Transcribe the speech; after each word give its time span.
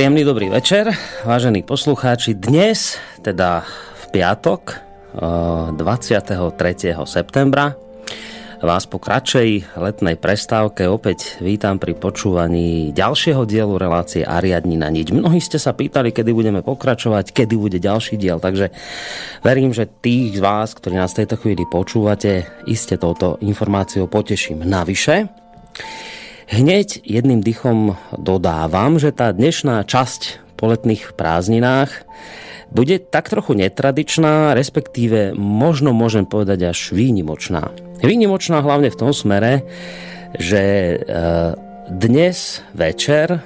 Príjemný 0.00 0.24
dobrý 0.24 0.48
večer, 0.48 0.96
vážení 1.28 1.60
poslucháči. 1.60 2.32
Dnes, 2.32 2.96
teda 3.20 3.68
v 3.68 4.04
piatok, 4.08 4.80
23. 5.76 6.96
Eh, 6.96 7.04
septembra, 7.04 7.76
vás 8.64 8.88
po 8.88 8.96
kratšej 8.96 9.76
letnej 9.76 10.16
prestávke 10.16 10.88
opäť 10.88 11.36
vítam 11.44 11.76
pri 11.76 11.92
počúvaní 12.00 12.96
ďalšieho 12.96 13.44
dielu 13.44 13.76
relácie 13.76 14.24
Ariadni 14.24 14.80
na 14.80 14.88
niť. 14.88 15.12
Mnohí 15.12 15.36
ste 15.36 15.60
sa 15.60 15.76
pýtali, 15.76 16.16
kedy 16.16 16.32
budeme 16.32 16.64
pokračovať, 16.64 17.36
kedy 17.36 17.60
bude 17.60 17.76
ďalší 17.76 18.16
diel, 18.16 18.40
takže 18.40 18.72
verím, 19.44 19.76
že 19.76 19.84
tých 19.84 20.32
z 20.32 20.40
vás, 20.40 20.72
ktorí 20.72 20.96
nás 20.96 21.12
v 21.12 21.28
tejto 21.28 21.36
chvíli 21.36 21.68
počúvate, 21.68 22.48
iste 22.64 22.96
touto 22.96 23.36
informáciou 23.44 24.08
poteším. 24.08 24.64
Navyše, 24.64 25.28
Hneď 26.50 27.06
jedným 27.06 27.46
dychom 27.46 27.94
dodávam, 28.30 29.02
že 29.02 29.10
tá 29.10 29.34
dnešná 29.34 29.82
časť 29.82 30.54
po 30.54 30.70
letných 30.70 31.18
prázdninách 31.18 32.06
bude 32.70 33.02
tak 33.02 33.26
trochu 33.26 33.58
netradičná, 33.58 34.54
respektíve 34.54 35.34
možno 35.34 35.90
môžem 35.90 36.22
povedať 36.22 36.70
až 36.70 36.94
výnimočná. 36.94 37.74
Výnimočná 37.98 38.62
hlavne 38.62 38.94
v 38.94 39.00
tom 39.00 39.10
smere, 39.10 39.66
že 40.38 40.62
e, 40.62 40.96
dnes 41.90 42.62
večer 42.70 43.34
e, 43.34 43.40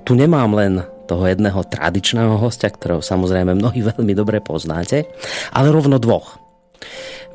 tu 0.00 0.16
nemám 0.16 0.56
len 0.56 0.80
toho 1.04 1.28
jedného 1.28 1.60
tradičného 1.68 2.40
hostia, 2.40 2.72
ktorého 2.72 3.04
samozrejme 3.04 3.52
mnohí 3.52 3.84
veľmi 3.92 4.16
dobre 4.16 4.40
poznáte, 4.40 5.04
ale 5.52 5.68
rovno 5.68 6.00
dvoch. 6.00 6.40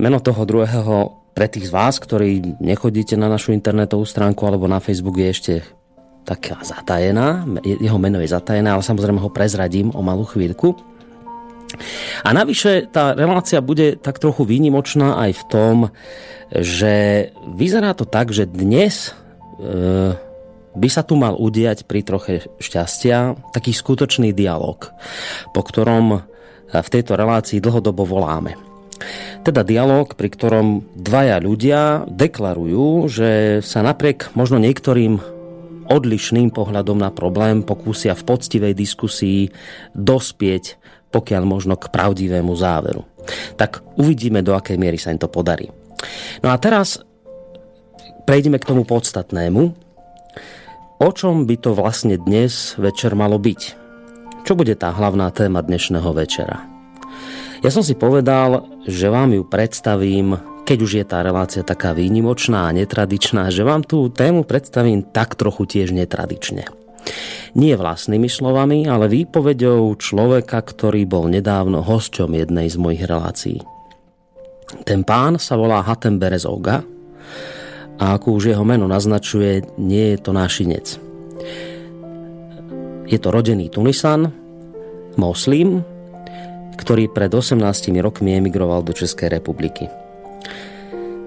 Meno 0.02 0.18
toho 0.18 0.42
druhého 0.50 1.22
pre 1.38 1.46
tých 1.50 1.70
z 1.70 1.72
vás, 1.74 2.02
ktorí 2.02 2.62
nechodíte 2.62 3.14
na 3.14 3.30
našu 3.30 3.54
internetovú 3.54 4.06
stránku 4.06 4.42
alebo 4.46 4.66
na 4.66 4.82
Facebook 4.82 5.18
je 5.22 5.30
ešte 5.30 5.54
taká 6.24 6.64
zatajená, 6.64 7.44
jeho 7.64 8.00
meno 8.00 8.20
je 8.24 8.32
zatajené, 8.32 8.72
ale 8.72 8.84
samozrejme 8.84 9.20
ho 9.20 9.32
prezradím 9.32 9.92
o 9.92 10.00
malú 10.00 10.24
chvíľku. 10.24 10.76
A 12.24 12.30
navyše 12.32 12.88
tá 12.90 13.18
relácia 13.18 13.60
bude 13.60 13.98
tak 13.98 14.22
trochu 14.22 14.46
výnimočná 14.46 15.20
aj 15.20 15.32
v 15.36 15.44
tom, 15.50 15.76
že 16.54 17.28
vyzerá 17.58 17.98
to 17.98 18.06
tak, 18.06 18.30
že 18.30 18.46
dnes 18.46 19.10
e, 19.10 20.14
by 20.74 20.90
sa 20.90 21.02
tu 21.02 21.18
mal 21.18 21.34
udiať 21.34 21.90
pri 21.90 22.06
troche 22.06 22.46
šťastia 22.62 23.38
taký 23.54 23.74
skutočný 23.74 24.34
dialog, 24.38 24.94
po 25.50 25.62
ktorom 25.66 26.22
v 26.74 26.90
tejto 26.90 27.14
relácii 27.14 27.62
dlhodobo 27.62 28.06
voláme. 28.06 28.58
Teda 29.44 29.62
dialog, 29.62 30.16
pri 30.16 30.30
ktorom 30.32 30.68
dvaja 30.96 31.38
ľudia 31.44 32.08
deklarujú, 32.08 33.12
že 33.12 33.60
sa 33.60 33.84
napriek 33.84 34.32
možno 34.34 34.58
niektorým 34.58 35.33
odlišným 35.94 36.50
pohľadom 36.50 36.98
na 36.98 37.14
problém 37.14 37.62
pokúsia 37.62 38.18
v 38.18 38.26
poctivej 38.26 38.74
diskusii 38.74 39.54
dospieť 39.94 40.82
pokiaľ 41.14 41.44
možno 41.46 41.78
k 41.78 41.94
pravdivému 41.94 42.58
záveru. 42.58 43.06
Tak 43.54 43.86
uvidíme, 44.02 44.42
do 44.42 44.58
akej 44.58 44.82
miery 44.82 44.98
sa 44.98 45.14
im 45.14 45.22
to 45.22 45.30
podarí. 45.30 45.70
No 46.42 46.50
a 46.50 46.58
teraz 46.58 46.98
prejdeme 48.26 48.58
k 48.58 48.68
tomu 48.74 48.82
podstatnému. 48.84 49.62
O 50.98 51.10
čom 51.14 51.46
by 51.46 51.56
to 51.62 51.78
vlastne 51.78 52.18
dnes 52.18 52.74
večer 52.82 53.14
malo 53.14 53.38
byť? 53.38 53.62
Čo 54.44 54.58
bude 54.58 54.74
tá 54.76 54.92
hlavná 54.92 55.30
téma 55.32 55.62
dnešného 55.62 56.10
večera? 56.12 56.66
Ja 57.64 57.72
som 57.72 57.86
si 57.86 57.96
povedal, 57.96 58.68
že 58.84 59.08
vám 59.08 59.32
ju 59.32 59.48
predstavím, 59.48 60.36
keď 60.64 60.78
už 60.80 60.92
je 61.04 61.06
tá 61.06 61.20
relácia 61.20 61.62
taká 61.64 61.92
výnimočná 61.92 62.72
a 62.72 62.76
netradičná, 62.76 63.52
že 63.52 63.68
vám 63.68 63.84
tú 63.84 64.08
tému 64.08 64.48
predstavím 64.48 65.04
tak 65.04 65.36
trochu 65.36 65.68
tiež 65.68 65.92
netradične. 65.92 66.64
Nie 67.54 67.76
vlastnými 67.76 68.32
slovami, 68.32 68.88
ale 68.88 69.12
výpovedou 69.12 69.92
človeka, 70.00 70.64
ktorý 70.64 71.04
bol 71.04 71.28
nedávno 71.28 71.84
hosťom 71.84 72.32
jednej 72.32 72.72
z 72.72 72.80
mojich 72.80 73.04
relácií. 73.04 73.60
Ten 74.88 75.06
pán 75.06 75.38
sa 75.38 75.60
volá 75.60 75.84
Hatem 75.84 76.18
Berezovga 76.18 76.82
a 78.00 78.18
ako 78.18 78.42
už 78.42 78.56
jeho 78.56 78.66
meno 78.66 78.90
naznačuje, 78.90 79.68
nie 79.78 80.16
je 80.16 80.18
to 80.18 80.32
nášinec. 80.34 80.98
Je 83.06 83.18
to 83.20 83.30
rodený 83.30 83.70
Tunisan, 83.70 84.34
moslim, 85.20 85.86
ktorý 86.80 87.12
pred 87.12 87.30
18 87.30 87.62
rokmi 88.02 88.34
emigroval 88.34 88.82
do 88.82 88.96
Českej 88.98 89.30
republiky. 89.30 89.86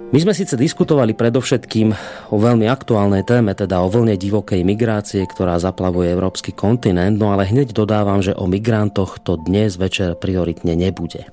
My 0.07 0.23
sme 0.23 0.39
síce 0.39 0.55
diskutovali 0.55 1.19
predovšetkým 1.19 1.91
o 2.31 2.37
veľmi 2.39 2.71
aktuálnej 2.71 3.27
téme, 3.27 3.59
teda 3.59 3.83
o 3.83 3.91
vlne 3.91 4.15
divokej 4.15 4.63
migrácie, 4.63 5.27
ktorá 5.27 5.59
zaplavuje 5.59 6.15
európsky 6.15 6.55
kontinent, 6.55 7.19
no 7.19 7.35
ale 7.35 7.43
hneď 7.51 7.75
dodávam, 7.75 8.23
že 8.23 8.31
o 8.31 8.47
migrantoch 8.47 9.19
to 9.19 9.35
dnes 9.35 9.75
večer 9.75 10.15
prioritne 10.15 10.79
nebude. 10.79 11.27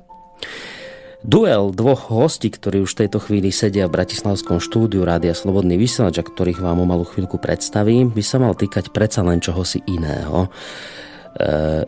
Duel 1.22 1.70
dvoch 1.70 2.10
hostí, 2.10 2.50
ktorí 2.50 2.82
už 2.82 2.98
v 2.98 3.00
tejto 3.06 3.22
chvíli 3.22 3.54
sedia 3.54 3.86
v 3.86 3.94
Bratislavskom 3.94 4.58
štúdiu 4.58 5.06
Rádia 5.06 5.38
Slobodný 5.38 5.78
vysielač, 5.78 6.20
a 6.20 6.26
ktorých 6.26 6.60
vám 6.60 6.82
o 6.82 6.90
malú 6.90 7.06
chvíľku 7.06 7.38
predstavím, 7.38 8.10
by 8.10 8.24
sa 8.26 8.42
mal 8.42 8.58
týkať 8.58 8.90
predsa 8.90 9.22
len 9.22 9.38
čohosi 9.38 9.86
iného 9.86 10.50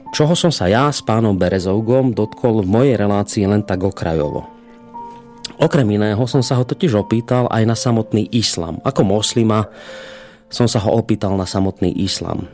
čoho 0.09 0.33
som 0.33 0.49
sa 0.49 0.65
ja 0.65 0.89
s 0.89 1.05
pánom 1.05 1.37
Berezovgom 1.37 2.17
dotkol 2.17 2.65
v 2.65 2.67
mojej 2.69 2.95
relácii 2.97 3.45
len 3.45 3.61
tak 3.61 3.85
okrajovo. 3.85 4.54
Okrem 5.55 5.87
iného 5.87 6.19
som 6.27 6.43
sa 6.43 6.59
ho 6.59 6.67
totiž 6.67 6.91
opýtal 6.99 7.47
aj 7.47 7.63
na 7.63 7.75
samotný 7.77 8.27
islam. 8.35 8.83
Ako 8.83 9.07
moslima 9.07 9.71
som 10.51 10.67
sa 10.67 10.83
ho 10.83 10.93
opýtal 10.95 11.33
na 11.39 11.47
samotný 11.47 11.91
islam. 11.95 12.47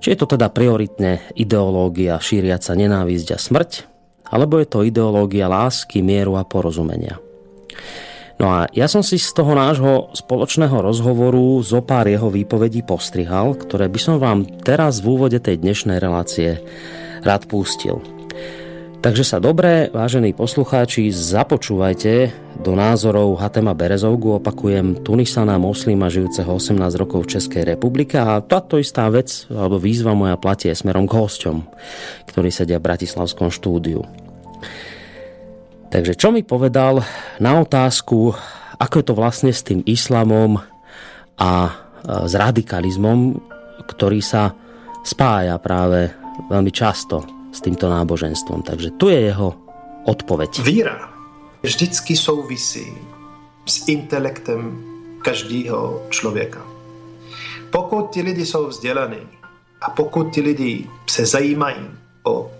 Či 0.00 0.16
je 0.16 0.18
to 0.18 0.26
teda 0.38 0.48
prioritne 0.48 1.20
ideológia 1.36 2.16
šíriaca 2.16 2.72
nenávisť 2.72 3.28
a 3.36 3.38
smrť, 3.38 3.70
alebo 4.30 4.56
je 4.56 4.66
to 4.70 4.86
ideológia 4.86 5.50
lásky, 5.50 6.00
mieru 6.00 6.40
a 6.40 6.46
porozumenia. 6.46 7.20
No 8.40 8.48
a 8.48 8.72
ja 8.72 8.88
som 8.88 9.04
si 9.04 9.20
z 9.20 9.36
toho 9.36 9.52
nášho 9.52 10.16
spoločného 10.16 10.72
rozhovoru 10.80 11.60
zo 11.60 11.84
pár 11.84 12.08
jeho 12.08 12.32
výpovedí 12.32 12.80
postrihal, 12.80 13.52
ktoré 13.52 13.92
by 13.92 14.00
som 14.00 14.16
vám 14.16 14.48
teraz 14.64 15.04
v 15.04 15.12
úvode 15.12 15.36
tej 15.36 15.60
dnešnej 15.60 16.00
relácie 16.00 16.56
rád 17.20 17.44
pustil. 17.44 18.00
Takže 19.00 19.24
sa 19.24 19.40
dobre, 19.40 19.88
vážení 19.88 20.36
poslucháči, 20.36 21.08
započúvajte 21.08 22.36
do 22.60 22.76
názorov 22.76 23.40
Hatema 23.40 23.72
Berezovgu, 23.72 24.36
opakujem, 24.36 25.00
Tunisana, 25.00 25.56
moslima 25.56 26.12
žijúceho 26.12 26.60
18 26.60 27.00
rokov 27.00 27.24
v 27.24 27.32
Českej 27.32 27.64
republike 27.64 28.20
a 28.20 28.44
táto 28.44 28.76
istá 28.76 29.08
vec, 29.08 29.48
alebo 29.48 29.80
výzva 29.80 30.12
moja 30.12 30.36
platie 30.36 30.76
smerom 30.76 31.08
k 31.08 31.16
hosťom, 31.16 31.64
ktorí 32.28 32.52
sedia 32.52 32.76
v 32.76 32.92
Bratislavskom 32.92 33.48
štúdiu. 33.48 34.04
Takže 35.88 36.12
čo 36.12 36.28
mi 36.28 36.44
povedal 36.44 37.00
na 37.40 37.56
otázku, 37.56 38.36
ako 38.76 38.94
je 39.00 39.04
to 39.08 39.14
vlastne 39.16 39.48
s 39.48 39.64
tým 39.64 39.80
islamom 39.88 40.60
a 41.40 41.50
e, 41.64 41.72
s 42.28 42.32
radikalizmom, 42.36 43.40
ktorý 43.80 44.20
sa 44.20 44.52
spája 45.08 45.56
práve 45.56 46.12
veľmi 46.52 46.68
často 46.68 47.39
s 47.52 47.60
týmto 47.60 47.90
náboženstvom. 47.90 48.62
Takže 48.62 48.90
tu 48.90 49.08
je 49.08 49.20
jeho 49.20 49.54
odpoveď. 50.04 50.62
Víra 50.62 51.10
vždycky 51.62 52.16
souvisí 52.16 52.92
s 53.66 53.88
intelektem 53.88 54.80
každého 55.22 56.02
člověka. 56.10 56.60
Pokud 57.70 58.10
ti 58.10 58.22
lidi 58.22 58.46
jsou 58.46 58.66
vzdělaní 58.66 59.28
a 59.80 59.90
pokud 59.90 60.34
ti 60.34 60.40
lidi 60.40 60.86
se 61.06 61.26
zajímají 61.26 61.90
o 62.24 62.50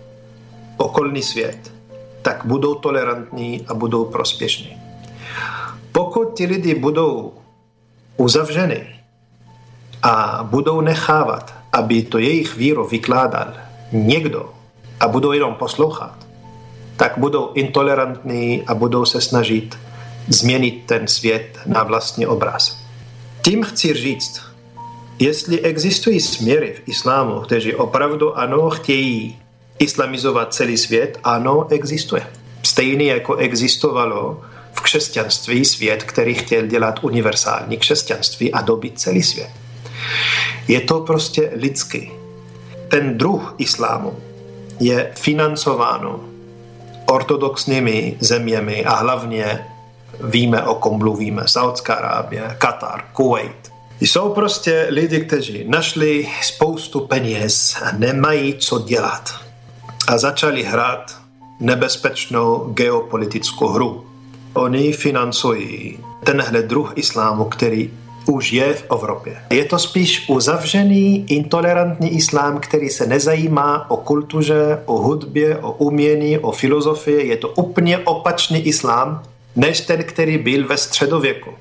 okolní 0.77 1.23
svět, 1.23 1.73
tak 2.21 2.45
budou 2.45 2.75
tolerantní 2.75 3.65
a 3.67 3.73
budou 3.73 4.05
prospěšní. 4.05 4.77
Pokud 5.91 6.37
ti 6.37 6.45
lidi 6.45 6.75
budou 6.75 7.33
uzavřeni 8.17 8.87
a 10.03 10.43
budou 10.43 10.81
nechávat, 10.81 11.53
aby 11.71 12.01
to 12.03 12.17
jejich 12.17 12.57
víro 12.57 12.85
vykládal 12.87 13.53
někdo, 13.91 14.53
a 15.01 15.07
budou 15.07 15.31
jenom 15.31 15.55
poslouchat, 15.55 16.13
tak 16.97 17.13
budou 17.17 17.53
intolerantní 17.53 18.63
a 18.67 18.73
budou 18.73 19.05
se 19.05 19.21
snažit 19.21 19.77
změnit 20.27 20.83
ten 20.85 21.07
svět 21.07 21.59
na 21.65 21.83
vlastní 21.83 22.27
obraz. 22.27 22.77
Tím 23.41 23.63
chci 23.63 23.93
říct, 23.93 24.41
jestli 25.19 25.61
existují 25.61 26.19
směry 26.19 26.73
v 26.73 26.89
islámu, 26.89 27.39
kteří 27.39 27.75
opravdu 27.75 28.37
ano 28.37 28.69
chtějí 28.69 29.39
islamizovat 29.79 30.53
celý 30.53 30.77
svět, 30.77 31.19
ano, 31.23 31.67
existuje. 31.69 32.27
Stejně 32.63 33.11
jako 33.11 33.35
existovalo 33.35 34.41
v 34.73 34.81
křesťanství 34.81 35.65
svět, 35.65 36.03
který 36.03 36.33
chtěl 36.33 36.65
dělat 36.67 36.99
univerzální 37.01 37.77
křesťanství 37.77 38.53
a 38.53 38.61
dobit 38.61 38.99
celý 38.99 39.23
svět. 39.23 39.49
Je 40.67 40.81
to 40.81 40.99
prostě 40.99 41.51
lidský. 41.55 42.11
Ten 42.87 43.17
druh 43.17 43.55
islámu, 43.57 44.17
je 44.81 45.11
financováno 45.15 46.19
ortodoxními 47.11 48.17
zeměmi 48.19 48.85
a 48.85 48.95
hlavně 48.95 49.65
víme, 50.23 50.63
o 50.63 50.75
kom 50.75 50.97
mluvíme. 50.97 51.43
Saudská 51.45 51.93
Arábie, 51.93 52.55
Katar, 52.57 53.03
Kuwait. 53.13 53.71
Jsou 53.99 54.29
prostě 54.29 54.87
lidi, 54.89 55.19
kteří 55.19 55.63
našli 55.67 56.27
spoustu 56.41 56.99
peněz 56.99 57.77
a 57.85 57.91
nemají 57.97 58.57
co 58.57 58.79
dělat. 58.79 59.35
A 60.07 60.17
začali 60.17 60.63
hrát 60.63 61.17
nebezpečnou 61.59 62.73
geopolitickou 62.73 63.67
hru. 63.67 64.05
Oni 64.53 64.93
financují 64.93 65.99
tenhle 66.23 66.61
druh 66.61 66.93
islámu, 66.95 67.45
který 67.45 67.93
už 68.25 68.53
je 68.53 68.73
v 68.73 68.85
Evropě. 68.91 69.37
Je 69.49 69.65
to 69.65 69.79
spíš 69.79 70.29
uzavřený, 70.29 71.25
intolerantní 71.27 72.15
islám, 72.15 72.59
který 72.59 72.89
se 72.89 73.07
nezajímá 73.07 73.89
o 73.89 73.97
kultuře, 73.97 74.81
o 74.85 74.97
hudbě, 74.97 75.57
o 75.57 75.71
umění, 75.71 76.39
o 76.39 76.51
filozofii. 76.51 77.27
Je 77.27 77.37
to 77.37 77.49
úplně 77.49 77.97
opačný 77.97 78.59
islám, 78.67 79.23
než 79.55 79.81
ten, 79.81 80.03
který 80.03 80.37
byl 80.37 80.67
ve 80.67 80.77
středověku. 80.77 81.51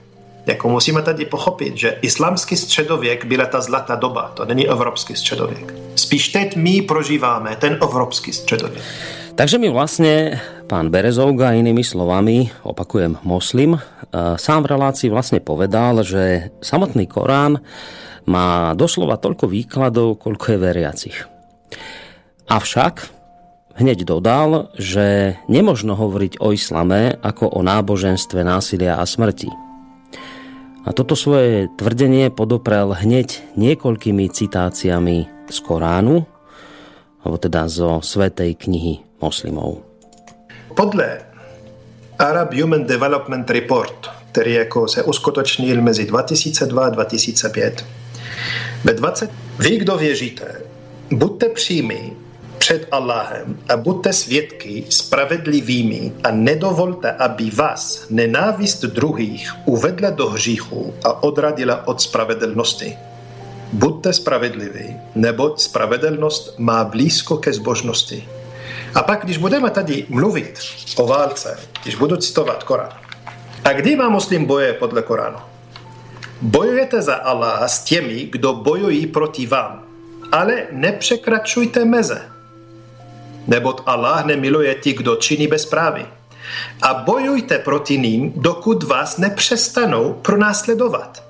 Jako 0.47 0.69
musíme 0.69 1.03
tady 1.03 1.25
pochopit, 1.25 1.77
že 1.77 1.99
islámský 2.03 2.57
středověk 2.57 3.25
byla 3.25 3.47
ta 3.47 3.61
zlatá 3.61 3.95
doba, 3.95 4.33
to 4.35 4.45
není 4.45 4.69
evropský 4.69 5.17
středověk. 5.17 5.75
Spíš 5.95 6.29
teď 6.29 6.57
my 6.57 6.83
prožíváme 6.83 7.57
ten 7.57 7.79
evropský 7.83 8.33
středověk. 8.33 8.83
Takže 9.41 9.57
mi 9.57 9.73
vlastne 9.73 10.37
pán 10.69 10.93
Berezovga 10.93 11.57
inými 11.57 11.81
slovami, 11.81 12.53
opakujem 12.61 13.17
moslim, 13.25 13.73
e, 13.73 13.81
sám 14.37 14.69
v 14.69 14.77
relácii 14.77 15.09
vlastne 15.09 15.41
povedal, 15.41 16.05
že 16.05 16.53
samotný 16.61 17.09
Korán 17.09 17.57
má 18.29 18.77
doslova 18.77 19.17
toľko 19.17 19.49
výkladov, 19.49 20.21
koľko 20.21 20.45
je 20.45 20.59
veriacich. 20.61 21.17
Avšak 22.53 23.09
hneď 23.81 24.05
dodal, 24.05 24.69
že 24.77 25.41
nemožno 25.49 25.97
hovoriť 25.97 26.37
o 26.45 26.53
islame 26.53 27.17
ako 27.25 27.49
o 27.49 27.65
náboženstve 27.65 28.45
násilia 28.45 29.01
a 29.01 29.09
smrti. 29.09 29.70
A 30.81 30.97
toto 30.97 31.13
svoje 31.13 31.69
tvrdenie 31.77 32.33
podoprel 32.33 32.97
hneď 32.97 33.45
niekoľkými 33.53 34.33
citáciami 34.33 35.29
z 35.45 35.59
Koránu, 35.61 36.25
alebo 37.21 37.37
teda 37.37 37.69
zo 37.69 38.01
Svetej 38.01 38.57
knihy 38.57 39.05
moslimov. 39.21 39.85
Podle 40.73 41.21
Arab 42.17 42.57
Human 42.57 42.89
Development 42.89 43.51
Report, 43.51 44.09
který 44.33 44.55
jako 44.55 44.89
se 44.89 45.03
uskutečnil 45.03 45.83
mezi 45.83 46.07
2002 46.07 46.85
a 46.85 46.91
2005, 46.91 47.85
ve 48.85 48.93
20... 48.95 49.31
Vy, 49.59 49.77
kdo 49.77 49.97
věříte, 49.97 50.63
buďte 51.11 51.49
přímí 51.49 52.13
před 52.61 52.89
Allahem 52.91 53.59
a 53.69 53.77
buďte 53.77 54.13
svědky 54.13 54.85
spravedlivými 54.89 56.13
a 56.25 56.31
nedovolte, 56.31 57.13
aby 57.13 57.51
vás 57.51 58.07
nenávist 58.11 58.85
druhých 58.85 59.55
uvedla 59.65 60.11
do 60.11 60.29
hříchu 60.29 60.95
a 61.05 61.23
odradila 61.23 61.89
od 61.89 62.01
spravedlnosti. 62.01 62.97
Buďte 63.73 64.13
spravedliví, 64.13 64.97
neboť 65.15 65.61
spravedlnost 65.61 66.59
má 66.59 66.85
blízko 66.85 67.37
ke 67.37 67.53
zbožnosti. 67.53 68.29
A 68.95 69.03
pak, 69.03 69.25
když 69.25 69.39
budeme 69.39 69.71
tady 69.71 70.07
mluvit 70.09 70.59
o 70.97 71.07
válce, 71.07 71.59
když 71.83 71.95
budu 71.95 72.17
citovat 72.17 72.65
Korán, 72.65 72.93
a 73.65 73.73
kdy 73.73 73.97
má 73.97 74.09
muslim 74.09 74.45
boje 74.45 74.73
podle 74.73 75.03
Koránu? 75.03 75.39
Bojujete 76.43 77.03
za 77.03 77.15
Allah 77.15 77.63
s 77.71 77.85
těmi, 77.85 78.29
kdo 78.33 78.53
bojují 78.53 79.07
proti 79.07 79.47
vám, 79.47 79.83
ale 80.33 80.67
nepřekračujte 80.71 81.85
meze. 81.85 82.40
Neboť 83.47 83.81
Allah 83.87 84.25
nemiluje 84.25 84.75
ti, 84.75 84.93
kdo 84.93 85.17
činí 85.17 85.47
bezprávy. 85.47 86.07
A 86.83 86.95
bojujte 86.95 87.59
proti 87.59 87.99
ním, 87.99 88.33
dokud 88.37 88.83
vás 88.83 89.17
nepřestanou 89.17 90.13
pronásledovat. 90.13 91.25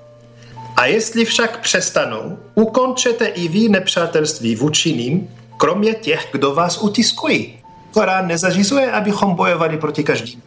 A 0.75 0.85
jestli 0.85 1.25
však 1.25 1.59
přestanou, 1.59 2.39
ukončete 2.55 3.25
i 3.25 3.47
vy 3.47 3.69
nepřátelství 3.69 4.55
vůči 4.55 4.93
ním, 4.93 5.29
kromě 5.57 5.93
těch, 5.93 6.27
kdo 6.31 6.53
vás 6.53 6.77
utiskují. 6.77 7.59
Korán 7.91 8.27
nezařizuje, 8.27 8.91
abychom 8.91 9.35
bojovali 9.35 9.77
proti 9.77 10.03
každým. 10.03 10.41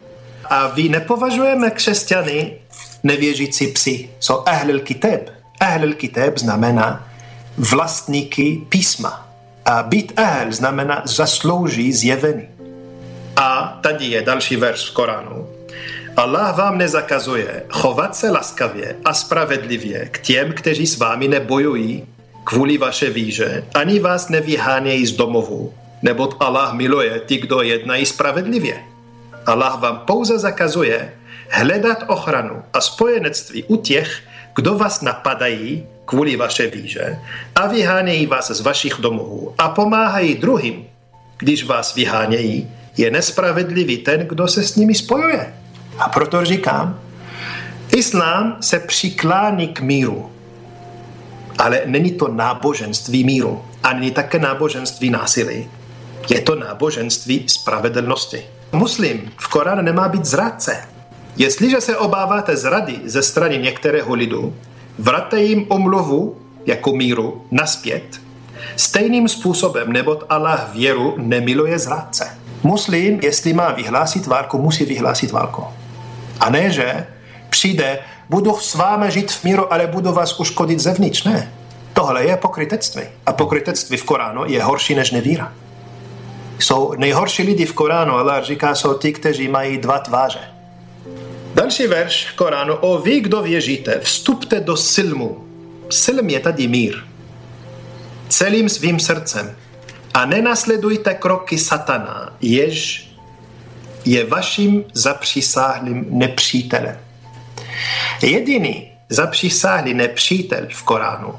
A 0.49 0.67
vy 0.67 0.89
nepovažujeme 0.89 1.71
křesťany 1.71 2.53
nevěřící 3.03 3.67
psy. 3.67 4.09
Jsou 4.19 4.43
ahlul 4.45 4.79
kitab. 4.79 5.21
Ahlul 5.59 5.93
kitab 5.93 6.37
znamená 6.37 7.07
vlastníky 7.57 8.61
písma. 8.69 9.24
A 9.65 9.83
být 9.83 10.13
ahl 10.19 10.51
znamená 10.51 11.01
zaslouží 11.05 11.93
zjevený. 11.93 12.47
A 13.35 13.79
tady 13.83 14.05
je 14.05 14.21
další 14.21 14.55
verš 14.55 14.89
v 14.89 14.93
Koránu. 14.93 15.47
Allah 16.17 16.57
vám 16.57 16.77
nezakazuje 16.77 17.63
chovat 17.69 18.15
se 18.15 18.29
laskavě 18.29 18.95
a 19.05 19.13
spravedlivě 19.13 20.05
k 20.11 20.19
těm, 20.19 20.53
kteří 20.53 20.87
s 20.87 20.97
vámi 20.97 21.27
nebojují 21.27 22.07
kvůli 22.43 22.77
vaše 22.77 23.09
víže, 23.09 23.63
ani 23.73 23.99
vás 23.99 24.29
nevyhánějí 24.29 25.05
z 25.05 25.11
domovu, 25.11 25.73
neboť 26.01 26.35
Allah 26.39 26.73
miluje 26.73 27.19
ty, 27.19 27.37
kdo 27.37 27.61
jednají 27.61 28.05
spravedlivě. 28.05 28.77
Allah 29.45 29.79
vám 29.79 29.99
pouze 29.99 30.39
zakazuje 30.39 31.13
hledat 31.49 32.03
ochranu 32.07 32.63
a 32.73 32.81
spojenectví 32.81 33.63
u 33.63 33.75
těch, 33.75 34.21
kdo 34.55 34.77
vás 34.77 35.01
napadají 35.01 35.85
kvůli 36.05 36.35
vaše 36.35 36.67
víže 36.67 37.19
a 37.55 37.67
vyhánějí 37.67 38.25
vás 38.25 38.51
z 38.51 38.61
vašich 38.61 38.93
domovů 38.99 39.53
a 39.57 39.69
pomáhají 39.69 40.35
druhým. 40.35 40.85
Když 41.37 41.63
vás 41.63 41.95
vyhánějí, 41.95 42.71
je 42.97 43.11
nespravedlivý 43.11 43.97
ten, 43.97 44.27
kdo 44.27 44.47
se 44.47 44.63
s 44.63 44.75
nimi 44.75 44.95
spojuje. 44.95 45.53
A 45.99 46.09
proto 46.09 46.45
říkám, 46.45 46.99
islám 47.95 48.57
se 48.61 48.79
přiklání 48.79 49.67
k 49.67 49.81
míru, 49.81 50.31
ale 51.57 51.81
není 51.85 52.11
to 52.11 52.27
náboženství 52.27 53.23
míru 53.23 53.65
a 53.83 53.93
není 53.93 54.11
také 54.11 54.39
náboženství 54.39 55.09
násilí. 55.09 55.69
Je 56.29 56.41
to 56.41 56.55
náboženství 56.55 57.43
spravedlnosti. 57.47 58.45
Muslim 58.71 59.31
v 59.37 59.47
Koránu 59.47 59.81
nemá 59.81 60.09
být 60.09 60.25
zradce. 60.25 60.94
Jestliže 61.37 61.81
se 61.81 61.97
obáváte 61.97 62.57
zrady 62.57 62.99
ze 63.05 63.23
strany 63.23 63.57
některého 63.57 64.13
lidu, 64.13 64.55
vraťte 64.99 65.41
jim 65.41 65.65
omluvu 65.67 66.37
jako 66.65 66.91
míru 66.91 67.45
naspět. 67.51 68.03
Stejným 68.75 69.27
způsobem, 69.27 69.93
neboť 69.93 70.23
Allah 70.29 70.69
věru 70.73 71.13
nemiluje 71.17 71.79
zradce. 71.79 72.37
Muslim, 72.63 73.19
jestli 73.23 73.53
má 73.53 73.71
vyhlásit 73.71 74.27
válku, 74.27 74.57
musí 74.57 74.85
vyhlásit 74.85 75.31
válku. 75.31 75.63
A 76.39 76.49
ne, 76.49 76.71
že 76.71 77.07
přijde, 77.49 77.99
budu 78.29 78.57
s 78.57 78.75
vámi 78.75 79.11
žít 79.11 79.31
v 79.31 79.43
míru, 79.43 79.73
ale 79.73 79.87
budu 79.87 80.11
vás 80.11 80.39
uškodit 80.39 80.79
zevnitř. 80.79 81.23
Ne. 81.23 81.51
Tohle 81.93 82.25
je 82.25 82.37
pokrytectví. 82.37 83.03
A 83.25 83.33
pokrytectví 83.33 83.97
v 83.97 84.03
Koránu 84.03 84.43
je 84.45 84.63
horší 84.63 84.95
než 84.95 85.11
nevíra. 85.11 85.53
Jsou 86.59 86.93
nejhorší 86.97 87.43
lidi 87.43 87.65
v 87.65 87.73
Koránu, 87.73 88.13
Allah 88.13 88.43
říká, 88.43 88.75
jsou 88.75 88.93
ty, 88.93 89.13
kteří 89.13 89.47
mají 89.47 89.77
dva 89.77 89.99
tváře. 89.99 90.54
Další 91.55 91.87
verš 91.87 92.31
Koránu. 92.35 92.75
O 92.75 92.97
vy, 92.97 93.19
kdo 93.19 93.41
věříte, 93.41 93.99
vstupte 93.99 94.59
do 94.59 94.77
silmu. 94.77 95.45
Silm 95.89 96.29
je 96.29 96.39
tady 96.39 96.67
mír. 96.67 96.95
Celým 98.29 98.69
svým 98.69 98.99
srdcem. 98.99 99.55
A 100.13 100.25
nenasledujte 100.25 101.13
kroky 101.13 101.57
satana, 101.57 102.35
jež 102.41 103.09
je 104.05 104.25
vaším 104.25 104.83
zapřísáhlým 104.93 106.05
nepřítelem. 106.09 106.97
Jediný 108.21 108.91
zapřísáhlý 109.09 109.93
nepřítel 109.93 110.67
v 110.73 110.83
Koránu 110.83 111.33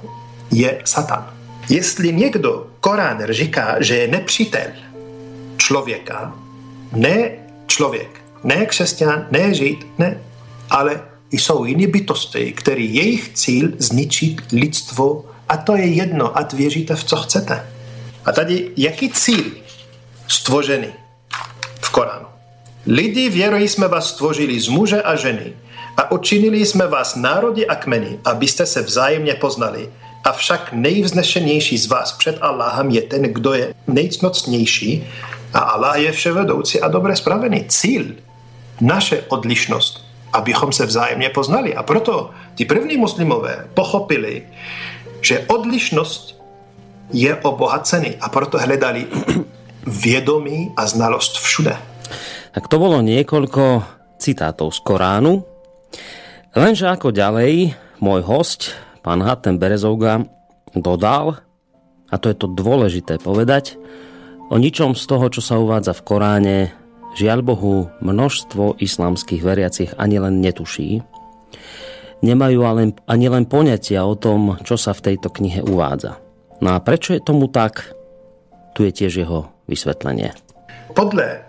je 0.52 0.80
Satan. 0.85 1.35
Jestli 1.68 2.12
někdo 2.12 2.66
Korán 2.80 3.26
říká, 3.28 3.76
že 3.80 3.96
je 3.96 4.08
nepřítel 4.08 4.70
člověka, 5.56 6.35
ne 6.92 7.30
člověk, 7.66 8.25
ne 8.47 8.67
křesťan, 8.67 9.26
ne 9.31 9.55
žid, 9.55 9.87
ne, 9.99 10.21
ale 10.71 11.00
jsou 11.31 11.65
jiné 11.65 11.87
bytosti, 11.87 12.53
který 12.53 12.95
jejich 12.95 13.35
cíl 13.35 13.69
zničit 13.79 14.41
lidstvo 14.53 15.25
a 15.49 15.57
to 15.57 15.76
je 15.76 15.87
jedno, 15.87 16.38
ať 16.38 16.53
věříte 16.53 16.95
v 16.95 17.05
co 17.05 17.17
chcete. 17.17 17.67
A 18.25 18.33
tady 18.33 18.71
jaký 18.76 19.11
cíl 19.11 19.45
stvořený 20.29 20.88
v 21.81 21.91
Koránu? 21.91 22.26
Lidi 22.87 23.29
věrují 23.29 23.69
jsme 23.69 23.88
vás 23.88 24.09
stvořili 24.09 24.61
z 24.61 24.69
muže 24.69 25.03
a 25.03 25.17
ženy 25.17 25.53
a 25.97 26.11
učinili 26.11 26.67
jsme 26.67 26.87
vás 26.87 27.17
národy 27.17 27.67
a 27.67 27.75
kmeny, 27.75 28.19
abyste 28.25 28.67
se 28.67 28.83
vzájemně 28.83 29.35
poznali. 29.35 29.88
Avšak 30.25 30.73
nejvznešenější 30.73 31.79
z 31.79 31.87
vás 31.87 32.12
před 32.12 32.38
Allahem 32.41 32.91
je 32.91 33.03
ten, 33.03 33.23
kdo 33.23 33.55
je 33.55 33.75
nejcnocnější 33.87 35.07
a 35.55 35.59
Allah 35.59 35.97
je 35.99 36.12
vševedoucí 36.12 36.81
a 36.81 36.88
dobře 36.88 37.17
spravený. 37.17 37.65
Cíl, 37.69 38.05
naše 38.80 39.23
odlišnost, 39.28 40.04
abychom 40.33 40.73
se 40.73 40.87
vzájemně 40.87 41.28
poznali. 41.28 41.75
A 41.75 41.83
proto 41.83 42.30
ti 42.54 42.64
první 42.64 42.97
muslimové 42.97 43.66
pochopili, 43.75 44.42
že 45.21 45.45
odlišnost 45.47 46.37
je 47.12 47.37
obohacený 47.37 48.16
a 48.21 48.28
proto 48.28 48.59
hledali 48.59 49.06
vědomí 49.87 50.73
a 50.76 50.87
znalost 50.87 51.38
všude. 51.38 51.76
Tak 52.56 52.73
to 52.73 52.80
bolo 52.80 53.04
niekoľko 53.04 53.85
citátov 54.16 54.73
z 54.73 54.80
Koránu. 54.80 55.45
Lenže 56.56 56.88
ako 56.88 57.12
ďalej, 57.12 57.76
môj 58.00 58.25
host, 58.25 58.73
pán 59.04 59.21
Hatem 59.21 59.61
Berezovga, 59.61 60.25
dodal, 60.73 61.37
a 62.09 62.14
to 62.16 62.33
je 62.33 62.37
to 62.40 62.49
dôležité 62.49 63.21
povedať, 63.21 63.76
o 64.49 64.56
ničom 64.56 64.97
z 64.97 65.04
toho, 65.04 65.28
čo 65.28 65.45
sa 65.45 65.61
uvádza 65.61 65.92
v 65.92 66.04
Koráne, 66.09 66.59
žiaľ 67.16 67.40
Bohu, 67.40 67.88
množstvo 68.04 68.76
islamských 68.76 69.42
veriacich 69.42 69.90
ani 69.96 70.20
len 70.20 70.44
netuší. 70.44 71.00
Nemajú 72.20 72.61
ale 72.64 72.92
ani 73.08 73.26
len 73.28 73.44
poňatia 73.49 74.04
o 74.04 74.16
tom, 74.16 74.61
čo 74.64 74.76
sa 74.76 74.92
v 74.92 75.12
tejto 75.12 75.32
knihe 75.32 75.64
uvádza. 75.64 76.20
No 76.61 76.73
a 76.73 76.80
prečo 76.80 77.12
je 77.16 77.20
tomu 77.20 77.49
tak? 77.49 77.92
Tu 78.76 78.88
je 78.88 78.92
tiež 78.92 79.12
jeho 79.25 79.49
vysvetlenie. 79.68 80.32
Podle 80.92 81.40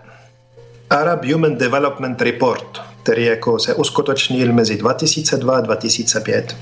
Arab 0.90 1.24
Human 1.24 1.56
Development 1.56 2.22
Report, 2.22 2.80
který 3.02 3.24
jako 3.24 3.58
se 3.58 3.74
uskutečnil 3.74 4.52
mezi 4.52 4.76
2002 4.76 5.56
a 5.56 5.60
2005. 5.60 6.56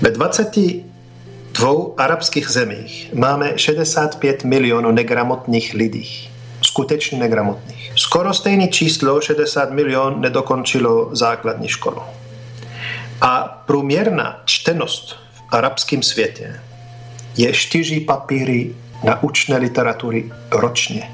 Ve 0.00 0.10
22 0.10 1.94
arabských 1.96 2.48
zemích 2.48 3.10
máme 3.14 3.58
65 3.58 4.44
milionů 4.44 4.90
negramotných 4.90 5.74
lidí. 5.74 6.30
Skutečně 6.62 7.18
negramotných. 7.18 7.83
Skoro 7.96 8.34
stejné 8.34 8.68
číslo, 8.68 9.20
60 9.20 9.70
milion, 9.70 10.20
nedokončilo 10.20 11.08
základní 11.12 11.68
školu. 11.68 12.02
A 13.20 13.62
průměrná 13.66 14.42
čtenost 14.44 15.16
v 15.34 15.54
arabském 15.54 16.02
světě 16.02 16.60
je 17.36 17.52
4 17.52 18.00
papíry 18.00 18.74
naučné 19.04 19.56
literatury 19.56 20.32
ročně. 20.50 21.10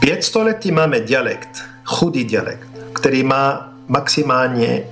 Pět 0.00 0.24
století 0.24 0.72
máme 0.72 1.00
dialekt, 1.00 1.62
chudý 1.84 2.24
dialekt, 2.24 2.68
který 2.92 3.22
má 3.22 3.72
maximálně 3.88 4.82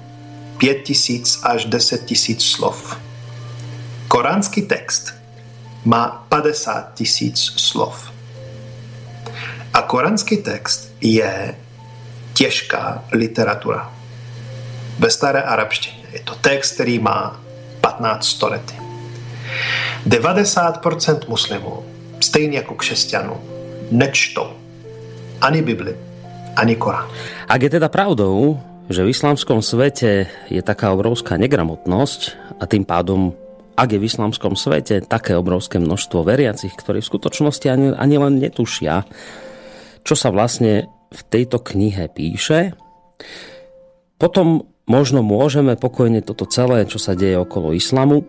5 0.59 0.75
tisíc 0.75 1.41
až 1.43 1.65
10 1.65 2.05
tisíc 2.05 2.43
slov. 2.43 2.97
Koránský 4.09 4.63
text 4.63 5.15
má 5.85 6.27
50 6.29 6.95
tisíc 6.95 7.53
slov. 7.57 8.10
A 9.75 9.83
koránský 9.83 10.37
text 10.37 10.95
je 11.01 11.55
těžká 12.35 13.05
literatura. 13.13 13.93
Ve 14.99 15.11
staré 15.11 15.43
arabštině 15.43 16.05
je 16.13 16.21
to 16.21 16.35
text, 16.35 16.75
který 16.75 16.99
má 16.99 17.41
15 17.81 18.27
století. 18.27 18.77
90% 20.07 21.29
muslimů, 21.29 21.85
stejně 22.21 22.59
jako 22.59 22.75
křesťanů, 22.75 23.41
nečtou 23.91 24.61
ani 25.41 25.63
Bibli, 25.63 25.97
ani 26.57 26.77
Korán. 26.77 27.09
Ak 27.49 27.63
je 27.65 27.71
teda 27.73 27.89
pravdou, 27.89 28.61
že 28.93 29.01
v 29.01 29.11
islamskom 29.11 29.65
svete 29.65 30.29
je 30.53 30.63
taká 30.63 30.93
obrovská 30.93 31.41
negramotnosť 31.41 32.21
a 32.61 32.69
tým 32.69 32.85
pádom 32.85 33.33
ak 33.81 33.97
je 33.97 34.03
v 34.03 34.09
islamskom 34.13 34.61
svete 34.61 35.01
také 35.01 35.33
obrovské 35.33 35.81
množstvo 35.81 36.21
veriacich, 36.21 36.77
ktorí 36.77 37.01
v 37.01 37.11
skutočnosti 37.17 37.67
ani, 37.73 37.87
ani 37.97 38.17
len 38.21 38.37
netušia, 38.37 39.09
čo 40.11 40.19
sa 40.19 40.35
vlastne 40.35 40.91
v 41.15 41.21
tejto 41.31 41.63
knihe 41.63 42.11
píše, 42.11 42.75
potom 44.19 44.67
možno 44.91 45.23
môžeme 45.23 45.79
pokojne 45.79 46.19
toto 46.19 46.51
celé, 46.51 46.83
čo 46.91 46.99
sa 46.99 47.15
deje 47.15 47.39
okolo 47.39 47.71
islamu, 47.71 48.27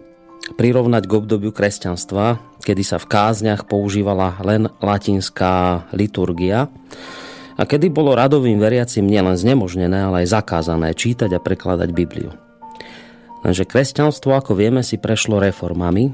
prirovnať 0.62 1.10
k 1.10 1.16
obdobiu 1.18 1.50
kresťanstva, 1.50 2.38
kedy 2.62 2.86
sa 2.86 3.02
v 3.02 3.10
kázniach 3.10 3.66
používala 3.66 4.38
len 4.46 4.70
latinská 4.78 5.90
liturgia 5.98 6.70
a 7.58 7.66
kedy 7.66 7.90
bolo 7.90 8.14
radovým 8.14 8.62
veriacim 8.62 9.10
nielen 9.10 9.34
znemožnené, 9.34 10.06
ale 10.06 10.22
aj 10.22 10.38
zakázané 10.38 10.94
čítať 10.94 11.34
a 11.34 11.42
prekladať 11.42 11.90
Bibliu. 11.98 12.30
Lenže 13.42 13.66
kresťanstvo, 13.66 14.38
ako 14.38 14.54
vieme, 14.54 14.86
si 14.86 15.02
prešlo 15.02 15.42
reformami, 15.42 16.14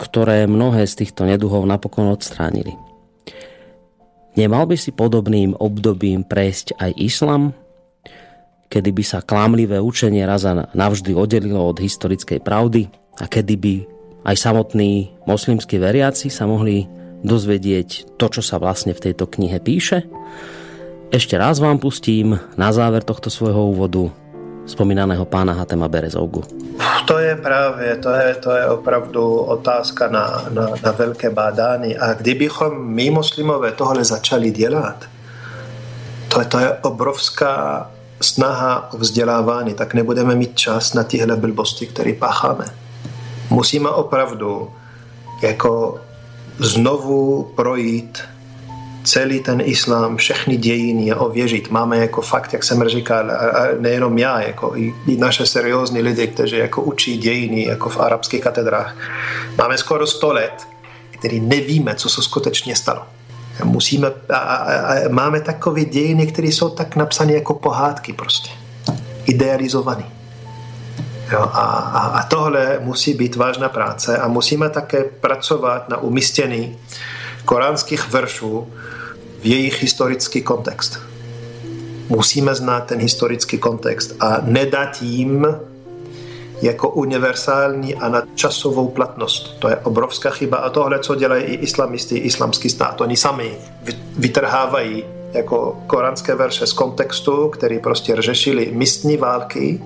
ktoré 0.00 0.48
mnohé 0.48 0.88
z 0.88 1.04
týchto 1.04 1.28
neduhov 1.28 1.60
napokon 1.68 2.08
odstránili. 2.08 2.91
Nemal 4.32 4.64
by 4.64 4.76
si 4.80 4.96
podobným 4.96 5.52
obdobím 5.60 6.24
prejsť 6.24 6.80
aj 6.80 6.90
islam, 6.96 7.42
kedy 8.72 8.88
by 8.96 9.04
sa 9.04 9.20
klamlivé 9.20 9.76
učenie 9.76 10.24
raz 10.24 10.48
navždy 10.48 11.12
oddelilo 11.12 11.60
od 11.60 11.76
historickej 11.76 12.40
pravdy? 12.40 12.88
A 13.20 13.28
kedy 13.28 13.54
by 13.60 13.74
aj 14.24 14.36
samotní 14.40 15.12
moslimskí 15.28 15.76
veriaci 15.76 16.32
sa 16.32 16.48
mohli 16.48 16.88
dozvedieť 17.20 18.16
to, 18.16 18.26
čo 18.32 18.40
sa 18.40 18.56
vlastne 18.56 18.96
v 18.96 19.04
tejto 19.10 19.28
knihe 19.28 19.60
píše. 19.60 20.08
Ešte 21.12 21.36
raz 21.36 21.60
vám 21.60 21.76
pustím 21.76 22.40
na 22.56 22.72
záver 22.72 23.04
tohto 23.04 23.28
svojho 23.28 23.68
úvodu 23.68 24.08
spomínaného 24.66 25.24
pána 25.24 25.52
Hatema 25.52 25.88
Berezovgu. 25.88 26.44
To 27.06 27.18
je 27.18 27.36
právě, 27.36 27.96
to 27.96 28.10
je, 28.10 28.34
to 28.34 28.50
je 28.50 28.66
opravdu 28.66 29.36
otázka 29.36 30.08
na, 30.08 30.44
na, 30.50 30.68
na 30.84 30.92
velké 30.92 31.30
bádání. 31.30 31.98
A 31.98 32.14
kdybychom 32.14 32.86
my 32.86 33.10
muslimové 33.10 33.72
tohle 33.72 34.04
začali 34.04 34.50
dělat, 34.50 35.04
to, 36.28 36.44
to 36.44 36.58
je 36.58 36.72
obrovská 36.72 37.90
snaha 38.20 38.92
o 38.92 38.98
vzdělávání, 38.98 39.74
tak 39.74 39.94
nebudeme 39.94 40.34
mít 40.34 40.58
čas 40.58 40.94
na 40.94 41.04
tyhle 41.04 41.36
blbosti, 41.36 41.86
které 41.86 42.12
pácháme 42.12 42.64
musíme 43.52 43.88
opravdu 43.90 44.70
jako 45.42 46.00
znovu 46.58 47.42
projít 47.56 48.18
celý 49.04 49.40
ten 49.40 49.62
islám, 49.64 50.16
všechny 50.16 50.56
dějiny 50.56 51.14
ověřit. 51.14 51.70
Máme 51.70 51.96
jako 51.96 52.22
fakt, 52.22 52.52
jak 52.52 52.64
jsem 52.64 52.88
říkal, 52.88 53.30
nejenom 53.80 54.18
já, 54.18 54.40
jako 54.40 54.76
i, 54.76 54.94
i 55.06 55.16
naše 55.16 55.46
seriózní 55.46 56.02
lidi, 56.02 56.26
kteří 56.26 56.56
jako 56.56 56.82
učí 56.82 57.18
dějiny 57.18 57.64
jako 57.64 57.88
v 57.88 58.00
arabských 58.00 58.40
katedrách. 58.40 58.96
Máme 59.58 59.78
skoro 59.78 60.06
100 60.06 60.32
let, 60.32 60.68
který 61.10 61.40
nevíme, 61.40 61.94
co 61.94 62.08
se 62.08 62.22
skutečně 62.22 62.76
stalo. 62.76 63.02
Musíme, 63.64 64.12
a, 64.30 64.36
a, 64.36 64.64
a 64.64 65.08
máme 65.08 65.40
takové 65.40 65.84
dějiny, 65.84 66.26
které 66.26 66.48
jsou 66.48 66.70
tak 66.70 66.96
napsané 66.96 67.32
jako 67.32 67.54
pohádky 67.54 68.12
prostě. 68.12 68.50
Idealizované. 69.26 70.04
Jo, 71.32 71.40
a, 71.40 71.62
a, 71.70 72.00
a 72.00 72.22
tohle 72.22 72.78
musí 72.80 73.14
být 73.14 73.36
vážná 73.36 73.68
práce 73.68 74.18
a 74.18 74.28
musíme 74.28 74.70
také 74.70 75.04
pracovat 75.04 75.88
na 75.88 75.96
umístění 75.96 76.78
koránských 77.44 78.12
veršů 78.12 78.68
v 79.40 79.46
jejich 79.46 79.82
historický 79.82 80.42
kontext. 80.42 80.98
Musíme 82.08 82.54
znát 82.54 82.80
ten 82.80 82.98
historický 82.98 83.58
kontext 83.58 84.14
a 84.20 84.38
nedat 84.42 85.02
jim 85.02 85.46
jako 86.62 86.88
univerzální 86.88 87.94
a 87.94 88.08
na 88.08 88.22
časovou 88.34 88.88
platnost. 88.88 89.56
To 89.58 89.68
je 89.68 89.76
obrovská 89.76 90.30
chyba 90.30 90.56
a 90.56 90.70
tohle, 90.70 90.98
co 90.98 91.14
dělají 91.14 91.44
i 91.44 91.54
islamisti, 91.54 92.18
islamský 92.18 92.70
stát. 92.70 93.00
Oni 93.00 93.16
sami 93.16 93.54
vytrhávají 94.18 95.04
jako 95.32 95.82
koránské 95.86 96.34
verše 96.34 96.66
z 96.66 96.72
kontextu, 96.72 97.48
který 97.48 97.78
prostě 97.78 98.22
řešili 98.22 98.70
místní 98.72 99.16
války 99.16 99.80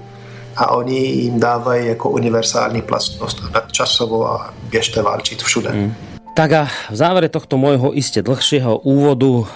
a 0.57 0.71
oni 0.71 0.99
jim 0.99 1.41
dávají 1.41 1.87
jako 1.87 2.11
univerzální 2.11 2.83
platnost 2.83 3.43
a 3.47 3.51
nadčasovou 3.51 4.27
a 4.27 4.55
běžte 4.63 5.03
válčit 5.03 5.43
všude. 5.43 5.73
Mm. 5.73 5.95
Tak 6.37 6.51
a 6.53 6.69
v 6.93 6.97
závere 7.01 7.33
tohto 7.33 7.57
môjho 7.57 7.97
iste 7.97 8.21
dlhšieho 8.21 8.85
úvodu 8.85 9.49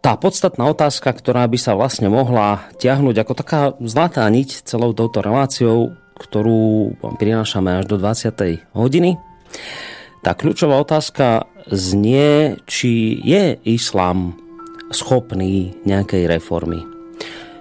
tá 0.00 0.16
podstatná 0.16 0.64
otázka, 0.72 1.12
ktorá 1.12 1.44
by 1.44 1.60
sa 1.60 1.76
vlastne 1.76 2.08
mohla 2.08 2.64
tiahnuť 2.80 3.16
ako 3.20 3.32
taká 3.36 3.60
zlatá 3.76 4.24
niť 4.24 4.64
celou 4.64 4.96
touto 4.96 5.20
reláciou, 5.20 5.92
ktorú 6.16 6.96
vám 6.96 7.20
prinášame 7.20 7.84
až 7.84 7.92
do 7.92 8.00
20. 8.00 8.72
hodiny. 8.72 9.20
Tá 10.24 10.32
kľúčová 10.32 10.80
otázka 10.80 11.44
znie, 11.68 12.56
či 12.64 13.20
je 13.20 13.60
islám 13.68 14.32
schopný 14.96 15.76
nejakej 15.84 16.24
reformy. 16.24 16.88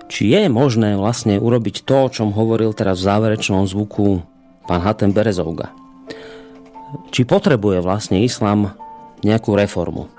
Či 0.08 0.32
je 0.32 0.48
možné 0.48 0.96
vlastne 0.96 1.36
urobiť 1.36 1.84
to, 1.84 2.08
o 2.08 2.08
čom 2.08 2.32
hovoril 2.32 2.72
teraz 2.72 3.04
v 3.04 3.12
záverečnom 3.12 3.68
zvuku 3.68 4.24
pán 4.72 4.80
Hatem 4.80 5.12
Berezovga 5.12 5.82
či 7.12 7.28
potrebuje 7.28 7.84
vlastne 7.84 8.24
islám 8.24 8.76
nejakú 9.22 9.54
reformu. 9.54 10.10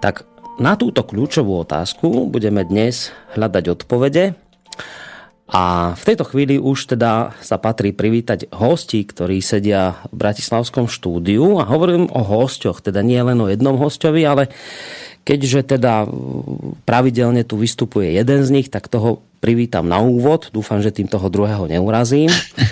Tak 0.00 0.26
na 0.60 0.76
túto 0.76 1.04
kľúčovú 1.06 1.64
otázku 1.64 2.28
budeme 2.28 2.64
dnes 2.66 3.14
hľadať 3.32 3.64
odpovede 3.80 4.36
a 5.50 5.96
v 5.98 6.02
tejto 6.06 6.22
chvíli 6.30 6.62
už 6.62 6.94
teda 6.94 7.34
sa 7.42 7.58
patrí 7.58 7.90
privítať 7.90 8.46
hostí, 8.54 9.02
ktorí 9.02 9.42
sedia 9.42 9.98
v 10.14 10.22
Bratislavskom 10.22 10.86
štúdiu 10.86 11.58
a 11.58 11.66
hovorím 11.66 12.06
o 12.14 12.22
hostoch, 12.22 12.78
teda 12.78 13.02
nie 13.02 13.18
len 13.18 13.40
o 13.42 13.50
jednom 13.50 13.74
hostovi, 13.74 14.22
ale 14.22 14.46
keďže 15.24 15.76
teda 15.76 16.08
pravidelne 16.88 17.44
tu 17.44 17.60
vystupuje 17.60 18.16
jeden 18.16 18.40
z 18.42 18.50
nich, 18.50 18.68
tak 18.72 18.88
toho 18.88 19.22
privítam 19.40 19.88
na 19.88 19.98
úvod. 20.00 20.52
Dúfam, 20.52 20.78
že 20.84 20.92
tým 20.92 21.08
toho 21.08 21.26
druhého 21.32 21.64
neurazím. 21.66 22.28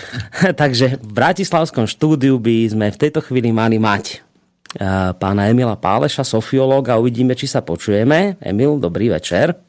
Takže 0.60 1.00
v 1.00 1.10
Bratislavskom 1.12 1.88
štúdiu 1.88 2.36
by 2.36 2.68
sme 2.68 2.86
v 2.92 3.00
tejto 3.00 3.24
chvíli 3.24 3.50
mali 3.50 3.80
mať 3.80 4.04
eh, 4.14 5.12
pána 5.16 5.48
Emila 5.48 5.76
Páleša, 5.76 6.22
sofiológa. 6.22 7.00
Uvidíme, 7.00 7.32
či 7.32 7.48
sa 7.48 7.64
počujeme. 7.64 8.36
Emil, 8.44 8.76
dobrý 8.76 9.08
večer. 9.12 9.67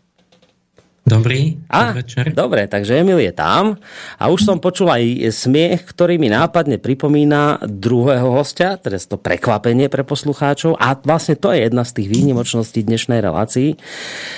Dobrý, 1.09 1.57
a, 1.73 1.97
večer. 1.97 2.29
Dobre, 2.37 2.69
takže 2.69 3.01
Emil 3.01 3.17
je 3.17 3.33
tam. 3.33 3.81
A 4.21 4.29
už 4.29 4.45
som 4.45 4.61
počul 4.61 4.93
aj 4.93 5.33
smiech, 5.33 5.81
ktorý 5.89 6.21
mi 6.21 6.29
nápadne 6.29 6.77
pripomína 6.77 7.65
druhého 7.65 8.29
hostia, 8.29 8.77
teda 8.77 9.01
to 9.01 9.17
prekvapenie 9.17 9.89
pre 9.89 10.05
poslucháčov. 10.05 10.77
A 10.77 10.93
vlastne 11.01 11.33
to 11.33 11.49
je 11.49 11.65
jedna 11.65 11.81
z 11.81 11.97
tých 11.97 12.07
výnimočností 12.13 12.85
dnešnej 12.85 13.25
relácii. 13.25 13.73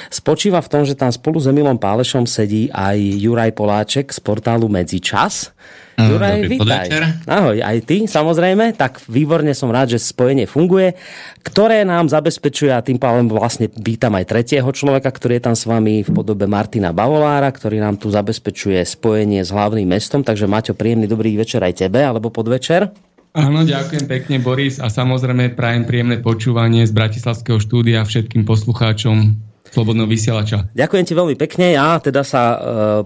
Spočíva 0.07 0.63
v 0.63 0.71
tom, 0.71 0.83
že 0.87 0.95
tam 0.95 1.11
spolu 1.11 1.43
s 1.43 1.51
Emilom 1.51 1.75
Pálešom 1.75 2.23
sedí 2.23 2.71
aj 2.71 2.95
Juraj 2.97 3.51
Poláček 3.51 4.15
z 4.15 4.19
portálu 4.23 4.71
Medzičas. 4.71 5.51
Juraj, 5.99 6.47
vítaj. 6.47 6.87
Ahoj, 7.27 7.59
aj 7.59 7.77
ty 7.83 8.07
samozrejme. 8.07 8.75
Tak 8.75 9.03
výborne 9.11 9.51
som 9.51 9.67
rád, 9.67 9.95
že 9.95 9.99
spojenie 9.99 10.47
funguje, 10.47 10.95
ktoré 11.43 11.83
nám 11.83 12.07
zabezpečuje 12.07 12.71
a 12.71 12.79
tým 12.79 12.95
pádom 12.95 13.27
vlastne 13.27 13.67
vítam 13.79 14.15
aj 14.15 14.31
tretieho 14.31 14.69
človeka, 14.71 15.11
ktorý 15.11 15.37
je 15.37 15.45
tam 15.51 15.55
s 15.55 15.67
vami 15.67 16.07
v 16.07 16.09
podobe 16.09 16.47
Martina 16.47 16.95
Bavolára, 16.95 17.51
ktorý 17.51 17.83
nám 17.83 17.99
tu 17.99 18.07
zabezpečuje 18.07 18.79
spojenie 18.87 19.43
s 19.43 19.51
hlavným 19.51 19.87
mestom. 19.87 20.23
Takže 20.23 20.47
Maťo, 20.47 20.73
príjemný 20.73 21.11
dobrý 21.11 21.35
večer 21.35 21.59
aj 21.61 21.83
tebe, 21.83 21.99
alebo 21.99 22.31
podvečer. 22.31 22.91
Áno, 23.31 23.63
ďakujem 23.63 24.11
pekne 24.11 24.43
Boris 24.43 24.75
a 24.83 24.91
samozrejme 24.91 25.55
prajem 25.55 25.87
príjemné 25.87 26.19
počúvanie 26.19 26.83
z 26.83 26.91
Bratislavského 26.91 27.63
štúdia 27.63 28.03
všetkým 28.03 28.43
poslucháčom 28.43 29.50
Slobodného 29.71 30.07
vysielača. 30.07 30.67
Ďakujem 30.75 31.05
ti 31.07 31.13
veľmi 31.15 31.35
pekne. 31.39 31.79
Ja 31.79 31.95
teda 32.03 32.27
sa 32.27 32.43
e, 32.43 32.57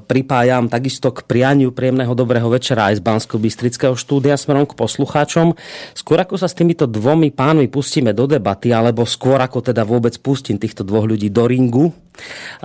pripájam 0.01 0.65
takisto 0.65 1.13
k 1.13 1.21
prianiu 1.23 1.69
príjemného 1.69 2.17
dobrého 2.17 2.49
večera 2.49 2.89
aj 2.89 2.99
z 2.99 3.05
bansko 3.05 3.37
bystrického 3.37 3.93
štúdia 3.93 4.33
smerom 4.33 4.65
k 4.65 4.73
poslucháčom. 4.73 5.53
Skôr 5.93 6.17
ako 6.17 6.41
sa 6.41 6.49
s 6.49 6.57
týmito 6.57 6.89
dvomi 6.89 7.29
pánmi 7.29 7.69
pustíme 7.69 8.17
do 8.17 8.25
debaty, 8.25 8.73
alebo 8.73 9.05
skôr 9.05 9.37
ako 9.37 9.61
teda 9.61 9.85
vôbec 9.85 10.17
pustím 10.17 10.57
týchto 10.57 10.81
dvoch 10.81 11.05
ľudí 11.05 11.29
do 11.29 11.45
ringu, 11.45 11.93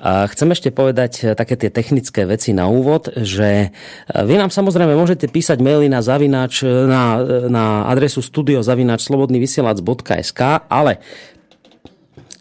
Chcem 0.00 0.48
ešte 0.54 0.70
povedať 0.70 1.26
e, 1.26 1.34
také 1.34 1.58
tie 1.58 1.74
technické 1.74 2.22
veci 2.26 2.52
na 2.54 2.68
úvod, 2.70 3.10
že 3.18 3.66
e, 3.66 3.68
vy 4.06 4.38
nám 4.38 4.54
samozrejme 4.54 4.94
môžete 4.94 5.26
písať 5.26 5.58
maily 5.58 5.90
na, 5.90 5.98
zavinač, 6.02 6.62
e, 6.62 6.66
na, 6.86 7.18
na 7.50 7.82
adresu 7.90 8.22
studiozavináčslobodnyvysielac.sk, 8.22 10.40
ale 10.70 11.02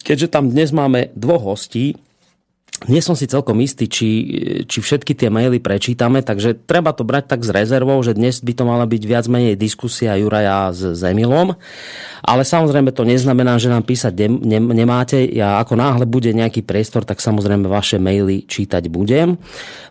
keďže 0.10 0.34
tam 0.34 0.50
dnes 0.50 0.74
máme 0.74 1.13
dvoch 1.13 1.54
hostí, 1.54 1.93
nie 2.88 3.04
som 3.04 3.12
si 3.12 3.28
celkom 3.28 3.60
istý, 3.60 3.91
či, 3.91 4.08
či 4.63 4.78
všetky 4.80 5.12
tie 5.12 5.28
maily 5.28 5.60
prečítame, 5.60 6.24
takže 6.24 6.56
treba 6.56 6.95
to 6.95 7.04
brať 7.04 7.36
tak 7.36 7.43
s 7.43 7.52
rezervou, 7.52 8.00
že 8.00 8.15
dnes 8.15 8.39
by 8.39 8.56
to 8.56 8.63
mala 8.63 8.88
byť 8.88 9.04
viac 9.04 9.26
menej 9.28 9.60
diskusia 9.60 10.15
Juraja 10.15 10.72
s, 10.72 10.95
s 10.95 11.02
Emilom. 11.04 11.60
Ale 12.24 12.48
samozrejme 12.48 12.95
to 12.95 13.04
neznamená, 13.04 13.60
že 13.60 13.67
nám 13.67 13.84
písať 13.84 14.15
ne, 14.15 14.30
ne, 14.32 14.60
nemáte. 14.63 15.19
Ja 15.28 15.60
ako 15.60 15.76
náhle 15.76 16.08
bude 16.08 16.32
nejaký 16.32 16.63
priestor, 16.63 17.04
tak 17.04 17.19
samozrejme 17.19 17.67
vaše 17.67 18.00
maily 18.00 18.48
čítať 18.48 18.88
budem. 18.88 19.36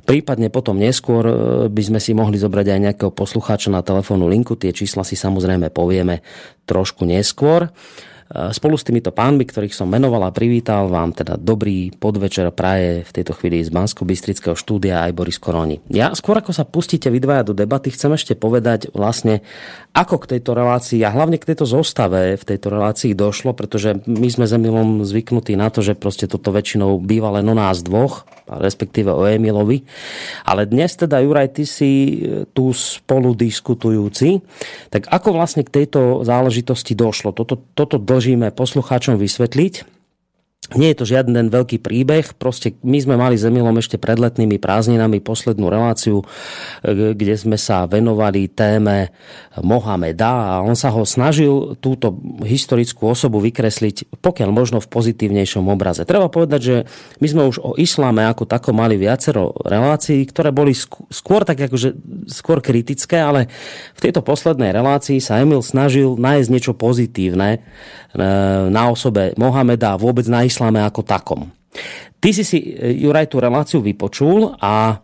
Prípadne 0.09 0.49
potom 0.49 0.81
neskôr 0.81 1.29
e, 1.29 1.35
by 1.69 1.83
sme 1.85 2.01
si 2.01 2.17
mohli 2.17 2.41
zobrať 2.41 2.73
aj 2.73 2.81
nejakého 2.89 3.13
poslucháča 3.13 3.69
na 3.69 3.85
telefónnu 3.85 4.25
linku. 4.33 4.57
Tie 4.57 4.73
čísla 4.73 5.05
si 5.05 5.13
samozrejme 5.13 5.69
povieme 5.69 6.25
trošku 6.65 7.05
neskôr. 7.05 7.69
Spolu 8.29 8.77
s 8.77 8.85
týmito 8.85 9.09
pánmi, 9.09 9.49
ktorých 9.49 9.73
som 9.73 9.89
menoval 9.89 10.29
a 10.29 10.37
privítal, 10.37 10.93
vám 10.93 11.17
teda 11.17 11.41
dobrý 11.41 11.89
podvečer 11.97 12.53
praje 12.53 13.01
v 13.09 13.15
tejto 13.17 13.33
chvíli 13.33 13.65
z 13.65 13.73
bansko 13.73 14.05
bystrického 14.05 14.53
štúdia 14.53 15.01
aj 15.09 15.17
Boris 15.17 15.41
Koroni. 15.41 15.81
Ja 15.89 16.13
skôr 16.13 16.37
ako 16.37 16.53
sa 16.53 16.69
pustíte 16.69 17.09
vydvaja 17.09 17.49
do 17.49 17.57
debaty, 17.57 17.89
chcem 17.89 18.13
ešte 18.13 18.37
povedať 18.37 18.93
vlastne, 18.93 19.41
ako 19.97 20.21
k 20.21 20.37
tejto 20.37 20.53
relácii 20.53 21.01
a 21.09 21.15
hlavne 21.17 21.41
k 21.41 21.49
tejto 21.49 21.65
zostave 21.65 22.37
v 22.37 22.45
tejto 22.45 22.69
relácii 22.69 23.17
došlo, 23.17 23.57
pretože 23.57 24.05
my 24.05 24.29
sme 24.29 24.45
s 24.45 24.53
Emilom 24.53 25.09
zvyknutí 25.09 25.57
na 25.57 25.73
to, 25.73 25.81
že 25.81 25.97
proste 25.97 26.29
toto 26.29 26.53
väčšinou 26.53 27.01
býva 27.01 27.33
len 27.33 27.49
o 27.49 27.57
nás 27.57 27.81
dvoch, 27.81 28.29
respektíve 28.45 29.09
o 29.09 29.25
Emilovi. 29.25 29.89
Ale 30.45 30.69
dnes 30.69 30.93
teda, 31.01 31.25
Juraj, 31.25 31.57
ty 31.57 31.65
si 31.65 32.21
tu 32.53 32.77
spolu 32.77 33.33
diskutujúci. 33.33 34.45
Tak 34.93 35.09
ako 35.09 35.33
vlastne 35.33 35.65
k 35.65 35.73
tejto 35.83 36.29
záležitosti 36.29 36.93
došlo? 36.93 37.33
Toto, 37.33 37.57
toto 37.73 37.97
snažíme 38.19 38.51
poslucháčom 38.51 39.15
vysvetliť. 39.15 39.98
Nie 40.77 40.93
je 40.93 41.01
to 41.01 41.09
žiaden 41.09 41.49
veľký 41.49 41.81
príbeh, 41.81 42.37
proste 42.37 42.77
my 42.85 43.01
sme 43.01 43.17
mali 43.17 43.41
s 43.41 43.49
Emilom 43.49 43.73
ešte 43.81 43.97
pred 43.97 44.21
letnými 44.21 44.61
prázdninami 44.61 45.25
poslednú 45.25 45.73
reláciu, 45.73 46.21
e, 46.21 47.17
kde 47.17 47.35
sme 47.41 47.57
sa 47.57 47.89
venovali 47.89 48.53
téme 48.53 49.09
Mohameda 49.65 50.61
a 50.61 50.61
on 50.61 50.77
sa 50.77 50.93
ho 50.93 51.09
snažil 51.09 51.81
túto 51.81 52.21
historickú 52.45 53.09
osobu 53.09 53.41
vykresliť 53.41 54.21
pokiaľ 54.21 54.51
možno 54.53 54.79
v 54.85 54.93
pozitívnejšom 54.93 55.65
obraze. 55.73 56.05
Treba 56.05 56.29
povedať, 56.29 56.61
že 56.61 56.77
my 57.25 57.27
sme 57.33 57.43
už 57.49 57.57
o 57.65 57.73
islame 57.81 58.29
ako 58.29 58.45
tako 58.45 58.77
mali 58.77 59.01
viacero 59.01 59.57
relácií, 59.65 60.29
ktoré 60.29 60.53
boli 60.53 60.77
skôr 61.09 61.49
tak 61.49 61.65
akože 61.65 61.97
skôr 62.29 62.61
kritické, 62.61 63.17
ale 63.17 63.49
v 63.97 64.01
tejto 64.05 64.21
poslednej 64.21 64.75
relácii 64.75 65.17
sa 65.23 65.41
Emil 65.41 65.65
snažil 65.65 66.19
nájsť 66.21 66.49
niečo 66.53 66.73
pozitívne 66.77 67.57
e, 67.57 67.59
na 68.69 68.83
osobe 68.93 69.33
Mohameda 69.41 69.97
a 69.97 70.01
vôbec 70.01 70.29
na 70.29 70.45
islame 70.45 70.58
ako 70.59 71.01
takom. 71.07 71.51
Ty 72.19 72.31
si 72.35 72.43
si, 72.43 72.59
Juraj, 72.75 73.31
tú 73.31 73.39
reláciu 73.39 73.79
vypočul 73.79 74.59
a 74.59 74.99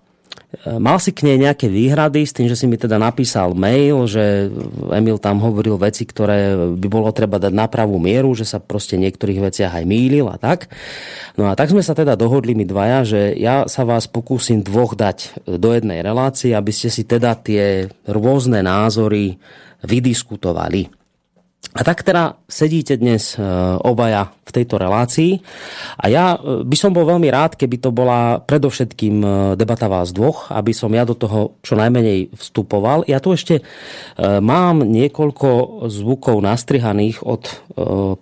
mal 0.78 0.98
si 1.02 1.10
k 1.10 1.26
nej 1.26 1.38
nejaké 1.38 1.66
výhrady 1.66 2.22
s 2.26 2.34
tým, 2.34 2.46
že 2.46 2.58
si 2.58 2.66
mi 2.70 2.78
teda 2.78 2.98
napísal 2.98 3.54
mail, 3.58 4.06
že 4.06 4.50
Emil 4.90 5.18
tam 5.18 5.42
hovoril 5.42 5.78
veci, 5.78 6.06
ktoré 6.06 6.54
by 6.78 6.86
bolo 6.90 7.10
treba 7.10 7.42
dať 7.42 7.50
na 7.54 7.66
pravú 7.66 7.98
mieru, 7.98 8.34
že 8.38 8.46
sa 8.46 8.62
proste 8.62 8.94
niektorých 8.98 9.50
veciach 9.50 9.82
aj 9.82 9.84
mýlil 9.86 10.26
a 10.30 10.38
tak. 10.38 10.70
No 11.34 11.50
a 11.50 11.58
tak 11.58 11.70
sme 11.74 11.82
sa 11.82 11.94
teda 11.94 12.14
dohodli 12.14 12.54
my 12.54 12.66
dvaja, 12.66 13.00
že 13.06 13.20
ja 13.34 13.66
sa 13.66 13.82
vás 13.82 14.06
pokúsim 14.06 14.62
dvoch 14.62 14.94
dať 14.94 15.46
do 15.46 15.74
jednej 15.74 16.02
relácie, 16.02 16.54
aby 16.54 16.70
ste 16.70 16.90
si 16.90 17.02
teda 17.02 17.34
tie 17.38 17.90
rôzne 18.06 18.62
názory 18.62 19.38
vydiskutovali. 19.82 21.03
A 21.74 21.82
tak 21.82 22.06
teda 22.06 22.38
sedíte 22.46 22.94
dnes 22.94 23.34
e, 23.34 23.42
obaja 23.82 24.30
v 24.46 24.50
tejto 24.54 24.78
relácii 24.78 25.42
a 25.98 26.06
ja 26.06 26.38
e, 26.38 26.62
by 26.62 26.76
som 26.78 26.94
bol 26.94 27.02
veľmi 27.02 27.26
rád, 27.32 27.58
keby 27.58 27.82
to 27.82 27.90
bola 27.90 28.38
predovšetkým 28.46 29.16
e, 29.18 29.28
debata 29.58 29.90
vás 29.90 30.14
dvoch, 30.14 30.54
aby 30.54 30.70
som 30.70 30.94
ja 30.94 31.02
do 31.02 31.18
toho 31.18 31.58
čo 31.66 31.74
najmenej 31.74 32.30
vstupoval. 32.36 33.02
Ja 33.10 33.18
tu 33.18 33.34
ešte 33.34 33.66
mám 34.20 34.86
niekoľko 34.86 35.82
zvukov 35.90 36.38
nastrihaných 36.44 37.26
od 37.26 37.42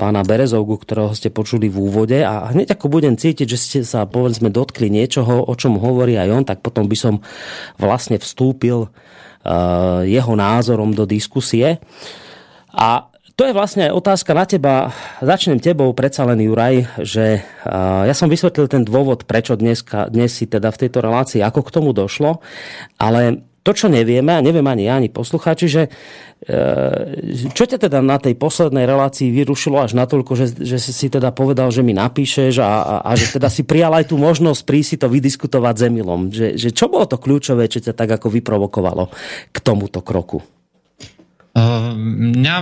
pána 0.00 0.24
Berezovgu, 0.24 0.80
ktorého 0.80 1.12
ste 1.12 1.28
počuli 1.28 1.68
v 1.68 1.76
úvode 1.76 2.18
a 2.24 2.48
hneď 2.52 2.76
ako 2.76 2.88
budem 2.88 3.20
cítiť, 3.20 3.46
že 3.46 3.58
ste 3.60 3.78
sa 3.84 4.08
povedzme 4.08 4.48
dotkli 4.48 4.88
niečoho, 4.88 5.44
o 5.44 5.54
čom 5.58 5.76
hovorí 5.76 6.16
aj 6.16 6.28
on, 6.32 6.44
tak 6.48 6.64
potom 6.64 6.88
by 6.88 6.96
som 6.96 7.14
vlastne 7.76 8.16
vstúpil 8.16 8.88
jeho 10.06 10.32
názorom 10.38 10.94
do 10.94 11.02
diskusie. 11.04 11.82
A 12.72 13.11
to 13.42 13.50
je 13.50 13.58
vlastne 13.58 13.90
otázka 13.90 14.38
na 14.38 14.46
teba. 14.46 14.94
Začnem 15.18 15.58
tebou, 15.58 15.90
predsa 15.98 16.22
len 16.22 16.46
Juraj, 16.46 17.02
že 17.02 17.42
ja 18.06 18.14
som 18.14 18.30
vysvetlil 18.30 18.70
ten 18.70 18.86
dôvod, 18.86 19.26
prečo 19.26 19.58
dneska, 19.58 20.06
dnes 20.14 20.30
si 20.30 20.46
teda 20.46 20.70
v 20.70 20.86
tejto 20.86 21.02
relácii, 21.02 21.42
ako 21.42 21.66
k 21.66 21.74
tomu 21.74 21.90
došlo, 21.90 22.38
ale 23.02 23.42
to, 23.66 23.74
čo 23.74 23.90
nevieme, 23.90 24.30
a 24.30 24.46
neviem 24.46 24.62
ani 24.62 24.86
ja, 24.86 24.94
ani 24.94 25.10
poslucháči, 25.10 25.66
že 25.66 25.90
čo 27.50 27.64
ťa 27.66 27.82
teda 27.82 27.98
na 27.98 28.22
tej 28.22 28.38
poslednej 28.38 28.86
relácii 28.86 29.34
vyrušilo 29.34 29.82
až 29.82 29.98
natoľko, 29.98 30.38
že, 30.38 30.62
že 30.62 30.78
si 30.78 31.10
teda 31.10 31.34
povedal, 31.34 31.74
že 31.74 31.82
mi 31.82 31.98
napíšeš 31.98 32.62
a, 32.62 32.70
a, 32.70 32.94
a 33.02 33.10
že 33.18 33.26
teda 33.26 33.50
si 33.50 33.66
prijal 33.66 33.90
aj 33.90 34.14
tú 34.14 34.22
možnosť 34.22 34.62
prísť 34.62 35.02
to 35.02 35.10
vydiskutovať 35.10 35.74
s 35.74 35.82
Emilom. 35.90 36.30
Že, 36.30 36.62
že 36.62 36.70
čo 36.70 36.86
bolo 36.86 37.10
to 37.10 37.18
kľúčové, 37.18 37.66
čo 37.66 37.82
ťa 37.82 37.90
tak 37.90 38.22
ako 38.22 38.38
vyprovokovalo 38.38 39.10
k 39.50 39.58
tomuto 39.58 39.98
kroku? 39.98 40.61
Ehm, 41.52 42.32
mňa, 42.32 42.56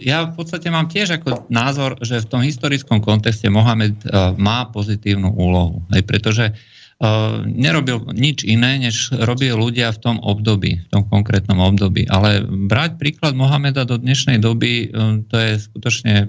ja 0.00 0.24
v 0.24 0.32
podstate 0.32 0.72
mám 0.72 0.88
tiež 0.88 1.20
ako 1.20 1.44
názor, 1.52 2.00
že 2.00 2.24
v 2.24 2.30
tom 2.30 2.40
historickom 2.40 3.04
kontexte 3.04 3.52
Mohamed 3.52 4.00
uh, 4.08 4.32
má 4.40 4.64
pozitívnu 4.72 5.28
úlohu. 5.28 5.84
Hej, 5.92 6.08
pretože 6.08 6.44
uh, 6.48 7.44
nerobil 7.44 8.00
nič 8.16 8.48
iné, 8.48 8.80
než 8.80 9.12
robil 9.12 9.60
ľudia 9.60 9.92
v 9.92 10.00
tom 10.00 10.16
období, 10.24 10.80
v 10.80 10.88
tom 10.88 11.04
konkrétnom 11.04 11.60
období. 11.60 12.08
Ale 12.08 12.40
brať 12.48 12.96
príklad 12.96 13.36
Mohameda 13.36 13.84
do 13.84 14.00
dnešnej 14.00 14.40
doby, 14.40 14.88
to 15.28 15.36
je 15.36 15.60
skutočne 15.60 16.24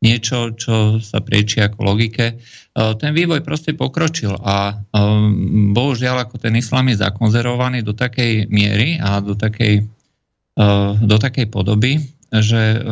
niečo, 0.00 0.56
čo 0.56 1.00
sa 1.04 1.24
priečí 1.24 1.60
ako 1.60 1.84
logike. 1.84 2.36
Ten 2.76 3.10
vývoj 3.16 3.40
proste 3.40 3.72
pokročil 3.72 4.36
a 4.36 4.76
bohužiaľ 5.72 6.28
ako 6.28 6.36
ten 6.36 6.52
islám 6.60 6.92
je 6.92 7.00
zakonzervovaný 7.00 7.80
do 7.80 7.96
takej 7.96 8.52
miery 8.52 9.00
a 9.00 9.24
do 9.24 9.32
takej 9.32 9.88
do 11.04 11.16
takej 11.20 11.52
podoby, 11.52 12.00
že 12.32 12.62
eh, 12.76 12.82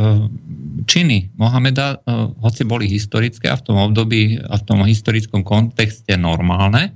činy 0.87 1.35
Mohameda, 1.41 1.99
eh, 1.99 2.29
hoci 2.39 2.63
boli 2.63 2.87
historické 2.87 3.51
a 3.51 3.59
v 3.59 3.65
tom 3.67 3.77
období 3.81 4.39
a 4.39 4.55
v 4.61 4.67
tom 4.69 4.85
historickom 4.85 5.43
kontexte 5.43 6.15
normálne, 6.15 6.95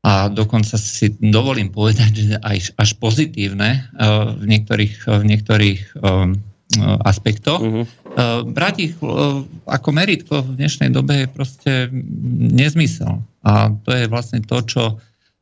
a 0.00 0.32
dokonca 0.32 0.80
si 0.80 1.12
dovolím 1.20 1.68
povedať, 1.68 2.12
že 2.16 2.36
aj 2.40 2.72
až 2.80 2.90
pozitívne 2.96 3.84
v 4.40 4.44
niektorých, 4.48 5.04
v 5.04 5.24
niektorých 5.28 5.80
aspektoch. 7.04 7.60
Uh-huh. 7.60 7.84
Brať 8.48 8.74
ich 8.80 8.94
ako 9.68 9.88
meritko 9.92 10.40
v 10.40 10.56
dnešnej 10.56 10.88
dobe 10.96 11.20
je 11.20 11.26
proste 11.28 11.72
nezmysel. 12.32 13.20
A 13.44 13.76
to 13.84 13.92
je 13.92 14.08
vlastne 14.08 14.40
to, 14.40 14.64
čo 14.64 14.82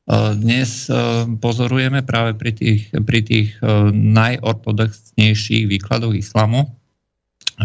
dnes 0.08 0.88
e, 0.88 0.92
pozorujeme 1.36 2.00
práve 2.00 2.32
pri 2.32 2.56
tých, 2.56 2.88
pri 3.04 3.20
tých 3.20 3.60
e, 3.60 3.92
najortodoxnejších 3.92 5.68
výkladoch 5.68 6.16
islamu, 6.16 6.64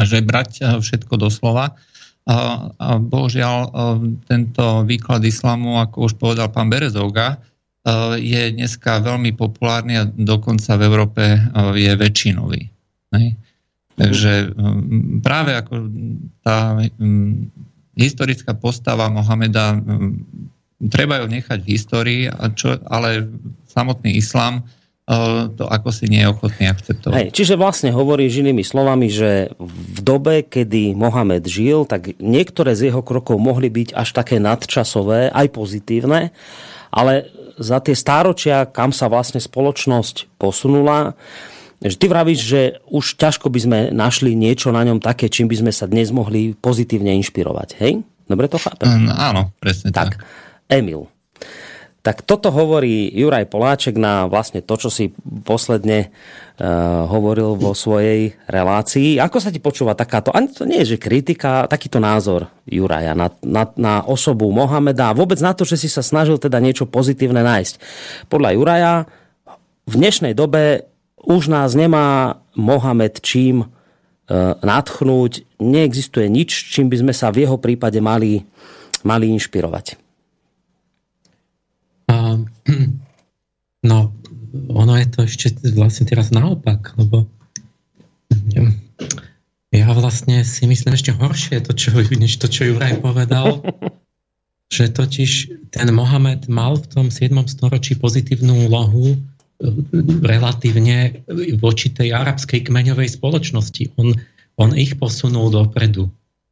že 0.04 0.20
brať 0.20 0.50
e, 0.60 0.62
všetko 0.84 1.16
doslova. 1.16 1.80
A 2.24 3.04
bohužiaľ 3.04 3.68
tento 4.32 4.88
výklad 4.88 5.28
islamu, 5.28 5.84
ako 5.84 6.08
už 6.08 6.16
povedal 6.16 6.48
pán 6.56 6.72
Berezovga, 6.72 7.36
je 8.16 8.48
dneska 8.48 9.04
veľmi 9.04 9.36
populárny 9.36 10.00
a 10.00 10.08
dokonca 10.08 10.80
v 10.80 10.88
Európe 10.88 11.24
je 11.76 11.92
väčšinový. 11.92 12.72
Takže 14.00 14.56
práve 15.20 15.52
ako 15.52 15.92
tá 16.48 16.80
historická 18.00 18.56
postava 18.56 19.12
Mohameda 19.12 19.84
treba 20.80 21.22
ju 21.22 21.28
nechať 21.30 21.60
v 21.62 21.70
histórii, 21.70 22.22
čo, 22.58 22.80
ale 22.90 23.28
samotný 23.70 24.18
islám 24.18 24.62
e, 25.08 25.52
to 25.54 25.66
ako 25.68 25.90
si 25.94 26.06
nie 26.10 26.22
je 26.24 26.32
ochotný 26.32 26.66
akceptovať. 26.70 27.16
Hej, 27.16 27.28
čiže 27.34 27.56
vlastne 27.60 27.92
hovorí 27.94 28.28
inými 28.28 28.66
slovami, 28.66 29.08
že 29.10 29.54
v 29.60 30.00
dobe, 30.02 30.46
kedy 30.46 30.98
Mohamed 30.98 31.46
žil, 31.46 31.86
tak 31.86 32.18
niektoré 32.20 32.74
z 32.74 32.92
jeho 32.92 33.02
krokov 33.06 33.38
mohli 33.40 33.70
byť 33.70 33.96
až 33.96 34.10
také 34.16 34.42
nadčasové, 34.42 35.30
aj 35.32 35.48
pozitívne, 35.54 36.34
ale 36.94 37.30
za 37.58 37.78
tie 37.82 37.94
stáročia, 37.94 38.66
kam 38.66 38.90
sa 38.90 39.06
vlastne 39.10 39.38
spoločnosť 39.38 40.42
posunula, 40.42 41.14
že 41.84 42.00
ty 42.00 42.08
vravíš, 42.08 42.40
že 42.40 42.62
už 42.88 43.20
ťažko 43.20 43.52
by 43.52 43.60
sme 43.60 43.80
našli 43.92 44.34
niečo 44.40 44.72
na 44.72 44.88
ňom 44.88 45.04
také, 45.04 45.28
čím 45.28 45.52
by 45.52 45.68
sme 45.68 45.72
sa 45.76 45.84
dnes 45.84 46.16
mohli 46.16 46.56
pozitívne 46.56 47.12
inšpirovať. 47.20 47.70
Hej? 47.84 48.00
Dobre 48.24 48.48
to 48.48 48.56
chápem? 48.56 48.88
Mm, 48.88 49.12
áno, 49.12 49.52
presne 49.60 49.92
tak. 49.92 50.16
tak. 50.16 50.24
Emil. 50.70 51.14
Tak 52.04 52.28
toto 52.28 52.52
hovorí 52.52 53.08
Juraj 53.16 53.48
Poláček 53.48 53.96
na 53.96 54.28
vlastne 54.28 54.60
to, 54.60 54.76
čo 54.76 54.92
si 54.92 55.16
posledne 55.48 56.12
uh, 56.12 57.08
hovoril 57.08 57.56
vo 57.56 57.72
svojej 57.72 58.36
relácii. 58.44 59.24
Ako 59.24 59.40
sa 59.40 59.48
ti 59.48 59.64
počúva 59.64 59.96
takáto, 59.96 60.36
ani 60.36 60.52
to 60.52 60.68
nie 60.68 60.84
je, 60.84 61.00
že 61.00 61.04
kritika, 61.08 61.64
takýto 61.64 62.04
názor 62.04 62.52
Juraja 62.68 63.16
na, 63.16 63.32
na, 63.40 63.72
na 63.80 64.04
osobu 64.04 64.52
Mohameda 64.52 65.16
a 65.16 65.16
vôbec 65.16 65.40
na 65.40 65.56
to, 65.56 65.64
že 65.64 65.80
si 65.80 65.88
sa 65.88 66.04
snažil 66.04 66.36
teda 66.36 66.60
niečo 66.60 66.84
pozitívne 66.92 67.40
nájsť. 67.40 67.80
Podľa 68.28 68.50
Juraja 68.52 68.94
v 69.88 69.94
dnešnej 69.96 70.36
dobe 70.36 70.84
už 71.24 71.48
nás 71.48 71.72
nemá 71.72 72.44
Mohamed 72.60 73.24
čím 73.24 73.64
uh, 73.64 74.60
nadchnúť, 74.60 75.48
neexistuje 75.64 76.28
nič, 76.28 76.68
čím 76.68 76.92
by 76.92 77.00
sme 77.00 77.14
sa 77.16 77.32
v 77.32 77.48
jeho 77.48 77.56
prípade 77.56 78.04
mali, 78.04 78.44
mali 79.08 79.32
inšpirovať. 79.32 80.03
No, 83.84 84.16
ono 84.72 84.96
je 84.96 85.08
to 85.12 85.28
ešte 85.28 85.52
vlastne 85.76 86.08
teraz 86.08 86.32
naopak, 86.32 86.96
lebo 86.96 87.28
ja 89.74 89.90
vlastne 89.92 90.46
si 90.46 90.70
myslím 90.70 90.94
ešte 90.96 91.12
horšie 91.12 91.66
to, 91.66 91.76
čo, 91.76 91.92
než 92.14 92.38
to, 92.40 92.48
čo 92.48 92.72
Juraj 92.72 93.02
povedal, 93.02 93.60
že 94.74 94.94
totiž 94.94 95.32
ten 95.74 95.88
Mohamed 95.90 96.48
mal 96.48 96.78
v 96.78 96.86
tom 96.86 97.06
7. 97.10 97.34
storočí 97.50 97.98
pozitívnu 97.98 98.70
úlohu 98.70 99.14
e, 99.14 99.18
relatívne 100.22 101.26
voči 101.58 101.90
tej 101.90 102.14
arabskej 102.14 102.70
kmeňovej 102.70 103.18
spoločnosti. 103.18 103.98
On, 103.98 104.14
on 104.62 104.70
ich 104.78 104.98
posunul 105.02 105.50
dopredu 105.50 106.10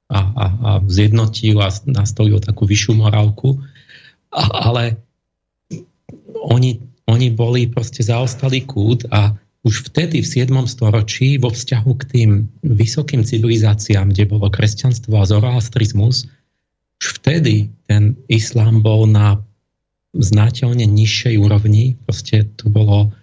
a, 0.10 0.19
a, 0.19 0.45
a 0.50 0.69
zjednotil 0.89 1.62
a 1.62 1.69
nastolil 1.86 2.41
takú 2.41 2.65
vyššiu 2.65 2.93
morálku. 2.97 3.62
A, 4.34 4.69
ale 4.69 4.97
oni, 6.41 6.82
oni 7.06 7.27
boli 7.30 7.69
proste 7.69 8.01
zaostalý 8.01 8.65
kút 8.65 9.06
a 9.13 9.38
už 9.62 9.93
vtedy 9.93 10.25
v 10.25 10.27
7. 10.27 10.65
storočí 10.65 11.38
vo 11.38 11.54
vzťahu 11.54 11.91
k 12.01 12.04
tým 12.10 12.30
vysokým 12.65 13.21
civilizáciám, 13.21 14.10
kde 14.10 14.25
bolo 14.25 14.49
kresťanstvo 14.49 15.21
a 15.21 15.30
zoroastrizmus, 15.30 16.25
už 17.01 17.21
vtedy 17.21 17.69
ten 17.86 18.17
islám 18.25 18.82
bol 18.82 19.06
na 19.06 19.41
znateľne 20.17 20.86
nižšej 20.86 21.38
úrovni. 21.38 21.97
Proste 22.06 22.45
to 22.58 22.69
bolo, 22.69 23.13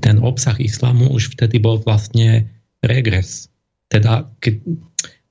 ten 0.00 0.20
obsah 0.20 0.56
islámu 0.56 1.12
už 1.12 1.36
vtedy 1.36 1.60
bol 1.60 1.80
vlastne 1.80 2.48
regres. 2.80 3.52
Teda, 3.88 4.28
ke, 4.40 4.60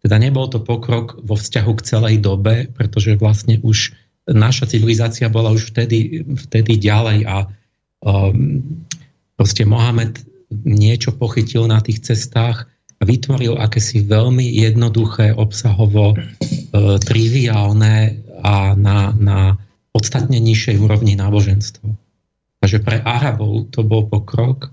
teda 0.06 0.16
nebol 0.22 0.50
to 0.50 0.62
pokrok 0.62 1.18
vo 1.22 1.34
vzťahu 1.34 1.72
k 1.78 1.86
celej 1.86 2.16
dobe, 2.22 2.70
pretože 2.74 3.18
vlastne 3.18 3.58
už 3.62 3.98
naša 4.30 4.72
civilizácia 4.72 5.28
bola 5.28 5.52
už 5.52 5.76
vtedy, 5.76 6.24
vtedy 6.48 6.80
ďalej 6.80 7.28
a 7.28 7.48
um, 8.04 8.64
proste 9.36 9.68
Mohamed 9.68 10.24
niečo 10.64 11.12
pochytil 11.12 11.68
na 11.68 11.84
tých 11.84 12.06
cestách 12.06 12.70
a 13.00 13.04
vytvoril 13.04 13.60
akési 13.60 14.06
veľmi 14.08 14.48
jednoduché, 14.48 15.36
obsahovo 15.36 16.16
uh, 16.16 16.22
triviálne 17.04 18.24
a 18.44 18.76
na, 18.80 19.12
na 19.16 19.60
podstatne 19.92 20.40
nižšej 20.40 20.80
úrovni 20.80 21.20
náboženstvo. 21.20 21.88
Takže 22.64 22.80
pre 22.80 23.04
Arabov 23.04 23.76
to 23.76 23.84
bol 23.84 24.08
pokrok, 24.08 24.72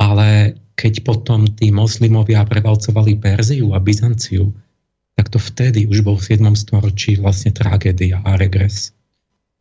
ale 0.00 0.56
keď 0.80 1.04
potom 1.04 1.44
tí 1.44 1.68
moslimovia 1.68 2.40
prevalcovali 2.48 3.20
Perziu 3.20 3.76
a 3.76 3.78
Byzanciu, 3.78 4.48
tak 5.16 5.28
to 5.28 5.38
vtedy 5.38 5.84
už 5.86 6.04
bol 6.04 6.16
v 6.16 6.36
7. 6.36 6.44
storočí 6.56 7.20
vlastne 7.20 7.52
tragédia 7.52 8.24
a 8.24 8.36
regres. 8.40 8.96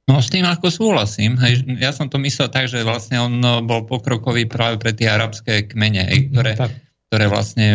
No 0.09 0.19
s 0.19 0.33
tým 0.33 0.43
ako 0.43 0.67
súhlasím. 0.73 1.37
Hej, 1.39 1.63
ja 1.79 1.93
som 1.93 2.09
to 2.09 2.17
myslel 2.19 2.49
tak, 2.49 2.67
že 2.67 2.83
vlastne 2.83 3.21
on 3.21 3.37
no, 3.39 3.61
bol 3.61 3.85
pokrokový 3.85 4.49
práve 4.49 4.81
pre 4.81 4.91
tie 4.91 5.07
arabské 5.07 5.69
kmene, 5.69 6.03
hej, 6.09 6.33
ktoré, 6.33 6.51
no, 6.57 6.67
ktoré 7.07 7.25
vlastne 7.29 7.67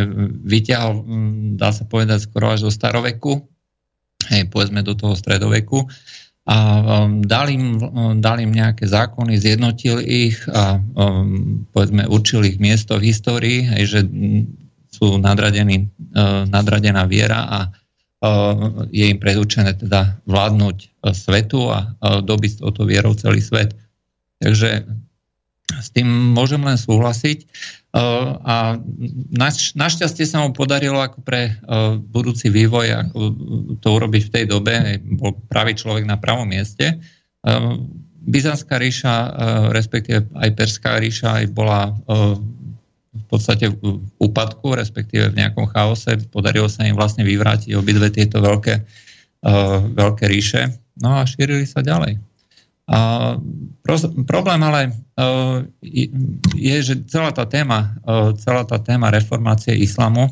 vyťahol, 0.45 1.07
dá 1.57 1.71
sa 1.71 1.87
povedať, 1.87 2.27
skoro 2.27 2.53
až 2.53 2.67
do 2.67 2.71
staroveku, 2.73 3.47
hej, 4.29 4.49
povedzme 4.51 4.83
do 4.83 4.99
toho 4.99 5.15
stredoveku 5.15 5.87
a 6.47 6.57
um, 7.03 7.27
dal, 7.27 7.51
im, 7.51 7.83
um, 7.83 8.23
dal 8.23 8.39
im 8.39 8.55
nejaké 8.55 8.87
zákony, 8.87 9.35
zjednotil 9.35 9.99
ich 9.99 10.39
a 10.47 10.79
um, 10.79 11.67
povedzme 11.75 12.07
určil 12.07 12.47
ich 12.47 12.63
miesto 12.63 13.03
v 13.03 13.11
histórii, 13.11 13.67
hej, 13.67 13.85
že 13.91 14.01
sú 14.97 15.21
nadradení, 15.21 15.93
uh, 16.17 16.49
nadradená 16.49 17.05
viera 17.05 17.45
a 17.45 17.59
je 18.91 19.05
im 19.13 19.19
predúčené 19.21 19.77
teda 19.77 20.17
vládnuť 20.25 20.77
e, 20.81 20.87
svetu 21.13 21.69
a 21.69 21.93
dobiť 22.25 22.65
touto 22.65 22.89
vierou 22.89 23.13
celý 23.13 23.45
svet. 23.45 23.77
Takže 24.41 24.89
s 25.67 25.89
tým 25.93 26.09
môžem 26.33 26.63
len 26.65 26.81
súhlasiť. 26.81 27.39
E, 27.45 27.47
a 28.41 28.81
naš, 29.37 29.77
našťastie 29.77 30.25
sa 30.25 30.41
mu 30.41 30.57
podarilo 30.57 30.97
ako 30.97 31.21
pre 31.21 31.53
e, 31.53 31.53
budúci 32.01 32.49
vývoj, 32.49 32.87
ako 33.05 33.19
to 33.85 33.89
urobiť 33.93 34.23
v 34.27 34.33
tej 34.33 34.45
dobe, 34.49 34.75
bol 35.21 35.37
pravý 35.53 35.77
človek 35.77 36.09
na 36.09 36.17
pravom 36.17 36.49
mieste. 36.49 36.97
Byzantská 38.27 38.83
ríša, 38.83 39.15
respektíve 39.71 40.27
aj 40.35 40.51
Perská 40.59 40.99
ríša, 40.99 41.39
aj 41.39 41.47
bola 41.55 41.95
v 43.17 43.25
podstate 43.27 43.73
v 43.73 44.05
úpadku, 44.21 44.77
respektíve 44.77 45.33
v 45.33 45.39
nejakom 45.41 45.67
chaose. 45.73 46.21
Podarilo 46.29 46.69
sa 46.69 46.85
im 46.85 46.95
vlastne 46.95 47.25
vyvrátiť 47.25 47.73
obidve 47.75 48.13
tieto 48.13 48.39
veľké, 48.45 48.75
uh, 48.77 49.81
veľké 49.97 50.25
ríše. 50.29 50.69
No 51.01 51.21
a 51.21 51.29
šírili 51.29 51.65
sa 51.65 51.81
ďalej. 51.81 52.21
A 52.87 53.35
pro, 53.83 53.97
problém 54.31 54.63
ale 54.63 54.95
uh, 55.19 55.67
je, 56.55 56.77
že 56.87 56.95
celá 57.11 57.35
tá 57.35 57.43
téma, 57.43 57.99
uh, 58.07 58.31
celá 58.39 58.63
tá 58.63 58.79
téma 58.79 59.11
reformácie 59.11 59.75
islamu, 59.75 60.31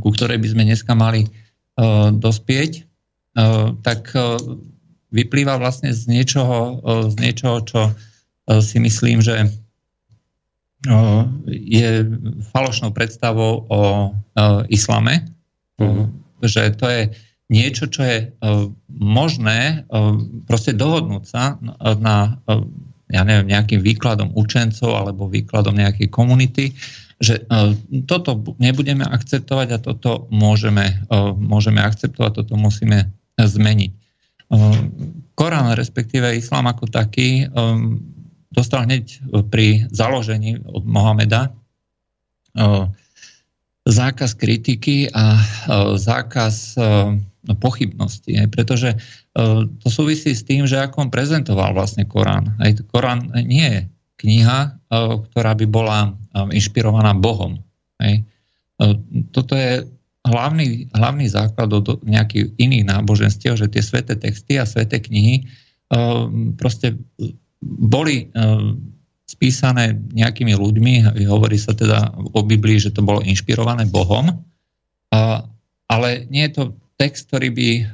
ku 0.00 0.08
ktorej 0.08 0.40
by 0.40 0.48
sme 0.48 0.62
dneska 0.64 0.96
mali 0.96 1.28
uh, 1.28 2.08
dospieť, 2.16 2.80
uh, 3.36 3.76
tak 3.84 4.08
uh, 4.16 4.40
vyplýva 5.12 5.60
vlastne 5.60 5.92
z 5.92 6.08
niečoho, 6.08 6.80
uh, 6.80 7.12
z 7.12 7.14
niečoho 7.20 7.60
čo 7.68 7.80
uh, 7.92 7.94
si 8.64 8.80
myslím, 8.80 9.20
že 9.20 9.52
je 11.50 12.08
falošnou 12.56 12.96
predstavou 12.96 13.68
o 13.68 13.80
islame, 14.72 15.28
mm. 15.76 16.08
že 16.40 16.72
to 16.80 16.86
je 16.88 17.02
niečo, 17.50 17.90
čo 17.90 18.00
je 18.06 18.18
možné 18.88 19.84
proste 20.46 20.72
dohodnúť 20.72 21.24
sa 21.26 21.58
na, 21.98 22.38
ja 23.10 23.22
neviem, 23.26 23.50
nejakým 23.50 23.82
výkladom 23.82 24.32
učencov 24.38 24.94
alebo 24.94 25.26
výkladom 25.26 25.74
nejakej 25.74 26.08
komunity, 26.08 26.72
že 27.20 27.44
toto 28.08 28.40
nebudeme 28.56 29.04
akceptovať 29.04 29.68
a 29.76 29.82
toto 29.82 30.30
môžeme, 30.32 31.04
môžeme 31.36 31.84
akceptovať, 31.84 32.40
toto 32.40 32.54
musíme 32.56 33.12
zmeniť. 33.36 33.92
Korán, 35.34 35.74
respektíve 35.76 36.38
islám 36.38 36.70
ako 36.70 36.88
taký, 36.88 37.50
dostal 38.50 38.84
hneď 38.84 39.04
e, 39.06 39.18
pri 39.46 39.66
založení 39.94 40.58
od 40.66 40.82
Mohameda 40.82 41.48
e, 41.48 41.50
zákaz 43.86 44.36
kritiky 44.36 45.08
a 45.10 45.38
e, 45.38 45.42
zákaz 45.96 46.76
no, 47.40 47.54
pochybnosti. 47.56 48.36
Pretože 48.52 49.00
to 49.80 49.88
súvisí 49.88 50.36
s 50.36 50.44
tým, 50.44 50.68
že 50.68 50.76
ako 50.76 51.08
on 51.08 51.10
prezentoval 51.10 51.72
vlastne 51.72 52.04
Korán. 52.04 52.60
Korán 52.92 53.32
nie 53.48 53.64
je 53.64 53.80
kniha, 54.20 54.76
ktorá 55.32 55.56
by 55.56 55.64
bola 55.64 56.12
inšpirovaná 56.52 57.16
Bohom. 57.16 57.56
Toto 59.32 59.56
je 59.56 59.88
hlavný, 60.28 60.92
hlavný 60.92 61.32
základ 61.32 61.72
do 61.72 61.96
nejakých 62.04 62.52
iných 62.60 62.84
náboženstiev, 62.92 63.56
že 63.56 63.72
tie 63.72 63.80
sveté 63.80 64.20
texty 64.20 64.60
a 64.60 64.68
sveté 64.68 65.00
knihy 65.00 65.48
proste 66.60 67.00
boli 67.64 68.26
eh, 68.26 68.30
spísané 69.28 69.94
nejakými 70.10 70.58
ľuďmi, 70.58 71.22
hovorí 71.30 71.54
sa 71.54 71.70
teda 71.70 72.10
o 72.34 72.40
Biblii, 72.42 72.82
že 72.82 72.90
to 72.90 73.06
bolo 73.06 73.22
inšpirované 73.22 73.86
Bohom, 73.86 74.26
ale 75.86 76.08
nie 76.26 76.50
je 76.50 76.52
to 76.58 76.62
text, 76.98 77.30
ktorý 77.30 77.48
by 77.54 77.68
eh, 77.78 77.84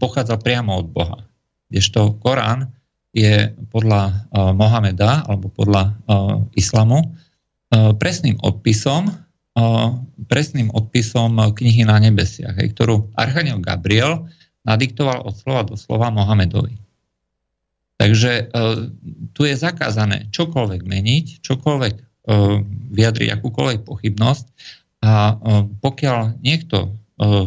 pochádzal 0.00 0.40
priamo 0.40 0.80
od 0.80 0.88
Boha. 0.88 1.18
Kdežto 1.68 2.16
Korán 2.24 2.72
je 3.12 3.52
podľa 3.68 4.02
eh, 4.08 4.16
Mohameda 4.56 5.28
alebo 5.28 5.52
podľa 5.52 5.96
islamu 6.56 7.12
presným 7.72 8.36
odpisom 8.44 9.08
presným 10.28 10.72
odpisom 10.72 11.36
knihy 11.36 11.84
na 11.84 12.00
nebesiach, 12.00 12.56
ktorú 12.56 13.12
Archaniel 13.16 13.60
Gabriel 13.60 14.28
nadiktoval 14.64 15.28
od 15.28 15.34
slova 15.36 15.62
do 15.66 15.76
slova 15.76 16.08
Mohamedovi. 16.08 16.81
Takže 18.02 18.32
e, 18.34 18.44
tu 19.30 19.46
je 19.46 19.54
zakázané 19.54 20.26
čokoľvek 20.34 20.82
meniť, 20.82 21.26
čokoľvek 21.38 21.94
e, 21.94 22.02
vyjadriť 22.98 23.28
akúkoľvek 23.38 23.86
pochybnosť 23.86 24.46
a 25.06 25.14
e, 25.14 25.34
pokiaľ 25.78 26.42
niekto 26.42 26.98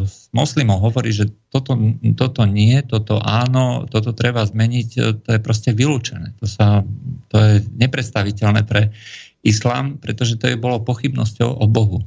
z 0.08 0.32
moslimov 0.32 0.80
hovorí, 0.80 1.12
že 1.12 1.28
toto, 1.52 1.76
toto 2.16 2.48
nie, 2.48 2.80
toto 2.80 3.20
áno, 3.20 3.84
toto 3.84 4.16
treba 4.16 4.40
zmeniť, 4.40 5.20
to 5.20 5.28
je 5.36 5.40
proste 5.42 5.76
vylúčené. 5.76 6.32
To, 6.40 6.48
sa, 6.48 6.80
to 7.28 7.36
je 7.36 7.60
nepredstaviteľné 7.76 8.64
pre 8.64 8.96
islám, 9.44 10.00
pretože 10.00 10.40
to 10.40 10.48
je 10.48 10.56
bolo 10.56 10.80
pochybnosťou 10.80 11.60
o 11.60 11.66
Bohu. 11.68 12.00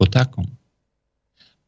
O 0.00 0.04
takom. 0.08 0.48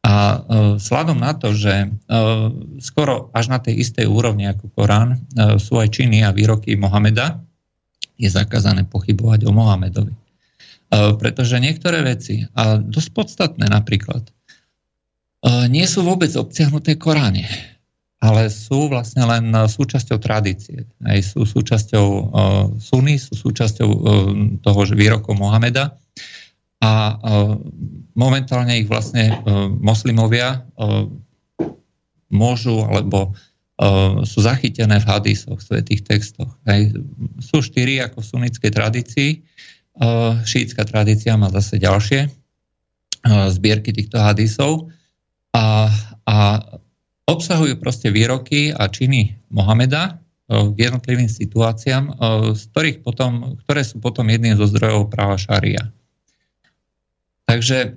A 0.03 0.13
uh, 0.13 0.75
sladom 0.75 1.19
na 1.23 1.31
to, 1.31 1.55
že 1.55 1.87
uh, 1.87 2.51
skoro 2.83 3.31
až 3.31 3.47
na 3.47 3.59
tej 3.63 3.79
istej 3.87 4.03
úrovni 4.03 4.51
ako 4.51 4.67
Korán 4.75 5.15
uh, 5.15 5.55
sú 5.55 5.79
aj 5.79 5.95
činy 5.95 6.27
a 6.27 6.35
výroky 6.35 6.75
Mohameda, 6.75 7.39
je 8.19 8.29
zakázané 8.29 8.85
pochybovať 8.85 9.49
o 9.49 9.51
Mohamedovi. 9.51 10.13
Pretože 10.93 11.57
niektoré 11.57 12.05
veci, 12.05 12.45
a 12.53 12.77
dosť 12.77 13.09
podstatné 13.17 13.65
napríklad, 13.65 14.29
nie 15.65 15.89
sú 15.89 16.05
vôbec 16.05 16.29
obsiahnuté 16.37 16.93
Koráne, 17.01 17.49
ale 18.21 18.53
sú 18.53 18.93
vlastne 18.93 19.25
len 19.25 19.49
súčasťou 19.49 20.21
tradície. 20.21 20.85
Aj 21.01 21.17
sú 21.25 21.49
súčasťou 21.49 22.07
suny, 22.77 23.17
sú 23.17 23.33
súčasťou 23.33 23.89
toho 24.61 24.81
výroku 24.93 25.33
Mohameda 25.33 25.97
a 26.83 26.91
e, 26.91 27.17
momentálne 28.19 28.83
ich 28.83 28.91
vlastne 28.91 29.31
e, 29.31 29.35
moslimovia 29.79 30.59
e, 30.59 31.07
môžu 32.27 32.83
alebo 32.83 33.31
sú 34.23 34.45
zachytené 34.45 35.01
v 35.01 35.09
hadisoch, 35.09 35.57
v 35.57 35.65
svetých 35.65 36.05
textoch. 36.05 36.47
Hej. 36.69 36.93
Sú 37.41 37.65
štyri 37.65 37.99
ako 37.99 38.21
v 38.21 38.29
sunnickej 38.29 38.69
tradícii. 38.69 39.31
Šítska 40.45 40.85
tradícia 40.85 41.33
má 41.35 41.49
zase 41.49 41.81
ďalšie 41.81 42.29
zbierky 43.25 43.89
týchto 43.91 44.21
hadisov 44.21 44.93
a, 45.57 45.89
a 46.29 46.37
obsahujú 47.25 47.81
proste 47.81 48.13
výroky 48.13 48.69
a 48.71 48.87
činy 48.87 49.41
Mohameda 49.49 50.21
k 50.47 50.77
jednotlivým 50.77 51.27
situáciám, 51.27 52.13
z 52.53 52.63
ktorých 52.71 53.01
potom, 53.01 53.57
ktoré 53.65 53.81
sú 53.81 53.97
potom 53.97 54.29
jedným 54.29 54.53
zo 54.53 54.69
zdrojov 54.69 55.09
práva 55.09 55.35
šaria. 55.35 55.91
Takže 57.43 57.77
e, 57.83 57.89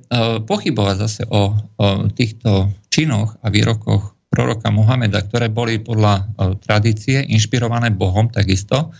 pochybovať 0.43 0.97
zase 0.99 1.23
o, 1.31 1.55
o 1.55 1.87
týchto 2.11 2.75
činoch 2.91 3.39
a 3.39 3.47
výrokoch 3.47 4.19
proroka 4.27 4.75
Mohameda, 4.75 5.23
ktoré 5.23 5.47
boli 5.47 5.79
podľa 5.79 6.15
e, 6.19 6.23
tradície 6.59 7.23
inšpirované 7.23 7.95
Bohom 7.95 8.27
takisto, 8.27 8.91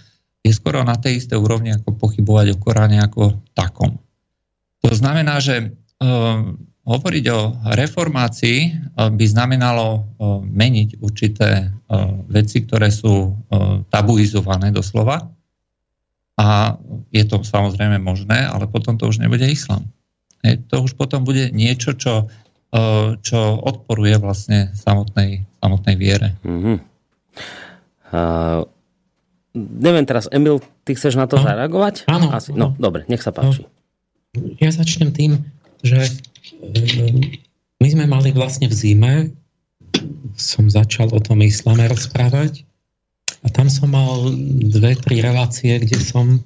je 0.47 0.55
skoro 0.55 0.87
na 0.87 0.95
tej 0.95 1.19
isté 1.19 1.35
úrovni 1.35 1.75
ako 1.75 1.99
pochybovať 1.99 2.55
o 2.55 2.61
Koráne 2.63 3.03
ako 3.03 3.43
takom. 3.59 3.99
To 4.87 4.95
znamená, 4.95 5.43
že 5.43 5.55
e, 5.59 5.67
hovoriť 6.87 7.25
o 7.35 7.41
reformácii 7.75 8.59
by 8.95 9.27
znamenalo 9.27 10.07
meniť 10.47 11.03
určité 11.03 11.75
veci, 12.31 12.63
ktoré 12.63 12.95
sú 12.95 13.35
tabuizované 13.91 14.71
doslova. 14.71 15.27
A 16.39 16.79
je 17.11 17.27
to 17.27 17.43
samozrejme 17.43 17.99
možné, 17.99 18.39
ale 18.39 18.71
potom 18.71 18.95
to 18.95 19.11
už 19.11 19.19
nebude 19.19 19.43
islám 19.51 19.83
to 20.71 20.87
už 20.87 20.95
potom 20.95 21.27
bude 21.27 21.51
niečo, 21.51 21.99
čo, 21.99 22.31
čo 23.21 23.39
odporuje 23.59 24.17
vlastne 24.23 24.71
samotnej, 24.79 25.43
samotnej 25.59 25.97
viere. 25.99 26.29
Mm-hmm. 26.47 26.77
Uh, 28.07 28.63
neviem 29.57 30.07
teraz, 30.07 30.31
Emil, 30.31 30.63
ty 30.87 30.95
chceš 30.95 31.19
na 31.19 31.27
to 31.27 31.41
no. 31.41 31.45
zareagovať? 31.45 32.07
Áno. 32.07 32.31
Asi. 32.31 32.55
No, 32.55 32.77
dobre, 32.77 33.09
nech 33.11 33.25
sa 33.25 33.33
páči. 33.33 33.65
No, 33.65 33.69
ja 34.61 34.71
začnem 34.71 35.11
tým, 35.17 35.41
že 35.81 35.97
e, 35.97 36.11
my 37.81 37.89
sme 37.89 38.05
mali 38.05 38.31
vlastne 38.37 38.69
v 38.69 38.75
zime, 38.77 39.15
som 40.37 40.69
začal 40.69 41.09
o 41.09 41.21
tom 41.21 41.41
islame 41.41 41.89
rozprávať 41.89 42.69
a 43.41 43.49
tam 43.49 43.73
som 43.73 43.89
mal 43.89 44.29
dve, 44.69 44.93
tri 45.01 45.25
relácie, 45.25 45.81
kde 45.81 45.97
som, 45.97 46.45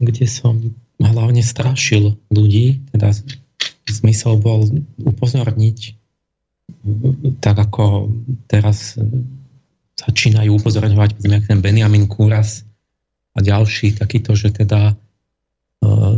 kde 0.00 0.24
som 0.24 0.72
hlavne 1.10 1.44
strašil 1.44 2.16
ľudí, 2.32 2.80
teda 2.94 3.12
zmysel 3.88 4.40
bol 4.40 4.68
upozorniť, 5.04 5.78
tak 7.40 7.56
ako 7.60 8.12
teraz 8.48 8.96
začínajú 10.00 10.60
upozorňovať 10.60 11.10
ten 11.48 11.58
Benjamin 11.60 12.08
Kúras 12.08 12.64
a 13.34 13.38
ďalší 13.40 13.98
takýto, 13.98 14.34
že 14.34 14.54
teda 14.54 14.92
e, 14.92 14.94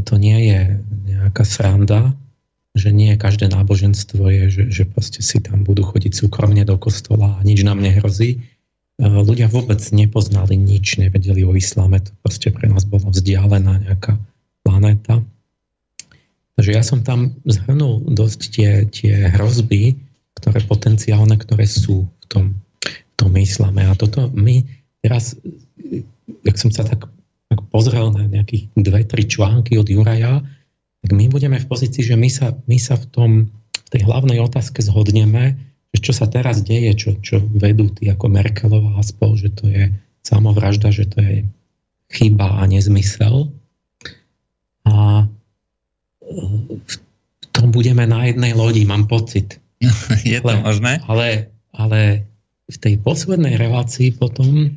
to 0.04 0.14
nie 0.16 0.38
je 0.52 0.60
nejaká 1.06 1.44
sranda, 1.44 2.12
že 2.76 2.92
nie 2.92 3.16
každé 3.16 3.48
náboženstvo 3.48 4.28
je, 4.28 4.44
že, 4.52 4.64
že 4.68 4.84
proste 4.84 5.24
si 5.24 5.40
tam 5.40 5.64
budú 5.64 5.80
chodiť 5.80 6.12
súkromne 6.12 6.60
do 6.68 6.76
kostola 6.76 7.40
a 7.40 7.44
nič 7.44 7.64
nám 7.64 7.80
nehrozí. 7.80 8.36
E, 8.36 8.38
ľudia 9.00 9.48
vôbec 9.48 9.80
nepoznali 9.92 10.60
nič, 10.60 11.00
nevedeli 11.00 11.44
o 11.44 11.56
islame, 11.56 12.04
to 12.04 12.12
proste 12.20 12.52
pre 12.52 12.68
nás 12.68 12.84
bola 12.84 13.08
vzdialená 13.12 13.86
nejaká 13.86 14.20
planéta. 14.66 15.22
Takže 16.58 16.70
ja 16.74 16.82
som 16.82 17.06
tam 17.06 17.38
zhrnul 17.46 18.10
dosť 18.10 18.40
tie, 18.50 18.70
tie 18.90 19.30
hrozby, 19.30 19.94
ktoré 20.42 20.58
potenciálne, 20.66 21.38
ktoré 21.38 21.68
sú 21.70 22.10
v 22.10 22.24
tom 22.26 22.44
tom 23.26 23.34
myslame. 23.34 23.82
A 23.82 23.96
toto 23.96 24.28
my 24.30 24.62
teraz, 25.00 25.34
ak 26.44 26.56
som 26.60 26.70
sa 26.70 26.84
tak, 26.84 27.08
tak 27.48 27.58
pozrel 27.74 28.12
na 28.12 28.28
nejakých 28.28 28.70
dve, 28.78 29.02
tri 29.02 29.24
články 29.26 29.80
od 29.80 29.88
Juraja, 29.88 30.44
tak 31.02 31.10
my 31.10 31.26
budeme 31.26 31.56
v 31.58 31.66
pozícii, 31.66 32.04
že 32.04 32.14
my 32.14 32.28
sa, 32.30 32.54
my 32.68 32.78
sa 32.78 32.94
v, 32.94 33.06
tom, 33.10 33.30
v 33.74 33.88
tej 33.90 34.06
hlavnej 34.06 34.38
otázke 34.38 34.84
zhodneme, 34.84 35.56
že 35.96 35.98
čo 35.98 36.12
sa 36.12 36.28
teraz 36.28 36.62
deje, 36.62 36.92
čo, 36.94 37.10
čo 37.18 37.40
vedú 37.40 37.88
tí 37.90 38.06
ako 38.12 38.30
Merkelová 38.30 39.00
spol, 39.02 39.34
že 39.34 39.50
to 39.50 39.66
je 39.66 39.90
samovražda, 40.22 40.94
že 40.94 41.08
to 41.10 41.18
je 41.22 41.36
chyba 42.12 42.62
a 42.62 42.62
nezmysel. 42.70 43.50
A 44.86 45.26
v 46.70 47.44
tom 47.50 47.74
budeme 47.74 48.06
na 48.06 48.30
jednej 48.30 48.54
lodi, 48.54 48.86
mám 48.86 49.10
pocit. 49.10 49.58
Je 50.24 50.38
to 50.40 50.54
ale, 50.54 50.62
možné? 50.62 50.92
Ale, 51.10 51.28
ale 51.74 52.00
v 52.66 52.76
tej 52.78 52.94
poslednej 53.02 53.58
relácii 53.58 54.14
potom 54.14 54.74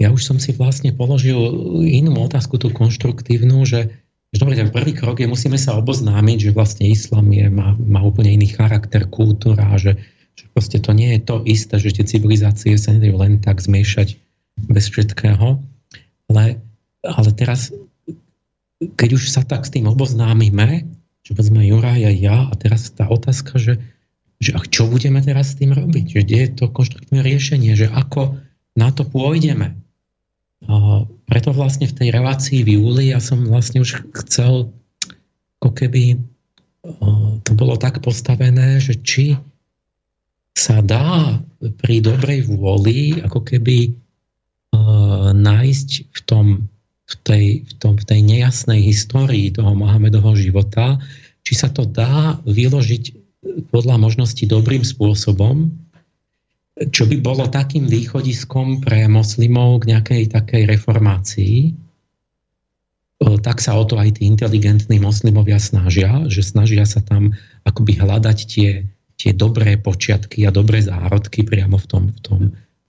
ja 0.00 0.08
už 0.08 0.24
som 0.24 0.40
si 0.40 0.56
vlastne 0.56 0.96
položil 0.96 1.36
inú 1.84 2.16
otázku, 2.24 2.56
tú 2.56 2.72
konštruktívnu, 2.72 3.68
že, 3.68 3.92
že 4.32 4.36
dobre, 4.40 4.56
ten 4.56 4.72
prvý 4.72 4.96
krok 4.96 5.20
je, 5.20 5.28
musíme 5.28 5.60
sa 5.60 5.76
oboznámiť, 5.76 6.48
že 6.48 6.56
vlastne 6.56 6.88
islam 6.88 7.28
je, 7.28 7.52
má, 7.52 7.76
má 7.76 8.00
úplne 8.00 8.32
iný 8.32 8.48
charakter, 8.48 9.04
kultúra, 9.12 9.76
že, 9.76 10.00
že 10.40 10.48
proste 10.56 10.80
to 10.80 10.96
nie 10.96 11.12
je 11.14 11.20
to 11.20 11.36
isté, 11.44 11.76
že 11.76 12.00
tie 12.00 12.08
civilizácie 12.16 12.80
sa 12.80 12.96
nedajú 12.96 13.14
len 13.20 13.44
tak 13.44 13.60
zmiešať 13.60 14.16
bez 14.72 14.88
všetkého. 14.88 15.60
Ale, 16.32 16.56
ale 17.04 17.30
teraz, 17.36 17.68
keď 18.80 19.10
už 19.20 19.28
sa 19.28 19.44
tak 19.44 19.68
s 19.68 19.72
tým 19.72 19.86
oboznámime, 19.86 20.88
že 21.20 21.36
povedzme 21.36 21.60
Juraj 21.60 22.00
a 22.08 22.12
ja, 22.12 22.38
a 22.48 22.54
teraz 22.56 22.88
tá 22.96 23.04
otázka, 23.06 23.60
že, 23.60 23.76
že 24.40 24.56
ach, 24.56 24.66
čo 24.72 24.88
budeme 24.88 25.20
teraz 25.20 25.52
s 25.52 25.58
tým 25.60 25.76
robiť, 25.76 26.04
že 26.16 26.20
kde 26.24 26.36
je 26.40 26.48
to 26.56 26.64
konštruktívne 26.72 27.20
riešenie, 27.20 27.76
že 27.76 27.92
ako 27.92 28.40
na 28.74 28.88
to 28.88 29.04
pôjdeme. 29.04 29.76
A 30.64 31.04
preto 31.28 31.52
vlastne 31.52 31.88
v 31.88 31.96
tej 31.96 32.08
relácii 32.12 32.64
v 32.64 32.80
júli 32.80 33.12
ja 33.12 33.20
som 33.20 33.44
vlastne 33.44 33.84
už 33.84 34.04
chcel 34.24 34.72
ako 35.60 35.76
keby 35.76 36.16
to 37.44 37.52
bolo 37.52 37.76
tak 37.76 38.00
postavené, 38.00 38.80
že 38.80 38.96
či 39.04 39.36
sa 40.56 40.80
dá 40.80 41.36
pri 41.60 42.00
dobrej 42.00 42.48
vôli 42.48 43.20
ako 43.20 43.44
keby 43.44 43.92
nájsť 45.36 45.88
v, 46.08 46.20
tom, 46.24 46.44
v, 47.10 47.14
tej, 47.26 47.46
v, 47.66 47.72
tom, 47.82 47.98
v 47.98 48.04
tej 48.06 48.20
nejasnej 48.22 48.80
histórii 48.86 49.50
toho 49.50 49.74
Mohamedovho 49.74 50.38
života, 50.38 51.02
či 51.42 51.58
sa 51.58 51.66
to 51.66 51.82
dá 51.82 52.38
vyložiť 52.46 53.18
podľa 53.74 53.96
možnosti 53.98 54.44
dobrým 54.46 54.86
spôsobom, 54.86 55.72
čo 56.88 57.04
by 57.04 57.16
bolo 57.20 57.44
takým 57.50 57.90
východiskom 57.90 58.80
pre 58.80 59.04
moslimov 59.10 59.84
k 59.84 59.96
nejakej 59.96 60.22
takej 60.32 60.62
reformácii, 60.70 61.76
tak 63.20 63.60
sa 63.60 63.76
o 63.76 63.84
to 63.84 64.00
aj 64.00 64.16
tí 64.16 64.24
inteligentní 64.24 64.96
moslimovia 64.96 65.60
snažia, 65.60 66.24
že 66.32 66.40
snažia 66.40 66.88
sa 66.88 67.04
tam 67.04 67.36
akoby 67.68 68.00
hľadať 68.00 68.38
tie, 68.48 68.88
tie 69.20 69.36
dobré 69.36 69.76
počiatky 69.76 70.48
a 70.48 70.54
dobré 70.54 70.80
zárodky 70.80 71.44
priamo 71.44 71.76
v 71.76 71.86
tom, 71.86 72.02
v 72.16 72.20
tom, 72.24 72.40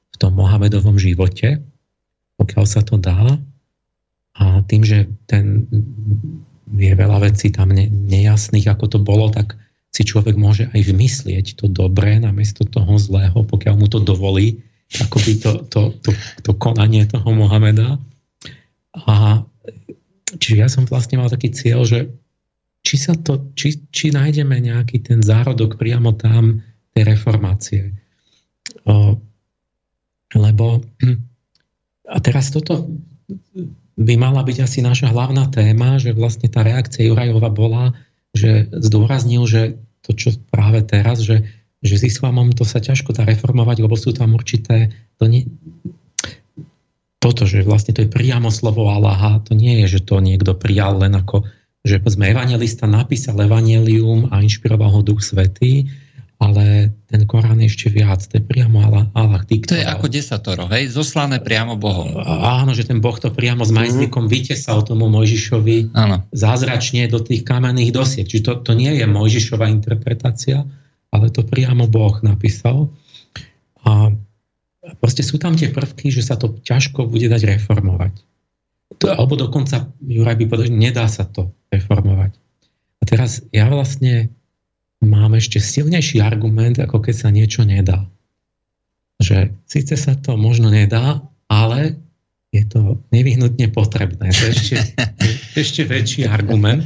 v 0.08 0.16
tom 0.16 0.32
Mohamedovom 0.40 0.96
živote, 0.96 1.60
pokiaľ 2.40 2.64
sa 2.64 2.80
to 2.80 2.96
dá. 2.96 3.36
A 4.40 4.64
tým, 4.64 4.88
že 4.88 5.12
ten 5.28 5.68
je 6.72 6.94
veľa 6.96 7.28
vecí 7.28 7.52
tam 7.52 7.76
ne, 7.76 7.92
nejasných, 7.92 8.72
ako 8.72 8.86
to 8.96 9.00
bolo, 9.04 9.28
tak 9.28 9.60
si 9.92 10.08
človek 10.08 10.40
môže 10.40 10.72
aj 10.72 10.88
vymyslieť 10.88 11.60
to 11.60 11.68
dobré 11.68 12.16
namiesto 12.16 12.64
toho 12.64 12.96
zlého, 12.96 13.44
pokiaľ 13.44 13.76
mu 13.76 13.92
to 13.92 14.00
dovolí, 14.00 14.64
akoby 15.04 15.44
to, 15.44 15.52
to, 15.68 15.82
to, 16.00 16.12
to 16.48 16.52
konanie 16.56 17.04
toho 17.04 17.28
Mohameda. 17.36 18.00
A 18.96 19.44
čiže 20.40 20.56
ja 20.56 20.72
som 20.72 20.88
vlastne 20.88 21.20
mal 21.20 21.28
taký 21.28 21.52
cieľ, 21.52 21.84
že 21.84 22.08
či, 22.88 22.96
sa 22.96 23.20
to, 23.20 23.52
či, 23.54 23.84
či 23.92 24.16
nájdeme 24.16 24.56
nejaký 24.64 25.04
ten 25.04 25.20
zárodok 25.20 25.76
priamo 25.76 26.16
tam 26.16 26.64
tej 26.96 27.04
reformácie. 27.12 27.84
O, 28.88 29.20
lebo 30.40 30.80
a 32.08 32.18
teraz 32.24 32.52
toto 32.52 32.88
by 34.00 34.14
mala 34.16 34.42
byť 34.44 34.58
asi 34.64 34.80
naša 34.80 35.12
hlavná 35.12 35.52
téma, 35.52 36.00
že 36.00 36.16
vlastne 36.16 36.48
tá 36.48 36.64
reakcia 36.64 37.08
Jurajova 37.08 37.52
bola, 37.52 37.92
že 38.32 38.72
zdôraznil, 38.72 39.44
že 39.48 39.82
to, 40.02 40.16
čo 40.16 40.34
práve 40.50 40.82
teraz, 40.88 41.22
že, 41.22 41.46
že 41.84 41.96
s 42.00 42.04
islamom 42.08 42.56
to 42.56 42.64
sa 42.64 42.80
ťažko 42.80 43.14
dá 43.14 43.28
reformovať, 43.28 43.84
lebo 43.84 43.96
sú 44.00 44.16
tam 44.16 44.34
určité... 44.34 44.90
To 45.22 45.30
nie, 45.30 45.46
toto, 47.22 47.46
že 47.46 47.62
vlastne 47.62 47.94
to 47.94 48.02
je 48.02 48.10
priamo 48.10 48.50
slovo 48.50 48.90
Allaha, 48.90 49.46
to 49.46 49.54
nie 49.54 49.86
je, 49.86 50.00
že 50.00 50.10
to 50.10 50.18
niekto 50.18 50.58
prijal 50.58 50.98
len 50.98 51.14
ako, 51.14 51.46
že 51.86 52.02
povedzme, 52.02 52.26
evangelista 52.26 52.90
napísal 52.90 53.38
evanelium 53.46 54.34
a 54.34 54.42
inšpiroval 54.42 54.90
ho 54.90 55.02
Duch 55.06 55.22
Svetý, 55.22 55.86
ale 56.42 56.90
ten 57.06 57.30
Korán 57.30 57.62
je 57.62 57.70
ešte 57.70 57.94
viac, 57.94 58.26
to 58.26 58.42
je 58.42 58.44
priamo 58.44 58.82
Allah, 58.82 59.06
Allah 59.14 59.46
diktoval. 59.46 59.78
To 59.78 59.78
je 59.78 59.86
ako 59.86 60.08
desatoro, 60.10 60.66
hej? 60.74 60.90
Zoslané 60.90 61.38
priamo 61.38 61.78
Bohom. 61.78 62.18
Áno, 62.26 62.74
že 62.74 62.82
ten 62.82 62.98
Boh 62.98 63.14
to 63.14 63.30
priamo 63.30 63.62
s 63.62 63.70
majzlikom 63.70 64.26
mm. 64.26 64.32
vytesal 64.34 64.82
tomu 64.82 65.06
Mojžišovi 65.14 65.94
áno. 65.94 66.26
zázračne 66.34 67.06
do 67.14 67.22
tých 67.22 67.46
kamenných 67.46 67.94
dosiek. 67.94 68.26
Čiže 68.26 68.42
to, 68.42 68.54
to 68.66 68.72
nie 68.74 68.90
je 68.98 69.06
Mojžišová 69.06 69.70
interpretácia, 69.70 70.66
ale 71.14 71.30
to 71.30 71.46
priamo 71.46 71.86
Boh 71.86 72.18
napísal. 72.26 72.90
A 73.86 74.10
proste 74.98 75.22
sú 75.22 75.38
tam 75.38 75.54
tie 75.54 75.70
prvky, 75.70 76.10
že 76.10 76.26
sa 76.26 76.42
to 76.42 76.58
ťažko 76.58 77.06
bude 77.06 77.30
dať 77.30 77.54
reformovať. 77.54 78.18
To, 78.98 79.14
alebo 79.14 79.38
dokonca, 79.38 79.94
Juraj 80.02 80.42
by 80.42 80.46
povedal, 80.50 80.74
že 80.74 80.82
nedá 80.90 81.06
sa 81.06 81.30
to 81.30 81.54
reformovať. 81.70 82.34
A 82.98 83.04
teraz 83.06 83.46
ja 83.54 83.70
vlastne 83.70 84.34
mám 85.02 85.34
ešte 85.34 85.58
silnejší 85.58 86.22
argument, 86.22 86.78
ako 86.78 87.02
keď 87.02 87.16
sa 87.18 87.30
niečo 87.34 87.66
nedá. 87.66 88.06
Že 89.22 89.54
síce 89.66 89.94
sa 89.98 90.18
to 90.18 90.38
možno 90.38 90.70
nedá, 90.70 91.22
ale 91.50 91.98
je 92.52 92.64
to 92.68 93.00
nevyhnutne 93.16 93.72
potrebné. 93.72 94.30
To 94.30 94.42
je 94.48 94.52
ešte, 94.52 94.78
ešte 95.56 95.82
väčší 95.88 96.28
argument. 96.28 96.86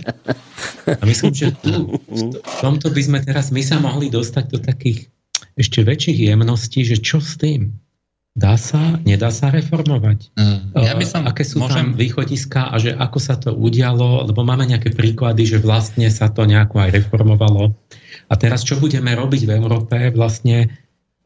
A 0.85 1.03
myslím, 1.03 1.33
že 1.33 1.51
tu, 1.57 1.97
v 2.37 2.55
tomto 2.61 2.93
by 2.93 3.01
sme 3.01 3.19
teraz 3.25 3.49
my 3.49 3.65
sa 3.65 3.81
mohli 3.81 4.13
dostať 4.13 4.45
do 4.53 4.59
takých 4.61 5.09
ešte 5.57 5.81
väčších 5.81 6.29
jemností, 6.29 6.85
že 6.85 7.01
čo 7.01 7.17
s 7.17 7.39
tým? 7.39 7.73
Dá 8.35 8.59
sa, 8.59 8.99
nedá 9.07 9.31
sa 9.31 9.47
reformovať? 9.47 10.35
Mm, 10.35 10.75
ja 10.75 10.91
by 10.91 11.05
som, 11.07 11.23
Aké 11.23 11.47
sú 11.47 11.63
môžem... 11.63 11.71
tam 11.71 11.87
východiska 11.95 12.67
a 12.67 12.75
že 12.75 12.91
ako 12.91 13.17
sa 13.23 13.39
to 13.39 13.55
udialo, 13.55 14.27
lebo 14.27 14.43
máme 14.43 14.67
nejaké 14.67 14.91
príklady, 14.91 15.47
že 15.47 15.63
vlastne 15.63 16.11
sa 16.11 16.27
to 16.27 16.43
nejako 16.43 16.83
aj 16.83 16.99
reformovalo. 16.99 17.71
A 18.27 18.33
teraz 18.35 18.67
čo 18.67 18.75
budeme 18.75 19.15
robiť 19.15 19.47
v 19.47 19.55
Európe? 19.55 19.95
Vlastne 20.11 20.67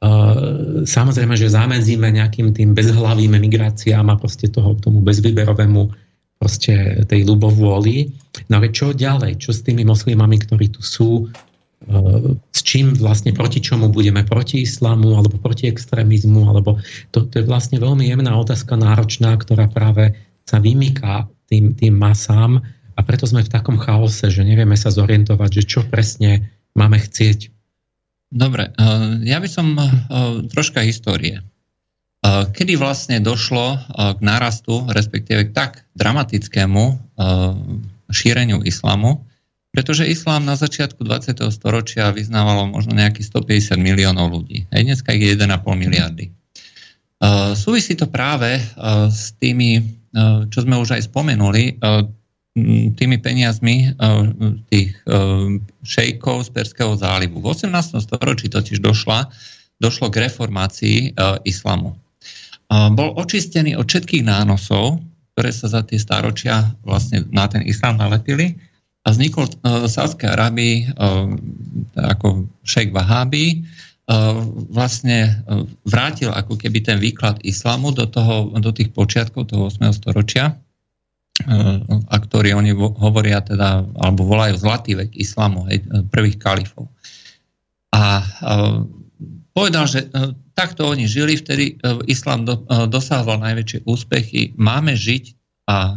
uh, 0.05 0.86
samozrejme, 0.86 1.34
že 1.34 1.49
zamedzíme 1.49 2.14
nejakým 2.14 2.53
tým 2.53 2.78
bezhlavým 2.78 3.34
emigráciám 3.34 4.05
a 4.05 4.20
proste 4.20 4.45
toho, 4.53 4.78
tomu 4.78 5.01
bezvýberovému 5.01 5.89
proste 6.38 7.03
tej 7.10 7.26
ľubovôli. 7.26 8.14
No 8.53 8.62
ale 8.62 8.70
čo 8.70 8.93
ďalej? 8.93 9.41
Čo 9.41 9.49
s 9.57 9.66
tými 9.66 9.82
moslimami, 9.82 10.38
ktorí 10.45 10.70
tu 10.70 10.86
sú? 10.86 11.26
S 12.51 12.59
čím 12.59 12.91
vlastne 12.99 13.32
proti 13.32 13.63
čomu 13.63 13.88
budeme, 13.88 14.27
proti 14.27 14.67
islamu 14.67 15.15
alebo 15.15 15.39
proti 15.39 15.71
extrémizmu, 15.71 16.51
alebo 16.51 16.75
to, 17.15 17.23
to 17.32 17.39
je 17.39 17.47
vlastne 17.47 17.80
veľmi 17.80 18.03
jemná 18.03 18.36
otázka 18.36 18.75
náročná, 18.75 19.39
ktorá 19.39 19.71
práve 19.71 20.11
sa 20.43 20.59
vymyká 20.59 21.32
tým, 21.47 21.73
tým 21.80 21.95
masám 21.95 22.59
a 22.93 22.99
preto 22.99 23.23
sme 23.23 23.47
v 23.47 23.53
takom 23.53 23.80
chaose, 23.80 24.27
že 24.27 24.43
nevieme 24.43 24.75
sa 24.75 24.91
zorientovať, 24.91 25.49
že 25.55 25.63
čo 25.63 25.88
presne 25.88 26.51
máme 26.75 26.99
chcieť. 26.99 27.47
Dobre, 28.30 28.75
ja 29.23 29.39
by 29.39 29.49
som 29.49 29.80
troška 30.51 30.84
histórie. 30.84 31.41
Kedy 32.27 32.75
vlastne 32.75 33.23
došlo 33.23 33.80
k 33.89 34.19
nárastu, 34.19 34.84
respektíve 34.91 35.49
k 35.49 35.55
tak 35.55 35.88
dramatickému 35.95 36.84
šíreniu 38.11 38.59
islamu, 38.67 39.23
pretože 39.70 40.09
islám 40.09 40.45
na 40.45 40.57
začiatku 40.57 41.05
20. 41.05 41.45
storočia 41.53 42.09
vyznávalo 42.09 42.65
možno 42.70 42.97
nejakých 42.97 43.30
150 43.30 43.78
miliónov 43.78 44.34
ľudí. 44.34 44.65
Aj 44.74 44.82
dneska 44.82 45.13
ich 45.13 45.24
je 45.24 45.38
1,5 45.38 45.61
miliardy. 45.78 46.34
Súvisí 47.53 47.93
to 47.93 48.09
práve 48.09 48.57
s 49.13 49.38
tými, 49.38 49.84
čo 50.49 50.59
sme 50.65 50.80
už 50.80 50.97
aj 50.97 51.11
spomenuli, 51.11 51.78
tými 52.97 53.17
peniazmi 53.22 53.93
tých 54.74 54.97
šejkov 55.86 56.47
z 56.47 56.49
Perského 56.49 56.97
zálivu. 56.97 57.38
V 57.39 57.53
18. 57.53 57.99
storočí 58.01 58.49
totiž 58.49 58.82
došla, 58.82 59.30
došlo 59.78 60.09
k 60.09 60.28
reformácii 60.28 61.13
islamu 61.45 61.93
bol 62.70 63.17
očistený 63.17 63.74
od 63.82 63.89
všetkých 63.89 64.30
nánosov, 64.30 65.01
ktoré 65.34 65.49
sa 65.49 65.74
za 65.74 65.82
tie 65.82 65.97
stáročia 65.97 66.70
vlastne 66.86 67.26
na 67.34 67.49
ten 67.49 67.65
islám 67.65 67.97
nalepili 67.97 68.61
a 69.10 69.14
vznikol 69.18 69.49
v 69.66 69.89
Sádskej 69.89 70.30
Arábii 70.30 70.93
ako 71.97 72.45
šejk 72.62 72.93
Wahabi, 72.93 73.66
vlastne 74.70 75.41
vrátil 75.82 76.30
ako 76.30 76.62
keby 76.62 76.86
ten 76.86 77.01
výklad 77.01 77.41
islamu 77.41 77.89
do, 77.89 78.05
toho, 78.05 78.53
do 78.62 78.70
tých 78.70 78.93
počiatkov 78.93 79.49
toho 79.49 79.74
8. 79.74 79.89
storočia, 79.97 80.53
a 82.10 82.16
ktorý 82.20 82.53
oni 82.53 82.78
hovoria 82.78 83.41
teda, 83.41 83.82
alebo 83.97 84.30
volajú 84.30 84.60
zlatý 84.62 84.93
vek 84.93 85.18
islamu, 85.18 85.66
hej, 85.72 85.82
prvých 86.14 86.38
kalifov. 86.38 86.91
A 87.89 88.22
povedal, 89.55 89.88
že 89.89 90.12
takto 90.60 90.91
oni 90.91 91.07
žili, 91.07 91.39
vtedy 91.39 91.80
e, 91.80 92.03
islám 92.12 92.43
do, 92.43 92.60
e, 92.68 92.91
dosával 92.91 93.39
najväčšie 93.39 93.88
úspechy. 93.88 94.51
Máme 94.60 94.91
žiť 94.91 95.39
a 95.70 95.78
e, 95.78 95.95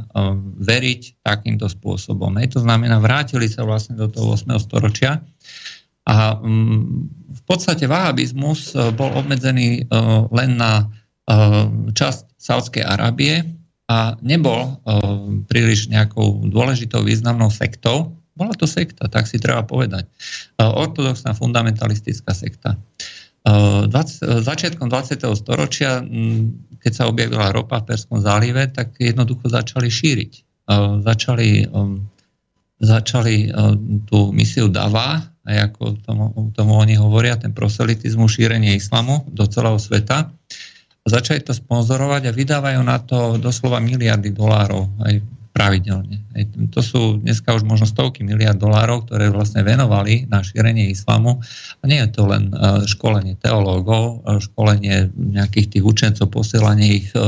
veriť 0.60 1.24
takýmto 1.24 1.64
spôsobom. 1.72 2.36
Hej, 2.36 2.54
to 2.56 2.60
znamená, 2.60 3.00
vrátili 3.00 3.48
sa 3.48 3.64
vlastne 3.64 3.96
do 3.96 4.12
toho 4.12 4.36
8. 4.36 4.52
storočia 4.60 5.24
a 6.04 6.36
mm, 6.36 6.84
v 7.32 7.42
podstate 7.48 7.88
vahabizmus 7.88 8.76
bol 8.94 9.10
obmedzený 9.16 9.88
len 10.34 10.50
na 10.58 10.90
časť 11.94 12.34
Saudskej 12.38 12.84
Arábie 12.84 13.46
a 13.86 14.18
nebol 14.18 14.82
príliš 15.46 15.86
nejakou 15.86 16.42
dôležitou 16.50 17.06
významnou 17.06 17.48
sektou. 17.54 18.18
Bola 18.34 18.56
to 18.56 18.66
sekta, 18.66 19.06
tak 19.06 19.28
si 19.30 19.38
treba 19.38 19.62
povedať. 19.62 20.08
Ortodoxná 20.58 21.36
fundamentalistická 21.36 22.32
sekta. 22.34 22.74
20, 23.42 23.90
začiatkom 24.42 24.86
20. 24.86 25.18
storočia, 25.34 26.02
keď 26.82 26.92
sa 26.92 27.06
objavila 27.06 27.54
ropa 27.54 27.78
v 27.78 27.94
Perskom 27.94 28.18
zálive, 28.18 28.66
tak 28.66 28.98
jednoducho 28.98 29.46
začali 29.46 29.86
šíriť. 29.86 30.32
Začali, 31.06 31.70
začali 32.82 33.36
tú 34.10 34.34
misiu 34.34 34.66
Dava, 34.66 35.22
aj 35.42 35.56
ako 35.70 35.82
tomu, 36.02 36.24
tomu 36.54 36.72
oni 36.78 36.98
hovoria, 36.98 37.38
ten 37.38 37.54
proselitizmus, 37.54 38.34
šírenie 38.34 38.74
islamu 38.74 39.26
do 39.30 39.46
celého 39.46 39.78
sveta. 39.78 40.30
Začali 41.02 41.42
to 41.42 41.50
sponzorovať 41.50 42.30
a 42.30 42.36
vydávajú 42.36 42.80
na 42.82 42.98
to 43.02 43.38
doslova 43.38 43.82
miliardy 43.82 44.30
dolárov. 44.30 44.86
Aj 45.02 45.18
pravidelne. 45.52 46.24
To 46.72 46.80
sú 46.80 47.20
dneska 47.20 47.52
už 47.52 47.68
možno 47.68 47.84
stovky 47.84 48.24
miliard 48.24 48.56
dolárov, 48.56 49.04
ktoré 49.06 49.28
vlastne 49.28 49.60
venovali 49.60 50.24
na 50.26 50.40
šírenie 50.40 50.88
islamu. 50.88 51.44
A 51.80 51.82
nie 51.84 52.00
je 52.00 52.08
to 52.08 52.24
len 52.24 52.48
e, 52.50 52.88
školenie 52.88 53.36
teológov, 53.36 54.24
e, 54.24 54.40
školenie 54.40 55.12
nejakých 55.12 55.76
tých 55.76 55.84
učencov, 55.84 56.32
posielanie 56.32 57.04
ich 57.04 57.08
e, 57.12 57.20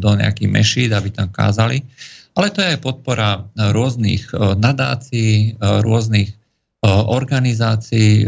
do 0.00 0.10
nejakých 0.16 0.48
mešít, 0.48 0.90
aby 0.96 1.12
tam 1.12 1.28
kázali, 1.28 1.84
ale 2.32 2.48
to 2.48 2.64
je 2.64 2.72
aj 2.72 2.80
podpora 2.80 3.44
rôznych 3.76 4.32
nadácií, 4.56 5.52
rôznych 5.60 6.32
organizácií 6.82 8.26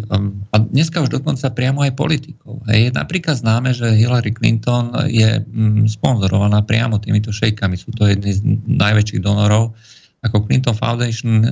a 0.55 0.57
dneska 0.63 1.03
už 1.03 1.11
dokonca 1.11 1.51
priamo 1.51 1.83
aj 1.83 1.99
politikov. 1.99 2.63
Hej. 2.71 2.95
Napríklad 2.95 3.43
známe, 3.43 3.75
že 3.75 3.99
Hillary 3.99 4.31
Clinton 4.31 4.95
je 5.11 5.43
mm, 5.43 5.91
sponzorovaná 5.91 6.63
priamo 6.63 7.03
týmito 7.03 7.35
šejkami. 7.35 7.75
Sú 7.75 7.91
to 7.91 8.07
jedni 8.07 8.31
z 8.31 8.47
najväčších 8.71 9.19
donorov. 9.19 9.75
Ako 10.23 10.47
Clinton 10.47 10.79
Foundation 10.79 11.43
e, 11.43 11.51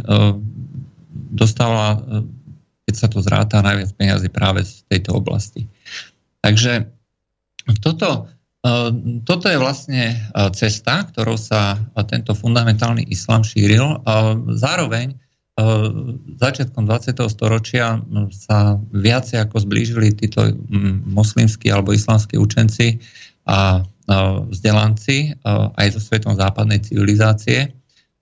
dostala, 1.35 1.99
e, 1.99 2.23
keď 2.87 2.95
sa 2.95 3.07
to 3.11 3.19
zráta, 3.19 3.67
najviac 3.67 3.91
peniazy 3.99 4.31
práve 4.31 4.63
z 4.63 4.87
tejto 4.87 5.19
oblasti. 5.19 5.67
Takže 6.39 6.87
toto, 7.83 8.31
e, 8.63 8.73
toto 9.27 9.51
je 9.51 9.59
vlastne 9.59 10.23
cesta, 10.55 11.03
ktorou 11.11 11.35
sa 11.35 11.83
tento 12.07 12.31
fundamentálny 12.39 13.11
islám 13.11 13.43
šíril. 13.43 14.07
Zároveň 14.55 15.19
začiatkom 16.41 16.89
20. 16.89 17.19
storočia 17.29 18.01
sa 18.33 18.81
viacej 18.97 19.45
ako 19.45 19.69
zblížili 19.69 20.17
títo 20.17 20.49
moslimskí 21.05 21.69
alebo 21.69 21.93
islamskí 21.93 22.41
učenci 22.41 22.97
a 23.45 23.85
vzdelanci 24.49 25.37
aj 25.77 25.87
so 25.93 26.01
svetom 26.01 26.35
západnej 26.41 26.81
civilizácie. 26.81 27.69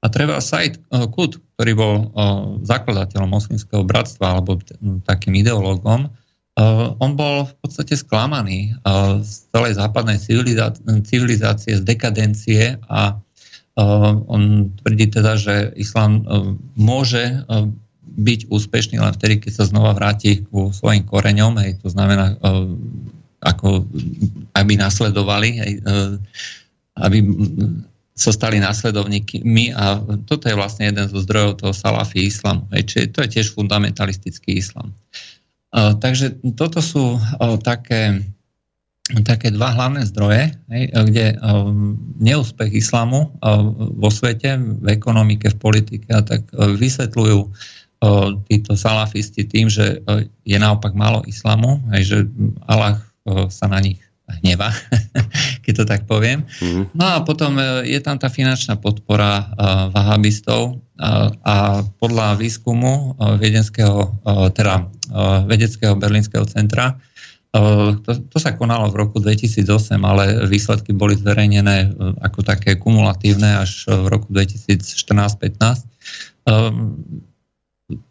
A 0.00 0.08
treba 0.08 0.40
Said 0.40 0.80
Kut, 1.12 1.38
ktorý 1.54 1.72
bol 1.76 1.94
zakladateľom 2.66 3.30
moslimského 3.30 3.84
bratstva 3.84 4.34
alebo 4.40 4.58
takým 5.06 5.38
ideológom, 5.38 6.10
on 6.98 7.10
bol 7.14 7.46
v 7.46 7.54
podstate 7.62 7.94
sklamaný 7.94 8.74
z 9.22 9.32
celej 9.54 9.78
západnej 9.78 10.18
civilizácie, 11.06 11.78
z 11.78 11.82
dekadencie 11.86 12.80
a 12.90 13.16
on 13.78 14.72
tvrdí 14.82 15.06
teda, 15.12 15.36
že 15.38 15.70
islám 15.76 16.26
môže 16.74 17.44
byť 18.10 18.50
úspešný 18.50 18.98
len 18.98 19.14
vtedy, 19.14 19.38
keď 19.38 19.62
sa 19.62 19.64
znova 19.70 19.94
vráti 19.94 20.42
ku 20.50 20.74
svojim 20.74 21.06
koreňom, 21.06 21.56
hej, 21.62 21.78
to 21.78 21.88
znamená, 21.88 22.34
ako, 23.40 23.86
aby 24.58 24.72
nasledovali, 24.74 25.48
hej, 25.56 25.72
aby 26.98 27.18
sa 28.18 28.36
stali 28.36 28.60
následovníkmi 28.60 29.72
a 29.72 30.02
toto 30.28 30.50
je 30.50 30.58
vlastne 30.58 30.92
jeden 30.92 31.08
zo 31.08 31.24
zdrojov 31.24 31.64
toho 31.64 31.72
salafi 31.72 32.28
islamu. 32.28 32.68
Hej, 32.76 32.92
čiže 32.92 33.16
to 33.16 33.18
je 33.24 33.32
tiež 33.38 33.56
fundamentalistický 33.56 34.60
islam. 34.60 34.92
Takže 35.72 36.44
toto 36.58 36.84
sú 36.84 37.16
také 37.64 38.20
také 39.26 39.50
dva 39.50 39.74
hlavné 39.74 40.06
zdroje, 40.06 40.54
kde 40.90 41.34
um, 41.42 41.98
neúspech 42.22 42.70
islamu 42.70 43.34
uh, 43.42 43.62
vo 43.74 44.10
svete, 44.10 44.54
v 44.58 44.86
ekonomike, 44.86 45.50
v 45.50 45.58
politike 45.58 46.06
tak 46.22 46.46
uh, 46.54 46.70
vysvetľujú 46.74 47.40
títo 48.48 48.80
salafisti 48.80 49.44
tým, 49.44 49.68
že 49.68 50.00
je 50.48 50.56
naopak 50.56 50.96
málo 50.96 51.20
islamu, 51.28 51.84
hej, 51.92 52.02
že 52.08 52.18
Allah 52.64 52.96
sa 53.52 53.68
na 53.68 53.76
nich 53.76 54.00
hneva, 54.40 54.72
keď 55.68 55.72
to 55.76 55.84
tak 55.84 56.00
poviem. 56.08 56.48
Mm-hmm. 56.64 56.96
No 56.96 57.04
a 57.04 57.20
potom 57.20 57.60
je 57.84 58.00
tam 58.00 58.16
tá 58.16 58.32
finančná 58.32 58.80
podpora 58.80 59.52
vahabistov 59.92 60.80
a 61.44 61.84
podľa 62.00 62.40
výskumu 62.40 63.20
viedenského, 63.36 64.16
uh, 64.24 64.48
teda 64.48 64.88
vedeckého 65.44 65.92
berlínskeho 65.92 66.48
centra 66.48 66.96
to, 68.06 68.10
to 68.30 68.38
sa 68.38 68.54
konalo 68.54 68.94
v 68.94 68.98
roku 69.02 69.18
2008, 69.18 69.66
ale 70.06 70.46
výsledky 70.46 70.94
boli 70.94 71.18
zverejnené 71.18 71.76
e, 71.82 71.88
ako 72.22 72.46
také 72.46 72.78
kumulatívne 72.78 73.58
až 73.58 73.90
v 73.90 74.06
roku 74.06 74.30
2014-15. 74.30 75.82
Ehm, 76.46 76.94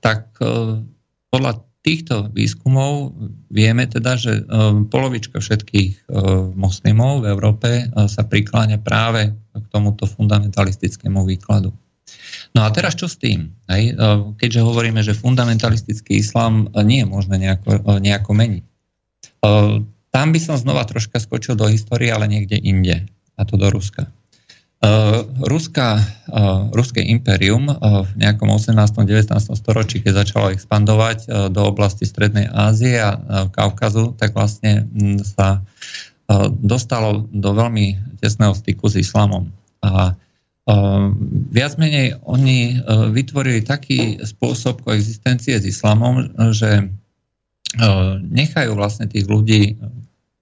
tak 0.03 0.35
podľa 1.31 1.63
týchto 1.79 2.27
výskumov 2.35 3.15
vieme 3.47 3.87
teda, 3.87 4.19
že 4.19 4.43
polovička 4.91 5.39
všetkých 5.39 6.11
moslimov 6.51 7.23
v 7.23 7.31
Európe 7.31 7.69
sa 8.11 8.27
prikláňa 8.27 8.83
práve 8.83 9.31
k 9.55 9.65
tomuto 9.71 10.03
fundamentalistickému 10.03 11.23
výkladu. 11.23 11.71
No 12.51 12.65
a 12.65 12.69
teraz 12.73 12.97
čo 12.99 13.07
s 13.07 13.15
tým? 13.15 13.55
Keďže 14.35 14.65
hovoríme, 14.65 14.99
že 15.05 15.15
fundamentalistický 15.15 16.19
islám 16.19 16.67
nie 16.83 17.05
je 17.05 17.07
možné 17.07 17.35
nejako, 17.39 18.01
nejako 18.03 18.31
meniť. 18.35 18.63
Tam 20.09 20.27
by 20.33 20.39
som 20.41 20.57
znova 20.57 20.83
troška 20.89 21.21
skočil 21.21 21.53
do 21.55 21.69
histórie, 21.69 22.09
ale 22.09 22.27
niekde 22.27 22.57
inde, 22.57 23.05
a 23.37 23.41
to 23.45 23.55
do 23.55 23.69
Ruska. 23.69 24.09
Ruská, 25.43 25.99
Ruské 26.71 27.03
impérium 27.03 27.67
v 27.83 28.11
nejakom 28.15 28.47
18. 28.47 28.79
19. 28.79 29.27
storočí, 29.59 29.99
keď 29.99 30.23
začalo 30.23 30.55
expandovať 30.55 31.51
do 31.51 31.61
oblasti 31.67 32.07
Strednej 32.07 32.47
Ázie 32.47 32.95
a 32.95 33.19
Kaukazu, 33.51 34.15
tak 34.15 34.31
vlastne 34.31 34.87
sa 35.27 35.59
dostalo 36.63 37.27
do 37.27 37.51
veľmi 37.51 38.17
tesného 38.23 38.55
styku 38.55 38.87
s 38.87 39.03
islamom. 39.03 39.51
A 39.83 40.15
viac 41.51 41.75
menej 41.75 42.15
oni 42.23 42.79
vytvorili 43.11 43.59
taký 43.67 44.23
spôsob 44.23 44.87
koexistencie 44.87 45.59
s 45.59 45.65
islamom, 45.67 46.31
že 46.55 46.87
nechajú 48.25 48.73
vlastne 48.73 49.05
tých 49.05 49.29
ľudí 49.29 49.77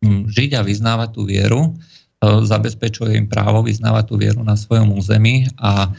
žiť 0.05 0.55
a 0.55 0.61
vyznávať 0.61 1.09
tú 1.11 1.27
vieru, 1.27 1.75
zabezpečuje 2.23 3.13
im 3.13 3.29
právo 3.29 3.61
vyznávať 3.61 4.03
tú 4.09 4.15
vieru 4.17 4.41
na 4.41 4.57
svojom 4.57 4.89
území 4.97 5.45
a 5.61 5.93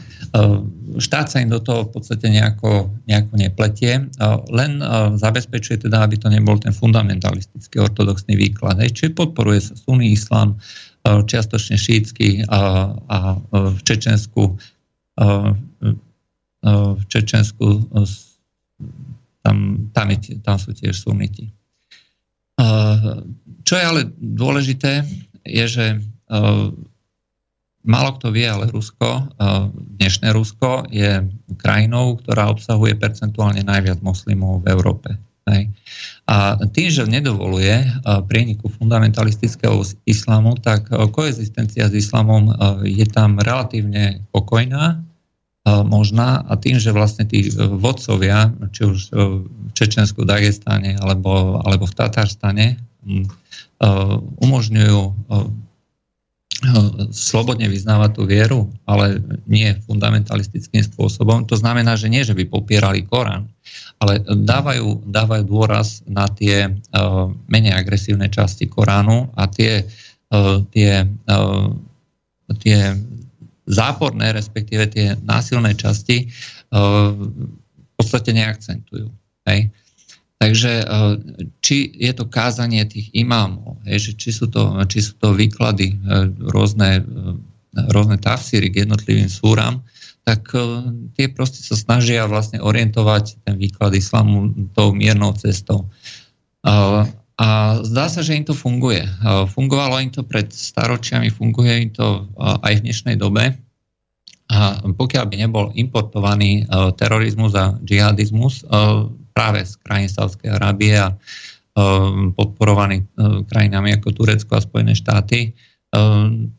štát 0.99 1.31
sa 1.31 1.39
im 1.39 1.47
do 1.47 1.63
toho 1.63 1.87
v 1.87 1.95
podstate 1.95 2.27
nejako, 2.27 2.91
nejako 3.07 3.33
nepletie, 3.39 4.03
len 4.51 4.71
zabezpečuje 5.15 5.87
teda, 5.87 6.03
aby 6.03 6.19
to 6.19 6.27
nebol 6.27 6.59
ten 6.59 6.75
fundamentalistický 6.75 7.79
ortodoxný 7.79 8.35
výklad. 8.35 8.83
Čiže 8.83 9.15
podporuje 9.15 9.63
sa 9.63 9.79
sunný 9.79 10.11
islám, 10.11 10.59
čiastočne 11.07 11.79
šítsky 11.79 12.43
a, 12.51 12.91
a 13.07 13.17
v 13.55 13.79
Čečensku 13.87 14.59
v 16.59 17.01
Čečensku 17.07 17.87
tam, 19.43 19.87
tam, 19.95 20.07
je, 20.11 20.39
tam 20.43 20.59
sú 20.59 20.75
tiež 20.75 20.95
suniti. 20.95 21.51
Čo 23.63 23.73
je 23.79 23.83
ale 23.87 24.01
dôležité, 24.19 25.07
je, 25.47 25.65
že 25.65 25.85
uh, 25.95 26.67
málo 27.87 28.09
kto 28.19 28.35
vie, 28.35 28.43
ale 28.43 28.67
Rusko, 28.67 29.09
uh, 29.31 29.71
dnešné 29.95 30.35
Rusko 30.35 30.91
je 30.91 31.23
krajinou, 31.55 32.19
ktorá 32.19 32.51
obsahuje 32.51 32.99
percentuálne 32.99 33.63
najviac 33.63 34.03
moslimov 34.03 34.67
v 34.67 34.75
Európe. 34.75 35.09
A 36.29 36.61
tým, 36.69 36.93
že 36.93 37.09
nedovoluje 37.09 37.73
uh, 37.81 38.21
prieniku 38.21 38.69
fundamentalistického 38.69 39.81
islamu, 40.05 40.53
tak 40.61 40.91
koexistencia 40.91 41.89
s 41.89 41.95
islamom 41.97 42.53
je 42.85 43.07
tam 43.09 43.41
relatívne 43.41 44.21
pokojná, 44.29 45.01
možná 45.67 46.45
a 46.47 46.55
tým, 46.55 46.79
že 46.79 46.95
vlastne 46.95 47.27
tí 47.27 47.51
vodcovia, 47.55 48.53
či 48.71 48.81
už 48.87 48.99
v 49.11 49.69
Čečensku, 49.75 50.23
Dagestáne 50.23 50.95
alebo, 50.97 51.59
alebo 51.61 51.85
v 51.85 51.95
Tatarstane, 51.95 52.67
umožňujú 54.39 55.01
slobodne 57.15 57.71
vyznávať 57.71 58.19
tú 58.19 58.23
vieru, 58.27 58.67
ale 58.83 59.23
nie 59.47 59.71
fundamentalistickým 59.87 60.83
spôsobom. 60.83 61.47
To 61.47 61.55
znamená, 61.55 61.95
že 61.95 62.11
nie, 62.11 62.27
že 62.27 62.35
by 62.35 62.51
popierali 62.51 63.07
Korán, 63.07 63.47
ale 63.99 64.19
dávajú, 64.27 65.07
dávajú 65.07 65.43
dôraz 65.47 66.03
na 66.03 66.27
tie 66.27 66.67
uh, 66.67 67.31
menej 67.47 67.79
agresívne 67.79 68.27
časti 68.27 68.67
Koránu 68.67 69.31
a 69.39 69.47
tie, 69.47 69.87
uh, 70.35 70.59
tie, 70.75 71.07
uh, 71.07 71.67
tie 72.59 72.95
záporné, 73.69 74.33
respektíve 74.33 74.89
tie 74.89 75.13
násilné 75.21 75.77
časti 75.77 76.25
uh, 76.25 77.13
v 77.13 77.91
podstate 77.95 78.33
neakcentujú. 78.33 79.07
Hej. 79.45 79.69
Takže 80.39 80.71
e, 80.71 80.85
či 81.59 81.91
je 81.99 82.15
to 82.15 82.23
kázanie 82.31 82.87
tých 82.87 83.11
imámov, 83.11 83.75
že 83.83 84.15
či, 84.15 84.31
sú 84.31 84.47
to, 84.47 84.79
či 84.87 85.03
sú 85.03 85.19
to 85.19 85.35
výklady, 85.35 85.99
e, 85.99 86.31
rôzne, 86.47 87.03
e, 87.03 87.85
rôzne 87.91 88.15
tafsíry 88.15 88.71
k 88.71 88.87
jednotlivým 88.87 89.27
súram, 89.27 89.83
tak 90.23 90.53
tie 91.17 91.25
proste 91.25 91.57
sa 91.65 91.73
snažia 91.73 92.29
vlastne 92.29 92.61
orientovať 92.61 93.41
ten 93.49 93.57
výklad 93.57 93.97
islamu 93.97 94.53
tou 94.77 94.93
miernou 94.93 95.33
cestou. 95.33 95.89
A 97.39 97.79
zdá 97.87 98.11
sa, 98.11 98.19
že 98.19 98.35
im 98.35 98.43
to 98.43 98.51
funguje. 98.51 99.07
Fungovalo 99.55 100.03
im 100.03 100.11
to 100.11 100.27
pred 100.27 100.51
staročiami, 100.51 101.31
funguje 101.31 101.87
im 101.87 101.91
to 101.95 102.27
aj 102.37 102.83
v 102.83 102.83
dnešnej 102.83 103.15
dobe. 103.15 103.55
A 104.51 104.83
pokiaľ 104.83 105.25
by 105.29 105.35
nebol 105.47 105.71
importovaný 105.71 106.67
terorizmus 106.99 107.55
a 107.55 107.79
džihadizmus, 107.79 108.67
práve 109.31 109.63
z 109.63 109.79
krajín 109.87 110.11
Sávskej 110.11 110.51
Arábie 110.51 110.99
a 110.99 111.15
podporovaný 112.35 113.07
krajinami 113.47 113.95
ako 113.95 114.19
Turecko 114.19 114.59
a 114.59 114.65
Spojené 114.65 114.99
štáty, 114.99 115.55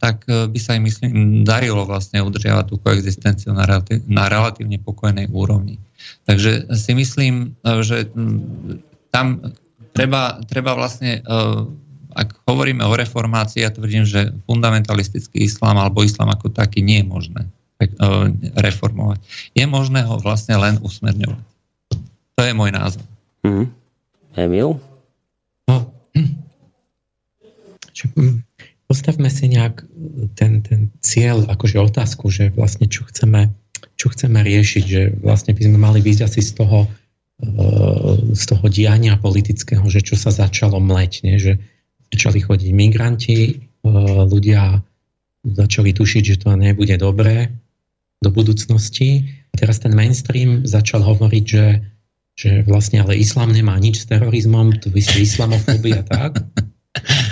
tak 0.01 0.25
by 0.25 0.59
sa 0.59 0.81
im, 0.81 0.89
myslím, 0.89 1.45
darilo 1.45 1.85
vlastne 1.85 2.25
udržiavať 2.25 2.65
tú 2.73 2.81
koexistenciu 2.81 3.53
na, 3.53 3.69
relatív, 3.69 4.01
na 4.09 4.33
relatívne 4.33 4.81
pokojnej 4.81 5.29
úrovni. 5.29 5.77
Takže 6.25 6.73
si 6.73 6.93
myslím, 6.97 7.53
že 7.85 8.09
tam 9.13 9.53
treba, 9.93 10.39
treba 10.47 10.75
vlastne, 10.75 11.23
ak 12.15 12.29
hovoríme 12.47 12.83
o 12.85 12.97
reformácii, 12.99 13.65
ja 13.65 13.71
tvrdím, 13.71 14.07
že 14.07 14.35
fundamentalistický 14.47 15.47
islám 15.47 15.79
alebo 15.79 16.03
islám 16.03 16.33
ako 16.35 16.51
taký 16.51 16.83
nie 16.83 17.03
je 17.03 17.07
možné 17.07 17.43
reformovať. 18.61 19.25
Je 19.57 19.65
možné 19.65 20.05
ho 20.05 20.21
vlastne 20.21 20.53
len 20.61 20.77
usmerňovať. 20.85 21.45
To 22.37 22.43
je 22.45 22.53
môj 22.53 22.71
názor. 22.77 23.05
Mm. 23.41 23.73
Emil? 24.37 24.77
No, 25.65 25.77
čo, 27.97 28.09
hm, 28.17 28.45
postavme 28.89 29.29
si 29.29 29.53
nejak 29.53 29.85
ten, 30.35 30.65
ten 30.65 30.89
cieľ, 31.05 31.45
akože 31.49 31.77
otázku, 31.79 32.33
že 32.33 32.49
vlastne 32.55 32.89
čo 32.89 33.05
chceme, 33.09 33.53
čo 34.01 34.09
chceme 34.13 34.41
riešiť, 34.41 34.85
že 34.85 35.03
vlastne 35.21 35.53
by 35.53 35.63
sme 35.69 35.79
mali 35.79 35.99
výjsť 36.01 36.23
asi 36.25 36.41
z 36.41 36.53
toho, 36.59 36.89
eh, 36.89 37.00
z 38.37 38.43
toho 38.47 38.67
diania 38.69 39.17
politického, 39.17 39.83
že 39.89 40.05
čo 40.05 40.17
sa 40.17 40.29
začalo 40.29 40.77
mleť, 40.77 41.13
nie? 41.25 41.41
že 41.41 41.57
začali 42.13 42.45
chodiť 42.45 42.71
migranti, 42.75 43.39
eh, 43.41 43.91
ľudia 44.29 44.85
začali 45.41 45.97
tušiť, 45.97 46.23
že 46.23 46.37
to 46.37 46.53
nebude 46.53 46.93
dobré 47.01 47.49
do 48.21 48.29
budúcnosti. 48.29 49.25
A 49.51 49.55
teraz 49.57 49.81
ten 49.81 49.97
mainstream 49.97 50.69
začal 50.69 51.01
hovoriť, 51.01 51.45
že 51.49 51.65
že 52.41 52.65
vlastne 52.65 53.05
ale 53.05 53.21
islám 53.21 53.53
nemá 53.53 53.77
nič 53.77 54.01
s 54.01 54.09
terorizmom, 54.09 54.81
to 54.81 54.89
vysí 54.89 55.29
islamofóbia, 55.29 56.01
tak? 56.09 56.41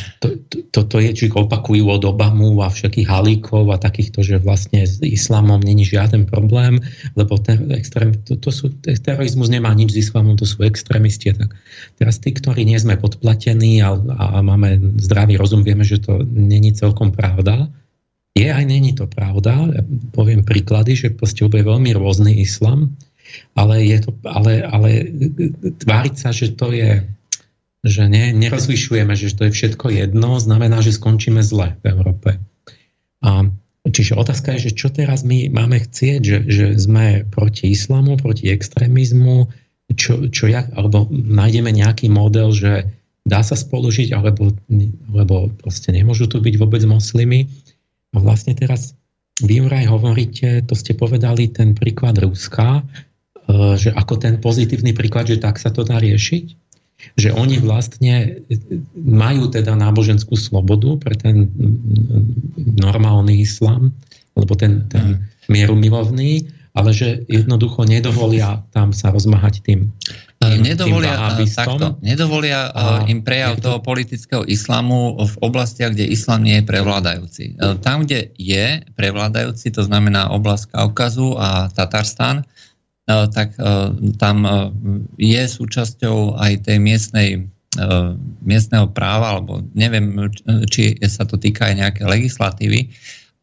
To, 0.73 0.85
to, 0.85 0.97
to 0.97 0.97
je, 1.01 1.11
či 1.15 1.25
opakujú 1.33 1.89
od 1.89 2.05
Obamu 2.05 2.61
a 2.61 2.69
všetkých 2.69 3.09
halíkov 3.09 3.73
a 3.73 3.81
takýchto, 3.81 4.21
že 4.21 4.41
vlastne 4.41 4.85
s 4.85 5.01
islamom 5.01 5.61
není 5.61 5.85
žiaden 5.85 6.29
problém, 6.29 6.81
lebo 7.17 7.41
ten 7.41 7.73
extrém, 7.73 8.13
to, 8.29 8.37
to 8.37 8.51
sú, 8.53 8.73
terorizmus 8.85 9.49
nemá 9.49 9.73
nič 9.73 9.97
s 9.97 10.09
islamom, 10.09 10.37
to 10.37 10.45
sú 10.45 10.65
extrémisti. 10.65 11.33
Tak 11.33 11.51
teraz 11.97 12.21
tí, 12.21 12.33
ktorí 12.33 12.69
nie 12.69 12.77
sme 12.77 13.01
podplatení 13.01 13.81
a, 13.81 13.97
a 13.97 14.45
máme 14.45 14.99
zdravý 15.01 15.41
rozum, 15.41 15.65
vieme, 15.65 15.83
že 15.83 16.01
to 16.01 16.23
není 16.29 16.73
celkom 16.77 17.13
pravda. 17.13 17.69
Je 18.37 18.47
aj 18.47 18.65
není 18.69 18.95
to 18.95 19.11
pravda. 19.11 19.67
Ja 19.73 19.83
poviem 20.15 20.47
príklady, 20.47 20.95
že 20.95 21.09
proste 21.11 21.43
je 21.49 21.65
veľmi 21.65 21.91
rôzny 21.97 22.39
islam 22.39 22.95
ale, 23.55 23.85
je 23.85 23.99
to, 24.01 24.11
ale, 24.25 24.65
ale 24.65 24.91
tváriť 25.85 26.15
sa, 26.17 26.31
že 26.33 26.57
to 26.57 26.73
je 26.73 27.05
že 27.87 28.11
ne, 28.11 28.35
nerozlišujeme, 28.35 29.15
že 29.15 29.35
to 29.35 29.49
je 29.49 29.53
všetko 29.55 29.87
jedno, 29.95 30.39
znamená, 30.43 30.83
že 30.83 30.97
skončíme 30.97 31.43
zle 31.43 31.79
v 31.83 31.85
Európe. 31.95 32.31
A, 33.23 33.47
čiže 33.87 34.19
otázka 34.19 34.59
je, 34.59 34.71
že 34.71 34.77
čo 34.77 34.91
teraz 34.91 35.23
my 35.23 35.51
máme 35.51 35.79
chcieť, 35.79 36.21
že, 36.23 36.39
že 36.51 36.67
sme 36.75 37.27
proti 37.31 37.71
islamu, 37.71 38.19
proti 38.19 38.51
extrémizmu, 38.51 39.47
čo, 39.95 40.27
čo 40.29 40.51
jak, 40.51 40.69
alebo 40.75 41.09
nájdeme 41.11 41.71
nejaký 41.71 42.11
model, 42.11 42.53
že 42.53 42.91
dá 43.25 43.41
sa 43.41 43.55
spolužiť, 43.55 44.13
alebo, 44.13 44.53
alebo 45.15 45.53
proste 45.57 45.95
nemôžu 45.95 46.27
tu 46.27 46.43
byť 46.43 46.55
vôbec 46.59 46.83
moslimy. 46.85 47.47
A 48.13 48.17
vlastne 48.21 48.57
teraz 48.57 48.99
vy 49.39 49.63
vraj 49.63 49.87
hovoríte, 49.87 50.67
to 50.67 50.75
ste 50.75 50.99
povedali, 50.99 51.47
ten 51.49 51.79
príklad 51.79 52.19
Ruska, 52.19 52.83
Eh, 53.49 53.75
že 53.81 53.89
ako 53.97 54.21
ten 54.21 54.37
pozitívny 54.37 54.93
príklad, 54.93 55.25
že 55.25 55.41
tak 55.41 55.57
sa 55.57 55.73
to 55.73 55.81
dá 55.81 55.97
riešiť, 55.97 56.68
že 57.15 57.31
oni 57.31 57.63
vlastne 57.63 58.43
majú 58.95 59.47
teda 59.51 59.79
náboženskú 59.79 60.35
slobodu 60.35 60.99
pre 60.99 61.15
ten 61.15 61.47
normálny 62.79 63.43
islám, 63.43 63.95
alebo 64.35 64.55
ten, 64.59 64.87
ten 64.91 65.23
mierumilovný, 65.47 66.51
ale 66.75 66.95
že 66.95 67.27
jednoducho 67.27 67.87
nedovolia 67.87 68.63
tam 68.71 68.95
sa 68.95 69.11
rozmahať 69.11 69.67
tým, 69.67 69.91
tým 70.39 70.63
nedovolia, 70.63 71.35
tým 71.35 71.51
takto, 71.51 71.99
nedovolia 71.99 72.71
a 72.71 73.03
im 73.11 73.27
prejav 73.27 73.59
to... 73.59 73.67
toho 73.67 73.79
politického 73.83 74.43
islamu 74.47 75.19
v 75.19 75.35
oblastiach, 75.43 75.91
kde 75.91 76.07
islam 76.07 76.47
nie 76.47 76.63
je 76.63 76.65
prevládajúci. 76.71 77.45
Tam, 77.83 78.07
kde 78.07 78.31
je 78.39 78.87
prevládajúci, 78.95 79.75
to 79.75 79.83
znamená 79.83 80.31
oblasť 80.31 80.71
Kaukazu 80.71 81.35
a 81.35 81.67
Tatarstan, 81.75 82.47
E, 82.47 82.68
tak 83.09 83.57
e, 83.57 83.73
tam 84.21 84.37
e, 84.45 84.53
je 85.17 85.43
súčasťou 85.49 86.37
aj 86.37 86.69
tej 86.69 86.79
miestnej, 86.79 87.29
miestneho 88.43 88.91
práva, 88.91 89.39
alebo 89.39 89.63
neviem, 89.77 90.33
či 90.73 90.99
sa 91.05 91.29
to 91.29 91.37
týka 91.37 91.69
aj 91.69 91.75
nejaké 91.77 92.03
legislatívy, 92.09 92.91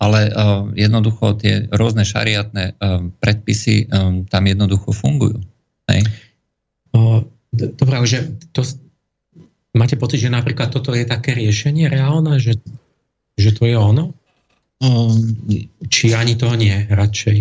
ale 0.01 0.33
jednoducho 0.75 1.39
tie 1.39 1.69
rôzne 1.71 2.03
šariatné 2.03 2.75
predpisy 3.21 3.87
tam 4.27 4.43
jednoducho 4.43 4.91
fungujú. 4.91 5.39
Hej? 5.87 6.09
Dobre, 7.53 7.95
že 8.09 8.35
to, 8.51 8.65
máte 9.77 9.95
pocit, 9.95 10.19
že 10.19 10.33
napríklad 10.33 10.73
toto 10.73 10.91
je 10.91 11.05
také 11.07 11.37
riešenie 11.37 11.87
reálne, 11.87 12.41
že, 12.41 12.59
že 13.39 13.55
to 13.55 13.69
je 13.69 13.77
ono? 13.77 14.11
Či 15.87 16.11
ani 16.11 16.35
to 16.35 16.49
nie, 16.59 16.75
radšej? 16.91 17.37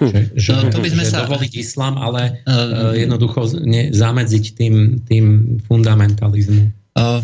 Že, 0.00 0.20
že, 0.32 0.50
no, 0.56 0.72
to 0.72 0.80
by 0.80 0.90
sme 0.90 1.04
že 1.04 1.12
sa... 1.12 1.28
dovoliť 1.28 1.52
islám, 1.60 2.00
ale 2.00 2.40
uh, 2.48 2.96
jednoducho 2.96 3.60
ne, 3.68 3.92
zamedziť 3.92 4.44
tým, 4.56 4.74
tým 5.04 5.24
fundamentalizmu. 5.68 6.72
Uh, 6.96 7.20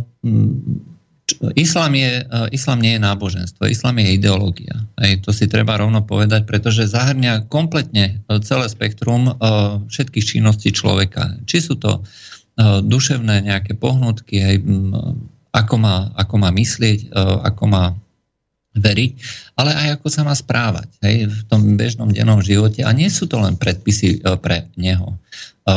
Islám, 1.58 1.98
je, 1.98 2.22
islám 2.54 2.78
nie 2.78 2.94
je 2.94 3.02
náboženstvo, 3.02 3.66
islám 3.66 3.98
je 3.98 4.14
ideológia. 4.14 4.78
Hej, 5.02 5.26
to 5.26 5.34
si 5.34 5.50
treba 5.50 5.74
rovno 5.74 5.98
povedať, 5.98 6.46
pretože 6.46 6.86
zahrňa 6.86 7.50
kompletne 7.50 8.22
celé 8.46 8.70
spektrum 8.70 9.34
všetkých 9.90 10.22
činností 10.22 10.70
človeka. 10.70 11.34
Či 11.50 11.66
sú 11.66 11.74
to 11.82 12.06
duševné 12.62 13.42
nejaké 13.42 13.74
pohnutky, 13.74 14.38
hej, 14.38 14.62
ako, 15.50 15.74
má, 15.82 16.14
ako 16.14 16.34
má 16.38 16.54
myslieť, 16.54 17.10
ako 17.42 17.64
má 17.74 17.98
veriť, 18.76 19.12
ale 19.56 19.72
aj 19.72 19.88
ako 20.00 20.06
sa 20.12 20.22
má 20.22 20.36
správať 20.36 20.88
hej, 21.02 21.32
v 21.32 21.40
tom 21.48 21.74
bežnom 21.74 22.12
dennom 22.12 22.44
živote. 22.44 22.84
A 22.84 22.92
nie 22.92 23.08
sú 23.08 23.24
to 23.24 23.40
len 23.40 23.56
predpisy 23.56 24.20
e, 24.20 24.36
pre 24.36 24.68
neho. 24.76 25.16
E, 25.64 25.74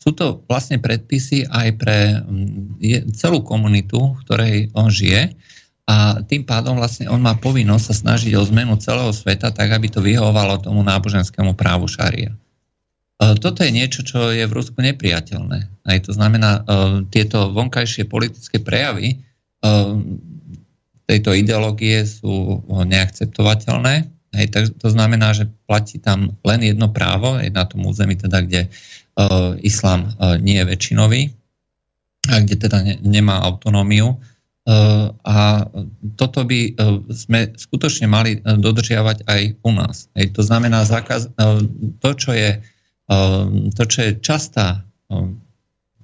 sú 0.00 0.16
to 0.16 0.40
vlastne 0.48 0.80
predpisy 0.80 1.44
aj 1.52 1.68
pre 1.76 2.24
celú 3.12 3.44
komunitu, 3.44 4.16
v 4.16 4.20
ktorej 4.24 4.56
on 4.72 4.88
žije 4.88 5.36
a 5.84 6.24
tým 6.24 6.48
pádom 6.48 6.80
vlastne 6.80 7.04
on 7.12 7.20
má 7.20 7.36
povinnosť 7.36 7.84
sa 7.84 7.94
snažiť 8.08 8.32
o 8.32 8.48
zmenu 8.48 8.80
celého 8.80 9.12
sveta 9.12 9.52
tak, 9.52 9.68
aby 9.76 9.92
to 9.92 10.00
vyhovalo 10.00 10.56
tomu 10.56 10.80
náboženskému 10.80 11.52
právu 11.52 11.84
šaria. 11.84 12.32
E, 12.32 12.36
toto 13.36 13.60
je 13.60 13.76
niečo, 13.76 14.00
čo 14.00 14.32
je 14.32 14.48
v 14.48 14.56
Rusku 14.56 14.80
nepriateľné. 14.80 15.58
Aj 15.84 15.98
to 16.00 16.16
znamená, 16.16 16.64
tieto 17.12 17.52
vonkajšie 17.52 18.08
politické 18.08 18.56
prejavy 18.62 19.20
tejto 21.10 21.34
ideológie 21.34 22.06
sú 22.06 22.62
neakceptovateľné. 22.70 24.06
Hej, 24.30 24.46
tak 24.54 24.64
to 24.78 24.94
znamená, 24.94 25.34
že 25.34 25.50
platí 25.66 25.98
tam 25.98 26.38
len 26.46 26.62
jedno 26.62 26.86
právo, 26.94 27.42
je 27.42 27.50
na 27.50 27.66
tom 27.66 27.82
území, 27.82 28.14
teda, 28.14 28.46
kde 28.46 28.70
uh, 28.70 29.58
islám 29.58 30.14
uh, 30.14 30.38
nie 30.38 30.54
je 30.62 30.70
väčšinový 30.70 31.34
a 32.30 32.38
kde 32.38 32.54
teda 32.54 32.78
ne, 32.86 32.94
nemá 33.02 33.42
autonómiu. 33.42 34.22
Uh, 34.70 35.10
a 35.26 35.66
toto 36.14 36.46
by 36.46 36.78
uh, 36.78 37.02
sme 37.10 37.50
skutočne 37.58 38.06
mali 38.06 38.38
dodržiavať 38.38 39.26
aj 39.26 39.42
u 39.66 39.70
nás. 39.74 40.06
Hej, 40.14 40.30
to 40.38 40.46
znamená, 40.46 40.86
zákaz, 40.86 41.34
uh, 41.34 41.58
to, 41.98 42.10
čo 42.14 42.30
je, 42.30 42.62
uh, 43.10 43.50
to, 43.74 43.82
čo 43.82 43.98
je 44.06 44.10
častá, 44.22 44.86
uh, 45.10 45.26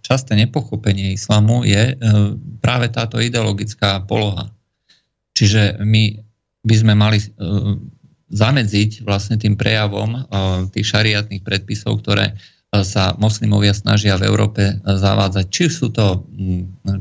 časté 0.03 0.35
nepochopenie 0.35 1.15
islamu, 1.15 1.63
je 1.63 1.95
uh, 1.95 2.35
práve 2.59 2.91
táto 2.91 3.23
ideologická 3.23 4.03
poloha. 4.03 4.51
Čiže 5.37 5.84
my 5.84 6.16
by 6.66 6.74
sme 6.74 6.95
mali 6.97 7.20
e, 7.20 7.26
zamedziť 8.32 9.05
vlastne 9.05 9.37
tým 9.37 9.55
prejavom 9.55 10.16
e, 10.16 10.20
tých 10.72 10.97
šariatných 10.97 11.45
predpisov, 11.45 12.01
ktoré 12.03 12.32
e, 12.32 12.34
sa 12.80 13.12
moslimovia 13.20 13.76
snažia 13.76 14.16
v 14.16 14.26
Európe 14.26 14.80
zavádzať. 14.82 15.47
Či 15.53 15.64
sú 15.68 15.93
to, 15.93 16.24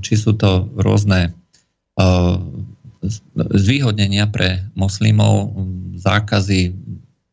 či 0.03 0.19
sú 0.19 0.35
to 0.35 0.67
rôzne 0.75 1.31
zvýhodnenia 3.55 4.27
pre 4.27 4.67
moslimov, 4.75 5.55
zákazy 5.95 6.75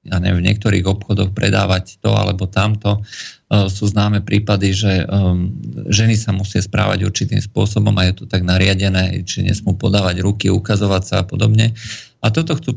ja 0.03 0.19
neviem, 0.19 0.43
v 0.43 0.47
niektorých 0.51 0.83
obchodoch 0.83 1.31
predávať 1.31 2.03
to 2.03 2.11
alebo 2.11 2.51
tamto. 2.51 2.99
E, 2.99 3.71
sú 3.71 3.87
známe 3.87 4.27
prípady, 4.27 4.75
že 4.75 5.07
um, 5.07 5.55
ženy 5.87 6.19
sa 6.19 6.35
musia 6.35 6.59
správať 6.59 7.07
určitým 7.07 7.39
spôsobom 7.39 7.95
a 7.95 8.11
je 8.11 8.23
to 8.23 8.25
tak 8.27 8.43
nariadené, 8.43 9.23
či 9.23 9.47
nesmú 9.47 9.79
podávať 9.79 10.19
ruky, 10.27 10.51
ukazovať 10.51 11.03
sa 11.07 11.15
a 11.23 11.25
podobne. 11.27 11.71
A 12.19 12.35
toto 12.35 12.59
chcú 12.59 12.75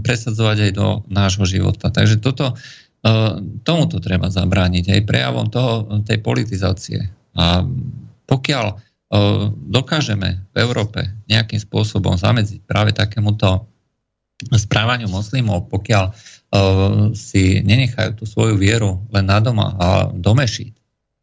presadzovať 0.00 0.58
aj 0.68 0.72
do 0.72 1.04
nášho 1.12 1.44
života. 1.44 1.92
Takže 1.92 2.16
toto, 2.16 2.56
e, 2.56 3.14
tomuto 3.60 4.00
treba 4.00 4.32
zabrániť 4.32 4.96
aj 4.96 5.00
prejavom 5.04 5.52
toho, 5.52 6.00
tej 6.08 6.24
politizácie. 6.24 7.12
A 7.36 7.60
pokiaľ 8.24 8.66
e, 8.72 8.74
dokážeme 9.52 10.48
v 10.48 10.56
Európe 10.64 11.12
nejakým 11.28 11.60
spôsobom 11.60 12.16
zamedziť 12.16 12.64
práve 12.64 12.96
takémuto 12.96 13.68
správaniu 14.38 15.10
moslimov, 15.10 15.66
pokiaľ 15.66 16.14
si 17.12 17.60
nenechajú 17.60 18.16
tú 18.16 18.24
svoju 18.24 18.56
vieru 18.56 19.04
len 19.12 19.28
na 19.28 19.36
doma 19.36 19.76
a 19.76 19.88
domešiť, 20.08 20.72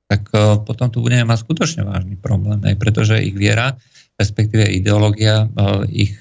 tak 0.06 0.22
uh, 0.38 0.62
potom 0.62 0.94
tu 0.94 1.02
budeme 1.02 1.26
mať 1.26 1.42
skutočne 1.42 1.82
vážny 1.82 2.14
problém, 2.14 2.62
aj 2.62 2.78
pretože 2.78 3.18
ich 3.26 3.34
viera, 3.34 3.74
respektíve 4.22 4.70
ideológia 4.70 5.50
uh, 5.50 5.82
ich 5.90 6.14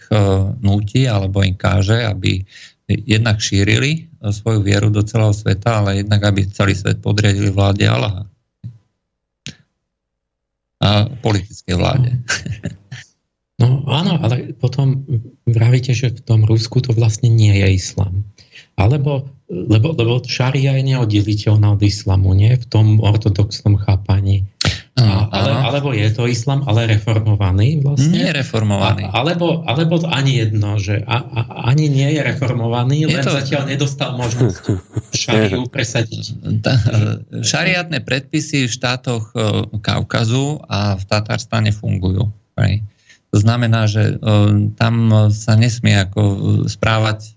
núti 0.64 1.05
alebo 1.05 1.44
im 1.44 1.52
káže, 1.52 2.00
aby 2.09 2.40
jednak 2.88 3.40
šírili 3.40 4.09
svoju 4.20 4.61
vieru 4.61 4.88
do 4.92 5.00
celého 5.05 5.32
sveta, 5.32 5.84
ale 5.84 6.05
jednak 6.05 6.20
aby 6.24 6.44
celý 6.48 6.76
svet 6.76 7.00
podriadili 7.00 7.48
vláde 7.48 7.84
Allaha. 7.88 8.28
A 10.84 11.09
politické 11.24 11.72
vláde. 11.72 12.12
No 13.57 13.86
áno, 13.88 14.20
ale 14.20 14.52
potom 14.52 15.07
vravíte, 15.48 15.96
že 15.96 16.12
v 16.12 16.20
tom 16.26 16.40
Rusku 16.44 16.84
to 16.84 16.92
vlastne 16.92 17.32
nie 17.32 17.57
je 17.57 17.78
islám. 17.78 18.20
Alebo, 18.75 19.31
lebo, 19.47 19.95
lebo 19.95 20.18
šaria 20.27 20.75
je 20.81 20.95
neoddeliteľná 20.95 21.79
od 21.79 21.83
islamu, 21.85 22.35
nie? 22.35 22.59
V 22.59 22.66
tom 22.66 22.87
ortodoxnom 22.99 23.79
chápaní. 23.79 24.49
A, 24.95 25.27
ale, 25.27 25.51
alebo 25.51 25.91
je 25.91 26.07
to 26.14 26.31
islam, 26.31 26.62
ale 26.70 26.87
reformovaný 26.87 27.83
vlastne? 27.83 28.14
Nie 28.14 28.31
reformovaný. 28.31 29.11
A, 29.11 29.27
alebo, 29.27 29.66
alebo 29.66 29.99
ani 30.07 30.39
jedno, 30.47 30.79
že 30.79 31.03
a, 31.03 31.18
a, 31.18 31.41
ani 31.75 31.91
nie 31.91 32.14
je 32.14 32.22
reformovaný, 32.22 33.03
je 33.03 33.18
len 33.18 33.27
to... 33.27 33.35
zatiaľ 33.35 33.66
nedostal 33.75 34.14
možnosť 34.14 34.79
šariu 35.11 35.66
presadiť. 35.75 36.39
Šariatné 37.43 38.07
predpisy 38.07 38.70
v 38.70 38.75
štátoch 38.75 39.35
e, 39.35 39.66
Kaukazu 39.83 40.62
a 40.70 40.95
v 40.95 41.03
Tatarstane 41.11 41.75
fungujú. 41.75 42.31
Right? 42.55 42.87
To 43.35 43.43
znamená, 43.43 43.91
že 43.91 44.14
e, 44.14 44.31
tam 44.79 45.11
sa 45.35 45.59
nesmie 45.59 46.07
ako 46.07 46.22
správať 46.70 47.18
e, 47.18 47.31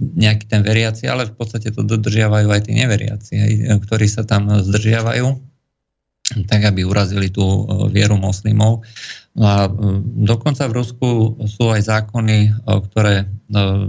nejaký 0.00 0.48
ten 0.48 0.64
veriaci, 0.64 1.06
ale 1.06 1.28
v 1.28 1.34
podstate 1.36 1.70
to 1.70 1.84
dodržiavajú 1.84 2.48
aj 2.48 2.60
tí 2.66 2.72
neveriaci, 2.72 3.34
ktorí 3.84 4.08
sa 4.08 4.24
tam 4.24 4.48
zdržiavajú, 4.48 5.28
tak 6.48 6.60
aby 6.64 6.86
urazili 6.86 7.28
tú 7.28 7.42
e, 7.42 7.62
vieru 7.92 8.16
moslimov. 8.16 8.86
No 9.36 9.44
a 9.46 9.58
dokonca 10.26 10.66
v 10.66 10.76
Rusku 10.82 11.08
sú 11.46 11.70
aj 11.70 11.86
zákony, 11.86 12.66
ktoré 12.66 13.30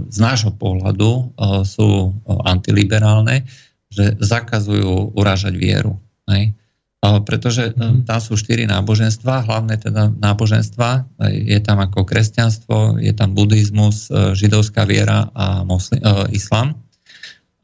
z 0.06 0.18
nášho 0.22 0.54
pohľadu 0.54 1.34
sú 1.66 2.14
antiliberálne, 2.46 3.42
že 3.90 4.14
zakazujú 4.22 5.18
uražať 5.18 5.58
vieru. 5.58 5.98
Hej 6.30 6.54
pretože 7.02 7.74
mm. 7.74 8.06
tam 8.06 8.20
sú 8.22 8.38
štyri 8.38 8.62
náboženstva, 8.70 9.42
hlavné 9.50 9.74
teda 9.74 10.14
náboženstva, 10.22 11.02
je 11.34 11.58
tam 11.58 11.82
ako 11.82 12.06
kresťanstvo, 12.06 13.02
je 13.02 13.10
tam 13.10 13.34
buddhizmus, 13.34 14.06
e, 14.06 14.38
židovská 14.38 14.86
viera 14.86 15.26
a 15.34 15.66
moslim, 15.66 15.98
uh, 15.98 16.30
islám, 16.30 16.78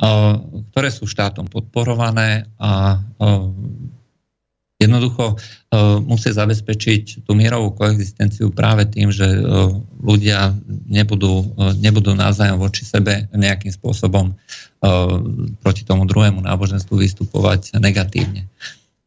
uh, 0.02 0.42
ktoré 0.74 0.90
sú 0.90 1.06
štátom 1.06 1.46
podporované 1.46 2.50
a 2.58 2.98
uh, 2.98 3.46
jednoducho 4.78 5.38
musia 6.06 6.30
zabezpečiť 6.30 7.26
tú 7.26 7.34
mierovú 7.34 7.74
koexistenciu 7.74 8.54
práve 8.54 8.86
tým, 8.86 9.10
že 9.10 9.26
ľudia 10.00 10.54
nebudú, 10.86 11.50
nebudú 11.82 12.14
navzájom 12.14 12.62
voči 12.62 12.86
sebe 12.86 13.26
nejakým 13.34 13.74
spôsobom 13.74 14.38
proti 15.60 15.82
tomu 15.82 16.06
druhému 16.06 16.40
náboženstvu 16.46 16.94
vystupovať 16.94 17.74
negatívne. 17.82 18.46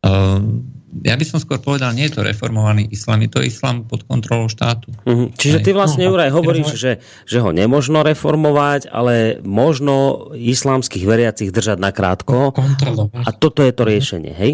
Ehm, 0.01 0.65
ja 1.05 1.15
by 1.15 1.23
som 1.23 1.39
skôr 1.39 1.61
povedal, 1.63 1.95
nie 1.95 2.11
je 2.11 2.19
to 2.19 2.27
reformovaný 2.27 2.83
islám, 2.91 3.23
je 3.23 3.31
to 3.31 3.39
islám 3.39 3.87
pod 3.87 4.03
kontrolou 4.03 4.51
štátu. 4.51 4.91
Uh-huh. 5.07 5.31
Čiže 5.39 5.63
ty 5.63 5.71
vlastne, 5.71 6.03
no, 6.03 6.13
Juraj, 6.13 6.35
hovoríš, 6.35 6.75
že, 6.75 6.99
že 7.23 7.37
ho 7.39 7.55
nemožno 7.55 8.03
reformovať, 8.03 8.91
ale 8.91 9.39
možno 9.39 10.27
islámskych 10.35 11.07
veriacich 11.07 11.55
držať 11.55 11.79
na 11.79 11.95
krátko. 11.95 12.51
Kontrolovať. 12.51 13.23
A 13.23 13.29
toto 13.31 13.63
je 13.63 13.71
to 13.71 13.83
riešenie, 13.87 14.33
hej? 14.35 14.51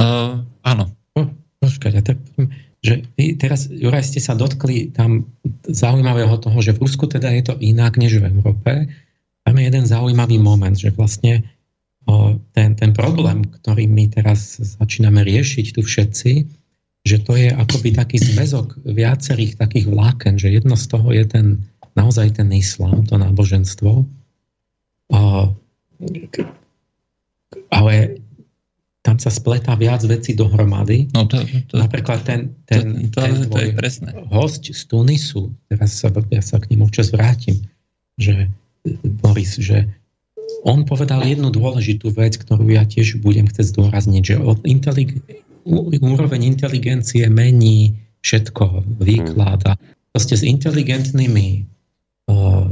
Uh, 0.00 0.40
áno. 0.64 0.88
Počkaj, 1.60 1.92
ja 1.92 2.00
tak, 2.00 2.16
že 2.80 3.04
vy 3.20 3.36
teraz, 3.36 3.68
Juraj, 3.68 4.08
ste 4.08 4.20
sa 4.24 4.32
dotkli 4.32 4.88
tam 4.96 5.28
zaujímavého 5.68 6.40
toho, 6.40 6.56
že 6.64 6.72
v 6.72 6.88
Rusku 6.88 7.04
teda 7.04 7.28
je 7.36 7.52
to 7.52 7.54
inak 7.60 8.00
než 8.00 8.16
v 8.16 8.32
Európe. 8.32 8.88
Tam 9.44 9.54
je 9.60 9.64
jeden 9.68 9.84
zaujímavý 9.84 10.40
moment, 10.40 10.72
že 10.72 10.88
vlastne 10.88 11.44
ten, 12.52 12.74
ten 12.74 12.90
problém, 12.96 13.44
ktorý 13.46 13.86
my 13.86 14.10
teraz 14.10 14.58
začíname 14.58 15.22
riešiť 15.22 15.66
tu 15.76 15.80
všetci, 15.84 16.32
že 17.00 17.16
to 17.24 17.32
je 17.36 17.48
akoby 17.52 17.96
taký 17.96 18.20
zväzok 18.20 18.84
viacerých 18.84 19.56
takých 19.56 19.88
vláken, 19.88 20.36
že 20.36 20.52
jedno 20.52 20.76
z 20.76 20.86
toho 20.90 21.08
je 21.12 21.24
ten 21.24 21.46
naozaj 21.96 22.38
ten 22.38 22.48
islám, 22.54 23.06
to 23.06 23.18
náboženstvo. 23.18 24.06
Ale 27.70 27.94
tam 29.00 29.16
sa 29.16 29.32
spletá 29.32 29.74
viac 29.74 30.04
vecí 30.04 30.36
dohromady. 30.36 31.08
No 31.16 31.24
to, 31.24 31.40
to, 31.72 31.80
Napríklad 31.80 32.22
ten, 32.22 32.52
ten, 32.68 33.10
to, 33.10 33.16
to, 33.16 33.20
ten 33.24 33.32
to 33.48 33.58
je 33.58 33.72
presné. 33.74 34.10
host 34.28 34.68
z 34.68 34.82
Tunisu, 34.86 35.50
teraz 35.72 35.98
sa, 35.98 36.12
ja 36.30 36.42
sa 36.44 36.60
k 36.60 36.76
nemu 36.76 36.84
občas 36.86 37.08
vrátim, 37.10 37.64
že 38.20 38.46
Boris, 39.24 39.56
že 39.56 39.88
on 40.64 40.84
povedal 40.84 41.24
jednu 41.24 41.48
dôležitú 41.48 42.12
vec, 42.12 42.36
ktorú 42.36 42.68
ja 42.68 42.84
tiež 42.84 43.20
budem 43.24 43.48
chcieť 43.48 43.76
zdôrazniť, 43.76 44.22
že 44.22 44.36
od 44.40 44.60
intelig- 44.68 45.20
úroveň 46.00 46.40
inteligencie 46.44 47.28
mení 47.28 47.96
všetko, 48.20 48.84
výklad 49.00 49.60
a 49.64 49.72
proste 50.12 50.36
s 50.36 50.44
inteligentnými 50.44 51.48
uh, 52.28 52.64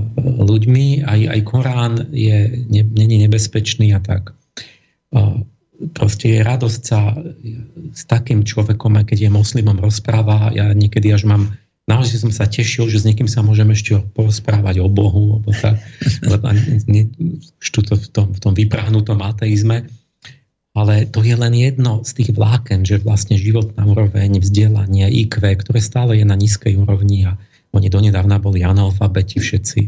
ľuďmi 0.44 1.08
aj, 1.08 1.20
aj 1.32 1.40
Korán 1.48 1.94
je, 2.12 2.66
ne, 2.68 2.82
není 2.84 3.24
nebezpečný 3.24 3.96
a 3.96 4.00
tak. 4.04 4.36
Uh, 5.08 5.44
proste 5.94 6.36
je 6.36 6.40
radosť 6.42 6.82
sa 6.82 7.14
s 7.94 8.02
takým 8.04 8.42
človekom, 8.42 8.98
aj 8.98 9.14
keď 9.14 9.28
je 9.28 9.30
moslimom, 9.30 9.78
rozpráva. 9.78 10.50
Ja 10.52 10.74
niekedy 10.74 11.14
až 11.14 11.24
mám 11.24 11.54
naozaj 11.88 12.20
som 12.20 12.32
sa 12.32 12.44
tešil, 12.44 12.92
že 12.92 13.00
s 13.02 13.06
niekým 13.08 13.26
sa 13.26 13.40
môžem 13.40 13.72
ešte 13.72 13.96
porozprávať 14.12 14.84
o 14.84 14.92
Bohu, 14.92 15.40
alebo 15.40 15.50
tak, 15.56 15.80
lebo 16.22 16.52
ne, 16.86 17.08
to 17.58 17.94
v, 17.96 18.06
tom, 18.12 18.26
v 18.36 18.38
tom 18.38 18.52
vyprahnutom 18.52 19.18
ateizme. 19.24 19.88
Ale 20.76 21.08
to 21.10 21.26
je 21.26 21.34
len 21.34 21.56
jedno 21.56 22.06
z 22.06 22.22
tých 22.22 22.30
vláken, 22.36 22.86
že 22.86 23.02
vlastne 23.02 23.34
životná 23.34 23.82
úroveň, 23.82 24.38
vzdelanie, 24.38 25.10
IQ, 25.10 25.42
ktoré 25.42 25.82
stále 25.82 26.20
je 26.20 26.28
na 26.28 26.38
nízkej 26.38 26.78
úrovni 26.78 27.26
a 27.26 27.34
oni 27.74 27.90
donedávna 27.90 28.38
boli 28.38 28.62
analfabeti 28.62 29.42
všetci. 29.42 29.80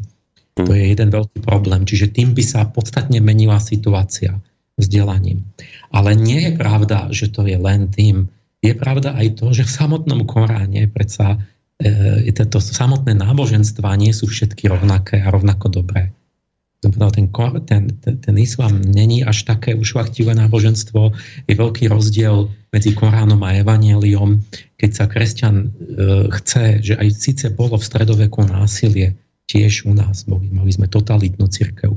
To 0.59 0.73
je 0.75 0.93
jeden 0.93 1.15
veľký 1.15 1.47
problém. 1.47 1.87
Čiže 1.87 2.11
tým 2.11 2.35
by 2.35 2.43
sa 2.43 2.67
podstatne 2.67 3.23
menila 3.23 3.63
situácia 3.63 4.35
vzdelaním. 4.77 5.47
Ale 5.95 6.17
nie 6.17 6.51
je 6.51 6.53
pravda, 6.57 7.09
že 7.13 7.31
to 7.31 7.47
je 7.47 7.57
len 7.57 7.93
tým. 7.93 8.27
Je 8.61 8.75
pravda 8.77 9.17
aj 9.17 9.41
to, 9.41 9.53
že 9.55 9.65
v 9.65 9.77
samotnom 9.79 10.27
Koráne 10.29 10.91
predsa 10.91 11.41
to 12.51 12.59
samotné 12.61 13.17
náboženstva 13.17 13.97
nie 13.97 14.13
sú 14.13 14.29
všetky 14.29 14.69
rovnaké 14.69 15.21
a 15.21 15.33
rovnako 15.33 15.83
dobré. 15.83 16.13
Ten, 16.81 17.93
ten, 18.01 18.17
ten, 18.25 18.37
islám 18.41 18.81
není 18.81 19.21
až 19.21 19.45
také 19.45 19.77
ušlachtivé 19.77 20.33
náboženstvo. 20.33 21.13
Je 21.45 21.53
veľký 21.53 21.93
rozdiel 21.93 22.49
medzi 22.73 22.97
Koránom 22.97 23.45
a 23.45 23.53
Evangeliom. 23.53 24.41
Keď 24.81 24.91
sa 24.97 25.05
kresťan 25.05 25.57
e, 25.61 25.69
chce, 26.41 26.81
že 26.81 26.95
aj 26.97 27.09
síce 27.13 27.47
bolo 27.53 27.77
v 27.77 27.85
stredoveku 27.85 28.49
násilie, 28.49 29.13
tiež 29.45 29.85
u 29.85 29.93
nás 29.93 30.25
boli, 30.25 30.49
mali 30.49 30.73
sme 30.73 30.89
totalitnú 30.89 31.53
církev, 31.53 31.93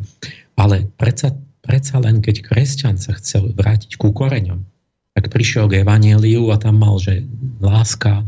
ale 0.59 0.83
predsa 0.99 1.31
Predsa 1.63 2.03
len 2.03 2.19
keď 2.19 2.43
kresťan 2.43 2.99
sa 2.99 3.15
chcel 3.15 3.55
vrátiť 3.55 3.95
ku 3.95 4.11
koreňom, 4.11 4.59
tak 5.15 5.31
prišiel 5.31 5.71
k 5.71 5.87
Evangeliu 5.87 6.51
a 6.51 6.59
tam 6.59 6.83
mal, 6.83 6.99
že 6.99 7.23
láska, 7.63 8.27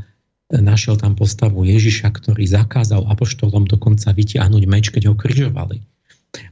našiel 0.61 0.99
tam 0.99 1.15
postavu 1.17 1.63
Ježiša, 1.65 2.11
ktorý 2.11 2.45
zakázal 2.45 3.07
apoštolom 3.07 3.67
dokonca 3.67 4.11
vytiahnuť 4.11 4.63
meč, 4.69 4.91
keď 4.91 5.11
ho 5.11 5.15
križovali. 5.15 5.81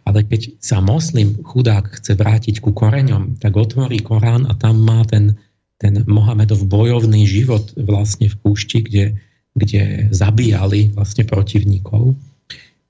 Ale 0.07 0.23
keď 0.23 0.55
sa 0.63 0.79
moslim 0.79 1.43
chudák 1.43 1.99
chce 1.99 2.15
vrátiť 2.15 2.63
ku 2.63 2.71
koreňom, 2.71 3.39
tak 3.43 3.59
otvorí 3.59 3.99
Korán 3.99 4.47
a 4.47 4.55
tam 4.55 4.79
má 4.79 5.03
ten, 5.03 5.35
ten 5.75 6.07
Mohamedov 6.07 6.63
bojovný 6.67 7.27
život 7.27 7.75
vlastne 7.75 8.31
v 8.31 8.35
púšti, 8.39 8.79
kde, 8.79 9.19
kde 9.59 10.07
zabíjali 10.15 10.95
vlastne 10.95 11.27
protivníkov. 11.27 12.15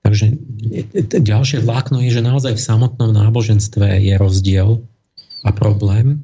Takže 0.04 0.36
ďalšie 1.24 1.64
vlákno 1.64 2.04
je, 2.06 2.20
že 2.20 2.28
naozaj 2.28 2.60
v 2.60 2.66
samotnom 2.66 3.16
náboženstve 3.16 4.04
je 4.04 4.14
rozdiel 4.20 4.84
a 5.48 5.50
problém, 5.56 6.22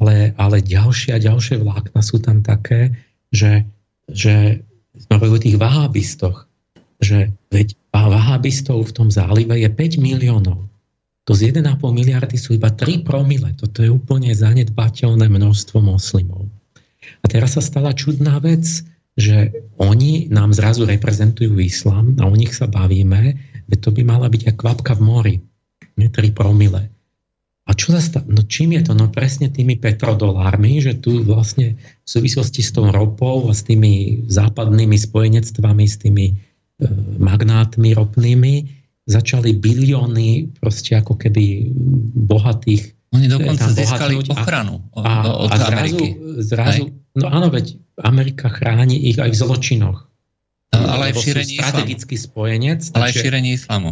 ale, 0.00 0.32
ale 0.40 0.64
ďalšie 0.64 1.16
a 1.16 1.22
ďalšie 1.22 1.60
vlákna 1.60 2.00
sú 2.00 2.20
tam 2.20 2.40
také, 2.40 2.96
že, 3.32 3.68
že 4.10 4.62
sme 4.96 5.16
o 5.20 5.38
tých 5.38 5.60
vahábistoch, 5.60 6.48
že 7.02 7.34
veď 7.52 7.76
vahábistov 7.92 8.88
v 8.88 8.94
tom 8.94 9.08
zálive 9.12 9.56
je 9.60 9.68
5 9.68 10.00
miliónov. 10.00 10.68
To 11.26 11.34
z 11.34 11.50
1,5 11.50 11.82
miliardy 11.90 12.38
sú 12.38 12.54
iba 12.54 12.70
3 12.70 13.02
promile. 13.02 13.50
Toto 13.58 13.82
je 13.82 13.90
úplne 13.90 14.30
zanedbateľné 14.30 15.26
množstvo 15.26 15.82
moslimov. 15.82 16.46
A 17.22 17.26
teraz 17.26 17.58
sa 17.58 17.62
stala 17.62 17.90
čudná 17.90 18.38
vec, 18.38 18.62
že 19.18 19.50
oni 19.80 20.30
nám 20.30 20.54
zrazu 20.54 20.86
reprezentujú 20.86 21.58
islám 21.58 22.14
a 22.22 22.28
o 22.28 22.34
nich 22.36 22.54
sa 22.54 22.70
bavíme, 22.70 23.34
veď 23.66 23.78
to 23.80 23.90
by 23.90 24.02
mala 24.06 24.30
byť 24.30 24.54
ako 24.54 24.58
kvapka 24.60 24.92
v 24.94 25.02
mori, 25.02 25.36
nie 25.98 26.06
3 26.12 26.30
promile. 26.36 26.92
A 27.66 27.74
čo 27.74 27.98
sa 27.98 28.22
No 28.30 28.46
čím 28.46 28.78
je 28.78 28.86
to? 28.86 28.92
No 28.94 29.10
presne 29.10 29.50
tými 29.50 29.74
petrodolármi, 29.74 30.78
že 30.78 30.94
tu 30.94 31.26
vlastne 31.26 31.74
v 31.78 32.08
súvislosti 32.08 32.62
s 32.62 32.70
tou 32.70 32.86
ropou 32.94 33.50
a 33.50 33.52
s 33.52 33.66
tými 33.66 34.22
západnými 34.30 34.94
spojenectvami, 34.94 35.84
s 35.84 35.96
tými 35.98 36.26
e, 36.30 36.34
magnátmi 37.18 37.90
ropnými, 37.90 38.54
začali 39.10 39.58
bilióny 39.58 40.54
proste 40.62 40.98
ako 40.98 41.18
keby 41.18 41.74
bohatých 42.30 42.96
oni 43.14 43.26
dokonca 43.30 43.70
získali 43.70 44.18
ochranu 44.28 44.82
od, 44.92 45.04
a, 45.06 45.30
od 45.30 45.48
a 45.48 45.56
zrazu, 45.56 46.04
zrazu 46.42 46.84
no 47.16 47.26
áno, 47.30 47.48
veď 47.48 47.78
Amerika 48.02 48.52
chráni 48.52 48.98
ich 49.08 49.16
aj 49.16 49.32
v 49.32 49.36
zločinoch. 49.40 49.98
No, 50.74 50.78
ale 50.84 51.10
aj 51.10 51.12
v 51.16 51.18
šírení 51.22 51.54
strategický 51.56 52.14
islamu. 52.18 52.28
spojenec. 52.28 52.80
Ale 52.92 53.04
aj 53.08 53.12
v 53.14 53.22
šírení 53.22 53.50
islamu. 53.56 53.90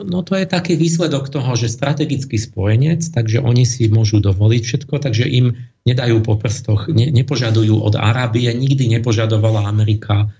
No 0.00 0.24
to 0.24 0.40
je 0.40 0.48
taký 0.48 0.80
výsledok 0.80 1.28
toho, 1.28 1.52
že 1.52 1.68
strategický 1.68 2.40
spojenec, 2.40 3.04
takže 3.12 3.44
oni 3.44 3.68
si 3.68 3.92
môžu 3.92 4.24
dovoliť 4.24 4.62
všetko, 4.64 4.94
takže 4.96 5.28
im 5.28 5.52
nedajú 5.84 6.24
po 6.24 6.40
prstoch, 6.40 6.88
ne, 6.88 7.12
nepožadujú 7.12 7.76
od 7.76 8.00
Arábie, 8.00 8.48
nikdy 8.56 8.88
nepožadovala 8.88 9.68
Amerika, 9.68 10.32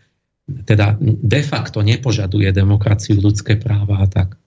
teda 0.49 0.97
de 1.03 1.43
facto 1.45 1.85
nepožaduje 1.85 2.49
demokraciu, 2.49 3.21
ľudské 3.21 3.61
práva 3.61 4.01
a 4.03 4.07
tak. 4.09 4.41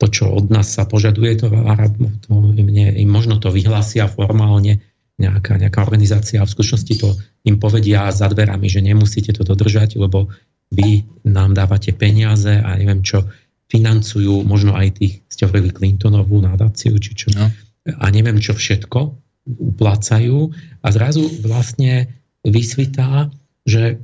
To, 0.00 0.08
čo 0.08 0.32
od 0.32 0.48
nás 0.48 0.72
sa 0.72 0.88
požaduje, 0.88 1.36
to, 1.36 1.52
Arab, 1.52 1.92
to 2.24 2.32
im, 2.56 2.68
nie, 2.72 2.88
im 3.04 3.10
možno 3.12 3.36
to 3.36 3.52
vyhlásia 3.52 4.08
formálne, 4.08 4.80
nejaká, 5.20 5.60
nejaká 5.60 5.84
organizácia 5.84 6.40
a 6.40 6.48
v 6.48 6.54
skutočnosti 6.56 6.94
to 6.96 7.12
im 7.44 7.60
povedia 7.60 8.08
za 8.08 8.24
dverami, 8.32 8.72
že 8.72 8.80
nemusíte 8.80 9.36
to 9.36 9.44
dodržať, 9.44 10.00
lebo 10.00 10.32
vy 10.72 11.04
nám 11.28 11.52
dávate 11.52 11.92
peniaze 11.92 12.56
a 12.56 12.80
neviem 12.80 13.04
čo, 13.04 13.28
financujú 13.70 14.42
možno 14.42 14.74
aj 14.74 14.98
tých, 14.98 15.22
ste 15.30 15.46
hovorili 15.46 15.70
Clintonovú 15.70 16.42
nadáciu, 16.42 16.98
či 16.98 17.14
čo, 17.14 17.30
no. 17.32 17.46
a 17.86 18.04
neviem 18.10 18.42
čo 18.42 18.52
všetko, 18.52 19.14
uplácajú 19.46 20.50
a 20.82 20.86
zrazu 20.90 21.24
vlastne 21.40 22.10
vysvitá, 22.44 23.30
že, 23.64 24.02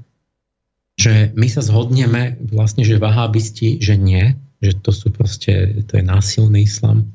že 0.97 1.35
my 1.35 1.51
sa 1.51 1.61
zhodneme 1.61 2.41
vlastne, 2.49 2.87
že 2.87 3.03
vahábisti, 3.03 3.83
že 3.83 3.99
nie, 3.99 4.39
že 4.63 4.79
to 4.81 4.95
sú 4.95 5.13
proste, 5.13 5.85
to 5.91 6.01
je 6.01 6.05
násilný 6.05 6.65
islam, 6.65 7.11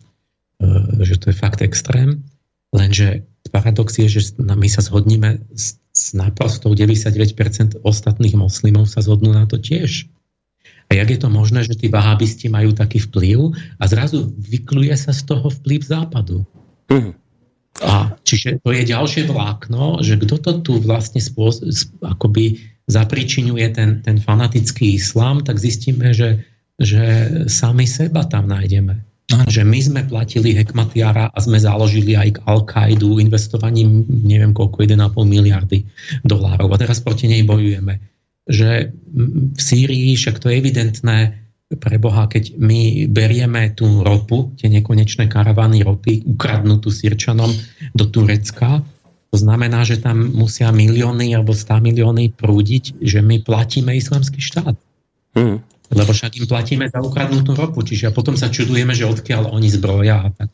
e, 0.61 1.01
že 1.01 1.17
to 1.17 1.33
je 1.33 1.35
fakt 1.35 1.65
extrém, 1.65 2.21
lenže 2.75 3.25
paradox 3.51 3.99
je, 3.99 4.07
že 4.07 4.21
my 4.39 4.67
sa 4.71 4.79
zhodníme 4.79 5.43
s, 5.51 5.77
s 5.91 6.15
naprostou 6.15 6.71
99% 6.71 7.35
ostatných 7.83 8.35
moslimov 8.39 8.87
sa 8.87 9.03
zhodnú 9.03 9.35
na 9.35 9.43
to 9.43 9.59
tiež. 9.59 10.07
A 10.91 10.99
jak 10.99 11.07
je 11.07 11.19
to 11.23 11.31
možné, 11.31 11.63
že 11.63 11.79
tí 11.79 11.87
vahábisti 11.87 12.51
majú 12.51 12.75
taký 12.75 12.99
vplyv 13.07 13.55
a 13.79 13.83
zrazu 13.87 14.27
vykluje 14.43 14.91
sa 14.99 15.15
z 15.15 15.23
toho 15.23 15.47
vplyv 15.47 15.87
západu. 15.87 16.43
Mm. 16.91 17.15
A 17.79 18.19
čiže 18.27 18.59
to 18.59 18.75
je 18.75 18.83
ďalšie 18.83 19.31
vlákno, 19.31 20.03
že 20.03 20.19
kto 20.19 20.35
to 20.43 20.51
tu 20.59 20.73
vlastne 20.83 21.23
spôs- 21.23 21.63
akoby 22.03 22.59
zapričinuje 22.91 23.71
ten, 23.71 24.03
ten 24.03 24.19
fanatický 24.19 24.99
islám, 24.99 25.39
tak 25.47 25.63
zistíme, 25.63 26.11
že, 26.11 26.43
že 26.75 27.01
sami 27.47 27.87
seba 27.87 28.27
tam 28.27 28.51
nájdeme. 28.51 28.99
Že 29.47 29.63
my 29.63 29.79
sme 29.79 30.01
platili 30.11 30.51
Hekmatiara 30.51 31.31
a 31.31 31.37
sme 31.39 31.55
založili 31.55 32.19
aj 32.19 32.43
Al-Kaidu 32.43 33.23
investovaním 33.23 34.03
neviem 34.27 34.51
koľko, 34.51 34.83
1,5 34.83 34.99
miliardy 35.23 35.87
dolárov. 36.27 36.67
A 36.67 36.75
teraz 36.75 36.99
proti 36.99 37.31
nej 37.31 37.47
bojujeme. 37.47 38.11
Že 38.49 38.95
v 39.53 39.59
Sýrii, 39.61 40.17
však 40.17 40.41
to 40.41 40.49
je 40.49 40.59
evidentné, 40.61 41.17
pre 41.71 41.95
Boha, 41.95 42.27
keď 42.27 42.59
my 42.59 43.07
berieme 43.07 43.71
tú 43.71 44.03
ropu, 44.03 44.51
tie 44.59 44.67
nekonečné 44.67 45.31
karavany 45.31 45.87
ropy, 45.87 46.27
ukradnutú 46.27 46.91
Sýrčanom 46.91 47.47
do 47.95 48.05
Turecka, 48.11 48.83
to 49.31 49.39
znamená, 49.39 49.87
že 49.87 50.03
tam 50.03 50.35
musia 50.35 50.75
milióny 50.75 51.31
alebo 51.31 51.55
100 51.55 51.79
milióny 51.79 52.35
prúdiť, 52.35 52.99
že 52.99 53.23
my 53.23 53.39
platíme 53.39 53.95
islamský 53.95 54.43
štát. 54.43 54.75
Hmm 55.39 55.63
lebo 55.91 56.11
však 56.15 56.39
im 56.39 56.47
platíme 56.47 56.85
za 56.87 57.03
ukradnutú 57.03 57.51
ropu, 57.51 57.83
čiže 57.83 58.07
a 58.07 58.15
potom 58.15 58.39
sa 58.39 58.47
čudujeme, 58.47 58.95
že 58.95 59.03
odkiaľ 59.03 59.51
oni 59.51 59.67
zbroja 59.67 60.23
a 60.23 60.29
tak. 60.31 60.49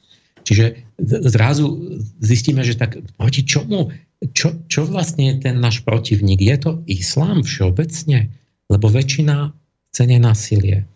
Čiže 0.47 0.79
zrazu 1.27 1.99
zistíme, 2.23 2.63
že 2.63 2.79
tak 2.79 3.03
proti 3.19 3.43
čomu, 3.43 3.91
čo, 4.31 4.55
čo 4.71 4.87
vlastne 4.87 5.35
je 5.35 5.35
ten 5.43 5.59
náš 5.59 5.83
protivník? 5.83 6.39
Je 6.39 6.55
to 6.55 6.71
islám 6.87 7.43
všeobecne? 7.43 8.31
Lebo 8.71 8.87
väčšina 8.87 9.51
chce 9.91 10.03
nenásilie. 10.07 10.87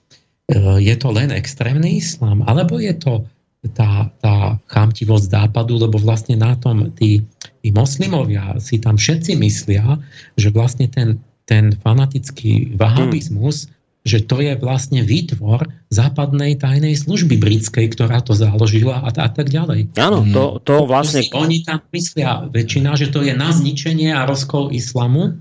Je 0.80 0.96
to 0.96 1.12
len 1.12 1.36
extrémny 1.36 2.00
islám, 2.00 2.48
alebo 2.48 2.80
je 2.80 2.96
to 2.96 3.28
tá, 3.76 4.10
tá 4.24 4.58
chamtivosť 4.72 5.28
západu, 5.30 5.78
lebo 5.78 6.00
vlastne 6.00 6.40
na 6.40 6.56
tom 6.56 6.90
tí, 6.96 7.22
tí 7.62 7.70
moslimovia 7.76 8.58
si 8.58 8.82
tam 8.82 8.98
všetci 8.98 9.38
myslia, 9.38 10.00
že 10.40 10.50
vlastne 10.50 10.88
ten, 10.90 11.22
ten 11.46 11.76
fanatický 11.76 12.74
vahabizmus, 12.80 13.68
hmm. 13.68 13.81
Že 14.02 14.26
to 14.26 14.42
je 14.42 14.58
vlastne 14.58 15.06
výtvor 15.06 15.70
západnej 15.94 16.58
tajnej 16.58 16.98
služby 16.98 17.38
britskej, 17.38 17.94
ktorá 17.94 18.26
to 18.26 18.34
založila 18.34 19.06
a, 19.06 19.10
a 19.14 19.30
tak 19.30 19.54
ďalej. 19.54 19.94
Áno, 19.94 20.26
to, 20.34 20.58
to 20.66 20.90
vlastne... 20.90 21.22
To 21.30 21.46
oni 21.46 21.62
tam 21.62 21.86
myslia 21.94 22.50
väčšina, 22.50 22.98
že 22.98 23.14
to 23.14 23.22
je 23.22 23.38
na 23.38 23.54
zničenie 23.54 24.10
a 24.10 24.26
rozkol 24.26 24.74
islamu, 24.74 25.38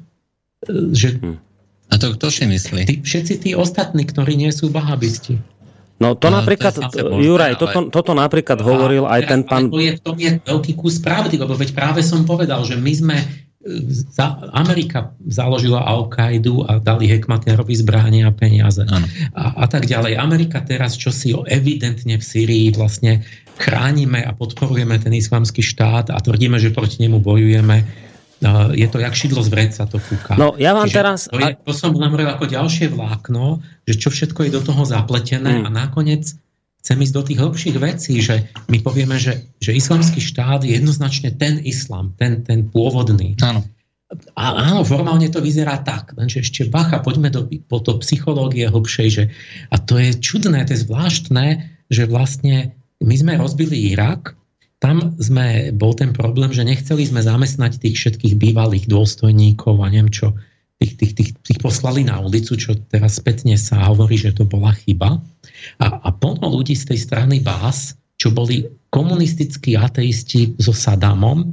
e, 0.68 0.92
že 0.92 1.16
hmm. 1.16 1.50
A 1.90 1.98
to 1.98 2.14
kto 2.14 2.30
si 2.30 2.46
myslí? 2.46 2.80
Tí, 2.86 2.94
všetci 3.02 3.34
tí 3.42 3.50
ostatní, 3.58 4.06
ktorí 4.06 4.38
nie 4.38 4.54
sú 4.54 4.70
vahabisti. 4.70 5.42
No 6.00 6.16
to 6.16 6.32
no, 6.32 6.40
napríklad, 6.40 6.72
to 6.72 7.18
Juraj, 7.20 7.58
ale... 7.58 7.60
toto, 7.60 7.78
toto 7.92 8.12
napríklad 8.16 8.56
a, 8.56 8.64
hovoril 8.64 9.04
aj 9.04 9.20
ten 9.26 9.40
pán... 9.44 9.68
To 9.68 9.82
je, 9.82 9.98
to 10.00 10.14
je 10.16 10.38
veľký 10.40 10.72
kus 10.78 11.02
pravdy, 11.02 11.36
lebo 11.36 11.52
veď 11.58 11.76
práve 11.76 12.00
som 12.00 12.24
povedal, 12.24 12.64
že 12.64 12.78
my 12.78 12.92
sme 12.94 13.16
e, 13.60 14.26
Amerika 14.56 15.12
založila 15.28 15.84
Al-Kaidu 15.84 16.64
a 16.64 16.80
dali 16.80 17.08
Hekmaterovi 17.08 17.76
zbránia 17.76 18.28
a 18.28 18.34
peniaze 18.34 18.82
a, 18.84 18.98
a 19.36 19.66
tak 19.68 19.84
ďalej. 19.86 20.16
Amerika 20.16 20.64
teraz, 20.64 20.96
čo 20.96 21.12
si 21.12 21.36
evidentne 21.46 22.16
v 22.16 22.24
Syrii 22.24 22.72
vlastne 22.72 23.24
chránime 23.60 24.24
a 24.24 24.32
podporujeme 24.32 24.96
ten 24.96 25.12
islamský 25.12 25.60
štát 25.60 26.08
a 26.08 26.18
tvrdíme, 26.18 26.56
že 26.56 26.72
proti 26.72 27.04
nemu 27.04 27.20
bojujeme, 27.20 27.84
je 28.72 28.88
to 28.88 28.96
jak 28.96 29.12
šidlo 29.12 29.44
z 29.44 29.52
vreca, 29.52 29.84
to 29.84 30.00
fúka. 30.00 30.32
No, 30.40 30.56
ja 30.56 30.72
vám 30.72 30.88
Čiže 30.88 30.96
teraz... 30.96 31.18
To, 31.28 31.36
je, 31.36 31.60
to 31.60 31.72
som 31.76 31.92
hovoril 31.92 32.24
ako 32.24 32.48
ďalšie 32.48 32.88
vlákno, 32.88 33.60
že 33.84 34.00
čo 34.00 34.08
všetko 34.08 34.48
je 34.48 34.50
do 34.56 34.64
toho 34.64 34.82
zapletené 34.88 35.60
mm. 35.60 35.68
a 35.68 35.68
nakoniec 35.68 36.32
chcem 36.80 36.96
ísť 36.96 37.14
do 37.14 37.22
tých 37.22 37.38
hlbších 37.38 37.76
vecí, 37.76 38.14
že 38.24 38.48
my 38.72 38.80
povieme, 38.80 39.20
že, 39.20 39.44
že 39.60 39.76
islamský 39.76 40.18
štát 40.18 40.64
je 40.64 40.76
jednoznačne 40.80 41.36
ten 41.36 41.60
islam, 41.62 42.16
ten, 42.16 42.40
ten 42.40 42.66
pôvodný. 42.72 43.36
Áno. 43.44 43.64
A 44.34 44.58
áno, 44.58 44.82
formálne 44.82 45.30
to 45.30 45.38
vyzerá 45.38 45.86
tak, 45.86 46.18
lenže 46.18 46.42
ešte 46.42 46.66
bacha, 46.66 46.98
poďme 46.98 47.30
do, 47.30 47.46
po 47.70 47.78
to 47.78 48.02
psychológie 48.02 48.66
hlbšej, 48.66 49.08
že, 49.08 49.24
a 49.70 49.78
to 49.78 50.02
je 50.02 50.18
čudné, 50.18 50.66
to 50.66 50.74
je 50.74 50.82
zvláštne, 50.82 51.62
že 51.86 52.10
vlastne 52.10 52.74
my 52.98 53.14
sme 53.14 53.38
rozbili 53.38 53.94
Irak, 53.94 54.34
tam 54.82 55.14
sme, 55.20 55.70
bol 55.76 55.94
ten 55.94 56.10
problém, 56.10 56.50
že 56.50 56.66
nechceli 56.66 57.06
sme 57.06 57.22
zamestnať 57.22 57.78
tých 57.78 58.00
všetkých 58.00 58.34
bývalých 58.34 58.90
dôstojníkov 58.90 59.78
a 59.78 59.92
neviem 59.92 60.10
čo, 60.10 60.34
tých, 60.80 60.92
tých, 60.96 61.12
tých, 61.12 61.30
tých 61.44 61.58
poslali 61.60 62.08
na 62.08 62.16
ulicu, 62.18 62.56
čo 62.56 62.72
teraz 62.88 63.20
spätne 63.20 63.54
sa 63.60 63.92
hovorí, 63.92 64.16
že 64.16 64.32
to 64.32 64.48
bola 64.48 64.72
chyba. 64.72 65.20
A, 65.76 65.86
a 66.00 66.08
plno 66.08 66.48
ľudí 66.48 66.72
z 66.72 66.88
tej 66.90 66.98
strany 67.04 67.44
Bás, 67.44 67.94
čo 68.16 68.32
boli 68.32 68.64
komunistickí 68.88 69.76
ateisti 69.76 70.56
so 70.56 70.72
Sadamom, 70.72 71.52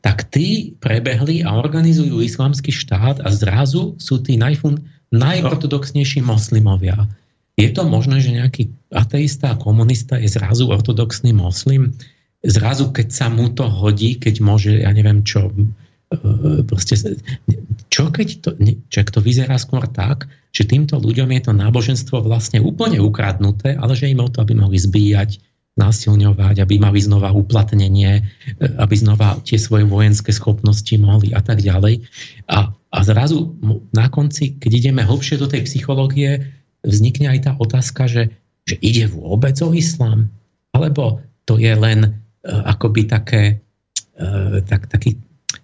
tak 0.00 0.32
tí 0.32 0.72
prebehli 0.80 1.44
a 1.44 1.54
organizujú 1.58 2.24
islamský 2.24 2.72
štát 2.72 3.20
a 3.22 3.28
zrazu 3.30 3.94
sú 4.00 4.24
tí 4.24 4.40
najfun, 4.40 4.80
najortodoxnejší 5.12 6.24
moslimovia. 6.24 7.06
Je 7.60 7.68
to 7.68 7.84
možné, 7.84 8.24
že 8.24 8.32
nejaký 8.32 8.72
ateista 8.88 9.52
a 9.52 9.60
komunista 9.60 10.16
je 10.16 10.32
zrazu 10.32 10.72
ortodoxný 10.72 11.36
moslim? 11.36 11.92
zrazu, 12.42 12.90
keď 12.90 13.08
sa 13.10 13.26
mu 13.30 13.50
to 13.54 13.66
hodí, 13.70 14.18
keď 14.18 14.42
môže, 14.42 14.82
ja 14.82 14.90
neviem 14.90 15.22
čo, 15.22 15.50
proste, 16.68 16.98
čo 17.88 18.12
keď 18.12 18.28
to, 18.42 18.50
čak 18.92 19.12
to 19.12 19.20
vyzerá 19.24 19.56
skôr 19.56 19.88
tak, 19.88 20.28
že 20.52 20.68
týmto 20.68 21.00
ľuďom 21.00 21.32
je 21.32 21.40
to 21.48 21.52
náboženstvo 21.56 22.20
vlastne 22.24 22.60
úplne 22.60 23.00
ukradnuté, 23.00 23.76
ale 23.80 23.96
že 23.96 24.12
im 24.12 24.20
o 24.20 24.28
to, 24.28 24.44
aby 24.44 24.52
mohli 24.52 24.76
zbíjať, 24.76 25.40
násilňovať, 25.72 26.60
aby 26.60 26.76
mali 26.76 27.00
znova 27.00 27.32
uplatnenie, 27.32 28.20
e, 28.20 28.22
aby 28.76 28.92
znova 28.92 29.40
tie 29.40 29.56
svoje 29.56 29.88
vojenské 29.88 30.28
schopnosti 30.28 30.92
mohli 31.00 31.32
a 31.32 31.40
tak 31.40 31.64
ďalej. 31.64 32.04
A, 32.52 32.68
a 32.68 32.98
zrazu 33.00 33.56
na 33.96 34.12
konci, 34.12 34.60
keď 34.60 34.68
ideme 34.84 35.00
hlbšie 35.00 35.40
do 35.40 35.48
tej 35.48 35.64
psychológie, 35.64 36.44
vznikne 36.84 37.32
aj 37.32 37.38
tá 37.48 37.52
otázka, 37.56 38.04
že, 38.04 38.36
že 38.68 38.76
ide 38.84 39.08
vôbec 39.08 39.56
o 39.64 39.72
islám? 39.72 40.28
Alebo 40.76 41.24
to 41.48 41.56
je 41.56 41.72
len 41.72 42.20
Eh, 42.42 42.50
akoby 42.50 43.06
také, 43.06 43.62
eh, 44.18 44.58
tak, 44.66 44.90
taký, 44.90 45.14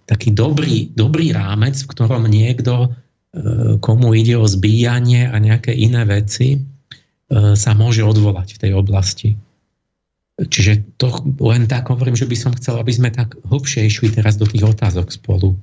taký 0.05 0.33
dobrý, 0.33 0.91
dobrý 0.93 1.33
rámec, 1.33 1.77
v 1.81 1.89
ktorom 1.91 2.25
niekto, 2.29 2.89
eh, 2.89 3.77
komu 3.81 4.13
ide 4.13 4.37
o 4.37 4.45
zbíjanie 4.45 5.29
a 5.29 5.35
nejaké 5.37 5.73
iné 5.73 6.05
veci, 6.05 6.65
sa 7.29 7.77
môže 7.77 8.01
odvolať 8.01 8.57
v 8.57 8.61
tej 8.65 8.71
oblasti. 8.73 9.37
Čiže 10.39 10.97
to 10.97 11.11
len 11.43 11.67
tak 11.67 11.91
hovorím, 11.91 12.15
že 12.15 12.25
by 12.25 12.33
som 12.33 12.55
chcel, 12.55 12.81
aby 12.81 12.89
sme 12.89 13.13
tak 13.13 13.35
hlbšie 13.43 13.85
išli 13.85 14.09
teraz 14.09 14.39
do 14.39 14.47
tých 14.47 14.65
otázok 14.65 15.11
spolu. 15.11 15.53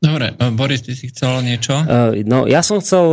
Dobre, 0.00 0.32
Boris, 0.56 0.80
ty 0.80 0.96
si 0.96 1.12
chcel 1.12 1.44
niečo? 1.44 1.76
No, 2.24 2.48
ja 2.48 2.64
som 2.64 2.80
chcel 2.80 3.04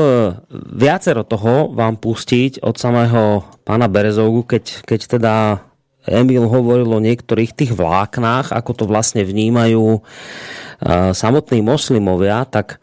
viacero 0.72 1.28
toho 1.28 1.76
vám 1.76 2.00
pustiť 2.00 2.64
od 2.64 2.80
samého 2.80 3.44
pána 3.68 3.92
Berezovgu, 3.92 4.48
keď, 4.48 4.88
keď 4.88 5.00
teda 5.20 5.34
Emil 6.08 6.48
hovoril 6.48 6.88
o 6.88 7.04
niektorých 7.04 7.52
tých 7.52 7.76
vláknách, 7.76 8.56
ako 8.56 8.72
to 8.74 8.84
vlastne 8.88 9.28
vnímajú 9.28 10.00
samotní 11.12 11.60
moslimovia, 11.66 12.48
tak, 12.48 12.80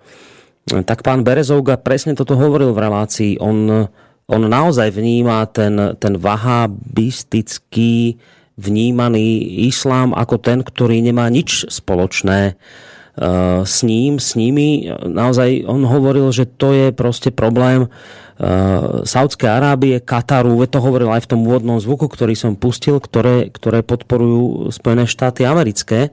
tak 0.68 1.00
pán 1.00 1.24
Berezovga 1.24 1.80
presne 1.80 2.12
toto 2.12 2.36
hovoril 2.36 2.76
v 2.76 2.82
relácii. 2.84 3.32
On, 3.40 3.88
on 4.28 4.42
naozaj 4.44 4.92
vníma 4.92 5.48
ten, 5.50 5.96
ten 5.96 6.18
vahabistický 6.18 8.20
vnímaný 8.54 9.26
islám 9.66 10.14
ako 10.14 10.38
ten, 10.38 10.62
ktorý 10.62 11.02
nemá 11.02 11.26
nič 11.30 11.66
spoločné 11.70 12.54
s 13.62 13.76
ním, 13.86 14.18
s 14.18 14.34
nimi. 14.34 14.90
Naozaj 14.90 15.70
on 15.70 15.86
hovoril, 15.86 16.34
že 16.34 16.50
to 16.50 16.74
je 16.74 16.90
proste 16.90 17.30
problém 17.30 17.86
Saudskej 19.06 19.46
Arábie, 19.46 20.02
Kataru, 20.02 20.58
to 20.66 20.82
hovoril 20.82 21.14
aj 21.14 21.22
v 21.22 21.30
tom 21.30 21.40
úvodnom 21.46 21.78
zvuku, 21.78 22.10
ktorý 22.10 22.34
som 22.34 22.58
pustil, 22.58 22.98
ktoré, 22.98 23.46
ktoré 23.54 23.86
podporujú 23.86 24.74
Spojené 24.74 25.06
štáty 25.06 25.46
americké. 25.46 26.10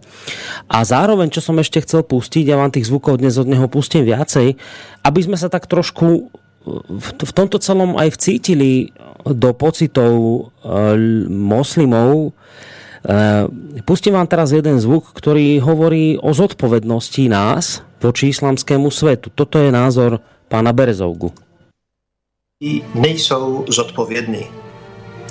A 0.70 0.86
zároveň, 0.86 1.34
čo 1.34 1.42
som 1.42 1.58
ešte 1.58 1.82
chcel 1.82 2.06
pustiť, 2.06 2.46
ja 2.46 2.62
vám 2.62 2.70
tých 2.70 2.86
zvukov 2.86 3.18
dnes 3.18 3.42
od 3.42 3.50
neho 3.50 3.66
pustím 3.66 4.06
viacej, 4.06 4.54
aby 5.02 5.20
sme 5.26 5.34
sa 5.34 5.50
tak 5.50 5.66
trošku 5.66 6.30
v, 6.94 7.08
v 7.18 7.32
tomto 7.34 7.58
celom 7.58 7.98
aj 7.98 8.14
vcítili 8.14 8.94
do 9.26 9.50
pocitov 9.58 10.14
e, 10.14 10.42
moslimov. 11.26 12.38
Pustím 13.82 14.14
vám 14.14 14.30
teraz 14.30 14.54
jeden 14.54 14.78
zvuk, 14.78 15.10
ktorý 15.10 15.58
hovorí 15.58 16.22
o 16.22 16.38
zodpovednosti 16.38 17.34
nás 17.34 17.82
voči 17.98 18.30
islamskému 18.30 18.94
svetu. 18.94 19.34
Toto 19.34 19.58
je 19.58 19.74
názor 19.74 20.22
pána 20.46 20.70
Berezovgu 20.70 21.34
nejsou 22.96 23.66
zodpovědní 23.70 24.48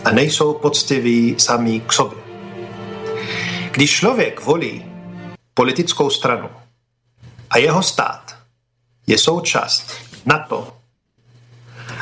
a 0.05 0.11
nejsou 0.11 0.55
poctiví 0.55 1.35
sami 1.39 1.81
k 1.81 1.93
sobě. 1.93 2.19
Když 3.71 3.97
člověk 3.97 4.45
volí 4.45 4.85
politickou 5.55 6.11
stranu 6.11 6.49
a 7.51 7.59
jeho 7.59 7.83
stát 7.83 8.37
je 9.07 9.19
součást 9.19 9.93
NATO 10.27 10.77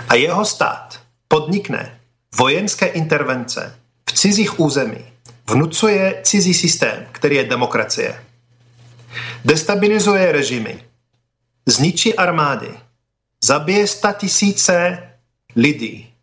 a 0.08 0.14
jeho 0.14 0.44
stát 0.44 1.00
podnikne 1.28 2.00
vojenské 2.36 2.86
intervence 2.86 3.78
v 4.08 4.12
cizích 4.12 4.60
území, 4.60 5.04
vnucuje 5.46 6.20
cizí 6.22 6.54
systém, 6.54 7.06
který 7.12 7.36
je 7.36 7.44
demokracie, 7.44 8.24
destabilizuje 9.44 10.32
režimy, 10.32 10.84
zničí 11.66 12.14
armády, 12.14 12.74
zabije 13.44 13.86
sta 13.86 14.12
tisíce 14.12 15.07
lidí. 15.58 16.14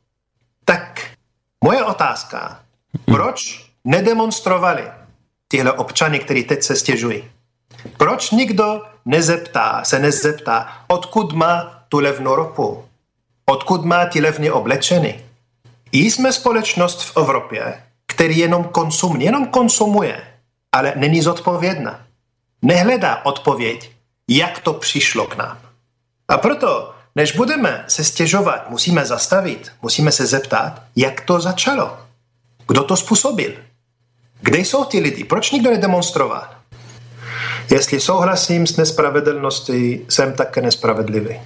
Tak 0.66 1.02
moje 1.64 1.84
otázka, 1.84 2.60
proč 3.06 3.66
nedemonstrovali 3.84 4.84
tyhle 5.48 5.72
občany, 5.72 6.20
kteří 6.20 6.44
teď 6.44 6.64
se 6.64 6.76
stěžují? 6.76 7.24
Proč 7.98 8.32
nikdo 8.32 8.82
nezeptá, 9.06 9.84
se 9.84 10.00
nezeptá, 10.00 10.84
odkud 10.88 11.34
má 11.34 11.84
tu 11.90 12.00
levnou 12.00 12.36
ropu? 12.36 12.86
Odkud 13.46 13.86
má 13.86 14.06
ty 14.06 14.22
levně 14.22 14.52
oblečeny? 14.52 15.26
Jsme 15.92 16.34
společnost 16.34 17.02
v 17.04 17.18
Evropě, 17.18 17.84
který 18.08 18.38
jenom 18.38 18.64
konsumuje, 18.64 19.24
jenom 19.24 19.48
konsumuje, 19.48 20.22
ale 20.72 20.94
není 20.96 21.22
zodpovědná. 21.22 22.06
Nehledá 22.62 23.26
odpověď, 23.26 23.92
jak 24.28 24.60
to 24.60 24.74
přišlo 24.74 25.28
k 25.28 25.36
nám. 25.36 25.58
A 26.28 26.38
proto 26.38 26.95
než 27.16 27.32
budeme 27.32 27.86
se 27.88 28.04
stěžovat, 28.04 28.70
musíme 28.70 29.06
zastavit, 29.06 29.72
musíme 29.82 30.12
se 30.12 30.26
zeptat, 30.26 30.82
jak 30.96 31.22
to 31.22 31.40
začalo. 31.40 31.98
Kdo 32.68 32.84
to 32.84 32.98
způsobil? 32.98 33.52
Kde 34.42 34.58
jsou 34.58 34.84
ty 34.84 35.00
lidi? 35.00 35.24
Proč 35.24 35.52
nikdo 35.52 35.72
nedemonstroval? 35.72 36.48
Jestli 37.72 38.00
souhlasím 38.00 38.68
s 38.68 38.78
nespravedlností, 38.78 40.06
jsem 40.10 40.34
také 40.34 40.62
nespravedlivý. 40.62 41.40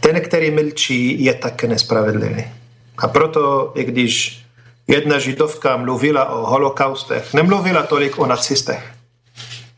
ten, 0.00 0.20
který 0.20 0.50
mlčí, 0.50 1.24
je 1.24 1.34
také 1.34 1.66
nespravedlivý. 1.66 2.44
A 2.98 3.08
proto, 3.08 3.72
i 3.74 3.84
když 3.84 4.44
jedna 4.86 5.18
židovka 5.18 5.76
mluvila 5.76 6.24
o 6.30 6.46
holokaustech, 6.46 7.34
nemluvila 7.34 7.82
tolik 7.82 8.18
o 8.18 8.26
nacistech. 8.26 8.92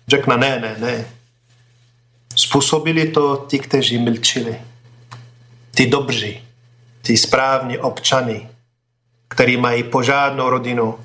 Řekla 0.08 0.36
ne, 0.36 0.60
ne, 0.60 0.76
ne. 0.78 1.04
Způsobili 2.36 3.08
to 3.08 3.46
ti, 3.48 3.58
kteří 3.58 3.98
mlčili. 3.98 4.56
Ty 5.80 5.86
dobří, 5.86 6.40
ty 7.02 7.16
správní 7.16 7.78
občany, 7.78 8.48
kteří 9.28 9.56
mají 9.56 9.82
požádnou 9.82 10.50
rodinu, 10.50 10.98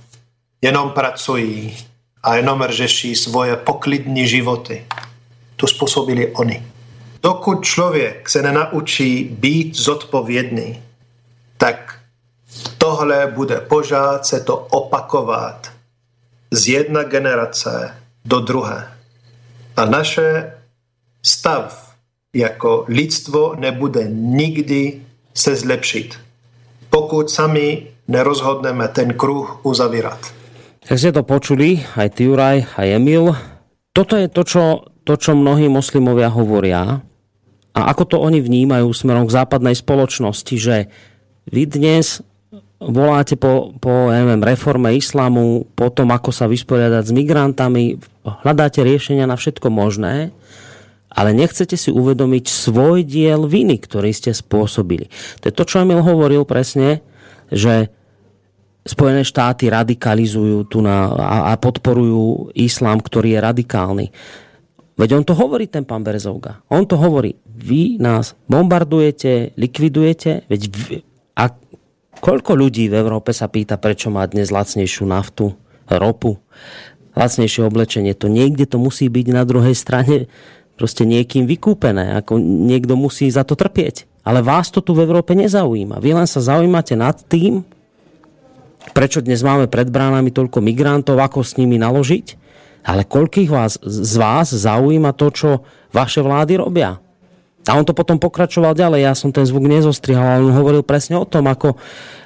jenom 0.61 0.89
pracují 0.89 1.77
a 2.23 2.35
jenom 2.35 2.63
řeší 2.69 3.15
svoje 3.15 3.55
poklidní 3.55 4.27
životy. 4.27 4.85
To 5.55 5.67
způsobili 5.67 6.27
oni. 6.35 6.67
Dokud 7.23 7.65
člověk 7.65 8.29
se 8.29 8.41
nenaučí 8.41 9.23
být 9.23 9.75
zodpovědný, 9.75 10.83
tak 11.57 11.99
tohle 12.77 13.27
bude 13.27 13.59
pořád 13.61 14.25
se 14.25 14.39
to 14.39 14.57
opakovat 14.57 15.71
z 16.51 16.67
jedna 16.67 17.03
generace 17.03 17.95
do 18.25 18.39
druhé. 18.39 18.97
A 19.77 19.85
naše 19.85 20.53
stav 21.23 21.84
jako 22.35 22.85
lidstvo 22.87 23.55
nebude 23.55 24.07
nikdy 24.11 25.01
se 25.33 25.55
zlepšit, 25.55 26.15
pokud 26.89 27.29
sami 27.29 27.87
nerozhodneme 28.07 28.87
ten 28.87 29.13
kruh 29.13 29.59
uzavírat. 29.63 30.19
Tak 30.85 31.01
ste 31.01 31.09
to 31.09 31.25
počuli, 31.25 31.81
aj 31.97 32.13
ty 32.13 32.29
Juraj, 32.29 32.77
aj 32.77 32.87
Emil. 33.01 33.33
Toto 33.89 34.13
je 34.19 34.29
to, 34.29 34.45
čo, 34.45 34.63
to, 35.01 35.17
čo 35.17 35.33
mnohí 35.33 35.65
moslimovia 35.65 36.29
hovoria 36.29 37.01
a 37.75 37.79
ako 37.91 38.03
to 38.07 38.17
oni 38.21 38.39
vnímajú 38.39 38.87
smerom 38.95 39.27
k 39.27 39.35
západnej 39.35 39.75
spoločnosti, 39.75 40.55
že 40.55 40.87
vy 41.51 41.67
dnes 41.67 42.23
voláte 42.79 43.35
po, 43.35 43.75
po 43.83 44.13
neviem, 44.13 44.39
reforme 44.39 44.95
islamu, 44.95 45.67
po 45.75 45.91
tom, 45.91 46.15
ako 46.15 46.31
sa 46.31 46.47
vysporiadať 46.47 47.03
s 47.03 47.11
migrantami, 47.11 47.99
hľadáte 48.23 48.79
riešenia 48.79 49.27
na 49.27 49.35
všetko 49.35 49.67
možné, 49.67 50.31
ale 51.15 51.31
nechcete 51.31 51.79
si 51.79 51.89
uvedomiť 51.89 52.45
svoj 52.51 53.07
diel 53.07 53.47
viny, 53.47 53.79
ktorý 53.79 54.11
ste 54.11 54.35
spôsobili. 54.35 55.07
To 55.41 55.43
je 55.47 55.53
to, 55.55 55.63
čo 55.63 55.81
Emil 55.81 56.03
hovoril 56.03 56.43
presne, 56.43 57.01
že 57.49 57.89
Spojené 58.85 59.25
štáty 59.25 59.65
radikalizujú 59.65 60.69
tu 60.69 60.77
na, 60.77 61.09
a, 61.09 61.37
a 61.49 61.53
podporujú 61.57 62.53
islám, 62.53 63.01
ktorý 63.01 63.33
je 63.33 63.39
radikálny. 63.41 64.05
Veď 64.93 65.09
on 65.17 65.23
to 65.25 65.33
hovorí, 65.33 65.65
ten 65.65 65.81
pán 65.81 66.05
Berzovga. 66.05 66.61
On 66.69 66.85
to 66.85 66.93
hovorí. 66.93 67.33
Vy 67.49 67.97
nás 67.97 68.37
bombardujete, 68.45 69.57
likvidujete, 69.57 70.45
veď 70.45 70.61
vy, 70.69 71.01
a 71.33 71.49
koľko 72.21 72.53
ľudí 72.53 72.85
v 72.87 73.01
Európe 73.01 73.33
sa 73.33 73.49
pýta, 73.49 73.81
prečo 73.81 74.13
má 74.13 74.21
dnes 74.29 74.53
lacnejšiu 74.53 75.09
naftu, 75.09 75.57
ropu, 75.89 76.37
lacnejšie 77.17 77.65
oblečenie. 77.65 78.13
To 78.21 78.29
niekde 78.29 78.69
to 78.69 78.77
musí 78.77 79.09
byť 79.09 79.27
na 79.33 79.43
druhej 79.49 79.73
strane 79.73 80.29
proste 80.75 81.07
niekým 81.07 81.47
vykúpené. 81.47 82.19
Ako 82.19 82.39
niekto 82.39 82.99
musí 82.99 83.27
za 83.31 83.47
to 83.47 83.55
trpieť. 83.55 84.07
Ale 84.25 84.43
vás 84.43 84.69
to 84.73 84.83
tu 84.83 84.91
v 84.91 85.05
Európe 85.05 85.31
nezaujíma. 85.37 86.01
Vy 86.01 86.11
len 86.17 86.27
sa 86.27 86.43
zaujímate 86.43 86.97
nad 86.97 87.15
tým, 87.27 87.63
prečo 88.91 89.21
dnes 89.21 89.41
máme 89.41 89.69
pred 89.71 89.87
bránami 89.89 90.29
toľko 90.29 90.61
migrantov, 90.61 91.17
ako 91.17 91.41
s 91.41 91.57
nimi 91.57 91.77
naložiť, 91.77 92.37
ale 92.85 93.05
koľkých 93.05 93.49
vás, 93.49 93.81
z 93.81 94.13
vás 94.17 94.53
zaujíma 94.53 95.13
to, 95.17 95.27
čo 95.33 95.49
vaše 95.89 96.21
vlády 96.21 96.61
robia. 96.61 97.01
A 97.65 97.73
on 97.73 97.81
to 97.81 97.97
potom 97.97 98.21
pokračoval 98.21 98.77
ďalej, 98.77 99.09
ja 99.09 99.13
som 99.17 99.33
ten 99.33 99.41
zvuk 99.41 99.65
nezostrihal, 99.65 100.37
ale 100.37 100.45
on 100.45 100.53
hovoril 100.53 100.85
presne 100.85 101.17
o 101.17 101.25
tom, 101.25 101.49
ako, 101.49 101.73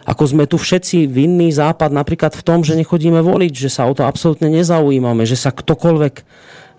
ako 0.04 0.24
sme 0.28 0.44
tu 0.52 0.60
všetci 0.60 1.08
vinní 1.08 1.48
západ 1.56 1.96
napríklad 1.96 2.36
v 2.36 2.44
tom, 2.44 2.60
že 2.60 2.76
nechodíme 2.76 3.24
voliť, 3.24 3.54
že 3.56 3.72
sa 3.72 3.88
o 3.88 3.96
to 3.96 4.04
absolútne 4.04 4.52
nezaujímame, 4.52 5.24
že 5.24 5.40
sa 5.40 5.56
ktokoľvek 5.56 6.16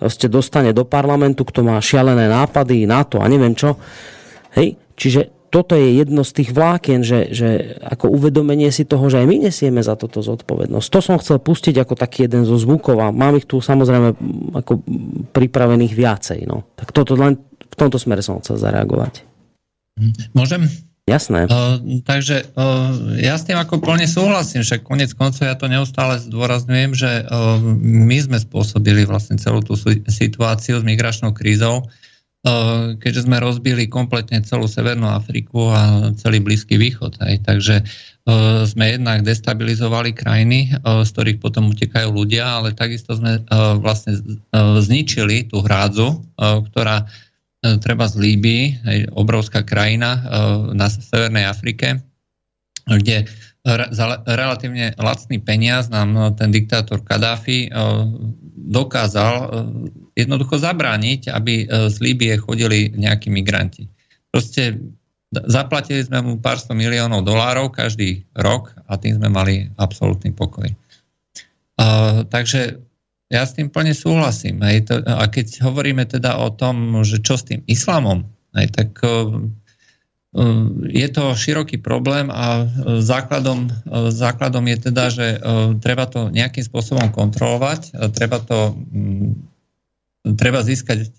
ste 0.09 0.33
dostane 0.33 0.73
do 0.73 0.89
parlamentu, 0.89 1.45
kto 1.45 1.61
má 1.67 1.77
šialené 1.83 2.31
nápady, 2.31 2.89
na 2.89 3.05
to 3.05 3.21
a 3.21 3.27
neviem 3.29 3.53
čo. 3.53 3.77
Hej, 4.57 4.81
čiže 4.97 5.51
toto 5.51 5.75
je 5.75 5.99
jedno 5.99 6.23
z 6.23 6.33
tých 6.41 6.51
vlákien, 6.55 7.03
že, 7.03 7.35
že 7.35 7.77
ako 7.83 8.15
uvedomenie 8.15 8.71
si 8.71 8.87
toho, 8.87 9.11
že 9.11 9.19
aj 9.19 9.27
my 9.27 9.37
nesieme 9.51 9.83
za 9.83 9.99
toto 9.99 10.23
zodpovednosť. 10.23 10.89
To 10.95 11.01
som 11.03 11.19
chcel 11.19 11.43
pustiť 11.43 11.75
ako 11.83 11.99
taký 11.99 12.31
jeden 12.31 12.47
zo 12.47 12.55
zvukov 12.55 13.03
a 13.03 13.11
mám 13.11 13.35
ich 13.35 13.51
tu 13.51 13.59
samozrejme 13.59 14.15
ako 14.55 14.79
pripravených 15.35 15.93
viacej. 15.93 16.41
No. 16.47 16.71
Tak 16.79 16.95
toto 16.95 17.19
len 17.19 17.35
v 17.67 17.75
tomto 17.75 17.99
smere 17.99 18.23
som 18.23 18.39
chcel 18.39 18.63
zareagovať. 18.63 19.27
Môžem? 20.33 20.71
Jasné. 21.11 21.51
Uh, 21.51 22.01
takže 22.07 22.47
uh, 22.55 23.19
ja 23.19 23.35
s 23.35 23.43
tým 23.43 23.59
ako 23.59 23.83
plne 23.83 24.07
súhlasím, 24.07 24.63
však 24.63 24.87
konec 24.87 25.11
koncov 25.19 25.43
ja 25.43 25.59
to 25.59 25.67
neustále 25.67 26.23
zdôrazňujem, 26.23 26.95
že 26.95 27.27
uh, 27.27 27.59
my 27.83 28.19
sme 28.23 28.39
spôsobili 28.39 29.03
vlastne 29.03 29.35
celú 29.43 29.59
tú 29.59 29.75
situáciu 30.07 30.79
s 30.79 30.87
migračnou 30.87 31.35
krízou, 31.35 31.91
Eh, 32.41 32.97
keďže 32.97 33.29
sme 33.29 33.37
rozbili 33.37 33.85
kompletne 33.85 34.41
celú 34.41 34.65
Severnú 34.65 35.13
Afriku 35.13 35.69
a 35.69 36.09
celý 36.17 36.41
Blízky 36.41 36.81
východ. 36.81 37.21
Aj. 37.21 37.37
Takže 37.37 37.85
uh, 37.85 38.65
sme 38.65 38.97
jednak 38.97 39.29
destabilizovali 39.29 40.17
krajiny, 40.17 40.73
uh, 40.73 41.05
z 41.05 41.09
ktorých 41.13 41.37
potom 41.37 41.69
utekajú 41.69 42.09
ľudia, 42.09 42.65
ale 42.65 42.73
takisto 42.73 43.13
sme 43.13 43.45
uh, 43.45 43.77
vlastne 43.77 44.17
uh, 44.57 44.81
zničili 44.81 45.53
tú 45.53 45.61
hrádzu, 45.61 46.17
uh, 46.17 46.65
ktorá 46.65 47.05
uh, 47.05 47.09
treba 47.61 48.09
z 48.09 48.17
Líbii, 48.17 48.65
obrovská 49.13 49.61
krajina 49.61 50.11
uh, 50.17 50.23
na 50.73 50.89
Severnej 50.89 51.45
Afrike, 51.45 52.01
kde 52.89 53.29
za 53.69 54.25
relatívne 54.25 54.97
lacný 54.97 55.37
peniaz 55.37 55.93
nám 55.93 56.33
ten 56.41 56.49
diktátor 56.49 57.05
Kadáfi 57.05 57.69
dokázal 58.57 59.53
jednoducho 60.17 60.57
zabrániť, 60.57 61.29
aby 61.29 61.55
e, 61.65 61.67
z 61.93 61.97
Líbie 62.01 62.41
chodili 62.41 62.89
nejakí 62.93 63.29
migranti. 63.29 63.85
Proste 64.33 64.81
zaplatili 65.31 66.01
sme 66.01 66.25
mu 66.25 66.33
pár 66.41 66.57
sto 66.59 66.73
miliónov 66.73 67.23
dolárov 67.23 67.71
každý 67.71 68.25
rok 68.33 68.75
a 68.89 68.97
tým 68.97 69.21
sme 69.21 69.29
mali 69.31 69.55
absolútny 69.79 70.35
pokoj. 70.35 70.67
Takže 72.29 72.81
ja 73.31 73.47
s 73.47 73.55
tým 73.55 73.71
plne 73.71 73.95
súhlasím. 73.95 74.61
Hej, 74.67 74.91
to, 74.91 74.95
a 75.07 75.25
keď 75.31 75.63
hovoríme 75.63 76.03
teda 76.05 76.37
o 76.43 76.51
tom, 76.51 77.01
že 77.07 77.23
čo 77.23 77.39
s 77.39 77.47
tým 77.47 77.63
islamom, 77.71 78.27
hej, 78.59 78.67
tak 78.75 78.99
uh, 79.07 79.39
je 80.87 81.09
to 81.11 81.35
široký 81.35 81.83
problém 81.83 82.31
a 82.31 82.63
základom, 83.03 83.67
základom 84.15 84.63
je 84.71 84.77
teda, 84.79 85.05
že 85.11 85.27
treba 85.83 86.07
to 86.07 86.31
nejakým 86.31 86.63
spôsobom 86.63 87.11
kontrolovať, 87.11 87.99
treba 88.15 88.39
to 88.39 88.79
treba 90.39 90.63
získať 90.63 91.11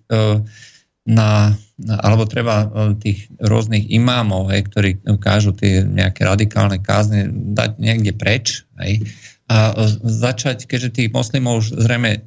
na, 1.03 1.59
alebo 1.83 2.23
treba 2.23 2.71
tých 3.03 3.27
rôznych 3.43 3.91
imámov, 3.91 4.47
hej, 4.55 4.63
ktorí 4.71 4.89
kážu 5.19 5.51
tie 5.59 5.83
nejaké 5.83 6.23
radikálne 6.23 6.79
kázne, 6.79 7.27
dať 7.51 7.83
niekde 7.83 8.15
preč. 8.15 8.63
Hej, 8.79 9.11
a 9.51 9.75
začať, 10.07 10.63
keďže 10.63 10.95
tých 10.95 11.09
moslimov 11.11 11.59
už 11.59 11.75
zrejme 11.75 12.23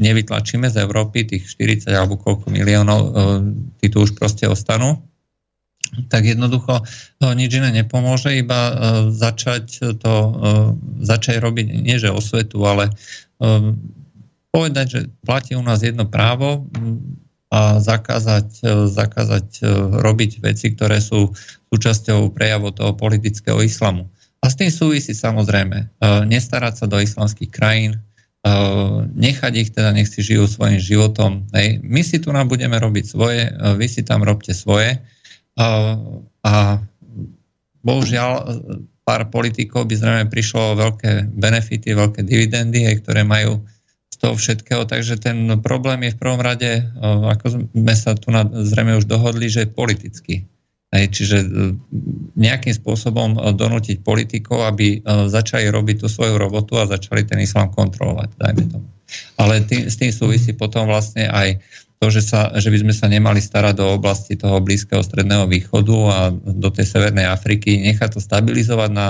nevytlačíme 0.00 0.72
z 0.72 0.80
Európy, 0.80 1.28
tých 1.28 1.44
40 1.52 1.92
alebo 1.92 2.16
koľko 2.16 2.48
miliónov, 2.48 3.00
e, 3.04 3.10
tí 3.84 3.92
tu 3.92 4.00
už 4.00 4.16
proste 4.16 4.48
ostanú, 4.48 5.04
tak 6.08 6.24
jednoducho 6.24 6.80
nič 7.20 7.52
iné 7.52 7.84
nepomôže, 7.84 8.32
iba 8.32 8.72
začať 9.12 9.92
to, 10.00 10.14
začať 11.04 11.36
robiť, 11.36 11.84
nie 11.84 12.00
že 12.00 12.08
osvetu, 12.08 12.64
ale 12.64 12.96
povedať, 14.52 14.86
že 14.86 15.00
platí 15.24 15.56
u 15.56 15.64
nás 15.64 15.80
jedno 15.80 16.04
právo 16.06 16.68
mm, 16.68 17.00
a 17.52 17.80
zakázať, 17.80 18.48
e, 18.64 18.68
zakázať 18.88 19.46
e, 19.60 19.64
robiť 20.00 20.44
veci, 20.44 20.72
ktoré 20.76 21.00
sú 21.00 21.32
súčasťou 21.72 22.32
prejavu 22.36 22.72
toho 22.72 22.92
politického 22.92 23.60
islamu. 23.64 24.12
A 24.42 24.50
s 24.50 24.58
tým 24.58 24.74
súvisí 24.74 25.14
samozrejme 25.14 25.78
e, 25.78 25.86
nestarať 26.26 26.82
sa 26.82 26.86
do 26.90 26.98
islamských 26.98 27.50
krajín, 27.54 28.02
nechať 29.14 29.52
ich 29.54 29.70
teda, 29.70 29.94
nech 29.94 30.10
si 30.10 30.18
žijú 30.18 30.50
svojim 30.50 30.82
životom. 30.82 31.46
Hej. 31.54 31.78
My 31.86 32.02
si 32.02 32.18
tu 32.18 32.34
nám 32.34 32.50
budeme 32.50 32.74
robiť 32.74 33.04
svoje, 33.06 33.46
vy 33.78 33.86
si 33.86 34.02
tam 34.02 34.26
robte 34.26 34.50
svoje. 34.50 34.98
A 36.42 36.54
bohužiaľ 37.86 38.30
pár 39.06 39.30
politikov 39.30 39.86
by 39.86 39.94
zrejme 39.94 40.26
prišlo 40.26 40.74
veľké 40.74 41.38
benefity, 41.38 41.94
veľké 41.94 42.26
dividendy, 42.26 42.82
ktoré 42.98 43.22
majú 43.22 43.62
toho 44.22 44.38
všetkého. 44.38 44.86
Takže 44.86 45.18
ten 45.18 45.50
problém 45.58 46.06
je 46.06 46.14
v 46.14 46.20
prvom 46.22 46.38
rade, 46.38 46.86
ako 47.02 47.66
sme 47.74 47.94
sa 47.98 48.14
tu 48.14 48.30
zrejme 48.54 48.94
už 49.02 49.10
dohodli, 49.10 49.50
že 49.50 49.66
je 49.66 49.74
politický. 49.74 50.34
Hej, 50.92 51.08
čiže 51.08 51.38
e, 51.40 51.46
nejakým 52.36 52.76
spôsobom 52.76 53.40
e, 53.40 53.56
donútiť 53.56 54.04
politikov, 54.04 54.68
aby 54.68 55.00
e, 55.00 55.24
začali 55.24 55.72
robiť 55.72 56.04
tú 56.04 56.06
svoju 56.06 56.36
robotu 56.36 56.76
a 56.76 56.84
začali 56.84 57.24
ten 57.24 57.40
islám 57.40 57.72
kontrolovať, 57.72 58.36
dajme 58.36 58.64
tomu. 58.68 58.86
Ale 59.40 59.64
tým, 59.64 59.88
s 59.88 59.96
tým 59.96 60.12
súvisí 60.12 60.52
potom 60.52 60.84
vlastne 60.84 61.32
aj 61.32 61.64
to, 61.96 62.12
že, 62.12 62.28
sa, 62.28 62.52
že 62.60 62.68
by 62.68 62.84
sme 62.84 62.92
sa 62.92 63.08
nemali 63.08 63.40
starať 63.40 63.80
do 63.80 63.88
oblasti 63.96 64.36
toho 64.36 64.60
Blízkeho 64.60 65.00
stredného 65.00 65.48
východu 65.48 65.96
a 66.12 66.18
do 66.36 66.68
tej 66.68 66.84
Severnej 66.84 67.24
Afriky, 67.24 67.80
nechať 67.80 68.18
to 68.18 68.20
stabilizovať 68.20 68.90
na 68.92 69.08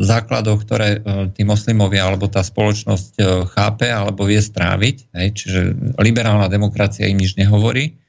základoch, 0.00 0.64
ktoré 0.64 1.04
tí 1.36 1.44
moslimovia 1.44 2.08
alebo 2.08 2.24
tá 2.24 2.40
spoločnosť 2.40 3.20
chápe 3.52 3.84
alebo 3.84 4.24
vie 4.24 4.40
stráviť. 4.40 5.12
Hej, 5.12 5.28
čiže 5.36 5.60
liberálna 6.00 6.48
demokracia 6.48 7.04
im 7.04 7.20
nič 7.20 7.36
nehovorí 7.36 8.00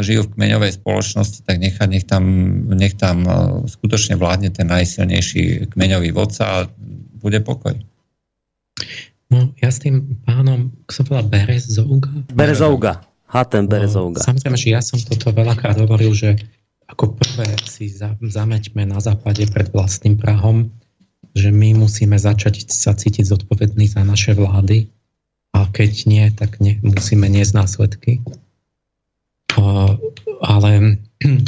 žijú 0.00 0.24
v 0.24 0.32
kmeňovej 0.40 0.80
spoločnosti, 0.80 1.44
tak 1.44 1.60
nechať, 1.60 1.88
nech 1.88 2.06
tam, 2.08 2.24
nech 2.72 2.96
tam 2.96 3.28
skutočne 3.68 4.16
vládne 4.16 4.48
ten 4.48 4.64
najsilnejší 4.64 5.68
kmeňový 5.76 6.16
vodca 6.16 6.44
a 6.44 6.58
bude 7.20 7.44
pokoj. 7.44 7.76
No, 9.28 9.52
ja 9.60 9.68
s 9.68 9.84
tým 9.84 10.20
pánom, 10.24 10.72
ako 10.84 10.92
sa 10.92 11.02
volá, 11.04 11.22
Berezouga? 11.24 12.12
Berezouga. 12.32 12.92
Hatem 13.28 13.68
Berezouga. 13.68 14.24
No, 14.24 14.28
samozrejme, 14.32 14.56
že 14.56 14.68
ja 14.72 14.80
som 14.80 14.96
toto 15.00 15.34
veľakrát 15.34 15.76
hovoril, 15.76 16.14
že 16.16 16.40
ako 16.88 17.16
prvé 17.16 17.48
si 17.64 17.88
za, 17.90 18.16
zameťme 18.20 18.84
na 18.84 19.00
západe 19.00 19.44
pred 19.50 19.68
vlastným 19.72 20.20
Prahom, 20.20 20.70
že 21.34 21.50
my 21.50 21.74
musíme 21.74 22.14
začať 22.14 22.70
sa 22.70 22.94
cítiť 22.94 23.26
zodpovední 23.26 23.90
za 23.90 24.06
naše 24.06 24.36
vlády 24.36 24.86
a 25.50 25.66
keď 25.66 25.90
nie, 26.06 26.24
tak 26.30 26.62
ne, 26.62 26.78
musíme 26.84 27.26
niesť 27.26 27.52
následky 27.58 28.22
ale 30.44 30.70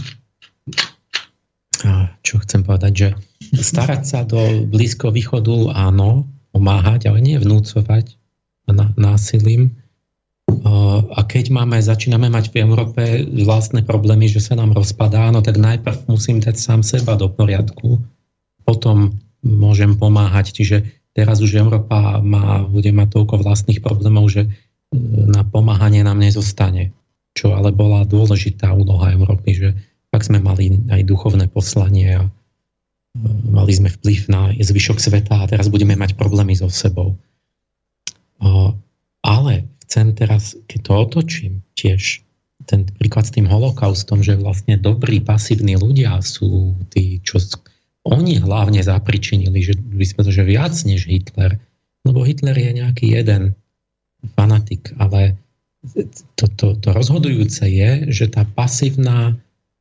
čo 2.26 2.42
chcem 2.42 2.66
povedať, 2.66 2.92
že 2.94 3.08
starať 3.54 4.02
sa 4.02 4.20
do 4.26 4.66
Blízkoho 4.66 5.14
východu 5.14 5.70
áno, 5.76 6.26
pomáhať, 6.50 7.12
ale 7.12 7.22
nie 7.22 7.36
vnúcovať 7.38 8.16
násilím. 8.98 9.76
A 11.14 11.20
keď 11.26 11.54
máme, 11.54 11.78
začíname 11.78 12.26
mať 12.26 12.50
v 12.50 12.66
Európe 12.66 13.02
vlastné 13.46 13.86
problémy, 13.86 14.26
že 14.26 14.42
sa 14.42 14.58
nám 14.58 14.74
rozpadá, 14.74 15.30
no 15.30 15.42
tak 15.42 15.58
najprv 15.58 16.10
musím 16.10 16.42
dať 16.42 16.56
sám 16.58 16.80
seba 16.82 17.14
do 17.14 17.30
poriadku, 17.30 18.02
potom 18.66 19.14
môžem 19.46 19.94
pomáhať. 19.94 20.54
Čiže 20.54 20.76
teraz 21.14 21.38
už 21.38 21.54
Európa 21.62 22.18
má, 22.22 22.66
bude 22.66 22.90
mať 22.90 23.14
toľko 23.14 23.46
vlastných 23.46 23.82
problémov, 23.82 24.26
že 24.32 24.50
na 25.30 25.46
pomáhanie 25.46 26.02
nám 26.02 26.18
nezostane 26.18 26.94
čo 27.36 27.52
ale 27.52 27.70
bola 27.70 28.08
dôležitá 28.08 28.72
úloha 28.72 29.12
Európy, 29.12 29.52
že 29.52 29.68
tak 30.08 30.24
sme 30.24 30.40
mali 30.40 30.80
aj 30.88 31.04
duchovné 31.04 31.52
poslanie 31.52 32.16
a 32.16 32.24
e, 32.24 32.30
mali 33.52 33.76
sme 33.76 33.92
vplyv 33.92 34.20
na 34.32 34.42
zvyšok 34.56 34.96
sveta 34.96 35.44
a 35.44 35.48
teraz 35.48 35.68
budeme 35.68 35.92
mať 35.92 36.16
problémy 36.16 36.56
so 36.56 36.72
sebou. 36.72 37.14
Ale 39.26 39.66
chcem 39.84 40.14
teraz, 40.14 40.54
keď 40.70 40.78
to 40.86 40.92
otočím, 40.94 41.52
tiež 41.74 42.22
ten 42.70 42.86
príklad 42.86 43.26
s 43.26 43.34
tým 43.34 43.50
holokaustom, 43.50 44.22
že 44.22 44.38
vlastne 44.38 44.78
dobrí, 44.78 45.18
pasívni 45.18 45.74
ľudia 45.74 46.18
sú 46.22 46.78
tí, 46.94 47.18
čo 47.26 47.42
oni 48.06 48.38
hlavne 48.38 48.82
zapričinili, 48.82 49.58
že 49.62 49.74
by 49.74 50.06
sme 50.06 50.20
to, 50.22 50.30
že 50.30 50.46
viac 50.46 50.74
než 50.86 51.10
Hitler, 51.10 51.58
lebo 52.06 52.22
Hitler 52.22 52.54
je 52.54 52.72
nejaký 52.82 53.06
jeden 53.18 53.58
fanatik, 54.38 54.94
ale 54.98 55.34
to, 56.36 56.44
to, 56.56 56.66
to 56.80 56.88
rozhodujúce 56.90 57.62
je, 57.66 58.10
že 58.10 58.26
tá 58.32 58.42
pasívna 58.44 59.36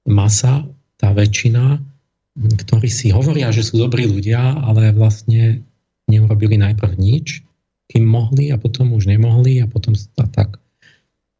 masa, 0.06 0.66
tá 1.02 1.12
väčšina, 1.12 1.82
ktorí 2.36 2.88
si 2.92 3.10
hovoria, 3.10 3.50
že 3.50 3.64
sú 3.64 3.80
dobrí 3.80 4.06
ľudia, 4.06 4.60
ale 4.62 4.92
vlastne 4.92 5.64
neurobili 6.12 6.60
najprv 6.60 6.94
nič, 7.00 7.42
kým 7.90 8.06
mohli 8.06 8.52
a 8.52 8.58
potom 8.58 8.94
už 8.94 9.10
nemohli 9.10 9.62
a 9.62 9.66
potom 9.70 9.94
a 9.96 10.26
tak. 10.30 10.60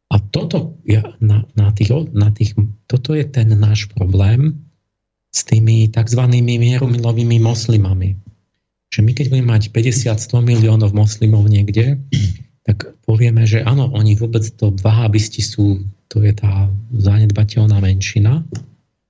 A 0.06 0.22
toto, 0.22 0.78
ja, 0.86 1.02
na, 1.18 1.42
na 1.58 1.74
tých, 1.74 1.90
na 2.14 2.30
tých, 2.30 2.54
toto 2.86 3.12
je 3.12 3.26
ten 3.26 3.50
náš 3.58 3.90
problém 3.90 4.54
s 5.34 5.42
tými 5.42 5.90
tzv. 5.90 6.22
mierumilovými 6.40 7.42
moslimami. 7.42 8.14
Že 8.94 9.00
my 9.02 9.12
keď 9.12 9.26
budeme 9.34 9.50
mať 9.50 9.74
50-100 9.74 10.46
miliónov 10.46 10.94
moslimov 10.94 11.50
niekde, 11.50 11.98
tak 12.66 12.98
povieme, 13.06 13.46
že 13.46 13.62
áno, 13.62 13.94
oni 13.94 14.18
vôbec 14.18 14.42
to 14.58 14.74
vahabisti 14.82 15.38
sú, 15.38 15.86
to 16.10 16.18
je 16.26 16.34
tá 16.34 16.66
zanedbateľná 16.90 17.78
menšina, 17.78 18.42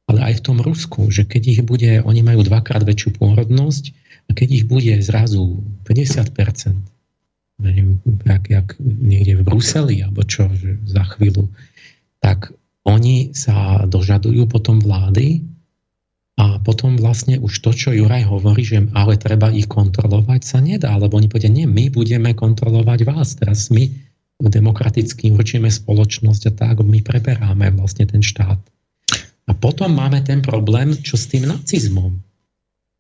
ale 0.07 0.21
aj 0.23 0.35
v 0.39 0.45
tom 0.45 0.59
Rusku, 0.61 1.09
že 1.09 1.25
keď 1.25 1.43
ich 1.49 1.61
bude, 1.65 2.05
oni 2.05 2.21
majú 2.21 2.45
dvakrát 2.45 2.85
väčšiu 2.85 3.17
pôrodnosť 3.17 3.85
a 4.29 4.37
keď 4.37 4.49
ich 4.63 4.65
bude 4.69 4.93
zrazu 5.01 5.65
50%, 5.89 6.77
neviem, 7.65 7.97
jak, 8.29 8.45
jak 8.53 8.69
niekde 8.79 9.41
v 9.41 9.47
Bruseli, 9.49 10.05
alebo 10.05 10.21
čo, 10.23 10.53
že 10.53 10.77
za 10.85 11.09
chvíľu, 11.17 11.49
tak 12.21 12.53
oni 12.85 13.33
sa 13.33 13.89
dožadujú 13.89 14.47
potom 14.47 14.79
vlády, 14.79 15.43
a 16.37 16.61
potom 16.61 17.01
vlastne 17.01 17.41
už 17.41 17.65
to, 17.65 17.73
čo 17.73 17.97
Juraj 17.97 18.29
hovorí, 18.29 18.61
že 18.61 18.85
ale 18.93 19.17
treba 19.17 19.49
ich 19.49 19.65
kontrolovať, 19.73 20.41
sa 20.45 20.61
nedá, 20.61 20.93
lebo 21.01 21.17
oni 21.17 21.33
povedia, 21.33 21.49
nie, 21.49 21.65
my 21.65 21.89
budeme 21.89 22.37
kontrolovať 22.37 23.09
vás, 23.09 23.41
teraz 23.41 23.73
my 23.73 23.89
demokraticky 24.45 25.33
určíme 25.33 25.73
spoločnosť 25.73 26.43
a 26.49 26.53
tak, 26.53 26.85
my 26.85 27.01
preberáme 27.01 27.73
vlastne 27.81 28.05
ten 28.05 28.21
štát. 28.21 28.61
A 29.49 29.53
potom 29.57 29.97
máme 29.97 30.21
ten 30.21 30.45
problém, 30.45 30.93
čo 31.01 31.17
s 31.17 31.25
tým 31.25 31.49
nacizmom. 31.49 32.21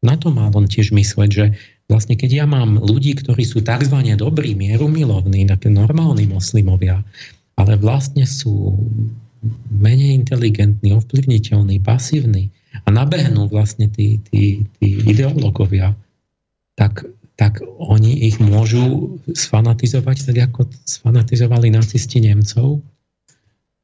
Na 0.01 0.17
to 0.17 0.33
má 0.33 0.49
on 0.49 0.65
tiež 0.65 0.97
mysleť, 0.97 1.29
že 1.29 1.45
vlastne 1.93 2.17
keď 2.17 2.31
ja 2.41 2.47
mám 2.49 2.81
ľudí, 2.81 3.21
ktorí 3.21 3.45
sú 3.45 3.61
tzv. 3.61 3.97
dobrí, 4.17 4.57
mierumilovní, 4.57 5.45
také 5.45 5.69
normálni 5.69 6.25
moslimovia, 6.25 7.05
ale 7.61 7.77
vlastne 7.77 8.25
sú 8.25 8.81
menej 9.69 10.25
inteligentní, 10.25 10.97
ovplyvniteľní, 10.97 11.85
pasívni, 11.85 12.49
a 12.85 12.89
nabehnú 12.93 13.49
vlastne 13.49 13.89
tí, 13.89 14.21
tí, 14.29 14.67
tí 14.77 14.89
ideológovia, 15.07 15.97
tak, 16.77 17.09
tak 17.41 17.65
oni 17.65 18.29
ich 18.29 18.37
môžu 18.43 19.17
sfanatizovať 19.31 20.17
tak, 20.29 20.39
ako 20.53 20.61
sfanatizovali 20.85 21.73
nacisti 21.73 22.21
Nemcov 22.21 22.85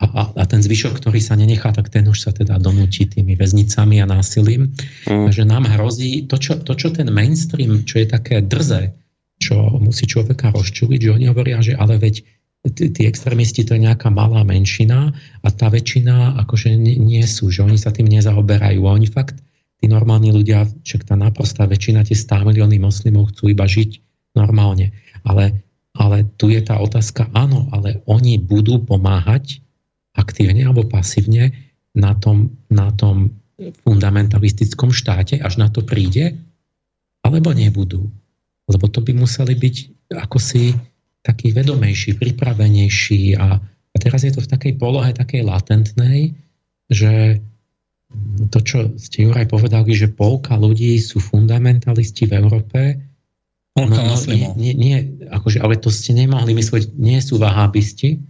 a, 0.02 0.04
a, 0.04 0.22
a 0.34 0.44
ten 0.44 0.58
zvyšok, 0.58 0.98
ktorý 0.98 1.22
sa 1.22 1.38
nenechá, 1.38 1.70
tak 1.70 1.88
ten 1.88 2.04
už 2.10 2.18
sa 2.18 2.30
teda 2.34 2.58
donúti 2.58 3.06
tými 3.06 3.38
väznicami 3.38 4.02
a 4.02 4.06
násilím. 4.10 4.74
Mm. 5.06 5.30
Takže 5.30 5.42
nám 5.46 5.64
hrozí 5.70 6.26
to 6.26 6.36
čo, 6.42 6.58
to, 6.58 6.74
čo 6.74 6.90
ten 6.90 7.08
mainstream, 7.14 7.86
čo 7.86 8.02
je 8.02 8.06
také 8.10 8.42
drze, 8.42 8.92
čo 9.38 9.78
musí 9.78 10.10
človeka 10.10 10.50
rozčuliť, 10.50 11.00
že 11.00 11.14
oni 11.14 11.26
hovoria, 11.30 11.62
že 11.62 11.78
ale 11.78 12.02
veď 12.02 12.41
tí 12.70 13.02
extrémisti 13.10 13.66
to 13.66 13.74
je 13.74 13.82
nejaká 13.90 14.06
malá 14.06 14.46
menšina 14.46 15.10
a 15.42 15.48
tá 15.50 15.66
väčšina 15.66 16.38
akože 16.46 16.78
nie 16.78 17.24
sú, 17.26 17.50
že 17.50 17.66
oni 17.66 17.74
sa 17.74 17.90
tým 17.90 18.06
nezaoberajú. 18.06 18.86
Oni 18.86 19.10
fakt, 19.10 19.42
tí 19.82 19.90
normálni 19.90 20.30
ľudia, 20.30 20.70
však 20.86 21.10
tá 21.10 21.18
naprostá 21.18 21.66
väčšina, 21.66 22.06
tie 22.06 22.14
100 22.14 22.54
milióny 22.54 22.78
moslimov 22.78 23.34
chcú 23.34 23.50
iba 23.50 23.66
žiť 23.66 23.98
normálne. 24.38 24.94
Ale, 25.26 25.66
ale 25.98 26.22
tu 26.38 26.54
je 26.54 26.62
tá 26.62 26.78
otázka, 26.78 27.26
áno, 27.34 27.66
ale 27.74 27.98
oni 28.06 28.38
budú 28.38 28.78
pomáhať 28.78 29.58
aktívne 30.14 30.62
alebo 30.62 30.86
pasívne 30.86 31.50
na 31.98 32.14
tom, 32.14 32.54
na 32.70 32.94
tom 32.94 33.42
fundamentalistickom 33.82 34.94
štáte, 34.94 35.42
až 35.42 35.58
na 35.58 35.66
to 35.66 35.82
príde, 35.82 36.38
alebo 37.26 37.50
nebudú. 37.50 38.06
Lebo 38.70 38.86
to 38.86 39.02
by 39.02 39.18
museli 39.18 39.58
byť 39.58 39.76
ako 40.14 40.38
si 40.38 40.74
taký 41.22 41.54
vedomejší, 41.54 42.18
pripravenejší 42.18 43.38
a, 43.38 43.58
a 43.62 43.96
teraz 43.96 44.26
je 44.26 44.34
to 44.34 44.42
v 44.42 44.50
takej 44.50 44.72
polohe, 44.78 45.14
takej 45.14 45.46
latentnej, 45.46 46.34
že 46.90 47.38
to, 48.52 48.58
čo 48.60 48.78
ste 49.00 49.30
Juraj 49.30 49.48
povedali, 49.48 49.96
že 49.96 50.12
polka 50.12 50.58
ľudí 50.58 51.00
sú 51.00 51.22
fundamentalisti 51.22 52.28
v 52.28 52.32
Európe, 52.36 52.80
Polka 53.72 54.04
no, 54.04 54.12
no, 54.12 54.16
nie, 54.28 54.52
nie, 54.52 54.72
nie, 54.76 54.96
akože, 55.32 55.64
ale 55.64 55.80
to 55.80 55.88
ste 55.88 56.12
nemohli 56.12 56.52
myslieť, 56.52 56.92
nie 56.92 57.16
sú 57.24 57.40
vahábisti, 57.40 58.20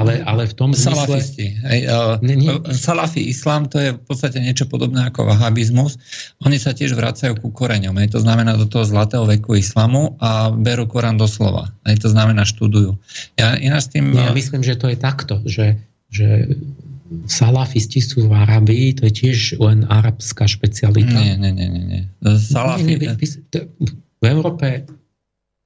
ale, 0.00 0.22
ale 0.22 0.46
v 0.46 0.54
tom 0.54 0.70
Salafisti. 0.70 1.58
Hej, 1.66 1.90
uh, 1.90 2.22
nie, 2.22 2.38
nie. 2.38 2.54
Salafi 2.70 3.26
islám 3.26 3.66
to 3.66 3.82
je 3.82 3.90
v 3.98 4.02
podstate 4.06 4.38
niečo 4.38 4.70
podobné 4.70 5.10
ako 5.10 5.26
vahabizmus. 5.26 5.98
Oni 6.46 6.54
sa 6.56 6.70
tiež 6.70 6.94
vracajú 6.94 7.34
ku 7.42 7.50
koreňom. 7.50 7.98
Hej, 7.98 8.14
to 8.14 8.20
znamená 8.22 8.54
do 8.54 8.70
toho 8.70 8.86
zlatého 8.86 9.26
veku 9.26 9.58
islamu 9.58 10.14
a 10.22 10.54
berú 10.54 10.86
Korán 10.86 11.18
doslova. 11.18 11.74
Hej, 11.82 12.06
to 12.06 12.08
znamená 12.14 12.46
študujú. 12.46 12.94
Ja 13.34 13.58
ináč 13.58 13.90
tým... 13.90 14.14
Nie, 14.14 14.30
ja 14.30 14.32
myslím, 14.32 14.62
že 14.62 14.78
to 14.78 14.86
je 14.86 14.98
takto, 14.98 15.42
že, 15.42 15.82
že 16.14 16.46
salafisti 17.26 17.98
sú 17.98 18.30
v 18.30 18.32
Arabii, 18.38 19.02
to 19.02 19.10
je 19.10 19.14
tiež 19.26 19.58
len 19.58 19.82
arabská 19.90 20.46
špecialita. 20.46 21.10
Nie, 21.10 21.34
nie, 21.34 21.50
nie. 21.50 21.66
nie. 21.66 22.02
Salafi... 22.38 23.02
Nie, 23.02 23.18
nie, 23.18 23.30
v 24.20 24.24
Európe 24.28 24.84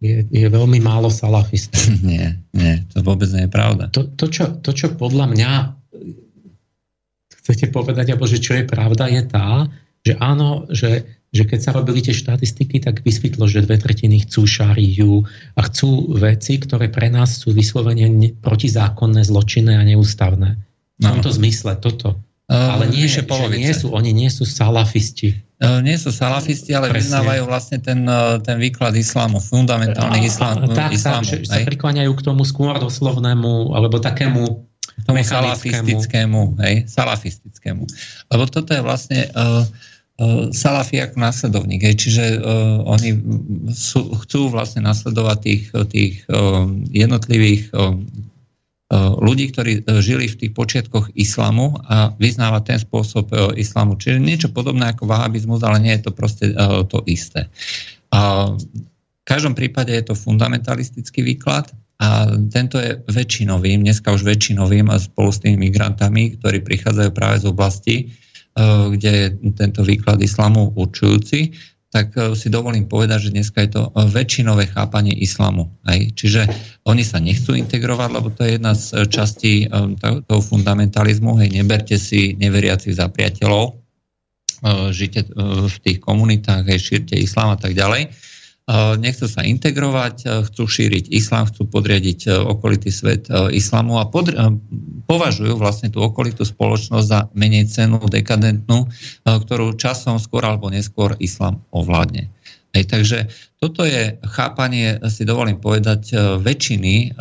je, 0.04 0.16
je 0.28 0.46
veľmi 0.52 0.84
málo 0.84 1.08
salafistov. 1.08 1.80
Nie, 2.04 2.36
nie, 2.52 2.84
to 2.92 3.00
vôbec 3.00 3.32
nie 3.32 3.48
je 3.48 3.52
pravda. 3.52 3.88
To, 3.96 4.04
to, 4.04 4.28
čo, 4.28 4.60
to 4.60 4.76
čo 4.76 4.92
podľa 4.92 5.32
mňa 5.32 5.52
chcete 7.44 7.72
povedať, 7.72 8.12
alebo 8.12 8.28
že 8.28 8.40
čo 8.40 8.56
je 8.56 8.64
pravda, 8.68 9.08
je 9.08 9.22
tá, 9.24 9.68
že 10.04 10.16
áno, 10.20 10.68
že, 10.68 11.04
že 11.32 11.48
keď 11.48 11.60
sa 11.60 11.76
robili 11.76 12.04
tie 12.04 12.12
štatistiky, 12.12 12.84
tak 12.84 13.00
vysvetlo, 13.00 13.48
že 13.48 13.64
dve 13.64 13.80
tretiny 13.80 14.24
chcú 14.28 14.44
šáriu 14.44 15.24
a 15.56 15.60
chcú 15.64 16.12
veci, 16.20 16.60
ktoré 16.60 16.92
pre 16.92 17.08
nás 17.08 17.40
sú 17.40 17.56
vyslovene 17.56 18.32
protizákonné, 18.44 19.24
zločinné 19.24 19.80
a 19.80 19.84
neústavné. 19.84 20.60
V 21.00 21.02
no. 21.04 21.16
tomto 21.16 21.32
zmysle, 21.32 21.80
toto. 21.80 22.20
Uh, 22.44 22.76
ale 22.76 22.92
nie, 22.92 23.08
že 23.08 23.24
nie 23.56 23.72
sú, 23.72 23.88
oni 23.96 24.12
nie 24.12 24.28
sú 24.28 24.44
salafisti. 24.44 25.32
Uh, 25.64 25.80
nie 25.80 25.96
sú 25.96 26.12
salafisti, 26.12 26.76
ale 26.76 26.92
Presne. 26.92 27.24
vyznávajú 27.24 27.42
vlastne 27.48 27.78
ten, 27.80 28.04
uh, 28.04 28.36
ten 28.44 28.60
výklad 28.60 28.92
islámu, 28.92 29.40
fundamentálny 29.40 30.28
islám. 30.28 30.68
Tak, 30.68 30.92
islámu, 30.92 31.24
tak, 31.24 31.40
že 31.40 31.48
sa 31.48 31.64
prikláňajú 31.64 32.12
k 32.12 32.20
tomu 32.20 32.44
skôr 32.44 32.76
doslovnému, 32.76 33.72
alebo 33.72 33.96
takému 33.96 34.60
tomu 35.08 35.24
salafistickému, 35.24 36.60
hej, 36.60 36.84
salafistickému. 36.84 37.82
Lebo 38.28 38.44
toto 38.44 38.76
je 38.76 38.82
vlastne 38.84 39.24
uh, 39.32 39.64
uh, 40.20 40.52
salafi 40.52 41.00
ako 41.00 41.16
následovník, 41.16 41.80
hej, 41.80 41.96
čiže 41.96 42.24
uh, 42.44 42.84
oni 42.84 43.24
sú, 43.72 44.20
chcú 44.20 44.52
vlastne 44.52 44.84
nasledovať 44.84 45.38
tých, 45.40 45.64
tých 45.88 46.14
uh, 46.28 46.68
jednotlivých 46.92 47.72
uh, 47.72 47.96
ľudí, 48.94 49.50
ktorí 49.50 49.72
e, 49.80 49.82
žili 50.00 50.30
v 50.30 50.38
tých 50.38 50.52
počiatkoch 50.54 51.14
islamu 51.18 51.74
a 51.88 52.14
vyznávať 52.16 52.62
ten 52.64 52.78
spôsob 52.78 53.30
e, 53.32 53.58
islamu. 53.58 53.98
Čiže 53.98 54.22
niečo 54.22 54.48
podobné 54.50 54.92
ako 54.92 55.10
vahabizmus, 55.10 55.62
ale 55.66 55.82
nie 55.82 55.92
je 55.98 56.08
to 56.08 56.12
proste 56.14 56.46
to 56.90 56.98
isté. 57.08 57.50
V 58.14 59.24
každom 59.26 59.56
prípade 59.58 59.90
je 59.90 60.04
to 60.06 60.14
fundamentalistický 60.14 61.26
výklad 61.26 61.72
a 61.98 62.30
tento 62.52 62.78
je 62.78 63.00
väčšinovým, 63.10 63.82
dneska 63.82 64.12
už 64.14 64.22
väčšinovým 64.22 64.92
a 64.92 65.02
spolu 65.02 65.34
s 65.34 65.42
tými 65.42 65.70
migrantami, 65.70 66.38
ktorí 66.38 66.62
prichádzajú 66.62 67.10
práve 67.10 67.42
z 67.42 67.46
oblasti, 67.48 67.96
kde 68.94 69.10
je 69.10 69.26
tento 69.58 69.82
výklad 69.82 70.22
islamu 70.22 70.70
určujúci, 70.78 71.56
tak 71.94 72.10
e, 72.18 72.34
si 72.34 72.50
dovolím 72.50 72.90
povedať, 72.90 73.30
že 73.30 73.34
dneska 73.38 73.62
je 73.62 73.70
to 73.78 73.82
e, 73.94 74.10
väčšinové 74.10 74.66
chápanie 74.66 75.14
islamu. 75.14 75.70
Hej. 75.86 76.18
Čiže 76.18 76.42
oni 76.90 77.06
sa 77.06 77.22
nechcú 77.22 77.54
integrovať, 77.54 78.08
lebo 78.10 78.34
to 78.34 78.42
je 78.42 78.58
jedna 78.58 78.74
z 78.74 78.84
e, 78.90 79.06
častí 79.06 79.70
toho 80.26 80.42
fundamentalizmu. 80.42 81.38
Hej, 81.38 81.54
neberte 81.54 81.94
si 81.94 82.34
neveriacich 82.34 82.98
za 82.98 83.06
priateľov, 83.06 83.78
žite 84.96 85.28
v 85.36 85.76
tých 85.84 86.00
komunitách, 86.00 86.64
hej, 86.64 86.80
šírte 86.80 87.20
islám 87.20 87.52
a 87.52 87.58
tak 87.60 87.76
ďalej 87.76 88.08
nechcú 88.96 89.28
sa 89.28 89.44
integrovať, 89.44 90.48
chcú 90.48 90.64
šíriť 90.64 91.12
islám, 91.12 91.52
chcú 91.52 91.68
podriadiť 91.68 92.32
okolitý 92.48 92.88
svet 92.88 93.28
islamu 93.52 94.00
a 94.00 94.08
podri- 94.08 94.40
považujú 95.04 95.60
vlastne 95.60 95.92
tú 95.92 96.00
okolitú 96.00 96.48
spoločnosť 96.48 97.06
za 97.06 97.28
menej 97.36 97.68
cenu, 97.68 98.00
dekadentnú, 98.08 98.88
ktorú 99.28 99.76
časom 99.76 100.16
skôr 100.16 100.48
alebo 100.48 100.72
neskôr 100.72 101.12
islám 101.20 101.60
ovládne. 101.76 102.32
Hej, 102.74 102.90
takže 102.90 103.18
toto 103.62 103.86
je 103.86 104.18
chápanie, 104.34 104.98
si 105.06 105.22
dovolím 105.22 105.62
povedať, 105.62 106.10
väčšiny 106.42 107.14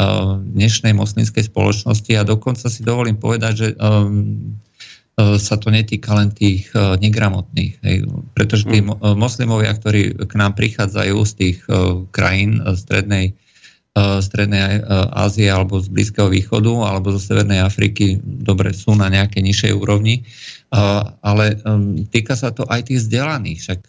dnešnej 0.55 0.97
moslimskej 0.97 1.45
spoločnosti 1.45 2.09
a 2.17 2.25
dokonca 2.25 2.71
si 2.71 2.81
dovolím 2.81 3.19
povedať, 3.19 3.53
že 3.53 3.67
E, 3.77 4.72
sa 5.17 5.55
to 5.61 5.69
netýka 5.69 6.17
len 6.17 6.33
tých 6.33 6.73
e, 6.73 6.97
negramotných. 6.97 7.73
Hej. 7.85 7.97
Pretože 8.33 8.65
tí 8.65 8.81
mm. 8.81 9.13
moslimovia, 9.13 9.69
ktorí 9.77 10.25
k 10.25 10.33
nám 10.33 10.57
prichádzajú 10.57 11.17
z 11.21 11.33
tých 11.37 11.57
e, 11.69 12.01
krajín 12.09 12.57
strednej, 12.73 13.37
strednej 13.93 14.81
Ázie 15.13 15.53
alebo 15.53 15.77
z 15.77 15.85
Blízkeho 15.85 16.25
východu 16.25 16.81
alebo 16.81 17.13
zo 17.13 17.21
Severnej 17.21 17.61
Afriky, 17.61 18.17
dobre, 18.25 18.73
sú 18.73 18.97
na 18.97 19.05
nejakej 19.05 19.45
nižšej 19.45 19.73
úrovni, 19.77 20.25
ale 21.21 21.61
týka 22.09 22.33
sa 22.33 22.49
to 22.49 22.65
aj 22.73 22.89
tých 22.89 23.05
vzdelaných. 23.05 23.59
Však 23.61 23.81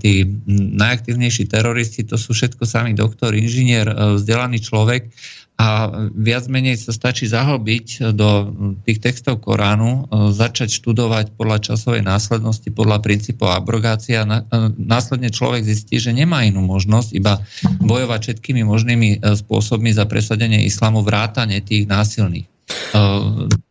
tí 0.00 0.24
najaktívnejší 0.80 1.44
teroristi, 1.52 2.08
to 2.08 2.16
sú 2.16 2.32
všetko 2.32 2.64
sami 2.64 2.96
doktor, 2.96 3.36
inžinier, 3.36 3.84
vzdelaný 4.16 4.64
človek 4.64 5.12
a 5.54 5.86
viac 6.10 6.50
menej 6.50 6.74
sa 6.82 6.90
stačí 6.90 7.30
zahlbiť 7.30 8.10
do 8.18 8.50
tých 8.82 8.98
textov 8.98 9.38
Koránu, 9.38 10.10
e, 10.10 10.34
začať 10.34 10.74
študovať 10.82 11.38
podľa 11.38 11.70
časovej 11.70 12.02
následnosti, 12.02 12.66
podľa 12.74 12.98
princípov 12.98 13.54
abrogácia. 13.54 14.26
E, 14.26 14.42
následne 14.74 15.30
človek 15.30 15.62
zistí, 15.62 16.02
že 16.02 16.10
nemá 16.10 16.42
inú 16.42 16.58
možnosť 16.66 17.10
iba 17.14 17.38
bojovať 17.86 18.20
všetkými 18.34 18.66
možnými 18.66 19.08
e, 19.22 19.38
spôsobmi 19.38 19.94
za 19.94 20.10
presadenie 20.10 20.66
islamu 20.66 21.06
vrátane 21.06 21.62
tých 21.62 21.86
násilných. 21.86 22.50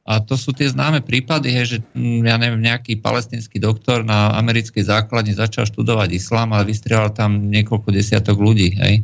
A 0.05 0.21
to 0.21 0.37
sú 0.37 0.53
tie 0.53 0.69
známe 0.69 1.01
prípady, 1.01 1.49
že 1.65 1.81
ja 1.97 2.35
neviem, 2.37 2.61
nejaký 2.61 3.01
palestinský 3.01 3.57
doktor 3.57 4.05
na 4.05 4.37
americkej 4.37 4.85
základni 4.85 5.33
začal 5.33 5.65
študovať 5.65 6.13
islám 6.13 6.53
a 6.53 6.61
vystrieľal 6.61 7.09
tam 7.09 7.49
niekoľko 7.49 7.89
desiatok 7.89 8.37
ľudí. 8.37 8.77
Hej 8.77 9.01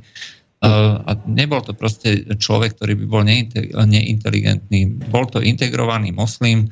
a 0.59 1.11
nebol 1.23 1.63
to 1.63 1.71
proste 1.71 2.35
človek, 2.35 2.75
ktorý 2.75 2.99
by 2.99 3.05
bol 3.07 3.23
neinteligentný. 3.23 4.99
Bol 5.07 5.25
to 5.31 5.39
integrovaný 5.39 6.11
moslim, 6.11 6.67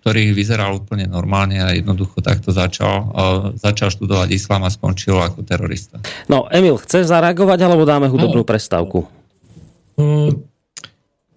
ktorý 0.00 0.36
vyzeral 0.36 0.78
úplne 0.78 1.08
normálne 1.08 1.58
a 1.58 1.72
jednoducho 1.72 2.20
takto 2.22 2.52
začal, 2.52 3.10
začal 3.56 3.90
študovať 3.90 4.28
islám 4.36 4.68
a 4.68 4.70
skončil 4.70 5.18
ako 5.18 5.42
terorista. 5.42 5.98
No, 6.28 6.46
Emil, 6.52 6.76
chceš 6.78 7.08
zareagovať, 7.08 7.58
alebo 7.64 7.88
dáme 7.88 8.12
hudobnú 8.12 8.44
no, 8.44 8.48
prestávku? 8.48 9.08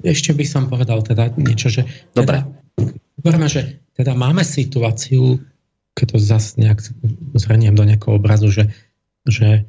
Ešte 0.05 0.37
by 0.37 0.45
som 0.45 0.67
povedal 0.67 1.01
teda 1.01 1.33
niečo, 1.39 1.71
že... 1.71 1.87
Dobre. 2.13 2.45
Teda, 3.25 3.47
že 3.49 3.81
teda 3.97 4.13
máme 4.13 4.45
situáciu, 4.45 5.41
keď 5.97 6.05
to 6.13 6.17
zase 6.19 6.59
nejak 6.59 6.83
zhrniem 7.39 7.73
do 7.73 7.87
nejakého 7.87 8.19
obrazu, 8.19 8.53
že, 8.53 8.69
že 9.25 9.65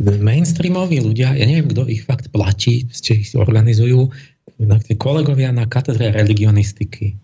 mainstreamoví 0.00 1.04
ľudia, 1.04 1.36
ja 1.36 1.44
neviem, 1.44 1.68
kto 1.68 1.84
ich 1.88 2.08
fakt 2.08 2.32
platí, 2.32 2.88
ste 2.88 3.20
ich 3.20 3.36
organizujú, 3.36 4.08
kolegovia 4.96 5.52
na 5.52 5.68
katedre 5.68 6.08
religionistiky 6.16 7.20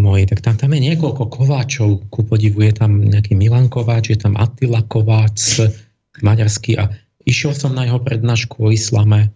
moji, 0.00 0.24
tak 0.28 0.40
tam, 0.40 0.56
tam 0.56 0.70
je 0.76 0.80
niekoľko 0.92 1.24
kováčov, 1.28 2.08
ku 2.12 2.24
podivu 2.24 2.64
je 2.64 2.72
tam 2.76 3.00
nejaký 3.00 3.36
Milan 3.36 3.72
Kováč, 3.72 4.12
je 4.12 4.18
tam 4.20 4.36
Attila 4.36 4.84
Kováč, 4.84 5.64
maďarský 6.20 6.76
a 6.80 6.92
išiel 7.24 7.56
som 7.56 7.72
na 7.72 7.88
jeho 7.88 8.00
prednášku 8.00 8.60
o 8.60 8.72
islame. 8.72 9.32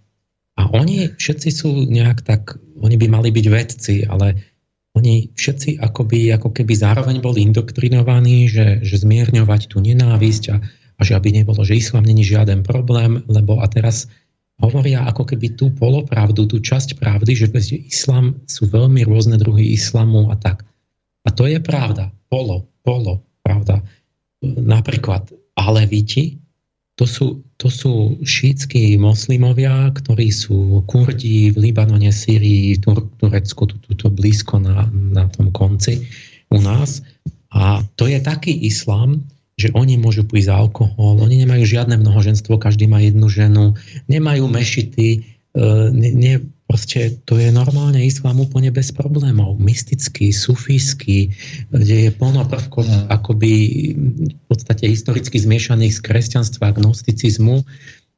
A 0.55 0.71
oni 0.71 1.11
všetci 1.11 1.49
sú 1.51 1.69
nejak 1.91 2.23
tak, 2.23 2.61
oni 2.79 2.95
by 2.95 3.07
mali 3.11 3.29
byť 3.35 3.47
vedci, 3.49 3.95
ale 4.07 4.39
oni 4.95 5.35
všetci 5.35 5.83
akoby, 5.83 6.31
ako 6.31 6.55
keby 6.55 6.75
zároveň 6.79 7.19
boli 7.19 7.43
indoktrinovaní, 7.43 8.47
že, 8.47 8.79
že 8.87 9.03
zmierňovať 9.03 9.75
tú 9.75 9.83
nenávisť 9.83 10.45
a, 10.55 10.57
a 10.99 11.01
že 11.03 11.19
aby 11.19 11.35
nebolo, 11.35 11.67
že 11.67 11.79
islám 11.79 12.07
není 12.07 12.23
žiaden 12.23 12.63
problém, 12.63 13.23
lebo 13.27 13.59
a 13.59 13.67
teraz 13.67 14.07
hovoria 14.63 15.03
ako 15.11 15.35
keby 15.35 15.59
tú 15.59 15.75
polopravdu, 15.75 16.47
tú 16.47 16.63
časť 16.63 16.99
pravdy, 17.03 17.33
že 17.35 17.51
islám 17.91 18.39
sú 18.47 18.71
veľmi 18.71 19.03
rôzne 19.03 19.35
druhy 19.35 19.75
islamu 19.75 20.31
a 20.31 20.39
tak. 20.39 20.63
A 21.27 21.33
to 21.35 21.51
je 21.51 21.59
pravda. 21.59 22.13
Polo, 22.31 22.69
polo, 22.87 23.25
pravda. 23.43 23.83
Napríklad 24.45 25.33
Aleviti, 25.59 26.39
to 26.95 27.11
sú, 27.11 27.43
to 27.59 27.67
sú 27.67 28.23
šítskí 28.23 28.95
moslimovia, 28.95 29.91
ktorí 29.91 30.31
sú 30.31 30.87
kurdi 30.87 31.51
v 31.51 31.71
Libanone, 31.71 32.15
Syrii, 32.15 32.79
Tur- 32.79 33.11
Turecku, 33.19 33.67
tu, 33.67 33.75
tu, 33.83 33.99
tu 33.99 34.07
blízko 34.07 34.63
na, 34.63 34.87
na 34.95 35.27
tom 35.27 35.51
konci 35.51 36.07
u 36.55 36.63
nás. 36.63 37.03
A 37.51 37.83
to 37.99 38.07
je 38.07 38.23
taký 38.23 38.55
islám, 38.63 39.27
že 39.55 39.71
oni 39.71 39.95
môžu 39.95 40.27
písť 40.27 40.51
za 40.51 40.55
alkohol, 40.59 41.23
oni 41.23 41.47
nemajú 41.47 41.63
žiadne 41.63 41.95
mnohoženstvo, 42.03 42.59
každý 42.59 42.91
má 42.91 42.99
jednu 42.99 43.31
ženu, 43.31 43.79
nemajú 44.11 44.51
mešity, 44.51 45.09
e, 45.15 45.19
ne, 45.95 46.11
ne, 46.11 46.35
proste 46.67 47.23
to 47.23 47.39
je 47.39 47.55
normálne 47.55 48.03
islám 48.03 48.43
úplne 48.43 48.75
bez 48.75 48.91
problémov. 48.91 49.61
Mystický, 49.63 50.35
sufijský, 50.35 51.31
kde 51.71 51.97
je 52.09 52.11
plno 52.11 52.43
prvkov 52.51 52.83
mm. 52.83 53.07
akoby 53.15 53.53
v 54.27 54.43
podstate 54.51 54.91
historicky 54.91 55.39
zmiešaných 55.39 55.95
z 55.95 56.01
kresťanstva 56.03 56.73
a 56.73 56.77
gnosticizmu. 56.77 57.63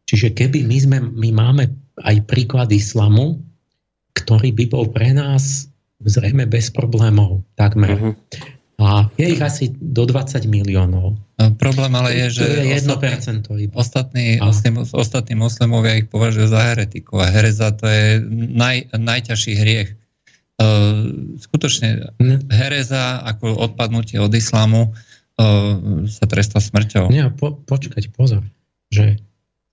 Čiže 0.08 0.32
keby 0.32 0.64
my, 0.64 0.76
sme, 0.80 0.98
my 1.04 1.28
máme 1.36 1.64
aj 2.00 2.16
príklad 2.24 2.72
islamu, 2.72 3.44
ktorý 4.16 4.56
by 4.56 4.64
bol 4.72 4.88
pre 4.88 5.12
nás 5.12 5.68
zrejme 6.04 6.48
bez 6.48 6.72
problémov, 6.72 7.44
takmer. 7.56 7.96
Uh-huh. 7.96 8.14
A 8.76 9.08
je 9.16 9.26
ich 9.32 9.40
asi 9.40 9.72
do 9.72 10.04
20 10.04 10.44
miliónov. 10.44 11.16
A 11.40 11.48
problém 11.52 11.92
ale 11.96 12.12
je, 12.24 12.40
že 12.40 12.44
to 12.44 12.52
je 12.60 12.64
1% 12.76 13.72
ostatní, 13.72 13.72
ostatní, 13.72 14.24
muslim, 14.40 14.74
ostatní 14.92 15.34
moslimovia 15.36 15.96
ich 15.96 16.08
považujú 16.12 16.48
za 16.48 16.60
heretikov 16.60 17.24
a 17.24 17.32
hereza 17.32 17.72
to 17.72 17.88
je 17.88 18.20
naj, 18.52 18.92
najťažší 18.92 19.52
hriech. 19.56 19.90
Uh, 20.56 21.12
skutočne 21.36 22.16
hereza 22.48 23.20
ako 23.20 23.60
odpadnutie 23.60 24.16
od 24.16 24.32
islamu 24.32 24.92
uh, 24.92 26.08
sa 26.08 26.24
trestá 26.24 26.60
smrťou. 26.64 27.12
Nie, 27.12 27.28
po, 27.32 27.52
počkať, 27.52 28.08
pozor, 28.12 28.40
že 28.88 29.20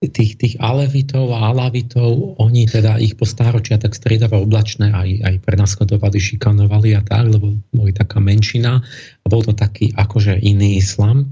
tých, 0.10 0.34
tých 0.40 0.56
alevitov 0.60 1.32
a 1.32 1.54
alavitov, 1.54 2.40
oni 2.42 2.68
teda 2.68 3.00
ich 3.00 3.16
po 3.16 3.24
stáročia 3.24 3.80
tak 3.80 3.96
striedavo 3.96 4.44
oblačné 4.44 4.92
aj, 4.92 5.10
aj 5.24 5.36
prenasledovali, 5.46 6.18
šikanovali 6.20 6.98
a 6.98 7.02
tak, 7.06 7.32
lebo 7.32 7.56
boli 7.72 7.92
taká 7.96 8.20
menšina 8.20 8.84
a 9.22 9.26
bol 9.28 9.46
to 9.46 9.56
taký 9.56 9.94
akože 9.96 10.40
iný 10.40 10.80
islam, 10.82 11.32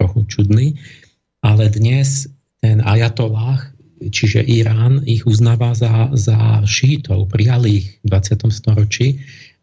trochu 0.00 0.24
čudný, 0.26 0.80
ale 1.44 1.68
dnes 1.68 2.26
ten 2.60 2.84
ajatolách, 2.84 3.72
čiže 4.00 4.44
Irán, 4.44 5.04
ich 5.04 5.28
uznáva 5.28 5.76
za, 5.76 6.12
za 6.16 6.64
šítov, 6.64 7.28
prijali 7.28 7.84
ich 7.84 7.86
v 8.04 8.16
20. 8.16 8.48
storočí 8.48 9.20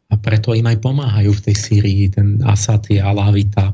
a 0.09 0.15
preto 0.15 0.53
im 0.53 0.65
aj 0.65 0.77
pomáhajú 0.81 1.33
v 1.33 1.43
tej 1.49 1.55
Syrii, 1.57 2.03
ten 2.13 2.41
Asad 2.45 2.85
je 2.87 3.01
alavita, 3.01 3.73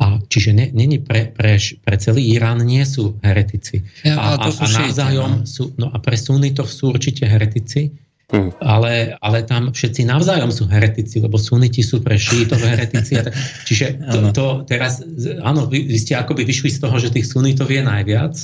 a 0.00 0.16
čiže 0.16 0.56
není 0.56 0.96
pre, 0.96 1.28
pre, 1.28 1.60
pre 1.60 1.96
celý 2.00 2.32
Irán 2.32 2.64
nie 2.64 2.80
sú 2.88 3.20
heretici. 3.20 3.84
Ja, 4.00 4.16
a, 4.16 4.40
a, 4.40 4.48
sú 4.48 4.64
a 4.64 4.88
navzájom 4.88 5.30
šíte, 5.30 5.44
no. 5.44 5.52
sú, 5.52 5.62
no 5.76 5.86
a 5.92 5.96
pre 6.00 6.16
sunitov 6.16 6.72
sú 6.72 6.96
určite 6.96 7.28
heretici, 7.28 7.92
hmm. 8.32 8.64
ale, 8.64 9.20
ale 9.20 9.44
tam 9.44 9.76
všetci 9.76 10.08
navzájom 10.08 10.48
sú 10.48 10.64
heretici, 10.72 11.20
lebo 11.20 11.36
suniti 11.36 11.84
sú 11.84 12.00
pre 12.00 12.16
šítov 12.16 12.64
heretici. 12.64 13.20
A 13.20 13.28
tak, 13.28 13.36
čiže 13.68 14.00
to, 14.08 14.18
to 14.32 14.46
teraz, 14.64 15.04
áno, 15.44 15.68
vy, 15.68 15.84
vy 15.84 15.96
ste 16.00 16.16
akoby 16.16 16.48
vyšli 16.48 16.72
z 16.72 16.80
toho, 16.80 16.96
že 16.96 17.12
tých 17.12 17.28
sunitov 17.28 17.68
je 17.68 17.84
najviac, 17.84 18.40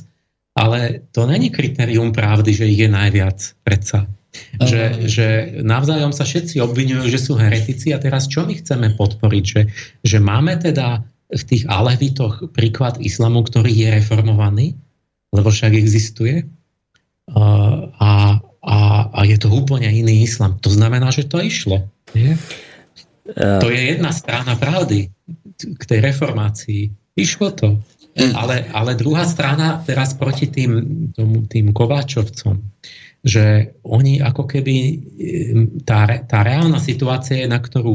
ale 0.60 1.08
to 1.16 1.24
není 1.24 1.48
kritérium 1.48 2.12
pravdy, 2.12 2.52
že 2.52 2.68
ich 2.68 2.84
je 2.84 2.90
najviac, 2.92 3.40
predsa. 3.64 4.04
Že, 4.60 4.82
uh. 4.92 4.96
že 5.08 5.26
navzájom 5.64 6.12
sa 6.12 6.28
všetci 6.28 6.60
obvinujú, 6.60 7.08
že 7.08 7.16
sú 7.16 7.40
heretici 7.40 7.96
a 7.96 7.98
teraz 8.00 8.28
čo 8.28 8.44
my 8.44 8.60
chceme 8.60 8.92
podporiť? 8.92 9.44
Že, 9.48 9.62
že 10.04 10.18
máme 10.20 10.60
teda 10.60 11.00
v 11.26 11.42
tých 11.42 11.66
alevitoch 11.66 12.54
príklad 12.54 13.02
islamu, 13.02 13.42
ktorý 13.42 13.70
je 13.70 13.88
reformovaný, 13.98 14.66
lebo 15.34 15.50
však 15.50 15.74
existuje. 15.74 16.46
A, 17.34 18.38
a, 18.62 18.78
a 19.10 19.20
je 19.26 19.36
to 19.38 19.50
úplne 19.50 19.90
iný 19.90 20.22
islam. 20.22 20.62
To 20.62 20.70
znamená, 20.70 21.10
že 21.10 21.26
to 21.26 21.42
išlo. 21.42 21.90
Nie? 22.14 22.38
Uh. 23.26 23.58
To 23.58 23.66
je 23.74 23.98
jedna 23.98 24.14
strana 24.14 24.54
pravdy 24.54 25.10
k 25.58 25.82
tej 25.82 25.98
reformácii. 25.98 26.82
Išlo 27.18 27.50
to. 27.50 27.68
Mm. 28.16 28.32
Ale, 28.32 28.56
ale 28.72 28.96
druhá 28.96 29.26
strana 29.28 29.82
teraz 29.84 30.16
proti 30.16 30.48
tým, 30.48 30.72
tomu, 31.12 31.44
tým 31.44 31.74
Kováčovcom, 31.74 32.62
že 33.20 33.76
oni 33.84 34.22
ako 34.22 34.46
keby, 34.46 34.76
tá, 35.82 36.06
tá 36.24 36.38
reálna 36.46 36.80
situácia, 36.80 37.44
na 37.50 37.60
ktorú 37.60 37.92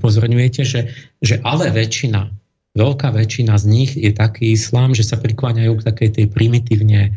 upozorňujete, 0.00 0.62
že, 0.64 0.80
že 1.20 1.38
ale 1.44 1.70
väčšina 1.70 2.41
veľká 2.72 3.12
väčšina 3.12 3.54
z 3.60 3.64
nich 3.68 3.92
je 3.96 4.12
taký 4.12 4.56
islám, 4.56 4.96
že 4.96 5.04
sa 5.04 5.20
prikláňajú 5.20 5.72
k 5.80 5.86
takej 5.86 6.08
tej 6.20 6.26
primitívne 6.32 7.16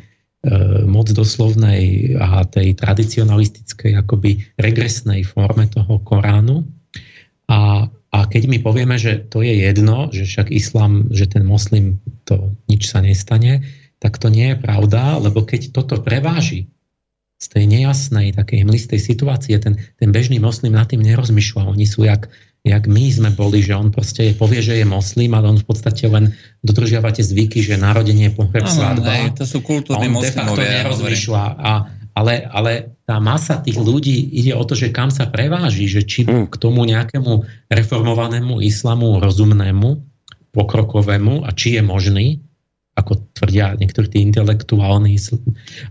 moc 0.85 1.09
doslovnej 1.09 2.13
a 2.21 2.45
tej 2.45 2.77
tradicionalistickej 2.77 3.97
akoby 3.97 4.45
regresnej 4.61 5.25
forme 5.25 5.65
toho 5.65 5.97
Koránu. 6.05 6.61
A, 7.49 7.89
a 7.89 8.19
keď 8.29 8.43
my 8.49 8.57
povieme, 8.61 8.97
že 9.01 9.25
to 9.25 9.41
je 9.41 9.65
jedno, 9.65 10.13
že 10.13 10.29
však 10.29 10.53
islám, 10.53 11.09
že 11.09 11.25
ten 11.25 11.41
moslim 11.41 11.97
to 12.29 12.53
nič 12.69 12.93
sa 12.93 13.01
nestane, 13.01 13.65
tak 13.97 14.21
to 14.21 14.29
nie 14.29 14.53
je 14.53 14.61
pravda, 14.61 15.17
lebo 15.17 15.41
keď 15.41 15.73
toto 15.73 15.97
preváži 15.97 16.69
z 17.41 17.45
tej 17.51 17.65
nejasnej, 17.65 18.37
takej 18.37 18.63
hmlistej 18.63 19.01
situácie, 19.01 19.57
ten, 19.57 19.81
ten 19.97 20.09
bežný 20.13 20.37
moslim 20.37 20.77
nad 20.77 20.87
tým 20.87 21.01
nerozmýšľa. 21.01 21.73
Oni 21.73 21.89
sú 21.89 22.05
jak 22.05 22.29
jak 22.65 22.89
my 22.89 23.05
sme 23.13 23.29
boli, 23.29 23.61
že 23.61 23.77
on 23.77 23.93
proste 23.93 24.33
povie, 24.33 24.57
že 24.65 24.81
je 24.81 24.85
moslim, 24.89 25.37
ale 25.37 25.53
on 25.53 25.61
v 25.61 25.69
podstate 25.69 26.09
len 26.09 26.33
dodržiava 26.65 27.13
tie 27.13 27.21
zvyky, 27.21 27.61
že 27.61 27.77
narodenie, 27.77 28.33
pohreb, 28.33 28.65
svadba. 28.65 29.29
To 29.37 29.45
sú 29.45 29.61
kultúrni 29.61 30.09
moslimovia. 30.09 30.81
nerozmýšľa. 30.81 31.43
A, 31.61 31.71
ale, 32.17 32.49
ale 32.49 32.97
tá 33.05 33.21
masa 33.21 33.61
tých 33.61 33.77
ľudí 33.77 34.17
ide 34.33 34.57
o 34.57 34.65
to, 34.65 34.73
že 34.73 34.89
kam 34.89 35.13
sa 35.13 35.29
preváži, 35.29 35.85
že 35.85 36.01
či 36.01 36.25
hmm. 36.25 36.49
k 36.49 36.55
tomu 36.57 36.89
nejakému 36.89 37.45
reformovanému 37.69 38.65
islamu 38.65 39.21
rozumnému, 39.21 40.01
pokrokovému 40.49 41.45
a 41.45 41.53
či 41.53 41.77
je 41.77 41.81
možný, 41.85 42.27
ako 42.97 43.29
tvrdia 43.37 43.77
niektorí 43.77 44.09
tí 44.09 44.25
intelektuálni, 44.25 45.21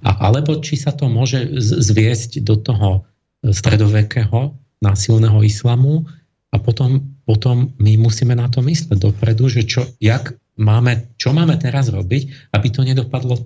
a, 0.03 0.11
alebo 0.27 0.59
či 0.59 0.75
sa 0.75 0.91
to 0.91 1.07
môže 1.07 1.55
zviesť 1.63 2.43
do 2.43 2.59
toho 2.59 3.07
stredovekého 3.45 4.57
násilného 4.81 5.39
islamu, 5.45 6.09
a 6.55 6.57
potom, 6.63 7.03
potom 7.27 7.75
my 7.83 7.99
musíme 7.99 8.39
na 8.39 8.47
to 8.47 8.63
mysleť 8.63 8.95
dopredu, 9.03 9.51
že 9.51 9.67
čo, 9.67 9.83
jak 9.99 10.39
máme, 10.55 11.11
čo 11.19 11.35
máme 11.35 11.59
teraz 11.59 11.91
robiť, 11.91 12.55
aby 12.55 12.69
to 12.71 12.87
nedopadlo 12.87 13.43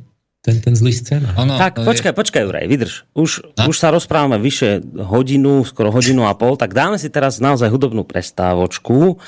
ten, 0.49 0.57
ten 0.65 0.73
zlý 0.73 0.97
scéna. 0.97 1.37
Ono, 1.37 1.61
tak, 1.61 1.85
počkaj, 1.85 2.17
počkaj, 2.17 2.43
Juraj, 2.49 2.65
vydrž. 2.65 2.95
Už, 3.13 3.45
už 3.69 3.77
sa 3.77 3.93
rozprávame 3.93 4.41
vyše 4.41 4.81
hodinu, 4.97 5.61
skoro 5.69 5.93
hodinu 5.93 6.25
a 6.25 6.33
pol, 6.33 6.57
tak 6.57 6.73
dáme 6.73 6.97
si 6.97 7.13
teraz 7.13 7.37
naozaj 7.37 7.69
hudobnú 7.69 8.09
prestávočku 8.09 9.21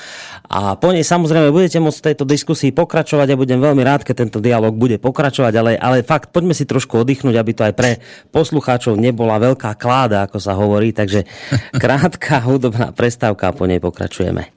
a 0.49 0.73
po 0.73 0.89
nej 0.89 1.05
samozrejme 1.05 1.53
budete 1.53 1.77
môcť 1.77 1.99
v 2.01 2.07
tejto 2.09 2.25
diskusii 2.25 2.73
pokračovať 2.73 3.27
a 3.29 3.39
budem 3.39 3.61
veľmi 3.61 3.85
rád, 3.85 4.01
keď 4.01 4.25
tento 4.25 4.41
dialog 4.41 4.73
bude 4.73 4.97
pokračovať, 4.97 5.53
ale, 5.53 5.71
ale 5.77 6.01
fakt, 6.01 6.33
poďme 6.33 6.57
si 6.57 6.65
trošku 6.65 7.05
oddychnúť, 7.05 7.37
aby 7.37 7.51
to 7.53 7.61
aj 7.69 7.73
pre 7.77 7.91
poslucháčov 8.33 8.97
nebola 8.97 9.37
veľká 9.37 9.77
kláda, 9.77 10.25
ako 10.25 10.41
sa 10.41 10.57
hovorí, 10.57 10.89
takže 10.89 11.29
krátka 11.83 12.41
hudobná 12.41 12.89
prestávka 12.89 13.53
a 13.53 13.55
po 13.55 13.69
nej 13.69 13.77
pokračujeme. 13.77 14.49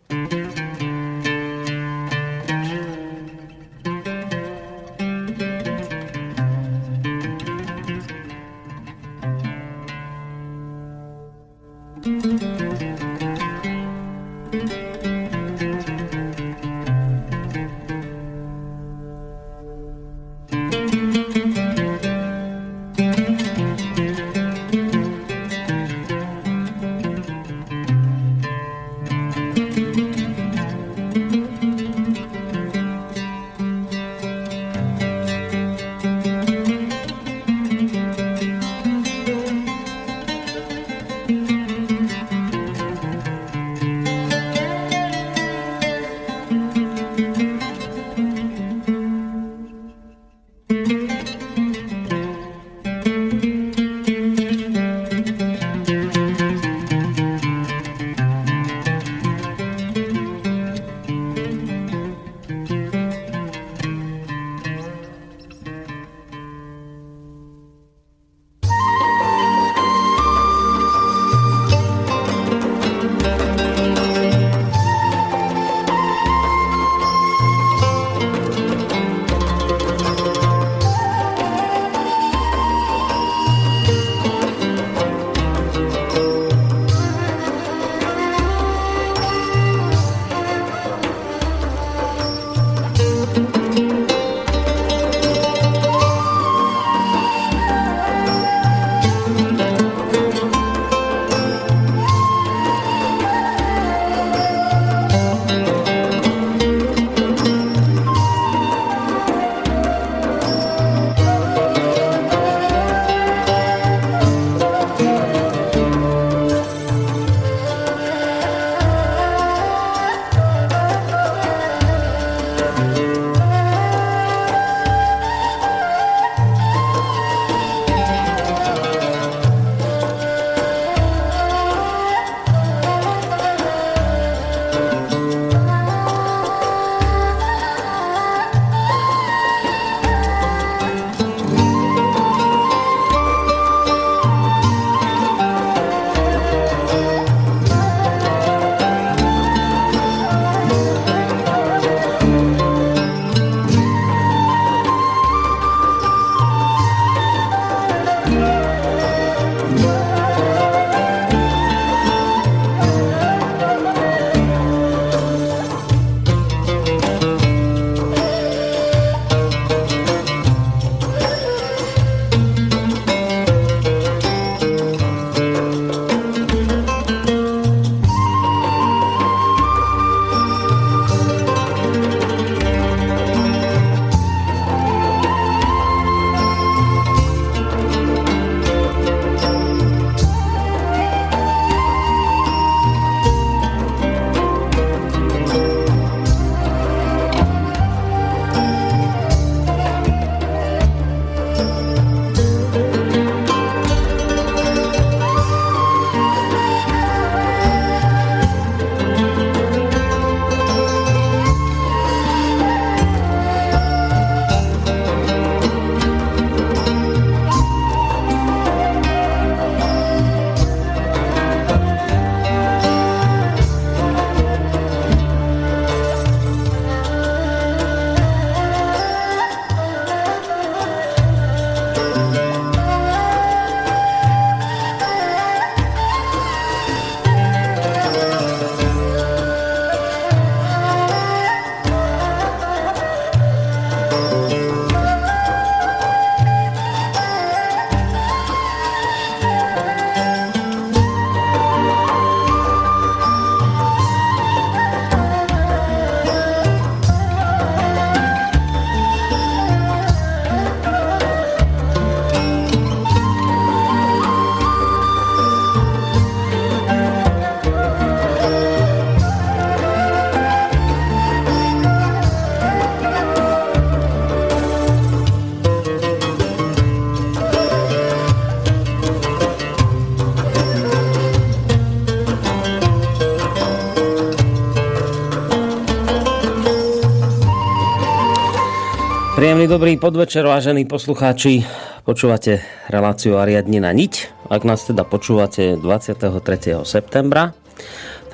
Príjemný 289.54 289.70
dobrý 289.70 289.94
podvečer, 290.02 290.42
vážení 290.42 290.82
poslucháči. 290.82 291.62
Počúvate 292.02 292.58
reláciu 292.90 293.38
Ariadnina 293.38 293.94
niť. 293.94 294.34
Ak 294.50 294.66
nás 294.66 294.82
teda 294.82 295.06
počúvate 295.06 295.78
23. 295.78 296.82
septembra, 296.82 297.54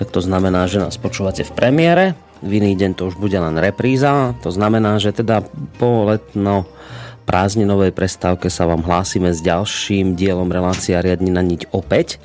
tak 0.01 0.09
to 0.17 0.25
znamená, 0.25 0.65
že 0.65 0.81
nás 0.81 0.97
počúvate 0.97 1.45
v 1.45 1.53
premiére. 1.53 2.05
V 2.41 2.65
iný 2.65 2.73
deň 2.73 2.97
to 2.97 3.13
už 3.13 3.21
bude 3.21 3.37
len 3.37 3.53
repríza. 3.61 4.33
To 4.41 4.49
znamená, 4.49 4.97
že 4.97 5.13
teda 5.13 5.45
po 5.77 6.09
letno 6.09 6.65
prázdninovej 7.29 7.93
prestávke 7.93 8.49
sa 8.49 8.65
vám 8.65 8.81
hlásime 8.81 9.37
s 9.37 9.45
ďalším 9.45 10.17
dielom 10.17 10.49
relácie 10.49 10.97
Ariadnina 10.97 11.45
niť 11.45 11.69
opäť. 11.77 12.17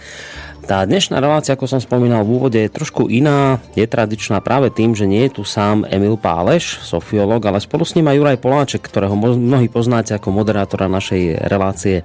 Tá 0.65 0.81
dnešná 0.81 1.21
relácia, 1.21 1.53
ako 1.53 1.69
som 1.69 1.77
spomínal 1.77 2.25
v 2.25 2.41
úvode, 2.41 2.57
je 2.57 2.73
trošku 2.73 3.05
iná, 3.05 3.61
je 3.77 3.85
tradičná 3.85 4.41
práve 4.41 4.73
tým, 4.73 4.97
že 4.97 5.05
nie 5.05 5.29
je 5.29 5.37
tu 5.37 5.43
sám 5.45 5.85
Emil 5.85 6.17
Páleš, 6.17 6.81
sofiolog, 6.81 7.37
ale 7.45 7.61
spolu 7.61 7.85
s 7.85 7.93
ním 7.93 8.09
aj 8.09 8.17
Juraj 8.17 8.41
Poláček, 8.41 8.81
ktorého 8.81 9.13
mnohí 9.13 9.69
poznáte 9.69 10.17
ako 10.17 10.33
moderátora 10.33 10.89
našej 10.89 11.37
relácie 11.53 12.01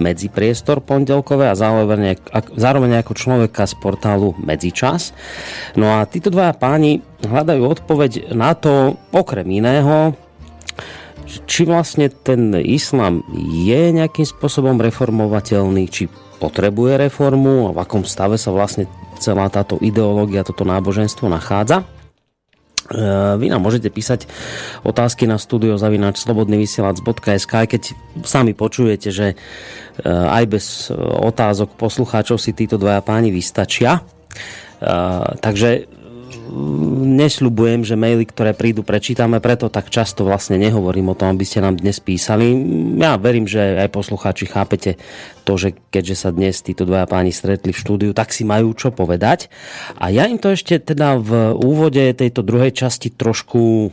Medzipriestor 0.00 0.80
pondelkové 0.80 1.52
a 1.52 1.58
zároveň, 1.58 2.16
zároveň 2.56 3.04
ako 3.04 3.12
človeka 3.12 3.68
z 3.68 3.76
portálu 3.76 4.32
Medzičas. 4.40 5.12
No 5.76 5.92
a 5.92 6.08
títo 6.08 6.32
dvaja 6.32 6.56
páni 6.56 7.04
hľadajú 7.20 7.60
odpoveď 7.60 8.32
na 8.32 8.56
to, 8.56 8.96
okrem 9.12 9.44
iného, 9.52 10.16
či 11.44 11.68
vlastne 11.68 12.08
ten 12.08 12.56
islám 12.56 13.20
je 13.36 13.92
nejakým 13.92 14.24
spôsobom 14.24 14.80
reformovateľný, 14.80 15.84
či 15.92 16.08
potrebuje 16.42 16.98
reformu 16.98 17.70
a 17.70 17.74
v 17.74 17.78
akom 17.78 18.02
stave 18.02 18.34
sa 18.34 18.50
vlastne 18.50 18.90
celá 19.22 19.46
táto 19.46 19.78
ideológia, 19.78 20.42
toto 20.42 20.66
náboženstvo 20.66 21.30
nachádza. 21.30 21.86
E, 22.90 23.38
vy 23.38 23.46
nám 23.46 23.62
môžete 23.62 23.86
písať 23.94 24.26
otázky 24.82 25.30
na 25.30 25.38
studio 25.38 25.78
zavinač 25.78 26.18
slobodnyvysielac.sk 26.26 27.52
aj 27.54 27.68
keď 27.70 27.82
sami 28.26 28.58
počujete, 28.58 29.14
že 29.14 29.26
e, 29.32 29.36
aj 30.10 30.44
bez 30.50 30.64
otázok 30.98 31.78
poslucháčov 31.78 32.42
si 32.42 32.50
títo 32.50 32.74
dvaja 32.82 32.98
páni 33.06 33.30
vystačia. 33.30 34.02
E, 34.02 34.90
takže 35.38 35.86
nesľubujem, 37.02 37.82
že 37.82 37.96
maily, 37.98 38.28
ktoré 38.28 38.52
prídu, 38.52 38.84
prečítame, 38.84 39.40
preto 39.40 39.72
tak 39.72 39.88
často 39.88 40.22
vlastne 40.22 40.60
nehovorím 40.60 41.12
o 41.12 41.18
tom, 41.18 41.32
aby 41.32 41.44
ste 41.44 41.64
nám 41.64 41.80
dnes 41.80 41.98
písali. 41.98 42.52
Ja 43.00 43.16
verím, 43.16 43.48
že 43.48 43.80
aj 43.80 43.88
poslucháči 43.92 44.46
chápete 44.48 45.00
to, 45.42 45.58
že 45.58 45.74
keďže 45.90 46.16
sa 46.16 46.30
dnes 46.30 46.60
títo 46.60 46.84
dvaja 46.86 47.08
páni 47.08 47.34
stretli 47.34 47.74
v 47.74 47.80
štúdiu, 47.80 48.10
tak 48.12 48.30
si 48.30 48.46
majú 48.46 48.76
čo 48.76 48.92
povedať. 48.94 49.50
A 49.98 50.12
ja 50.12 50.28
im 50.28 50.38
to 50.38 50.52
ešte 50.52 50.78
teda 50.78 51.18
v 51.18 51.56
úvode 51.58 52.02
tejto 52.14 52.44
druhej 52.44 52.70
časti 52.70 53.10
trošku 53.10 53.90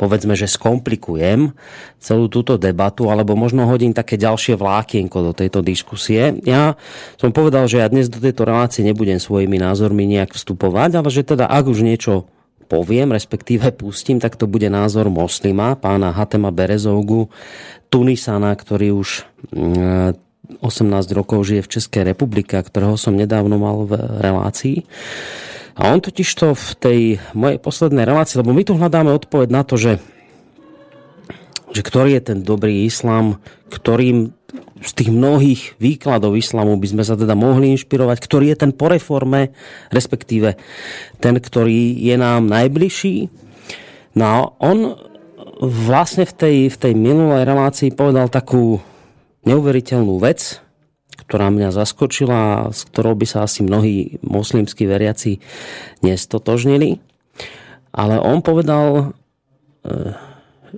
povedzme, 0.00 0.32
že 0.32 0.48
skomplikujem 0.48 1.52
celú 2.00 2.32
túto 2.32 2.56
debatu, 2.56 3.12
alebo 3.12 3.36
možno 3.36 3.68
hodím 3.68 3.92
také 3.92 4.16
ďalšie 4.16 4.56
vlákienko 4.56 5.20
do 5.20 5.32
tejto 5.36 5.60
diskusie. 5.60 6.40
Ja 6.48 6.80
som 7.20 7.36
povedal, 7.36 7.68
že 7.68 7.84
ja 7.84 7.92
dnes 7.92 8.08
do 8.08 8.16
tejto 8.16 8.48
relácie 8.48 8.80
nebudem 8.80 9.20
svojimi 9.20 9.60
názormi 9.60 10.08
nejak 10.08 10.32
vstupovať, 10.32 10.96
ale 10.96 11.08
že 11.12 11.28
teda 11.28 11.44
ak 11.44 11.68
už 11.68 11.84
niečo 11.84 12.24
poviem, 12.70 13.12
respektíve 13.12 13.76
pustím, 13.76 14.22
tak 14.22 14.40
to 14.40 14.48
bude 14.48 14.70
názor 14.72 15.12
moslima, 15.12 15.76
pána 15.76 16.14
Hatema 16.14 16.54
Berezovgu, 16.54 17.28
Tunisana, 17.90 18.54
ktorý 18.54 18.94
už 18.94 19.26
18 20.62 20.62
mm, 20.62 20.94
rokov 21.10 21.42
žije 21.50 21.66
v 21.66 21.72
Českej 21.76 22.02
republike, 22.14 22.54
ktorého 22.54 22.94
som 22.94 23.18
nedávno 23.18 23.58
mal 23.58 23.82
v 23.84 23.98
relácii. 24.22 24.86
A 25.78 25.90
on 25.90 26.02
totiž 26.02 26.28
to 26.34 26.54
v 26.54 26.70
tej 26.78 27.00
mojej 27.36 27.58
poslednej 27.62 28.06
relácii, 28.06 28.40
lebo 28.42 28.54
my 28.54 28.62
tu 28.66 28.74
hľadáme 28.74 29.10
odpoveď 29.14 29.48
na 29.50 29.62
to, 29.62 29.78
že, 29.78 30.02
že 31.70 31.82
ktorý 31.82 32.18
je 32.18 32.22
ten 32.34 32.38
dobrý 32.42 32.86
islám, 32.86 33.38
ktorým 33.70 34.34
z 34.80 34.92
tých 34.96 35.10
mnohých 35.12 35.62
výkladov 35.76 36.40
islamu 36.40 36.80
by 36.80 36.88
sme 36.88 37.04
sa 37.04 37.12
teda 37.12 37.36
mohli 37.36 37.76
inšpirovať, 37.76 38.16
ktorý 38.16 38.46
je 38.52 38.56
ten 38.64 38.72
po 38.72 38.88
reforme, 38.88 39.52
respektíve 39.92 40.56
ten, 41.20 41.34
ktorý 41.36 42.00
je 42.00 42.16
nám 42.16 42.48
najbližší. 42.48 43.28
No 44.16 44.24
a 44.24 44.36
on 44.64 44.96
vlastne 45.60 46.24
v 46.24 46.32
tej, 46.32 46.56
v 46.72 46.76
tej 46.80 46.92
minulej 46.96 47.44
relácii 47.44 47.92
povedal 47.92 48.32
takú 48.32 48.80
neuveriteľnú 49.44 50.16
vec, 50.16 50.64
ktorá 51.30 51.46
mňa 51.54 51.70
zaskočila, 51.70 52.74
s 52.74 52.90
ktorou 52.90 53.14
by 53.14 53.22
sa 53.22 53.46
asi 53.46 53.62
mnohí 53.62 54.18
moslimskí 54.26 54.82
veriaci 54.82 55.38
nestotožnili. 56.02 56.98
Ale 57.94 58.18
on 58.18 58.42
povedal, 58.42 59.14
e, 59.86 60.10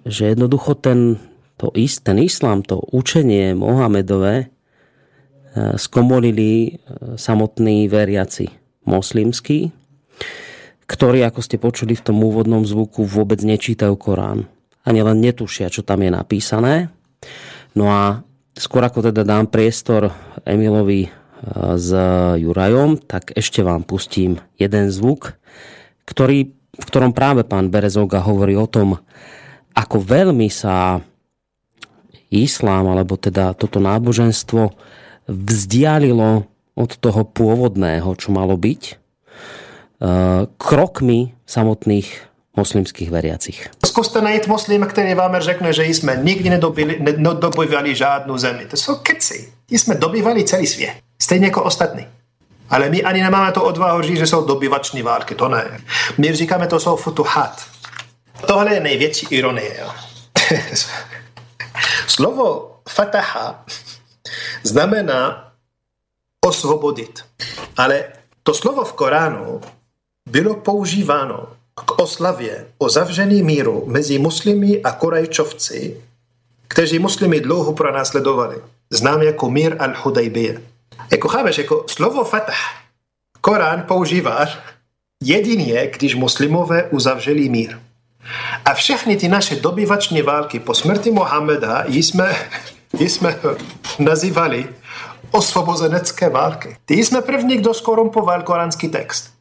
že 0.04 0.36
jednoducho 0.36 0.76
ten, 0.76 1.16
to, 1.56 1.72
ten 2.04 2.16
islám, 2.20 2.60
to 2.68 2.84
učenie 2.92 3.56
Mohamedové 3.56 4.36
e, 4.36 4.46
skomolili 5.80 6.52
e, 6.52 6.70
samotní 7.16 7.88
veriaci 7.88 8.52
moslimskí, 8.84 9.72
ktorí, 10.84 11.24
ako 11.24 11.40
ste 11.40 11.56
počuli 11.56 11.96
v 11.96 12.04
tom 12.12 12.20
úvodnom 12.20 12.68
zvuku, 12.68 13.08
vôbec 13.08 13.40
nečítajú 13.40 13.96
Korán. 13.96 14.44
Ani 14.84 15.00
len 15.00 15.16
netušia, 15.24 15.72
čo 15.72 15.80
tam 15.80 16.04
je 16.04 16.12
napísané. 16.12 16.92
No 17.72 17.88
a 17.88 18.20
skôr 18.56 18.84
ako 18.84 19.12
teda 19.12 19.24
dám 19.24 19.48
priestor 19.48 20.12
Emilovi 20.44 21.08
e, 21.08 21.10
s 21.76 21.90
Jurajom, 22.38 23.00
tak 23.00 23.32
ešte 23.32 23.64
vám 23.64 23.84
pustím 23.84 24.40
jeden 24.60 24.92
zvuk, 24.92 25.36
ktorý, 26.04 26.52
v 26.52 26.84
ktorom 26.84 27.16
práve 27.16 27.44
pán 27.46 27.72
Berezoga 27.72 28.20
hovorí 28.20 28.56
o 28.56 28.68
tom, 28.68 29.00
ako 29.72 29.96
veľmi 30.04 30.52
sa 30.52 31.00
islám, 32.32 32.88
alebo 32.88 33.16
teda 33.16 33.52
toto 33.56 33.80
náboženstvo 33.80 34.72
vzdialilo 35.28 36.48
od 36.72 36.90
toho 36.96 37.22
pôvodného, 37.28 38.08
čo 38.16 38.32
malo 38.32 38.56
byť, 38.56 38.82
e, 38.88 38.94
krokmi 40.56 41.36
samotných 41.44 42.31
muslimských 42.56 43.10
veriacich. 43.10 43.70
Zkuste 43.86 44.20
najít 44.20 44.46
muslima, 44.46 44.86
který 44.86 45.14
vám 45.14 45.40
řekne, 45.40 45.72
že 45.72 45.84
jsme 45.84 46.16
nikdy 46.16 46.50
nedobili, 46.50 46.98
nedobývali 47.16 47.94
žádnou 47.94 48.38
zemi. 48.38 48.66
To 48.66 48.76
jsou 48.76 48.94
keci. 48.94 49.52
My 49.70 49.78
jsme 49.78 49.94
dobývali 49.94 50.44
celý 50.44 50.66
svět. 50.66 50.94
Stejně 51.22 51.46
jako 51.46 51.62
ostatní. 51.62 52.06
Ale 52.70 52.88
my 52.88 53.02
ani 53.02 53.22
nemáme 53.22 53.52
to 53.52 53.64
odvahu 53.64 54.02
říct, 54.02 54.18
že 54.18 54.26
jsou 54.26 54.46
dobyvační 54.46 55.02
války. 55.02 55.34
To 55.34 55.48
ne. 55.48 55.80
My 56.18 56.32
říkáme, 56.32 56.66
to 56.66 56.80
jsou 56.80 56.96
futuhat. 56.96 57.62
Tohle 58.46 58.74
je 58.74 58.80
největší 58.80 59.26
ironie. 59.30 59.76
Jo. 59.80 59.90
Slovo 62.06 62.76
fataha 62.88 63.64
znamená 64.62 65.52
osvobodit. 66.46 67.24
Ale 67.76 68.04
to 68.42 68.54
slovo 68.54 68.84
v 68.84 68.92
Koránu 68.92 69.60
bylo 70.28 70.54
používáno 70.54 71.48
k 71.84 71.98
oslavě 71.98 72.66
o 72.78 72.88
zavřený 72.88 73.42
míru 73.42 73.84
mezi 73.86 74.18
muslimy 74.18 74.82
a 74.82 74.92
Korejčovci, 74.92 75.96
kteří 76.68 76.98
muslimy 76.98 77.40
dlouho 77.40 77.72
pronásledovali, 77.72 78.56
znám 78.90 79.22
jako 79.22 79.50
mír 79.50 79.76
al-Hudaybiyah. 79.76 80.60
Jako 81.10 81.28
chápeš, 81.28 81.58
jako 81.58 81.84
slovo 81.88 82.24
fatah 82.24 82.82
Korán 83.40 83.82
používá 83.82 84.46
jedině, 85.22 85.90
když 85.98 86.14
muslimové 86.14 86.84
uzavřeli 86.84 87.48
mír. 87.48 87.78
A 88.64 88.74
všechny 88.74 89.16
ty 89.16 89.28
naše 89.28 89.56
dobyvační 89.56 90.22
války 90.22 90.60
po 90.60 90.74
smrti 90.74 91.10
Mohameda 91.10 91.84
jsme, 91.88 92.36
jsme 92.92 93.38
nazývali 93.98 94.68
osvobozenecké 95.30 96.28
války. 96.28 96.76
Ty 96.84 96.94
jsme 96.94 97.22
první, 97.22 97.56
kdo 97.56 97.74
skorumpoval 97.74 98.42
koránský 98.42 98.88
text. 98.88 99.31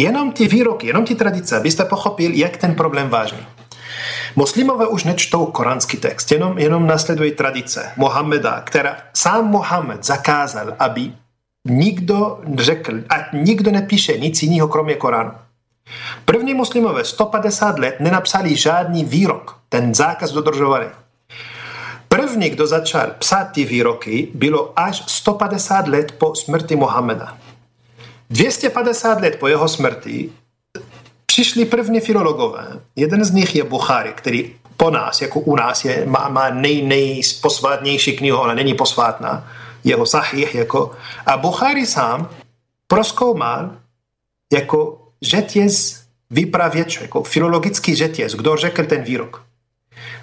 Jenom 0.00 0.32
ty 0.32 0.48
výroky, 0.48 0.86
jenom 0.86 1.04
ty 1.04 1.14
tradice, 1.14 1.56
abyste 1.56 1.84
pochopil, 1.84 2.30
jak 2.34 2.56
ten 2.56 2.74
problém 2.74 3.08
vážný. 3.08 3.46
Muslimové 4.36 4.86
už 4.86 5.04
nečtou 5.04 5.46
koránský 5.46 5.96
text, 5.96 6.32
jenom, 6.32 6.58
jenom 6.58 6.86
nasledují 6.86 7.32
tradice 7.32 7.92
Mohameda, 7.96 8.60
která 8.60 8.96
sám 9.14 9.44
Mohamed 9.44 10.04
zakázal, 10.04 10.74
aby 10.78 11.12
nikdo 11.68 12.40
řekl, 12.54 12.92
a 13.08 13.36
nikdo 13.36 13.70
nepíše 13.70 14.18
nic 14.18 14.42
jiného, 14.42 14.68
kromě 14.68 14.94
Koránu. 14.94 15.32
První 16.24 16.54
muslimové 16.54 17.04
150 17.04 17.78
let 17.78 17.96
nenapsali 18.00 18.56
žádný 18.56 19.04
výrok, 19.04 19.58
ten 19.68 19.94
zákaz 19.94 20.32
dodržovali. 20.32 20.86
První, 22.08 22.50
kdo 22.50 22.66
začal 22.66 23.06
psát 23.18 23.44
ty 23.44 23.64
výroky, 23.64 24.28
bylo 24.34 24.72
až 24.76 25.02
150 25.06 25.88
let 25.88 26.12
po 26.12 26.34
smrti 26.34 26.76
Mohameda. 26.76 27.36
250 28.30 29.20
let 29.20 29.36
po 29.38 29.48
jeho 29.48 29.68
smrti 29.68 30.32
přišli 31.26 31.64
první 31.64 32.00
filologové. 32.00 32.80
Jeden 32.96 33.24
z 33.24 33.30
nich 33.30 33.54
je 33.54 33.64
Buchari, 33.64 34.12
který 34.12 34.54
po 34.76 34.90
nás, 34.90 35.22
jako 35.22 35.40
u 35.40 35.56
nás, 35.56 35.84
je, 35.84 36.06
má, 36.06 36.28
má 36.28 36.50
nej, 36.50 36.82
nejposvátnější 36.82 38.16
knihu, 38.16 38.38
ona 38.38 38.54
není 38.54 38.74
posvátná, 38.74 39.48
jeho 39.84 40.06
sahih, 40.06 40.54
jako, 40.54 40.92
a 41.26 41.36
Buchari 41.36 41.86
sám 41.86 42.30
proskoumal 42.86 43.70
jako 44.52 45.08
řetěz 45.22 46.02
vypravěčů, 46.30 47.02
jako 47.02 47.22
filologický 47.22 47.94
řetěz, 47.94 48.34
kdo 48.34 48.56
řekl 48.56 48.84
ten 48.84 49.02
výrok. 49.02 49.44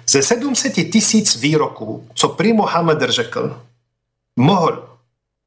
Ze 0.08 0.22
700 0.22 0.72
tisíc 0.72 1.36
výroků, 1.36 2.08
co 2.14 2.28
prý 2.28 2.52
Mohamed 2.52 3.02
řekl, 3.02 3.62
mohl 4.36 4.88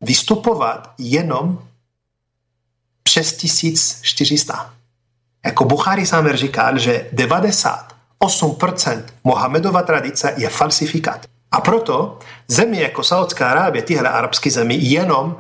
vystupovat 0.02 0.92
jenom 0.98 1.60
přes 3.04 3.34
1400. 3.34 4.74
Jako 5.46 5.66
Buchari 5.66 6.06
sám 6.06 6.30
říkal, 6.34 6.80
že 6.80 7.10
98% 7.14 9.04
Mohamedova 9.24 9.82
tradice 9.82 10.34
je 10.38 10.50
falsifikát. 10.50 11.26
A 11.52 11.62
proto 11.62 12.20
země 12.48 12.82
jako 12.82 13.04
Saudská 13.04 13.50
Arábie, 13.52 13.82
tyhle 13.82 14.10
arabské 14.10 14.52
zemi, 14.52 14.78
jenom 14.82 15.38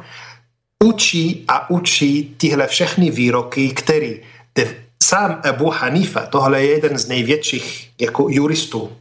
učí 0.83 1.45
a 1.47 1.69
učí 1.69 2.35
tyhle 2.37 2.67
všechny 2.67 3.11
výroky, 3.11 3.69
který 3.69 4.19
sám 5.03 5.41
Abu 5.49 5.69
Hanifa, 5.69 6.25
tohle 6.25 6.63
je 6.63 6.69
jeden 6.69 6.97
z 6.97 7.07
největších 7.07 7.91
jako 7.99 8.25
juristů, 8.29 8.97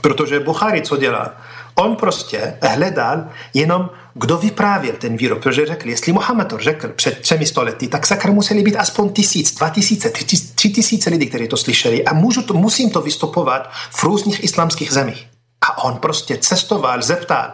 protože 0.00 0.40
Buchari 0.40 0.82
co 0.82 0.96
dělá? 0.96 1.36
On 1.78 1.96
prostě 1.96 2.58
hledal 2.62 3.28
jenom, 3.54 3.90
kdo 4.14 4.36
vyprávěl 4.36 4.96
ten 4.96 5.16
výrok, 5.16 5.42
protože 5.42 5.66
řekl, 5.66 5.88
jestli 5.88 6.12
Mohamed 6.12 6.48
to 6.48 6.58
řekl 6.58 6.88
před 6.88 7.20
třemi 7.20 7.46
stolety, 7.46 7.88
tak 7.88 8.06
sakra 8.06 8.32
museli 8.32 8.62
být 8.62 8.76
aspoň 8.76 9.12
tisíc, 9.12 9.54
dva 9.54 9.70
tisíce, 9.70 10.10
tři 10.54 10.70
tisíce 10.70 11.10
lidí, 11.10 11.26
kteří 11.26 11.48
to 11.48 11.56
slyšeli 11.56 12.04
a 12.04 12.12
můžu 12.12 12.42
to, 12.42 12.54
musím 12.54 12.90
to 12.90 13.00
vystupovat 13.00 13.70
v 13.90 14.04
různých 14.04 14.44
islamských 14.44 14.92
zemích. 14.92 15.26
A 15.60 15.84
on 15.84 15.96
prostě 15.96 16.36
cestoval, 16.36 17.02
zeptal 17.02 17.52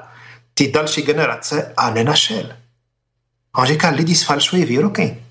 ty 0.54 0.72
další 0.72 1.02
generace 1.02 1.72
a 1.76 1.90
nenašel. 1.90 2.52
On 3.56 3.66
říkal, 3.66 3.94
lidi 3.94 4.14
sfalšují 4.14 4.64
výroky. 4.64 5.22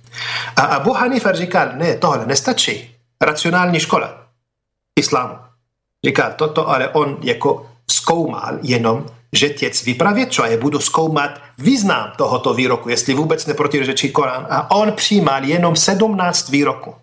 A 0.56 0.62
Abu 0.62 0.94
Hanifa 0.94 1.32
říkal, 1.32 1.70
ne, 1.76 1.96
tohle 1.96 2.26
nestačí. 2.26 2.96
Racionální 3.22 3.80
škola 3.80 4.28
islámu. 5.00 5.36
Říkal 6.06 6.34
toto, 6.36 6.70
ale 6.70 6.90
on 6.90 7.18
jako 7.22 7.73
zkoumal 7.94 8.60
jenom, 8.62 9.06
že 9.34 9.50
těc 9.50 9.84
vypravěčo 9.84 10.44
a 10.44 10.48
je 10.48 10.58
budu 10.58 10.80
zkoumat 10.80 11.42
význam 11.58 12.12
tohoto 12.18 12.54
výroku, 12.54 12.90
jestli 12.90 13.14
vůbec 13.14 13.46
neprotiřečí 13.46 14.12
Korán. 14.12 14.48
A 14.50 14.72
on 14.72 14.92
přijímal 14.92 15.44
jenom 15.44 15.76
17 15.76 16.50
výroků. 16.50 16.94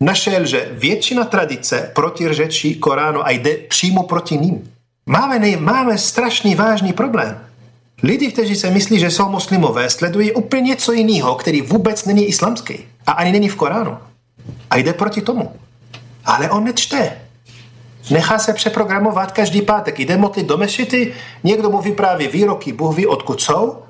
Našel, 0.00 0.46
že 0.46 0.68
většina 0.72 1.24
tradice 1.24 1.90
protiřečí 1.94 2.74
Koránu 2.74 3.26
a 3.26 3.30
jde 3.30 3.56
přímo 3.56 4.02
proti 4.02 4.36
ním. 4.36 4.72
Máme, 5.06 5.38
nej, 5.38 5.56
máme 5.56 5.98
strašný 5.98 6.54
vážný 6.54 6.92
problém. 6.92 7.38
Lidi, 8.02 8.32
kteří 8.32 8.56
se 8.56 8.70
myslí, 8.70 8.98
že 8.98 9.10
jsou 9.10 9.28
muslimové, 9.28 9.90
sledují 9.90 10.32
úplně 10.32 10.62
něco 10.62 10.92
jiného, 10.92 11.34
který 11.34 11.62
vůbec 11.62 12.04
není 12.04 12.24
islamský 12.24 12.78
a 13.06 13.12
ani 13.12 13.32
není 13.32 13.48
v 13.48 13.56
Koránu. 13.56 13.98
A 14.70 14.76
jde 14.76 14.92
proti 14.92 15.20
tomu. 15.20 15.52
Ale 16.24 16.50
on 16.50 16.64
nečte. 16.64 17.21
Nechá 18.12 18.38
se 18.38 18.52
přeprogramovat 18.52 19.32
každý 19.32 19.62
pátek. 19.62 19.98
Jde 19.98 20.16
modlit 20.16 20.46
do 20.46 20.56
mešity, 20.56 21.12
někdo 21.44 21.70
mu 21.70 21.80
vypráví 21.80 22.28
výroky, 22.28 22.72
Bůh 22.72 22.96
ví, 22.96 23.06
odkud 23.06 23.40
jsou, 23.40 23.82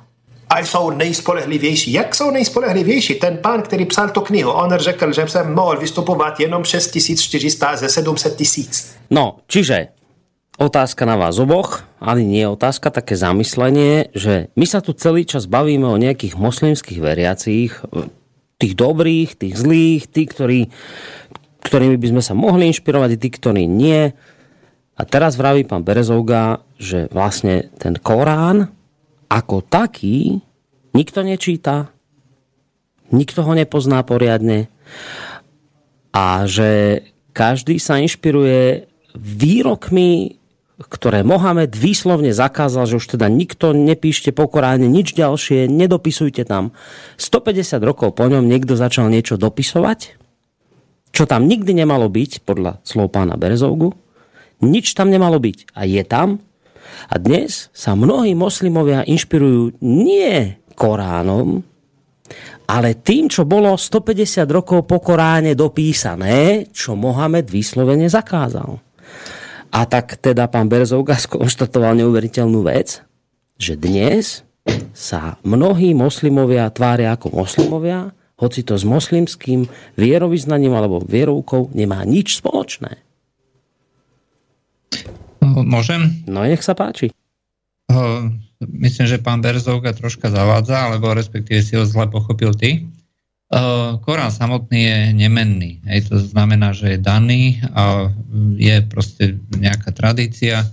a 0.50 0.58
jsou 0.60 0.90
nejspolehlivější. 0.90 1.92
Jak 1.92 2.14
jsou 2.14 2.30
nejspolehlivější? 2.30 3.14
Ten 3.14 3.36
pán, 3.36 3.62
který 3.62 3.84
psal 3.84 4.10
tu 4.10 4.20
knihu, 4.20 4.50
on 4.50 4.70
řekl, 4.76 5.12
že 5.12 5.28
jsem 5.28 5.54
mohl 5.54 5.76
vystupovat 5.76 6.40
jenom 6.40 6.64
6400 6.64 7.76
ze 7.76 7.88
700 7.88 8.36
tisíc. 8.36 8.94
No, 9.10 9.36
čiže 9.48 9.88
otázka 10.58 11.04
na 11.04 11.16
vás 11.16 11.38
oboch, 11.38 11.84
ale 12.00 12.22
nie 12.22 12.44
otázka, 12.48 12.92
také 12.92 13.16
zamyslenie, 13.16 14.12
že 14.14 14.52
my 14.56 14.66
sa 14.68 14.84
tu 14.84 14.92
celý 14.92 15.24
čas 15.24 15.48
bavíme 15.48 15.88
o 15.88 15.96
nejakých 15.96 16.36
moslimských 16.36 17.00
veriacích, 17.00 17.72
tých 18.62 18.78
dobrých, 18.78 19.34
tých 19.34 19.54
zlých, 19.58 20.06
tí, 20.06 20.22
ktorí, 20.30 20.60
ktorými 21.62 21.96
by 21.96 22.06
sme 22.12 22.22
sa 22.22 22.34
mohli 22.34 22.68
inšpirovať, 22.70 23.10
tí, 23.16 23.28
ktorí 23.30 23.64
nie. 23.64 24.10
A 24.98 25.02
teraz 25.08 25.38
vraví 25.38 25.64
pán 25.64 25.86
Berezovga, 25.86 26.60
že 26.76 27.08
vlastne 27.08 27.72
ten 27.80 27.96
Korán 27.96 28.68
ako 29.32 29.64
taký 29.64 30.44
nikto 30.92 31.24
nečíta, 31.24 31.88
nikto 33.08 33.40
ho 33.46 33.52
nepozná 33.56 34.04
poriadne 34.04 34.68
a 36.12 36.44
že 36.44 37.00
každý 37.32 37.80
sa 37.80 37.96
inšpiruje 37.96 38.84
výrokmi 39.16 40.42
ktoré 40.82 41.22
Mohamed 41.22 41.78
výslovne 41.78 42.34
zakázal, 42.34 42.90
že 42.90 42.98
už 42.98 43.14
teda 43.14 43.30
nikto 43.30 43.70
nepíšte 43.70 44.34
po 44.34 44.50
Koráne 44.50 44.90
nič 44.90 45.14
ďalšie, 45.14 45.70
nedopisujte 45.70 46.42
tam. 46.42 46.74
150 47.20 47.78
rokov 47.82 48.18
po 48.18 48.26
ňom 48.26 48.42
niekto 48.46 48.74
začal 48.74 49.06
niečo 49.12 49.38
dopisovať, 49.38 50.21
čo 51.12 51.28
tam 51.28 51.44
nikdy 51.44 51.76
nemalo 51.76 52.08
byť, 52.08 52.42
podľa 52.48 52.80
slov 52.82 53.12
pána 53.12 53.36
Berezovgu. 53.36 53.92
Nič 54.64 54.96
tam 54.96 55.12
nemalo 55.12 55.36
byť. 55.36 55.76
A 55.76 55.84
je 55.84 56.02
tam. 56.08 56.40
A 57.12 57.14
dnes 57.20 57.68
sa 57.76 57.92
mnohí 57.92 58.32
moslimovia 58.32 59.04
inšpirujú 59.04 59.80
nie 59.84 60.56
Koránom, 60.72 61.60
ale 62.64 62.96
tým, 62.96 63.28
čo 63.28 63.44
bolo 63.44 63.76
150 63.76 64.48
rokov 64.48 64.88
po 64.88 65.02
Koráne 65.04 65.52
dopísané, 65.52 66.70
čo 66.72 66.96
Mohamed 66.96 67.52
vyslovene 67.52 68.08
zakázal. 68.08 68.80
A 69.72 69.80
tak 69.88 70.20
teda 70.20 70.48
pán 70.48 70.72
Berzovka 70.72 71.16
skonštatoval 71.28 72.00
neuveriteľnú 72.00 72.64
vec, 72.64 73.04
že 73.60 73.76
dnes 73.76 74.46
sa 74.94 75.36
mnohí 75.42 75.92
moslimovia 75.92 76.70
tvária 76.70 77.12
ako 77.12 77.34
moslimovia, 77.34 78.14
hoci 78.42 78.66
to 78.66 78.74
s 78.74 78.82
moslimským 78.82 79.70
vierovýznaním 79.94 80.74
alebo 80.74 80.98
vierovkou 81.06 81.70
nemá 81.78 82.02
nič 82.02 82.42
spoločné. 82.42 82.98
Môžem? 85.42 86.26
No 86.26 86.42
nech 86.42 86.66
sa 86.66 86.74
páči. 86.74 87.14
Myslím, 88.62 89.06
že 89.06 89.22
pán 89.22 89.42
Berzovka 89.42 89.94
troška 89.94 90.30
zavádza, 90.30 90.90
alebo 90.90 91.14
respektíve 91.14 91.62
si 91.62 91.74
ho 91.78 91.86
zle 91.86 92.06
pochopil 92.10 92.54
ty. 92.54 92.86
Eh, 93.52 93.90
Korán 94.00 94.32
samotný 94.32 94.80
je 94.80 94.98
nemenný. 95.12 95.84
Hej, 95.84 96.08
to 96.08 96.16
znamená, 96.22 96.72
že 96.72 96.96
je 96.96 96.98
daný 96.98 97.60
a 97.76 98.08
je 98.56 98.80
proste 98.88 99.36
nejaká 99.52 99.92
tradícia, 99.92 100.64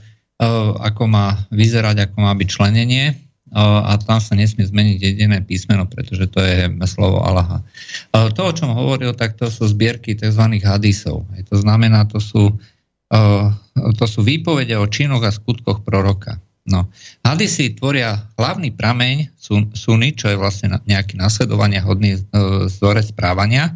ako 0.80 1.04
má 1.12 1.36
vyzerať, 1.52 2.08
ako 2.08 2.24
má 2.24 2.32
byť 2.32 2.48
členenie 2.48 3.12
a 3.54 3.98
tam 3.98 4.22
sa 4.22 4.38
nesmie 4.38 4.66
zmeniť 4.68 4.98
jediné 5.02 5.42
písmeno, 5.42 5.90
pretože 5.90 6.30
to 6.30 6.40
je 6.42 6.70
slovo 6.86 7.26
Allaha. 7.26 7.66
To, 8.14 8.42
o 8.46 8.54
čom 8.54 8.78
hovoril, 8.78 9.18
tak 9.18 9.42
to 9.42 9.50
sú 9.50 9.66
zbierky 9.70 10.14
tzv. 10.14 10.46
hadisov. 10.62 11.26
To 11.50 11.56
znamená, 11.58 12.06
to 12.06 12.22
sú, 12.22 12.54
to 13.74 14.06
sú 14.06 14.20
výpovede 14.22 14.78
o 14.78 14.86
činoch 14.86 15.26
a 15.26 15.34
skutkoch 15.34 15.82
proroka. 15.82 16.38
No. 16.70 16.86
Hadisy 17.26 17.74
tvoria 17.74 18.22
hlavný 18.38 18.70
prameň 18.70 19.34
suny, 19.74 20.14
čo 20.14 20.30
je 20.30 20.38
vlastne 20.38 20.78
nejaký 20.86 21.18
nasledovania 21.18 21.82
hodný 21.82 22.16
e, 22.16 22.22
vzorec 22.70 23.10
správania. 23.10 23.74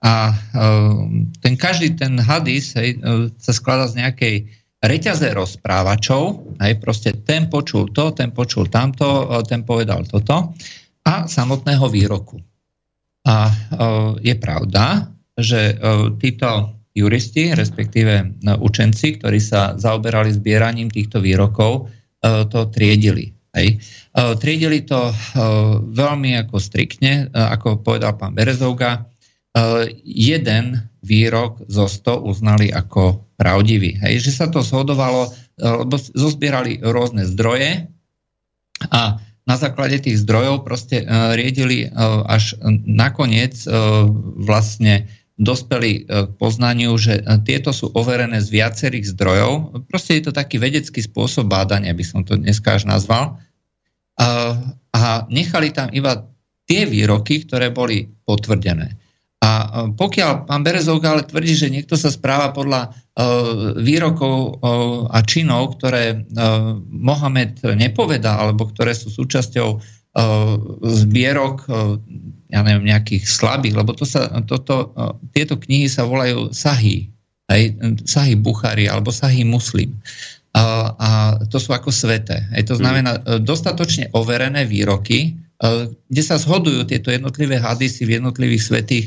A 0.00 0.32
e, 0.32 0.34
ten 1.44 1.54
každý 1.60 1.92
ten 1.92 2.16
hadis 2.16 2.72
hej, 2.80 2.96
e, 2.96 3.28
sa 3.36 3.52
skladá 3.52 3.84
z 3.92 4.00
nejakej 4.00 4.34
reťaze 4.84 5.32
rozprávačov, 5.32 6.54
hej, 6.60 6.76
proste 6.78 7.16
ten 7.24 7.48
počul 7.48 7.90
to, 7.90 8.12
ten 8.12 8.30
počul 8.30 8.68
tamto, 8.68 9.32
ten 9.48 9.64
povedal 9.64 10.04
toto 10.04 10.52
a 11.04 11.24
samotného 11.24 11.88
výroku. 11.88 12.36
A 13.24 13.48
je 14.20 14.34
pravda, 14.36 15.08
že 15.32 15.80
títo 16.20 16.76
juristi, 16.92 17.56
respektíve 17.56 18.44
učenci, 18.44 19.16
ktorí 19.16 19.40
sa 19.40 19.72
zaoberali 19.80 20.36
zbieraním 20.36 20.92
týchto 20.92 21.24
výrokov, 21.24 21.88
E, 22.24 22.48
to 22.48 22.72
triedili. 22.72 23.36
Hej. 23.52 23.76
E, 24.16 24.22
triedili 24.40 24.88
to 24.88 25.12
e, 25.12 25.14
veľmi 25.92 26.40
ako 26.40 26.56
striktne, 26.56 27.28
ako 27.30 27.84
povedal 27.84 28.16
pán 28.16 28.32
Berezovga, 28.32 29.04
jeden 30.02 30.90
výrok 31.04 31.62
zo 31.70 31.86
100 31.86 32.26
uznali 32.26 32.74
ako 32.74 33.22
pravdivý. 33.38 33.94
Hej, 34.02 34.26
že 34.26 34.32
sa 34.34 34.46
to 34.50 34.66
zhodovalo, 34.66 35.30
lebo 35.58 35.94
zozbierali 35.98 36.82
rôzne 36.82 37.22
zdroje 37.28 37.86
a 38.90 39.22
na 39.44 39.56
základe 39.60 40.00
tých 40.00 40.24
zdrojov 40.24 40.64
proste 40.64 41.04
riedili 41.36 41.86
až 42.26 42.56
nakoniec 42.88 43.62
vlastne 44.40 45.06
dospeli 45.36 46.08
k 46.08 46.30
poznaniu, 46.40 46.96
že 46.96 47.20
tieto 47.44 47.74
sú 47.74 47.92
overené 47.92 48.40
z 48.40 48.48
viacerých 48.54 49.12
zdrojov. 49.12 49.84
Proste 49.90 50.18
je 50.18 50.30
to 50.30 50.32
taký 50.32 50.56
vedecký 50.56 51.04
spôsob 51.04 51.50
bádania, 51.50 51.92
by 51.92 52.04
som 52.06 52.24
to 52.24 52.40
dneska 52.40 52.80
až 52.80 52.88
nazval. 52.88 53.36
A, 54.16 54.56
a 54.94 55.28
nechali 55.28 55.74
tam 55.74 55.92
iba 55.92 56.24
tie 56.64 56.88
výroky, 56.88 57.44
ktoré 57.44 57.68
boli 57.68 58.08
potvrdené. 58.24 58.96
A 59.44 59.50
e, 59.50 59.66
pokiaľ 59.92 60.48
pán 60.48 60.64
Berezovka 60.64 61.12
ale 61.12 61.28
tvrdí, 61.28 61.52
že 61.52 61.68
niekto 61.68 62.00
sa 62.00 62.08
správa 62.08 62.56
podľa 62.56 62.88
uh, 62.88 63.76
výrokov 63.76 64.56
uh, 64.56 65.12
a 65.12 65.20
činov, 65.20 65.76
ktoré 65.76 66.24
Mohamed 66.88 67.60
nepovedá, 67.76 68.40
alebo 68.40 68.64
ktoré 68.72 68.96
sú 68.96 69.12
súčasťou 69.12 70.00
zbierok 70.80 71.66
ja 72.54 72.62
neviem, 72.62 72.86
nejakých 72.86 73.26
slabých, 73.26 73.74
lebo 73.82 73.98
to 73.98 74.06
sa, 74.06 74.30
toto, 74.46 74.94
tieto 75.34 75.58
knihy 75.58 75.90
sa 75.90 76.06
volajú 76.06 76.54
sahy, 76.54 77.10
aj 77.50 77.74
Sahih 78.06 78.38
Buchari 78.38 78.86
alebo 78.86 79.10
Sahih 79.10 79.42
Muslim. 79.42 79.90
A, 80.54 80.94
a 80.94 81.10
to 81.50 81.58
sú 81.58 81.74
ako 81.74 81.90
sveté. 81.90 82.46
Aj 82.54 82.62
to 82.62 82.78
znamená 82.78 83.18
mm. 83.18 83.42
dostatočne 83.42 84.14
overené 84.14 84.62
výroky, 84.70 85.34
kde 86.06 86.22
sa 86.22 86.38
zhodujú 86.38 86.86
tieto 86.86 87.10
jednotlivé 87.10 87.58
hadisy 87.58 88.06
v 88.06 88.22
jednotlivých 88.22 88.62
svetých, 88.62 89.06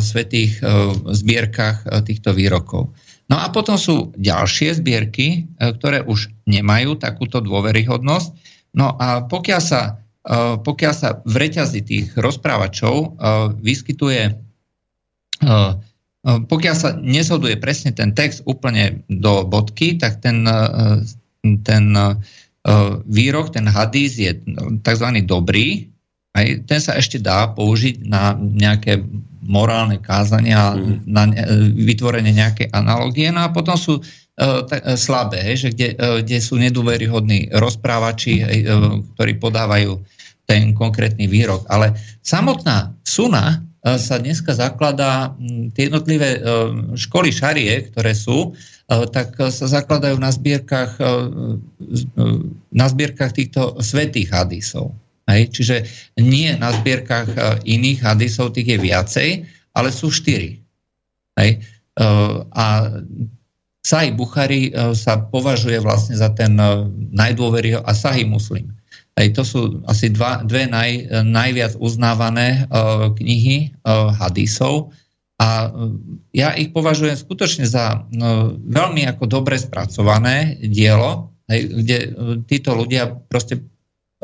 svetých 0.00 0.60
zbierkach 1.08 1.88
týchto 2.04 2.36
výrokov. 2.36 2.92
No 3.32 3.40
a 3.40 3.48
potom 3.48 3.80
sú 3.80 4.12
ďalšie 4.20 4.76
zbierky, 4.76 5.48
ktoré 5.56 6.04
už 6.04 6.28
nemajú 6.44 7.00
takúto 7.00 7.40
dôveryhodnosť. 7.40 8.28
No 8.76 8.92
a 9.00 9.24
pokiaľ 9.24 9.60
sa, 9.64 10.04
pokiaľ 10.60 10.92
sa 10.92 11.24
v 11.24 11.34
reťazi 11.48 11.80
tých 11.80 12.06
rozprávačov 12.12 13.16
vyskytuje 13.64 14.36
pokiaľ 16.24 16.74
sa 16.76 16.96
nezhoduje 16.96 17.60
presne 17.60 17.92
ten 17.92 18.16
text 18.16 18.44
úplne 18.48 19.04
do 19.12 19.44
bodky, 19.44 20.00
tak 20.00 20.24
ten, 20.24 20.40
ten 21.44 21.84
výrok, 23.04 23.52
ten 23.52 23.68
hadís 23.68 24.16
je 24.16 24.32
tzv. 24.80 25.08
dobrý, 25.28 25.92
aj 26.32 26.64
ten 26.64 26.80
sa 26.80 26.96
ešte 26.96 27.20
dá 27.20 27.52
použiť 27.52 28.08
na 28.08 28.32
nejaké 28.40 29.04
morálne 29.44 30.00
kázania, 30.00 30.74
mm. 30.74 31.04
na 31.04 31.28
vytvorenie 31.76 32.32
nejakej 32.32 32.72
analogie. 32.72 33.28
No 33.30 33.44
a 33.44 33.52
potom 33.52 33.76
sú 33.76 34.00
uh, 34.00 34.64
t- 34.64 34.82
slabé, 34.96 35.54
že 35.54 35.70
kde, 35.70 35.94
kde 36.24 36.38
sú 36.40 36.56
nedôveryhodní 36.58 37.52
rozprávači, 37.54 38.42
uh, 38.42 38.98
ktorí 39.14 39.38
podávajú 39.38 40.00
ten 40.44 40.76
konkrétny 40.76 41.24
výrok. 41.24 41.64
Ale 41.72 41.96
samotná 42.20 42.92
suna 43.04 43.64
sa 43.84 44.16
dneska 44.16 44.56
zakladá, 44.56 45.36
tie 45.76 45.92
jednotlivé 45.92 46.40
školy 46.96 47.28
šarie, 47.28 47.92
ktoré 47.92 48.16
sú, 48.16 48.56
tak 48.88 49.36
sa 49.36 49.66
zakladajú 49.68 50.16
na 50.16 50.32
zbierkach, 50.32 50.96
na 52.72 52.86
zbierkach 52.88 53.36
týchto 53.36 53.76
svetých 53.84 54.32
hadisov. 54.32 54.96
Hej? 55.30 55.42
Čiže 55.52 55.76
nie 56.20 56.52
na 56.56 56.72
zbierkach 56.74 57.60
iných 57.64 58.00
hadisov, 58.04 58.52
tých 58.52 58.76
je 58.76 58.78
viacej, 58.78 59.28
ale 59.74 59.88
sú 59.90 60.12
štyri. 60.12 60.60
Hej? 61.40 61.64
A 62.54 62.64
Sahih 63.84 64.16
Buchari 64.16 64.72
sa 64.96 65.20
považuje 65.20 65.76
vlastne 65.80 66.16
za 66.16 66.32
ten 66.32 66.56
najdôveryho 67.12 67.84
a 67.84 67.92
Sahih 67.92 68.24
Muslim. 68.24 68.72
Hej, 69.14 69.38
to 69.38 69.42
sú 69.46 69.60
asi 69.86 70.10
dva, 70.10 70.42
dve 70.42 70.66
naj, 70.66 71.22
najviac 71.22 71.78
uznávané 71.78 72.66
knihy 73.14 73.70
hadisov 74.18 74.90
a 75.38 75.70
ja 76.34 76.54
ich 76.58 76.74
považujem 76.74 77.14
skutočne 77.14 77.62
za 77.62 78.06
veľmi 78.58 79.06
ako 79.06 79.30
dobre 79.30 79.54
spracované 79.58 80.58
dielo, 80.66 81.30
hej, 81.46 81.60
kde 81.70 81.98
títo 82.50 82.74
ľudia 82.74 83.06
proste 83.30 83.62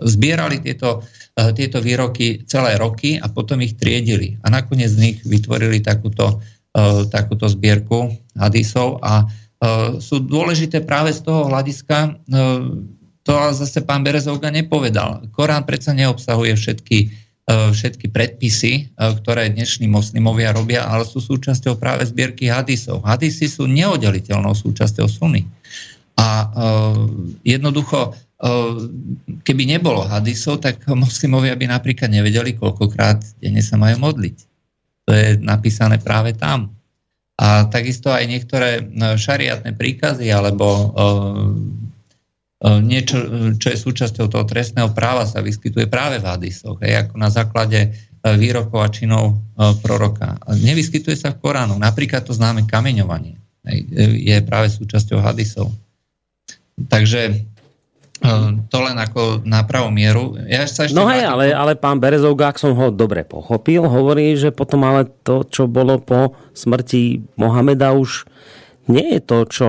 zbierali 0.02 0.60
tieto, 0.64 1.04
uh, 1.04 1.50
tieto 1.52 1.80
výroky 1.84 2.44
celé 2.48 2.76
roky 2.80 3.20
a 3.20 3.28
potom 3.28 3.60
ich 3.60 3.76
triedili 3.76 4.40
a 4.44 4.50
nakoniec 4.50 4.90
z 4.92 4.98
nich 4.98 5.18
vytvorili 5.24 5.84
takúto, 5.84 6.40
uh, 6.40 7.04
takúto 7.08 7.48
zbierku 7.48 8.12
hadisov 8.36 9.00
a 9.04 9.24
uh, 9.24 9.96
sú 10.00 10.24
dôležité 10.24 10.84
práve 10.84 11.12
z 11.12 11.24
toho 11.24 11.48
hľadiska 11.48 12.20
to 13.20 13.36
ale 13.36 13.52
zase 13.52 13.84
pán 13.84 14.00
Berezovka 14.00 14.48
nepovedal. 14.48 15.28
Korán 15.36 15.68
predsa 15.68 15.92
neobsahuje 15.92 16.56
všetky, 16.56 16.98
všetky 17.46 18.08
predpisy, 18.08 18.96
ktoré 18.96 19.52
dnešní 19.52 19.84
moslimovia 19.92 20.56
robia, 20.56 20.88
ale 20.88 21.04
sú 21.04 21.20
súčasťou 21.20 21.76
práve 21.76 22.08
zbierky 22.08 22.48
hadisov. 22.48 23.04
Hadisy 23.04 23.46
sú 23.52 23.68
neoddeliteľnou 23.68 24.56
súčasťou 24.56 25.04
suny. 25.04 25.44
A 26.16 26.48
jednoducho, 27.44 28.16
keby 29.44 29.62
nebolo 29.68 30.00
hadisov, 30.08 30.64
tak 30.64 30.80
moslimovia 30.88 31.52
by 31.60 31.68
napríklad 31.68 32.08
nevedeli, 32.08 32.56
koľkokrát 32.56 33.20
denne 33.36 33.60
sa 33.60 33.76
majú 33.76 34.00
modliť. 34.00 34.36
To 35.04 35.10
je 35.12 35.26
napísané 35.36 36.00
práve 36.00 36.32
tam. 36.32 36.72
A 37.40 37.68
takisto 37.68 38.12
aj 38.12 38.24
niektoré 38.28 38.84
šariatné 39.16 39.76
príkazy 39.76 40.28
alebo 40.32 40.92
E, 42.60 42.68
niečo, 42.84 43.16
čo 43.56 43.72
je 43.72 43.78
súčasťou 43.80 44.28
toho 44.28 44.44
trestného 44.44 44.92
práva, 44.92 45.24
sa 45.24 45.40
vyskytuje 45.40 45.88
práve 45.88 46.20
v 46.20 46.28
hadisoch, 46.28 46.76
hej, 46.84 47.08
ako 47.08 47.14
na 47.16 47.32
základe 47.32 47.80
e, 47.80 47.88
výrokov 48.36 48.84
a 48.84 48.92
činov 48.92 49.24
e, 49.32 49.34
proroka. 49.80 50.36
Nevyskytuje 50.44 51.16
sa 51.16 51.32
v 51.32 51.40
Koránu. 51.40 51.80
Napríklad 51.80 52.28
to 52.28 52.36
známe 52.36 52.68
kameňovanie 52.68 53.40
hej, 53.64 53.78
je 54.20 54.36
práve 54.44 54.68
súčasťou 54.68 55.24
hadisov. 55.24 55.72
Takže 56.80 57.48
to 58.68 58.78
len 58.84 58.96
ako 59.00 59.40
na 59.48 59.64
pravú 59.64 59.88
mieru. 59.88 60.36
Ja 60.44 60.68
sa 60.68 60.84
ešte 60.84 60.92
no 60.92 61.08
hej, 61.08 61.24
ale, 61.24 61.56
ale 61.56 61.72
pán 61.72 61.96
Berezovga, 61.96 62.52
ak 62.52 62.60
som 62.60 62.76
ho 62.76 62.92
dobre 62.92 63.24
pochopil, 63.24 63.80
hovorí, 63.80 64.36
že 64.36 64.52
potom 64.52 64.84
ale 64.84 65.08
to, 65.24 65.40
čo 65.48 65.64
bolo 65.64 65.96
po 65.96 66.36
smrti 66.52 67.24
Mohameda 67.40 67.96
už 67.96 68.28
nie 68.92 69.16
je 69.16 69.20
to, 69.24 69.38
čo, 69.48 69.68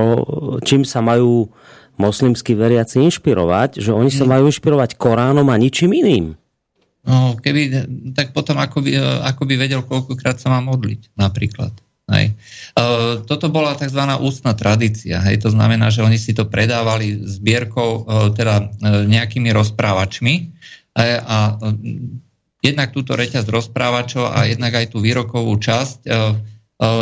čím 0.68 0.84
sa 0.84 1.00
majú 1.00 1.48
moslimskí 1.96 2.58
veriaci 2.58 3.00
inšpirovať, 3.08 3.80
že 3.80 3.94
oni 3.94 4.10
sa 4.10 4.26
majú 4.26 4.50
inšpirovať 4.50 4.98
Koránom 4.98 5.46
a 5.48 5.56
ničím 5.56 5.94
iným. 5.94 6.34
No, 7.02 7.38
keby, 7.38 7.88
tak 8.14 8.34
potom 8.34 8.62
ako 8.62 8.86
by, 8.86 8.92
ako 9.26 9.42
by 9.46 9.54
vedel, 9.58 9.82
koľkokrát 9.86 10.38
sa 10.38 10.54
má 10.54 10.62
modliť, 10.62 11.14
napríklad. 11.18 11.74
Hej. 12.12 12.26
E, 12.30 12.34
toto 13.24 13.48
bola 13.48 13.74
tzv. 13.80 14.04
ústna 14.20 14.52
tradícia. 14.52 15.24
Hej. 15.24 15.48
To 15.48 15.50
znamená, 15.56 15.88
že 15.88 16.04
oni 16.04 16.20
si 16.20 16.36
to 16.36 16.46
predávali 16.46 17.16
zbierkou, 17.24 17.92
e, 17.92 18.02
teda 18.36 18.56
e, 18.60 18.66
nejakými 19.08 19.50
rozprávačmi 19.56 20.34
e, 20.36 20.44
a 21.24 21.56
e, 21.56 21.72
jednak 22.62 22.94
túto 22.94 23.18
reťaz 23.18 23.48
rozprávačov 23.50 24.30
a 24.30 24.46
jednak 24.46 24.78
aj 24.78 24.94
tú 24.94 25.02
výrokovú 25.02 25.56
časť 25.58 25.98
e, 26.04 26.10
e, 26.10 26.16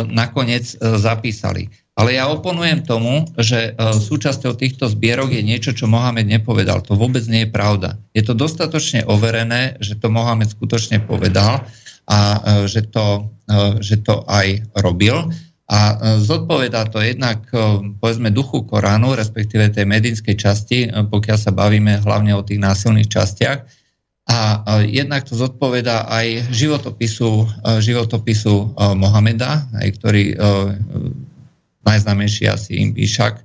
nakoniec 0.08 0.78
e, 0.78 0.96
zapísali. 0.96 1.68
Ale 2.00 2.16
ja 2.16 2.32
oponujem 2.32 2.80
tomu, 2.80 3.28
že 3.36 3.76
e, 3.76 3.92
súčasťou 3.92 4.56
týchto 4.56 4.88
zbierok 4.88 5.36
je 5.36 5.42
niečo, 5.44 5.76
čo 5.76 5.84
Mohamed 5.84 6.24
nepovedal. 6.24 6.80
To 6.88 6.96
vôbec 6.96 7.20
nie 7.28 7.44
je 7.44 7.52
pravda. 7.52 8.00
Je 8.16 8.24
to 8.24 8.32
dostatočne 8.32 9.04
overené, 9.04 9.76
že 9.84 10.00
to 10.00 10.08
Mohamed 10.08 10.48
skutočne 10.48 11.04
povedal 11.04 11.68
a 12.10 12.18
e, 12.18 12.38
že 12.66 12.90
to, 12.90 13.30
e, 13.46 13.78
že 13.78 14.02
to 14.02 14.26
aj 14.26 14.66
robil. 14.82 15.30
A 15.70 16.18
zodpovedá 16.18 16.90
to 16.90 16.98
jednak, 16.98 17.46
povedzme, 18.02 18.34
duchu 18.34 18.66
Koránu, 18.66 19.14
respektíve 19.14 19.70
tej 19.70 19.86
medinskej 19.86 20.34
časti, 20.34 20.90
pokiaľ 20.90 21.38
sa 21.38 21.54
bavíme 21.54 22.02
hlavne 22.02 22.34
o 22.34 22.42
tých 22.42 22.58
násilných 22.58 23.06
častiach. 23.06 23.62
A 24.26 24.38
jednak 24.82 25.30
to 25.30 25.38
zodpovedá 25.38 26.10
aj 26.10 26.50
životopisu, 26.50 27.46
životopisu 27.86 28.74
Mohameda, 28.98 29.70
aj 29.78 29.88
ktorý 29.94 30.24
najznámejší 31.84 32.50
asi 32.50 32.82
Imbíšak. 32.82 33.40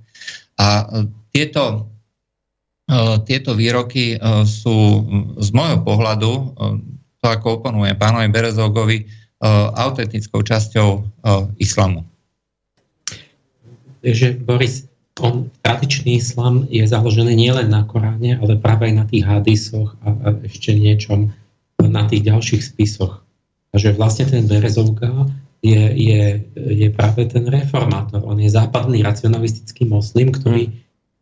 A 0.60 0.68
e, 0.68 0.86
tieto, 1.32 1.92
e, 2.88 2.98
tieto 3.28 3.52
výroky 3.56 4.16
e, 4.16 4.18
sú 4.48 4.78
z 5.40 5.50
môjho 5.52 5.80
pohľadu, 5.84 6.32
to 7.26 7.34
ako 7.34 7.48
oponuje 7.58 7.98
pánovi 7.98 8.30
Berezogovi, 8.30 9.10
autentickou 9.74 10.46
časťou 10.46 10.90
islamu. 11.58 12.06
Takže 14.06 14.38
Boris, 14.46 14.86
on, 15.18 15.50
tradičný 15.66 16.22
islam 16.22 16.70
je 16.70 16.86
založený 16.86 17.34
nielen 17.34 17.74
na 17.74 17.82
Koráne, 17.90 18.38
ale 18.38 18.62
práve 18.62 18.94
aj 18.94 18.94
na 18.94 19.06
tých 19.10 19.26
hadisoch 19.26 19.98
a, 20.06 20.14
a 20.14 20.28
ešte 20.46 20.78
niečom 20.78 21.34
na 21.82 22.06
tých 22.06 22.30
ďalších 22.30 22.62
spisoch. 22.62 23.26
A 23.74 23.82
že 23.82 23.98
vlastne 23.98 24.30
ten 24.30 24.46
Berezovka 24.46 25.26
je, 25.66 25.82
je, 25.98 26.46
je 26.54 26.88
práve 26.94 27.26
ten 27.26 27.50
reformátor. 27.50 28.22
On 28.22 28.38
je 28.38 28.54
západný 28.54 29.02
racionalistický 29.02 29.90
moslim, 29.90 30.30
ktorý 30.30 30.70
hmm. 30.70 30.76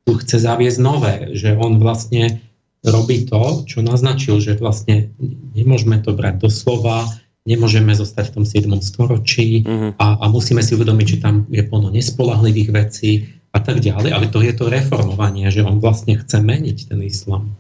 tu 0.03 0.11
chce 0.19 0.43
zaviesť 0.43 0.79
nové, 0.83 1.31
že 1.31 1.55
on 1.55 1.79
vlastne 1.79 2.43
robí 2.83 3.23
to, 3.23 3.63
čo 3.63 3.79
naznačil, 3.79 4.43
že 4.43 4.59
vlastne 4.59 5.11
nemôžeme 5.55 6.03
to 6.03 6.11
brať 6.11 6.43
doslova, 6.43 7.07
nemôžeme 7.47 7.91
zostať 7.95 8.31
v 8.31 8.33
tom 8.39 8.45
7. 8.47 8.67
storočí 8.83 9.63
mm-hmm. 9.63 9.99
a, 9.99 10.19
a 10.19 10.25
musíme 10.27 10.63
si 10.63 10.75
uvedomiť, 10.75 11.07
že 11.07 11.21
tam 11.23 11.47
je 11.47 11.63
plno 11.63 11.91
nespolahlivých 11.91 12.69
vecí 12.71 13.11
a 13.55 13.59
tak 13.59 13.79
ďalej, 13.79 14.11
ale 14.11 14.25
to 14.31 14.43
je 14.43 14.51
to 14.55 14.67
reformovanie, 14.67 15.47
že 15.51 15.63
on 15.63 15.79
vlastne 15.79 16.15
chce 16.19 16.39
meniť 16.43 16.91
ten 16.91 16.99
islam. 17.03 17.55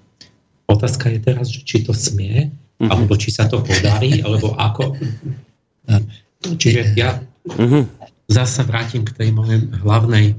Otázka 0.67 1.11
je 1.11 1.19
teraz, 1.19 1.51
či 1.51 1.83
to 1.83 1.91
smie, 1.91 2.51
mm-hmm. 2.51 2.89
alebo 2.91 3.15
či 3.15 3.31
sa 3.31 3.47
to 3.47 3.63
podarí, 3.63 4.23
alebo 4.23 4.55
ako. 4.55 4.95
Čiže 6.43 6.95
ja 6.99 7.19
uh-huh. 7.47 7.83
zase 8.27 8.63
vrátim 8.67 9.07
k 9.07 9.15
tej 9.15 9.29
mojej 9.35 9.63
hlavnej, 9.83 10.35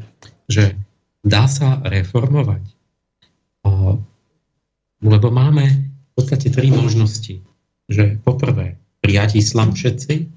že 0.48 0.76
dá 1.24 1.48
sa 1.48 1.80
reformovať. 1.84 2.64
Lebo 5.04 5.28
máme 5.28 5.64
v 5.68 6.10
podstate 6.16 6.48
tri 6.48 6.72
možnosti. 6.72 7.44
Že 7.92 8.24
poprvé 8.24 8.80
prijať 9.04 9.36
islam 9.36 9.76
všetci, 9.76 10.32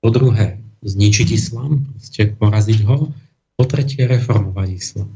po 0.00 0.08
druhé 0.08 0.56
zničiť 0.80 1.28
islám, 1.36 1.84
proste 1.92 2.32
poraziť 2.32 2.80
ho, 2.88 3.12
po 3.56 3.64
tretie 3.68 4.08
reformovať 4.08 4.68
islám. 4.72 5.12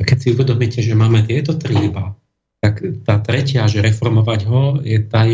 A 0.00 0.04
keď 0.04 0.16
si 0.20 0.28
uvedomíte, 0.32 0.80
že 0.84 0.96
máme 0.96 1.24
tieto 1.24 1.56
tri 1.56 1.88
iba, 1.88 2.12
tak 2.60 2.84
tá 3.08 3.16
tretia, 3.20 3.64
že 3.68 3.80
reformovať 3.80 4.40
ho, 4.48 4.80
je 4.84 5.00
tá, 5.00 5.24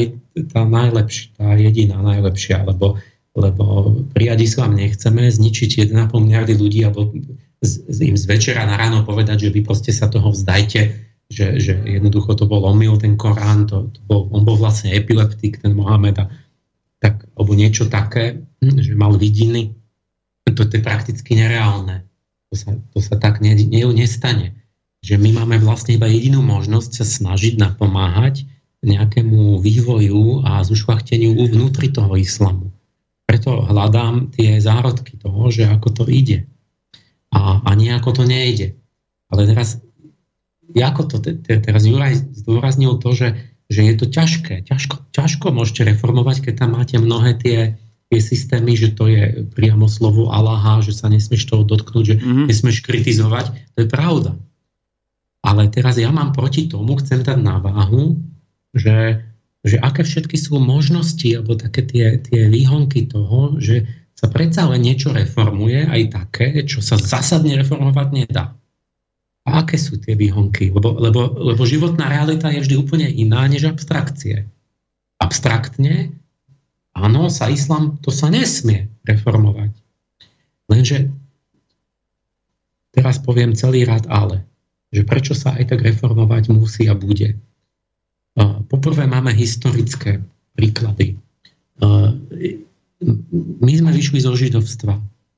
tá 0.50 0.62
najlepšia, 0.62 1.26
tá 1.34 1.58
jediná 1.58 1.98
najlepšia, 1.98 2.62
lebo, 2.62 2.98
lebo 3.34 3.94
prijať 4.14 4.46
islám 4.46 4.78
nechceme, 4.78 5.26
zničiť 5.26 5.90
1,5 5.90 6.10
miliardy 6.22 6.54
ľudí 6.54 6.86
alebo 6.86 7.10
z, 7.62 7.98
im 8.02 8.14
z 8.14 8.24
večera 8.30 8.62
na 8.62 8.78
ráno 8.78 9.02
povedať, 9.02 9.48
že 9.48 9.54
vy 9.54 9.66
proste 9.66 9.90
sa 9.90 10.06
toho 10.06 10.30
vzdajte, 10.30 11.05
že, 11.26 11.58
že 11.58 11.74
jednoducho 11.82 12.38
to 12.38 12.46
bol 12.46 12.62
omyl, 12.70 12.96
ten 12.98 13.18
Korán, 13.18 13.66
to, 13.66 13.90
to 13.90 14.00
bol, 14.06 14.30
on 14.30 14.46
bol 14.46 14.54
vlastne 14.54 14.94
epileptik, 14.94 15.58
ten 15.58 15.74
Mohamed, 15.74 16.22
tak, 17.02 17.26
alebo 17.34 17.52
niečo 17.52 17.90
také, 17.90 18.46
že 18.62 18.94
mal 18.94 19.18
vidiny, 19.18 19.74
to, 20.46 20.62
to 20.62 20.78
je 20.78 20.82
prakticky 20.82 21.34
nereálne. 21.34 22.06
To 22.50 22.54
sa, 22.54 22.70
to 22.94 22.98
sa 23.02 23.18
tak 23.18 23.42
ne, 23.42 23.52
ne, 23.58 23.82
nestane. 23.90 24.54
Že 25.02 25.18
my 25.18 25.42
máme 25.42 25.56
vlastne 25.58 25.98
iba 25.98 26.06
jedinú 26.06 26.40
možnosť 26.46 27.02
sa 27.02 27.04
snažiť 27.04 27.58
napomáhať 27.58 28.46
nejakému 28.86 29.58
vývoju 29.58 30.46
a 30.46 30.62
zušvachteniu 30.62 31.34
vnútri 31.34 31.90
toho 31.90 32.14
islamu. 32.14 32.70
Preto 33.26 33.66
hľadám 33.66 34.30
tie 34.30 34.62
zárodky 34.62 35.18
toho, 35.18 35.50
že 35.50 35.66
ako 35.66 35.88
to 35.90 36.04
ide. 36.06 36.46
A, 37.34 37.58
a 37.66 37.70
nejako 37.74 38.22
to 38.22 38.24
nejde. 38.24 38.78
Ale 39.26 39.50
teraz, 39.50 39.82
ako 40.74 41.02
to 41.06 41.16
teraz 41.44 41.82
Juraj 41.86 42.18
zdôraznil 42.34 42.98
to, 42.98 43.14
že, 43.14 43.28
že 43.70 43.80
je 43.86 43.94
to 43.94 44.06
ťažké. 44.10 44.66
Ťažko, 44.66 45.12
ťažko 45.14 45.46
môžete 45.54 45.86
reformovať, 45.94 46.50
keď 46.50 46.54
tam 46.66 46.74
máte 46.74 46.98
mnohé 46.98 47.38
tie 47.38 47.58
tie 48.06 48.20
systémy, 48.22 48.78
že 48.78 48.94
to 48.94 49.10
je 49.10 49.50
priamo 49.50 49.90
slovo 49.90 50.30
Allaha, 50.30 50.78
že 50.78 50.94
sa 50.94 51.10
nesmieš 51.10 51.50
toho 51.50 51.66
dotknúť, 51.66 52.04
že 52.06 52.16
mm-hmm. 52.22 52.46
nesmieš 52.46 52.86
kritizovať. 52.86 53.50
To 53.74 53.78
je 53.82 53.88
pravda. 53.90 54.38
Ale 55.42 55.66
teraz 55.70 55.98
ja 55.98 56.10
mám 56.14 56.30
proti 56.30 56.70
tomu, 56.70 56.98
chcem 57.02 57.22
dať 57.22 57.38
na 57.38 57.58
váhu, 57.58 58.18
že, 58.74 59.26
že 59.66 59.78
aké 59.78 60.06
všetky 60.06 60.38
sú 60.38 60.58
možnosti, 60.62 61.26
alebo 61.34 61.58
také 61.58 61.82
tie, 61.86 62.18
tie 62.22 62.46
výhonky 62.46 63.10
toho, 63.10 63.58
že 63.58 63.86
sa 64.16 64.30
predsa 64.30 64.70
len 64.70 64.86
niečo 64.86 65.10
reformuje, 65.10 65.86
aj 65.86 66.02
také, 66.14 66.46
čo 66.62 66.80
sa 66.82 66.98
zásadne 66.98 67.58
reformovať 67.58 68.08
nedá. 68.14 68.54
A 69.46 69.62
aké 69.62 69.78
sú 69.78 70.02
tie 70.02 70.18
výhonky? 70.18 70.74
Lebo, 70.74 70.98
lebo, 70.98 71.32
lebo 71.38 71.62
životná 71.62 72.10
realita 72.10 72.50
je 72.50 72.66
vždy 72.66 72.74
úplne 72.76 73.06
iná 73.06 73.46
než 73.46 73.70
abstrakcie. 73.70 74.44
Abstraktne 75.22 76.12
Áno, 76.96 77.28
sa 77.28 77.52
islám, 77.52 78.00
to 78.00 78.08
sa 78.08 78.32
nesmie 78.32 78.88
reformovať. 79.04 79.68
Lenže 80.72 81.12
teraz 82.96 83.20
poviem 83.20 83.52
celý 83.52 83.84
rád 83.84 84.08
ale. 84.08 84.48
Že 84.96 85.02
prečo 85.04 85.34
sa 85.36 85.60
aj 85.60 85.76
tak 85.76 85.84
reformovať 85.84 86.48
musí 86.56 86.88
a 86.88 86.96
bude. 86.96 87.36
Poprvé 88.72 89.04
máme 89.04 89.28
historické 89.36 90.24
príklady. 90.56 91.20
My 93.60 93.72
sme 93.76 93.92
vyšli 93.92 94.24
zo 94.24 94.32
židovstva. 94.32 94.96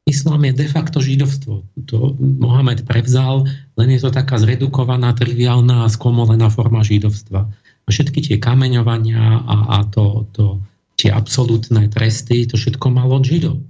Islám 0.09 0.49
je 0.49 0.53
de 0.57 0.67
facto 0.73 1.05
židovstvo. 1.05 1.69
To 1.93 2.17
Mohamed 2.17 2.89
prevzal, 2.89 3.45
len 3.77 3.89
je 3.93 4.01
to 4.01 4.09
taká 4.09 4.41
zredukovaná, 4.41 5.13
triviálna 5.13 5.85
a 5.85 5.93
skomolená 5.93 6.49
forma 6.49 6.81
židovstva. 6.81 7.53
Všetky 7.89 8.21
tie 8.25 8.37
kameňovania 8.41 9.21
a, 9.21 9.57
a 9.77 9.79
to, 9.89 10.29
to 10.33 10.65
tie 10.99 11.15
absolútne 11.15 11.87
tresty, 11.89 12.45
to 12.45 12.59
všetko 12.59 12.91
malo 12.91 13.23
od 13.23 13.25
Židov. 13.25 13.63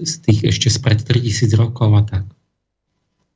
Z 0.00 0.24
tých 0.24 0.48
ešte 0.48 0.72
spred 0.72 1.04
3000 1.04 1.52
rokov 1.60 1.92
a 1.92 2.02
tak. 2.02 2.24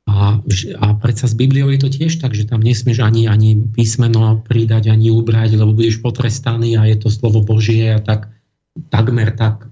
A, 0.07 0.39
a 0.79 0.85
predsa 0.97 1.27
s 1.27 1.35
Bibliou 1.35 1.69
je 1.69 1.83
to 1.83 1.91
tiež 1.91 2.17
tak, 2.17 2.33
že 2.33 2.47
tam 2.47 2.63
nesmieš 2.63 3.03
ani, 3.03 3.27
ani 3.27 3.59
písmeno 3.59 4.41
pridať, 4.47 4.89
ani 4.89 5.13
ubrať, 5.13 5.59
lebo 5.59 5.75
budeš 5.75 5.99
potrestaný 5.99 6.79
a 6.79 6.87
je 6.87 6.97
to 6.97 7.11
slovo 7.11 7.43
Božie 7.43 7.91
a 7.91 7.99
tak 7.99 8.31
takmer 8.89 9.35
tak 9.35 9.67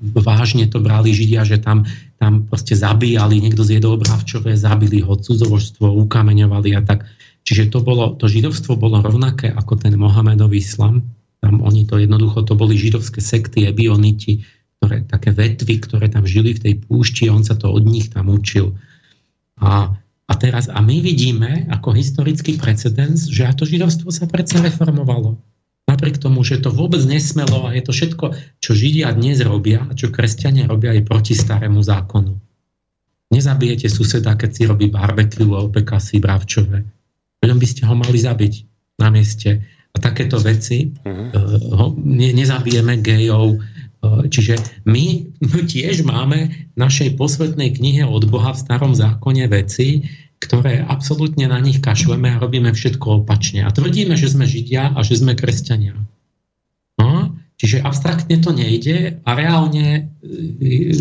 vážne 0.00 0.68
to 0.68 0.78
brali 0.80 1.12
Židia, 1.12 1.44
že 1.44 1.60
tam, 1.60 1.84
tam 2.20 2.44
proste 2.46 2.76
zabíjali, 2.76 3.40
niekto 3.40 3.64
zjedol 3.64 3.96
bravčové, 4.00 4.56
zabili 4.56 5.00
ho, 5.00 5.16
cudzovožstvo, 5.16 5.88
ukameňovali 6.06 6.76
a 6.76 6.80
tak. 6.84 7.08
Čiže 7.46 7.70
to, 7.70 7.78
bolo, 7.80 8.18
to 8.18 8.26
židovstvo 8.26 8.74
bolo 8.74 8.98
rovnaké 8.98 9.54
ako 9.54 9.78
ten 9.78 9.94
Mohamedov 9.94 10.50
islam, 10.50 11.06
tam 11.38 11.62
oni 11.62 11.86
to 11.86 12.02
jednoducho, 12.02 12.42
to 12.42 12.58
boli 12.58 12.74
židovské 12.74 13.22
sekty, 13.22 13.70
ebioniti, 13.70 14.42
ktoré, 14.80 15.06
také 15.06 15.30
vetvy, 15.30 15.74
ktoré 15.78 16.06
tam 16.10 16.26
žili 16.26 16.52
v 16.58 16.62
tej 16.62 16.74
púšti 16.82 17.30
on 17.30 17.46
sa 17.46 17.54
to 17.54 17.70
od 17.70 17.86
nich 17.86 18.10
tam 18.10 18.28
učil. 18.28 18.74
A, 19.62 19.94
a 20.26 20.32
teraz, 20.36 20.68
a 20.68 20.82
my 20.82 21.00
vidíme 21.00 21.70
ako 21.70 21.94
historický 21.94 22.58
precedens, 22.58 23.30
že 23.30 23.46
to 23.54 23.64
židovstvo 23.64 24.10
sa 24.10 24.26
predsa 24.26 24.58
reformovalo. 24.60 25.38
Napriek 25.86 26.18
tomu, 26.18 26.42
že 26.42 26.58
to 26.58 26.74
vôbec 26.74 26.98
nesmelo 27.06 27.66
a 27.66 27.74
je 27.78 27.82
to 27.86 27.92
všetko, 27.94 28.34
čo 28.58 28.70
Židia 28.74 29.14
dnes 29.14 29.38
robia 29.46 29.86
a 29.86 29.94
čo 29.94 30.10
kresťania 30.10 30.66
robia, 30.66 30.90
je 30.90 31.06
proti 31.06 31.38
starému 31.38 31.78
zákonu. 31.78 32.34
Nezabijete 33.30 33.86
suseda, 33.86 34.34
keď 34.34 34.50
si 34.50 34.62
robí 34.66 34.90
barbecue 34.90 35.46
a 35.54 35.62
opeká 35.62 36.02
si 36.02 36.18
bravčové. 36.18 36.82
Veďom 37.38 37.58
by 37.58 37.66
ste 37.66 37.82
ho 37.86 37.94
mali 37.94 38.18
zabiť 38.18 38.54
na 38.98 39.14
mieste 39.14 39.62
a 39.94 39.96
takéto 39.98 40.42
veci. 40.42 40.90
Uh-huh. 41.06 41.94
Ne, 42.02 42.34
nezabijeme 42.34 42.98
gejov. 43.02 43.58
Eh, 44.06 44.28
čiže 44.28 44.58
my, 44.84 45.04
my 45.40 45.60
tiež 45.64 46.04
máme 46.06 46.38
v 46.74 46.76
našej 46.76 47.16
posvetnej 47.16 47.74
knihe 47.74 48.04
od 48.04 48.28
Boha 48.28 48.52
v 48.52 48.62
starom 48.62 48.92
zákone 48.92 49.48
veci, 49.48 50.04
ktoré 50.36 50.84
absolútne 50.84 51.48
na 51.48 51.58
nich 51.58 51.80
kašleme 51.80 52.36
a 52.36 52.40
robíme 52.40 52.70
všetko 52.72 53.24
opačne. 53.24 53.64
A 53.64 53.72
tvrdíme, 53.72 54.14
že 54.14 54.28
sme 54.28 54.44
Židia 54.44 54.92
a 54.92 55.00
že 55.00 55.16
sme 55.16 55.32
kresťania. 55.32 55.96
No, 57.00 57.32
čiže 57.56 57.80
abstraktne 57.80 58.36
to 58.40 58.52
nejde 58.52 59.20
a 59.24 59.30
reálne 59.32 60.12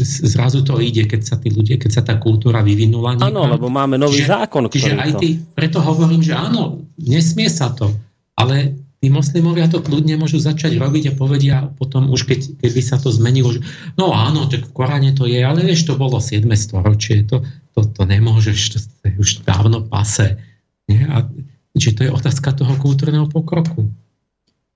zrazu 0.03 0.64
to 0.64 0.80
ide, 0.80 1.07
keď 1.07 1.22
sa 1.24 1.36
tí 1.40 1.52
ľudia, 1.52 1.76
keď 1.76 1.91
sa 1.91 2.03
tá 2.03 2.16
kultúra 2.16 2.64
vyvinula. 2.64 3.20
Áno, 3.20 3.48
lebo 3.48 3.68
máme 3.68 3.99
nový 3.99 4.24
čiže, 4.24 4.32
zákon. 4.32 4.72
Čiže 4.72 4.95
aj 4.95 5.12
ty, 5.20 5.40
preto 5.56 5.84
hovorím, 5.84 6.24
že 6.24 6.36
áno, 6.36 6.84
nesmie 6.99 7.52
sa 7.52 7.76
to. 7.76 7.91
Ale 8.36 8.76
tí 8.99 9.07
moslimovia 9.12 9.68
to 9.68 9.84
kľudne 9.84 10.20
môžu 10.20 10.40
začať 10.40 10.80
robiť 10.80 11.12
a 11.12 11.18
povedia 11.20 11.56
potom 11.76 12.10
už, 12.10 12.26
keď, 12.28 12.40
keby 12.60 12.82
sa 12.82 12.99
to 12.99 13.12
zmenilo, 13.12 13.52
že 13.53 13.62
no 13.99 14.16
áno, 14.16 14.48
tak 14.48 14.66
v 14.68 14.74
Koráne 14.76 15.12
to 15.14 15.28
je, 15.28 15.44
ale 15.44 15.64
vieš, 15.64 15.88
to 15.88 15.99
bolo 15.99 16.20
7. 16.20 16.44
storočie, 16.56 17.28
to, 17.28 17.44
to, 17.76 17.84
to 17.84 18.04
nemôžeš, 18.08 18.60
to 18.72 19.04
je 19.04 19.14
už 19.20 19.30
dávno 19.44 19.84
pase. 19.84 20.40
Nie? 20.88 21.04
A, 21.12 21.28
či 21.76 21.92
to 21.92 22.08
je 22.08 22.16
otázka 22.16 22.56
toho 22.56 22.72
kultúrneho 22.80 23.28
pokroku. 23.28 23.92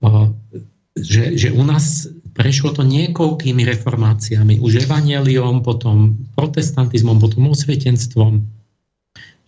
A, 0.04 0.28
že, 1.00 1.34
že 1.40 1.48
u 1.50 1.64
nás 1.64 2.12
prešlo 2.36 2.76
to 2.76 2.84
niekoľkými 2.84 3.64
reformáciami, 3.64 4.60
už 4.60 4.84
evangeliom, 4.84 5.64
potom 5.64 6.20
protestantizmom, 6.36 7.16
potom 7.18 7.48
osvietenstvom. 7.50 8.44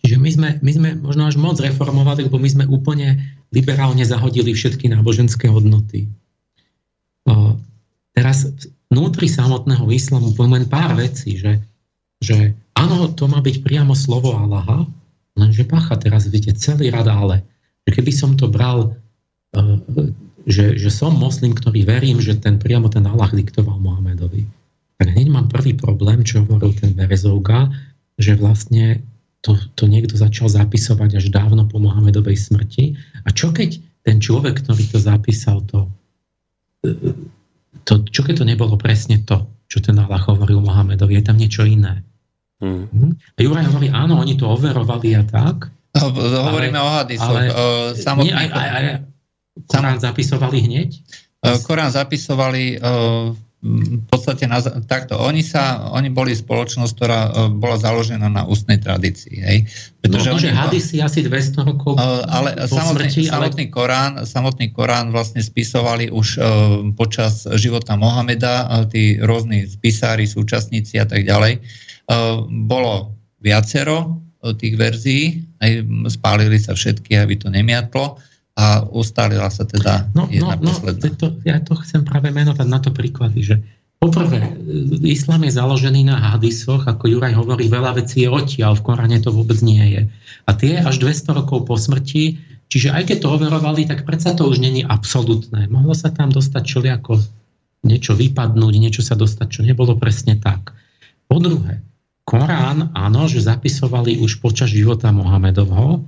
Čiže 0.03 0.17
my 0.19 0.29
sme, 0.33 0.49
my 0.59 0.71
sme 0.73 0.89
možno 0.99 1.29
až 1.29 1.39
moc 1.39 1.55
reformovali, 1.61 2.27
lebo 2.27 2.35
my 2.35 2.49
sme 2.49 2.65
úplne 2.67 3.21
liberálne 3.55 4.03
zahodili 4.03 4.51
všetky 4.51 4.91
náboženské 4.91 5.47
hodnoty. 5.47 6.11
Teraz 8.13 8.51
vnútri 8.91 9.31
samotného 9.31 9.87
islamu 9.89 10.35
poviem 10.35 10.61
len 10.61 10.65
pár 10.67 10.93
vecí, 10.99 11.39
že, 11.39 11.63
že 12.23 12.55
áno, 12.79 13.11
to 13.11 13.27
má 13.27 13.43
byť 13.43 13.59
priamo 13.59 13.91
slovo 13.91 14.31
Allaha, 14.31 14.87
lenže 15.35 15.67
pacha, 15.67 15.99
teraz 15.99 16.31
vidíte 16.31 16.55
celý 16.55 16.87
rad 16.87 17.11
ale. 17.11 17.43
Keby 17.83 18.15
som 18.15 18.39
to 18.39 18.47
bral, 18.47 18.95
e, 19.51 19.59
že, 20.47 20.79
že 20.79 20.87
som 20.87 21.11
moslim, 21.11 21.51
ktorý 21.51 21.83
verím, 21.83 22.23
že 22.23 22.39
ten 22.39 22.55
priamo 22.55 22.87
ten 22.87 23.03
Allah 23.03 23.27
diktoval 23.27 23.75
Mohamedovi, 23.75 24.47
tak 24.95 25.11
hneď 25.11 25.27
mám 25.27 25.51
prvý 25.51 25.75
problém, 25.75 26.23
čo 26.23 26.47
hovoril 26.47 26.71
ten 26.79 26.95
Berezovka, 26.95 27.67
že 28.15 28.39
vlastne 28.39 29.03
to, 29.43 29.59
to 29.75 29.83
niekto 29.91 30.15
začal 30.15 30.47
zapisovať 30.47 31.19
až 31.19 31.27
dávno 31.27 31.67
po 31.67 31.75
Mohamedovej 31.83 32.39
smrti. 32.39 32.95
A 33.27 33.35
čo 33.35 33.51
keď 33.51 33.83
ten 34.07 34.23
človek, 34.23 34.63
ktorý 34.63 34.83
to 34.87 34.99
zapísal, 35.03 35.59
to, 35.67 35.91
to, 37.83 37.93
čo 38.07 38.23
keď 38.23 38.43
to 38.43 38.45
nebolo 38.47 38.79
presne 38.79 39.19
to, 39.27 39.43
čo 39.67 39.83
ten 39.83 39.99
Allah 39.99 40.23
hovoril 40.23 40.63
Mohamedovi, 40.63 41.19
je 41.19 41.23
tam 41.25 41.35
niečo 41.35 41.67
iné. 41.67 42.05
Mm. 42.63 43.19
A 43.35 43.39
Juraj 43.43 43.67
hovorí, 43.67 43.91
áno, 43.91 44.23
oni 44.23 44.39
to 44.39 44.47
overovali 44.47 45.19
a 45.19 45.27
tak. 45.27 45.67
No, 45.93 46.09
hovoríme 46.47 46.79
ale, 46.79 46.87
o 46.87 46.89
hadisoch. 46.95 47.27
Ale, 47.27 47.51
nie, 48.23 48.31
aj, 48.31 48.47
aj, 48.49 48.69
aj, 48.71 48.85
Korán 49.67 49.99
zapisovali 49.99 50.57
hneď? 50.63 50.89
Korán 51.67 51.91
zapisovali 51.91 52.79
v 53.63 54.03
podstate 54.11 54.43
na, 54.43 54.59
takto, 54.83 55.15
oni 55.15 55.39
sa, 55.39 55.87
oni 55.95 56.11
boli 56.11 56.35
spoločnosť, 56.35 56.91
ktorá 56.99 57.19
uh, 57.31 57.47
bola 57.47 57.79
založená 57.79 58.27
na 58.27 58.43
ústnej 58.43 58.75
tradícii, 58.75 59.39
hej. 59.39 59.57
Pretože 60.03 60.27
no, 60.27 60.35
oni, 60.35 60.51
hadisi 60.51 60.99
asi 60.99 61.23
200 61.23 61.63
rokov 61.71 61.95
ale 62.27 62.59
po 62.59 62.75
samotný, 62.75 63.07
smrti, 63.07 63.31
samotný, 63.31 63.65
ale... 63.71 63.71
Korán, 63.71 64.11
samotný 64.27 64.67
Korán 64.75 65.15
vlastne 65.15 65.39
spisovali 65.39 66.11
už 66.11 66.43
počas 66.99 67.47
života 67.55 67.95
Mohameda, 67.95 68.67
tí 68.91 69.15
rôzni 69.23 69.63
spisári, 69.63 70.27
súčasníci 70.27 70.99
a 70.99 71.07
tak 71.07 71.23
ďalej. 71.23 71.63
Bolo 72.49 73.15
viacero 73.43 74.19
tých 74.43 74.75
verzií, 74.75 75.23
aj 75.63 75.71
spálili 76.11 76.59
sa 76.59 76.75
všetky, 76.75 77.15
aby 77.15 77.39
to 77.39 77.47
nemiatlo 77.47 78.19
a 78.59 78.83
ustalila 78.91 79.47
sa 79.47 79.63
teda 79.63 80.11
no, 80.13 80.27
jedna 80.27 80.59
no, 80.59 80.67
posledná. 80.67 81.07
No, 81.09 81.15
to, 81.15 81.27
ja 81.47 81.57
to 81.63 81.73
chcem 81.79 82.03
práve 82.03 82.29
menovať 82.29 82.67
na 82.67 82.79
to 82.83 82.91
príklady, 82.91 83.39
že 83.41 83.55
poprvé, 84.03 84.51
islám 85.07 85.47
je 85.47 85.55
založený 85.55 86.11
na 86.11 86.19
hadisoch, 86.19 86.83
ako 86.83 87.07
Juraj 87.07 87.33
hovorí, 87.39 87.71
veľa 87.71 88.03
vecí 88.03 88.27
je 88.27 88.29
odtiaľ, 88.29 88.75
v 88.75 88.83
Koráne 88.83 89.17
to 89.23 89.31
vôbec 89.31 89.57
nie 89.63 89.79
je. 89.79 90.01
A 90.43 90.51
tie 90.59 90.83
až 90.83 90.99
200 90.99 91.39
rokov 91.39 91.63
po 91.63 91.79
smrti, 91.79 92.35
čiže 92.67 92.91
aj 92.91 93.09
keď 93.09 93.17
to 93.23 93.31
overovali, 93.31 93.87
tak 93.87 94.03
predsa 94.03 94.35
to 94.35 94.51
už 94.51 94.59
není 94.59 94.83
absolútne. 94.83 95.71
Mohlo 95.71 95.95
sa 95.95 96.11
tam 96.11 96.35
dostať 96.35 96.63
čoliako 96.67 97.23
niečo 97.87 98.11
vypadnúť, 98.13 98.73
niečo 98.75 99.01
sa 99.01 99.15
dostať, 99.15 99.47
čo 99.47 99.61
nebolo 99.63 99.95
presne 99.95 100.35
tak. 100.35 100.75
Po 101.31 101.39
druhé, 101.39 101.79
Korán, 102.33 102.89
áno, 102.97 103.29
že 103.29 103.45
zapisovali 103.45 104.17
už 104.17 104.41
počas 104.41 104.73
života 104.73 105.13
Mohamedovho, 105.13 106.01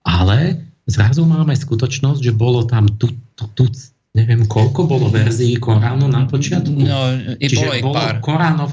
ale 0.00 0.64
zrazu 0.88 1.28
máme 1.28 1.52
skutočnosť, 1.52 2.24
že 2.24 2.32
bolo 2.32 2.64
tam 2.64 2.88
tu, 2.88 3.12
tu, 3.36 3.44
tu 3.52 3.68
neviem 4.16 4.48
koľko 4.48 4.88
bolo 4.88 5.12
verzií 5.12 5.60
Koránu 5.60 6.08
na 6.08 6.24
počiatku. 6.24 6.72
No, 6.72 7.12
i 7.36 7.44
Čiže 7.44 7.60
bolo 7.60 7.72
ich 7.76 7.84
bolo 7.84 7.96
pár. 8.00 8.14
Koránov... 8.24 8.70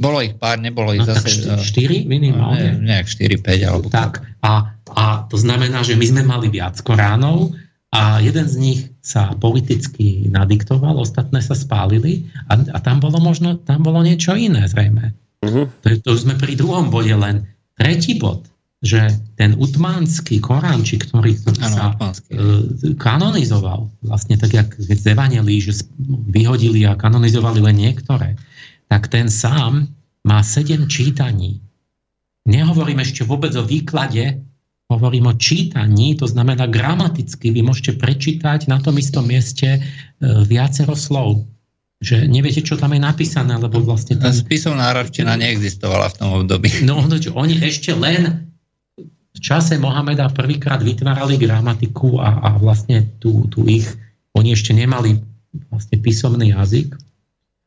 Bolo 0.00 0.24
ich 0.24 0.34
pár, 0.40 0.56
nebolo 0.56 0.96
ich 0.96 1.04
no, 1.04 1.12
zase... 1.12 1.44
Tak 1.44 1.60
4 1.60 2.08
minimálne? 2.08 2.80
Ne, 2.80 2.88
nejak 2.88 3.04
4-5 3.04 3.68
alebo 3.68 3.92
tak. 3.92 4.24
A, 4.40 4.80
a 4.96 5.04
to 5.28 5.36
znamená, 5.36 5.84
že 5.84 6.00
my 6.00 6.06
sme 6.08 6.22
mali 6.24 6.48
viac 6.48 6.80
Koránov 6.80 7.52
a 7.92 8.24
jeden 8.24 8.48
z 8.48 8.56
nich 8.56 8.80
sa 9.04 9.36
politicky 9.36 10.24
nadiktoval, 10.32 10.96
ostatné 10.96 11.44
sa 11.44 11.52
spálili 11.52 12.32
a, 12.48 12.56
a 12.56 12.78
tam 12.80 13.04
bolo 13.04 13.20
možno, 13.20 13.60
tam 13.60 13.84
bolo 13.84 14.00
niečo 14.00 14.32
iné 14.32 14.64
zrejme. 14.64 15.12
Uh-huh. 15.40 15.66
To, 15.82 15.88
to 16.00 16.12
sme 16.16 16.36
pri 16.36 16.56
druhom 16.56 16.92
bode 16.92 17.12
len. 17.12 17.48
Tretí 17.76 18.20
bod 18.20 18.50
že 18.80 19.12
ten 19.36 19.52
utmánsky 19.60 20.40
Koránčik, 20.40 21.12
ktorý, 21.12 21.36
ktorý 21.36 21.60
ano, 21.60 21.68
sa 21.68 21.82
utmánsky. 21.92 22.32
E, 22.32 22.40
kanonizoval, 22.96 23.92
vlastne 24.00 24.40
tak, 24.40 24.56
jak 24.56 24.72
z 24.72 25.04
že 25.60 25.84
vyhodili 26.32 26.88
a 26.88 26.96
kanonizovali 26.96 27.60
len 27.60 27.76
niektoré, 27.76 28.40
tak 28.88 29.12
ten 29.12 29.28
sám 29.28 29.84
má 30.24 30.40
sedem 30.40 30.88
čítaní. 30.88 31.60
Nehovorím 32.48 33.04
ešte 33.04 33.20
vôbec 33.28 33.52
o 33.52 33.68
výklade, 33.68 34.40
hovorím 34.88 35.28
o 35.28 35.34
čítaní, 35.36 36.16
to 36.16 36.24
znamená 36.24 36.64
gramaticky, 36.64 37.52
vy 37.52 37.60
môžete 37.60 38.00
prečítať 38.00 38.64
na 38.64 38.80
tom 38.80 38.96
istom 38.96 39.28
mieste 39.28 39.76
e, 39.76 39.80
viacero 40.48 40.96
slov 40.96 41.44
že 42.00 42.24
neviete, 42.24 42.64
čo 42.64 42.80
tam 42.80 42.96
je 42.96 43.00
napísané, 43.04 43.60
lebo 43.60 43.84
vlastne... 43.84 44.16
Ten... 44.16 44.32
Spisovná 44.32 44.88
arabčina 44.88 45.36
neexistovala 45.36 46.08
v 46.08 46.16
tom 46.16 46.28
období. 46.42 46.72
No, 46.88 47.04
no 47.04 47.20
oni 47.20 47.60
ešte 47.60 47.92
len 47.92 48.48
v 49.30 49.38
čase 49.38 49.76
Mohameda 49.76 50.32
prvýkrát 50.32 50.80
vytvárali 50.80 51.36
gramatiku 51.36 52.18
a, 52.18 52.40
a 52.40 52.48
vlastne 52.56 53.04
tu, 53.20 53.46
tu 53.52 53.68
ich, 53.68 53.84
oni 54.32 54.56
ešte 54.56 54.72
nemali 54.72 55.20
vlastne 55.68 55.96
písomný 56.00 56.56
jazyk. 56.56 56.96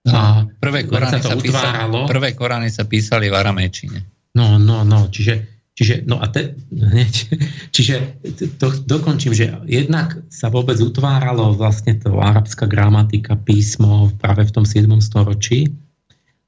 A 0.09 0.43
no, 0.43 0.51
prvé, 0.59 0.83
Korány 0.83 1.21
sa, 1.21 1.31
sa 1.31 1.37
písali, 1.39 1.77
prvé 2.09 2.29
Korány 2.35 2.69
sa 2.73 2.83
písali 2.83 3.31
v 3.31 3.35
aramečine. 3.37 4.03
No, 4.33 4.57
no, 4.57 4.81
no, 4.81 5.13
čiže, 5.13 5.52
čiže, 5.73 6.05
no 6.05 6.21
a 6.21 6.29
te, 6.29 6.57
hneď, 6.69 7.13
čiže 7.75 8.19
to, 8.57 8.73
dokončím, 8.85 9.33
že 9.33 9.53
jednak 9.65 10.21
sa 10.29 10.49
vôbec 10.49 10.77
utváralo 10.81 11.53
vlastne 11.53 11.97
to 11.97 12.17
arabská 12.17 12.69
gramatika, 12.69 13.37
písmo 13.37 14.13
práve 14.17 14.45
v 14.47 14.53
tom 14.53 14.65
7. 14.65 14.87
storočí 15.01 15.73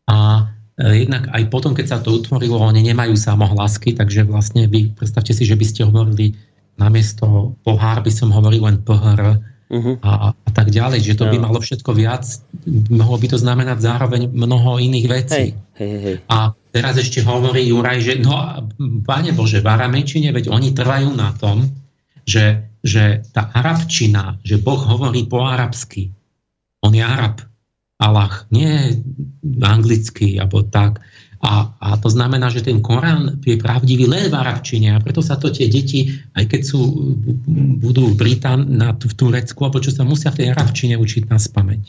a 0.06 0.49
E, 0.76 1.07
jednak 1.07 1.31
aj 1.31 1.47
potom, 1.47 1.72
keď 1.72 1.85
sa 1.88 1.97
to 2.03 2.11
utvorilo, 2.11 2.60
oni 2.60 2.84
nemajú 2.84 3.15
samohlasky, 3.15 3.95
takže 3.95 4.27
vlastne 4.27 4.68
vy 4.68 4.91
predstavte 4.91 5.31
si, 5.31 5.47
že 5.47 5.56
by 5.56 5.65
ste 5.65 5.88
hovorili 5.88 6.35
namiesto 6.76 7.56
pohár 7.64 8.03
by 8.03 8.11
som 8.11 8.35
hovoril 8.35 8.68
len 8.68 8.84
pohr 8.84 9.39
uh-huh. 9.72 9.95
a, 10.03 10.35
a 10.35 10.49
tak 10.52 10.76
ďalej, 10.76 10.99
že 10.99 11.15
to 11.15 11.23
no. 11.23 11.31
by 11.31 11.38
malo 11.39 11.64
všetko 11.64 11.95
viac, 11.95 12.27
mohlo 12.91 13.15
by 13.15 13.27
to 13.31 13.39
znamenať 13.39 13.80
zároveň 13.80 14.27
mnoho 14.27 14.84
iných 14.84 15.07
vecí. 15.07 15.56
Hej, 15.56 15.80
hej, 15.80 15.95
hej. 16.03 16.15
A 16.27 16.52
teraz 16.76 16.99
ešte 16.99 17.23
hovorí 17.23 17.72
Juraj, 17.72 18.03
že 18.03 18.14
no, 18.19 18.35
páne 19.07 19.31
Bože, 19.31 19.64
v 19.64 19.72
aramečine, 19.72 20.35
veď 20.35 20.52
oni 20.52 20.76
trvajú 20.76 21.15
na 21.15 21.31
tom, 21.39 21.72
že, 22.27 22.68
že 22.84 23.23
tá 23.31 23.47
arabčina, 23.56 24.35
že 24.43 24.60
Boh 24.60 24.84
hovorí 24.84 25.23
po 25.23 25.47
arabsky, 25.47 26.11
on 26.84 26.91
je 26.91 26.99
Arab, 26.99 27.39
Allah, 27.95 28.43
nie 28.52 28.99
anglicky, 29.64 30.35
alebo 30.35 30.68
tak. 30.68 30.99
A, 31.39 31.72
a 31.80 31.95
to 31.95 32.11
znamená, 32.11 32.52
že 32.52 32.65
ten 32.65 32.84
Korán 32.84 33.39
je 33.39 33.56
pravdivý 33.56 34.10
len 34.10 34.27
v 34.27 34.35
arabčine 34.35 34.91
a 34.91 34.99
preto 34.99 35.23
sa 35.23 35.39
to 35.39 35.47
tie 35.47 35.72
deti, 35.72 36.11
aj 36.35 36.43
keď 36.52 36.61
sú, 36.65 36.81
budú 37.80 38.11
v 38.11 38.19
Britán, 38.19 38.68
v 38.99 39.14
Turecku, 39.15 39.64
alebo 39.64 39.80
čo 39.80 39.95
sa 39.95 40.03
musia 40.03 40.34
v 40.35 40.43
tej 40.43 40.47
arabčine 40.52 40.99
učiť 40.99 41.31
na 41.31 41.39
spameť. 41.39 41.84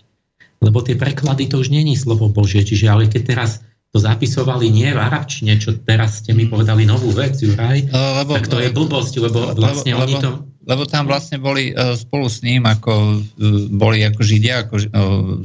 Lebo 0.63 0.79
tie 0.85 0.95
preklady 0.95 1.51
to 1.51 1.59
už 1.59 1.75
není 1.75 1.99
slovo 1.99 2.31
Božie, 2.31 2.63
čiže 2.63 2.87
ale 2.87 3.11
keď 3.11 3.23
teraz 3.35 3.67
to 3.95 3.99
zapisovali 4.03 4.69
nie 4.69 4.91
v 4.93 5.01
arabčine, 5.01 5.57
čo 5.57 5.73
teraz 5.81 6.21
ste 6.21 6.37
mi 6.37 6.51
povedali 6.51 6.85
novú 6.85 7.15
vec, 7.15 7.39
Juraj, 7.39 7.89
lebo, 7.93 8.37
tak 8.37 8.51
to 8.51 8.61
je 8.61 8.71
blbosť, 8.75 9.15
lebo 9.25 9.57
vlastne 9.57 9.97
lebo, 9.97 10.05
oni 10.05 10.15
to 10.21 10.31
lebo 10.67 10.83
tam 10.83 11.07
vlastne 11.07 11.39
boli 11.39 11.71
uh, 11.71 11.95
spolu 11.95 12.27
s 12.27 12.43
ním, 12.43 12.67
ako 12.67 12.93
uh, 12.93 13.71
boli 13.71 14.03
ako 14.03 14.21
židia, 14.27 14.67
ako 14.67 14.75
uh, 14.83 14.87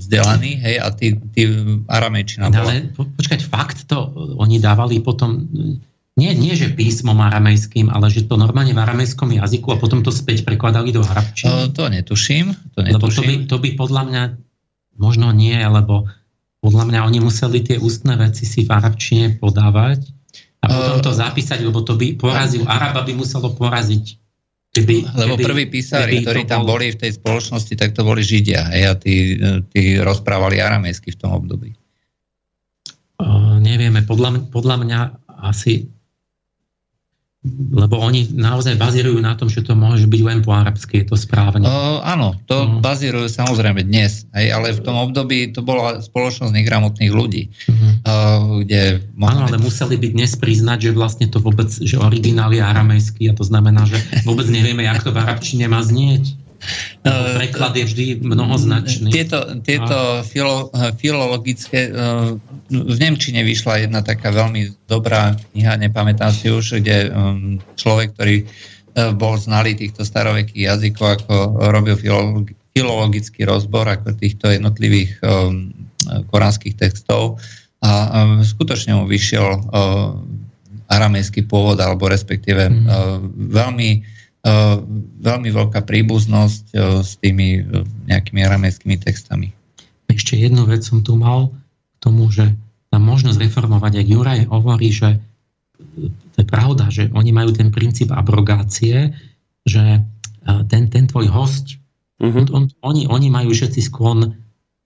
vzdelaní, 0.01 0.57
hej, 0.57 0.81
a 0.81 0.89
tí, 0.89 1.13
tí 1.37 1.45
aramejčina 1.85 2.49
bola. 2.49 2.73
Ale 2.73 2.89
po, 2.89 3.05
počkať, 3.05 3.45
fakt 3.45 3.85
to 3.85 4.09
oni 4.41 4.57
dávali 4.57 4.97
potom, 4.97 5.45
nie, 6.17 6.33
nie 6.33 6.57
že 6.57 6.73
písmom 6.73 7.21
aramejským, 7.21 7.93
ale 7.93 8.09
že 8.09 8.25
to 8.25 8.33
normálne 8.33 8.73
v 8.73 8.81
aramejskom 8.81 9.29
jazyku 9.37 9.77
a 9.77 9.77
potom 9.77 10.01
to 10.01 10.09
späť 10.09 10.41
prekladali 10.41 10.89
do 10.89 11.05
arabčiny? 11.05 11.53
Uh, 11.53 11.69
to 11.69 11.85
netuším, 11.85 12.57
to 12.73 12.81
netuším. 12.81 12.97
Lebo 12.97 13.07
to 13.13 13.21
by, 13.21 13.33
to 13.45 13.55
by 13.61 13.69
podľa 13.77 14.03
mňa, 14.09 14.23
možno 14.97 15.29
nie, 15.37 15.53
lebo 15.53 16.09
podľa 16.61 16.83
mňa 16.87 16.99
oni 17.09 17.19
museli 17.19 17.65
tie 17.65 17.81
ústne 17.81 18.13
veci 18.15 18.45
si 18.45 18.63
v 18.63 18.69
arabčine 18.69 19.41
podávať 19.41 20.05
a 20.61 20.69
potom 20.69 20.97
to 21.01 21.11
zapísať, 21.17 21.65
lebo 21.65 21.81
to 21.81 21.97
by 21.97 22.13
porazil, 22.13 22.69
Araba 22.69 23.01
by 23.01 23.17
muselo 23.17 23.49
poraziť 23.49 24.21
Keby, 24.71 25.03
Lebo 25.03 25.35
keby, 25.35 25.43
prví 25.43 25.65
písari, 25.67 26.23
ktorí 26.23 26.47
tam 26.47 26.63
bol... 26.63 26.79
boli 26.79 26.95
v 26.95 27.03
tej 27.03 27.19
spoločnosti, 27.19 27.75
tak 27.75 27.91
to 27.91 28.07
boli 28.07 28.23
Židia. 28.23 28.71
Hej, 28.71 28.83
a 28.87 28.93
tí, 28.95 29.35
tí 29.67 29.99
rozprávali 29.99 30.63
aramejsky 30.63 31.11
v 31.11 31.19
tom 31.19 31.35
období. 31.35 31.75
Uh, 33.19 33.59
nevieme, 33.59 33.99
podľa, 34.07 34.47
podľa 34.47 34.75
mňa 34.79 34.99
asi 35.43 35.91
lebo 37.73 37.97
oni 37.97 38.29
naozaj 38.37 38.77
bazírujú 38.77 39.17
na 39.17 39.33
tom, 39.33 39.49
že 39.49 39.65
to 39.65 39.73
môže 39.73 40.05
byť 40.05 40.21
len 40.21 40.39
po 40.45 40.53
arabsky, 40.53 41.01
je 41.01 41.09
to 41.09 41.17
správne. 41.17 41.65
Uh, 41.65 41.97
áno, 42.05 42.37
to 42.45 42.53
uh. 42.53 42.77
bazírujú 42.77 43.33
samozrejme 43.33 43.81
dnes, 43.81 44.29
hej, 44.37 44.53
ale 44.53 44.77
v 44.77 44.85
tom 44.85 44.93
období 45.01 45.49
to 45.49 45.65
bola 45.65 45.97
spoločnosť 46.05 46.53
negramotných 46.53 47.09
ľudí. 47.09 47.49
Uh-huh. 47.65 47.81
Uh, 48.05 48.61
kde 48.61 49.01
Áno, 49.25 49.49
ale 49.49 49.57
museli 49.57 49.97
by 49.97 50.13
dnes 50.13 50.37
priznať, 50.37 50.89
že 50.89 50.91
vlastne 50.93 51.25
to 51.33 51.41
vôbec, 51.41 51.73
že 51.73 51.97
originál 51.97 52.53
je 52.53 52.61
aramejský 52.61 53.33
a 53.33 53.37
to 53.37 53.41
znamená, 53.41 53.89
že 53.89 53.97
vôbec 54.21 54.45
nevieme, 54.45 54.85
jak 54.85 55.01
to 55.01 55.09
v 55.09 55.25
arabčine 55.25 55.65
má 55.65 55.81
znieť. 55.81 56.40
Uh, 57.01 57.35
preklad 57.41 57.73
je 57.73 57.85
vždy 57.89 58.05
mnohoznačný. 58.21 59.09
Tieto, 59.09 59.57
tieto 59.65 60.21
filo, 60.21 60.69
filologické, 61.01 61.89
uh, 61.89 62.37
v 62.69 62.97
Nemčine 63.01 63.41
vyšla 63.41 63.89
jedna 63.89 64.05
taká 64.05 64.29
veľmi 64.29 64.85
dobrá 64.85 65.33
kniha, 65.51 65.81
nepamätám 65.81 66.31
si 66.31 66.47
už, 66.53 66.79
kde 66.79 67.11
človek, 67.75 68.15
ktorý 68.15 68.47
bol 69.15 69.35
znalý 69.39 69.75
týchto 69.75 70.03
starovekých 70.07 70.71
jazykov, 70.71 71.19
ako 71.19 71.35
robil 71.71 71.95
filologi, 71.99 72.55
filologický 72.71 73.43
rozbor 73.43 73.87
ako 73.87 74.15
týchto 74.15 74.51
jednotlivých 74.51 75.19
koránskych 76.31 76.75
textov 76.79 77.39
a 77.83 78.23
skutočne 78.43 78.95
mu 78.99 79.07
vyšiel 79.07 79.67
aramejský 80.91 81.47
pôvod, 81.47 81.79
alebo 81.79 82.07
respektíve 82.07 82.67
uh, 82.67 83.19
veľmi 83.31 83.89
Eh, 83.99 84.20
veľmi 85.21 85.49
veľká 85.53 85.85
príbuznosť 85.85 86.63
eh, 86.73 86.79
s 87.05 87.17
tými 87.21 87.61
eh, 87.61 87.85
nejakými 88.09 88.41
aramejskými 88.41 88.97
textami. 88.97 89.53
Ešte 90.09 90.35
jednu 90.35 90.67
vec 90.67 90.81
som 90.83 91.05
tu 91.05 91.15
mal 91.15 91.53
k 91.95 91.97
tomu, 92.01 92.27
že 92.33 92.51
tam 92.91 93.07
možno 93.07 93.31
zreformovať, 93.31 94.03
ak 94.03 94.07
Juraj 94.11 94.41
hovorí, 94.51 94.91
že 94.91 95.21
to 96.35 96.37
je 96.43 96.47
pravda, 96.47 96.91
že 96.91 97.07
oni 97.15 97.31
majú 97.31 97.55
ten 97.55 97.71
princíp 97.71 98.11
abrogácie, 98.11 99.15
že 99.63 100.03
ten, 100.67 100.91
ten 100.91 101.07
tvoj 101.07 101.31
host, 101.31 101.79
uh-huh. 102.19 102.51
on, 102.51 102.67
oni, 102.83 103.07
oni 103.07 103.31
majú 103.31 103.55
všetci 103.55 103.87
sklon 103.87 104.35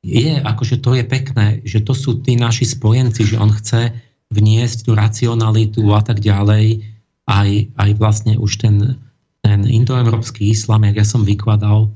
je, 0.06 0.38
akože 0.38 0.86
to 0.86 0.94
je 0.94 1.04
pekné, 1.04 1.66
že 1.66 1.82
to 1.82 1.98
sú 1.98 2.22
tí 2.22 2.38
naši 2.38 2.70
spojenci, 2.70 3.26
že 3.26 3.42
on 3.42 3.50
chce 3.50 3.90
vniesť 4.30 4.86
tú 4.86 4.92
racionalitu 4.94 5.82
a 5.90 6.06
tak 6.06 6.22
ďalej, 6.22 6.86
aj, 7.26 7.50
aj 7.74 7.90
vlastne 7.98 8.38
už 8.38 8.62
ten, 8.62 9.02
ten 9.46 9.62
indoeurópsky 9.70 10.50
islám, 10.50 10.90
jak 10.90 10.98
ja 10.98 11.06
som 11.06 11.22
vykladal, 11.22 11.94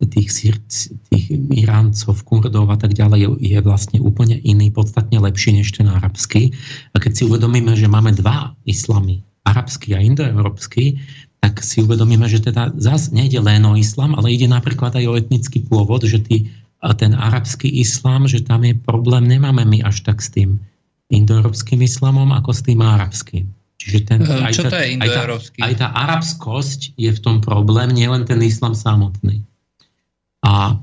tých, 0.00 0.32
tých 1.12 1.24
Iráncov, 1.52 2.24
Kurdov 2.24 2.72
a 2.72 2.76
tak 2.76 2.96
ďalej 2.96 3.36
je 3.40 3.58
vlastne 3.60 4.00
úplne 4.00 4.40
iný, 4.40 4.72
podstatne 4.72 5.20
lepší 5.20 5.60
než 5.60 5.76
ten 5.76 5.88
arabský. 5.88 6.56
A 6.92 7.00
keď 7.00 7.12
si 7.20 7.22
uvedomíme, 7.28 7.76
že 7.76 7.84
máme 7.84 8.16
dva 8.16 8.56
islamy, 8.64 9.20
arabský 9.44 9.96
a 9.96 10.00
indoeurópsky, 10.00 11.00
tak 11.40 11.60
si 11.64 11.84
uvedomíme, 11.84 12.28
že 12.28 12.40
teda 12.40 12.72
zase 12.80 13.12
nejde 13.12 13.40
len 13.40 13.64
o 13.64 13.76
islam, 13.76 14.16
ale 14.16 14.32
ide 14.32 14.48
napríklad 14.48 14.96
aj 14.96 15.04
o 15.08 15.16
etnický 15.16 15.64
pôvod, 15.68 16.04
že 16.04 16.20
tý, 16.20 16.48
ten 16.96 17.12
arabský 17.12 17.68
islám, 17.68 18.24
že 18.24 18.40
tam 18.44 18.64
je 18.64 18.76
problém, 18.76 19.28
nemáme 19.28 19.64
my 19.68 19.84
až 19.84 20.00
tak 20.04 20.20
s 20.24 20.32
tým 20.32 20.60
indoeurópskym 21.12 21.80
islamom, 21.84 22.32
ako 22.32 22.56
s 22.56 22.60
tým 22.64 22.80
arabským. 22.80 23.44
Čiže 23.80 23.98
ten, 24.04 24.20
aj, 24.28 24.52
Čo 24.52 24.68
tá, 24.68 24.76
to 24.76 24.78
je 24.84 24.86
aj, 25.00 25.08
tá, 25.08 25.22
aj 25.64 25.72
tá 25.80 25.88
arabskosť 25.88 27.00
je 27.00 27.10
v 27.16 27.20
tom 27.24 27.40
problém, 27.40 27.88
nielen 27.96 28.28
ten 28.28 28.36
islam 28.44 28.76
samotný. 28.76 29.40
A 30.44 30.76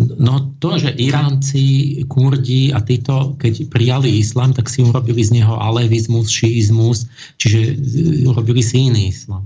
no 0.00 0.34
to, 0.56 0.80
že 0.80 0.96
Iránci, 0.96 2.00
Kurdi 2.08 2.72
a 2.72 2.80
títo, 2.80 3.36
keď 3.36 3.68
prijali 3.68 4.16
islám, 4.16 4.56
tak 4.56 4.72
si 4.72 4.80
urobili 4.80 5.20
z 5.20 5.44
neho 5.44 5.60
alevizmus, 5.60 6.32
šiizmus, 6.32 7.04
čiže 7.36 7.76
urobili 8.24 8.64
si 8.64 8.88
iný 8.88 9.12
islám. 9.12 9.44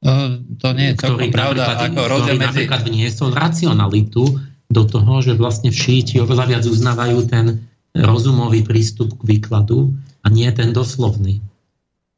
No, 0.00 0.40
to 0.62 0.70
nie 0.78 0.94
je 0.94 1.02
celkom 1.02 1.28
pravda. 1.34 1.90
Ako 1.90 2.06
rozdiel 2.06 2.38
medzi... 2.38 2.46
napríklad 2.54 2.80
vniesol 2.86 3.34
racionalitu 3.34 4.24
do 4.70 4.82
toho, 4.86 5.18
že 5.26 5.34
vlastne 5.34 5.74
v 5.74 5.76
šíti 5.76 6.22
oveľa 6.22 6.54
viac 6.54 6.64
uznávajú 6.70 7.18
ten 7.26 7.66
rozumový 7.98 8.62
prístup 8.62 9.10
k 9.18 9.36
výkladu 9.36 9.90
a 10.22 10.30
nie 10.30 10.46
ten 10.54 10.70
doslovný. 10.70 11.42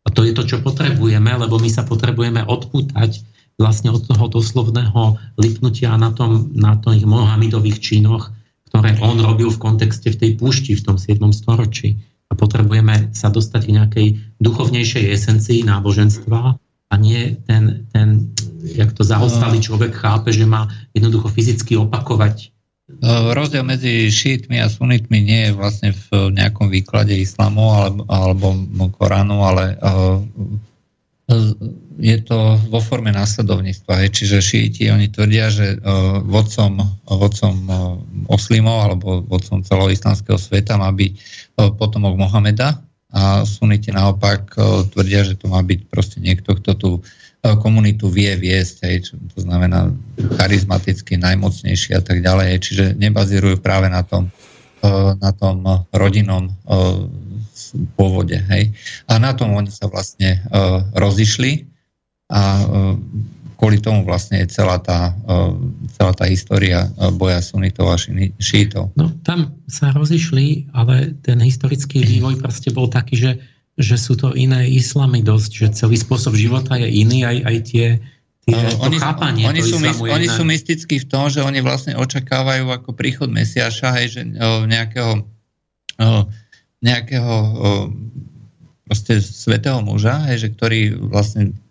A 0.02 0.08
to 0.10 0.26
je 0.26 0.32
to, 0.34 0.42
čo 0.42 0.58
potrebujeme, 0.64 1.30
lebo 1.30 1.62
my 1.62 1.70
sa 1.70 1.86
potrebujeme 1.86 2.42
odpútať 2.42 3.22
vlastne 3.60 3.94
od 3.94 4.02
toho 4.02 4.26
doslovného 4.26 5.20
lipnutia 5.38 5.94
na, 5.94 6.10
tom, 6.10 6.50
na 6.56 6.74
tých 6.80 7.06
Mohamedových 7.06 7.78
činoch, 7.78 8.34
ktoré 8.72 8.98
on 9.04 9.20
robil 9.20 9.52
v 9.52 9.62
kontexte 9.62 10.10
v 10.10 10.18
tej 10.18 10.30
púšti 10.40 10.72
v 10.74 10.82
tom 10.82 10.96
7. 10.96 11.20
storočí. 11.30 12.00
A 12.28 12.34
potrebujeme 12.34 13.12
sa 13.12 13.28
dostať 13.28 13.60
k 13.68 13.74
nejakej 13.76 14.06
duchovnejšej 14.40 15.04
esencii 15.12 15.68
náboženstva 15.68 16.56
a 16.92 16.94
nie 16.96 17.36
ten, 17.44 17.84
ten 17.92 18.32
jak 18.64 18.92
to 18.92 19.04
zaostalý 19.04 19.60
no. 19.60 19.64
človek 19.64 19.92
chápe, 19.92 20.32
že 20.32 20.48
má 20.48 20.68
jednoducho 20.96 21.28
fyzicky 21.28 21.76
opakovať 21.76 22.51
Rozdiel 23.32 23.64
medzi 23.64 24.12
šítmi 24.12 24.60
a 24.60 24.68
sunitmi 24.68 25.24
nie 25.24 25.40
je 25.48 25.52
vlastne 25.56 25.90
v 25.96 26.34
nejakom 26.36 26.68
výklade 26.68 27.16
islamu 27.16 27.72
alebo, 27.72 28.04
alebo 28.10 28.46
Koránu, 28.92 29.40
ale 29.40 29.78
uh, 29.80 30.20
je 32.02 32.18
to 32.20 32.60
vo 32.68 32.80
forme 32.82 33.08
následovníctva. 33.14 34.04
Čiže 34.12 34.44
šíti, 34.44 34.92
oni 34.92 35.08
tvrdia, 35.08 35.48
že 35.48 35.80
vodcom, 36.28 36.82
vodcom 37.08 37.56
oslimov 38.28 38.90
alebo 38.90 39.24
vodcom 39.24 39.64
celého 39.64 39.94
islamského 39.94 40.36
sveta 40.36 40.76
má 40.76 40.92
byť 40.92 41.12
potomok 41.80 42.18
Mohameda 42.20 42.84
a 43.12 43.44
suniti 43.44 43.92
naopak 43.92 44.56
uh, 44.56 44.88
tvrdia, 44.88 45.22
že 45.28 45.36
to 45.36 45.52
má 45.52 45.60
byť 45.60 45.80
proste 45.92 46.18
niekto, 46.18 46.56
kto 46.56 46.72
tú 46.74 46.90
uh, 46.98 47.54
komunitu 47.60 48.08
vie 48.08 48.32
viesť, 48.34 48.76
hej, 48.88 48.96
čo 49.12 49.14
to 49.36 49.44
znamená 49.44 49.92
charizmaticky, 50.40 51.20
najmocnejší 51.20 51.92
a 51.92 52.02
tak 52.02 52.24
ďalej. 52.24 52.58
Čiže 52.64 52.84
nebazírujú 52.96 53.60
práve 53.60 53.92
na 53.92 54.00
tom, 54.00 54.32
uh, 54.80 55.12
na 55.20 55.30
tom 55.36 55.60
rodinnom 55.92 56.50
pôvode. 57.96 58.36
Hej. 58.52 58.72
A 59.08 59.16
na 59.16 59.32
tom 59.32 59.54
oni 59.56 59.72
sa 59.72 59.88
vlastne 59.88 60.44
rozišli 60.92 61.72
a 62.32 62.40
e, 62.40 62.64
kvôli 63.62 63.78
tomu 63.78 64.02
vlastne 64.02 64.42
je 64.42 64.58
celá 64.58 64.82
tá, 64.82 65.14
e, 65.22 65.38
celá 65.94 66.10
tá 66.10 66.26
história 66.26 66.90
e, 66.98 67.14
boja 67.14 67.38
sunitov 67.38 67.94
a 67.94 67.96
šítov. 68.42 68.90
No 68.98 69.14
tam 69.22 69.54
sa 69.70 69.94
rozišli, 69.94 70.74
ale 70.74 71.14
ten 71.22 71.38
historický 71.38 72.02
vývoj 72.02 72.42
proste 72.42 72.74
bol 72.74 72.90
taký, 72.90 73.14
že, 73.14 73.32
že 73.78 73.94
sú 73.94 74.18
to 74.18 74.34
iné 74.34 74.66
islamy 74.66 75.22
dosť, 75.22 75.50
že 75.54 75.66
celý 75.78 75.94
spôsob 75.94 76.34
života 76.34 76.74
je 76.74 76.90
iný, 76.90 77.22
aj, 77.22 77.38
aj 77.46 77.56
tie, 77.70 77.86
tie 78.50 78.58
oni, 78.82 78.98
chápanie 78.98 79.46
oni, 79.46 79.62
sú, 79.62 79.78
oni 80.10 80.26
sú 80.26 80.42
mystickí 80.42 80.98
v 80.98 81.06
tom, 81.06 81.30
že 81.30 81.46
oni 81.46 81.62
vlastne 81.62 81.94
očakávajú 81.94 82.66
ako 82.66 82.98
príchod 82.98 83.30
Mesiaša, 83.30 83.94
hej, 84.02 84.06
že 84.10 84.20
uh, 84.42 84.66
nejakého, 84.66 85.22
nejakého 86.82 87.34
proste 88.82 89.22
svetého 89.22 89.78
muža, 89.86 90.18
hej, 90.34 90.42
že 90.42 90.48
ktorý 90.50 90.98
vlastne 90.98 91.54
E, 91.54 91.61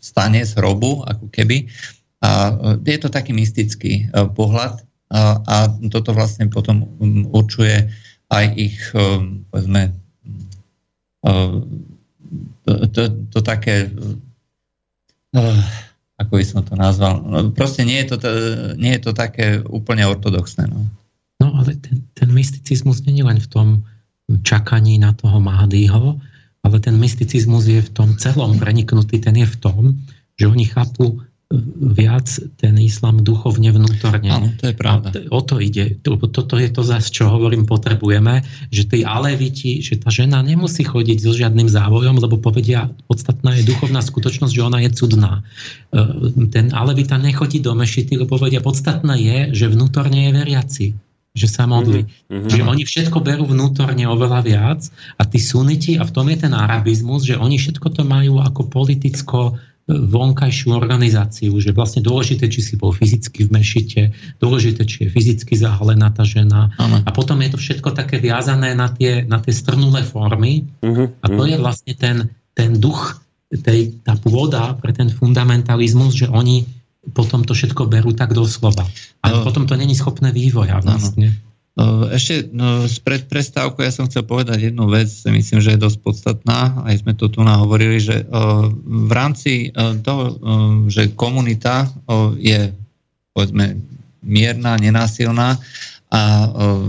stane 0.00 0.40
z 0.44 0.52
hrobu, 0.56 1.04
ako 1.06 1.28
keby. 1.32 1.68
A 2.20 2.52
e, 2.76 2.84
je 2.84 2.98
to 3.00 3.08
taký 3.08 3.32
mystický 3.32 4.04
e, 4.08 4.24
pohľad 4.30 4.84
a, 5.10 5.40
a 5.42 5.56
toto 5.90 6.14
vlastne 6.14 6.46
potom 6.46 6.86
určuje 7.34 7.90
aj 8.30 8.46
ich, 8.54 8.78
povedzme, 9.50 9.90
to, 12.64 12.72
to, 12.94 13.02
to 13.34 13.38
také, 13.42 13.90
ako 16.14 16.32
by 16.38 16.44
som 16.46 16.62
to 16.62 16.78
nazval, 16.78 17.26
no, 17.26 17.50
proste 17.50 17.82
nie 17.82 17.98
je 18.06 18.14
to, 18.14 18.16
nie 18.78 18.94
je 18.94 19.02
to 19.02 19.12
také 19.12 19.58
úplne 19.66 20.06
ortodoxné. 20.06 20.70
No, 20.70 20.86
no 21.42 21.46
ale 21.58 21.74
ten, 21.74 22.06
ten 22.14 22.30
mysticizmus 22.30 23.02
je 23.02 23.18
len 23.18 23.42
v 23.42 23.50
tom 23.50 23.68
čakaní 24.46 25.02
na 25.02 25.10
toho 25.10 25.42
Mahdyho, 25.42 26.22
ale 26.60 26.76
ten 26.78 26.96
mysticizmus 27.00 27.64
je 27.66 27.80
v 27.80 27.90
tom 27.90 28.08
celom 28.20 28.60
preniknutý, 28.60 29.20
ten 29.20 29.36
je 29.36 29.48
v 29.48 29.56
tom, 29.56 29.82
že 30.36 30.44
oni 30.44 30.68
chápu 30.68 31.04
e, 31.08 31.16
viac 31.96 32.28
ten 32.60 32.76
islám 32.76 33.24
duchovne 33.24 33.72
vnútorne. 33.72 34.28
Áno, 34.28 34.52
to 34.60 34.68
je 34.68 34.76
pravda. 34.76 35.08
A 35.12 35.32
o 35.32 35.40
to 35.40 35.56
ide. 35.56 35.96
Toto 36.04 36.60
je 36.60 36.68
to 36.68 36.84
zase, 36.84 37.08
čo 37.08 37.32
hovorím, 37.32 37.64
potrebujeme, 37.64 38.44
že 38.68 38.84
tí 38.88 39.00
aleviti, 39.04 39.80
že 39.80 40.00
tá 40.00 40.12
žena 40.12 40.44
nemusí 40.44 40.84
chodiť 40.84 41.18
so 41.20 41.32
žiadnym 41.32 41.68
závojom, 41.68 42.20
lebo 42.20 42.36
povedia, 42.36 42.92
podstatná 43.08 43.56
je 43.56 43.64
duchovná 43.64 44.04
skutočnosť, 44.04 44.52
že 44.52 44.64
ona 44.64 44.84
je 44.84 44.90
cudná. 44.92 45.40
E, 45.92 46.02
ten 46.52 46.72
alevita 46.76 47.16
nechodí 47.16 47.64
do 47.64 47.72
mešity, 47.72 48.20
lebo 48.20 48.36
povedia, 48.36 48.60
podstatné 48.60 49.16
je, 49.16 49.38
že 49.56 49.72
vnútorne 49.72 50.28
je 50.28 50.36
veriaci 50.36 50.86
že 51.30 51.46
sa 51.46 51.62
modli. 51.66 52.10
Mm-hmm. 52.26 52.50
Že 52.50 52.62
oni 52.66 52.82
všetko 52.82 53.22
berú 53.22 53.46
vnútorne 53.46 54.02
oveľa 54.10 54.40
viac 54.42 54.80
a 55.14 55.22
tí 55.22 55.38
suniti, 55.38 55.94
a 55.94 56.02
v 56.02 56.10
tom 56.10 56.26
je 56.26 56.42
ten 56.42 56.52
arabizmus, 56.54 57.22
že 57.22 57.38
oni 57.38 57.54
všetko 57.54 57.86
to 57.94 58.02
majú 58.02 58.42
ako 58.42 58.66
politicko 58.66 59.38
e, 59.50 59.52
vonkajšiu 59.94 60.74
organizáciu, 60.74 61.54
že 61.62 61.70
vlastne 61.70 62.02
dôležité, 62.02 62.50
či 62.50 62.66
si 62.66 62.74
bol 62.74 62.90
fyzicky 62.90 63.46
v 63.46 63.50
mešite, 63.54 64.02
dôležité, 64.42 64.82
či 64.82 65.06
je 65.06 65.14
fyzicky 65.14 65.54
zahalená 65.54 66.10
tá 66.10 66.26
žena. 66.26 66.74
Ano. 66.82 66.98
A 67.06 67.10
potom 67.14 67.38
je 67.46 67.54
to 67.54 67.58
všetko 67.62 67.94
také 67.94 68.18
viazané 68.18 68.74
na 68.74 68.90
tie, 68.90 69.22
na 69.22 69.38
tie 69.38 69.54
strnulé 69.54 70.02
formy. 70.02 70.66
Uh-huh. 70.82 71.14
A 71.22 71.26
to 71.30 71.46
je 71.46 71.56
vlastne 71.62 71.94
ten, 71.94 72.26
ten 72.58 72.74
duch, 72.74 73.22
tej, 73.54 74.02
tá 74.02 74.18
pôda 74.18 74.74
pre 74.82 74.90
ten 74.90 75.06
fundamentalizmus, 75.10 76.14
že 76.14 76.26
oni 76.26 76.79
potom 77.16 77.42
to 77.48 77.56
všetko 77.56 77.88
berú 77.88 78.12
tak 78.12 78.36
doslova. 78.36 78.84
A 79.24 79.26
no, 79.32 79.44
potom 79.44 79.64
to 79.64 79.74
není 79.76 79.96
schopné 79.96 80.30
vývoja 80.36 80.84
vlastne. 80.84 81.32
No, 81.78 82.10
ešte 82.12 82.50
no, 82.52 82.84
pred 83.06 83.24
prestávkou 83.24 83.80
ja 83.80 83.94
som 83.94 84.04
chcel 84.04 84.26
povedať 84.26 84.68
jednu 84.68 84.90
vec, 84.90 85.08
myslím, 85.08 85.64
že 85.64 85.72
je 85.74 85.80
dosť 85.80 85.98
podstatná, 86.04 86.84
aj 86.84 87.00
sme 87.00 87.16
to 87.16 87.32
tu 87.32 87.40
nahovorili, 87.40 87.96
že 88.02 88.26
uh, 88.26 88.68
v 88.84 89.12
rámci 89.14 89.72
uh, 89.72 89.96
toho, 90.02 90.24
uh, 90.28 90.34
že 90.92 91.14
komunita 91.16 91.88
uh, 91.88 92.36
je 92.36 92.74
povedzme 93.32 93.80
mierna, 94.20 94.76
nenásilná 94.76 95.56
a 96.12 96.22
uh, 96.52 96.84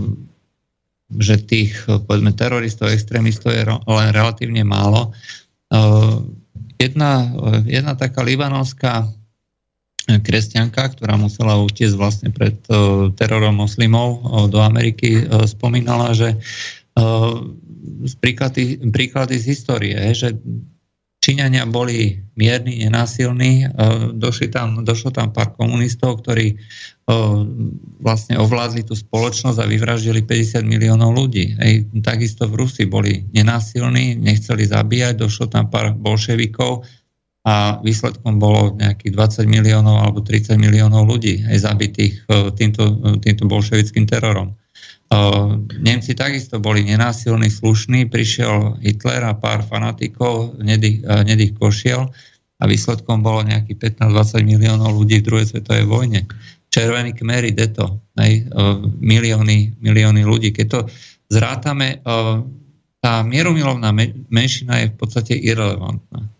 že 1.12 1.40
tých 1.40 1.76
povedzme 1.88 2.36
teroristov, 2.36 2.92
extrémistov 2.92 3.56
je 3.56 3.64
len 3.68 4.10
relatívne 4.12 4.64
málo. 4.68 5.16
Uh, 5.72 6.20
jedna, 6.76 7.32
jedna 7.64 7.94
taká 7.96 8.26
libanovská 8.26 9.08
kresťanka, 10.07 10.98
ktorá 10.98 11.15
musela 11.15 11.61
utiecť 11.61 11.95
vlastne 11.95 12.30
pred 12.34 12.57
uh, 12.68 13.14
terorom 13.14 13.61
moslimov 13.61 14.10
uh, 14.19 14.49
do 14.49 14.60
Ameriky, 14.60 15.23
uh, 15.23 15.45
spomínala, 15.45 16.14
že 16.18 16.36
príklady, 18.19 18.84
príklady 18.91 19.40
z 19.40 19.45
histórie, 19.56 19.95
že 20.11 20.36
Číňania 21.22 21.69
boli 21.69 22.19
mierni, 22.34 22.82
nenásilní, 22.84 23.69
došli 24.18 24.52
tam, 24.52 24.84
došlo 24.84 25.14
tam 25.15 25.32
pár 25.32 25.56
komunistov, 25.56 26.19
ktorí 26.19 26.60
vlastne 28.02 28.41
ovládli 28.41 28.84
tú 28.84 28.98
spoločnosť 28.98 29.56
a 29.56 29.69
vyvraždili 29.69 30.26
50 30.26 30.65
miliónov 30.65 31.14
ľudí. 31.14 31.56
Ej, 31.61 31.88
takisto 32.02 32.49
v 32.49 32.65
Rusi 32.65 32.90
boli 32.90 33.23
nenásilní, 33.38 34.18
nechceli 34.18 34.65
zabíjať, 34.65 35.22
došlo 35.22 35.48
tam 35.48 35.69
pár 35.72 35.94
bolševikov, 35.94 36.90
a 37.42 37.82
výsledkom 37.82 38.38
bolo 38.38 38.78
nejakých 38.78 39.18
20 39.18 39.50
miliónov 39.50 39.98
alebo 39.98 40.22
30 40.22 40.62
miliónov 40.62 41.10
ľudí 41.10 41.42
aj 41.50 41.58
zabitých 41.66 42.14
e, 42.30 42.54
týmto, 42.54 42.84
e, 42.86 43.18
týmto 43.18 43.50
bolševickým 43.50 44.06
terorom. 44.06 44.54
E, 44.54 44.56
Nemci 45.82 46.14
takisto 46.14 46.62
boli 46.62 46.86
nenásilní, 46.86 47.50
slušní, 47.50 48.14
prišiel 48.14 48.78
Hitler 48.86 49.26
a 49.26 49.34
pár 49.34 49.66
fanatikov 49.66 50.62
nedých, 50.62 51.58
košiel 51.58 52.14
a 52.62 52.64
výsledkom 52.70 53.26
bolo 53.26 53.42
nejakých 53.42 53.98
15-20 53.98 54.46
miliónov 54.46 54.94
ľudí 55.02 55.26
v 55.26 55.26
druhej 55.26 55.50
svetovej 55.50 55.90
vojne. 55.90 56.30
Červený 56.70 57.18
kmery, 57.18 57.58
deto, 57.58 58.06
hej, 58.22 58.48
milióny, 59.02 59.82
milióny 59.82 60.24
ľudí. 60.24 60.56
Keď 60.56 60.68
to 60.72 60.80
zrátame, 61.28 62.00
tá 63.02 63.14
mieromilovná 63.28 63.92
menšina 64.32 64.80
je 64.86 64.94
v 64.94 64.96
podstate 64.96 65.36
irrelevantná 65.36 66.32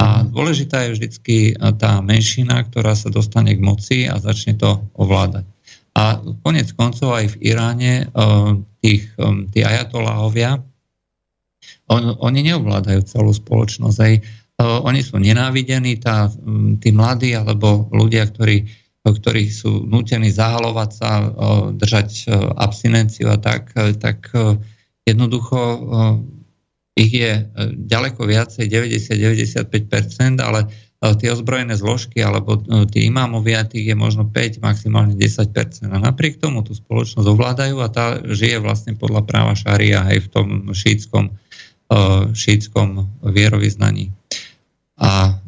a 0.00 0.24
dôležitá 0.24 0.88
je 0.88 0.96
vždycky 0.96 1.36
tá 1.76 2.00
menšina, 2.00 2.64
ktorá 2.64 2.96
sa 2.96 3.12
dostane 3.12 3.52
k 3.52 3.60
moci 3.60 3.98
a 4.08 4.16
začne 4.16 4.56
to 4.56 4.80
ovládať. 4.96 5.44
A 5.92 6.16
konec 6.40 6.72
koncov 6.72 7.12
aj 7.12 7.36
v 7.36 7.52
Iráne 7.52 7.94
e, 8.00 8.16
tých, 8.80 9.12
e, 9.20 9.44
tí 9.52 9.60
ajatoláhovia, 9.60 10.62
on, 11.90 12.16
oni 12.16 12.40
neovládajú 12.46 13.00
celú 13.04 13.34
spoločnosť. 13.36 13.98
Aj, 14.00 14.14
e, 14.16 14.20
oni 14.62 15.04
sú 15.04 15.20
nenávidení, 15.20 16.00
tá, 16.00 16.32
tí 16.80 16.88
mladí 16.94 17.36
alebo 17.36 17.90
ľudia, 17.92 18.24
ktorí, 18.24 18.64
ktorí 19.04 19.52
sú 19.52 19.84
nutení 19.84 20.32
zahalovať 20.32 20.90
sa, 20.96 21.10
držať 21.76 22.28
abstinenciu 22.56 23.32
a 23.32 23.40
tak, 23.40 23.72
tak 23.96 24.28
jednoducho 25.08 25.60
ich 27.00 27.12
je 27.16 27.32
e, 27.32 27.42
ďaleko 27.72 28.28
viacej, 28.28 28.68
90-95%, 28.68 30.36
ale 30.44 30.68
e, 30.68 31.16
tie 31.16 31.32
ozbrojené 31.32 31.72
zložky 31.80 32.20
alebo 32.20 32.60
e, 32.60 32.84
tí 32.92 33.08
imámovia, 33.08 33.64
tých 33.64 33.92
je 33.92 33.96
možno 33.96 34.28
5, 34.28 34.60
maximálne 34.60 35.16
10%. 35.16 35.88
A 35.88 35.96
napriek 35.96 36.36
tomu 36.36 36.60
tú 36.60 36.76
spoločnosť 36.76 37.24
ovládajú 37.24 37.76
a 37.80 37.88
tá 37.88 38.20
žije 38.20 38.60
vlastne 38.60 38.92
podľa 38.92 39.24
práva 39.24 39.56
šaria 39.56 40.04
aj 40.04 40.18
v 40.20 40.28
tom 40.28 40.48
šítskom, 40.76 41.32
šítskom 42.38 43.18
vierovýznaní. 43.26 44.14
A 45.02 45.42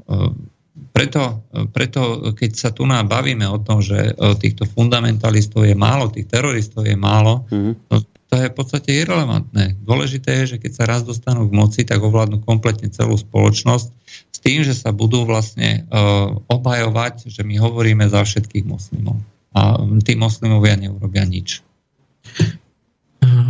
preto, 0.90 1.46
preto, 1.70 2.34
keď 2.34 2.50
sa 2.50 2.74
tu 2.74 2.82
bavíme 2.82 3.46
o 3.46 3.62
tom, 3.62 3.78
že 3.78 4.10
týchto 4.42 4.66
fundamentalistov 4.66 5.62
je 5.62 5.78
málo, 5.78 6.10
tých 6.10 6.26
teroristov 6.26 6.82
je 6.82 6.98
málo, 6.98 7.46
mm-hmm 7.46 8.11
to 8.32 8.40
je 8.40 8.48
v 8.48 8.56
podstate 8.56 8.88
irrelevantné. 8.96 9.76
Dôležité 9.84 10.40
je, 10.40 10.56
že 10.56 10.60
keď 10.64 10.72
sa 10.72 10.84
raz 10.88 11.04
dostanú 11.04 11.44
k 11.44 11.52
moci, 11.52 11.84
tak 11.84 12.00
ovládnu 12.00 12.40
kompletne 12.40 12.88
celú 12.88 13.20
spoločnosť 13.20 13.92
s 14.08 14.38
tým, 14.40 14.64
že 14.64 14.72
sa 14.72 14.88
budú 14.88 15.28
vlastne 15.28 15.84
uh, 15.92 16.32
obhajovať, 16.48 17.28
že 17.28 17.44
my 17.44 17.60
hovoríme 17.60 18.08
za 18.08 18.24
všetkých 18.24 18.64
moslimov. 18.64 19.20
A 19.52 19.76
tí 20.00 20.16
moslimovia 20.16 20.80
neurobia 20.80 21.28
nič. 21.28 21.60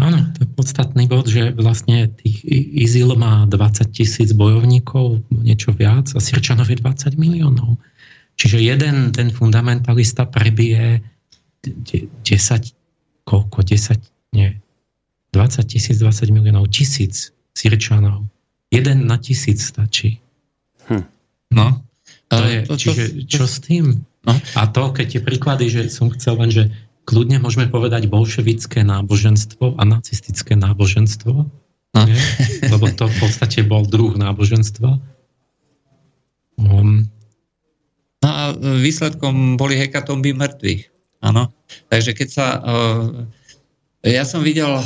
Áno, 0.03 0.35
to 0.35 0.43
je 0.43 0.49
podstatný 0.51 1.07
bod, 1.07 1.31
že 1.31 1.55
vlastne 1.55 2.11
tých 2.19 2.43
IZIL 2.75 3.15
má 3.15 3.47
20 3.47 3.87
tisíc 3.95 4.35
bojovníkov, 4.35 5.23
niečo 5.31 5.71
viac, 5.79 6.11
a 6.11 6.19
Sirčanov 6.19 6.67
je 6.67 6.83
20 6.83 7.23
miliónov. 7.23 7.79
Čiže 8.35 8.59
jeden 8.59 9.15
ten 9.15 9.31
fundamentalista 9.31 10.27
prebije 10.27 11.07
10, 11.63 12.27
koľko, 13.23 13.63
10, 13.63 14.03
nie, 14.35 14.59
20 15.33 15.65
tisíc, 15.65 15.97
20 15.99 16.29
miliónov, 16.29 16.69
tisíc 16.69 17.33
Sirčanov. 17.57 18.29
Jeden 18.73 19.09
na 19.09 19.17
tisíc 19.17 19.65
stačí. 19.65 20.21
Hm. 20.89 21.05
No. 21.53 21.81
To 22.33 22.45
je, 22.49 22.61
to, 22.65 22.77
to, 22.77 22.81
čiže 22.81 23.03
čo 23.29 23.45
s 23.45 23.61
tým? 23.61 24.05
No. 24.25 24.33
A 24.57 24.63
to, 24.73 24.93
keď 24.93 25.07
tie 25.19 25.21
príklady, 25.21 25.69
že 25.69 25.93
som 25.93 26.09
chcel 26.13 26.41
len, 26.41 26.49
že 26.49 26.73
kľudne 27.05 27.43
môžeme 27.43 27.69
povedať 27.69 28.09
bolševické 28.09 28.87
náboženstvo 28.87 29.77
a 29.77 29.83
nacistické 29.85 30.57
náboženstvo, 30.57 31.33
no. 31.45 32.01
nie? 32.09 32.17
lebo 32.73 32.89
to 32.95 33.09
v 33.09 33.17
podstate 33.21 33.61
bol 33.67 33.85
druh 33.85 34.17
náboženstva. 34.17 34.97
Um. 36.57 37.09
No 38.23 38.29
a 38.31 38.43
výsledkom 38.57 39.59
boli 39.59 39.75
hekatomby 39.77 40.31
mŕtvych. 40.33 40.83
Áno. 41.27 41.51
Takže 41.91 42.13
keď 42.15 42.29
sa 42.31 42.47
uh, 42.59 43.27
ja 44.03 44.27
som 44.27 44.43
videl 44.43 44.67
uh, 44.67 44.83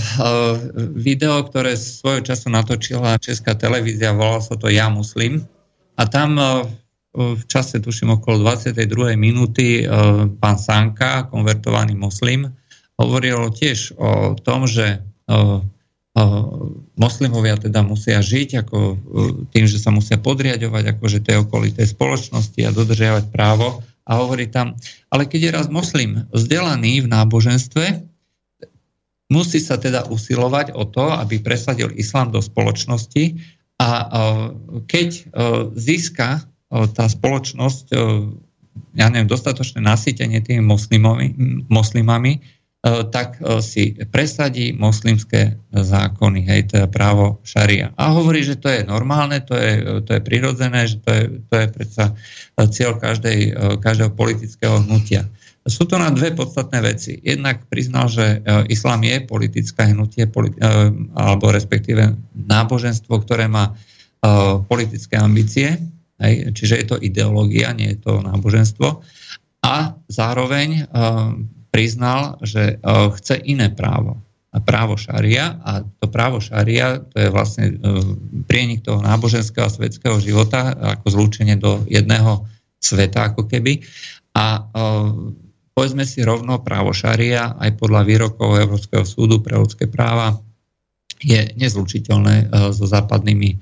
video, 0.92 1.40
ktoré 1.48 1.72
svojho 1.72 2.20
času 2.20 2.52
natočila 2.52 3.16
česká 3.16 3.56
televízia, 3.56 4.12
volalo 4.12 4.44
sa 4.44 4.60
to 4.60 4.68
Ja 4.68 4.92
muslim. 4.92 5.48
A 5.96 6.04
tam 6.04 6.36
uh, 6.36 6.68
v 7.16 7.42
čase, 7.48 7.80
tuším, 7.80 8.20
okolo 8.20 8.44
22. 8.44 9.16
minúty 9.16 9.88
uh, 9.88 10.28
pán 10.36 10.60
Sanka, 10.60 11.24
konvertovaný 11.32 11.96
muslim, 11.96 12.52
hovoril 13.00 13.48
tiež 13.56 13.96
o 13.96 14.36
tom, 14.36 14.68
že 14.68 15.00
uh, 15.32 15.64
moslimovia 16.96 17.60
teda 17.60 17.84
musia 17.84 18.24
žiť 18.24 18.64
ako 18.64 18.76
tým, 19.52 19.64
že 19.68 19.76
sa 19.76 19.92
musia 19.92 20.16
podriadovať 20.16 20.96
akože 20.96 21.20
tej 21.20 21.44
okolitej 21.44 21.92
spoločnosti 21.92 22.56
a 22.64 22.72
dodržiavať 22.72 23.28
právo. 23.28 23.84
A 24.08 24.24
hovorí 24.24 24.48
tam, 24.48 24.72
ale 25.12 25.28
keď 25.28 25.40
je 25.44 25.50
raz 25.52 25.66
moslim 25.68 26.24
vzdelaný 26.32 27.04
v 27.04 27.12
náboženstve, 27.12 28.15
musí 29.32 29.58
sa 29.58 29.76
teda 29.80 30.06
usilovať 30.06 30.74
o 30.74 30.86
to, 30.86 31.10
aby 31.10 31.42
presadil 31.42 31.90
islám 31.94 32.30
do 32.30 32.38
spoločnosti 32.38 33.38
a 33.76 33.88
keď 34.86 35.08
získa 35.76 36.46
tá 36.70 37.04
spoločnosť 37.06 37.86
ja 38.96 39.06
neviem, 39.08 39.28
dostatočné 39.28 39.80
nasýtenie 39.80 40.40
tými 40.44 40.64
moslimami 41.68 42.34
tak 43.10 43.42
si 43.64 43.98
presadí 44.14 44.70
moslimské 44.70 45.58
zákony, 45.74 46.40
hej, 46.46 46.70
to 46.70 46.74
je 46.78 46.86
právo 46.86 47.42
šaria. 47.42 47.90
A 47.98 48.14
hovorí, 48.14 48.46
že 48.46 48.54
to 48.54 48.70
je 48.70 48.86
normálne, 48.86 49.42
to 49.42 49.58
je, 49.58 49.72
to 50.06 50.10
je 50.14 50.22
prirodzené, 50.22 50.86
že 50.86 51.02
to 51.02 51.10
je, 51.10 51.24
to 51.50 51.54
je 51.56 51.66
predsa 51.66 52.04
cieľ 52.70 52.94
každej, 53.00 53.38
každého 53.82 54.14
politického 54.14 54.86
hnutia. 54.86 55.26
Sú 55.66 55.82
to 55.90 55.98
na 55.98 56.14
dve 56.14 56.30
podstatné 56.30 56.78
veci. 56.78 57.18
Jednak 57.18 57.66
priznal, 57.66 58.06
že 58.06 58.38
e, 58.38 58.70
islám 58.70 59.02
je 59.02 59.18
politické 59.26 59.90
hnutie, 59.90 60.30
politi- 60.30 60.62
e, 60.62 60.94
alebo 61.18 61.50
respektíve 61.50 62.14
náboženstvo, 62.38 63.10
ktoré 63.26 63.50
má 63.50 63.74
e, 63.74 63.82
politické 64.62 65.18
ambície, 65.18 65.74
hej, 66.22 66.54
čiže 66.54 66.74
je 66.78 66.86
to 66.86 67.02
ideológia, 67.02 67.74
nie 67.74 67.98
je 67.98 67.98
to 67.98 68.22
náboženstvo. 68.22 69.02
A 69.66 69.98
zároveň 70.06 70.86
priznal, 71.74 72.38
že 72.38 72.78
chce 73.18 73.42
iné 73.50 73.66
právo. 73.74 74.22
A 74.54 74.62
právo 74.62 74.94
šaria 74.94 75.58
a 75.58 75.82
to 75.82 76.06
právo 76.06 76.38
šaria 76.38 77.02
to 77.02 77.16
je 77.18 77.28
vlastne 77.34 77.74
prienik 78.46 78.86
toho 78.86 79.02
náboženského 79.02 79.66
a 79.66 79.74
svetského 79.74 80.22
života 80.22 80.70
ako 80.70 81.06
zlúčenie 81.10 81.58
do 81.58 81.82
jedného 81.90 82.46
sveta 82.78 83.34
ako 83.34 83.50
keby. 83.50 83.82
A 84.38 84.70
povedzme 85.76 86.08
si 86.08 86.24
rovno, 86.24 86.64
právo 86.64 86.96
šaria 86.96 87.52
aj 87.60 87.76
podľa 87.76 88.08
výrokov 88.08 88.56
Európskeho 88.56 89.04
súdu 89.04 89.44
pre 89.44 89.60
ľudské 89.60 89.84
práva 89.84 90.40
je 91.20 91.52
nezlučiteľné 91.56 92.34
e, 92.40 92.44
so 92.72 92.88
západnými, 92.88 93.50
e, 93.52 93.56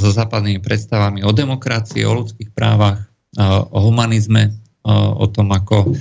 so 0.00 0.08
západnými 0.08 0.64
predstavami 0.64 1.20
o 1.24 1.32
demokracii, 1.32 2.00
o 2.08 2.16
ľudských 2.16 2.48
právach, 2.56 3.04
e, 3.36 3.44
o 3.44 3.78
humanizme, 3.84 4.56
o 4.88 5.28
tom, 5.28 5.52
ako 5.52 5.92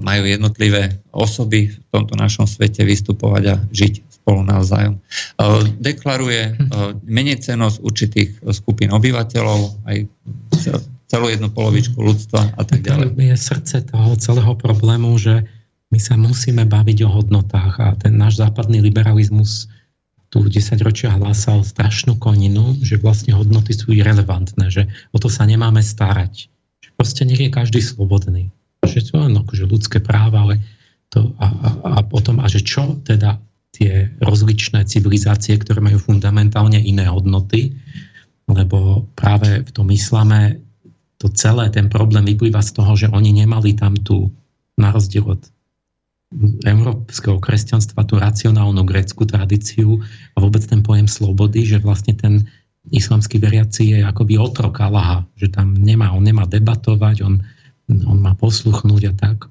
majú 0.00 0.22
jednotlivé 0.24 0.96
osoby 1.12 1.68
v 1.68 1.86
tomto 1.92 2.16
našom 2.16 2.48
svete 2.48 2.80
vystupovať 2.80 3.42
a 3.52 3.60
žiť 3.68 3.94
spolu 4.08 4.48
navzájom. 4.48 4.96
Deklaruje 5.76 6.56
menej 7.04 7.44
cenosť 7.44 7.84
určitých 7.84 8.30
skupín 8.56 8.96
obyvateľov, 8.96 9.84
aj 9.84 10.08
celú 11.08 11.32
jednu 11.32 11.48
polovičku 11.48 11.96
ľudstva 11.96 12.54
a 12.54 12.62
tak 12.62 12.84
ďalej. 12.84 13.16
To 13.16 13.22
je 13.24 13.36
srdce 13.36 13.76
toho 13.88 14.12
celého 14.20 14.52
problému, 14.54 15.16
že 15.16 15.48
my 15.88 15.98
sa 15.98 16.20
musíme 16.20 16.68
baviť 16.68 17.08
o 17.08 17.10
hodnotách 17.10 17.74
a 17.80 17.96
ten 17.96 18.12
náš 18.14 18.44
západný 18.44 18.84
liberalizmus 18.84 19.72
tu 20.28 20.44
10 20.44 20.84
ročia 20.84 21.08
hlásal 21.16 21.64
strašnú 21.64 22.20
koninu, 22.20 22.76
že 22.84 23.00
vlastne 23.00 23.32
hodnoty 23.32 23.72
sú 23.72 23.96
irrelevantné, 23.96 24.68
že 24.68 24.84
o 25.08 25.16
to 25.16 25.32
sa 25.32 25.48
nemáme 25.48 25.80
starať. 25.80 26.52
Že 26.84 26.90
proste 27.00 27.22
nech 27.24 27.40
je 27.40 27.48
každý 27.48 27.80
slobodný. 27.80 28.52
Že 28.84 29.08
to 29.08 29.12
je 29.24 29.32
akože 29.32 29.64
ľudské 29.64 29.98
práva, 30.04 30.44
ale 30.44 30.60
to 31.08 31.32
a, 31.40 31.48
a, 31.48 31.68
a 31.96 31.98
potom, 32.04 32.44
a 32.44 32.46
že 32.52 32.60
čo 32.60 33.00
teda 33.08 33.40
tie 33.72 34.12
rozličné 34.20 34.84
civilizácie, 34.84 35.56
ktoré 35.56 35.80
majú 35.80 35.96
fundamentálne 35.96 36.76
iné 36.76 37.08
hodnoty, 37.08 37.72
lebo 38.48 39.08
práve 39.16 39.64
v 39.64 39.70
tom 39.72 39.88
islame 39.88 40.60
to 41.18 41.26
celé, 41.34 41.66
ten 41.74 41.90
problém 41.90 42.22
vyplýva 42.22 42.62
z 42.62 42.70
toho, 42.78 42.92
že 42.94 43.10
oni 43.10 43.34
nemali 43.34 43.74
tam 43.74 43.98
tú, 43.98 44.30
na 44.78 44.94
rozdiel 44.94 45.26
od 45.26 45.42
európskeho 46.62 47.40
kresťanstva, 47.40 48.04
tú 48.04 48.20
racionálnu 48.20 48.84
grécku 48.84 49.24
tradíciu 49.24 49.98
a 50.36 50.44
vôbec 50.44 50.60
ten 50.68 50.84
pojem 50.84 51.08
slobody, 51.08 51.64
že 51.64 51.80
vlastne 51.80 52.12
ten 52.14 52.44
islamský 52.92 53.40
veriaci 53.40 53.96
je 53.96 53.98
akoby 54.04 54.36
otrok 54.36 54.80
Allaha, 54.84 55.24
že 55.40 55.48
tam 55.48 55.72
nemá, 55.72 56.12
on 56.12 56.24
nemá 56.24 56.44
debatovať, 56.44 57.24
on, 57.24 57.40
on 57.88 58.18
má 58.20 58.36
posluchnúť 58.36 59.02
a 59.08 59.12
tak. 59.16 59.48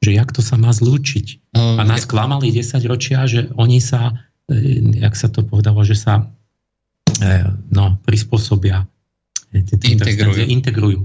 Že 0.00 0.10
jak 0.16 0.30
to 0.32 0.40
sa 0.40 0.56
má 0.56 0.72
zlúčiť. 0.72 1.56
No, 1.56 1.76
a 1.76 1.82
nás 1.84 2.08
klamali 2.08 2.52
10 2.52 2.80
ročia, 2.88 3.28
že 3.28 3.52
oni 3.56 3.84
sa, 3.84 4.16
e, 4.48 4.80
jak 4.96 5.12
sa 5.12 5.28
to 5.28 5.44
povedalo, 5.44 5.84
že 5.84 5.92
sa 5.92 6.24
e, 7.20 7.44
no, 7.68 8.00
prispôsobia 8.08 8.88
integrujú. 9.52 10.46
integrujú. 10.46 11.00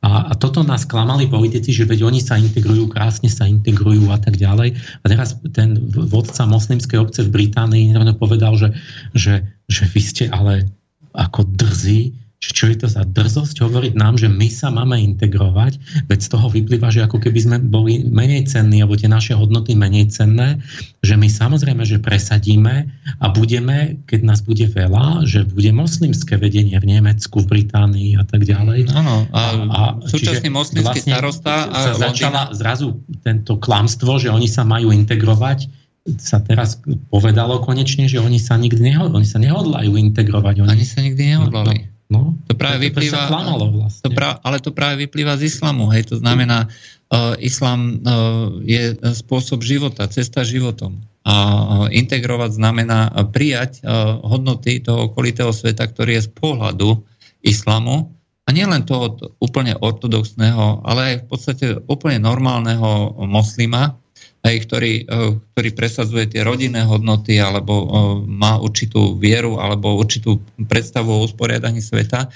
A, 0.00 0.32
a 0.32 0.32
toto 0.32 0.64
nás 0.64 0.88
klamali 0.88 1.28
politici, 1.28 1.76
že 1.76 1.84
veď 1.84 2.08
oni 2.08 2.24
sa 2.24 2.40
integrujú, 2.40 2.88
krásne 2.88 3.28
sa 3.28 3.44
integrujú 3.44 4.08
a 4.08 4.16
tak 4.16 4.40
ďalej. 4.40 4.72
A 4.72 5.04
teraz 5.04 5.36
ten 5.52 5.76
vodca 5.92 6.48
moslimskej 6.48 6.96
obce 6.96 7.20
v 7.28 7.44
Británii 7.44 7.92
povedal, 8.16 8.56
že, 8.56 8.72
že, 9.12 9.44
že 9.68 9.84
vy 9.92 10.00
ste 10.00 10.24
ale 10.32 10.64
ako 11.12 11.44
drzí, 11.44 12.16
čo 12.40 12.72
je 12.72 12.76
to 12.80 12.88
za 12.88 13.04
drzosť 13.04 13.60
hovoriť 13.60 13.92
nám, 14.00 14.16
že 14.16 14.32
my 14.32 14.48
sa 14.48 14.72
máme 14.72 14.96
integrovať, 14.96 15.76
veď 16.08 16.18
z 16.24 16.28
toho 16.32 16.48
vyplýva, 16.48 16.88
že 16.88 17.04
ako 17.04 17.20
keby 17.20 17.36
sme 17.36 17.56
boli 17.60 18.08
menej 18.08 18.48
cenní, 18.48 18.80
alebo 18.80 18.96
tie 18.96 19.12
naše 19.12 19.36
hodnoty 19.36 19.76
menej 19.76 20.08
cenné, 20.08 20.56
že 21.04 21.20
my 21.20 21.28
samozrejme, 21.28 21.84
že 21.84 22.00
presadíme 22.00 22.88
a 23.20 23.26
budeme, 23.28 24.00
keď 24.08 24.20
nás 24.24 24.40
bude 24.40 24.64
veľa, 24.72 25.28
že 25.28 25.44
bude 25.52 25.68
moslimské 25.76 26.40
vedenie 26.40 26.80
v 26.80 26.96
Nemecku, 26.96 27.44
v 27.44 27.60
Británii 27.60 28.16
a 28.16 28.24
tak 28.24 28.48
ďalej. 28.48 28.88
Áno, 28.96 29.28
a, 29.36 29.40
a 29.68 29.80
súčasný 30.08 30.48
moslimský 30.48 31.04
vlastne 31.04 31.12
starosta 31.12 31.68
a 31.68 31.76
sa 31.76 31.92
začala 31.92 32.56
zrazu 32.56 33.04
tento 33.20 33.60
klamstvo, 33.60 34.16
že 34.16 34.32
oni 34.32 34.48
sa 34.48 34.64
majú 34.64 34.96
integrovať, 34.96 35.68
sa 36.16 36.40
teraz 36.40 36.80
povedalo 37.12 37.60
konečne, 37.60 38.08
že 38.08 38.16
oni 38.16 38.40
sa 38.40 38.56
nikdy 38.56 38.96
nehodlajú, 38.96 39.20
oni 39.20 39.28
sa 39.28 39.36
nehodlajú 39.36 39.92
integrovať. 39.92 40.64
Oni, 40.64 40.72
oni 40.72 40.86
sa 40.88 41.04
nikdy 41.04 41.36
nehodlali. 41.36 41.89
No, 42.10 42.34
to 42.50 42.58
práve 42.58 42.82
to, 42.82 42.84
vyplýva, 42.90 43.30
to 43.30 43.30
klamalo 43.30 43.66
vlastne. 43.70 44.02
to 44.02 44.08
pra, 44.10 44.42
ale 44.42 44.58
to 44.58 44.74
práve 44.74 45.06
vyplýva 45.06 45.38
z 45.38 45.46
islamu. 45.46 45.86
Hej, 45.94 46.10
to 46.10 46.16
znamená, 46.18 46.66
uh, 46.66 47.38
islám 47.38 48.02
uh, 48.02 48.58
je 48.66 48.98
spôsob 49.14 49.62
života, 49.62 50.10
cesta 50.10 50.42
životom. 50.42 50.98
A 51.22 51.34
uh, 51.34 51.60
integrovať 51.86 52.58
znamená 52.58 53.14
prijať 53.30 53.86
uh, 53.86 54.18
hodnoty 54.26 54.82
toho 54.82 55.06
okolitého 55.14 55.54
sveta, 55.54 55.86
ktorý 55.86 56.18
je 56.18 56.26
z 56.26 56.30
pohľadu 56.34 56.98
islamu, 57.46 58.10
a 58.48 58.50
nielen 58.50 58.82
toho 58.82 59.14
úplne 59.38 59.78
ortodoxného, 59.78 60.82
ale 60.82 61.00
aj 61.06 61.16
v 61.22 61.26
podstate 61.30 61.66
úplne 61.86 62.18
normálneho 62.18 63.14
moslima, 63.30 63.94
aj 64.40 64.56
ktorý, 64.64 64.94
e, 65.04 65.36
ktorý 65.52 65.70
presadzuje 65.76 66.24
tie 66.32 66.40
rodinné 66.40 66.88
hodnoty 66.88 67.36
alebo 67.36 67.74
e, 67.76 67.86
má 68.24 68.56
určitú 68.56 69.20
vieru 69.20 69.60
alebo 69.60 70.00
určitú 70.00 70.40
predstavu 70.56 71.12
o 71.12 71.24
usporiadaní 71.28 71.84
sveta. 71.84 72.24
E, 72.24 72.28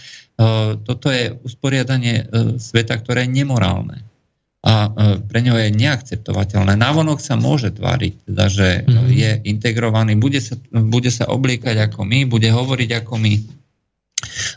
toto 0.84 1.08
je 1.08 1.32
usporiadanie 1.40 2.28
sveta, 2.60 3.00
ktoré 3.00 3.24
je 3.24 3.34
nemorálne 3.40 4.04
a 4.64 4.88
pre 5.28 5.44
neho 5.44 5.60
je 5.60 5.76
neakceptovateľné. 5.76 6.80
Návonok 6.80 7.20
sa 7.20 7.36
môže 7.36 7.68
tváriť, 7.76 8.32
teda, 8.32 8.44
že 8.48 8.68
mm. 8.88 9.12
je 9.12 9.30
integrovaný, 9.44 10.16
bude 10.16 10.40
sa, 10.40 10.56
bude 10.72 11.12
sa 11.12 11.28
oblíkať 11.28 11.84
ako 11.84 12.08
my, 12.08 12.24
bude 12.24 12.48
hovoriť 12.48 13.04
ako 13.04 13.12
my, 13.20 13.44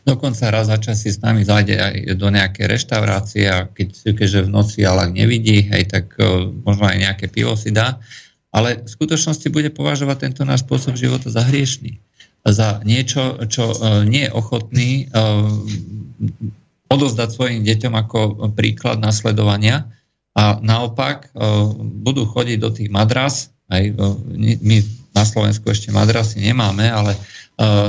Dokonca 0.04 0.52
raz 0.52 0.68
za 0.72 0.78
čas 0.78 1.04
si 1.04 1.12
s 1.12 1.20
nami 1.20 1.44
zájde 1.44 1.76
aj 1.78 1.96
do 2.16 2.28
nejaké 2.32 2.66
reštaurácie 2.68 3.46
a 3.48 3.66
keď, 3.68 4.16
keďže 4.16 4.40
v 4.48 4.54
noci 4.54 4.80
ale 4.88 5.12
nevidí, 5.12 5.68
hej, 5.68 5.90
tak 5.90 6.14
uh, 6.20 6.48
možno 6.64 6.88
aj 6.88 6.98
nejaké 6.98 7.26
pivo 7.28 7.56
si 7.56 7.72
dá. 7.72 8.00
Ale 8.52 8.82
v 8.84 8.90
skutočnosti 8.90 9.48
bude 9.52 9.70
považovať 9.70 10.18
tento 10.30 10.42
náš 10.48 10.64
spôsob 10.64 10.96
života 10.96 11.28
za 11.28 11.44
hriešný. 11.46 12.00
Za 12.48 12.80
niečo, 12.88 13.44
čo 13.52 13.76
uh, 13.76 14.04
nie 14.08 14.26
je 14.28 14.32
ochotný 14.32 14.90
uh, 15.12 15.52
odozdať 16.88 17.30
svojim 17.36 17.62
deťom 17.68 17.94
ako 17.94 18.20
príklad 18.56 19.04
nasledovania 19.04 19.92
a 20.38 20.62
naopak 20.62 21.34
budú 22.06 22.30
chodiť 22.30 22.58
do 22.62 22.70
tých 22.72 22.88
madras, 22.94 23.52
aj 23.68 23.92
my 24.38 24.78
na 25.12 25.24
Slovensku 25.26 25.68
ešte 25.68 25.90
madrasy 25.90 26.40
nemáme, 26.40 26.88
ale 26.88 27.18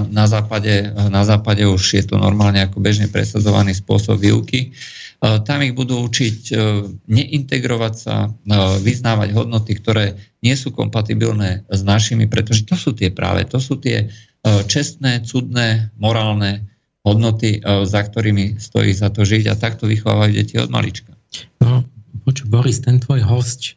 na 0.09 0.25
západe, 0.25 0.89
eh, 0.89 1.09
na 1.13 1.23
západe 1.29 1.61
už 1.69 1.83
je 2.01 2.05
to 2.09 2.17
normálne 2.17 2.65
ako 2.65 2.81
bežne 2.81 3.13
presadzovaný 3.13 3.77
spôsob 3.77 4.17
výuky. 4.17 4.73
Eh, 4.73 5.39
tam 5.45 5.61
ich 5.61 5.77
budú 5.77 6.01
učiť 6.09 6.57
neintegrovať 7.05 7.95
sa, 7.95 8.33
vyznávať 8.81 9.29
hodnoty, 9.37 9.77
ktoré 9.77 10.17
nie 10.41 10.55
sú 10.57 10.73
kompatibilné 10.73 11.69
s 11.69 11.81
našimi, 11.85 12.31
pretože 12.31 12.65
to 12.65 12.79
sú 12.79 12.97
tie 12.97 13.13
práve, 13.13 13.45
to 13.45 13.61
sú 13.61 13.77
tie 13.77 14.09
čestné, 14.71 15.27
cudné, 15.27 15.91
morálne 15.99 16.71
hodnoty, 17.03 17.59
za 17.65 18.01
ktorými 18.07 18.63
stojí 18.63 18.95
za 18.95 19.11
to 19.11 19.27
žiť 19.27 19.51
a 19.51 19.59
takto 19.59 19.91
vychovávajú 19.91 20.31
deti 20.31 20.55
od 20.63 20.71
malička. 20.71 21.11
No, 21.59 21.83
poču, 22.23 22.47
Boris, 22.47 22.79
ten 22.79 23.03
tvoj 23.03 23.27
host 23.27 23.75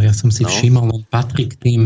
ja 0.00 0.14
som 0.14 0.30
si 0.30 0.46
no. 0.46 0.50
všimol, 0.50 0.86
on 0.94 1.02
patrí 1.10 1.50
k 1.50 1.58
tým 1.58 1.82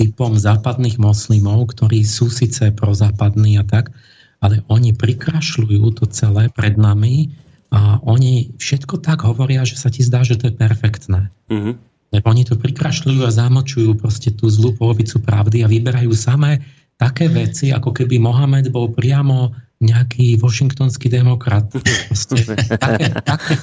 typom 0.00 0.32
západných 0.32 0.96
moslimov, 0.96 1.76
ktorí 1.76 2.00
sú 2.00 2.32
síce 2.32 2.72
prozápadní 2.72 3.60
a 3.60 3.64
tak, 3.68 3.92
ale 4.40 4.64
oni 4.72 4.96
prikrašľujú 4.96 6.00
to 6.00 6.04
celé 6.08 6.48
pred 6.52 6.80
nami 6.80 7.28
a 7.68 8.00
oni 8.00 8.56
všetko 8.56 9.04
tak 9.04 9.28
hovoria, 9.28 9.68
že 9.68 9.76
sa 9.76 9.92
ti 9.92 10.00
zdá, 10.00 10.24
že 10.24 10.40
to 10.40 10.48
je 10.48 10.54
perfektné. 10.56 11.28
Mm-hmm. 11.52 11.74
Lebo 12.16 12.26
oni 12.32 12.48
to 12.48 12.56
prikrašľujú 12.56 13.20
a 13.26 13.34
zamočujú 13.34 13.98
proste 13.98 14.32
tú 14.32 14.48
zlú 14.48 14.72
polovicu 14.72 15.20
pravdy 15.20 15.66
a 15.66 15.68
vyberajú 15.68 16.14
samé 16.16 16.64
také 16.96 17.28
veci, 17.28 17.76
ako 17.76 17.92
keby 17.92 18.16
Mohamed 18.16 18.72
bol 18.72 18.88
priamo 18.88 19.52
nejaký 19.84 20.40
washingtonský 20.40 21.12
demokrat. 21.12 21.68
Proste, 22.08 22.40
také, 22.80 23.12
také 23.20 23.54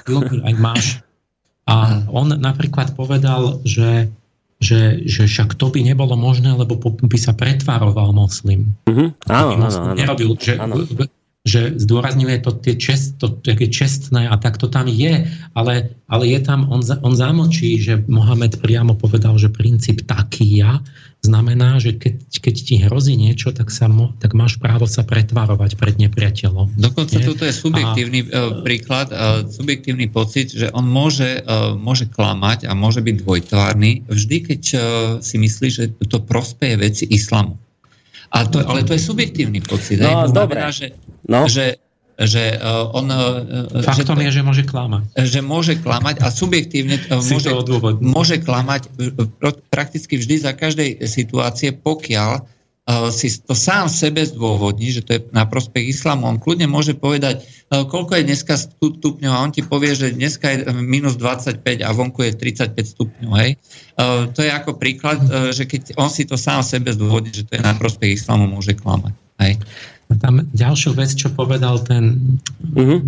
aj 0.46 0.54
máš 0.62 1.02
a 1.64 2.04
on 2.12 2.28
napríklad 2.36 2.92
povedal, 2.92 3.64
že, 3.64 4.12
že, 4.60 5.00
že 5.08 5.24
však 5.32 5.56
to 5.56 5.72
by 5.72 5.80
nebolo 5.80 6.20
možné, 6.20 6.52
lebo 6.52 6.76
by 6.84 7.18
sa 7.20 7.32
pretvároval 7.32 8.12
moslim. 8.12 8.76
Uh-huh. 8.84 9.16
Áno, 9.32 9.56
áno, 9.56 9.68
áno. 9.72 9.96
Nerobil, 9.96 10.36
že, 10.36 10.60
áno. 10.60 10.84
Že 11.44 11.76
zdôrazňuje 11.76 12.40
to 12.40 12.56
tie 12.56 12.80
čest, 12.80 13.20
to, 13.20 13.28
také 13.28 13.68
čestné 13.68 14.32
a 14.32 14.40
tak 14.40 14.56
to 14.56 14.72
tam 14.72 14.88
je, 14.88 15.28
ale, 15.52 15.92
ale 16.08 16.24
je 16.32 16.40
tam, 16.40 16.72
on, 16.72 16.80
on 16.80 17.14
zamočí, 17.20 17.84
že 17.84 18.00
Mohamed 18.08 18.64
priamo 18.64 18.96
povedal, 18.96 19.36
že 19.36 19.52
princíp 19.52 20.08
taký 20.08 20.64
ja 20.64 20.80
znamená, 21.24 21.80
že 21.80 21.96
keď, 21.96 22.16
keď 22.40 22.56
ti 22.56 22.76
hrozí 22.84 23.16
niečo, 23.16 23.56
tak, 23.56 23.72
sa 23.72 23.88
mo, 23.88 24.12
tak 24.20 24.36
máš 24.36 24.60
právo 24.60 24.88
sa 24.88 25.08
pretvárovať 25.08 25.80
pred 25.80 25.96
nepriateľom. 26.00 26.80
Dokonca 26.80 27.16
Nie? 27.20 27.28
toto 27.28 27.44
je 27.48 27.56
subjektívny 27.56 28.28
a, 28.28 28.28
e, 28.28 28.64
príklad, 28.64 29.08
uh, 29.12 29.48
subjektívny 29.48 30.12
pocit, 30.12 30.52
že 30.52 30.68
on 30.76 30.84
môže, 30.84 31.44
uh, 31.48 31.80
môže 31.80 32.12
klamať 32.12 32.68
a 32.68 32.76
môže 32.76 33.00
byť 33.00 33.16
dvojtvárny 33.24 34.04
vždy, 34.12 34.38
keď 34.48 34.62
si 35.24 35.36
myslí, 35.40 35.68
že 35.72 35.84
to 36.08 36.20
prospeje 36.20 36.76
veci 36.76 37.08
islamu. 37.08 37.56
A 38.34 38.50
to, 38.50 38.66
ale 38.66 38.82
to 38.82 38.98
je 38.98 39.02
subjektívny 39.02 39.62
pocit. 39.62 40.02
No, 40.02 40.26
dobre. 40.26 40.58
Znamená, 40.58 40.70
že, 40.74 40.88
no. 41.30 41.46
že 41.46 41.78
že 42.14 42.62
uh, 42.62 42.94
on... 42.94 43.10
Uh, 43.10 43.82
Faktom 43.82 44.22
že, 44.22 44.30
je, 44.30 44.38
že 44.38 44.42
môže 44.46 44.64
klamať. 44.70 45.18
Že 45.18 45.40
môže 45.42 45.74
klamať 45.82 46.22
a 46.22 46.30
subjektívne 46.30 47.02
uh, 47.10 47.18
môže, 47.18 47.50
môže 48.06 48.36
klamať 48.38 48.86
prakticky 49.74 50.22
vždy 50.22 50.46
za 50.46 50.54
každej 50.54 51.02
situácie, 51.10 51.74
pokiaľ 51.74 52.32
uh, 52.38 52.46
si 53.16 53.32
to 53.48 53.56
sám 53.56 53.88
sebe 53.88 54.20
zdôvodní, 54.28 54.92
že 54.92 55.08
to 55.08 55.16
je 55.16 55.22
na 55.32 55.48
prospech 55.48 55.96
islamu. 55.96 56.28
On 56.28 56.36
kľudne 56.36 56.68
môže 56.68 56.92
povedať, 57.00 57.48
uh, 57.72 57.88
koľko 57.88 58.20
je 58.20 58.28
dneska 58.28 58.60
stupňov 58.60 59.32
a 59.32 59.44
on 59.44 59.56
ti 59.56 59.64
povie, 59.64 59.96
že 59.96 60.12
dneska 60.12 60.52
je 60.52 60.58
minus 60.84 61.16
25 61.16 61.64
a 61.80 61.90
vonku 61.96 62.28
je 62.28 62.32
35 62.36 62.76
stupňov. 62.76 63.32
Hej? 63.40 63.52
To 64.34 64.40
je 64.42 64.52
ako 64.52 64.76
príklad, 64.82 65.22
že 65.54 65.70
keď 65.70 65.96
on 66.02 66.10
si 66.10 66.26
to 66.26 66.34
sám 66.34 66.66
sebe 66.66 66.90
zdôvodní, 66.92 67.30
že 67.30 67.46
to 67.46 67.56
je 67.56 67.62
na 67.62 67.78
prospech 67.78 68.20
islamu, 68.20 68.50
môže 68.50 68.74
klamať. 68.74 69.14
Hej? 69.38 69.62
tam 70.20 70.46
ďalšiu 70.54 70.94
vec, 70.94 71.12
čo 71.16 71.34
povedal 71.34 71.82
ten, 71.82 72.38
uh-huh. 72.62 73.02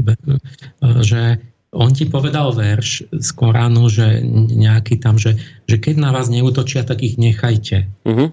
že 1.05 1.37
on 1.75 1.91
ti 1.91 2.07
povedal 2.07 2.55
verš 2.55 3.11
z 3.11 3.29
Koránu, 3.35 3.91
že 3.91 4.23
nejaký 4.55 5.03
tam, 5.03 5.19
že, 5.19 5.35
že 5.67 5.75
keď 5.77 5.99
na 5.99 6.09
vás 6.15 6.31
neutočia, 6.31 6.87
tak 6.87 7.03
ich 7.03 7.19
nechajte. 7.19 7.85
Uh-huh. 8.07 8.31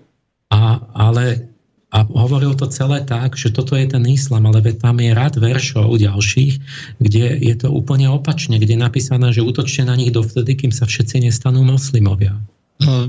A, 0.52 0.84
ale 0.92 1.52
a 1.92 2.08
hovoril 2.08 2.56
to 2.56 2.72
celé 2.72 3.04
tak, 3.04 3.36
že 3.36 3.52
toto 3.52 3.76
je 3.76 3.84
ten 3.84 4.00
islám, 4.08 4.48
ale 4.48 4.64
tam 4.80 4.96
je 4.96 5.12
rad 5.12 5.36
veršov 5.36 5.92
ďalších, 6.00 6.54
kde 6.96 7.24
je 7.36 7.54
to 7.56 7.68
úplne 7.68 8.08
opačne, 8.08 8.56
kde 8.56 8.76
je 8.76 8.80
napísané, 8.80 9.28
že 9.28 9.44
útočte 9.44 9.84
na 9.84 9.92
nich 9.92 10.08
dovtedy, 10.08 10.56
kým 10.56 10.72
sa 10.72 10.88
všetci 10.88 11.28
nestanú 11.28 11.60
moslimovia. 11.68 12.40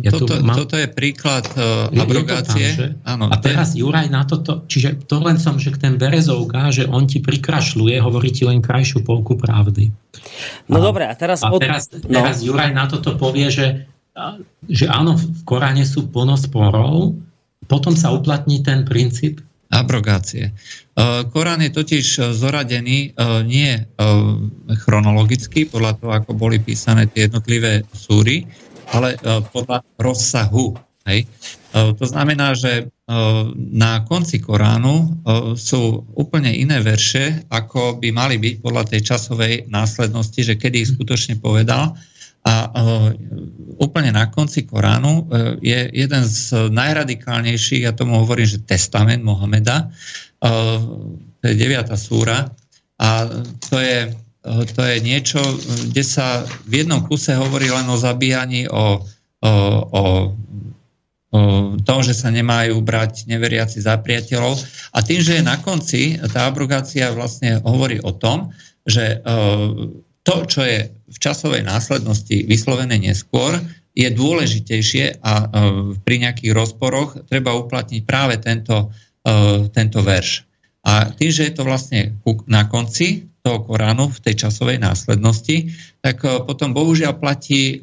Ja 0.04 0.12
toto, 0.14 0.38
mám... 0.44 0.54
toto 0.54 0.78
je 0.78 0.86
príklad 0.86 1.48
uh, 1.58 1.90
abrogácie. 1.96 2.94
Tam, 3.02 3.26
a 3.26 3.36
teraz 3.42 3.74
Juraj 3.74 4.06
na 4.12 4.22
toto, 4.22 4.68
čiže 4.70 5.08
to 5.10 5.18
len 5.24 5.42
som, 5.42 5.58
že 5.58 5.74
ten 5.80 5.98
Berezovka, 5.98 6.70
že 6.70 6.86
on 6.86 7.10
ti 7.10 7.24
prikrašľuje, 7.24 7.98
hovorí 7.98 8.30
ti 8.30 8.46
len 8.46 8.62
krajšiu 8.62 9.02
polku 9.02 9.34
pravdy. 9.34 9.90
No 10.70 10.78
a, 10.78 10.84
dobre, 10.84 11.10
a 11.10 11.16
teraz... 11.18 11.42
A 11.42 11.50
teraz, 11.58 11.90
no. 11.90 12.06
teraz 12.06 12.46
Juraj 12.46 12.70
na 12.76 12.86
toto 12.86 13.18
povie, 13.18 13.50
že, 13.50 13.90
že 14.70 14.86
áno, 14.86 15.18
v 15.18 15.42
Koráne 15.42 15.88
sú 15.90 16.06
plno 16.06 16.38
sporov, 16.38 17.18
potom 17.68 17.98
sa 17.98 18.12
uplatní 18.14 18.64
ten 18.64 18.84
princíp 18.88 19.42
abrogácie. 19.74 20.54
Korán 21.34 21.66
je 21.66 21.74
totiž 21.74 22.38
zoradený 22.38 23.18
nie 23.50 23.72
chronologicky, 24.86 25.66
podľa 25.66 25.92
toho, 25.98 26.12
ako 26.14 26.32
boli 26.38 26.62
písané 26.62 27.10
tie 27.10 27.26
jednotlivé 27.26 27.82
súry, 27.90 28.46
ale 28.94 29.18
podľa 29.50 29.82
rozsahu. 29.98 30.78
Hej. 31.10 31.26
To 31.74 32.06
znamená, 32.06 32.54
že 32.54 32.94
na 33.74 34.06
konci 34.06 34.40
Koránu 34.40 35.26
sú 35.58 36.06
úplne 36.14 36.54
iné 36.54 36.80
verše, 36.80 37.44
ako 37.50 37.98
by 37.98 38.14
mali 38.14 38.38
byť 38.38 38.54
podľa 38.62 38.84
tej 38.88 39.02
časovej 39.10 39.54
následnosti, 39.74 40.54
že 40.54 40.56
kedy 40.56 40.86
ich 40.86 40.94
skutočne 40.94 41.42
povedal 41.42 41.98
a 42.44 42.54
uh, 42.68 43.08
úplne 43.80 44.12
na 44.12 44.28
konci 44.28 44.68
Koránu 44.68 45.14
uh, 45.24 45.56
je 45.64 45.88
jeden 45.96 46.24
z 46.28 46.68
najradikálnejších, 46.76 47.88
ja 47.88 47.96
tomu 47.96 48.20
hovorím, 48.20 48.48
že 48.48 48.68
testament 48.68 49.24
Mohameda, 49.24 49.88
uh, 50.44 50.84
to 51.40 51.44
je 51.48 51.56
9. 51.56 51.88
súra 51.96 52.52
a 53.00 53.28
to 53.68 53.80
je, 53.80 54.12
to 54.76 54.82
je 54.84 54.98
niečo, 55.00 55.40
kde 55.92 56.04
sa 56.04 56.44
v 56.68 56.84
jednom 56.84 57.04
kuse 57.08 57.36
hovorí 57.36 57.72
len 57.72 57.88
o 57.88 58.00
zabíjaní, 58.00 58.68
o, 58.68 59.02
o, 59.44 59.54
o 59.92 60.04
tom, 61.84 62.00
že 62.06 62.14
sa 62.14 62.30
nemajú 62.30 62.78
brať 62.86 63.26
neveriaci 63.26 63.82
za 63.82 63.98
priateľov. 63.98 64.54
A 64.94 65.02
tým, 65.02 65.20
že 65.20 65.42
je 65.42 65.44
na 65.44 65.58
konci, 65.58 66.22
tá 66.30 66.46
abrogácia 66.46 67.10
vlastne 67.10 67.58
hovorí 67.66 67.98
o 68.06 68.14
tom, 68.14 68.54
že 68.86 69.24
to, 70.24 70.48
čo 70.48 70.64
je 70.64 70.88
v 70.90 71.18
časovej 71.20 71.68
následnosti 71.68 72.48
vyslovené 72.48 72.96
neskôr, 72.98 73.60
je 73.94 74.10
dôležitejšie 74.10 75.22
a 75.22 75.34
e, 75.38 75.46
pri 76.02 76.16
nejakých 76.26 76.52
rozporoch 76.52 77.30
treba 77.30 77.54
uplatniť 77.54 78.02
práve 78.04 78.42
tento, 78.42 78.90
e, 79.22 79.70
tento 79.70 80.02
verš. 80.02 80.50
A 80.84 81.14
tým, 81.14 81.32
že 81.32 81.48
je 81.48 81.54
to 81.54 81.64
vlastne 81.64 82.18
na 82.50 82.68
konci 82.68 83.32
toho 83.44 83.64
Koránu 83.64 84.12
v 84.12 84.20
tej 84.24 84.48
časovej 84.48 84.82
následnosti, 84.82 85.70
tak 86.02 86.26
e, 86.26 86.42
potom 86.42 86.74
bohužiaľ 86.74 87.22
platí, 87.22 87.78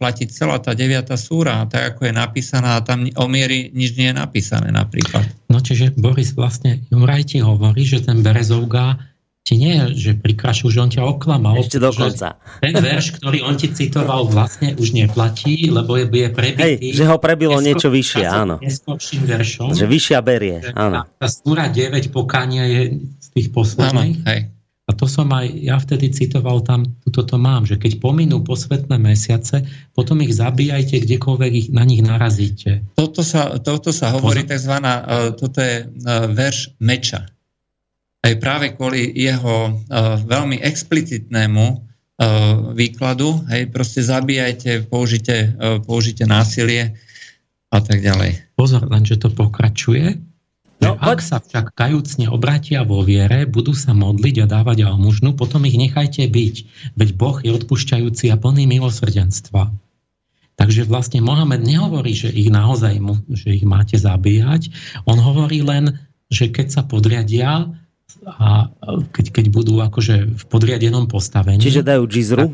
platí 0.00 0.24
celá 0.32 0.56
tá 0.64 0.72
deviata 0.72 1.20
súra, 1.20 1.68
tak 1.68 1.94
ako 1.94 2.08
je 2.08 2.14
napísaná, 2.16 2.80
a 2.80 2.84
tam 2.86 3.04
o 3.04 3.26
miery 3.28 3.68
nič 3.76 4.00
nie 4.00 4.08
je 4.08 4.16
napísané 4.16 4.72
napríklad. 4.72 5.28
No 5.52 5.60
čiže 5.60 5.92
Boris 5.92 6.32
vlastne 6.32 6.80
Juraj 6.88 7.36
ti 7.36 7.44
hovorí, 7.44 7.84
že 7.84 8.00
ten 8.00 8.24
Berezovga 8.24 9.09
ti 9.40 9.56
nie 9.56 9.72
je, 9.72 9.84
že 9.96 10.10
prikrašil, 10.20 10.68
že 10.68 10.78
on 10.78 10.90
ťa 10.92 11.02
oklamal. 11.02 11.56
Ešte 11.56 11.80
dokonca. 11.80 12.36
Ten 12.60 12.76
verš, 12.76 13.18
ktorý 13.18 13.40
on 13.40 13.56
ti 13.56 13.72
citoval, 13.72 14.28
vlastne 14.28 14.76
už 14.76 14.92
neplatí, 14.92 15.72
lebo 15.72 15.96
je, 15.96 16.06
je 16.06 16.28
prebitý. 16.28 16.92
Hej, 16.92 17.00
že 17.00 17.04
ho 17.08 17.16
prebilo 17.16 17.56
niečo 17.58 17.88
vyššie, 17.88 18.24
áno. 18.28 18.60
Neskôrším 18.60 19.24
veršom. 19.24 19.72
Že 19.72 19.86
vyššia 19.88 20.18
berie, 20.20 20.60
áno. 20.76 21.08
Tá 21.16 21.28
súra 21.28 21.72
9 21.72 22.12
pokania 22.12 22.68
je 22.68 23.00
z 23.00 23.28
tých 23.32 23.48
posledných. 23.50 24.16
Áno, 24.22 24.28
hej. 24.28 24.40
A 24.90 24.94
to 24.98 25.06
som 25.06 25.30
aj, 25.30 25.46
ja 25.54 25.78
vtedy 25.78 26.10
citoval 26.10 26.66
tam, 26.66 26.82
toto 27.14 27.38
mám, 27.38 27.62
že 27.62 27.78
keď 27.78 28.02
pominú 28.02 28.42
posvetné 28.42 28.98
mesiace, 28.98 29.62
potom 29.94 30.18
ich 30.18 30.34
zabíjajte, 30.34 31.06
kdekoľvek 31.06 31.52
ich, 31.54 31.68
na 31.70 31.86
nich 31.86 32.02
narazíte. 32.02 32.82
Toto 32.98 33.22
sa, 33.22 33.62
toto 33.62 33.94
sa 33.94 34.10
hovorí 34.10 34.42
tzv. 34.42 34.74
Uh, 34.82 35.30
toto 35.38 35.62
je 35.62 35.86
uh, 35.86 36.26
verš 36.26 36.74
meča 36.82 37.30
aj 38.20 38.34
práve 38.36 38.66
kvôli 38.76 39.08
jeho 39.16 39.72
uh, 39.72 40.20
veľmi 40.20 40.60
explicitnému 40.60 41.66
uh, 41.72 41.78
výkladu, 42.76 43.44
hej, 43.48 43.72
proste 43.72 44.04
zabíjajte, 44.04 44.86
použite, 44.92 45.56
uh, 45.56 45.80
použite 45.80 46.28
násilie 46.28 46.96
a 47.72 47.78
tak 47.80 48.04
ďalej. 48.04 48.44
Pozor, 48.58 48.84
len 48.90 49.06
že 49.08 49.16
to 49.16 49.32
pokračuje. 49.32 50.20
No, 50.80 50.96
ak 50.96 51.20
sa 51.20 51.44
však 51.44 51.76
kajúcne 51.76 52.32
obrátia 52.32 52.80
vo 52.88 53.04
viere, 53.04 53.44
budú 53.44 53.76
sa 53.76 53.92
modliť 53.92 54.36
a 54.44 54.46
dávať 54.48 54.88
almužnu, 54.88 55.36
potom 55.36 55.68
ich 55.68 55.76
nechajte 55.76 56.24
byť, 56.24 56.54
veď 56.96 57.08
Boh 57.20 57.36
je 57.44 57.52
odpúšťajúci 57.52 58.32
a 58.32 58.40
plný 58.40 58.64
milosrdenstva. 58.64 59.68
Takže 60.56 60.88
vlastne 60.88 61.20
Mohamed 61.24 61.64
nehovorí, 61.64 62.12
že 62.16 62.32
ich 62.32 62.52
naozaj 62.52 63.00
že 63.32 63.60
ich 63.60 63.64
máte 63.64 63.96
zabíjať. 63.96 64.72
On 65.08 65.16
hovorí 65.16 65.64
len, 65.64 66.00
že 66.32 66.52
keď 66.52 66.66
sa 66.68 66.82
podriadia, 66.84 67.68
a 68.26 68.70
keď, 69.14 69.26
keď 69.34 69.44
budú 69.52 69.80
akože 69.80 70.36
v 70.36 70.44
podriadenom 70.48 71.06
postavení. 71.06 71.60
Čiže 71.60 71.86
dajú 71.86 72.04
džizru? 72.06 72.46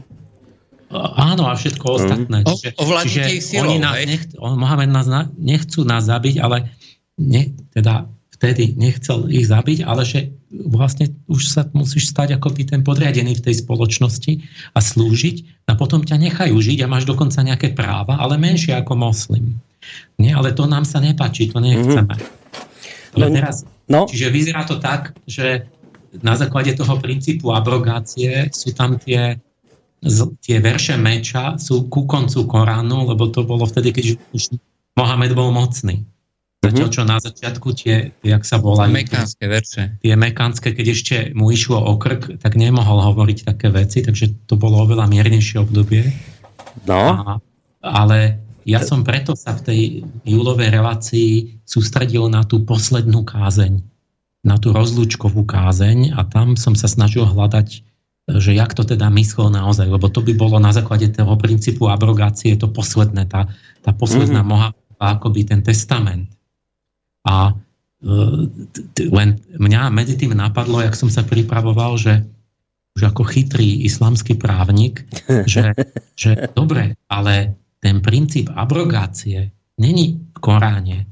Áno, 0.97 1.51
a 1.51 1.55
všetko 1.59 1.83
mm. 1.83 1.95
ostatné. 1.99 2.39
Čiže, 2.47 2.69
o, 2.78 2.85
čiže 3.03 3.20
silou, 3.43 3.74
oni 3.74 3.77
nás 3.83 3.95
nech, 4.07 4.23
on, 4.39 4.55
Mohamed 4.55 4.91
nás 4.95 5.07
na, 5.11 5.27
nechcú 5.35 5.83
nás 5.83 6.07
zabiť, 6.07 6.39
ale 6.39 6.70
ne, 7.19 7.51
teda 7.74 8.07
vtedy 8.37 8.77
nechcel 8.77 9.27
ich 9.33 9.49
zabiť, 9.49 9.83
ale 9.83 10.05
že 10.05 10.31
vlastne 10.53 11.11
už 11.27 11.43
sa 11.49 11.66
musíš 11.73 12.12
stať 12.12 12.37
ako 12.37 12.53
by 12.53 12.62
ten 12.69 12.81
podriadený 12.85 13.41
v 13.41 13.45
tej 13.51 13.65
spoločnosti 13.65 14.45
a 14.77 14.78
slúžiť 14.78 15.66
a 15.66 15.74
potom 15.74 16.05
ťa 16.05 16.20
nechajú 16.20 16.55
žiť 16.55 16.85
a 16.85 16.91
máš 16.91 17.09
dokonca 17.09 17.41
nejaké 17.43 17.73
práva, 17.74 18.20
ale 18.20 18.39
menšie 18.39 18.77
ako 18.77 18.95
moslim. 18.95 19.59
Nie, 20.20 20.37
ale 20.37 20.53
to 20.55 20.69
nám 20.69 20.85
sa 20.87 21.03
nepáči, 21.03 21.51
to 21.51 21.59
nechceme. 21.59 22.15
Mm-hmm. 22.15 23.15
Ale 23.16 23.27
teraz 23.33 23.65
No. 23.87 24.11
Čiže 24.11 24.35
vyzerá 24.35 24.67
to 24.67 24.83
tak, 24.83 25.15
že 25.27 25.67
na 26.23 26.35
základe 26.35 26.75
toho 26.75 26.99
princípu 26.99 27.53
abrogácie 27.53 28.51
sú 28.51 28.73
tam 28.73 28.99
tie, 28.99 29.39
tie 30.43 30.57
verše 30.59 30.97
meča 30.99 31.61
sú 31.61 31.87
ku 31.87 32.09
koncu 32.09 32.47
Koránu, 32.49 33.07
lebo 33.11 33.31
to 33.31 33.47
bolo 33.47 33.69
vtedy, 33.69 33.93
keď 33.93 34.05
už 34.35 34.59
Mohamed 34.97 35.33
bol 35.37 35.53
mocný. 35.53 36.03
Zatiaľ, 36.67 36.89
čo 36.91 37.03
na 37.07 37.19
začiatku 37.23 37.69
tie, 37.79 38.11
jak 38.27 38.43
sa 38.43 38.59
volajú... 38.59 38.91
Mekánske 38.91 39.45
verše. 39.47 39.83
Tie 40.03 40.15
mekánske, 40.19 40.75
keď 40.75 40.87
ešte 40.91 41.17
mu 41.31 41.55
išlo 41.55 41.79
o 41.79 41.95
krk, 41.95 42.43
tak 42.43 42.59
nemohol 42.59 43.07
hovoriť 43.07 43.47
také 43.47 43.71
veci, 43.71 44.03
takže 44.03 44.51
to 44.51 44.59
bolo 44.59 44.83
oveľa 44.83 45.07
miernejšie 45.07 45.63
obdobie. 45.63 46.11
No. 46.91 47.23
A, 47.23 47.39
ale 47.87 48.45
ja 48.67 48.83
som 48.83 49.07
preto 49.07 49.39
sa 49.39 49.55
v 49.55 49.63
tej 49.63 49.81
júlovej 50.27 50.75
relácii 50.75 51.63
sústredil 51.63 52.27
na 52.27 52.43
tú 52.43 52.67
poslednú 52.67 53.23
kázeň, 53.23 53.79
na 54.43 54.59
tú 54.59 54.75
rozlúčkovú 54.75 55.47
kázeň 55.47 56.19
a 56.19 56.27
tam 56.27 56.59
som 56.59 56.75
sa 56.75 56.91
snažil 56.91 57.23
hľadať, 57.23 57.87
že 58.27 58.51
jak 58.59 58.75
to 58.75 58.83
teda 58.83 59.07
myslel 59.15 59.55
naozaj, 59.55 59.87
lebo 59.87 60.11
to 60.11 60.19
by 60.19 60.35
bolo 60.35 60.59
na 60.59 60.75
základe 60.75 61.07
toho 61.15 61.39
princípu 61.39 61.87
abrogácie 61.87 62.59
to 62.59 62.67
posledné, 62.67 63.31
tá, 63.31 63.47
tá 63.87 63.95
posledná 63.95 64.43
mm-hmm. 64.43 64.51
moha, 64.51 64.69
akoby 64.99 65.47
ten 65.47 65.63
testament. 65.63 66.27
A 67.23 67.55
e, 68.03 68.11
len 69.07 69.39
mňa 69.63 69.95
medzi 69.95 70.19
tým 70.19 70.35
napadlo, 70.35 70.83
jak 70.83 70.99
som 70.99 71.07
sa 71.07 71.23
pripravoval, 71.23 72.03
že 72.03 72.27
už 72.99 73.15
ako 73.15 73.23
chytrý 73.31 73.87
islamský 73.87 74.35
právnik, 74.35 75.07
že, 75.47 75.71
že 76.19 76.51
dobre, 76.51 76.99
ale 77.07 77.55
ten 77.87 78.03
princíp 78.03 78.51
abrogácie 78.51 79.55
není 79.79 80.19
v 80.35 80.39
Koráne. 80.43 81.07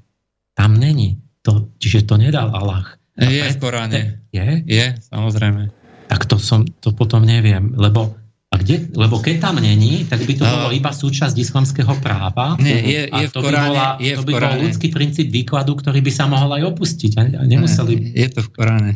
Tam 0.58 0.74
není. 0.74 1.22
To, 1.46 1.70
čiže 1.78 2.02
to 2.02 2.18
nedal 2.18 2.50
Allah. 2.50 2.98
A 3.14 3.30
je 3.30 3.46
v 3.46 3.62
Koráne. 3.62 4.26
Je? 4.34 4.66
Je, 4.66 4.86
samozrejme. 5.06 5.70
Tak 6.10 6.26
to, 6.26 6.42
som, 6.42 6.66
to 6.82 6.90
potom 6.90 7.22
neviem, 7.22 7.78
lebo 7.78 8.18
a 8.50 8.58
kde, 8.58 8.90
lebo 8.94 9.18
keď 9.18 9.50
tam 9.50 9.58
není, 9.58 10.06
tak 10.06 10.22
by 10.26 10.34
to 10.34 10.46
bolo 10.46 10.70
iba 10.70 10.90
súčasť 10.94 11.34
islamského 11.34 11.90
práva. 11.98 12.54
Nie, 12.62 12.82
je, 12.86 13.02
je 13.10 13.26
a 13.26 13.30
to 13.30 13.42
v 13.42 13.50
Koráne, 13.50 13.66
by, 13.66 13.70
bola, 13.70 13.86
je 13.98 14.14
to 14.14 14.22
v 14.22 14.26
by 14.26 14.32
Koráne. 14.34 14.46
bol 14.46 14.58
ľudský 14.66 14.88
princíp 14.94 15.28
výkladu, 15.30 15.72
ktorý 15.78 15.98
by 16.02 16.12
sa 16.14 16.26
mohol 16.26 16.50
aj 16.58 16.62
opustiť. 16.74 17.12
A, 17.18 17.22
a 17.38 17.42
nemuseli... 17.46 18.14
Je 18.18 18.28
to 18.30 18.46
v 18.46 18.50
Koráne. 18.50 18.92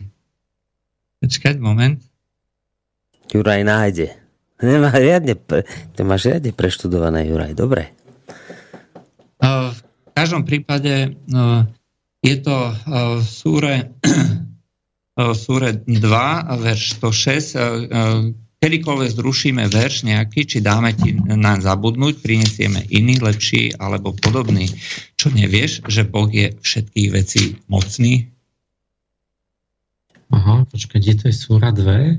Počkať, 1.22 1.58
moment. 1.62 1.98
Juraj 3.30 3.62
nájde. 3.66 4.27
Nemá 4.58 4.90
riadne, 4.90 5.38
to 5.94 6.00
máš 6.02 6.26
riadne 6.26 6.50
preštudované, 6.50 7.30
Juraj, 7.30 7.54
dobre. 7.54 7.94
V 9.38 9.78
každom 10.18 10.42
prípade 10.42 11.14
je 12.18 12.36
to 12.42 12.56
v 13.22 13.22
súre, 13.22 13.94
v 15.14 15.34
súre 15.38 15.78
2, 15.86 15.94
verš 16.58 16.98
106. 16.98 18.34
Kedykoľvek 18.58 19.10
zrušíme 19.14 19.70
verš 19.70 20.02
nejaký, 20.10 20.42
či 20.42 20.58
dáme 20.58 20.90
ti 20.90 21.14
naň 21.14 21.62
zabudnúť, 21.62 22.18
prinesieme 22.18 22.82
iný, 22.90 23.22
lepší 23.22 23.78
alebo 23.78 24.10
podobný. 24.10 24.66
Čo 25.14 25.30
nevieš, 25.30 25.86
že 25.86 26.02
Boh 26.02 26.26
je 26.26 26.58
všetkých 26.58 27.08
vecí 27.14 27.62
mocný? 27.70 28.26
Aha, 30.34 30.66
počkaj, 30.66 30.98
kde 30.98 31.14
to 31.14 31.24
je 31.30 31.34
súra 31.38 31.70
2? 31.70 32.18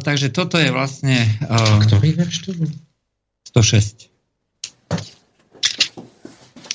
Takže 0.00 0.32
toto 0.32 0.56
je 0.56 0.72
vlastne... 0.74 1.28
Uh, 1.44 1.78
Ktorý 1.84 2.16
verš 2.16 2.36
to 2.48 2.50
bol? 2.56 2.68
106. 3.52 4.10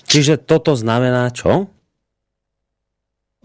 Čiže 0.06 0.40
toto 0.40 0.78
znamená 0.78 1.28
čo? 1.34 1.68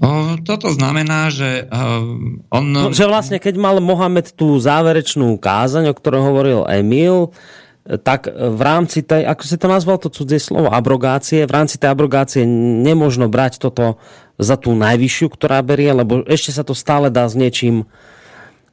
Uh, 0.01 0.41
toto 0.47 0.73
znamená, 0.73 1.29
že 1.29 1.67
uh, 1.67 2.55
on... 2.55 2.65
No, 2.73 2.95
že 2.95 3.05
vlastne, 3.05 3.37
keď 3.37 3.59
mal 3.61 3.77
Mohamed 3.83 4.33
tú 4.33 4.57
záverečnú 4.57 5.37
kázaň, 5.37 5.93
o 5.93 5.99
ktorej 5.99 6.21
hovoril 6.25 6.61
Emil, 6.71 7.35
tak 7.85 8.29
v 8.31 8.61
rámci 8.61 9.03
tej, 9.03 9.25
ako 9.25 9.43
si 9.43 9.57
to 9.57 9.67
nazval, 9.67 9.97
to 9.99 10.13
cudzie 10.13 10.39
slovo, 10.39 10.71
abrogácie, 10.71 11.49
v 11.49 11.53
rámci 11.53 11.81
tej 11.81 11.91
abrogácie 11.91 12.45
nemožno 12.87 13.27
brať 13.27 13.59
toto 13.59 13.99
za 14.37 14.61
tú 14.61 14.77
najvyššiu, 14.77 15.27
ktorá 15.33 15.65
berie, 15.65 15.91
lebo 15.93 16.23
ešte 16.29 16.53
sa 16.53 16.63
to 16.63 16.77
stále 16.77 17.09
dá 17.09 17.27
s 17.29 17.35
niečím 17.35 17.89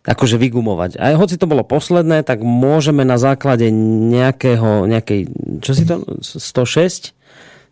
akože 0.08 0.40
vygumovať. 0.40 0.96
A 0.96 1.20
hoci 1.20 1.36
to 1.36 1.52
bolo 1.52 1.68
posledné, 1.68 2.24
tak 2.24 2.40
môžeme 2.40 3.04
na 3.04 3.20
základe 3.20 3.68
nejakého, 3.68 4.88
nejakej, 4.88 5.28
čo 5.60 5.72
si 5.76 5.84
to, 5.84 6.08
106? 6.24 7.12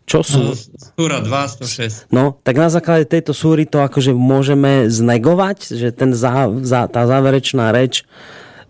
Čo 0.06 0.22
sú? 0.22 0.38
No, 0.38 0.54
súra 0.94 1.18
2, 1.18 1.34
106. 1.66 2.14
No, 2.14 2.38
tak 2.46 2.60
na 2.60 2.70
základe 2.70 3.10
tejto 3.10 3.34
súry 3.34 3.66
to 3.66 3.82
akože 3.82 4.14
môžeme 4.14 4.86
znegovať, 4.86 5.74
že 5.74 5.88
ten 5.90 6.14
zá, 6.14 6.46
zá, 6.62 6.86
tá 6.86 7.08
záverečná 7.10 7.74
reč 7.74 8.06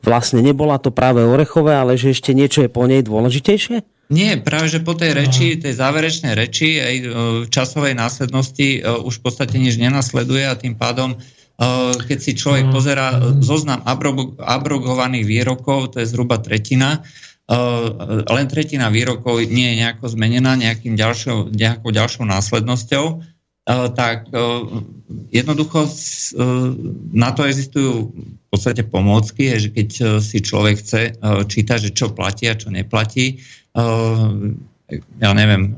vlastne 0.01 0.41
nebola 0.41 0.81
to 0.81 0.95
práve 0.95 1.21
orechové, 1.21 1.77
ale 1.77 1.99
že 1.99 2.15
ešte 2.15 2.33
niečo 2.33 2.65
je 2.65 2.71
po 2.73 2.89
nej 2.89 3.03
dôležitejšie? 3.05 3.83
Nie, 4.07 4.39
práve 4.39 4.71
že 4.71 4.87
po 4.87 4.95
tej 4.95 5.19
reči, 5.19 5.59
tej 5.59 5.75
záverečnej 5.75 6.39
reči 6.39 6.79
aj 6.79 6.95
v 7.43 7.47
časovej 7.51 7.99
následnosti 7.99 8.79
e, 8.79 8.81
už 8.87 9.19
v 9.19 9.23
podstate 9.27 9.59
nič 9.59 9.83
nenasleduje 9.83 10.47
a 10.47 10.55
tým 10.55 10.79
pádom 10.79 11.19
e, 11.19 11.36
keď 11.97 12.19
si 12.21 12.37
človek 12.37 12.69
pozera 12.69 13.17
zoznam 13.41 13.81
abrogovaných 14.41 15.25
výrokov, 15.25 15.97
to 15.97 16.05
je 16.05 16.11
zhruba 16.13 16.37
tretina, 16.37 17.01
e, 17.49 17.59
len 18.29 18.47
tretina 18.53 18.93
výrokov 18.93 19.41
nie 19.49 19.73
je 19.73 19.79
nejako 19.81 20.13
zmenená 20.13 20.53
nejakým 20.53 21.01
ďalšou, 21.01 21.57
nejakou 21.57 21.91
ďalšou 21.97 22.29
následnosťou 22.29 23.25
Eh, 23.67 23.89
tak 23.99 24.31
eh, 24.31 24.63
jednoducho 25.35 25.91
eh, 25.91 25.93
na 27.11 27.35
to 27.35 27.51
existujú 27.51 28.15
v 28.15 28.47
podstate 28.47 28.87
pomôcky, 28.87 29.59
že 29.59 29.75
keď 29.75 30.23
si 30.23 30.39
človek 30.39 30.79
chce 30.79 31.19
čítať, 31.51 31.79
že 31.83 31.91
čo 31.91 32.15
platí 32.15 32.47
a 32.47 32.55
čo 32.55 32.71
neplatí, 32.71 33.43
ja 35.21 35.31
neviem, 35.35 35.77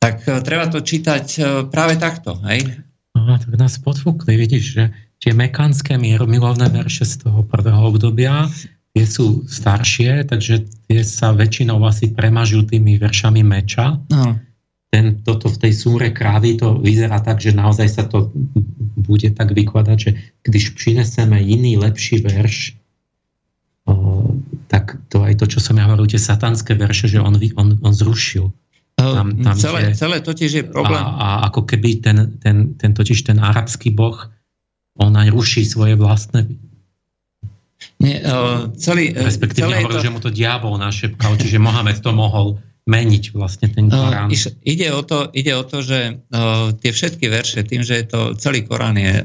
tak 0.00 0.14
treba 0.24 0.66
to 0.72 0.80
čítať 0.82 1.26
práve 1.68 2.00
takto. 2.00 2.34
Hej? 2.50 2.82
Aha, 3.24 3.40
tak 3.40 3.56
nás 3.56 3.80
podfúkli, 3.80 4.36
vidíš, 4.36 4.64
že 4.76 4.84
tie 5.24 5.32
mekánske 5.32 5.96
milovné 5.96 6.68
verše 6.68 7.08
z 7.08 7.24
toho 7.24 7.40
prvého 7.40 7.88
obdobia, 7.88 8.52
tie 8.92 9.04
sú 9.08 9.48
staršie, 9.48 10.28
takže 10.28 10.68
tie 10.84 11.00
sa 11.00 11.32
väčšinou 11.32 11.80
asi 11.88 12.12
premažujú 12.12 12.68
tými 12.68 13.00
veršami 13.00 13.40
meča. 13.40 13.96
No 14.12 14.36
ten, 14.94 15.26
toto 15.26 15.50
v 15.50 15.58
tej 15.58 15.72
súre 15.74 16.14
krávy 16.14 16.54
to 16.54 16.78
vyzerá 16.78 17.18
tak, 17.18 17.42
že 17.42 17.50
naozaj 17.50 17.88
sa 17.90 18.06
to 18.06 18.30
bude 18.94 19.26
tak 19.34 19.50
vykladať, 19.50 19.98
že 19.98 20.10
když 20.46 20.78
přineseme 20.78 21.42
iný 21.42 21.82
lepší 21.82 22.22
verš, 22.22 22.78
o, 23.90 24.22
tak 24.70 24.94
to 25.10 25.26
aj 25.26 25.34
to, 25.42 25.50
čo 25.50 25.58
som 25.58 25.82
ja 25.82 25.90
hovoril, 25.90 26.06
tie 26.06 26.22
satanské 26.22 26.78
verše, 26.78 27.10
že 27.10 27.18
on, 27.18 27.34
on, 27.58 27.74
on 27.82 27.90
zrušil. 27.90 28.54
Tam, 28.94 29.34
tam 29.42 29.56
celé, 29.58 29.90
je, 29.90 29.98
celé 29.98 30.16
totiž 30.22 30.50
je 30.52 30.64
problém. 30.64 31.02
A, 31.02 31.42
a 31.42 31.50
ako 31.50 31.66
keby 31.66 32.00
ten, 32.00 32.38
ten, 32.38 32.78
ten 32.78 32.90
totiž 32.94 33.26
ten 33.26 33.42
arabský 33.42 33.90
boh, 33.90 34.16
on 34.96 35.12
aj 35.18 35.28
ruší 35.34 35.66
svoje 35.66 35.98
vlastné 35.98 36.46
nie, 38.00 38.16
uh, 38.20 38.70
celý, 38.76 39.12
Respektíve 39.12 39.70
celé 39.70 39.84
hovoril, 39.84 40.00
to... 40.00 40.04
že 40.04 40.12
mu 40.12 40.20
to 40.20 40.30
diabol 40.32 40.74
našepkal, 40.76 41.36
čiže 41.36 41.60
Mohamed 41.60 42.00
to 42.00 42.10
mohol 42.16 42.58
meniť 42.84 43.32
vlastne 43.32 43.72
ten 43.72 43.88
Korán. 43.88 44.28
Uh, 44.28 44.52
ide, 44.60 44.92
o 44.92 45.00
to, 45.00 45.32
ide 45.32 45.52
o 45.56 45.64
to, 45.64 45.80
že 45.80 46.20
uh, 46.20 46.72
tie 46.76 46.90
všetky 46.92 47.32
verše, 47.32 47.64
tým, 47.64 47.80
že 47.80 48.04
je 48.04 48.06
to, 48.08 48.20
celý 48.36 48.64
Korán 48.64 49.00
je 49.00 49.24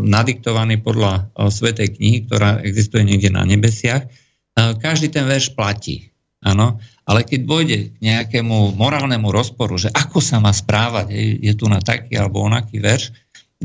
nadiktovaný 0.00 0.80
podľa 0.80 1.28
uh, 1.36 1.52
Svetej 1.52 2.00
knihy, 2.00 2.24
ktorá 2.28 2.64
existuje 2.64 3.04
niekde 3.04 3.28
na 3.28 3.44
nebesiach, 3.44 4.08
uh, 4.08 4.72
každý 4.80 5.12
ten 5.12 5.28
verš 5.28 5.52
platí. 5.52 6.08
Áno, 6.44 6.80
ale 7.04 7.20
keď 7.24 7.40
dôjde 7.44 7.78
k 7.92 7.96
nejakému 8.00 8.76
morálnemu 8.76 9.28
rozporu, 9.28 9.76
že 9.76 9.92
ako 9.92 10.20
sa 10.24 10.40
má 10.40 10.52
správať, 10.52 11.12
je, 11.12 11.24
je 11.48 11.52
tu 11.56 11.68
na 11.68 11.80
taký 11.80 12.16
alebo 12.16 12.44
onaký 12.44 12.80
verš, 12.80 13.12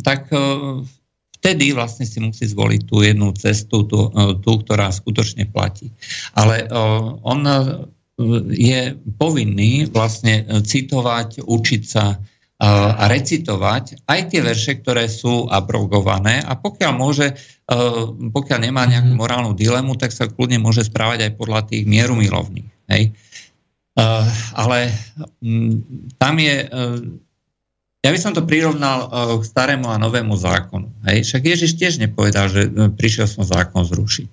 tak 0.03 0.27
uh, 0.31 0.79
vtedy 1.39 1.71
vlastne 1.71 2.03
si 2.03 2.19
musí 2.19 2.47
zvoliť 2.47 2.81
tú 2.83 2.99
jednu 3.03 3.31
cestu, 3.35 3.87
tú, 3.87 4.11
uh, 4.11 4.35
tú 4.39 4.59
ktorá 4.59 4.91
skutočne 4.91 5.47
platí. 5.47 5.91
Ale 6.35 6.67
uh, 6.67 7.15
on 7.23 7.39
je 8.51 8.99
povinný 9.15 9.87
vlastne 9.87 10.43
e, 10.43 10.59
citovať, 10.59 11.47
učiť 11.47 11.81
sa 11.87 12.15
e, 12.15 12.17
a 12.67 13.07
recitovať 13.07 14.03
aj 14.03 14.19
tie 14.27 14.41
verše, 14.43 14.83
ktoré 14.83 15.07
sú 15.07 15.47
abrogované 15.47 16.43
a 16.43 16.59
pokiaľ 16.59 16.91
môže, 16.91 17.31
e, 17.31 17.35
pokiaľ 18.29 18.59
nemá 18.59 18.83
nejakú 18.85 19.15
mhm. 19.15 19.19
morálnu 19.19 19.51
dilemu, 19.55 19.95
tak 19.95 20.11
sa 20.11 20.27
kľudne 20.27 20.59
môže 20.59 20.83
správať 20.83 21.31
aj 21.31 21.33
podľa 21.39 21.61
tých 21.71 21.87
mierumilovných. 21.87 22.69
Hej? 22.91 23.15
Ale 24.55 24.95
tam 26.15 26.35
je, 26.39 26.55
ja 27.99 28.09
by 28.09 28.19
som 28.19 28.31
to 28.31 28.47
prirovnal 28.47 29.11
k 29.39 29.43
starému 29.43 29.91
a 29.91 29.99
novému 29.99 30.33
zákonu. 30.39 30.87
Hej? 31.11 31.27
Však 31.27 31.43
Ježiš 31.43 31.71
tiež 31.75 31.99
nepovedal, 31.99 32.47
že 32.47 32.71
prišiel 32.95 33.27
som 33.27 33.43
zákon 33.43 33.83
zrušiť. 33.83 34.29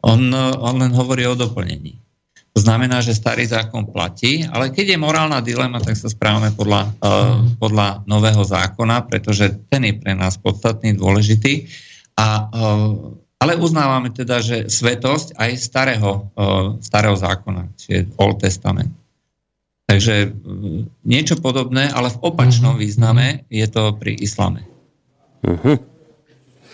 On, 0.00 0.20
on 0.36 0.74
len 0.80 0.92
hovorí 0.96 1.28
o 1.28 1.36
doplnení. 1.36 1.96
To 2.50 2.58
znamená, 2.58 2.98
že 2.98 3.14
starý 3.14 3.46
zákon 3.46 3.86
platí, 3.86 4.42
ale 4.42 4.74
keď 4.74 4.96
je 4.96 4.98
morálna 4.98 5.38
dilema, 5.38 5.78
tak 5.78 5.94
sa 5.94 6.10
správame 6.10 6.50
podľa, 6.50 6.90
podľa 7.62 8.02
nového 8.10 8.42
zákona, 8.42 9.06
pretože 9.06 9.54
ten 9.70 9.86
je 9.86 9.94
pre 9.94 10.18
nás 10.18 10.34
podstatný, 10.34 10.98
dôležitý. 10.98 11.70
A, 12.18 12.50
ale 13.40 13.56
uznávame 13.56 14.12
teda, 14.12 14.44
že 14.44 14.68
svetosť 14.68 15.34
aj 15.40 15.50
starého, 15.56 16.28
uh, 16.36 16.76
starého 16.84 17.16
zákona, 17.16 17.72
čiže 17.80 18.12
Old 18.20 18.44
Testament. 18.44 18.92
Takže 19.88 20.28
uh, 20.28 20.84
niečo 21.02 21.40
podobné, 21.40 21.88
ale 21.88 22.12
v 22.12 22.20
opačnom 22.20 22.76
mhm. 22.76 22.80
význame 22.80 23.26
je 23.48 23.66
to 23.66 23.96
pri 23.96 24.12
islame. 24.20 24.62
Uh-huh. 25.40 25.80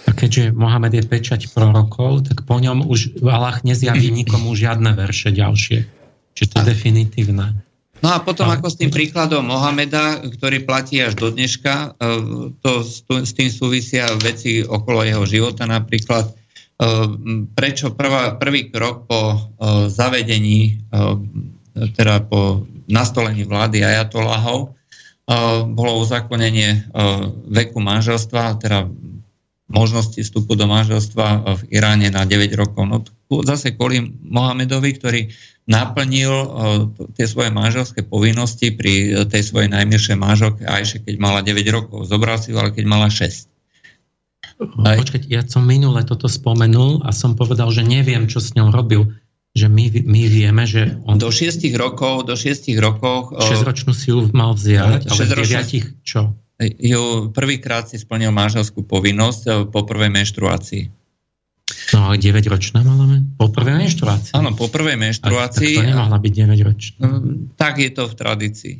A 0.06 0.10
keďže 0.14 0.54
Mohamed 0.54 0.94
je 0.94 1.04
pečať 1.06 1.40
prorokov, 1.50 2.30
tak 2.30 2.46
po 2.46 2.58
ňom 2.58 2.86
už 2.86 3.22
Allah 3.26 3.58
nezjaví 3.66 4.10
nikomu 4.14 4.54
žiadne 4.54 4.94
verše 4.94 5.34
ďalšie. 5.34 5.86
Čiže 6.34 6.48
to 6.50 6.56
je 6.62 6.64
definitívne. 6.70 7.66
No 8.04 8.12
a 8.12 8.20
potom 8.20 8.46
ako 8.46 8.68
s 8.68 8.78
tým 8.78 8.92
príkladom 8.92 9.48
Mohameda, 9.48 10.20
ktorý 10.20 10.68
platí 10.68 11.00
až 11.00 11.16
do 11.16 11.32
dneška, 11.32 11.96
e, 11.96 12.12
to 12.60 12.70
s 12.84 13.32
tým 13.32 13.48
súvisia 13.48 14.06
veci 14.20 14.60
okolo 14.60 15.00
jeho 15.00 15.24
života, 15.24 15.64
napríklad 15.64 16.28
e, 16.28 16.34
prečo 17.56 17.96
prvá, 17.96 18.36
prvý 18.36 18.68
krok 18.68 19.08
po 19.08 19.20
e, 19.32 19.36
zavedení, 19.88 20.84
teda 21.96 22.24
po 22.28 22.68
nastolení 22.84 23.48
vlády 23.48 23.80
ajatolahov, 23.80 24.76
bolo 25.74 25.92
uzakonenie 26.06 26.86
veku 27.50 27.82
manželstva, 27.82 28.62
teda 28.62 28.86
možnosti 29.66 30.22
vstupu 30.22 30.54
do 30.54 30.70
manželstva 30.70 31.58
v 31.58 31.62
Iráne 31.74 32.14
na 32.14 32.22
9 32.22 32.54
rokov. 32.54 32.82
No 32.86 33.02
zase 33.42 33.74
kvôli 33.74 34.06
Mohamedovi, 34.22 34.94
ktorý 34.94 35.20
naplnil 35.66 36.30
tie 37.18 37.26
svoje 37.26 37.50
manželské 37.50 38.06
povinnosti 38.06 38.70
pri 38.70 39.26
tej 39.26 39.42
svojej 39.42 39.66
najmilšej 39.74 40.14
manželke 40.14 40.62
Ajše, 40.62 41.02
keď 41.02 41.18
mala 41.18 41.42
9 41.42 41.58
rokov. 41.74 42.06
Zobral 42.06 42.38
si 42.38 42.54
ju, 42.54 42.62
ale 42.62 42.70
keď 42.70 42.86
mala 42.86 43.10
6. 43.10 43.55
Počkať, 44.56 45.28
ja 45.28 45.44
som 45.44 45.68
minule 45.68 46.00
toto 46.04 46.26
spomenul 46.26 47.04
a 47.04 47.12
som 47.12 47.36
povedal, 47.36 47.68
že 47.68 47.84
neviem, 47.84 48.24
čo 48.24 48.40
s 48.40 48.56
ňou 48.56 48.72
robil. 48.72 49.12
Že 49.56 49.72
my, 49.72 49.84
my 50.04 50.22
vieme, 50.28 50.64
že 50.68 51.00
on... 51.08 51.16
Do 51.16 51.32
6 51.32 51.64
rokov, 51.80 52.28
do 52.28 52.36
6 52.36 52.76
rokov... 52.76 53.32
6-ročnú 53.40 53.96
si 53.96 54.12
ju 54.12 54.28
mal 54.36 54.52
vziať, 54.52 55.08
ale 55.08 55.22
9 55.32 56.04
čo? 56.04 56.36
ju 56.60 57.32
prvýkrát 57.36 57.84
si 57.84 58.00
splnil 58.00 58.32
manželskú 58.32 58.84
povinnosť 58.88 59.42
eh, 59.44 59.52
po 59.68 59.84
prvej 59.84 60.08
menštruácii. 60.08 60.84
No 61.66 62.10
ale 62.10 62.22
9 62.22 62.46
ročná 62.46 62.86
mala 62.86 63.10
Po 63.34 63.50
prvej 63.50 63.74
menštruácii? 63.74 64.38
Áno, 64.38 64.54
po 64.54 64.70
prvej 64.70 64.94
menštruácii. 64.94 65.74
tak 65.74 65.82
to 65.82 65.90
nemohla 65.90 66.18
byť 66.22 66.32
9 66.46 66.68
ročná. 66.68 67.02
Mm, 67.02 67.58
tak 67.58 67.82
je 67.82 67.90
to 67.90 68.06
v 68.06 68.14
tradícii. 68.14 68.76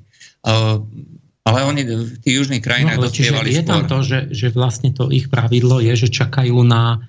Ale 1.47 1.63
oni 1.63 1.83
v 1.87 2.19
tých 2.19 2.35
južných 2.43 2.63
krajinách 2.63 2.99
no, 2.99 3.07
dospievali 3.07 3.55
Je 3.55 3.63
tam 3.63 3.87
to, 3.87 4.03
že, 4.03 4.35
že 4.35 4.51
vlastne 4.51 4.91
to 4.91 5.15
ich 5.15 5.31
pravidlo 5.31 5.79
je, 5.79 5.95
že 5.95 6.09
čakajú 6.11 6.59
na 6.67 7.07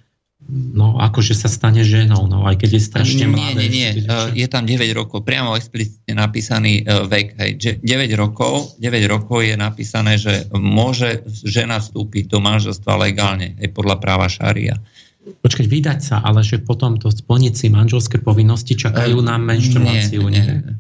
no 0.48 0.96
akože 0.96 1.36
sa 1.36 1.52
stane 1.52 1.84
ženou, 1.84 2.30
no 2.30 2.48
aj 2.48 2.64
keď 2.64 2.80
je 2.80 2.82
strašne 2.82 3.26
mladé. 3.28 3.68
Nie, 3.68 3.68
nie, 3.68 3.90
nie, 4.00 4.18
je 4.38 4.48
tam 4.48 4.64
9 4.64 4.80
rokov, 4.96 5.28
priamo 5.28 5.58
explicitne 5.60 6.16
napísaný 6.16 6.88
uh, 6.88 7.04
vek, 7.04 7.36
hej, 7.36 7.52
že 7.60 7.72
9 7.84 8.08
rokov, 8.16 8.80
9 8.80 8.88
rokov 9.12 9.44
je 9.44 9.56
napísané, 9.60 10.16
že 10.16 10.48
môže 10.56 11.28
žena 11.44 11.84
vstúpiť 11.84 12.32
do 12.32 12.40
manželstva 12.40 12.96
legálne, 12.96 13.60
aj 13.60 13.70
podľa 13.76 13.96
práva 14.00 14.32
šaria. 14.32 14.80
Počkať, 15.28 15.68
vydať 15.68 16.00
sa, 16.00 16.24
ale 16.24 16.40
že 16.40 16.64
potom 16.64 16.96
to 16.96 17.12
splniť 17.12 17.54
si 17.58 17.68
manželské 17.68 18.24
povinnosti 18.24 18.80
čakajú 18.80 19.20
uh, 19.20 19.28
na 19.28 19.36
menštruáciu, 19.36 20.24
nie? 20.32 20.40
nie. 20.40 20.64
nie. 20.64 20.74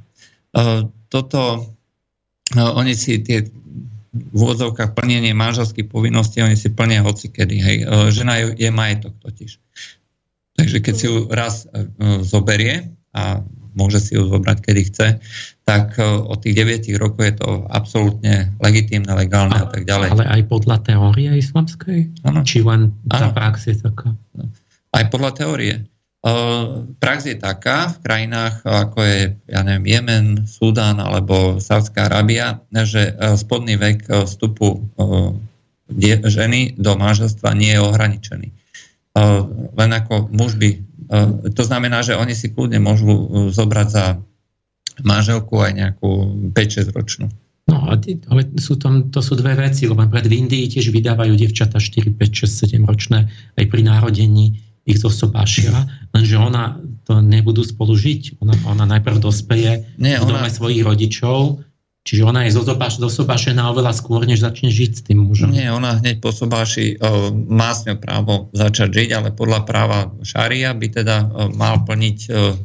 Uh, 0.55 0.87
toto, 1.11 1.75
oni 2.55 2.95
si 2.95 3.19
tie 3.19 3.43
v 4.17 4.39
úvodzovkách 4.39 4.97
plnenie 4.97 5.35
manželských 5.35 5.87
povinností, 5.87 6.41
oni 6.41 6.57
si 6.57 6.73
plnia 6.73 7.05
hoci 7.05 7.29
kedy. 7.29 7.55
Hej. 7.59 7.77
E, 7.83 7.85
žena 8.09 8.39
je, 8.41 8.55
je 8.57 8.69
majetok 8.71 9.13
totiž. 9.21 9.51
Takže 10.57 10.77
keď 10.81 10.93
si 10.95 11.05
ju 11.05 11.15
raz 11.29 11.69
e, 11.69 11.85
zoberie 12.25 12.97
a 13.13 13.45
môže 13.77 14.01
si 14.01 14.17
ju 14.17 14.25
zobrať, 14.25 14.57
kedy 14.65 14.81
chce, 14.89 15.07
tak 15.67 16.01
e, 16.01 16.03
od 16.03 16.41
tých 16.41 16.55
9 16.57 16.89
rokov 16.97 17.21
je 17.21 17.35
to 17.37 17.49
absolútne 17.69 18.57
legitímne, 18.57 19.11
legálne 19.13 19.53
a, 19.53 19.67
a 19.67 19.69
tak 19.69 19.85
ďalej. 19.85 20.17
Ale 20.17 20.25
aj 20.25 20.41
podľa 20.49 20.77
teórie 20.81 21.29
islamskej? 21.37 22.25
Ano. 22.25 22.41
Či 22.41 22.65
len 22.65 22.95
tá 23.05 23.29
prax 23.29 23.69
je 23.69 23.77
taká? 23.77 24.17
Aj 24.95 25.05
podľa 25.13 25.31
teórie. 25.37 25.75
Prax 26.97 27.29
je 27.29 27.37
taká 27.37 27.93
v 27.93 27.97
krajinách 28.03 28.65
ako 28.65 28.99
je, 29.05 29.19
ja 29.47 29.61
neviem, 29.63 29.85
Jemen, 29.85 30.25
Sudán 30.49 30.99
alebo 30.99 31.61
Saudská 31.61 32.09
Arábia, 32.09 32.59
že 32.73 33.15
spodný 33.37 33.77
vek 33.79 34.27
vstupu 34.27 34.81
ženy 36.27 36.75
do 36.75 36.99
manželstva 36.99 37.55
nie 37.55 37.71
je 37.77 37.79
ohraničený. 37.79 38.49
Len 39.77 39.91
ako 39.93 40.27
muž 40.33 40.59
by... 40.59 40.83
To 41.55 41.63
znamená, 41.63 42.03
že 42.03 42.19
oni 42.19 42.35
si 42.35 42.51
kľudne 42.51 42.83
môžu 42.83 43.47
zobrať 43.55 43.87
za 43.87 44.19
manželku 45.07 45.55
aj 45.63 45.71
nejakú 45.77 46.09
5-6 46.51 46.91
ročnú. 46.91 47.31
No, 47.67 47.87
ale 47.87 47.99
sú 48.59 48.75
tam, 48.79 49.11
to 49.11 49.19
sú 49.19 49.35
dve 49.35 49.55
veci, 49.55 49.87
lebo 49.87 50.03
pred 50.07 50.23
v 50.27 50.39
Indii 50.39 50.71
tiež 50.71 50.91
vydávajú 50.91 51.35
devčata 51.35 51.79
4, 51.79 52.15
5, 52.15 52.47
6, 52.47 52.75
7 52.75 52.83
ročné 52.83 53.27
aj 53.59 53.65
pri 53.67 53.81
narodení 53.83 54.59
ich 54.87 55.03
zosobášia, 55.03 55.85
lenže 56.15 56.39
ona 56.39 56.79
to 57.03 57.19
nebudú 57.19 57.63
spolu 57.63 57.95
žiť. 57.95 58.39
Ona, 58.39 58.55
ona 58.67 58.83
najprv 58.87 59.19
dospeje 59.19 59.83
Nie, 59.99 60.19
v 60.19 60.31
dome 60.31 60.47
ona... 60.47 60.51
svojich 60.51 60.83
rodičov, 60.83 61.59
čiže 62.07 62.23
ona 62.23 62.47
je 62.47 62.55
zosobášená 62.99 63.67
oveľa 63.75 63.91
skôr, 63.91 64.23
než 64.23 64.39
začne 64.39 64.71
žiť 64.71 64.91
s 64.95 65.01
tým 65.03 65.27
mužom. 65.27 65.51
Nie, 65.51 65.75
ona 65.75 65.99
hneď 65.99 66.23
po 66.23 66.31
sobáši 66.31 66.95
o, 66.99 67.35
má 67.35 67.75
s 67.75 67.83
ňou 67.83 67.99
právo 67.99 68.33
začať 68.55 68.89
žiť, 68.95 69.09
ale 69.11 69.29
podľa 69.35 69.67
práva 69.67 70.07
šaria 70.23 70.71
by 70.71 70.87
teda 70.87 71.17
o, 71.27 71.51
mal 71.51 71.83
plniť 71.83 72.17
o, 72.27 72.55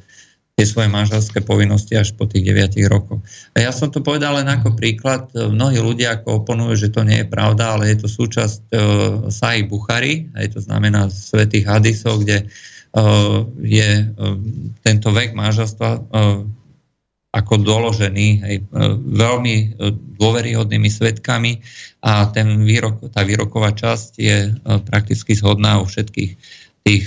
tie 0.63 0.71
svoje 0.71 0.87
manželské 0.87 1.43
povinnosti 1.43 1.99
až 1.99 2.15
po 2.15 2.31
tých 2.31 2.47
9 2.47 2.79
rokoch. 2.87 3.19
A 3.59 3.67
ja 3.67 3.75
som 3.75 3.91
to 3.91 3.99
povedal 3.99 4.39
len 4.39 4.47
ako 4.47 4.79
príklad. 4.79 5.27
Mnohí 5.35 5.83
ľudia 5.83 6.15
ako 6.23 6.47
oponujú, 6.47 6.87
že 6.87 6.95
to 6.95 7.03
nie 7.03 7.27
je 7.27 7.27
pravda, 7.27 7.75
ale 7.75 7.91
je 7.91 8.07
to 8.07 8.09
súčasť 8.09 8.63
uh, 8.71 8.79
Sahi 9.27 9.67
Buchary, 9.67 10.31
aj 10.39 10.55
to 10.55 10.63
znamená 10.63 11.11
svetých 11.11 11.67
hadisov, 11.67 12.23
kde 12.23 12.47
uh, 12.47 13.43
je 13.59 14.07
uh, 14.07 14.39
tento 14.87 15.11
vek 15.11 15.35
manželstva 15.35 15.91
uh, 15.99 16.47
ako 17.33 17.55
doložený 17.65 18.29
aj, 18.45 18.57
veľmi 19.09 19.81
dôveryhodnými 20.21 20.91
svetkami 20.93 21.65
a 22.05 22.29
ten 22.29 22.61
výrok, 22.61 23.09
tá 23.09 23.25
výroková 23.25 23.73
časť 23.73 24.11
je 24.21 24.53
prakticky 24.85 25.33
zhodná 25.33 25.81
u 25.81 25.89
všetkých 25.89 26.33
tých, 26.85 27.07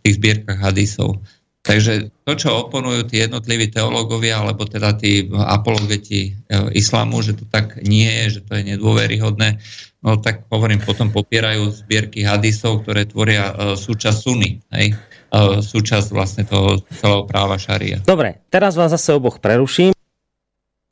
tých 0.00 0.14
zbierkach 0.16 0.56
hadisov. 0.56 1.20
Takže 1.62 2.10
to, 2.26 2.32
čo 2.34 2.66
oponujú 2.66 3.06
tí 3.06 3.22
jednotliví 3.22 3.70
teológovia, 3.70 4.42
alebo 4.42 4.66
teda 4.66 4.98
tí 4.98 5.30
apologeti 5.30 6.34
e, 6.34 6.58
islamu, 6.74 7.22
že 7.22 7.38
to 7.38 7.46
tak 7.46 7.78
nie 7.86 8.10
je, 8.10 8.38
že 8.38 8.40
to 8.42 8.58
je 8.58 8.62
nedôveryhodné, 8.74 9.62
no 10.02 10.18
tak 10.18 10.50
hovorím, 10.50 10.82
potom 10.82 11.14
popierajú 11.14 11.70
zbierky 11.70 12.26
hadisov, 12.26 12.82
ktoré 12.82 13.06
tvoria 13.06 13.54
uh, 13.54 13.78
súčasť 13.78 14.18
suny, 14.18 14.58
hej? 14.74 14.98
Uh, 15.30 15.62
súčasť 15.62 16.10
vlastne 16.10 16.42
toho 16.42 16.82
celého 16.98 17.24
práva 17.24 17.56
šaria. 17.56 18.02
Dobre, 18.02 18.42
teraz 18.50 18.74
vás 18.74 18.90
zase 18.90 19.14
oboch 19.14 19.38
preruším, 19.38 19.94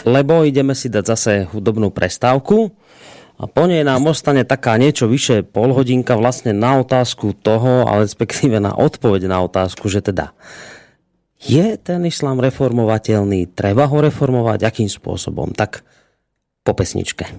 lebo 0.07 0.47
ideme 0.47 0.79
si 0.79 0.87
dať 0.87 1.05
zase 1.05 1.33
hudobnú 1.51 1.91
prestávku. 1.91 2.73
A 3.41 3.49
po 3.49 3.65
nej 3.65 3.81
nám 3.81 4.05
ostane 4.05 4.45
taká 4.45 4.77
niečo 4.77 5.09
vyše 5.09 5.41
polhodinka 5.41 6.13
vlastne 6.13 6.53
na 6.53 6.77
otázku 6.77 7.33
toho, 7.33 7.89
ale 7.89 8.05
respektíve 8.05 8.61
na 8.61 8.77
odpoveď 8.77 9.33
na 9.33 9.41
otázku, 9.41 9.89
že 9.89 10.05
teda 10.05 10.37
je 11.41 11.81
ten 11.81 12.05
islám 12.05 12.37
reformovateľný, 12.45 13.49
treba 13.57 13.89
ho 13.89 13.97
reformovať, 14.05 14.61
akým 14.61 14.93
spôsobom? 14.93 15.57
Tak 15.57 15.81
po 16.61 16.77
pesničke. 16.77 17.33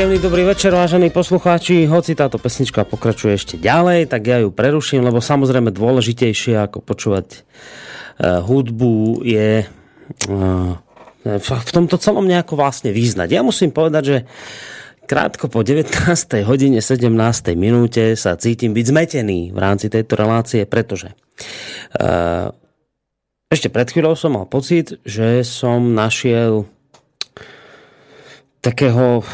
Príjemný 0.00 0.24
dobrý 0.24 0.48
večer, 0.48 0.72
vážení 0.72 1.12
poslucháči. 1.12 1.84
Hoci 1.84 2.16
táto 2.16 2.40
pesnička 2.40 2.88
pokračuje 2.88 3.36
ešte 3.36 3.60
ďalej, 3.60 4.08
tak 4.08 4.32
ja 4.32 4.40
ju 4.40 4.48
preruším, 4.48 5.04
lebo 5.04 5.20
samozrejme 5.20 5.68
dôležitejšie 5.76 6.56
ako 6.56 6.80
počúvať 6.80 7.44
uh, 7.44 8.40
hudbu 8.40 9.20
je 9.28 9.68
uh, 9.68 10.72
v 11.20 11.72
tomto 11.76 12.00
celom 12.00 12.24
nejako 12.24 12.56
vlastne 12.56 12.96
význať. 12.96 13.28
Ja 13.28 13.44
musím 13.44 13.76
povedať, 13.76 14.02
že 14.08 14.18
krátko 15.04 15.52
po 15.52 15.60
19. 15.60 15.92
hodine 16.48 16.80
17. 16.80 17.12
minúte 17.52 18.16
sa 18.16 18.40
cítim 18.40 18.72
byť 18.72 18.84
zmetený 18.88 19.52
v 19.52 19.58
rámci 19.60 19.92
tejto 19.92 20.16
relácie, 20.16 20.64
pretože 20.64 21.12
uh, 22.00 22.48
ešte 23.52 23.68
pred 23.68 23.92
chvíľou 23.92 24.16
som 24.16 24.32
mal 24.32 24.48
pocit, 24.48 24.96
že 25.04 25.44
som 25.44 25.92
našiel 25.92 26.64
takého, 28.60 29.24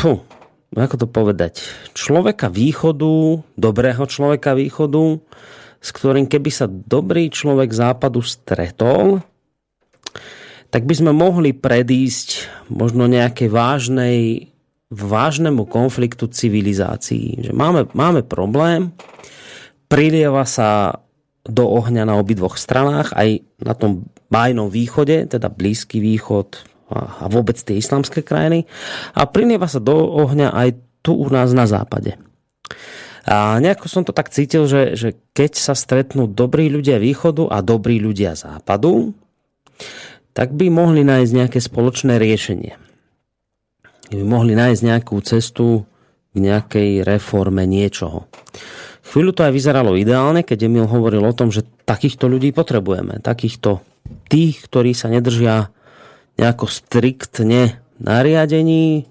fú, 0.00 0.24
ako 0.72 0.96
to 0.96 1.06
povedať, 1.06 1.60
človeka 1.92 2.48
východu, 2.48 3.44
dobrého 3.56 4.04
človeka 4.08 4.56
východu, 4.56 5.20
s 5.80 5.88
ktorým 5.96 6.28
keby 6.28 6.50
sa 6.52 6.68
dobrý 6.68 7.32
človek 7.32 7.72
západu 7.72 8.20
stretol, 8.20 9.24
tak 10.70 10.86
by 10.86 10.94
sme 10.94 11.12
mohli 11.12 11.56
predísť 11.56 12.46
možno 12.70 13.10
nejakej 13.10 13.48
vážnej, 13.50 14.18
vážnemu 14.92 15.66
konfliktu 15.66 16.30
civilizácií. 16.30 17.50
Že 17.50 17.52
máme, 17.56 17.90
máme 17.90 18.22
problém, 18.22 18.94
prilieva 19.90 20.46
sa 20.46 21.02
do 21.42 21.66
ohňa 21.66 22.06
na 22.06 22.14
obidvoch 22.14 22.54
stranách, 22.54 23.10
aj 23.16 23.42
na 23.58 23.74
tom 23.74 24.06
bájnom 24.30 24.70
východe, 24.70 25.26
teda 25.26 25.50
Blízky 25.50 25.98
východ 25.98 26.69
a 26.90 27.24
vôbec 27.30 27.54
tie 27.56 27.78
islamské 27.78 28.26
krajiny 28.26 28.66
a 29.14 29.24
prilieva 29.30 29.70
sa 29.70 29.78
do 29.78 29.94
ohňa 29.94 30.50
aj 30.50 30.68
tu 31.00 31.16
u 31.16 31.26
nás 31.30 31.54
na 31.54 31.64
západe. 31.64 32.18
A 33.28 33.60
nejako 33.60 33.86
som 33.86 34.02
to 34.02 34.16
tak 34.16 34.32
cítil, 34.32 34.64
že, 34.64 34.96
že 34.96 35.08
keď 35.36 35.52
sa 35.54 35.74
stretnú 35.76 36.26
dobrí 36.26 36.72
ľudia 36.72 36.98
východu 36.98 37.52
a 37.52 37.60
dobrí 37.60 38.00
ľudia 38.00 38.34
západu, 38.34 39.12
tak 40.32 40.56
by 40.56 40.72
mohli 40.72 41.04
nájsť 41.04 41.32
nejaké 41.36 41.58
spoločné 41.60 42.16
riešenie. 42.16 42.74
By 44.10 44.24
mohli 44.26 44.56
nájsť 44.56 44.82
nejakú 44.82 45.14
cestu 45.22 45.86
k 46.34 46.36
nejakej 46.42 47.06
reforme 47.06 47.66
niečoho. 47.66 48.26
Chvíľu 49.10 49.34
to 49.34 49.42
aj 49.42 49.52
vyzeralo 49.54 49.98
ideálne, 49.98 50.46
keď 50.46 50.70
Emil 50.70 50.86
hovoril 50.86 51.26
o 51.26 51.34
tom, 51.34 51.50
že 51.50 51.66
takýchto 51.82 52.30
ľudí 52.30 52.54
potrebujeme. 52.54 53.18
Takýchto 53.18 53.82
tých, 54.30 54.70
ktorí 54.70 54.94
sa 54.94 55.10
nedržia 55.10 55.74
nejako 56.40 56.64
striktne 56.64 57.84
nariadení, 58.00 59.04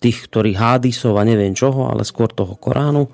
tých, 0.00 0.28
ktorí 0.28 0.52
hádisov 0.56 1.16
a 1.16 1.24
neviem 1.24 1.56
čoho, 1.56 1.88
ale 1.88 2.04
skôr 2.04 2.28
toho 2.28 2.52
Koránu. 2.56 3.08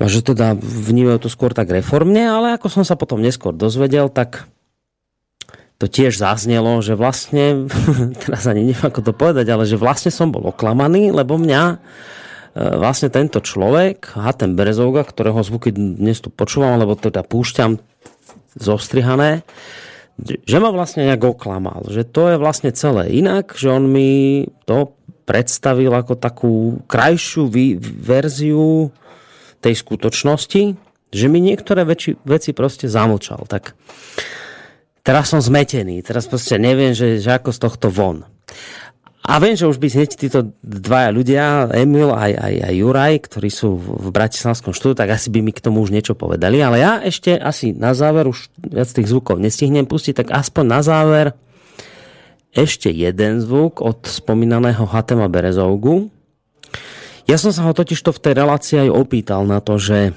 A 0.00 0.08
že 0.08 0.24
teda 0.24 0.56
vnímajú 0.56 1.28
to 1.28 1.30
skôr 1.32 1.52
tak 1.52 1.68
reformne, 1.68 2.24
ale 2.24 2.56
ako 2.56 2.72
som 2.72 2.84
sa 2.84 2.96
potom 2.96 3.20
neskôr 3.20 3.52
dozvedel, 3.52 4.08
tak 4.08 4.48
to 5.80 5.88
tiež 5.88 6.20
zaznelo, 6.20 6.80
že 6.84 6.96
vlastne, 6.96 7.68
teraz 8.24 8.44
ani 8.48 8.68
neviem 8.68 8.84
ako 8.84 9.00
to 9.00 9.12
povedať, 9.16 9.48
ale 9.48 9.64
že 9.64 9.80
vlastne 9.80 10.12
som 10.12 10.28
bol 10.28 10.44
oklamaný, 10.48 11.12
lebo 11.12 11.40
mňa 11.40 11.62
e, 11.72 11.76
vlastne 12.80 13.08
tento 13.12 13.40
človek, 13.44 14.12
Hatem 14.12 14.56
Berezovga, 14.56 15.04
ktorého 15.04 15.40
zvuky 15.40 15.72
dnes 15.72 16.20
tu 16.20 16.28
počúvam, 16.28 16.76
lebo 16.80 16.96
teda 16.96 17.24
púšťam 17.24 17.80
zostrihané, 18.56 19.44
že 20.24 20.56
ma 20.60 20.70
vlastne 20.74 21.08
nejak 21.08 21.24
oklamal, 21.36 21.88
že 21.88 22.04
to 22.04 22.32
je 22.32 22.36
vlastne 22.36 22.70
celé 22.74 23.10
inak, 23.14 23.56
že 23.56 23.72
on 23.72 23.88
mi 23.88 24.44
to 24.68 24.92
predstavil 25.24 25.94
ako 25.94 26.18
takú 26.18 26.54
krajšiu 26.90 27.46
verziu 27.80 28.90
tej 29.62 29.74
skutočnosti, 29.78 30.62
že 31.10 31.26
mi 31.26 31.38
niektoré 31.38 31.86
veci, 31.86 32.18
veci 32.26 32.50
proste 32.50 32.90
zamlčal. 32.90 33.46
Tak 33.46 33.74
teraz 35.06 35.30
som 35.30 35.38
zmetený, 35.38 36.02
teraz 36.02 36.26
proste 36.26 36.58
neviem, 36.58 36.96
že, 36.96 37.22
že 37.22 37.30
ako 37.30 37.50
z 37.54 37.58
tohto 37.62 37.88
von. 37.90 38.26
A 39.20 39.36
viem, 39.36 39.52
že 39.52 39.68
už 39.68 39.76
by 39.76 39.92
hneď 39.92 40.10
títo 40.16 40.56
dvaja 40.64 41.12
ľudia, 41.12 41.68
Emil 41.76 42.08
aj, 42.08 42.32
aj, 42.40 42.54
aj 42.72 42.74
Juraj, 42.74 43.14
ktorí 43.28 43.52
sú 43.52 43.76
v 43.76 44.08
Bratislavskom 44.08 44.72
štúdiu, 44.72 44.96
tak 44.96 45.12
asi 45.12 45.28
by 45.28 45.44
mi 45.44 45.52
k 45.52 45.60
tomu 45.60 45.84
už 45.84 45.92
niečo 45.92 46.16
povedali. 46.16 46.56
Ale 46.64 46.80
ja 46.80 47.04
ešte 47.04 47.36
asi 47.36 47.76
na 47.76 47.92
záver, 47.92 48.24
už 48.24 48.48
viac 48.56 48.88
tých 48.88 49.12
zvukov 49.12 49.36
nestihnem 49.36 49.84
pustiť, 49.84 50.24
tak 50.24 50.28
aspoň 50.32 50.64
na 50.64 50.80
záver 50.80 51.26
ešte 52.50 52.90
jeden 52.90 53.44
zvuk 53.44 53.78
od 53.84 54.08
spomínaného 54.08 54.82
Hatema 54.88 55.30
Berezovgu. 55.30 56.10
Ja 57.28 57.38
som 57.38 57.54
sa 57.54 57.62
ho 57.68 57.76
totiž 57.76 58.00
to 58.02 58.10
v 58.10 58.22
tej 58.24 58.34
relácii 58.34 58.88
aj 58.88 58.90
opýtal 58.90 59.46
na 59.46 59.62
to, 59.62 59.78
že, 59.78 60.16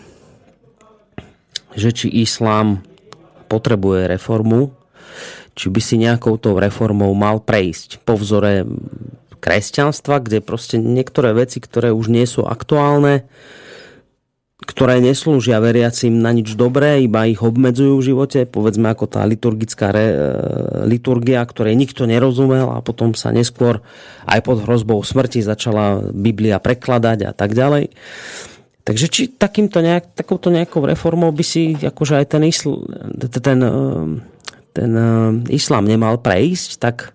že 1.77 1.93
či 1.93 2.09
islám 2.09 2.81
potrebuje 3.51 4.09
reformu, 4.09 4.73
či 5.53 5.69
by 5.69 5.81
si 5.81 5.95
nejakou 6.01 6.41
tou 6.41 6.57
reformou 6.57 7.13
mal 7.13 7.41
prejsť 7.41 8.01
po 8.01 8.17
vzore 8.17 8.65
kresťanstva, 9.43 10.23
kde 10.23 10.39
proste 10.39 10.79
niektoré 10.79 11.35
veci, 11.35 11.59
ktoré 11.59 11.91
už 11.91 12.07
nie 12.07 12.23
sú 12.23 12.47
aktuálne, 12.47 13.27
ktoré 14.63 15.03
neslúžia 15.03 15.59
veriacim 15.59 16.23
na 16.23 16.31
nič 16.31 16.55
dobré, 16.55 17.03
iba 17.03 17.27
ich 17.27 17.43
obmedzujú 17.43 17.99
v 17.99 18.07
živote, 18.07 18.39
povedzme 18.47 18.87
ako 18.95 19.05
tá 19.11 19.27
liturgická 19.27 19.91
re, 19.91 20.07
e, 20.07 20.15
liturgia, 20.87 21.43
ktorej 21.43 21.75
nikto 21.75 22.07
nerozumel 22.07 22.71
a 22.71 22.79
potom 22.79 23.11
sa 23.11 23.35
neskôr 23.35 23.83
aj 24.23 24.39
pod 24.39 24.63
hrozbou 24.63 25.03
smrti 25.03 25.43
začala 25.43 26.07
Biblia 26.15 26.63
prekladať 26.63 27.27
a 27.27 27.31
tak 27.35 27.51
ďalej. 27.51 27.91
Takže 28.83 29.05
či 29.07 29.21
takýmto 29.31 29.79
nejak, 29.79 30.15
takouto 30.15 30.51
nejakou 30.51 30.83
reformou 30.83 31.31
by 31.31 31.43
si 31.43 31.75
akože 31.75 32.19
aj 32.19 32.25
ten, 32.31 32.43
isl, 32.47 32.83
ten, 33.19 33.59
e, 33.59 33.71
ten 34.73 34.97
e, 34.97 35.03
islám 35.53 35.85
nemal 35.85 36.17
prejsť, 36.17 36.69
tak 36.81 37.13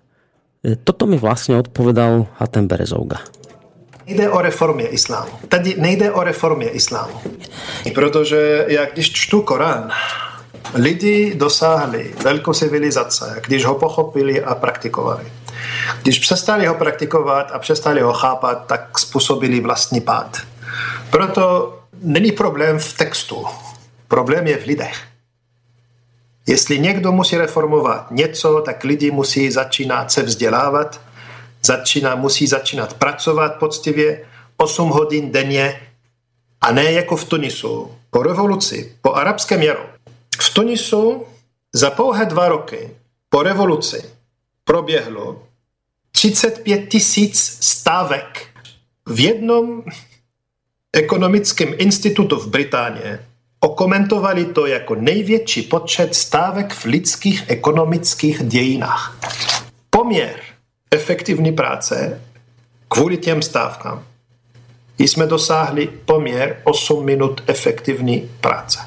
e, 0.63 0.75
toto 0.75 1.05
mi 1.05 1.19
vlastne 1.19 1.59
odpovedal 1.59 2.27
Hatem 2.39 2.67
Berezovga. 2.67 3.19
Nejde 4.07 4.29
o 4.29 4.41
reformě 4.41 4.87
islámu. 4.87 5.31
Tady 5.47 5.75
nejde 5.77 6.11
o 6.11 6.23
reformě 6.23 6.69
islámu. 6.69 7.13
Protože 7.93 8.65
jak 8.67 8.93
když 8.93 9.11
čtu 9.11 9.41
Korán, 9.41 9.91
lidi 10.73 11.35
dosáhli 11.35 12.13
velkou 12.23 12.53
civilizace, 12.53 13.41
když 13.47 13.65
ho 13.65 13.75
pochopili 13.75 14.43
a 14.43 14.55
praktikovali. 14.55 15.23
Když 16.01 16.19
přestali 16.19 16.65
ho 16.65 16.75
praktikovat 16.75 17.51
a 17.51 17.59
přestali 17.59 18.01
ho 18.01 18.13
chápat, 18.13 18.65
tak 18.65 18.99
způsobili 18.99 19.59
vlastní 19.59 20.01
pád. 20.01 20.37
Proto 21.09 21.75
není 22.01 22.31
problém 22.31 22.79
v 22.79 22.93
textu. 22.97 23.45
Problém 24.07 24.47
je 24.47 24.57
v 24.57 24.65
lidech. 24.65 25.08
Jestli 26.49 26.79
někdo 26.79 27.11
musí 27.11 27.37
reformovat 27.37 28.11
něco, 28.11 28.61
tak 28.65 28.83
lidi 28.83 29.11
musí 29.11 29.51
začínat 29.51 30.11
se 30.11 30.23
vzdělávat, 30.23 31.01
začíná, 31.63 32.15
musí 32.15 32.47
začínat 32.47 32.93
pracovat 32.93 33.55
poctivě 33.55 34.25
8 34.57 34.89
hodin 34.89 35.31
denně 35.31 35.81
a 36.61 36.71
ne 36.71 36.91
jako 36.91 37.15
v 37.15 37.23
Tunisu. 37.23 37.91
Po 38.09 38.23
revoluci, 38.23 38.95
po 39.01 39.13
arabském 39.13 39.61
jaru. 39.61 39.83
V 40.41 40.53
Tunisu 40.53 41.25
za 41.73 41.89
pouhé 41.89 42.25
dva 42.25 42.47
roky 42.47 42.89
po 43.29 43.43
revoluci 43.43 44.03
proběhlo 44.63 45.43
35 46.11 46.87
tisíc 46.89 47.57
stávek 47.61 48.47
v 49.05 49.19
jednom 49.19 49.83
ekonomickém 50.93 51.73
institutu 51.77 52.39
v 52.39 52.47
Británii 52.47 53.28
okomentovali 53.59 54.45
to 54.45 54.65
jako 54.65 54.95
největší 54.95 55.61
počet 55.61 56.15
stávek 56.15 56.73
v 56.73 56.85
lidských 56.85 57.43
ekonomických 57.47 58.43
dějinách. 58.43 59.17
Poměr 59.89 60.35
efektivní 60.91 61.51
práce 61.51 62.21
kvůli 62.87 63.17
těm 63.17 63.41
stávkám 63.41 64.03
jsme 64.99 65.25
dosáhli 65.25 65.87
poměr 66.05 66.61
8 66.63 67.05
minut 67.05 67.43
efektivní 67.47 68.29
práce. 68.41 68.79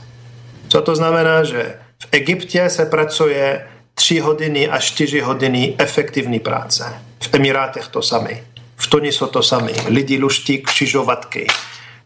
Co 0.68 0.82
to 0.82 0.96
znamená, 0.96 1.44
že 1.44 1.78
v 2.02 2.08
Egyptě 2.12 2.70
se 2.70 2.86
pracuje 2.86 3.66
3 3.94 4.18
hodiny 4.18 4.68
až 4.68 4.84
4 4.84 5.20
hodiny 5.20 5.74
efektivní 5.78 6.40
práce. 6.40 7.02
V 7.22 7.34
Emirátech 7.34 7.88
to 7.88 8.02
samé. 8.02 8.44
V 8.76 8.86
Tunisu 8.86 9.26
to 9.26 9.42
samé. 9.42 9.72
Lidi 9.86 10.18
luští 10.18 10.58
křižovatky. 10.58 11.46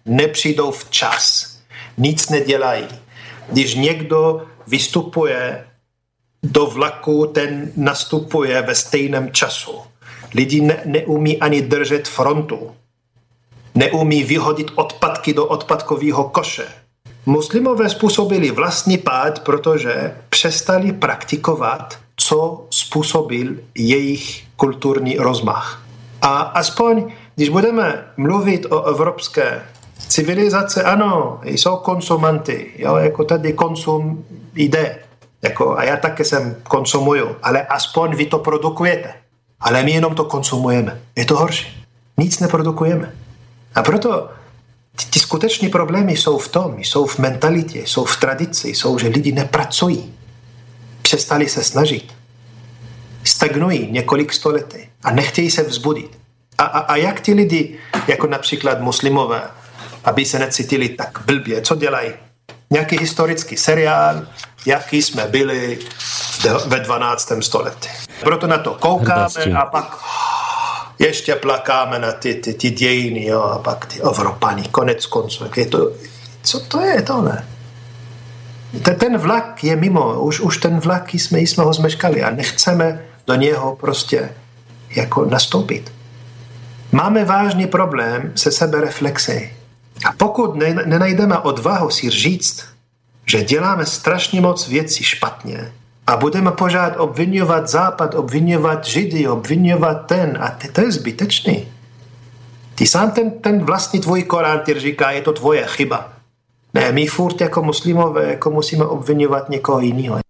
Nepřijdou 0.07 0.71
včas. 0.71 1.56
Nic 1.99 2.29
nedělají. 2.29 2.87
Když 3.49 3.75
někdo 3.75 4.47
vystupuje 4.67 5.65
do 6.43 6.67
vlaku, 6.67 7.27
ten 7.27 7.73
nastupuje 7.77 8.63
ve 8.63 8.75
stejném 8.75 9.33
času. 9.33 9.83
Lidi 10.35 10.61
ne, 10.61 10.83
neumí 10.85 11.41
ani 11.41 11.63
držet 11.63 12.09
frontu. 12.09 12.77
Neumí 13.75 14.25
vyhodit 14.25 14.71
odpadky 14.75 15.35
do 15.35 15.47
odpadkového 15.47 16.29
koše. 16.29 16.67
Muslimové 17.27 17.91
způsobili 17.91 18.51
vlastní 18.51 18.99
pád, 18.99 19.41
protože 19.41 20.17
přestali 20.29 20.93
praktikovat, 20.93 21.99
co 22.17 22.67
způsobil 22.71 23.57
jejich 23.75 24.45
kulturní 24.57 25.17
rozmach. 25.17 25.83
A 26.23 26.39
aspoň, 26.39 27.13
když 27.35 27.49
budeme 27.49 28.05
mluvit 28.17 28.67
o 28.71 28.85
evropské 28.85 29.63
civilizace, 30.17 30.83
ano, 30.83 31.41
jsou 31.45 31.77
konsumanty, 31.77 32.71
jo, 32.79 32.97
jako 32.97 33.25
tady 33.25 33.53
konsum 33.53 34.25
jde, 34.55 34.99
jako, 35.43 35.79
a 35.79 35.85
já 35.85 35.97
také 35.97 36.25
jsem 36.25 36.57
konsumuju, 36.63 37.37
ale 37.43 37.67
aspoň 37.67 38.17
vy 38.17 38.27
to 38.27 38.39
produkujete. 38.39 39.15
Ale 39.61 39.83
my 39.83 39.91
jenom 39.91 40.15
to 40.15 40.25
konsumujeme. 40.25 41.01
Je 41.17 41.25
to 41.25 41.37
horší. 41.37 41.85
Nic 42.17 42.41
neprodukujeme. 42.41 43.13
A 43.75 43.83
proto 43.83 44.29
ty 45.11 45.19
skuteční 45.19 45.69
problémy 45.69 46.17
jsou 46.17 46.39
v 46.39 46.49
tom, 46.49 46.79
jsou 46.79 47.07
v 47.07 47.19
mentalitě, 47.19 47.79
jsou 47.79 48.05
v 48.05 48.17
tradici, 48.17 48.69
jsou, 48.69 48.99
že 48.99 49.09
lidi 49.09 49.33
nepracují. 49.33 50.15
Přestali 51.03 51.49
se 51.49 51.65
snažit. 51.65 52.13
Stagnují 53.25 53.93
několik 53.93 54.33
století 54.33 54.79
a 55.05 55.11
nechtějí 55.11 55.51
se 55.51 55.63
vzbudit. 55.63 56.19
A, 56.59 56.65
a, 56.65 56.79
a 56.79 56.97
jak 56.97 57.21
ti 57.21 57.35
lidi, 57.35 57.79
jako 58.09 58.27
například 58.27 58.81
muslimové, 58.81 59.43
aby 60.07 60.25
se 60.25 60.39
necítili 60.39 60.89
tak 60.89 61.19
blbě, 61.27 61.63
co 61.63 61.75
dělají? 61.75 62.13
Nějaký 62.71 62.99
historický 62.99 63.57
seriál, 63.57 64.23
jaký 64.67 65.03
jsme 65.03 65.27
byli 65.27 65.79
ve 66.67 66.81
12. 66.81 67.33
století. 67.41 67.89
Proto 68.21 68.47
na 68.47 68.59
to 68.59 68.75
koukáme 68.75 69.45
a 69.59 69.67
pak 69.67 69.99
ještě 70.99 71.35
plakáme 71.35 71.99
na 71.99 72.13
ty, 72.13 72.35
ty, 72.35 72.55
ty 72.55 72.71
dějiny 72.71 73.27
jo, 73.27 73.43
a 73.43 73.59
pak 73.59 73.87
ty 73.87 74.01
Evropany, 74.01 74.63
konec 74.71 75.07
konců. 75.07 75.45
Je 75.57 75.67
to, 75.67 75.93
co 76.43 76.61
to 76.61 76.81
je 76.81 77.03
tohle? 77.03 77.45
Ten 78.99 79.19
vlak 79.19 79.65
je 79.65 79.77
mimo, 79.77 80.23
už, 80.23 80.41
už 80.41 80.57
ten 80.57 80.81
vlak 80.81 81.15
jsme, 81.15 81.41
jsme 81.41 81.65
ho 81.65 81.73
zmeškali 81.73 82.23
a 82.23 82.31
nechceme 82.31 83.03
do 83.27 83.35
něho 83.35 83.77
prostě 83.77 84.31
jako 84.91 85.25
nastoupit. 85.25 85.93
Máme 86.93 87.25
vážný 87.25 87.67
problém 87.67 88.33
se 88.35 88.53
sebereflexí. 88.53 89.56
A 90.05 90.13
pokud 90.17 90.55
nenajdeme 90.87 91.39
odvahu 91.39 91.91
si 91.91 92.11
říct, 92.11 92.65
že 93.27 93.45
děláme 93.45 93.87
strašně 93.87 94.41
moc 94.41 94.69
věcí 94.69 95.05
špatně 95.05 95.73
a 96.07 96.17
budeme 96.17 96.51
pořád 96.51 96.97
obvinovat 96.97 97.69
Západ, 97.69 98.15
obvinovat 98.15 98.85
Židy, 98.85 99.29
obvinovat 99.29 100.07
ten 100.07 100.39
a 100.41 100.59
to 100.73 100.81
je 100.81 100.93
zbytečný. 100.93 101.69
Ty 102.75 102.87
sám 102.87 103.11
ten, 103.11 103.31
ten 103.31 103.65
vlastní 103.65 104.01
tvůj 104.01 104.23
Korán 104.23 104.61
ti 104.67 104.81
říká, 104.81 105.11
je 105.11 105.23
to 105.23 105.33
tvoje 105.33 105.67
chyba. 105.67 106.13
Ne, 106.75 106.93
my 106.93 107.07
furt 107.07 107.41
jako 107.41 107.63
muslimové 107.63 108.31
jako 108.31 108.51
musíme 108.51 108.85
obvinovat 108.85 109.49
někoho 109.49 109.81
jiného. 109.81 110.21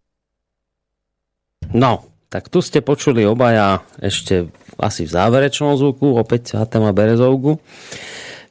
No, 1.75 2.05
tak 2.31 2.49
tu 2.49 2.63
ste 2.63 2.81
počuli 2.81 3.27
obaja 3.27 3.83
ešte 3.99 4.49
asi 4.79 5.05
v 5.05 5.11
záverečnom 5.11 5.77
zvuku, 5.77 6.15
opäť 6.17 6.57
Hatema 6.57 6.95
Berezovgu, 6.95 7.59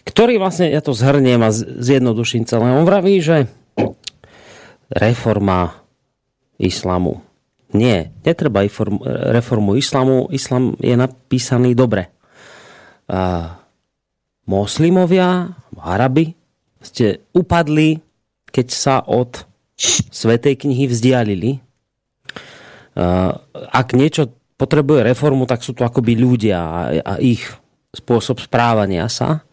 ktorý 0.06 0.38
vlastne, 0.38 0.70
ja 0.70 0.80
to 0.86 0.94
zhrniem 0.94 1.42
a 1.42 1.50
zjednoduším 1.54 2.46
celé. 2.46 2.70
On 2.70 2.86
vraví, 2.86 3.20
že 3.20 3.50
reforma 4.88 5.82
islamu. 6.62 7.26
Nie, 7.76 8.14
netreba 8.24 8.64
reformu 9.34 9.76
islamu. 9.76 10.30
Islam 10.32 10.80
je 10.80 10.96
napísaný 10.96 11.76
dobre. 11.76 12.14
A 13.10 13.58
moslimovia, 14.48 15.52
arabi, 15.76 16.38
ste 16.80 17.26
upadli, 17.34 18.00
keď 18.54 18.68
sa 18.72 19.02
od 19.04 19.44
Svetej 20.14 20.64
knihy 20.64 20.88
vzdialili. 20.88 21.60
Ak 23.52 23.92
niečo 23.92 24.32
potrebuje 24.56 25.04
reformu, 25.04 25.44
tak 25.44 25.60
sú 25.66 25.76
to 25.76 25.84
akoby 25.84 26.16
ľudia 26.16 26.64
a 27.04 27.20
ich 27.20 27.44
spôsob 27.92 28.40
správania 28.40 29.12
sa. 29.12 29.44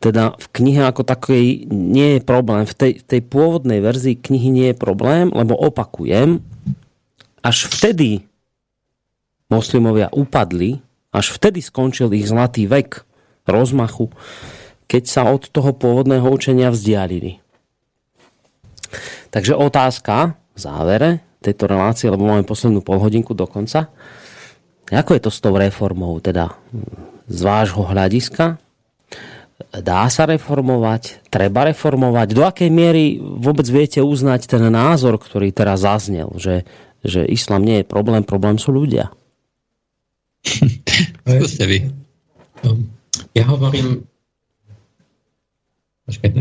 Teda 0.00 0.32
v 0.32 0.46
knihe 0.56 0.80
ako 0.88 1.04
takej 1.04 1.68
nie 1.68 2.16
je 2.16 2.20
problém. 2.24 2.64
V 2.64 2.72
tej, 2.72 2.92
tej 3.04 3.20
pôvodnej 3.20 3.84
verzii 3.84 4.16
knihy 4.16 4.48
nie 4.48 4.66
je 4.72 4.76
problém, 4.80 5.28
lebo 5.28 5.52
opakujem, 5.52 6.40
až 7.44 7.68
vtedy 7.68 8.24
moslimovia 9.52 10.08
upadli, 10.08 10.80
až 11.12 11.36
vtedy 11.36 11.60
skončil 11.60 12.08
ich 12.16 12.32
zlatý 12.32 12.64
vek 12.64 13.04
rozmachu, 13.44 14.08
keď 14.88 15.02
sa 15.04 15.22
od 15.28 15.52
toho 15.52 15.76
pôvodného 15.76 16.24
učenia 16.24 16.72
vzdialili. 16.72 17.42
Takže 19.30 19.54
otázka 19.54 20.34
v 20.56 20.58
závere 20.58 21.10
tejto 21.44 21.68
relácie, 21.68 22.08
lebo 22.08 22.24
máme 22.28 22.44
poslednú 22.44 22.84
polhodinku 22.84 23.32
do 23.32 23.48
konca. 23.48 23.88
Ako 24.90 25.14
je 25.14 25.22
to 25.22 25.30
s 25.30 25.38
tou 25.38 25.54
reformou, 25.54 26.18
teda 26.18 26.56
z 27.30 27.40
vášho 27.46 27.86
hľadiska? 27.86 28.58
Dá 29.68 30.08
sa 30.08 30.24
reformovať? 30.24 31.28
Treba 31.28 31.68
reformovať? 31.68 32.28
Do 32.32 32.42
akej 32.48 32.70
miery 32.72 33.20
vôbec 33.20 33.68
viete 33.68 34.00
uznať 34.00 34.48
ten 34.48 34.64
názor, 34.72 35.20
ktorý 35.20 35.52
teraz 35.52 35.84
zaznel, 35.84 36.32
že, 36.40 36.64
že 37.04 37.28
islám 37.28 37.62
nie 37.62 37.82
je 37.82 37.86
problém, 37.86 38.24
problém 38.24 38.56
sú 38.56 38.72
ľudia? 38.72 39.12
Skúste 41.28 41.64
vy. 41.68 41.78
Ja 43.36 43.44
hovorím 43.46 44.10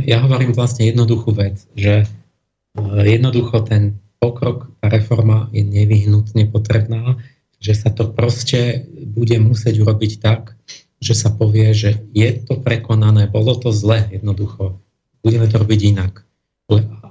ja 0.07 0.17
hovorím 0.25 0.57
vlastne 0.57 0.89
jednoduchú 0.89 1.29
vec, 1.37 1.61
že 1.77 2.05
eh, 2.05 3.03
jednoducho 3.05 3.61
ten 3.69 4.01
pokrok, 4.17 4.73
tá 4.81 4.89
reforma 4.89 5.47
je 5.53 5.61
nevyhnutne 5.63 6.49
potrebná, 6.49 7.21
že 7.59 7.75
sa 7.75 7.93
to 7.93 8.09
proste 8.09 8.87
bude 8.89 9.35
musieť 9.39 9.79
urobiť 9.83 10.11
tak, 10.19 10.55
že 10.99 11.15
sa 11.15 11.31
povie, 11.31 11.71
že 11.71 12.03
je 12.11 12.29
to 12.43 12.59
prekonané, 12.59 13.31
bolo 13.31 13.55
to 13.55 13.71
zle 13.71 14.03
jednoducho, 14.11 14.75
budeme 15.23 15.47
to 15.47 15.55
robiť 15.55 15.79
inak. 15.95 16.23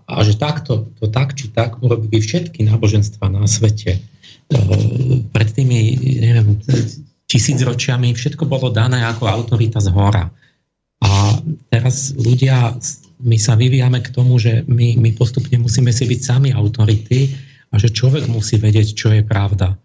A 0.08 0.24
že 0.24 0.40
takto, 0.40 0.88
to 1.00 1.08
tak 1.08 1.36
či 1.36 1.52
tak 1.52 1.80
urobili 1.84 2.20
všetky 2.20 2.64
náboženstva 2.64 3.28
na 3.28 3.44
svete. 3.44 3.98
E, 3.98 4.00
pred 5.28 5.48
tými, 5.52 6.00
neviem, 6.20 6.56
tisícročiami 7.28 8.16
všetko 8.16 8.48
bolo 8.48 8.72
dané 8.72 9.04
ako 9.04 9.28
autorita 9.28 9.84
z 9.84 9.92
hora. 9.92 10.32
A 11.04 11.36
teraz 11.68 12.16
ľudia, 12.16 12.72
my 13.20 13.36
sa 13.36 13.52
vyvíjame 13.58 14.00
k 14.00 14.08
tomu, 14.08 14.40
že 14.40 14.64
my, 14.64 14.96
my 14.96 15.10
postupne 15.12 15.60
musíme 15.60 15.92
si 15.92 16.08
byť 16.08 16.20
sami 16.24 16.50
autority 16.56 17.36
a 17.68 17.76
že 17.76 17.92
človek 17.92 18.24
musí 18.32 18.56
vedieť, 18.56 18.96
čo 18.96 19.12
je 19.12 19.20
pravda 19.20 19.76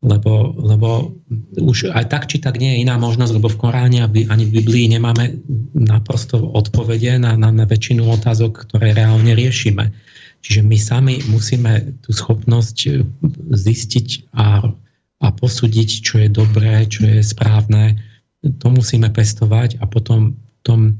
lebo, 0.00 0.56
lebo 0.56 1.12
už 1.60 1.92
aj 1.92 2.08
tak 2.08 2.24
či 2.24 2.40
tak 2.40 2.56
nie 2.56 2.72
je 2.72 2.88
iná 2.88 2.96
možnosť, 2.96 3.36
lebo 3.36 3.52
v 3.52 3.60
Koráne 3.60 4.00
ani 4.08 4.44
v 4.48 4.54
Biblii 4.60 4.88
nemáme 4.88 5.44
naprosto 5.76 6.40
odpovede 6.40 7.20
na, 7.20 7.36
na, 7.36 7.52
na 7.52 7.68
väčšinu 7.68 8.08
otázok, 8.08 8.64
ktoré 8.64 8.96
reálne 8.96 9.36
riešime. 9.36 9.92
Čiže 10.40 10.64
my 10.64 10.76
sami 10.80 11.14
musíme 11.28 12.00
tú 12.00 12.16
schopnosť 12.16 13.04
zistiť 13.52 14.32
a, 14.32 14.72
a 15.20 15.26
posúdiť, 15.36 16.00
čo 16.00 16.16
je 16.24 16.28
dobré, 16.32 16.88
čo 16.88 17.04
je 17.04 17.20
správne. 17.20 18.00
To 18.40 18.72
musíme 18.72 19.12
pestovať 19.12 19.76
a 19.78 19.84
potom 19.84 20.32
tom, 20.64 20.96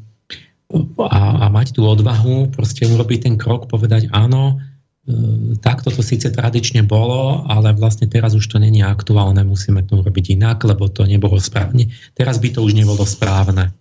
a, 1.08 1.20
a 1.40 1.46
mať 1.48 1.72
tú 1.72 1.88
odvahu 1.88 2.52
proste 2.52 2.84
urobiť 2.84 3.18
ten 3.24 3.34
krok, 3.40 3.72
povedať 3.72 4.12
áno, 4.12 4.60
takto 5.60 5.92
to 5.92 6.02
síce 6.02 6.30
tradične 6.30 6.82
bolo, 6.86 7.44
ale 7.46 7.74
vlastne 7.76 8.08
teraz 8.08 8.34
už 8.34 8.46
to 8.46 8.56
není 8.58 8.80
aktuálne, 8.80 9.42
musíme 9.44 9.84
to 9.84 10.00
urobiť 10.00 10.38
inak, 10.38 10.62
lebo 10.64 10.88
to 10.90 11.06
nebolo 11.06 11.36
správne. 11.38 11.90
Teraz 12.16 12.40
by 12.40 12.48
to 12.54 12.60
už 12.64 12.74
nebolo 12.74 13.02
správne. 13.04 13.74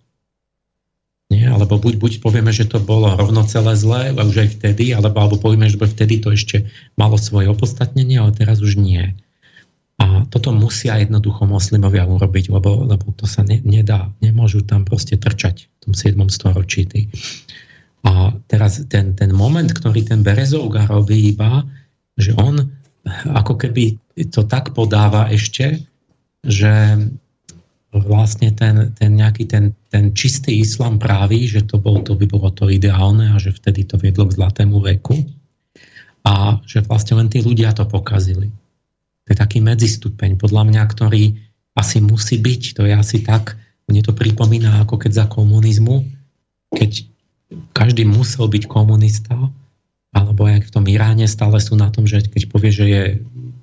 Nie? 1.30 1.46
Alebo 1.46 1.78
buď, 1.78 2.02
buď 2.02 2.12
povieme, 2.20 2.50
že 2.50 2.66
to 2.66 2.82
bolo 2.82 3.14
rovno 3.14 3.46
celé 3.46 3.78
zlé, 3.78 4.10
už 4.10 4.36
aj 4.36 4.48
vtedy, 4.58 4.90
alebo, 4.90 5.14
alebo 5.22 5.36
povieme, 5.38 5.70
že 5.70 5.78
vtedy 5.78 6.18
to 6.18 6.34
ešte 6.34 6.66
malo 6.98 7.14
svoje 7.14 7.46
opodstatnenie, 7.46 8.18
ale 8.18 8.34
teraz 8.34 8.58
už 8.58 8.74
nie. 8.74 9.14
A 10.00 10.26
toto 10.32 10.50
musia 10.50 10.96
jednoducho 10.96 11.44
moslimovia 11.44 12.08
urobiť, 12.08 12.50
lebo, 12.50 12.88
lebo 12.88 13.12
to 13.14 13.28
sa 13.28 13.46
ne, 13.46 13.60
nedá, 13.62 14.10
nemôžu 14.24 14.64
tam 14.64 14.82
proste 14.82 15.20
trčať 15.20 15.68
v 15.68 15.76
tom 15.86 15.92
7. 15.92 16.16
storočí. 16.32 16.88
Tí. 16.88 17.12
A 18.06 18.32
teraz 18.48 18.80
ten, 18.88 19.12
ten 19.12 19.30
moment, 19.32 19.68
ktorý 19.68 20.08
ten 20.08 20.24
Berezovga 20.24 20.88
robí 20.88 21.36
iba, 21.36 21.64
že 22.16 22.32
on 22.36 22.68
ako 23.32 23.56
keby 23.56 23.96
to 24.28 24.44
tak 24.44 24.72
podáva 24.76 25.28
ešte, 25.32 25.80
že 26.44 26.96
vlastne 27.90 28.54
ten, 28.54 28.94
ten 28.94 29.18
nejaký 29.18 29.50
ten, 29.50 29.74
ten 29.90 30.14
čistý 30.14 30.62
islam 30.62 31.02
práví, 31.02 31.50
že 31.50 31.66
to, 31.66 31.82
bol, 31.82 31.98
to 32.06 32.14
by 32.14 32.28
bolo 32.30 32.54
to 32.54 32.70
ideálne 32.70 33.34
a 33.34 33.36
že 33.42 33.50
vtedy 33.50 33.82
to 33.82 33.98
viedlo 33.98 34.30
k 34.30 34.36
zlatému 34.38 34.78
veku. 34.78 35.26
A 36.22 36.60
že 36.68 36.84
vlastne 36.86 37.18
len 37.18 37.32
tí 37.32 37.42
ľudia 37.42 37.74
to 37.74 37.88
pokazili. 37.88 38.52
To 39.26 39.28
je 39.32 39.36
taký 39.36 39.58
medzistupeň, 39.58 40.38
podľa 40.38 40.68
mňa, 40.70 40.82
ktorý 40.86 41.34
asi 41.74 41.98
musí 41.98 42.38
byť, 42.38 42.62
to 42.78 42.82
je 42.86 42.94
asi 42.94 43.24
tak, 43.24 43.58
mne 43.90 44.06
to 44.06 44.14
pripomína 44.14 44.86
ako 44.86 45.02
keď 45.02 45.24
za 45.24 45.26
komunizmu, 45.26 46.06
keď 46.70 47.09
každý 47.74 48.06
musel 48.06 48.46
byť 48.46 48.64
komunista, 48.70 49.34
alebo 50.10 50.46
jak 50.50 50.66
v 50.66 50.74
tom 50.74 50.84
Iráne 50.90 51.26
stále 51.30 51.62
sú 51.62 51.78
na 51.78 51.90
tom, 51.90 52.06
že 52.06 52.22
keď 52.26 52.42
povie, 52.50 52.70
že 52.74 52.86
je 52.86 53.04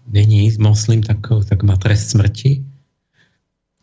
není 0.07 0.47
moslim, 0.59 1.03
tak, 1.03 1.27
tak 1.27 1.59
má 1.67 1.75
trest 1.75 2.15
smrti. 2.15 2.63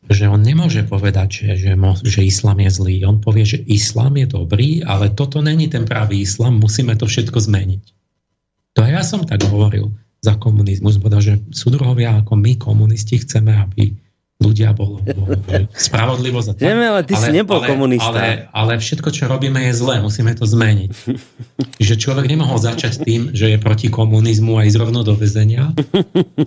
Že 0.08 0.36
on 0.36 0.40
nemôže 0.44 0.84
povedať, 0.84 1.44
že, 1.44 1.48
že, 1.56 1.72
že 2.04 2.20
islám 2.24 2.60
je 2.60 2.70
zlý. 2.72 2.96
On 3.08 3.20
povie, 3.20 3.44
že 3.44 3.64
islám 3.64 4.20
je 4.20 4.26
dobrý, 4.28 4.84
ale 4.84 5.12
toto 5.12 5.40
není 5.40 5.68
ten 5.68 5.88
pravý 5.88 6.24
islám, 6.24 6.60
musíme 6.60 6.92
to 6.96 7.08
všetko 7.08 7.40
zmeniť. 7.40 7.84
To 8.76 8.84
ja 8.84 9.00
som 9.00 9.24
tak 9.24 9.44
hovoril 9.48 9.92
za 10.24 10.36
komunizmus, 10.40 11.00
povedal, 11.00 11.20
že 11.20 11.34
súdruhovia 11.52 12.20
ako 12.20 12.36
my 12.36 12.56
komunisti 12.56 13.20
chceme, 13.20 13.52
aby 13.52 13.96
ľudia 14.42 14.74
bolo, 14.74 14.98
bolo 15.00 15.38
spravodlivosť. 15.70 16.48
A 16.50 16.52
Vieme, 16.58 16.84
ale 16.90 17.06
ty 17.06 17.14
ale, 17.14 17.22
si 17.22 17.30
nebol 17.30 17.62
ale, 17.62 17.68
komunista. 17.70 18.10
Ale, 18.10 18.50
ale 18.50 18.72
všetko, 18.82 19.08
čo 19.14 19.30
robíme, 19.30 19.62
je 19.70 19.72
zlé. 19.78 20.02
Musíme 20.02 20.34
to 20.34 20.42
zmeniť. 20.42 20.90
Že 21.78 21.94
človek 21.94 22.26
nemohol 22.26 22.58
začať 22.58 23.06
tým, 23.06 23.30
že 23.30 23.54
je 23.54 23.58
proti 23.62 23.88
komunizmu 23.88 24.58
a 24.58 24.66
ísť 24.66 24.78
rovno 24.82 25.06
do 25.06 25.14
väzenia, 25.14 25.70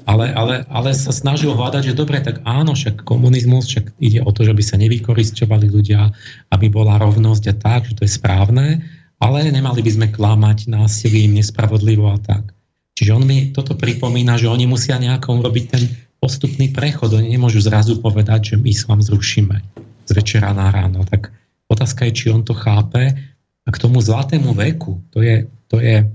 ale, 0.03 0.35
ale, 0.35 0.67
ale 0.67 0.90
sa 0.91 1.16
snažil 1.16 1.56
hľadať, 1.56 1.91
že 1.91 1.98
dobre, 1.98 2.19
tak 2.19 2.43
áno, 2.43 2.75
však 2.75 3.07
komunizmus, 3.07 3.72
však 3.72 3.95
ide 4.03 4.19
o 4.19 4.32
to, 4.35 4.43
že 4.43 4.53
by 4.53 4.64
sa 4.64 4.75
nevykoristovali 4.75 5.72
ľudia, 5.72 6.11
aby 6.51 6.67
bola 6.67 6.99
rovnosť 6.99 7.43
a 7.51 7.56
tak, 7.56 7.82
že 7.88 7.93
to 7.98 8.03
je 8.03 8.11
správne, 8.11 8.83
ale 9.17 9.48
nemali 9.48 9.80
by 9.82 9.91
sme 9.91 10.07
klamať 10.11 10.69
násilím, 10.69 11.40
nespravodlivo 11.40 12.11
a 12.11 12.19
tak. 12.19 12.51
Čiže 12.98 13.11
on 13.14 13.24
mi 13.30 13.53
toto 13.53 13.77
pripomína, 13.77 14.41
že 14.41 14.49
oni 14.49 14.66
musia 14.66 14.98
nejako 14.98 15.45
urobiť 15.45 15.66
ten 15.69 15.85
postupný 16.18 16.74
prechod. 16.74 17.14
Oni 17.14 17.34
nemôžu 17.34 17.62
zrazu 17.62 18.00
povedať, 18.02 18.54
že 18.54 18.56
my 18.58 18.68
islám 18.72 19.02
zrušíme 19.02 19.58
z 20.08 20.12
večera 20.12 20.54
na 20.54 20.72
ráno. 20.72 21.06
Tak 21.06 21.30
otázka 21.70 22.08
je, 22.10 22.14
či 22.14 22.26
on 22.34 22.42
to 22.42 22.58
chápe. 22.58 23.14
A 23.68 23.70
k 23.70 23.82
tomu 23.82 24.00
zlatému 24.00 24.56
veku, 24.56 25.04
to 25.12 25.20
je, 25.20 25.44
to 25.68 25.84
je 25.84 26.08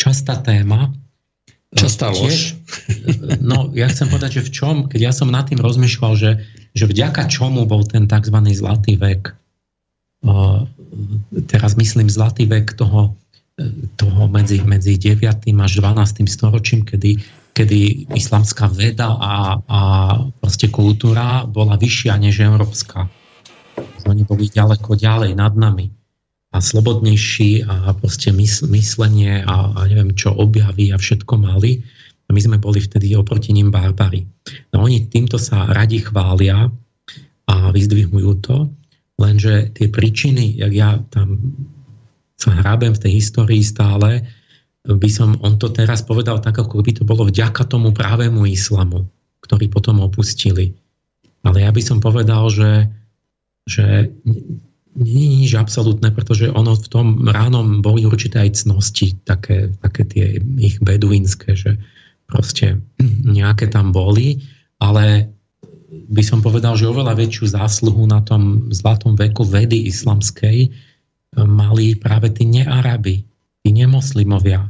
častá 0.00 0.40
téma. 0.40 0.88
Častá 1.72 2.12
lož. 2.12 2.56
No, 3.42 3.68
ja 3.74 3.90
chcem 3.90 4.08
povedať, 4.08 4.40
že 4.40 4.46
v 4.48 4.50
čom, 4.54 4.76
keď 4.86 5.00
ja 5.10 5.12
som 5.12 5.28
nad 5.28 5.44
tým 5.48 5.60
rozmýšľal, 5.60 6.12
že, 6.14 6.30
že 6.72 6.84
vďaka 6.86 7.26
čomu 7.26 7.66
bol 7.66 7.82
ten 7.84 8.06
tzv. 8.06 8.38
zlatý 8.54 8.94
vek, 8.96 9.34
teraz 11.50 11.74
myslím 11.74 12.06
zlatý 12.06 12.46
vek 12.46 12.78
toho, 12.78 13.16
toho 13.98 14.22
medzi, 14.30 14.62
medzi 14.62 14.94
9. 14.94 15.22
až 15.58 15.72
12. 15.76 16.30
storočím, 16.30 16.86
kedy 16.86 17.18
kedy 17.52 18.08
islamská 18.16 18.72
veda 18.72 19.12
a, 19.12 19.60
a 19.60 19.80
proste 20.40 20.72
kultúra 20.72 21.44
bola 21.44 21.76
vyššia 21.76 22.16
než 22.16 22.40
európska. 22.40 23.08
Oni 24.08 24.24
boli 24.24 24.48
ďaleko 24.48 24.96
ďalej 24.96 25.36
nad 25.36 25.52
nami 25.56 25.92
a 26.52 26.58
slobodnejší 26.60 27.64
a 27.64 27.96
proste 27.96 28.32
myslenie 28.68 29.44
a, 29.44 29.72
a 29.72 29.80
neviem 29.88 30.12
čo 30.12 30.32
objavy 30.36 30.92
a 30.92 31.00
všetko 31.00 31.40
mali. 31.40 31.80
My 32.32 32.40
sme 32.40 32.56
boli 32.56 32.80
vtedy 32.80 33.12
oproti 33.12 33.52
ním 33.52 33.68
barbary. 33.68 34.24
No 34.72 34.88
oni 34.88 35.04
týmto 35.12 35.36
sa 35.36 35.68
radi 35.68 36.00
chvália 36.00 36.72
a 37.44 37.54
vyzdvihujú 37.68 38.32
to, 38.40 38.72
lenže 39.20 39.76
tie 39.76 39.92
príčiny, 39.92 40.56
jak 40.56 40.72
ja 40.72 40.96
tam 41.12 41.52
sa 42.40 42.56
hrábem 42.56 42.96
v 42.96 43.02
tej 43.04 43.12
histórii 43.20 43.60
stále, 43.60 44.24
by 44.82 45.08
som, 45.10 45.38
on 45.46 45.62
to 45.62 45.70
teraz 45.70 46.02
povedal 46.02 46.42
tak, 46.42 46.58
ako 46.58 46.82
by 46.82 46.92
to 46.94 47.02
bolo 47.06 47.30
vďaka 47.30 47.62
tomu 47.70 47.94
pravému 47.94 48.42
islamu, 48.50 49.06
ktorý 49.46 49.70
potom 49.70 50.02
opustili. 50.02 50.74
Ale 51.46 51.62
ja 51.62 51.70
by 51.70 51.82
som 51.82 51.98
povedal, 52.02 52.50
že, 52.50 52.90
že 53.70 54.10
nie 54.98 55.24
je 55.26 55.36
nič 55.46 55.52
absolútne, 55.54 56.10
pretože 56.10 56.50
ono 56.50 56.74
v 56.74 56.88
tom 56.90 57.06
ránom 57.30 57.78
boli 57.78 58.02
určité 58.04 58.42
aj 58.42 58.66
cnosti, 58.66 59.14
také, 59.22 59.70
také 59.80 60.02
tie 60.06 60.26
ich 60.58 60.82
beduínske, 60.82 61.54
že 61.54 61.78
proste 62.26 62.82
nejaké 63.22 63.70
tam 63.70 63.94
boli, 63.94 64.42
ale 64.82 65.30
by 65.92 66.22
som 66.24 66.42
povedal, 66.42 66.74
že 66.74 66.88
oveľa 66.88 67.16
väčšiu 67.16 67.54
zásluhu 67.54 68.08
na 68.08 68.24
tom 68.24 68.72
zlatom 68.74 69.14
veku 69.14 69.44
vedy 69.46 69.88
islamskej 69.88 70.72
mali 71.38 71.96
práve 71.96 72.32
tí 72.32 72.44
nearaby, 72.44 73.24
tí 73.62 73.70
nemoslimovia. 73.70 74.66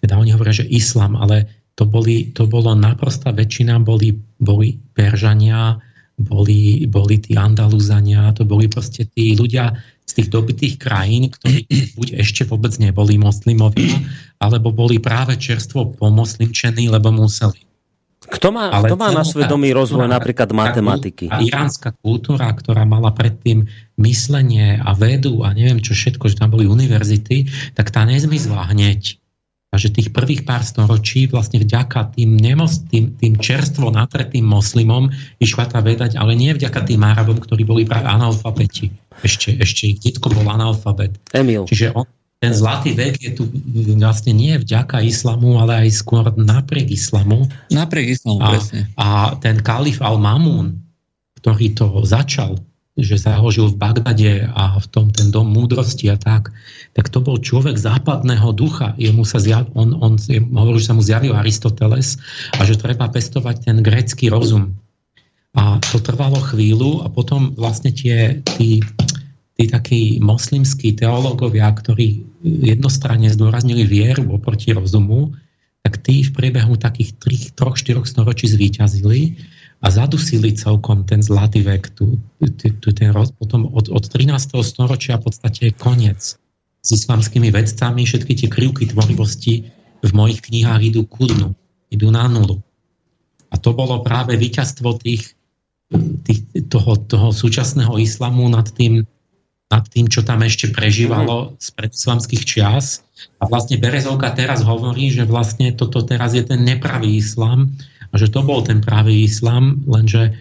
Teda 0.00 0.16
oni 0.16 0.32
hovoria, 0.32 0.64
že 0.64 0.66
islam, 0.66 1.14
ale 1.14 1.68
to, 1.76 1.84
boli, 1.86 2.32
to 2.34 2.48
bolo 2.48 2.74
naprosta 2.74 3.30
väčšina, 3.30 3.78
boli, 3.84 4.16
boli 4.40 4.80
Peržania, 4.96 5.78
boli, 6.18 6.88
boli 6.90 7.22
tí 7.22 7.38
Andaluzania, 7.38 8.34
to 8.34 8.42
boli 8.42 8.66
proste 8.66 9.06
tí 9.14 9.38
ľudia 9.38 9.70
z 10.08 10.12
tých 10.18 10.28
dobitých 10.32 10.74
krajín, 10.80 11.28
ktorí 11.30 11.68
buď 11.94 12.08
ešte 12.18 12.48
vôbec 12.48 12.74
neboli 12.80 13.20
moslimovia, 13.20 14.00
alebo 14.42 14.72
boli 14.72 14.98
práve 14.98 15.36
čerstvo 15.36 15.94
pomoslimčení, 16.00 16.88
lebo 16.88 17.12
museli. 17.12 17.67
Kto 18.28 18.48
má, 18.52 18.68
Ale 18.68 18.92
kto 18.92 18.96
má 19.00 19.08
na 19.10 19.24
svedomí 19.24 19.72
rozvoj 19.72 20.04
kultúra, 20.04 20.16
napríklad 20.20 20.48
matematiky? 20.52 21.26
A 21.32 21.40
iránska 21.40 21.96
kultúra, 22.04 22.52
ktorá 22.52 22.84
mala 22.84 23.10
predtým 23.10 23.64
myslenie 23.96 24.78
a 24.78 24.92
vedu 24.92 25.42
a 25.42 25.56
neviem 25.56 25.80
čo 25.80 25.96
všetko, 25.96 26.28
že 26.28 26.38
tam 26.38 26.52
boli 26.52 26.68
univerzity, 26.68 27.48
tak 27.72 27.88
tá 27.88 28.04
nezmizla 28.04 28.68
hneď. 28.70 29.16
A 29.68 29.76
že 29.76 29.92
tých 29.92 30.16
prvých 30.16 30.48
pár 30.48 30.64
storočí 30.64 31.28
vlastne 31.28 31.60
vďaka 31.60 32.16
tým, 32.16 32.40
nemos, 32.40 32.80
tým, 32.88 33.12
tým 33.20 33.36
čerstvo 33.36 33.92
natretým 33.92 34.44
moslimom 34.44 35.12
išla 35.44 35.68
tá 35.68 35.84
vedať, 35.84 36.16
ale 36.16 36.32
nie 36.32 36.56
vďaka 36.56 36.88
tým 36.88 37.04
Arabom, 37.04 37.36
ktorí 37.36 37.68
boli 37.68 37.84
práve 37.84 38.08
analfabeti. 38.08 38.88
Ešte, 39.20 39.60
ešte 39.60 39.92
ich 39.92 40.00
detko 40.00 40.32
bol 40.32 40.48
analfabet. 40.48 41.20
Emil. 41.36 41.68
Čiže 41.68 41.92
on, 41.92 42.08
ten 42.38 42.54
zlatý 42.54 42.94
vek 42.94 43.18
je 43.18 43.30
tu 43.34 43.50
vlastne 43.98 44.30
nie 44.30 44.54
vďaka 44.54 45.02
islamu, 45.02 45.58
ale 45.58 45.86
aj 45.86 45.90
skôr 45.90 46.30
napriek 46.38 46.94
islamu. 46.94 47.50
Napriek 47.74 48.14
islamu, 48.14 48.38
a, 48.38 48.54
presne. 48.54 48.80
A 48.94 49.34
ten 49.42 49.58
kalif 49.58 49.98
Al-Mamun, 49.98 50.78
ktorý 51.42 51.74
to 51.74 52.06
začal, 52.06 52.62
že 52.98 53.18
založil 53.18 53.74
v 53.74 53.78
Bagdade 53.78 54.46
a 54.54 54.78
v 54.78 54.86
tom 54.90 55.10
ten 55.10 55.30
dom 55.30 55.50
múdrosti 55.50 56.10
a 56.10 56.18
tak, 56.18 56.50
tak 56.94 57.10
to 57.10 57.22
bol 57.22 57.38
človek 57.38 57.78
západného 57.78 58.54
ducha. 58.54 58.94
Jemu 58.98 59.22
sa 59.26 59.42
zjav, 59.42 59.70
on, 59.74 59.94
on 59.98 60.18
hovoril, 60.54 60.82
že 60.82 60.90
sa 60.90 60.98
mu 60.98 61.02
zjavil 61.02 61.34
Aristoteles 61.34 62.18
a 62.58 62.62
že 62.66 62.78
treba 62.78 63.06
pestovať 63.10 63.70
ten 63.70 63.82
grécky 63.82 64.30
rozum. 64.30 64.74
A 65.58 65.82
to 65.90 65.98
trvalo 65.98 66.38
chvíľu 66.38 67.02
a 67.02 67.10
potom 67.10 67.54
vlastne 67.58 67.90
tie, 67.90 68.42
tí, 68.58 68.78
tí 69.58 69.64
takí 69.66 70.22
moslimskí 70.22 70.94
teológovia, 70.94 71.70
ktorí 71.70 72.27
jednostranne 72.64 73.28
zdôraznili 73.28 73.84
vieru 73.84 74.24
oproti 74.32 74.72
rozumu, 74.72 75.36
tak 75.86 76.00
tí 76.02 76.26
v 76.26 76.34
priebehu 76.34 76.74
takých 76.76 77.16
3-4 77.22 78.04
storočí 78.04 78.46
zvíťazili 78.50 79.38
a 79.78 79.86
zadusili 79.88 80.52
celkom 80.52 81.06
ten 81.06 81.22
zlatý 81.22 81.62
vek. 81.62 81.94
Tu, 81.94 82.18
tu, 82.42 82.66
tu 82.82 82.88
ten 82.90 83.14
roz, 83.14 83.30
potom 83.38 83.70
od, 83.70 83.86
od 83.88 84.04
13. 84.04 84.58
storočia 84.66 85.16
v 85.22 85.30
podstate 85.30 85.70
je 85.70 85.72
koniec 85.78 86.34
s 86.82 86.88
islamskými 86.90 87.54
vedcami. 87.54 88.02
Všetky 88.02 88.32
tie 88.34 88.48
krivky 88.50 88.90
tvorivosti 88.90 89.70
v 90.02 90.10
mojich 90.14 90.42
knihách 90.42 90.82
idú 90.82 91.06
ku 91.06 91.30
dnu, 91.30 91.54
idú 91.94 92.10
na 92.10 92.26
nulu. 92.26 92.58
A 93.48 93.56
to 93.56 93.72
bolo 93.72 94.02
práve 94.04 94.36
víťazstvo 94.36 94.98
tých, 95.00 95.32
tých, 96.26 96.40
toho, 96.68 97.00
toho 97.08 97.32
súčasného 97.32 97.96
islamu 97.96 98.44
nad 98.50 98.68
tým 98.74 99.06
nad 99.68 99.84
tým, 99.92 100.08
čo 100.08 100.24
tam 100.24 100.40
ešte 100.40 100.72
prežívalo 100.72 101.52
z 101.60 101.68
predslamských 101.76 102.42
čias. 102.44 103.04
A 103.38 103.44
vlastne 103.44 103.76
Berezovka 103.76 104.32
teraz 104.32 104.64
hovorí, 104.64 105.12
že 105.12 105.28
vlastne 105.28 105.76
toto 105.76 106.00
teraz 106.00 106.32
je 106.32 106.40
ten 106.40 106.64
nepravý 106.64 107.20
islám 107.20 107.68
a 108.08 108.14
že 108.16 108.32
to 108.32 108.40
bol 108.40 108.64
ten 108.64 108.80
pravý 108.80 109.28
islám, 109.28 109.84
lenže 109.84 110.32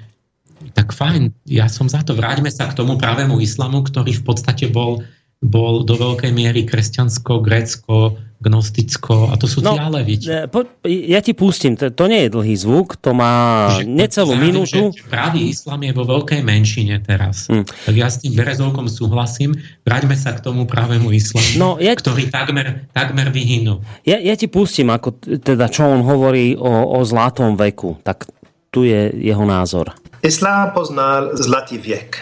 tak 0.73 0.95
fajn, 0.95 1.35
ja 1.45 1.67
som 1.67 1.91
za 1.91 2.01
to. 2.01 2.15
Vráťme 2.15 2.49
sa 2.49 2.71
k 2.71 2.77
tomu 2.77 2.95
pravému 2.95 3.37
islamu, 3.43 3.83
ktorý 3.83 4.15
v 4.15 4.23
podstate 4.23 4.71
bol, 4.71 5.03
bol 5.41 5.85
do 5.85 5.93
veľkej 5.93 6.33
miery 6.33 6.65
kresťansko, 6.65 7.45
grécko, 7.45 8.17
gnosticko 8.37 9.33
a 9.33 9.37
to 9.37 9.49
sú 9.49 9.65
no, 9.65 9.73
tie 9.73 9.81
ale, 9.81 10.05
viete. 10.05 10.29
E, 10.29 10.45
po, 10.45 10.61
ja 10.85 11.21
ti 11.25 11.33
pustím, 11.33 11.73
to, 11.73 11.89
to 11.89 12.05
nie 12.05 12.25
je 12.25 12.29
dlhý 12.29 12.53
zvuk, 12.53 12.93
to 13.01 13.17
má 13.17 13.65
že, 13.81 13.89
necelú 13.89 14.37
minútu. 14.37 14.93
Že 14.93 15.09
pravý 15.09 15.49
islám 15.49 15.81
je 15.81 15.93
vo 15.93 16.05
veľkej 16.05 16.41
menšine 16.45 17.01
teraz. 17.01 17.49
Hmm. 17.49 17.65
Tak 17.65 17.95
ja 17.97 18.09
s 18.09 18.21
tým 18.21 18.37
Berezovkom 18.37 18.85
súhlasím. 18.85 19.57
Vráťme 19.81 20.13
sa 20.13 20.37
k 20.37 20.45
tomu 20.45 20.69
pravému 20.69 21.09
islamu, 21.13 21.49
no, 21.57 21.69
ja, 21.81 21.97
ktorý 21.97 22.29
takmer, 22.29 22.85
takmer 22.93 23.33
vyhynul. 23.33 23.81
Ja, 24.05 24.21
ja 24.21 24.37
ti 24.37 24.45
pustím, 24.45 24.93
ako 24.93 25.17
teda 25.41 25.69
čo 25.69 25.89
on 25.89 26.05
hovorí 26.05 26.53
o, 26.53 26.97
o 26.97 27.01
zlatom 27.01 27.57
veku. 27.57 27.97
Tak 28.05 28.29
tu 28.69 28.85
je 28.85 29.17
jeho 29.17 29.45
názor. 29.49 29.97
Islám 30.21 30.77
poznal 30.77 31.33
zlatý 31.37 31.77
věk, 31.77 32.21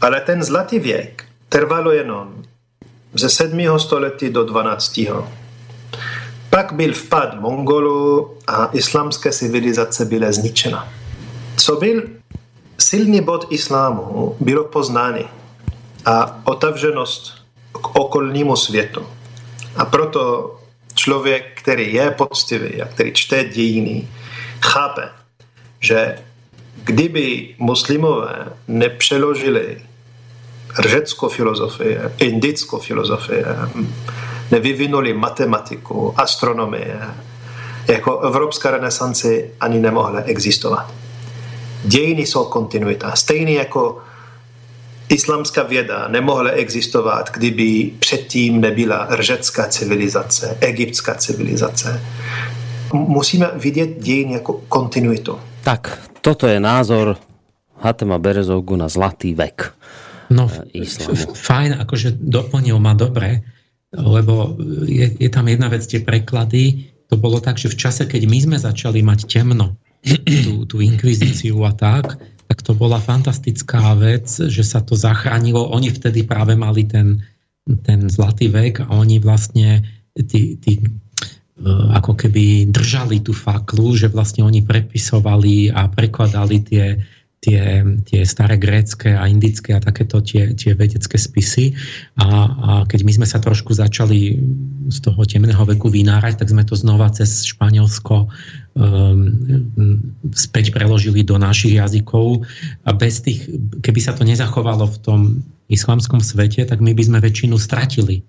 ale 0.00 0.20
ten 0.20 0.40
zlatý 0.40 0.78
věk 0.80 1.24
trvalo 1.48 1.92
jenom 1.92 2.41
ze 3.14 3.28
7. 3.28 3.78
století 3.78 4.30
do 4.30 4.44
12. 4.44 5.00
Pak 6.50 6.72
byl 6.72 6.92
vpad 6.94 7.40
Mongolů 7.40 8.30
a 8.46 8.70
islámské 8.72 9.32
civilizace 9.32 10.04
byla 10.04 10.32
zničena. 10.32 10.88
Co 11.56 11.76
byl 11.76 12.02
silný 12.78 13.20
bod 13.20 13.46
islámu, 13.50 14.36
bylo 14.40 14.64
poznání 14.64 15.24
a 16.04 16.40
otevřenost 16.44 17.34
k 17.72 17.96
okolnímu 17.96 18.56
světu. 18.56 19.06
A 19.76 19.84
proto 19.84 20.54
člověk, 20.94 21.44
který 21.62 21.94
je 21.94 22.10
poctivý 22.10 22.82
a 22.82 22.88
který 22.88 23.12
čte 23.12 23.44
dějiny, 23.44 24.08
chápe, 24.60 25.08
že 25.80 26.18
kdyby 26.84 27.54
muslimové 27.58 28.52
nepřeložili 28.68 29.82
řeckou 30.78 31.28
filozofii, 31.28 31.98
indickou 32.18 32.78
filozofii, 32.78 33.44
nevyvinuli 34.50 35.12
matematiku, 35.12 36.14
astronomie, 36.16 37.00
jako 37.88 38.20
evropská 38.20 38.70
renesanci 38.70 39.50
ani 39.60 39.80
nemohla 39.80 40.20
existovat. 40.20 40.92
Dějiny 41.84 42.26
jsou 42.26 42.44
kontinuita. 42.44 43.16
Stejně 43.16 43.54
jako 43.54 43.98
islamská 45.08 45.62
věda 45.62 46.08
nemohla 46.08 46.50
existovat, 46.50 47.30
kdyby 47.30 47.90
předtím 47.98 48.60
nebyla 48.60 49.08
řecká 49.10 49.68
civilizace, 49.68 50.58
egyptská 50.60 51.14
civilizace. 51.14 52.00
Musíme 52.92 53.50
vidět 53.54 53.98
dějin 53.98 54.30
jako 54.30 54.52
kontinuitu. 54.68 55.38
Tak, 55.64 55.98
toto 56.20 56.46
je 56.46 56.60
názor 56.60 57.16
Hatema 57.80 58.18
Berezovgu 58.18 58.76
na 58.76 58.88
zlatý 58.88 59.34
vek 59.34 59.72
no, 60.32 60.48
e, 60.48 60.82
islamu. 60.82 61.36
Fajn, 61.36 61.76
akože 61.84 62.16
doplnil 62.16 62.80
ma 62.80 62.96
dobre, 62.96 63.44
lebo 63.92 64.56
je, 64.88 65.12
je 65.20 65.28
tam 65.28 65.46
jedna 65.46 65.68
vec, 65.68 65.84
tie 65.84 66.00
preklady, 66.00 66.88
to 67.12 67.20
bolo 67.20 67.44
tak, 67.44 67.60
že 67.60 67.68
v 67.68 67.76
čase, 67.76 68.08
keď 68.08 68.24
my 68.24 68.38
sme 68.40 68.56
začali 68.56 69.04
mať 69.04 69.28
temno, 69.28 69.76
tú, 70.48 70.64
tú 70.64 70.76
inkvizíciu 70.80 71.60
a 71.68 71.76
tak, 71.76 72.16
tak 72.48 72.58
to 72.64 72.72
bola 72.72 73.00
fantastická 73.00 73.96
vec, 73.96 74.28
že 74.28 74.64
sa 74.64 74.80
to 74.80 74.96
zachránilo. 74.96 75.72
Oni 75.72 75.88
vtedy 75.92 76.24
práve 76.24 76.56
mali 76.56 76.84
ten, 76.84 77.22
ten 77.86 78.08
zlatý 78.08 78.48
vek 78.50 78.88
a 78.88 78.92
oni 78.92 79.22
vlastne 79.22 79.80
tí, 80.16 80.58
tí, 80.60 80.82
e, 80.82 80.88
ako 81.96 82.12
keby 82.18 82.68
držali 82.68 83.24
tú 83.24 83.32
faklu, 83.32 83.96
že 83.96 84.12
vlastne 84.12 84.44
oni 84.44 84.60
prepisovali 84.64 85.72
a 85.72 85.88
prekladali 85.88 86.56
tie 86.60 86.84
tie, 87.42 87.82
tie 88.06 88.22
staré 88.22 88.54
grécké 88.54 89.18
a 89.18 89.26
indické 89.26 89.74
a 89.74 89.82
takéto 89.82 90.22
tie, 90.22 90.54
tie 90.54 90.78
vedecké 90.78 91.18
spisy. 91.18 91.74
A, 92.22 92.26
a 92.46 92.70
keď 92.86 93.02
my 93.02 93.12
sme 93.18 93.26
sa 93.26 93.42
trošku 93.42 93.74
začali 93.74 94.38
z 94.86 94.98
toho 95.02 95.18
temného 95.26 95.66
veku 95.66 95.90
vynárať, 95.90 96.38
tak 96.38 96.54
sme 96.54 96.62
to 96.62 96.78
znova 96.78 97.10
cez 97.10 97.42
Španielsko 97.42 98.30
um, 98.78 99.34
späť 100.30 100.70
preložili 100.70 101.26
do 101.26 101.34
našich 101.34 101.82
jazykov. 101.82 102.46
A 102.86 102.94
bez 102.94 103.26
tých, 103.26 103.50
keby 103.82 103.98
sa 103.98 104.14
to 104.14 104.22
nezachovalo 104.22 104.86
v 104.86 104.98
tom 105.02 105.20
islamskom 105.66 106.22
svete, 106.22 106.62
tak 106.62 106.78
my 106.78 106.94
by 106.94 107.02
sme 107.02 107.18
väčšinu 107.18 107.58
stratili 107.58 108.22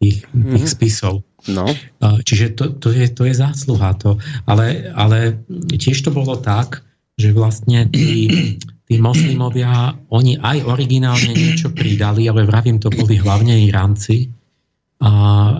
tých, 0.00 0.24
tých 0.24 0.32
mm-hmm. 0.32 0.64
spisov. 0.64 1.20
No. 1.52 1.68
Čiže 2.00 2.56
to, 2.56 2.64
to, 2.80 2.88
je, 2.96 3.12
to 3.12 3.28
je 3.28 3.36
zásluha. 3.36 3.92
To. 4.00 4.16
Ale, 4.48 4.88
ale 4.96 5.36
tiež 5.76 6.00
to 6.00 6.08
bolo 6.08 6.40
tak, 6.40 6.80
že 7.14 7.30
vlastne 7.30 7.86
tí, 7.90 8.26
tí 8.84 8.94
moslimovia, 8.98 9.94
oni 10.10 10.38
aj 10.38 10.66
originálne 10.66 11.30
niečo 11.30 11.70
pridali, 11.70 12.26
ale 12.26 12.42
vravím, 12.42 12.82
to 12.82 12.90
boli 12.90 13.18
hlavne 13.18 13.54
Iránci, 13.66 14.30
a, 15.04 15.10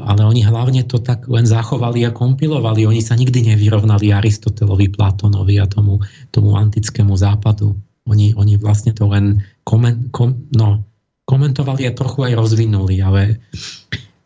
ale 0.08 0.24
oni 0.24 0.40
hlavne 0.46 0.86
to 0.88 1.02
tak 1.04 1.28
len 1.28 1.44
zachovali 1.44 2.06
a 2.06 2.14
kompilovali. 2.14 2.88
Oni 2.88 3.04
sa 3.04 3.12
nikdy 3.12 3.52
nevyrovnali 3.52 4.08
Aristotelovi, 4.14 4.88
Platónovi 4.94 5.60
a 5.60 5.66
tomu, 5.68 6.00
tomu 6.32 6.56
antickému 6.56 7.12
západu. 7.12 7.76
Oni, 8.08 8.32
oni 8.32 8.56
vlastne 8.56 8.96
to 8.96 9.04
len 9.10 9.44
komen, 9.66 10.08
kom, 10.14 10.48
no, 10.54 10.80
komentovali 11.28 11.84
a 11.84 11.96
trochu 11.96 12.24
aj 12.24 12.32
rozvinuli. 12.40 13.04
Ale... 13.04 13.42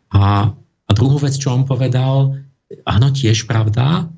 A, 0.09 0.49
a 0.89 0.91
druhú 0.95 1.21
vec, 1.21 1.37
čo 1.37 1.53
on 1.53 1.69
povedal, 1.69 2.39
áno, 2.87 3.07
tiež 3.13 3.45
pravda, 3.45 4.09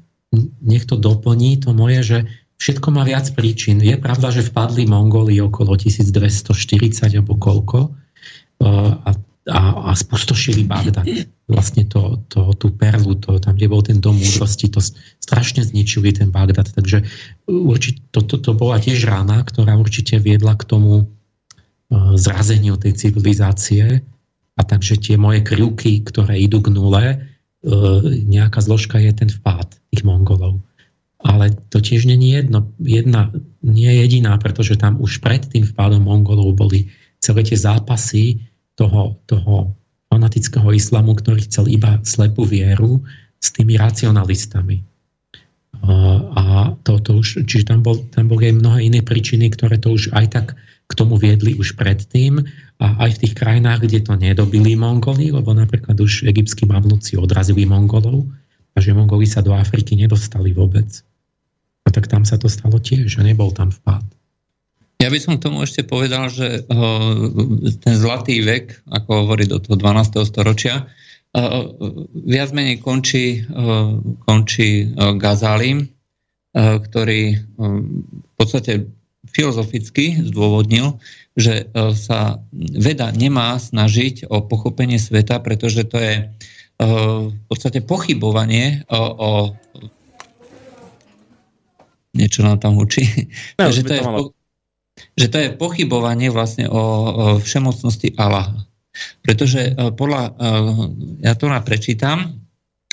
nech 0.63 0.87
to 0.87 0.95
doplní 0.95 1.59
to 1.59 1.75
moje, 1.75 1.99
že 2.03 2.17
Všetko 2.61 2.93
má 2.93 3.01
viac 3.01 3.25
príčin. 3.33 3.81
Je 3.81 3.97
pravda, 3.97 4.29
že 4.29 4.45
vpadli 4.45 4.85
Mongoli 4.85 5.41
okolo 5.41 5.73
1240 5.73 7.17
alebo 7.17 7.33
koľko 7.41 7.89
eh, 7.89 8.93
a, 9.01 9.09
a, 9.49 9.61
a 9.89 9.91
spustošili 9.97 10.69
Bagdad. 10.69 11.09
Vlastne 11.49 11.89
to, 11.89 12.21
to, 12.29 12.53
tú 12.53 12.69
perlu, 12.77 13.17
to, 13.17 13.41
tam, 13.41 13.57
kde 13.57 13.65
bol 13.65 13.81
ten 13.81 13.97
dom 13.97 14.13
múdrosti, 14.13 14.69
to 14.69 14.77
strašne 15.17 15.65
zničili 15.65 16.13
ten 16.13 16.29
Bagdad. 16.29 16.69
Takže 16.69 17.01
určite, 17.49 18.05
to, 18.13 18.21
to, 18.21 18.37
to 18.37 18.53
bola 18.53 18.77
tiež 18.77 19.09
rána, 19.09 19.41
ktorá 19.41 19.73
určite 19.73 20.21
viedla 20.21 20.53
k 20.53 20.69
tomu 20.69 20.93
eh, 21.01 22.13
zrazeniu 22.13 22.77
tej 22.77 22.93
civilizácie. 22.93 24.05
A 24.53 24.61
takže 24.61 25.01
tie 25.01 25.17
moje 25.17 25.41
krivky, 25.41 26.05
ktoré 26.05 26.37
idú 26.37 26.61
k 26.61 26.69
nule, 26.69 27.05
eh, 27.09 27.99
nejaká 28.29 28.61
zložka 28.61 29.01
je 29.01 29.17
ten 29.17 29.33
vpád 29.33 29.81
tých 29.89 30.05
Mongolov. 30.05 30.61
Ale 31.21 31.53
to 31.69 31.77
tiež 31.81 32.09
není 32.09 32.33
jedno, 32.33 32.65
jedna, 32.81 33.29
nie 33.61 33.93
jediná, 33.93 34.37
pretože 34.41 34.77
tam 34.77 34.97
už 34.97 35.21
pred 35.21 35.45
tým 35.45 35.65
vpádom 35.65 36.01
Mongolov 36.01 36.57
boli 36.57 36.89
celé 37.21 37.45
tie 37.45 37.57
zápasy 37.57 38.41
toho, 38.73 39.21
toho 39.29 39.77
fanatického 40.09 40.73
islamu, 40.73 41.13
ktorý 41.13 41.45
chcel 41.45 41.69
iba 41.69 42.01
slepú 42.01 42.43
vieru 42.43 43.05
s 43.37 43.53
tými 43.53 43.77
racionalistami. 43.77 44.81
A 45.81 46.77
to, 46.85 47.01
to 47.01 47.11
už, 47.21 47.27
čiže 47.49 47.73
tam, 47.73 47.81
bol, 47.81 47.97
tam 48.13 48.29
boli 48.29 48.53
aj 48.53 48.55
mnohé 48.61 48.79
iné 48.85 49.01
príčiny, 49.01 49.49
ktoré 49.49 49.81
to 49.81 49.97
už 49.97 50.13
aj 50.13 50.25
tak 50.29 50.47
k 50.85 50.93
tomu 50.93 51.17
viedli 51.17 51.57
už 51.57 51.73
predtým. 51.73 52.43
A 52.77 53.07
aj 53.07 53.17
v 53.17 53.21
tých 53.25 53.33
krajinách, 53.37 53.87
kde 53.87 54.03
to 54.05 54.13
nedobili 54.13 54.77
Mongoli, 54.77 55.33
lebo 55.33 55.55
napríklad 55.55 55.97
už 55.97 56.27
egyptskí 56.27 56.69
mamluci 56.69 57.17
odrazili 57.17 57.65
Mongolov 57.65 58.29
a 58.75 58.77
že 58.77 58.93
Mongoli 58.93 59.25
sa 59.25 59.41
do 59.41 59.57
Afriky 59.57 59.97
nedostali 59.97 60.53
vôbec 60.53 61.01
tak 61.89 62.05
tam 62.05 62.23
sa 62.27 62.37
to 62.37 62.45
stalo 62.45 62.77
tiež, 62.77 63.17
že 63.17 63.21
nebol 63.25 63.49
tam 63.49 63.73
vpád. 63.73 64.05
Ja 65.01 65.09
by 65.09 65.17
som 65.17 65.41
tomu 65.41 65.65
ešte 65.65 65.81
povedal, 65.81 66.29
že 66.29 66.61
ten 67.81 67.93
zlatý 67.97 68.45
vek, 68.45 68.85
ako 68.85 69.25
hovorí 69.25 69.49
do 69.49 69.57
toho 69.57 69.73
12. 69.73 70.21
storočia, 70.29 70.85
viac 72.21 72.49
menej 72.53 72.85
končí, 72.85 73.41
končí 74.29 74.93
Gazalim, 75.17 75.89
ktorý 76.53 77.21
v 77.57 78.33
podstate 78.37 78.93
filozoficky 79.25 80.21
zdôvodnil, 80.27 81.01
že 81.33 81.65
sa 81.97 82.43
veda 82.53 83.09
nemá 83.15 83.57
snažiť 83.57 84.29
o 84.29 84.45
pochopenie 84.45 85.01
sveta, 85.01 85.41
pretože 85.41 85.81
to 85.87 85.97
je 85.97 86.29
v 86.77 87.43
podstate 87.49 87.81
pochybovanie 87.81 88.85
o, 88.89 89.01
o 89.01 89.31
niečo 92.15 92.43
nám 92.43 92.59
tam 92.59 92.77
učí. 92.77 93.03
No, 93.59 93.71
že, 93.71 93.83
to 93.83 93.93
je, 93.95 94.01
malo... 94.03 94.35
že 95.15 95.27
to 95.31 95.37
je 95.39 95.49
pochybovanie 95.55 96.31
vlastne 96.31 96.67
o, 96.67 96.75
o 96.75 97.25
všemocnosti 97.39 98.15
Allaha. 98.19 98.67
Pretože 99.23 99.71
e, 99.71 99.91
podľa, 99.95 100.23
e, 100.27 100.31
ja 101.23 101.33
to 101.39 101.47
prečítam, 101.63 102.41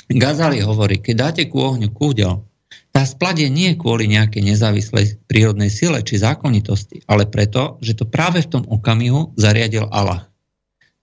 Gazali 0.09 0.57
hovorí, 0.63 0.97
keď 1.03 1.15
dáte 1.15 1.43
ku 1.45 1.61
ohňu 1.61 1.93
kúdel, 1.93 2.41
tá 2.89 3.05
spladie 3.05 3.45
nie 3.53 3.77
kvôli 3.77 4.09
nejakej 4.09 4.41
nezávislej 4.41 5.21
prírodnej 5.29 5.69
sile 5.69 6.01
či 6.01 6.17
zákonitosti, 6.17 7.05
ale 7.05 7.29
preto, 7.29 7.77
že 7.85 7.93
to 7.93 8.09
práve 8.09 8.41
v 8.41 8.49
tom 8.49 8.63
okamihu 8.65 9.37
zariadil 9.37 9.85
Allah. 9.93 10.25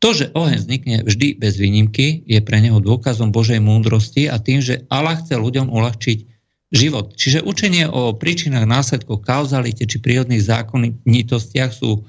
To, 0.03 0.12
že 0.12 0.35
oheň 0.35 0.57
vznikne 0.61 0.97
vždy 1.07 1.41
bez 1.41 1.57
výnimky, 1.57 2.27
je 2.27 2.36
pre 2.45 2.61
neho 2.61 2.83
dôkazom 2.83 3.33
Božej 3.33 3.62
múdrosti 3.62 4.28
a 4.28 4.36
tým, 4.36 4.61
že 4.61 4.85
Allah 4.93 5.17
chce 5.17 5.39
ľuďom 5.39 5.73
uľahčiť 5.73 6.35
život. 6.76 7.16
Čiže 7.16 7.42
učenie 7.42 7.88
o 7.88 8.12
príčinách, 8.12 8.68
následkoch, 8.68 9.24
kauzalite 9.24 9.88
či 9.88 9.96
prírodných 9.96 10.44
zákonitostiach 10.44 11.72
sú 11.72 12.05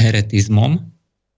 heretizmom, 0.00 0.80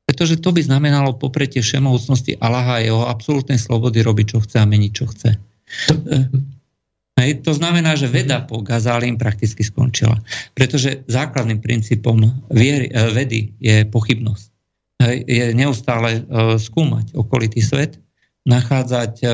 pretože 0.09 0.41
to 0.41 0.55
by 0.55 0.65
znamenalo 0.65 1.19
popretie 1.19 1.61
všemohúcnosti 1.61 2.41
Allaha 2.41 2.81
a 2.81 2.85
jeho 2.87 3.05
absolútnej 3.05 3.61
slobody 3.61 4.01
robiť, 4.01 4.27
čo 4.33 4.39
chce 4.41 4.57
a 4.63 4.67
meniť, 4.67 4.93
čo 4.95 5.05
chce. 5.11 5.31
Hej, 7.19 7.43
to 7.43 7.53
znamená, 7.53 7.99
že 7.99 8.07
veda 8.07 8.47
po 8.47 8.63
Gazálim 8.63 9.19
prakticky 9.19 9.67
skončila. 9.67 10.23
Pretože 10.55 11.03
základným 11.11 11.59
princípom 11.59 12.15
viery, 12.49 12.89
eh, 12.89 13.11
vedy 13.11 13.53
je 13.59 13.83
pochybnosť. 13.91 14.47
Hej, 14.99 15.17
je 15.31 15.45
neustále 15.55 16.27
uh, 16.27 16.59
skúmať 16.59 17.15
okolitý 17.15 17.63
svet 17.63 18.03
nachádzať, 18.49 19.13
eh, 19.23 19.31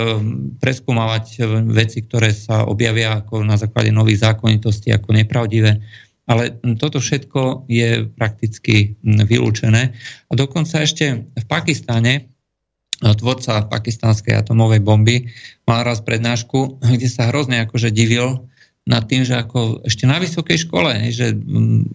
preskúmavať 0.59 1.25
eh, 1.39 1.43
veci, 1.70 2.02
ktoré 2.02 2.34
sa 2.34 2.67
objavia 2.67 3.23
ako 3.23 3.47
na 3.47 3.55
základe 3.55 3.94
nových 3.94 4.26
zákonitostí 4.26 4.91
ako 4.91 5.15
nepravdivé. 5.15 5.78
Ale 6.25 6.57
toto 6.81 6.99
všetko 6.99 7.68
je 7.70 8.09
prakticky 8.10 8.99
hm, 8.99 9.28
vylúčené. 9.28 9.94
A 10.28 10.33
dokonca 10.34 10.83
ešte 10.83 11.31
v 11.31 11.44
Pakistane 11.47 12.12
eh, 12.18 13.15
tvorca 13.15 13.70
pakistánskej 13.70 14.34
atomovej 14.34 14.83
bomby 14.83 15.31
mal 15.70 15.86
raz 15.86 16.02
prednášku, 16.02 16.83
kde 16.99 17.07
sa 17.07 17.31
hrozne 17.31 17.62
akože 17.62 17.94
divil 17.94 18.51
nad 18.84 19.09
tým, 19.09 19.25
že 19.25 19.33
ako 19.33 19.81
ešte 19.89 20.05
na 20.05 20.20
vysokej 20.20 20.68
škole, 20.68 20.93
že 21.09 21.33
hm, 21.33 21.89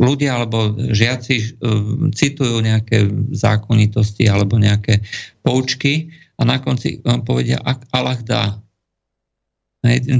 ľudia 0.00 0.40
alebo 0.40 0.74
žiaci 0.74 1.54
citujú 2.10 2.58
nejaké 2.58 3.06
zákonitosti 3.30 4.26
alebo 4.26 4.58
nejaké 4.58 5.06
poučky 5.46 6.10
a 6.36 6.40
na 6.44 6.56
konci 6.58 7.00
vám 7.04 7.22
povedia, 7.26 7.60
ak 7.60 7.88
Allah 7.92 8.18
dá. 8.24 8.42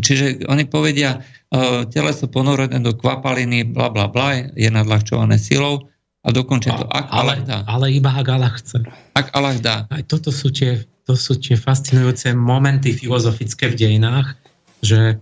Čiže 0.02 0.50
oni 0.50 0.66
povedia, 0.66 1.22
e, 1.54 1.86
teleso 1.86 2.26
ponorené 2.26 2.82
do 2.82 2.92
kvapaliny, 2.92 3.62
bla 3.70 3.88
bla 3.94 4.10
bla, 4.10 4.34
je 4.58 4.68
nadľahčované 4.68 5.38
silou 5.38 5.86
a 6.22 6.28
dokončia 6.34 6.74
to, 6.78 6.86
ak 6.90 7.06
ale, 7.10 7.14
Allah 7.14 7.38
dá. 7.46 7.58
Ale 7.70 7.86
iba 7.94 8.10
ak 8.10 8.26
Allah 8.26 8.52
chce. 8.58 8.82
Ak 9.14 9.30
Allah 9.34 9.54
dá. 9.62 9.76
Aj 9.90 10.02
toto 10.06 10.34
sú 10.34 10.50
tie, 10.50 10.82
to 11.06 11.14
sú 11.14 11.38
tie 11.38 11.54
fascinujúce 11.54 12.34
momenty 12.34 12.90
filozofické 12.94 13.70
v 13.70 13.78
dejinách, 13.78 14.34
že 14.82 15.18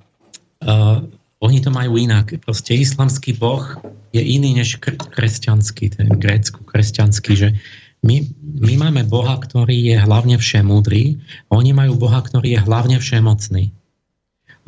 uh, 0.65 1.05
oni 1.41 1.59
to 1.65 1.73
majú 1.73 1.97
inak. 1.97 2.37
Proste 2.45 2.77
islamský 2.77 3.37
boh 3.37 3.65
je 4.13 4.21
iný 4.21 4.61
než 4.61 4.77
kr- 4.77 5.01
kresťanský, 5.01 5.97
ten 5.97 6.09
grécko-kresťanský, 6.21 7.33
že 7.33 7.49
my, 8.01 8.17
my 8.65 8.75
máme 8.81 9.03
Boha, 9.05 9.37
ktorý 9.37 9.93
je 9.93 9.97
hlavne 10.01 10.41
všemúdry, 10.41 11.21
oni 11.53 11.71
majú 11.77 12.01
Boha, 12.01 12.25
ktorý 12.25 12.57
je 12.57 12.61
hlavne 12.65 12.97
všemocný. 12.97 13.73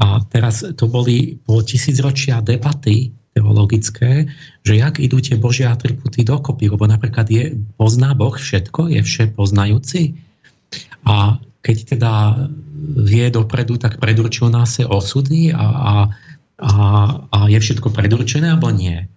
A 0.00 0.20
teraz 0.28 0.60
to 0.76 0.84
boli 0.88 1.40
po 1.46 1.64
tisícročia 1.64 2.44
debaty 2.44 3.12
teologické, 3.32 4.28
že 4.60 4.76
jak 4.76 5.00
idú 5.00 5.24
tie 5.24 5.40
Božie 5.40 5.64
atributy 5.64 6.20
dokopy, 6.20 6.68
lebo 6.68 6.84
napríklad 6.84 7.26
je, 7.32 7.56
pozná 7.80 8.12
Boh 8.12 8.36
všetko, 8.36 8.92
je 8.92 9.00
vše 9.00 9.32
poznajúci. 9.32 10.12
A 11.08 11.40
keď 11.64 11.96
teda 11.96 12.12
vie 13.00 13.30
dopredu, 13.32 13.80
tak 13.80 13.96
predurčil 13.96 14.52
nás 14.52 14.76
osudy 14.82 15.54
a, 15.54 15.64
a, 15.64 15.94
a, 16.60 16.74
a 17.32 17.38
je 17.48 17.58
všetko 17.62 17.88
predurčené, 17.94 18.52
alebo 18.52 18.68
nie. 18.68 19.08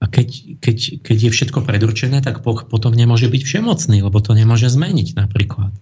A 0.00 0.08
keď, 0.08 0.56
keď, 0.64 1.04
keď 1.04 1.18
je 1.28 1.30
všetko 1.30 1.60
predurčené, 1.60 2.24
tak 2.24 2.40
Boh 2.40 2.56
potom 2.64 2.96
nemôže 2.96 3.28
byť 3.28 3.42
všemocný, 3.44 4.00
lebo 4.00 4.16
to 4.24 4.32
nemôže 4.32 4.72
zmeniť 4.72 5.12
napríklad. 5.12 5.76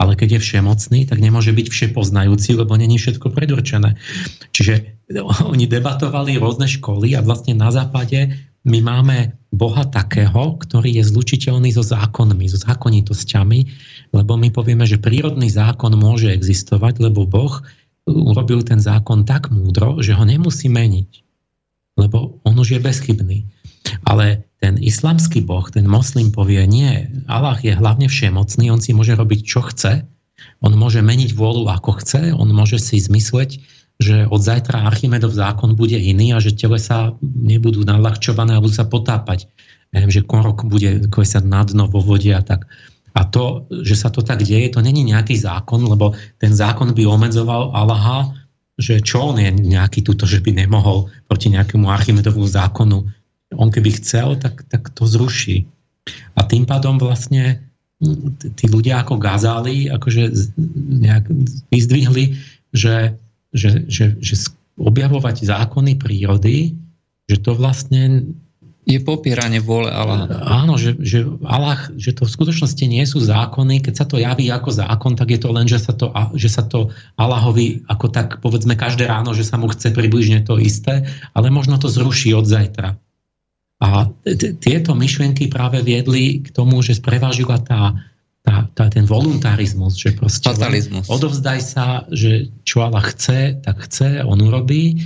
Ale 0.00 0.16
keď 0.16 0.40
je 0.40 0.44
všemocný, 0.48 1.04
tak 1.04 1.20
nemôže 1.20 1.52
byť 1.52 1.68
všepoznajúci, 1.68 2.56
lebo 2.56 2.72
není 2.80 2.96
všetko 2.96 3.36
predurčené. 3.36 4.00
Čiže 4.56 5.04
oni 5.52 5.68
debatovali 5.68 6.40
rôzne 6.40 6.64
školy 6.64 7.12
a 7.12 7.20
vlastne 7.20 7.52
na 7.52 7.68
západe 7.68 8.32
my 8.64 8.80
máme 8.80 9.36
Boha 9.52 9.84
takého, 9.84 10.56
ktorý 10.56 10.96
je 11.00 11.04
zlučiteľný 11.04 11.68
so 11.76 11.84
zákonmi, 11.84 12.48
so 12.48 12.56
zákonitosťami, 12.60 13.60
lebo 14.16 14.40
my 14.40 14.48
povieme, 14.52 14.88
že 14.88 15.00
prírodný 15.00 15.52
zákon 15.52 15.92
môže 16.00 16.32
existovať, 16.32 17.00
lebo 17.04 17.28
Boh 17.28 17.60
urobil 18.08 18.64
ten 18.64 18.80
zákon 18.80 19.28
tak 19.28 19.52
múdro, 19.52 20.00
že 20.00 20.16
ho 20.16 20.24
nemusí 20.24 20.72
meniť 20.72 21.29
lebo 22.00 22.40
on 22.48 22.56
už 22.56 22.76
je 22.76 22.80
bezchybný. 22.80 23.44
Ale 24.08 24.44
ten 24.60 24.76
islamský 24.80 25.44
boh, 25.44 25.64
ten 25.68 25.84
moslim 25.84 26.32
povie, 26.32 26.64
nie, 26.64 27.08
Allah 27.28 27.56
je 27.60 27.72
hlavne 27.76 28.08
všemocný, 28.08 28.72
on 28.72 28.80
si 28.80 28.96
môže 28.96 29.16
robiť, 29.16 29.40
čo 29.44 29.60
chce, 29.68 30.04
on 30.60 30.72
môže 30.76 31.00
meniť 31.00 31.36
vôľu, 31.36 31.68
ako 31.68 32.00
chce, 32.00 32.32
on 32.36 32.48
môže 32.52 32.80
si 32.80 33.00
zmysleť, 33.00 33.60
že 34.00 34.24
od 34.28 34.40
zajtra 34.40 34.88
Archimedov 34.88 35.36
zákon 35.36 35.76
bude 35.76 35.96
iný 35.96 36.32
a 36.32 36.40
že 36.40 36.56
telesa 36.56 37.12
nebudú 37.20 37.84
naľahčované 37.84 38.56
a 38.56 38.62
budú 38.64 38.72
sa 38.72 38.88
potápať. 38.88 39.44
Neviem, 39.92 40.12
že 40.12 40.24
korok 40.24 40.64
bude 40.64 41.04
klesať 41.12 41.44
na 41.44 41.60
dno 41.68 41.84
vo 41.84 42.00
vode 42.00 42.32
a 42.32 42.40
tak. 42.40 42.64
A 43.12 43.26
to, 43.26 43.68
že 43.82 43.98
sa 43.98 44.08
to 44.08 44.22
tak 44.22 44.40
deje, 44.40 44.70
to 44.72 44.80
není 44.80 45.02
nejaký 45.04 45.36
zákon, 45.36 45.82
lebo 45.82 46.14
ten 46.38 46.54
zákon 46.54 46.94
by 46.94 47.02
obmedzoval 47.04 47.74
Allaha 47.74 48.32
že 48.80 49.04
čo 49.04 49.30
on 49.30 49.36
je 49.36 49.52
nejaký 49.52 50.00
túto, 50.00 50.24
že 50.24 50.40
by 50.40 50.56
nemohol 50.56 51.12
proti 51.28 51.52
nejakému 51.52 51.84
Archimedovú 51.84 52.48
zákonu. 52.48 53.04
On 53.52 53.68
keby 53.68 54.00
chcel, 54.00 54.40
tak, 54.40 54.64
tak 54.72 54.88
to 54.96 55.04
zruší. 55.04 55.68
A 56.34 56.48
tým 56.48 56.64
pádom 56.64 56.96
vlastne 56.96 57.60
hm, 58.00 58.56
tí 58.56 58.66
ľudia 58.72 59.04
ako 59.04 59.20
Gazali 59.20 59.92
akože 59.92 60.32
nejak 61.04 61.28
vyzdvihli, 61.68 62.40
že, 62.72 63.14
že, 63.52 63.84
že, 63.84 64.16
že 64.16 64.34
objavovať 64.80 65.44
zákony 65.44 66.00
prírody, 66.00 66.72
že 67.28 67.36
to 67.36 67.52
vlastne 67.52 68.32
je 68.90 69.00
popieranie 69.00 69.62
vôle 69.62 69.86
Allaha. 69.86 70.26
Áno, 70.42 70.74
že, 70.74 70.98
že 70.98 71.22
Allah, 71.46 71.78
že 71.94 72.10
to 72.10 72.26
v 72.26 72.34
skutočnosti 72.34 72.84
nie 72.90 73.06
sú 73.06 73.22
zákony. 73.22 73.86
Keď 73.86 73.94
sa 73.94 74.06
to 74.06 74.18
javí 74.18 74.50
ako 74.50 74.74
zákon, 74.74 75.14
tak 75.14 75.30
je 75.30 75.38
to 75.38 75.54
len, 75.54 75.70
že 75.70 75.78
sa 75.78 75.94
to, 75.94 76.10
že 76.34 76.50
sa 76.50 76.66
to 76.66 76.90
Allahovi 77.14 77.86
ako 77.86 78.10
tak 78.10 78.42
povedzme 78.42 78.74
každé 78.74 79.06
ráno, 79.06 79.30
že 79.30 79.46
sa 79.46 79.54
mu 79.54 79.70
chce 79.70 79.94
približne 79.94 80.42
to 80.42 80.58
isté, 80.58 81.06
ale 81.38 81.54
možno 81.54 81.78
to 81.78 81.86
zruší 81.86 82.34
od 82.34 82.50
zajtra. 82.50 82.98
A 83.80 84.12
tieto 84.60 84.92
myšlienky 84.92 85.48
práve 85.48 85.80
viedli 85.80 86.44
k 86.44 86.52
tomu, 86.52 86.84
že 86.84 87.00
sprevážila 87.00 87.56
tá, 87.64 87.96
tá, 88.44 88.68
tá, 88.76 88.92
ten 88.92 89.08
voluntarizmus, 89.08 89.96
že 89.96 90.12
proste 90.12 90.52
odovzdaj 91.08 91.60
sa, 91.64 92.04
že 92.12 92.52
čo 92.68 92.84
Allah 92.84 93.06
chce, 93.08 93.56
tak 93.64 93.80
chce, 93.88 94.20
on 94.20 94.36
urobí 94.44 95.00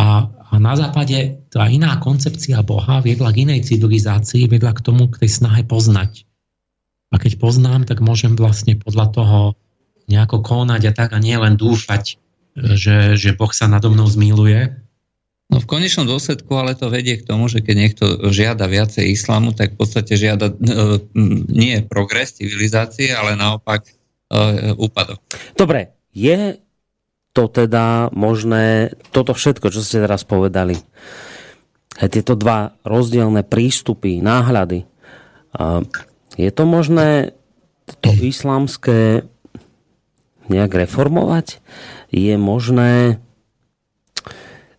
a, 0.00 0.32
a 0.32 0.54
na 0.56 0.72
západe 0.80 1.44
tá 1.52 1.68
iná 1.68 2.00
koncepcia 2.00 2.64
Boha 2.64 3.04
viedla 3.04 3.28
k 3.36 3.44
inej 3.44 3.68
civilizácii, 3.68 4.48
viedla 4.48 4.72
k 4.72 4.80
tomu, 4.80 5.12
k 5.12 5.20
tej 5.20 5.44
snahe 5.44 5.60
poznať. 5.68 6.24
A 7.12 7.20
keď 7.20 7.36
poznám, 7.36 7.84
tak 7.84 8.00
môžem 8.00 8.32
vlastne 8.32 8.80
podľa 8.80 9.06
toho 9.12 9.38
nejako 10.08 10.40
konať 10.40 10.82
a 10.88 10.92
tak 10.96 11.12
a 11.12 11.20
nie 11.20 11.36
len 11.36 11.60
dúfať, 11.60 12.16
že, 12.56 13.20
že 13.20 13.36
Boh 13.36 13.52
sa 13.52 13.68
nado 13.68 13.92
mnou 13.92 14.08
zmiluje. 14.08 14.72
No 15.50 15.58
v 15.58 15.66
konečnom 15.66 16.06
dôsledku 16.06 16.48
ale 16.54 16.78
to 16.78 16.88
vedie 16.88 17.18
k 17.18 17.26
tomu, 17.26 17.50
že 17.50 17.60
keď 17.60 17.76
niekto 17.76 18.04
žiada 18.30 18.70
viacej 18.70 19.04
islamu, 19.10 19.50
tak 19.50 19.74
v 19.74 19.82
podstate 19.82 20.14
žiada 20.14 20.54
e, 20.54 20.54
nie 21.50 21.82
progres 21.82 22.38
civilizácie, 22.38 23.10
ale 23.10 23.34
naopak 23.34 23.90
e, 23.90 23.92
úpadok. 24.78 25.18
Dobre, 25.58 25.90
je 26.14 26.54
to 27.30 27.46
teda 27.46 28.10
možné, 28.10 28.94
toto 29.14 29.34
všetko, 29.34 29.70
čo 29.70 29.80
ste 29.80 30.02
teraz 30.02 30.26
povedali, 30.26 30.74
tieto 32.00 32.34
dva 32.34 32.74
rozdielne 32.82 33.44
prístupy, 33.44 34.18
náhľady, 34.24 34.88
je 36.38 36.50
to 36.54 36.62
možné 36.64 37.36
to 38.00 38.10
islamské 38.14 39.26
nejak 40.50 40.72
reformovať? 40.74 41.62
Je 42.10 42.34
možné 42.34 43.22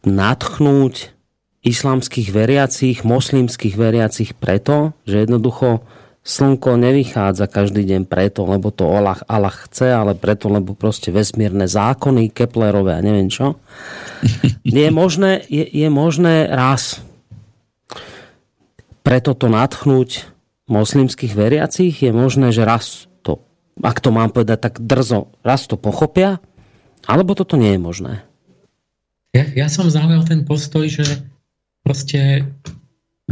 natchnúť 0.03 1.13
islamských 1.61 2.33
veriacich, 2.33 3.05
moslimských 3.05 3.75
veriacich 3.77 4.33
preto, 4.33 4.97
že 5.05 5.23
jednoducho 5.23 5.85
slnko 6.22 6.77
nevychádza 6.77 7.50
každý 7.50 7.82
deň 7.85 8.06
preto, 8.06 8.45
lebo 8.45 8.69
to 8.69 8.85
Allah, 8.85 9.19
Allah 9.25 9.53
chce, 9.53 9.90
ale 9.90 10.14
preto, 10.14 10.48
lebo 10.53 10.77
proste 10.77 11.09
vesmírne 11.09 11.66
zákony, 11.66 12.30
Keplerové 12.30 12.98
a 12.98 13.01
neviem 13.01 13.30
čo. 13.30 13.58
Je 14.61 14.88
možné, 14.93 15.41
je, 15.50 15.66
je 15.66 15.90
možné 15.90 16.45
raz 16.45 17.01
preto 19.01 19.33
to 19.33 19.50
natchnúť 19.50 20.30
moslimských 20.69 21.33
veriacich, 21.33 22.06
je 22.06 22.11
možné, 22.14 22.53
že 22.53 22.64
raz 22.64 23.09
to, 23.25 23.41
ak 23.82 23.98
to 24.00 24.14
mám 24.14 24.32
povedať 24.32 24.72
tak 24.72 24.75
drzo, 24.80 25.33
raz 25.43 25.67
to 25.67 25.75
pochopia, 25.75 26.40
alebo 27.09 27.35
toto 27.35 27.58
nie 27.58 27.75
je 27.75 27.82
možné. 27.82 28.14
Ja, 29.33 29.43
ja 29.51 29.67
som 29.67 29.90
zaujal 29.90 30.24
ten 30.24 30.45
postoj, 30.45 30.85
že 30.85 31.27
proste 31.82 32.45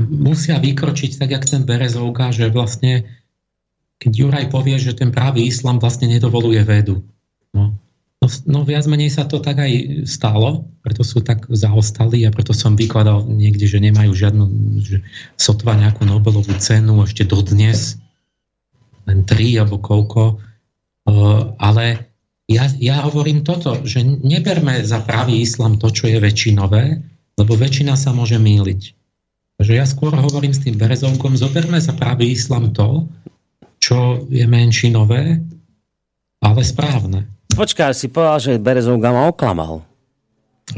musia 0.08 0.62
vykročiť 0.62 1.20
tak, 1.20 1.30
jak 1.36 1.46
ten 1.46 1.68
Berezovka, 1.68 2.32
že 2.32 2.48
vlastne 2.50 3.08
keď 4.00 4.12
Juraj 4.16 4.46
povie, 4.48 4.80
že 4.80 4.96
ten 4.96 5.12
pravý 5.12 5.52
islam 5.52 5.78
vlastne 5.78 6.08
nedovoluje 6.08 6.64
vedu. 6.64 7.04
No, 7.52 7.76
no, 8.24 8.28
no 8.48 8.60
viac 8.64 8.88
menej 8.88 9.12
sa 9.12 9.28
to 9.28 9.44
tak 9.44 9.60
aj 9.60 10.06
stalo, 10.08 10.64
preto 10.80 11.04
sú 11.04 11.20
tak 11.20 11.44
zaostali 11.52 12.24
a 12.24 12.32
preto 12.32 12.56
som 12.56 12.80
vykladal 12.80 13.28
niekde, 13.28 13.68
že 13.68 13.84
nemajú 13.84 14.16
žiadnu, 14.16 14.46
že 14.80 15.04
sotva 15.36 15.76
nejakú 15.76 16.08
Nobelovú 16.08 16.56
cenu 16.64 17.04
ešte 17.04 17.28
dodnes, 17.28 18.00
len 19.04 19.28
tri 19.28 19.60
alebo 19.60 19.84
koľko. 19.84 20.40
Ale 21.60 21.86
ja, 22.48 22.66
ja 22.80 23.04
hovorím 23.04 23.44
toto, 23.44 23.84
že 23.84 24.00
neberme 24.02 24.80
za 24.88 25.04
pravý 25.04 25.44
islam 25.44 25.76
to, 25.76 25.92
čo 25.92 26.08
je 26.08 26.24
väčšinové, 26.24 26.84
lebo 27.36 27.52
väčšina 27.56 28.00
sa 28.00 28.16
môže 28.16 28.40
míliť. 28.40 28.99
Takže 29.60 29.76
ja 29.76 29.84
skôr 29.84 30.16
hovorím 30.16 30.56
s 30.56 30.64
tým 30.64 30.80
Berezovkom, 30.80 31.36
zoberme 31.36 31.76
za 31.84 31.92
pravý 31.92 32.32
islam 32.32 32.72
to, 32.72 33.04
čo 33.84 34.24
je 34.32 34.48
menšinové, 34.48 35.44
ale 36.40 36.62
správne. 36.64 37.28
Počkaj, 37.52 37.92
si 37.92 38.08
povedal, 38.08 38.40
že 38.40 38.64
Berezovka 38.64 39.12
ma 39.12 39.28
oklamal. 39.28 39.84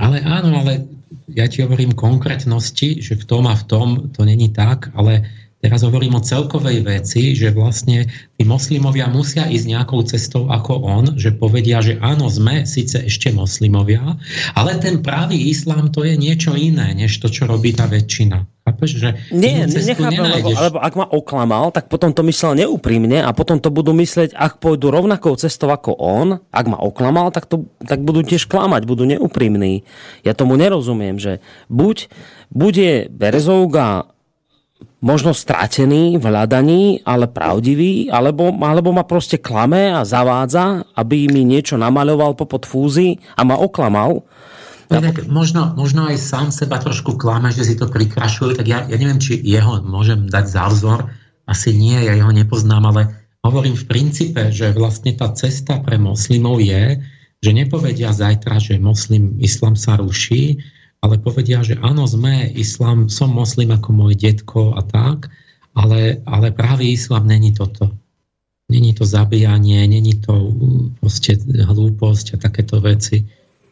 Ale 0.02 0.26
áno, 0.26 0.66
ale 0.66 0.90
ja 1.30 1.46
ti 1.46 1.62
hovorím 1.62 1.94
konkrétnosti, 1.94 3.06
že 3.06 3.22
v 3.22 3.28
tom 3.30 3.46
a 3.46 3.54
v 3.54 3.64
tom 3.70 3.88
to 4.18 4.26
není 4.26 4.50
tak, 4.50 4.90
ale 4.98 5.30
Teraz 5.62 5.86
hovorím 5.86 6.18
o 6.18 6.26
celkovej 6.26 6.82
veci, 6.82 7.38
že 7.38 7.54
vlastne 7.54 8.10
tí 8.10 8.44
moslimovia 8.44 9.06
musia 9.14 9.46
ísť 9.46 9.66
nejakou 9.70 10.02
cestou 10.10 10.50
ako 10.50 10.82
on, 10.82 11.06
že 11.22 11.38
povedia, 11.38 11.86
že 11.86 12.02
áno, 12.02 12.34
sme 12.34 12.66
síce 12.66 13.06
ešte 13.06 13.30
moslimovia, 13.30 14.18
ale 14.58 14.82
ten 14.82 15.06
pravý 15.06 15.38
islám 15.54 15.94
to 15.94 16.02
je 16.02 16.18
niečo 16.18 16.58
iné, 16.58 16.98
než 16.98 17.22
to, 17.22 17.30
čo 17.30 17.46
robí 17.46 17.78
tá 17.78 17.86
väčšina. 17.86 18.50
Chápeš, 18.62 18.92
že 18.98 19.10
Nie, 19.34 19.66
nechápem, 19.70 20.22
lebo, 20.22 20.50
lebo 20.54 20.78
ak 20.82 20.94
ma 20.98 21.06
oklamal, 21.10 21.70
tak 21.70 21.90
potom 21.90 22.14
to 22.14 22.22
myslel 22.26 22.58
neúprimne 22.58 23.22
a 23.22 23.30
potom 23.34 23.58
to 23.62 23.74
budú 23.74 23.94
myslieť, 23.94 24.34
ak 24.34 24.62
pôjdu 24.62 24.90
rovnakou 24.90 25.34
cestou 25.38 25.70
ako 25.70 25.98
on, 25.98 26.42
ak 26.54 26.66
ma 26.70 26.78
oklamal, 26.78 27.30
tak, 27.30 27.46
to, 27.46 27.70
tak 27.86 28.02
budú 28.02 28.26
tiež 28.26 28.50
klamať, 28.50 28.86
budú 28.86 29.06
neúprimní. 29.06 29.86
Ja 30.26 30.34
tomu 30.34 30.58
nerozumiem, 30.58 31.22
že 31.22 31.42
buď 31.70 32.10
bude 32.54 33.10
Berezovga 33.10 34.10
možno 35.02 35.34
stratený 35.34 36.22
v 36.22 36.24
hľadaní, 36.30 37.02
ale 37.02 37.26
pravdivý, 37.26 38.14
alebo, 38.14 38.54
alebo 38.62 38.94
ma 38.94 39.02
proste 39.02 39.42
klame 39.42 39.90
a 39.90 40.06
zavádza, 40.06 40.86
aby 40.94 41.26
mi 41.28 41.42
niečo 41.42 41.76
namaľoval 41.76 42.38
popod 42.38 42.70
fúzy 42.70 43.18
a 43.34 43.42
ma 43.42 43.58
oklamal. 43.58 44.22
tak 45.02 45.26
možno, 45.26 45.74
možno 45.74 46.06
aj 46.06 46.20
sám 46.22 46.48
seba 46.54 46.78
trošku 46.78 47.18
klame, 47.18 47.50
že 47.50 47.66
si 47.66 47.80
to 47.80 47.90
prikrašujú, 47.90 48.60
tak 48.60 48.68
ja, 48.70 48.86
ja 48.86 48.98
neviem, 49.00 49.18
či 49.18 49.40
jeho 49.42 49.82
môžem 49.82 50.30
dať 50.30 50.46
za 50.46 50.66
vzor, 50.70 51.10
asi 51.50 51.74
nie, 51.74 51.98
ja 51.98 52.14
jeho 52.14 52.30
nepoznám, 52.30 52.92
ale 52.92 53.02
hovorím 53.42 53.74
v 53.74 53.88
princípe, 53.90 54.54
že 54.54 54.76
vlastne 54.76 55.18
tá 55.18 55.34
cesta 55.34 55.82
pre 55.82 55.98
moslimov 55.98 56.62
je, 56.62 57.02
že 57.42 57.52
nepovedia 57.58 58.14
zajtra, 58.14 58.62
že 58.62 58.78
moslim, 58.78 59.42
islam 59.42 59.74
sa 59.74 59.98
ruší, 59.98 60.62
ale 61.02 61.18
povedia, 61.18 61.66
že 61.66 61.82
áno, 61.82 62.06
sme 62.06 62.54
islam, 62.54 63.10
som 63.10 63.34
moslim 63.34 63.74
ako 63.74 63.90
môj 63.90 64.14
detko 64.14 64.78
a 64.78 64.86
tak, 64.86 65.34
ale, 65.74 66.22
ale 66.30 66.54
právý 66.54 66.94
islam 66.94 67.26
není 67.26 67.58
toto. 67.58 67.90
Není 68.70 68.94
to 68.94 69.04
zabíjanie, 69.04 69.84
není 69.90 70.22
to 70.22 70.54
proste 71.02 71.42
hlúposť 71.44 72.38
a 72.38 72.42
takéto 72.48 72.80
veci. 72.80 73.26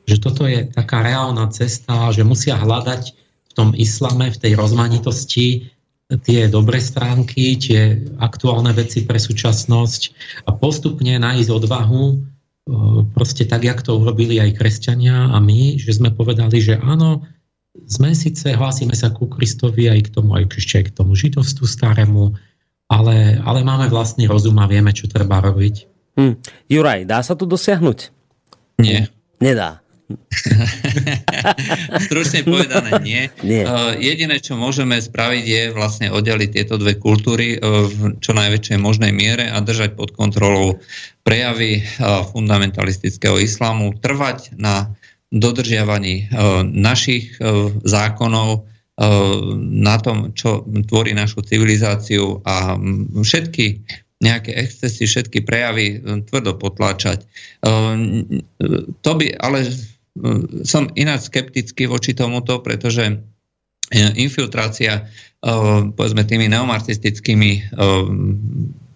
Že 0.10 0.18
toto 0.20 0.44
je 0.50 0.66
taká 0.68 1.06
reálna 1.06 1.48
cesta, 1.54 2.12
že 2.12 2.26
musia 2.26 2.58
hľadať 2.58 3.04
v 3.50 3.52
tom 3.54 3.72
islame, 3.78 4.34
v 4.34 4.42
tej 4.42 4.58
rozmanitosti 4.58 5.70
tie 6.10 6.50
dobré 6.50 6.82
stránky, 6.82 7.54
tie 7.62 8.02
aktuálne 8.18 8.74
veci 8.74 9.06
pre 9.06 9.22
súčasnosť 9.22 10.02
a 10.50 10.58
postupne 10.58 11.14
nájsť 11.22 11.50
odvahu 11.54 12.18
proste 13.14 13.46
tak, 13.50 13.66
jak 13.66 13.82
to 13.82 13.98
urobili 13.98 14.38
aj 14.38 14.58
kresťania 14.58 15.34
a 15.34 15.38
my, 15.42 15.82
že 15.82 15.98
sme 15.98 16.14
povedali, 16.14 16.62
že 16.62 16.78
áno, 16.78 17.26
sme 17.90 18.14
síce, 18.14 18.54
hlásime 18.54 18.94
sa 18.94 19.14
ku 19.14 19.30
Kristovi 19.30 19.90
aj 19.90 20.10
k 20.10 20.14
tomu, 20.14 20.38
aj 20.38 20.54
ešte 20.58 20.90
k 20.90 20.94
tomu 20.94 21.14
židovstvu 21.14 21.66
starému, 21.66 22.34
ale, 22.90 23.38
ale 23.42 23.60
máme 23.62 23.90
vlastný 23.90 24.26
rozum 24.26 24.58
a 24.62 24.70
vieme, 24.70 24.94
čo 24.94 25.10
treba 25.10 25.42
robiť. 25.42 25.76
Hm. 26.18 26.34
Juraj, 26.70 27.06
dá 27.06 27.22
sa 27.22 27.38
to 27.38 27.46
dosiahnuť? 27.46 28.00
Nie. 28.82 29.08
Nedá. 29.40 29.80
Stručne 32.10 32.42
povedané 32.42 32.92
nie. 33.06 33.30
nie. 33.46 33.62
Uh, 33.62 33.94
jediné, 34.02 34.42
čo 34.42 34.58
môžeme 34.58 34.98
spraviť, 34.98 35.44
je 35.46 35.64
vlastne 35.70 36.08
oddeliť 36.10 36.50
tieto 36.50 36.82
dve 36.82 36.98
kultúry 36.98 37.58
uh, 37.58 37.86
v 37.86 38.18
čo 38.18 38.34
najväčšej 38.34 38.78
možnej 38.82 39.14
miere 39.14 39.54
a 39.54 39.62
držať 39.62 39.94
pod 39.94 40.18
kontrolou 40.18 40.82
prejavy 41.22 41.86
uh, 41.86 42.26
fundamentalistického 42.26 43.38
islamu, 43.38 43.94
trvať 44.02 44.58
na 44.58 44.90
dodržiavaní 45.30 46.26
našich 46.74 47.38
zákonov, 47.86 48.66
na 49.62 49.96
tom, 50.02 50.34
čo 50.34 50.66
tvorí 50.90 51.14
našu 51.14 51.46
civilizáciu 51.46 52.42
a 52.42 52.74
všetky 53.14 53.86
nejaké 54.26 54.58
excesy, 54.58 55.06
všetky 55.06 55.46
prejavy 55.46 56.02
tvrdo 56.26 56.58
potláčať. 56.58 57.30
To 59.06 59.12
by 59.14 59.28
ale 59.38 59.70
som 60.66 60.90
ináč 60.98 61.30
skeptický 61.32 61.88
voči 61.88 62.12
tomuto, 62.18 62.60
pretože 62.60 63.06
e, 63.08 63.16
infiltrácia 64.20 64.94
e, 64.96 65.02
povedzme 65.94 66.26
tými 66.26 66.52
neomarxistickými 66.52 67.52
e, 67.56 67.62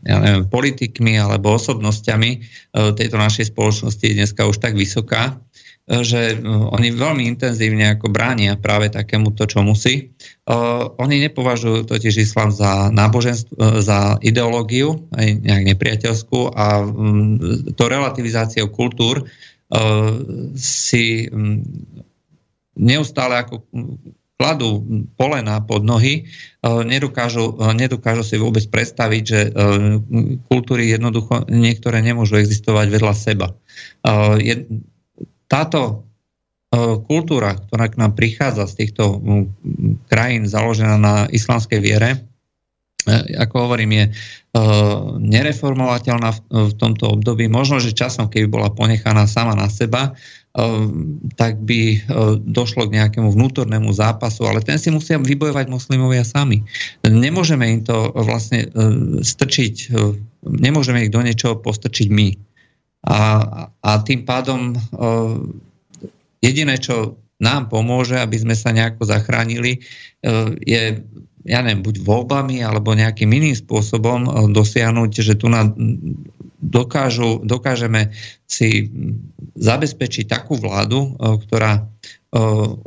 ja 0.03 0.19
neviem, 0.19 0.51
politikmi 0.51 1.15
alebo 1.15 1.55
osobnosťami 1.55 2.43
tejto 2.75 3.15
našej 3.15 3.55
spoločnosti 3.55 4.03
je 4.03 4.19
dneska 4.19 4.43
už 4.43 4.59
tak 4.59 4.75
vysoká, 4.75 5.39
že 5.87 6.43
oni 6.43 6.91
veľmi 6.91 7.23
intenzívne 7.23 7.95
ako 7.95 8.11
bránia 8.11 8.59
práve 8.59 8.91
takémuto, 8.91 9.47
čo 9.47 9.63
musí. 9.63 10.11
Oni 10.99 11.23
nepovažujú 11.23 11.87
totiž 11.87 12.19
islám 12.19 12.51
za 12.51 12.91
náboženstvo, 12.91 13.79
za 13.79 14.19
ideológiu, 14.19 15.07
aj 15.15 15.39
nejak 15.39 15.63
nepriateľskú 15.71 16.51
a 16.51 16.83
to 17.71 17.83
relativizáciou 17.87 18.67
kultúr 18.75 19.23
si 20.57 21.27
mm, 21.27 21.59
neustále 22.77 23.41
ako 23.41 23.65
kladú 24.33 24.81
polena 25.13 25.61
pod 25.61 25.85
nohy, 25.85 26.25
nedokážu, 26.65 27.53
nedokážu 27.77 28.25
si 28.25 28.35
vôbec 28.41 28.65
predstaviť, 28.65 29.23
že 29.23 29.39
kultúry 30.49 30.89
jednoducho 30.89 31.47
niektoré 31.47 32.01
nemôžu 32.01 32.41
existovať 32.41 32.91
vedľa 32.91 33.13
seba. 33.13 33.47
Táto 35.47 36.09
kultúra, 37.05 37.55
ktorá 37.55 37.85
k 37.93 37.99
nám 38.01 38.17
prichádza 38.17 38.65
z 38.65 38.83
týchto 38.83 39.21
krajín 40.09 40.49
založená 40.49 40.97
na 40.97 41.15
islamskej 41.29 41.79
viere, 41.79 42.09
E, 42.17 42.32
ako 43.11 43.55
hovorím, 43.67 43.91
je 43.91 44.05
e, 44.07 44.11
nereformovateľná 45.19 46.29
v 46.49 46.73
tomto 46.79 47.19
období. 47.19 47.51
Možno, 47.51 47.83
že 47.83 47.95
časom, 47.95 48.31
keby 48.31 48.47
bola 48.47 48.69
ponechaná 48.71 49.27
sama 49.27 49.55
na 49.55 49.67
seba, 49.67 50.11
e, 50.11 50.61
tak 51.35 51.59
by 51.63 52.05
došlo 52.43 52.87
k 52.87 52.95
nejakému 53.01 53.33
vnútornému 53.33 53.91
zápasu, 53.91 54.47
ale 54.47 54.63
ten 54.63 54.79
si 54.79 54.93
musia 54.93 55.19
vybojovať 55.19 55.65
moslimovia 55.67 56.23
sami. 56.23 56.63
Nemôžeme 57.03 57.67
im 57.67 57.81
to 57.83 58.11
vlastne 58.15 58.69
strčiť, 59.19 59.91
nemôžeme 60.43 61.07
ich 61.07 61.11
do 61.13 61.19
niečoho 61.19 61.59
postrčiť 61.59 62.07
my. 62.07 62.29
A, 63.03 63.19
a 63.67 63.91
tým 63.99 64.23
pádom 64.23 64.79
jediné, 66.39 66.79
čo 66.79 67.19
nám 67.43 67.67
pomôže, 67.67 68.15
aby 68.15 68.39
sme 68.39 68.55
sa 68.55 68.71
nejako 68.71 69.03
zachránili, 69.03 69.83
je 70.63 71.03
ja 71.43 71.59
neviem, 71.59 71.83
buď 71.83 71.95
voľbami 72.03 72.63
alebo 72.63 72.95
nejakým 72.95 73.27
iným 73.27 73.55
spôsobom 73.55 74.19
eh, 74.25 74.31
dosiahnuť, 74.51 75.11
že 75.11 75.33
tu 75.35 75.51
na, 75.51 75.67
dokážu, 76.63 77.43
dokážeme 77.43 78.15
si 78.47 78.87
zabezpečiť 79.59 80.25
takú 80.31 80.55
vládu, 80.55 81.13
eh, 81.13 81.37
ktorá 81.43 81.87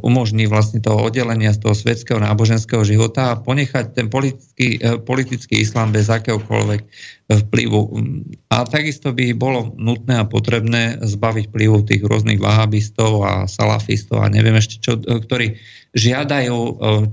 umožní 0.02 0.50
vlastne 0.50 0.83
toho 0.83 1.07
oddelenia 1.07 1.55
z 1.55 1.62
toho 1.62 1.75
svetského 1.78 2.18
náboženského 2.18 2.83
života 2.83 3.31
a 3.31 3.39
ponechať 3.39 3.94
ten 3.94 4.10
politický, 4.10 4.83
eh, 4.83 4.99
politický 4.99 5.62
islám 5.62 5.94
bez 5.94 6.10
akéhokoľvek 6.10 6.81
eh, 6.83 6.89
vplyvu. 7.47 7.81
A 8.50 8.66
takisto 8.66 9.15
by 9.15 9.31
bolo 9.39 9.70
nutné 9.78 10.18
a 10.18 10.26
potrebné 10.26 10.99
zbaviť 10.99 11.55
vplyvu 11.55 11.86
tých 11.86 12.02
rôznych 12.02 12.42
vahabistov 12.42 13.23
a 13.23 13.47
salafistov 13.47 14.26
a 14.26 14.33
neviem 14.34 14.58
ešte 14.58 14.83
čo, 14.83 14.99
ktorí 14.99 15.55
žiadajú 15.97 16.58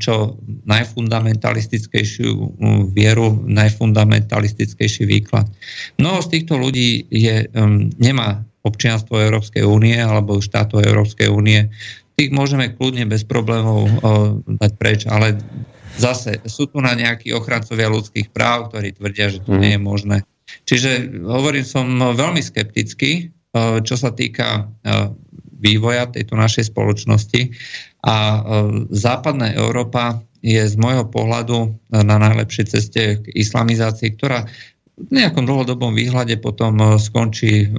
čo 0.03 0.35
najfundamentalistickejšiu 0.67 2.59
vieru, 2.91 3.39
najfundamentalistickejší 3.47 5.07
výklad. 5.07 5.47
Mnoho 5.95 6.19
z 6.19 6.27
týchto 6.27 6.59
ľudí 6.59 7.07
je, 7.07 7.47
nemá 7.95 8.43
občianstvo 8.63 9.19
Európskej 9.19 9.63
únie 9.63 9.95
alebo 9.99 10.39
štátov 10.39 10.83
Európskej 10.83 11.27
únie 11.31 11.71
tých 12.16 12.32
môžeme 12.33 12.74
kľudne 12.74 13.09
bez 13.09 13.25
problémov 13.25 13.85
o, 13.85 13.90
dať 14.45 14.72
preč, 14.77 15.00
ale 15.09 15.38
zase 15.98 16.42
sú 16.50 16.69
tu 16.69 16.82
na 16.82 16.98
nejakí 16.98 17.33
ochrancovia 17.33 17.90
ľudských 17.90 18.33
práv, 18.33 18.74
ktorí 18.74 18.98
tvrdia, 18.98 19.30
že 19.30 19.42
to 19.45 19.53
mm. 19.53 19.59
nie 19.61 19.72
je 19.77 19.82
možné. 19.82 20.17
Čiže 20.66 21.22
hovorím, 21.25 21.66
som 21.66 21.85
veľmi 21.98 22.42
skeptický, 22.42 23.33
čo 23.85 23.95
sa 23.98 24.09
týka 24.14 24.69
vývoja 25.61 26.09
tejto 26.09 26.33
našej 26.33 26.74
spoločnosti 26.74 27.53
a 28.06 28.42
západná 28.90 29.53
Európa 29.53 30.22
je 30.43 30.59
z 30.59 30.75
môjho 30.75 31.08
pohľadu 31.08 31.77
na 31.93 32.17
najlepšej 32.19 32.66
ceste 32.69 33.01
k 33.22 33.25
islamizácii, 33.33 34.14
ktorá 34.17 34.50
v 34.98 35.09
nejakom 35.09 35.48
dlhodobom 35.48 35.95
výhľade 35.95 36.38
potom 36.38 37.00
skončí 37.00 37.72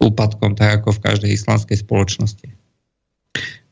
úpadkom, 0.00 0.54
tak 0.56 0.80
ako 0.80 0.96
v 0.96 1.02
každej 1.02 1.30
islamskej 1.36 1.82
spoločnosti. 1.82 2.48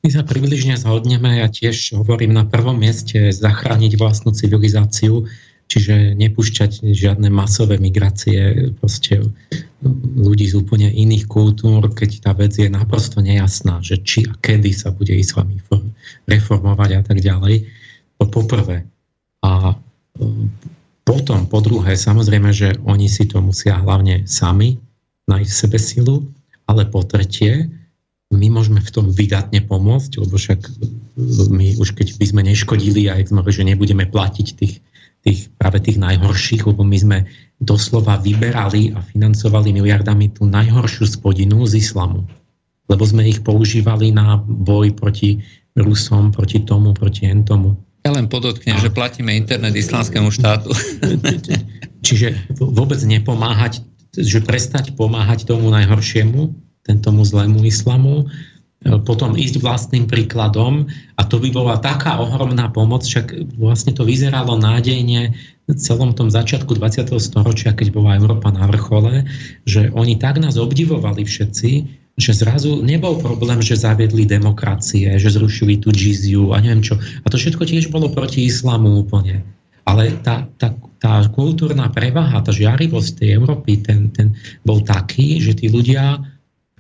My 0.01 0.09
sa 0.09 0.25
približne 0.25 0.81
zhodneme, 0.81 1.45
ja 1.45 1.49
tiež 1.53 1.93
hovorím 1.93 2.33
na 2.33 2.49
prvom 2.49 2.81
mieste 2.81 3.29
zachrániť 3.37 4.01
vlastnú 4.01 4.33
civilizáciu, 4.33 5.29
čiže 5.69 6.17
nepúšťať 6.17 6.89
žiadne 6.97 7.29
masové 7.29 7.77
migrácie 7.77 8.73
proste 8.81 9.21
ľudí 10.17 10.49
z 10.49 10.59
úplne 10.59 10.89
iných 10.89 11.29
kultúr, 11.29 11.85
keď 11.93 12.11
tá 12.27 12.33
vec 12.33 12.57
je 12.57 12.73
naprosto 12.73 13.21
nejasná, 13.21 13.85
že 13.85 14.01
či 14.01 14.25
a 14.25 14.33
kedy 14.35 14.73
sa 14.73 14.89
bude 14.91 15.13
islám 15.13 15.53
reformovať 16.27 16.91
a 16.97 17.03
tak 17.05 17.21
ďalej. 17.21 17.69
To 18.19 18.25
poprvé. 18.27 18.89
A 19.45 19.77
potom, 21.05 21.45
po 21.49 21.61
druhé, 21.61 21.97
samozrejme, 21.97 22.51
že 22.57 22.77
oni 22.89 23.09
si 23.09 23.29
to 23.29 23.41
musia 23.41 23.77
hlavne 23.77 24.25
sami 24.25 24.81
nájsť 25.29 25.53
sebe 25.53 25.79
silu, 25.79 26.17
ale 26.67 26.89
po 26.89 27.07
tretie, 27.07 27.71
my 28.31 28.47
môžeme 28.47 28.79
v 28.79 28.91
tom 28.95 29.11
vydatne 29.11 29.59
pomôcť, 29.67 30.23
lebo 30.23 30.39
však 30.39 30.61
my 31.51 31.75
už 31.83 31.99
keď 31.99 32.15
by 32.15 32.27
sme 32.31 32.43
neškodili 32.47 33.11
a 33.11 33.19
sme 33.19 33.43
že 33.51 33.67
nebudeme 33.67 34.07
platiť 34.07 34.47
tých, 34.55 34.79
tých, 35.27 35.51
práve 35.59 35.83
tých 35.83 35.99
najhorších, 35.99 36.63
lebo 36.71 36.87
my 36.87 36.97
sme 36.97 37.19
doslova 37.59 38.23
vyberali 38.23 38.95
a 38.95 39.03
financovali 39.03 39.75
miliardami 39.75 40.31
tú 40.31 40.47
najhoršiu 40.47 41.11
spodinu 41.11 41.67
z 41.67 41.83
islamu. 41.83 42.23
Lebo 42.87 43.03
sme 43.03 43.27
ich 43.27 43.43
používali 43.43 44.15
na 44.15 44.39
boj 44.39 44.95
proti 44.95 45.43
Rusom, 45.75 46.35
proti 46.35 46.63
tomu, 46.67 46.95
proti 46.95 47.27
entomu. 47.31 47.79
Ja 48.03 48.15
len 48.15 48.31
podotknem, 48.31 48.79
a... 48.79 48.83
že 48.83 48.91
platíme 48.91 49.35
internet 49.35 49.77
islamskému 49.77 50.31
štátu. 50.33 50.73
Čiže 52.07 52.57
vôbec 52.59 52.99
nepomáhať, 53.05 53.85
že 54.17 54.41
prestať 54.41 54.97
pomáhať 54.97 55.47
tomu 55.47 55.69
najhoršiemu, 55.71 56.70
tomu 56.99 57.23
zlému 57.23 57.63
islamu 57.63 58.27
potom 59.05 59.37
ísť 59.37 59.61
vlastným 59.61 60.09
príkladom 60.09 60.89
a 61.21 61.23
to 61.29 61.37
by 61.37 61.53
bola 61.53 61.77
taká 61.77 62.17
ohromná 62.17 62.73
pomoc, 62.73 63.05
však 63.05 63.53
vlastne 63.61 63.93
to 63.93 64.09
vyzeralo 64.09 64.57
nádejne 64.57 65.37
v 65.69 65.73
celom 65.77 66.17
tom 66.17 66.33
začiatku 66.33 66.81
20. 66.81 67.13
storočia, 67.21 67.77
keď 67.77 67.93
bola 67.93 68.17
Európa 68.17 68.49
na 68.49 68.65
vrchole, 68.65 69.29
že 69.69 69.93
oni 69.93 70.17
tak 70.17 70.41
nás 70.41 70.57
obdivovali 70.57 71.29
všetci, 71.29 71.71
že 72.17 72.33
zrazu 72.33 72.81
nebol 72.81 73.21
problém, 73.21 73.61
že 73.61 73.77
zaviedli 73.77 74.25
demokracie, 74.25 75.13
že 75.21 75.29
zrušili 75.29 75.77
tú 75.77 75.93
džiziu 75.93 76.57
a 76.57 76.65
neviem 76.65 76.81
čo. 76.81 76.97
A 76.97 77.27
to 77.29 77.37
všetko 77.37 77.69
tiež 77.69 77.93
bolo 77.93 78.09
proti 78.09 78.49
islamu 78.49 79.05
úplne. 79.05 79.45
Ale 79.85 80.17
tá, 80.25 80.49
tá, 80.57 80.73
tá 81.01 81.25
kultúrna 81.33 81.89
prevaha, 81.93 82.45
tá 82.45 82.53
žiarivosť 82.53 83.11
tej 83.21 83.29
Európy, 83.41 83.81
ten, 83.85 84.09
ten 84.13 84.37
bol 84.65 84.81
taký, 84.85 85.41
že 85.41 85.57
tí 85.57 85.73
ľudia 85.73 86.21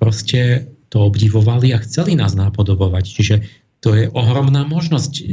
proste 0.00 0.72
to 0.90 1.06
obdivovali 1.06 1.76
a 1.76 1.82
chceli 1.84 2.18
nás 2.18 2.34
napodobovať. 2.34 3.04
Čiže 3.06 3.34
to 3.80 3.96
je 3.96 4.12
ohromná 4.12 4.66
možnosť 4.68 5.24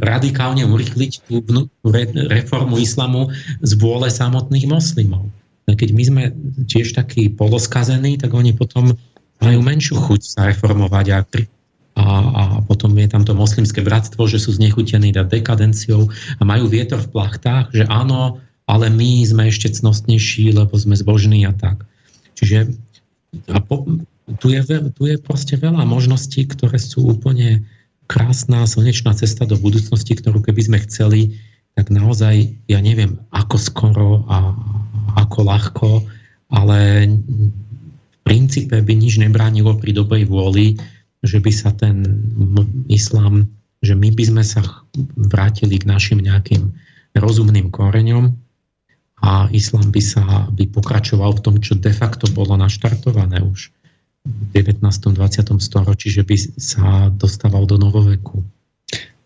radikálne 0.00 0.64
urychliť 0.64 1.12
tú 1.28 1.88
reformu 2.32 2.80
islamu 2.80 3.28
z 3.60 3.72
vôle 3.76 4.08
samotných 4.08 4.64
moslimov. 4.68 5.28
Keď 5.68 5.90
my 5.92 6.02
sme 6.04 6.22
tiež 6.64 6.96
takí 6.96 7.28
poloskazení, 7.28 8.16
tak 8.16 8.32
oni 8.32 8.56
potom 8.56 8.96
majú 9.44 9.60
menšiu 9.60 10.00
chuť 10.00 10.20
sa 10.24 10.40
reformovať 10.48 11.06
a, 11.12 11.18
a, 12.00 12.04
a 12.32 12.42
potom 12.64 12.96
je 12.96 13.08
tam 13.12 13.28
to 13.28 13.36
moslimské 13.36 13.84
bratstvo, 13.84 14.24
že 14.24 14.40
sú 14.40 14.56
znechutení 14.56 15.12
nad 15.12 15.28
dekadenciou 15.28 16.08
a 16.40 16.42
majú 16.48 16.72
vietor 16.72 17.04
v 17.04 17.12
plachtách, 17.12 17.76
že 17.76 17.84
áno, 17.92 18.40
ale 18.64 18.88
my 18.88 19.28
sme 19.28 19.52
ešte 19.52 19.68
cnostnejší, 19.68 20.56
lebo 20.56 20.72
sme 20.80 20.96
zbožní 20.96 21.44
a 21.44 21.52
tak. 21.52 21.84
Čiže 22.40 22.72
a 23.48 23.58
po, 23.60 23.84
tu 24.40 24.46
je, 24.52 24.60
tu 24.96 25.02
je 25.04 25.16
proste 25.20 25.56
veľa 25.56 25.84
možností, 25.84 26.48
ktoré 26.48 26.80
sú 26.80 27.12
úplne 27.16 27.64
krásna, 28.08 28.64
slnečná 28.64 29.12
cesta 29.12 29.44
do 29.44 29.56
budúcnosti, 29.60 30.16
ktorú 30.16 30.40
keby 30.40 30.64
sme 30.64 30.78
chceli, 30.88 31.36
tak 31.76 31.92
naozaj, 31.92 32.48
ja 32.66 32.80
neviem, 32.80 33.20
ako 33.30 33.56
skoro 33.60 34.08
a 34.26 34.56
ako 35.20 35.38
ľahko, 35.44 35.90
ale 36.48 37.06
v 37.06 38.18
princípe 38.24 38.80
by 38.80 38.94
nič 38.96 39.20
nebránilo 39.20 39.76
pri 39.76 39.92
dobrej 39.92 40.24
vôli, 40.28 40.80
že 41.20 41.38
by 41.38 41.52
sa 41.52 41.70
ten 41.76 42.02
islám, 42.88 43.44
že 43.84 43.92
my 43.92 44.08
by 44.10 44.24
sme 44.24 44.44
sa 44.44 44.64
vrátili 45.28 45.76
k 45.78 45.88
našim 45.88 46.18
nejakým 46.18 46.72
rozumným 47.18 47.68
koreňom 47.68 48.47
a 49.22 49.50
islám 49.50 49.90
by 49.90 50.02
sa 50.02 50.24
by 50.54 50.70
pokračoval 50.70 51.38
v 51.38 51.42
tom, 51.42 51.54
čo 51.58 51.74
de 51.74 51.90
facto 51.90 52.30
bolo 52.30 52.54
naštartované 52.54 53.42
už 53.42 53.74
19. 54.54 54.82
20. 54.84 55.18
storočí, 55.58 56.12
že 56.12 56.22
by 56.22 56.36
sa 56.58 57.08
dostával 57.10 57.64
do 57.64 57.80
novoveku. 57.80 58.44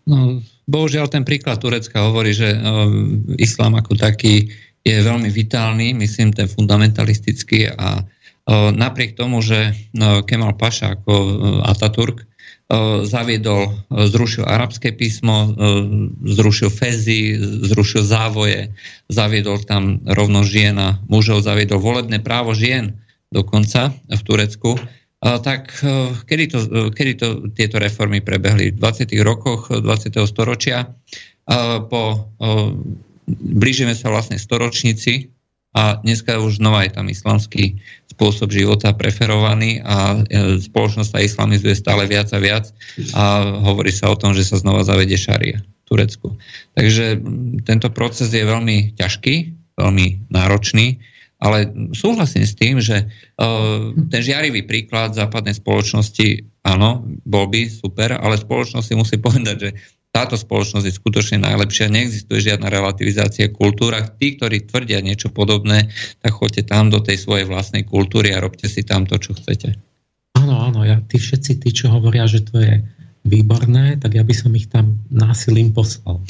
No, 0.03 0.43
bohužiaľ 0.67 1.07
ten 1.07 1.23
príklad 1.23 1.59
Turecka 1.59 2.07
hovorí, 2.07 2.35
že 2.35 2.55
uh, 2.55 2.91
islám 3.39 3.79
ako 3.79 3.95
taký 3.95 4.51
je 4.83 4.99
veľmi 4.99 5.31
vitálny, 5.31 5.95
myslím 5.95 6.35
ten 6.35 6.51
fundamentalistický 6.51 7.71
a 7.71 8.03
uh, 8.03 8.69
napriek 8.75 9.15
tomu, 9.15 9.39
že 9.39 9.71
uh, 9.71 10.19
Kemal 10.27 10.59
Paša 10.59 10.99
ako 10.99 11.13
Ataturk 11.63 12.27
zaviedol, 13.03 13.69
uh, 13.69 14.07
zrušil 14.07 14.47
arabské 14.47 14.95
písmo, 14.95 15.51
uh, 15.51 15.53
zrušil 16.23 16.69
fezy, 16.71 17.37
zrušil 17.69 18.03
závoje, 18.05 18.71
zaviedol 19.09 19.61
tam 19.65 19.99
rovno 20.07 20.41
žien 20.47 20.79
a 20.79 20.99
mužov, 21.09 21.43
zaviedol 21.43 21.81
volebné 21.81 22.23
právo 22.23 22.55
žien, 22.55 22.97
dokonca 23.33 23.91
v 24.07 24.21
Turecku, 24.21 24.77
tak 25.23 25.71
e, 25.83 26.11
kedy, 26.27 26.45
to, 26.51 26.57
e, 26.59 26.79
kedy 26.91 27.13
to, 27.15 27.27
tieto 27.55 27.79
reformy 27.79 28.19
prebehli? 28.19 28.75
V 28.75 28.79
20. 28.79 29.07
rokoch 29.23 29.71
20. 29.71 30.19
storočia. 30.27 30.91
Po, 31.91 32.31
blížime 33.27 33.99
sa 33.99 34.07
vlastne 34.07 34.39
storočnici 34.39 35.27
a 35.75 35.99
dneska 35.99 36.39
už 36.39 36.63
znova 36.63 36.87
je 36.87 36.95
tam 36.95 37.11
islamský 37.11 37.83
spôsob 38.13 38.53
života 38.53 38.93
preferovaný 38.93 39.81
a 39.81 40.21
e, 40.21 40.61
spoločnosť 40.61 41.09
sa 41.09 41.19
islamizuje 41.25 41.73
stále 41.73 42.05
viac 42.05 42.29
a 42.31 42.39
viac 42.39 42.69
a 43.17 43.23
hovorí 43.65 43.89
sa 43.89 44.13
o 44.13 44.19
tom, 44.19 44.37
že 44.37 44.45
sa 44.45 44.61
znova 44.61 44.85
zavede 44.85 45.17
šaria 45.17 45.59
v 45.59 45.81
Turecku. 45.89 46.37
Takže 46.77 47.19
tento 47.65 47.89
proces 47.89 48.29
je 48.29 48.45
veľmi 48.45 48.93
ťažký, 48.95 49.35
veľmi 49.77 50.29
náročný 50.29 51.01
ale 51.43 51.67
súhlasím 51.91 52.47
s 52.47 52.55
tým, 52.55 52.79
že 52.79 53.03
uh, 53.03 53.91
ten 54.07 54.21
žiarivý 54.23 54.63
príklad 54.63 55.11
západnej 55.11 55.59
spoločnosti, 55.59 56.39
áno, 56.63 57.03
bol 57.27 57.51
by 57.51 57.67
super, 57.67 58.15
ale 58.15 58.39
spoločnosť 58.39 58.85
si 58.87 58.95
musí 58.95 59.15
povedať, 59.25 59.55
že 59.59 59.69
táto 60.13 60.37
spoločnosť 60.37 60.85
je 60.85 60.93
skutočne 60.93 61.41
najlepšia, 61.41 61.89
neexistuje 61.89 62.53
žiadna 62.53 62.69
relativizácia 62.69 63.49
kultúra. 63.49 64.05
Tí, 64.05 64.37
ktorí 64.37 64.69
tvrdia 64.69 65.01
niečo 65.01 65.33
podobné, 65.33 65.89
tak 66.21 66.37
choďte 66.37 66.69
tam 66.69 66.93
do 66.93 67.01
tej 67.01 67.17
svojej 67.17 67.49
vlastnej 67.49 67.81
kultúry 67.81 68.29
a 68.29 68.37
robte 68.37 68.69
si 68.69 68.85
tam 68.85 69.09
to, 69.09 69.17
čo 69.17 69.33
chcete. 69.33 69.73
Áno, 70.37 70.69
áno, 70.69 70.85
ja, 70.85 71.01
tí 71.01 71.17
všetci, 71.17 71.65
tí, 71.65 71.73
čo 71.73 71.89
hovoria, 71.89 72.29
že 72.29 72.45
to 72.45 72.61
je 72.61 72.85
výborné, 73.25 73.97
tak 73.97 74.13
ja 74.13 74.21
by 74.21 74.35
som 74.37 74.53
ich 74.53 74.69
tam 74.69 75.01
násilím 75.09 75.73
poslal. 75.73 76.21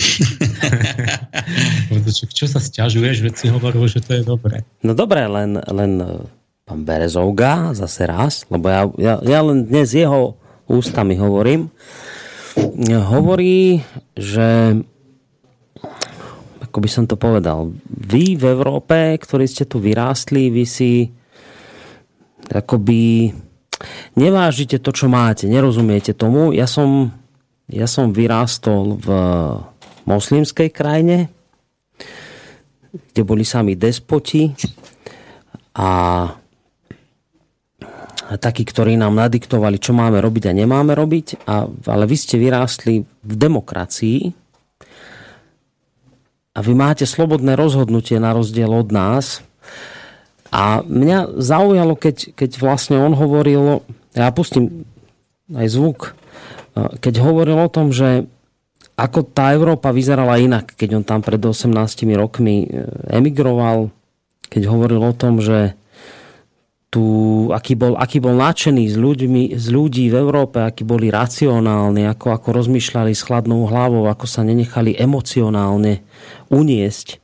čo 2.40 2.48
sa 2.48 2.64
stiažuješ, 2.64 3.20
veď 3.20 3.34
si 3.36 3.52
hovoril, 3.52 3.84
že 3.92 4.00
to 4.00 4.16
je 4.16 4.24
dobré. 4.24 4.64
No 4.80 4.96
dobré, 4.96 5.28
len, 5.28 5.60
len 5.60 5.92
e, 6.00 6.24
pán 6.64 6.86
Berezovga 6.86 7.76
zase 7.76 8.08
raz, 8.08 8.48
lebo 8.48 8.70
ja, 8.70 8.88
ja, 8.96 9.14
ja 9.26 9.40
len 9.44 9.68
dnes 9.68 9.92
jeho 9.92 10.40
ústami 10.70 11.18
hovorím, 11.18 11.74
hovorí, 13.04 13.82
že 14.14 14.78
ako 16.64 16.78
by 16.82 16.90
som 16.90 17.06
to 17.06 17.14
povedal, 17.14 17.70
vy 17.86 18.34
v 18.34 18.50
Európe, 18.50 19.14
ktorí 19.22 19.46
ste 19.46 19.70
tu 19.70 19.78
vyrástli, 19.78 20.50
vy 20.50 20.66
si 20.66 21.06
akoby 22.50 23.30
nevážite 24.18 24.82
to, 24.82 24.90
čo 24.90 25.06
máte, 25.06 25.46
nerozumiete 25.46 26.18
tomu. 26.18 26.50
Ja 26.50 26.66
som, 26.66 27.14
ja 27.70 27.86
som 27.86 28.10
vyrástol 28.10 28.98
v 28.98 29.08
moslimskej 30.10 30.74
krajine, 30.74 31.30
kde 33.14 33.22
boli 33.22 33.46
sami 33.46 33.78
despoti 33.78 34.50
a, 35.78 35.90
takí, 38.40 38.64
ktorí 38.64 38.96
nám 38.96 39.18
nadiktovali, 39.18 39.78
čo 39.78 39.92
máme 39.92 40.22
robiť 40.24 40.50
a 40.50 40.58
nemáme 40.58 40.94
robiť. 40.96 41.46
A, 41.46 41.68
ale 41.68 42.04
vy 42.08 42.16
ste 42.18 42.40
vyrástli 42.40 43.04
v 43.04 43.34
demokracii 43.36 44.20
a 46.54 46.60
vy 46.62 46.74
máte 46.78 47.10
slobodné 47.10 47.58
rozhodnutie 47.58 48.22
na 48.22 48.32
rozdiel 48.32 48.70
od 48.70 48.94
nás. 48.94 49.42
A 50.54 50.86
mňa 50.86 51.42
zaujalo, 51.42 51.98
keď, 51.98 52.38
keď 52.38 52.62
vlastne 52.62 53.02
on 53.02 53.18
hovoril, 53.18 53.82
ja 54.14 54.30
pustím 54.30 54.86
aj 55.50 55.68
zvuk, 55.74 56.00
keď 56.74 57.14
hovoril 57.22 57.58
o 57.58 57.70
tom, 57.74 57.90
že 57.90 58.30
ako 58.94 59.26
tá 59.34 59.50
Európa 59.58 59.90
vyzerala 59.90 60.38
inak, 60.38 60.78
keď 60.78 61.02
on 61.02 61.06
tam 61.06 61.26
pred 61.26 61.42
18 61.42 61.74
rokmi 62.14 62.70
e, 62.70 62.86
emigroval, 63.10 63.90
keď 64.54 64.70
hovoril 64.70 65.02
o 65.02 65.18
tom, 65.18 65.42
že 65.42 65.74
tu, 66.94 67.04
aký, 67.50 67.74
bol, 67.74 67.98
aký 67.98 68.22
bol 68.22 68.38
nadšený 68.38 68.86
z, 68.86 69.02
ľuďmi, 69.02 69.44
z 69.58 69.66
ľudí 69.74 70.14
v 70.14 70.16
Európe, 70.22 70.62
akí 70.62 70.86
boli 70.86 71.10
racionálni, 71.10 72.06
ako, 72.06 72.38
ako 72.38 72.48
rozmýšľali 72.54 73.18
s 73.18 73.26
chladnou 73.26 73.66
hlavou, 73.66 74.06
ako 74.06 74.30
sa 74.30 74.46
nenechali 74.46 74.94
emocionálne 74.94 76.06
uniesť. 76.54 77.18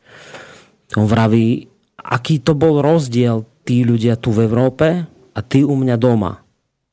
On 0.97 1.05
vraví, 1.05 1.69
aký 2.01 2.41
to 2.41 2.57
bol 2.57 2.81
rozdiel 2.81 3.45
tí 3.61 3.85
ľudia 3.85 4.17
tu 4.17 4.33
v 4.33 4.49
Európe 4.49 5.05
a 5.05 5.39
tí 5.45 5.61
u 5.61 5.77
mňa 5.77 6.01
doma, 6.01 6.41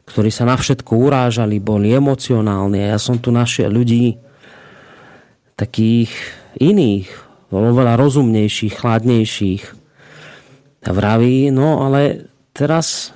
ktorí 0.05 0.29
sa 0.29 0.45
na 0.45 0.61
všetko 0.61 1.01
urážali, 1.01 1.57
boli 1.57 1.97
emocionálni 1.97 2.85
a 2.85 2.93
ja 2.93 2.99
som 3.01 3.17
tu 3.17 3.33
našiel 3.33 3.73
ľudí 3.73 4.21
takých 5.57 6.13
iných, 6.61 7.09
oveľa 7.49 7.97
rozumnejších, 7.97 8.85
chladnejších. 8.85 9.65
A 10.87 10.93
vraví, 10.93 11.49
no 11.49 11.89
ale 11.89 12.36
teraz, 12.57 13.13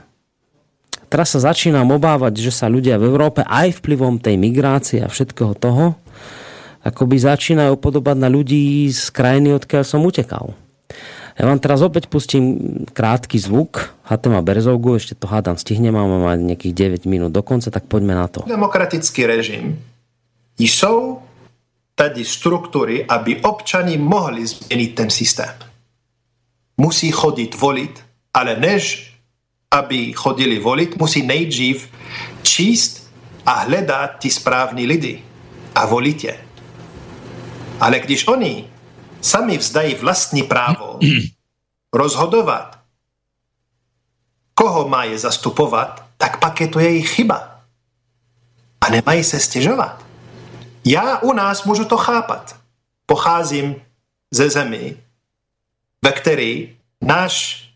teraz 1.09 1.33
sa 1.33 1.41
začínam 1.41 1.89
obávať, 1.89 2.45
že 2.45 2.53
sa 2.53 2.69
ľudia 2.69 3.01
v 3.01 3.09
Európe 3.09 3.41
aj 3.41 3.81
vplyvom 3.81 4.21
tej 4.21 4.37
migrácie 4.37 5.01
a 5.01 5.09
všetkého 5.09 5.57
toho 5.57 5.97
akoby 6.81 7.17
začínajú 7.21 7.77
podobať 7.77 8.17
na 8.17 8.29
ľudí 8.33 8.89
z 8.89 9.13
krajiny, 9.13 9.53
odkiaľ 9.53 9.85
som 9.85 10.01
utekal. 10.01 10.57
Ja 11.37 11.49
vám 11.49 11.61
teraz 11.61 11.81
opäť 11.81 12.13
pustím 12.13 12.85
krátky 12.93 13.41
zvuk 13.41 13.97
Hatema 14.05 14.45
Berzovgu, 14.45 15.01
ešte 15.01 15.17
to 15.17 15.25
hádam 15.25 15.57
stihnem, 15.57 15.97
máme 15.97 16.21
mať 16.21 16.39
nejakých 16.45 17.05
9 17.05 17.09
minút 17.09 17.33
do 17.33 17.41
konca, 17.41 17.73
tak 17.73 17.89
poďme 17.89 18.13
na 18.13 18.29
to. 18.29 18.45
Demokratický 18.45 19.25
režim 19.25 19.81
jsou 20.59 21.19
tady 21.95 22.25
struktury, 22.25 23.05
aby 23.09 23.41
občani 23.41 23.97
mohli 23.99 24.47
změnit 24.47 24.95
ten 24.95 25.11
systém. 25.11 25.55
Musí 26.77 27.11
chodit 27.11 27.61
volit, 27.61 28.01
ale 28.35 28.57
než 28.57 29.10
aby 29.71 30.13
chodili 30.13 30.59
volit, 30.59 30.97
musí 30.97 31.23
nejdřív 31.23 31.89
číst 32.43 33.13
a 33.47 33.53
hledat 33.53 34.11
ty 34.19 34.31
správní 34.31 34.87
lidi 34.87 35.25
a 35.75 35.87
volit 35.87 36.25
je. 36.25 36.45
Ale 37.81 37.99
když 37.99 38.27
oni 38.27 38.71
sami 39.21 39.59
vzdají 39.59 39.95
vlastní 39.95 40.43
právo 40.43 40.99
rozhodovat, 41.93 42.79
koho 44.55 44.89
má 44.89 45.05
je 45.05 45.19
zastupovat, 45.19 46.05
tak 46.17 46.39
pak 46.39 46.61
je 46.61 46.69
to 46.69 46.79
jejich 46.79 47.11
chyba. 47.11 47.61
A 48.81 48.91
nemají 48.91 49.25
se 49.25 49.41
stěžovat. 49.41 50.05
Já 50.85 51.19
u 51.19 51.33
nás 51.33 51.65
můžu 51.65 51.85
to 51.85 51.97
chápat. 51.97 52.57
Pocházím 53.07 53.77
ze 54.31 54.51
zemi, 54.51 54.97
ve 56.05 56.13
který 56.13 56.77
náš 57.01 57.70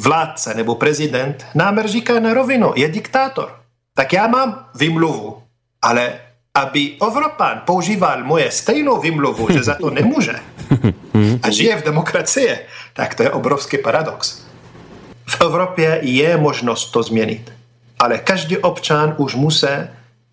vládce 0.00 0.54
nebo 0.54 0.74
prezident 0.74 1.46
nám 1.54 1.86
říká 1.86 2.20
na 2.20 2.34
rovinu, 2.34 2.72
je 2.76 2.88
diktátor. 2.88 3.56
Tak 3.94 4.12
já 4.12 4.26
mám 4.26 4.68
vymluvu, 4.74 5.42
ale 5.82 6.20
aby 6.54 6.96
Evropan 7.02 7.62
používal 7.64 8.24
moje 8.24 8.50
stejnou 8.50 9.00
vymluvu, 9.00 9.52
že 9.52 9.62
za 9.62 9.74
to 9.74 9.90
nemůže 9.90 10.34
a 11.42 11.50
žije 11.50 11.76
v 11.76 11.84
demokracii, 11.84 12.58
tak 12.92 13.14
to 13.14 13.22
je 13.22 13.30
obrovský 13.30 13.78
paradox. 13.78 14.42
V 15.26 15.40
Evropě 15.40 15.98
je 16.02 16.36
možnost 16.36 16.90
to 16.90 17.02
změnit, 17.02 17.52
ale 17.98 18.18
každý 18.18 18.58
občan 18.58 19.14
už 19.18 19.34
musí 19.34 19.66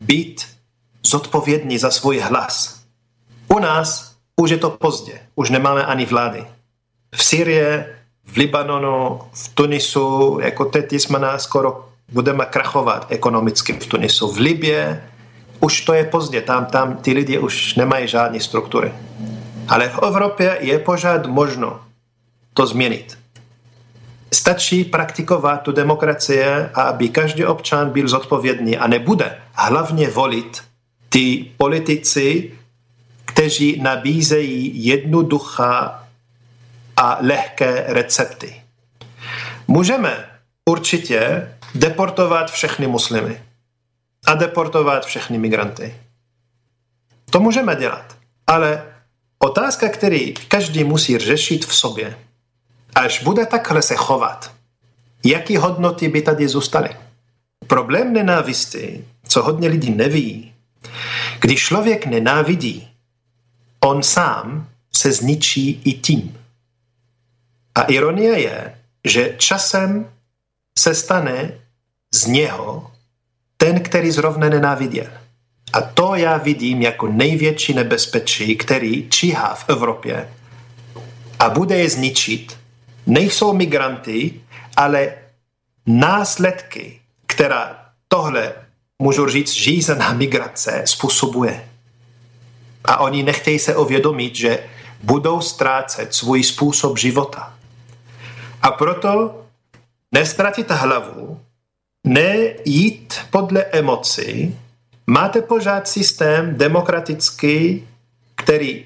být 0.02 0.48
zodpovědný 1.04 1.78
za 1.78 1.92
svůj 1.92 2.20
hlas. 2.20 2.80
U 3.48 3.60
nás 3.60 4.16
už 4.42 4.50
je 4.50 4.58
to 4.58 4.70
pozdě, 4.70 5.20
už 5.36 5.50
nemáme 5.50 5.86
ani 5.86 6.06
vlády. 6.06 6.46
V 7.16 7.24
Syrii, 7.24 7.97
v 8.28 8.38
Libanonu, 8.38 9.20
v 9.34 9.50
Tunisu, 9.56 10.40
jako 10.42 10.66
teď 10.66 10.94
jsme 10.94 11.20
na 11.20 11.40
skoro 11.40 11.90
budeme 12.12 12.46
krachovat 12.46 13.06
ekonomicky 13.10 13.74
v 13.74 13.86
Tunisu. 13.86 14.28
V 14.28 14.38
Libě 14.38 15.04
už 15.60 15.82
to 15.82 15.94
je 15.94 16.04
pozdě, 16.04 16.42
tam, 16.42 16.66
tam 16.66 16.96
ty 16.96 17.14
lidi 17.14 17.40
už 17.40 17.76
nemají 17.76 18.08
žádné 18.08 18.40
struktury. 18.40 18.92
Ale 19.68 19.90
v 19.90 20.00
Evropě 20.04 20.58
je 20.62 20.80
pořád 20.80 21.26
možno 21.26 21.80
to 22.54 22.66
změnit. 22.66 23.18
Stačí 24.34 24.84
praktikovat 24.84 25.62
tu 25.62 25.72
demokracii 25.72 26.44
a 26.74 26.82
aby 26.82 27.10
každý 27.10 27.46
občan 27.46 27.90
byl 27.90 28.08
zodpovědný 28.08 28.78
a 28.78 28.88
nebude 28.88 29.38
hlavně 29.54 30.10
volit 30.10 30.64
ty 31.10 31.52
politici, 31.58 32.52
kteří 33.26 33.82
nabízejí 33.82 34.86
jednoduchá 34.86 36.07
a 36.98 37.18
lehké 37.22 37.84
recepty. 37.88 38.62
Můžeme 39.68 40.30
určitě 40.66 41.52
deportovat 41.76 42.52
všechny 42.52 42.88
muslimy 42.88 43.44
a 44.26 44.34
deportovat 44.34 45.06
všechny 45.06 45.38
migranty. 45.38 45.96
To 47.30 47.40
můžeme 47.40 47.76
dělat. 47.76 48.18
Ale 48.48 48.84
otázka, 49.40 49.90
který 49.90 50.34
každý 50.34 50.84
musí 50.84 51.18
řešit 51.18 51.66
v 51.66 51.76
sobě, 51.76 52.18
až 52.96 53.24
bude 53.24 53.46
takhle 53.46 53.82
se 53.82 53.96
chovat, 53.96 54.52
jaký 55.26 55.58
hodnoty 55.58 56.10
by 56.10 56.22
tady 56.22 56.48
zůstaly. 56.48 56.90
Problém 57.68 58.14
nenávisti, 58.14 59.06
co 59.28 59.44
hodně 59.44 59.70
lidí 59.70 59.92
neví, 59.92 60.54
když 61.40 61.66
člověk 61.66 62.06
nenávidí, 62.06 62.90
on 63.80 64.04
sám 64.04 64.70
se 64.96 65.12
zničí 65.12 65.82
i 65.86 65.94
tím. 65.94 66.38
A 67.78 67.82
ironie 67.82 68.40
je, 68.40 68.76
že 69.06 69.36
časem 69.38 70.10
se 70.78 70.96
stane 70.96 71.54
z 72.14 72.26
něho 72.26 72.92
ten, 73.58 73.80
který 73.80 74.12
zrovna 74.12 74.50
nenáviděl. 74.50 75.08
A 75.74 75.82
to 75.82 76.16
já 76.16 76.38
vidím 76.38 76.82
jako 76.82 77.08
největší 77.08 77.74
nebezpečí, 77.74 78.56
který 78.56 79.10
číhá 79.10 79.56
v 79.56 79.70
Evropě 79.70 80.30
a 81.40 81.50
bude 81.50 81.78
je 81.78 81.90
zničit. 81.90 82.58
Nejsou 83.06 83.54
migranty, 83.54 84.42
ale 84.76 85.14
následky, 85.86 87.00
která 87.28 87.86
tohle, 88.08 88.54
můžu 89.02 89.28
říct, 89.30 89.54
žízená 89.54 90.14
migrace 90.14 90.82
způsobuje. 90.86 91.70
A 92.86 92.98
oni 93.00 93.24
nechtějí 93.24 93.60
se 93.60 93.76
ovědomit, 93.76 94.36
že 94.36 94.64
budou 95.04 95.42
ztrácet 95.42 96.14
svůj 96.14 96.44
způsob 96.44 96.98
života. 96.98 97.57
A 98.68 98.76
proto 98.76 99.48
nestratit 100.12 100.68
hlavu, 100.68 101.40
nejít 102.04 103.32
podle 103.32 103.64
emocí, 103.72 104.56
máte 105.08 105.42
pořád 105.42 105.88
systém 105.88 106.58
demokratický, 106.58 107.88
který, 108.36 108.86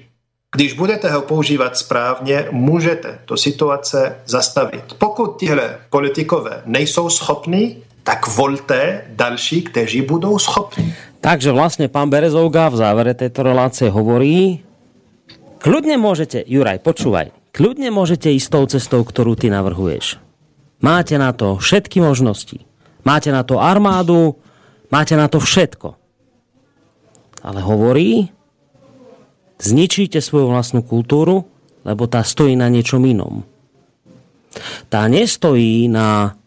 když 0.54 0.72
budete 0.72 1.10
ho 1.10 1.22
používat 1.22 1.76
správně, 1.76 2.46
můžete 2.50 3.18
to 3.24 3.36
situace 3.36 4.22
zastavit. 4.26 4.94
Pokud 4.98 5.40
tihle 5.40 5.78
politikové 5.90 6.62
nejsou 6.66 7.10
schopní, 7.10 7.82
tak 8.02 8.26
volte 8.26 9.04
další, 9.08 9.62
kteří 9.62 10.02
budou 10.02 10.38
schopní. 10.38 10.94
Takže 11.22 11.54
vlastne 11.54 11.86
pán 11.86 12.10
Berezovga 12.10 12.66
v 12.70 12.82
závere 12.82 13.14
tejto 13.14 13.46
relácie 13.46 13.86
hovorí, 13.90 14.58
kľudne 15.62 15.94
môžete, 15.94 16.42
Juraj, 16.42 16.82
počúvaj, 16.82 17.41
kľudne 17.52 17.92
môžete 17.92 18.32
ísť 18.32 18.48
tou 18.48 18.64
cestou, 18.66 19.00
ktorú 19.04 19.36
ty 19.36 19.52
navrhuješ. 19.52 20.18
Máte 20.82 21.14
na 21.20 21.30
to 21.30 21.60
všetky 21.60 22.02
možnosti. 22.02 22.58
Máte 23.06 23.30
na 23.30 23.46
to 23.46 23.62
armádu, 23.62 24.34
máte 24.90 25.14
na 25.14 25.30
to 25.30 25.38
všetko. 25.38 25.94
Ale 27.42 27.60
hovorí, 27.62 28.30
zničíte 29.62 30.18
svoju 30.18 30.50
vlastnú 30.50 30.82
kultúru, 30.82 31.46
lebo 31.82 32.06
tá 32.06 32.22
stojí 32.22 32.54
na 32.54 32.70
niečom 32.70 33.02
inom. 33.02 33.42
Tá 34.86 35.06
nestojí 35.10 35.90
na, 35.90 36.38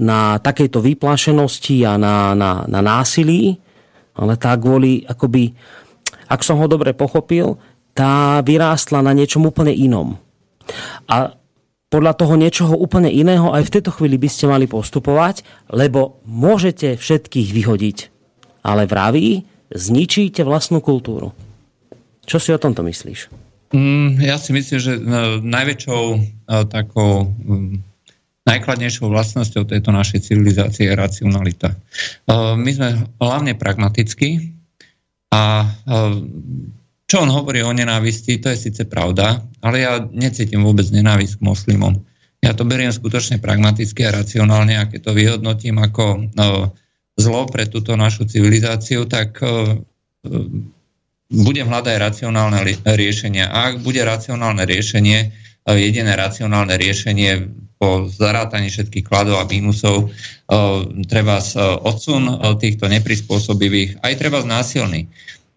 na 0.00 0.40
takejto 0.40 0.80
vyplašenosti 0.80 1.84
a 1.84 2.00
na, 2.00 2.32
na, 2.32 2.64
na 2.64 2.80
násilí, 2.80 3.60
ale 4.16 4.40
tá 4.40 4.56
kvôli, 4.56 5.04
akoby, 5.04 5.52
ak 6.28 6.40
som 6.40 6.56
ho 6.56 6.66
dobre 6.68 6.96
pochopil, 6.96 7.60
tá 7.96 8.44
vyrástla 8.44 9.00
na 9.00 9.16
niečom 9.16 9.48
úplne 9.48 9.72
inom. 9.72 10.20
A 11.08 11.32
podľa 11.88 12.12
toho 12.18 12.34
niečoho 12.36 12.74
úplne 12.76 13.08
iného 13.08 13.56
aj 13.56 13.72
v 13.72 13.72
tejto 13.78 13.90
chvíli 13.94 14.20
by 14.20 14.28
ste 14.28 14.50
mali 14.50 14.68
postupovať, 14.68 15.46
lebo 15.72 16.20
môžete 16.28 17.00
všetkých 17.00 17.48
vyhodiť. 17.56 17.98
Ale 18.66 18.84
vraví, 18.84 19.46
zničíte 19.72 20.44
vlastnú 20.44 20.84
kultúru. 20.84 21.32
Čo 22.26 22.42
si 22.42 22.50
o 22.50 22.58
tomto 22.58 22.82
myslíš? 22.82 23.30
Mm, 23.70 24.18
ja 24.18 24.36
si 24.36 24.50
myslím, 24.50 24.78
že 24.82 24.92
no, 24.98 25.38
najväčšou 25.42 26.02
uh, 26.10 26.66
takou 26.66 27.30
um, 27.30 27.78
najkladnejšou 28.46 29.10
vlastnosťou 29.10 29.66
tejto 29.66 29.90
našej 29.94 30.26
civilizácie 30.26 30.90
je 30.90 30.94
racionalita. 30.94 31.74
Uh, 32.26 32.58
my 32.58 32.70
sme 32.70 32.88
hlavne 33.22 33.54
pragmatickí 33.54 34.54
a 35.34 35.70
čo 37.06 37.22
on 37.22 37.30
hovorí 37.30 37.62
o 37.62 37.70
nenávisti, 37.70 38.42
to 38.42 38.50
je 38.50 38.70
síce 38.70 38.82
pravda, 38.90 39.38
ale 39.62 39.86
ja 39.86 40.02
necítim 40.10 40.66
vôbec 40.66 40.90
nenávisť 40.90 41.38
k 41.38 41.46
moslimom. 41.46 41.94
Ja 42.42 42.52
to 42.52 42.66
beriem 42.66 42.90
skutočne 42.90 43.38
pragmaticky 43.38 44.06
a 44.06 44.14
racionálne 44.22 44.74
a 44.76 44.90
keď 44.90 45.10
to 45.10 45.12
vyhodnotím 45.14 45.78
ako 45.78 46.34
no, 46.34 46.74
zlo 47.16 47.46
pre 47.46 47.70
túto 47.70 47.94
našu 47.94 48.26
civilizáciu, 48.26 49.06
tak 49.06 49.38
uh, 49.40 49.78
budem 51.30 51.66
hľadať 51.70 51.96
racionálne 51.96 52.60
riešenia. 52.84 53.54
A 53.54 53.72
ak 53.72 53.86
bude 53.86 54.02
racionálne 54.02 54.66
riešenie, 54.66 55.18
uh, 55.30 55.78
jediné 55.78 56.12
racionálne 56.12 56.74
riešenie 56.74 57.50
po 57.76 58.08
zarátaní 58.10 58.68
všetkých 58.68 59.06
kladov 59.06 59.40
a 59.40 59.48
mínusov, 59.48 60.10
uh, 60.10 60.86
treba 61.06 61.38
odsun 61.86 62.56
týchto 62.58 62.90
neprispôsobivých, 62.90 64.02
aj 64.02 64.12
treba 64.18 64.42
násilný 64.42 65.06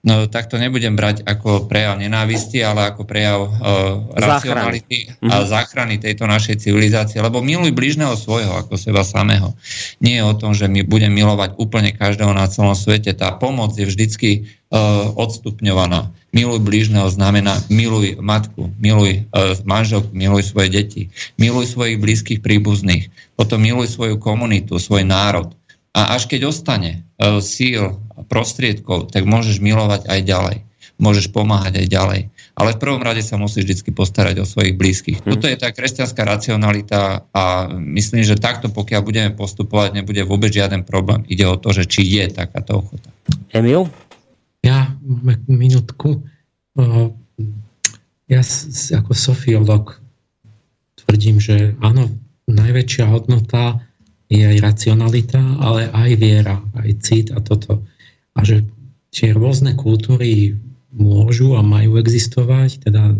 no, 0.03 0.27
tak 0.31 0.47
to 0.47 0.55
nebudem 0.55 0.95
brať 0.95 1.27
ako 1.27 1.67
prejav 1.67 1.99
nenávisti, 1.99 2.63
ale 2.63 2.91
ako 2.91 3.03
prejav 3.03 3.39
uh, 3.43 3.51
racionality 4.15 5.11
a 5.27 5.43
mhm. 5.43 5.47
záchrany 5.47 5.95
tejto 5.99 6.23
našej 6.27 6.63
civilizácie. 6.63 7.19
Lebo 7.19 7.43
miluj 7.43 7.75
bližného 7.75 8.15
svojho 8.15 8.55
ako 8.55 8.79
seba 8.79 9.03
samého. 9.03 9.55
Nie 9.99 10.23
je 10.23 10.29
o 10.29 10.37
tom, 10.37 10.55
že 10.55 10.71
my 10.71 10.87
budem 10.87 11.11
milovať 11.11 11.59
úplne 11.59 11.91
každého 11.91 12.31
na 12.31 12.47
celom 12.47 12.75
svete. 12.75 13.11
Tá 13.11 13.35
pomoc 13.35 13.75
je 13.75 13.83
vždycky 13.83 14.47
uh, 14.71 15.11
odstupňovaná. 15.19 16.15
Miluj 16.29 16.61
bližného 16.61 17.09
znamená 17.09 17.57
miluj 17.73 18.21
matku, 18.21 18.69
miluj 18.77 19.25
uh, 19.33 19.57
manželku, 19.65 20.13
miluj 20.13 20.47
svoje 20.47 20.69
deti, 20.69 21.01
miluj 21.41 21.73
svojich 21.73 21.97
blízkych 21.97 22.39
príbuzných, 22.39 23.09
potom 23.33 23.59
miluj 23.59 23.89
svoju 23.89 24.21
komunitu, 24.21 24.77
svoj 24.77 25.03
národ. 25.03 25.58
A 25.95 26.13
až 26.15 26.29
keď 26.29 26.49
ostane 26.49 27.03
uh, 27.17 27.41
síl 27.41 27.97
prostriedkov, 28.29 29.09
tak 29.09 29.25
môžeš 29.25 29.57
milovať 29.63 30.05
aj 30.05 30.19
ďalej. 30.25 30.57
môžeš 30.99 31.31
pomáhať 31.31 31.79
aj 31.79 31.87
ďalej. 31.87 32.21
Ale 32.59 32.75
v 32.75 32.81
prvom 32.83 32.99
rade 32.99 33.23
sa 33.23 33.39
musíš 33.39 33.71
vždy 33.71 33.95
postarať 33.95 34.43
o 34.43 34.45
svojich 34.45 34.75
blízkych. 34.75 35.23
Hmm. 35.23 35.31
Toto 35.31 35.47
je 35.47 35.55
tá 35.55 35.71
kresťanská 35.71 36.27
racionalita 36.27 37.23
a 37.31 37.71
myslím, 37.71 38.27
že 38.27 38.35
takto 38.35 38.67
pokiaľ 38.67 39.01
budeme 39.01 39.31
postupovať, 39.31 39.95
nebude 39.95 40.19
vôbec 40.27 40.51
žiaden 40.51 40.83
problém. 40.83 41.23
Ide 41.31 41.47
o 41.47 41.55
to, 41.55 41.71
že 41.71 41.87
či 41.87 42.03
je 42.03 42.35
takáto 42.35 42.83
ochota. 42.83 43.09
Emil? 43.55 43.87
Ja, 44.59 44.91
minútku. 45.47 46.19
Ja 48.27 48.41
ako 48.91 49.11
sofiolog 49.15 50.03
tvrdím, 50.99 51.39
že 51.39 51.79
áno, 51.79 52.11
najväčšia 52.51 53.07
hodnota 53.07 53.79
je 54.29 54.45
aj 54.45 54.57
racionalita, 54.61 55.41
ale 55.57 55.89
aj 55.89 56.11
viera, 56.21 56.61
aj 56.77 56.89
cit 57.01 57.27
a 57.33 57.41
toto. 57.41 57.81
A 58.37 58.45
že 58.45 58.61
tie 59.09 59.33
rôzne 59.33 59.73
kultúry 59.73 60.53
môžu 60.93 61.57
a 61.57 61.65
majú 61.65 61.97
existovať, 61.97 62.85
teda 62.85 63.17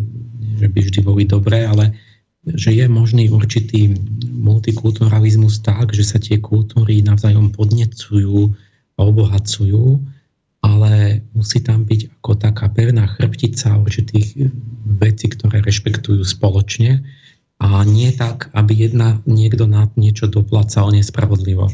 že 0.61 0.67
by 0.69 0.79
vždy 0.85 0.99
boli 1.01 1.23
dobré, 1.25 1.65
ale 1.65 1.97
že 2.45 2.71
je 2.71 2.85
možný 2.88 3.29
určitý 3.33 3.93
multikulturalizmus 4.29 5.59
tak, 5.65 5.91
že 5.91 6.05
sa 6.05 6.17
tie 6.21 6.39
kultúry 6.39 7.01
navzájom 7.03 7.51
podnecujú 7.51 8.53
a 8.95 8.99
obohacujú, 9.03 9.99
ale 10.59 11.23
musí 11.31 11.63
tam 11.63 11.88
byť 11.88 12.19
ako 12.19 12.31
taká 12.35 12.67
pevná 12.71 13.07
chrbtica 13.07 13.79
určitých 13.79 14.51
vecí, 14.99 15.25
ktoré 15.31 15.63
rešpektujú 15.63 16.21
spoločne 16.23 17.03
a 17.59 17.83
nie 17.83 18.15
tak, 18.15 18.47
aby 18.55 18.88
jedna, 18.88 19.19
niekto 19.27 19.67
na 19.67 19.91
niečo 19.99 20.31
doplacal 20.31 20.95
nespravodlivo. 20.95 21.67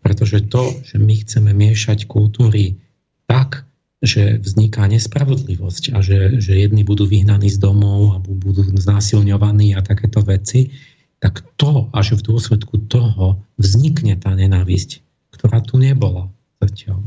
Pretože 0.00 0.48
to, 0.48 0.72
že 0.80 0.96
my 0.96 1.14
chceme 1.20 1.52
miešať 1.52 2.08
kultúry 2.08 2.80
tak, 3.28 3.68
že 4.00 4.40
vzniká 4.40 4.88
nespravodlivosť 4.88 5.92
a 5.92 6.00
že, 6.00 6.40
že 6.40 6.56
jedni 6.56 6.84
budú 6.84 7.04
vyhnaní 7.04 7.52
z 7.52 7.60
domov 7.60 8.16
a 8.16 8.22
budú 8.22 8.64
znásilňovaní 8.64 9.76
a 9.76 9.84
takéto 9.84 10.24
veci, 10.24 10.72
tak 11.20 11.44
to, 11.56 11.88
až 11.96 12.20
v 12.20 12.32
dôsledku 12.32 12.88
toho 12.88 13.40
vznikne 13.56 14.16
tá 14.20 14.36
nenávisť, 14.36 15.00
ktorá 15.32 15.64
tu 15.64 15.80
nebola 15.80 16.28
zatiaľ. 16.60 17.00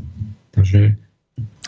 Takže 0.54 0.98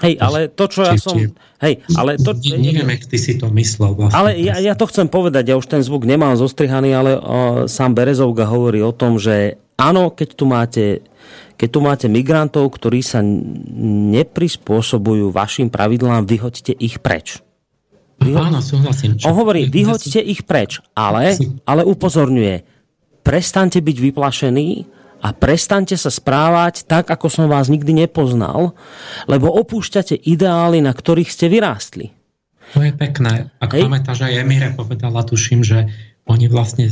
Hej, 0.02 0.18
ale 0.18 0.50
to, 0.50 0.66
čo 0.66 0.82
ja 0.82 0.98
som... 0.98 1.14
Hej, 1.62 1.86
ale 1.94 2.18
to... 2.18 2.34
Neviem, 2.34 2.90
jak 2.98 3.06
ty 3.06 3.22
si 3.22 3.38
to 3.38 3.54
myslel 3.54 3.94
vlastne. 3.94 4.18
Ale 4.18 4.34
ja, 4.42 4.58
ja 4.58 4.74
to 4.74 4.90
chcem 4.90 5.06
povedať, 5.06 5.54
ja 5.54 5.56
už 5.62 5.70
ten 5.70 5.86
zvuk 5.86 6.10
nemám 6.10 6.34
zostrihaný, 6.34 6.90
ale 6.92 7.12
o, 7.22 7.70
sám 7.70 7.94
Berezovga 7.94 8.50
hovorí 8.50 8.82
o 8.82 8.90
tom, 8.90 9.22
že 9.22 9.62
áno, 9.78 10.10
keď 10.10 10.30
tu 10.34 10.50
máte 10.50 10.86
keď 11.62 11.70
tu 11.70 11.80
máte 11.86 12.10
migrantov, 12.10 12.74
ktorí 12.74 13.06
sa 13.06 13.22
neprispôsobujú 13.22 15.30
vašim 15.30 15.70
pravidlám, 15.70 16.26
vyhoďte 16.26 16.74
ich 16.74 16.98
preč. 16.98 17.38
Vyhoď... 18.18 18.50
Áno, 18.50 18.66
súhlasím. 18.66 19.22
Čo? 19.22 19.30
On 19.30 19.38
hovorí, 19.38 19.70
vyhoďte 19.70 20.26
ich 20.26 20.42
preč, 20.42 20.82
ale, 20.98 21.38
ale 21.70 21.86
upozorňuje, 21.86 22.66
prestante 23.22 23.78
byť 23.78 23.98
vyplašení 24.10 24.90
a 25.22 25.30
prestante 25.38 25.94
sa 25.96 26.10
správať 26.10 26.90
tak, 26.90 27.14
ako 27.14 27.30
som 27.30 27.46
vás 27.46 27.70
nikdy 27.70 27.94
nepoznal, 27.94 28.74
lebo 29.30 29.54
opúšťate 29.54 30.18
ideály, 30.18 30.82
na 30.82 30.92
ktorých 30.92 31.30
ste 31.30 31.46
vyrástli. 31.48 32.10
To 32.74 32.82
je 32.82 32.92
pekné. 32.96 33.54
Ak 33.62 33.78
Hej. 33.78 33.86
pamätáš, 33.86 34.26
aj 34.26 34.42
Emire 34.42 34.74
povedala, 34.74 35.22
tuším, 35.22 35.62
že 35.62 35.92
oni 36.26 36.50
vlastne 36.50 36.90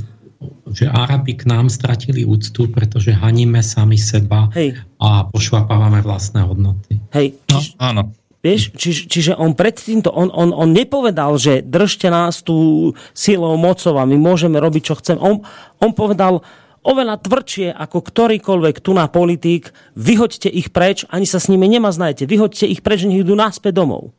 že 0.72 0.88
Arabi 0.88 1.36
k 1.36 1.52
nám 1.52 1.68
stratili 1.68 2.24
úctu, 2.24 2.72
pretože 2.72 3.12
haníme 3.12 3.60
sami 3.60 4.00
seba 4.00 4.48
Hej. 4.56 4.80
a 4.96 5.28
pošlapávame 5.28 6.00
vlastné 6.00 6.48
hodnoty. 6.48 6.96
Hej, 7.12 7.36
no, 7.52 7.60
áno. 7.76 8.02
Vieš, 8.40 8.72
či, 8.80 9.04
čiže 9.04 9.36
on 9.36 9.52
predtým 9.52 10.00
to, 10.00 10.16
on, 10.16 10.32
on, 10.32 10.56
on 10.56 10.72
nepovedal, 10.72 11.36
že 11.36 11.60
držte 11.60 12.08
nás 12.08 12.40
tu 12.40 12.88
silou 13.12 13.60
mocov 13.60 14.00
a 14.00 14.08
my 14.08 14.16
môžeme 14.16 14.56
robiť, 14.64 14.82
čo 14.88 14.96
chcem. 15.04 15.20
On, 15.20 15.44
on 15.84 15.92
povedal 15.92 16.40
oveľa 16.84 17.20
tvrdšie 17.20 17.74
ako 17.76 18.00
ktorýkoľvek 18.04 18.76
tu 18.84 18.92
na 18.96 19.08
politik, 19.12 19.72
vyhoďte 19.96 20.50
ich 20.50 20.72
preč, 20.72 21.04
ani 21.12 21.28
sa 21.28 21.38
s 21.38 21.52
nimi 21.52 21.68
nemaznajte, 21.68 22.26
vyhoďte 22.26 22.66
ich 22.68 22.82
preč, 22.84 23.04
nech 23.04 23.24
idú 23.24 23.36
naspäť 23.36 23.80
domov. 23.80 24.16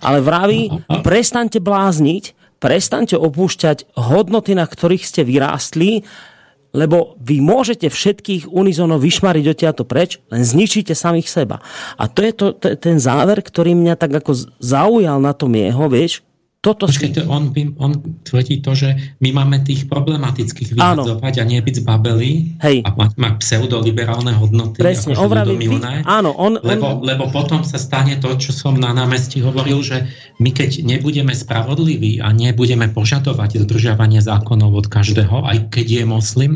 Ale 0.00 0.24
vraví, 0.24 0.72
prestaňte 1.04 1.60
blázniť, 1.60 2.58
prestaňte 2.60 3.16
opúšťať 3.16 3.96
hodnoty, 3.96 4.56
na 4.56 4.64
ktorých 4.64 5.04
ste 5.04 5.22
vyrástli, 5.24 6.04
lebo 6.70 7.18
vy 7.18 7.42
môžete 7.42 7.90
všetkých 7.90 8.46
unizono 8.46 8.94
vyšmariť 8.96 9.44
odtiaľto 9.50 9.82
preč, 9.82 10.22
len 10.30 10.46
zničíte 10.46 10.94
samých 10.94 11.26
seba. 11.26 11.58
A 11.98 12.06
to 12.06 12.22
je, 12.22 12.32
to, 12.32 12.46
to 12.54 12.78
ten 12.78 13.02
záver, 13.02 13.42
ktorý 13.42 13.74
mňa 13.74 13.98
tak 13.98 14.14
ako 14.22 14.38
zaujal 14.62 15.18
na 15.18 15.34
tom 15.34 15.50
jeho, 15.50 15.90
vieš, 15.90 16.22
toto 16.60 16.92
Počkejte, 16.92 17.24
on, 17.24 17.56
on 17.80 18.20
tvrdí 18.20 18.60
to, 18.60 18.76
že 18.76 19.16
my 19.24 19.32
máme 19.32 19.64
tých 19.64 19.88
problematických 19.88 20.76
vyhadzovať 20.76 21.40
a 21.40 21.44
nie 21.48 21.56
byť 21.56 21.74
zbabeli 21.80 22.60
Hej. 22.60 22.84
a 22.84 22.92
mať, 22.92 23.16
mať 23.16 23.34
pseudoliberálne 23.40 24.36
hodnoty. 24.36 24.76
Presne, 24.76 25.16
on 25.16 25.32
vraví, 25.32 25.56
áno, 26.04 26.36
on, 26.36 26.60
lebo, 26.60 27.00
on... 27.00 27.08
lebo 27.08 27.32
potom 27.32 27.64
sa 27.64 27.80
stane 27.80 28.20
to, 28.20 28.36
čo 28.36 28.52
som 28.52 28.76
na 28.76 28.92
námestí 28.92 29.40
hovoril, 29.40 29.80
že 29.80 30.04
my 30.36 30.52
keď 30.52 30.84
nebudeme 30.84 31.32
spravodliví 31.32 32.20
a 32.20 32.28
nebudeme 32.28 32.92
požadovať 32.92 33.64
dodržiavanie 33.64 34.20
zákonov 34.20 34.84
od 34.84 34.86
každého, 34.92 35.48
aj 35.48 35.72
keď 35.72 35.86
je 35.88 36.04
moslim, 36.04 36.52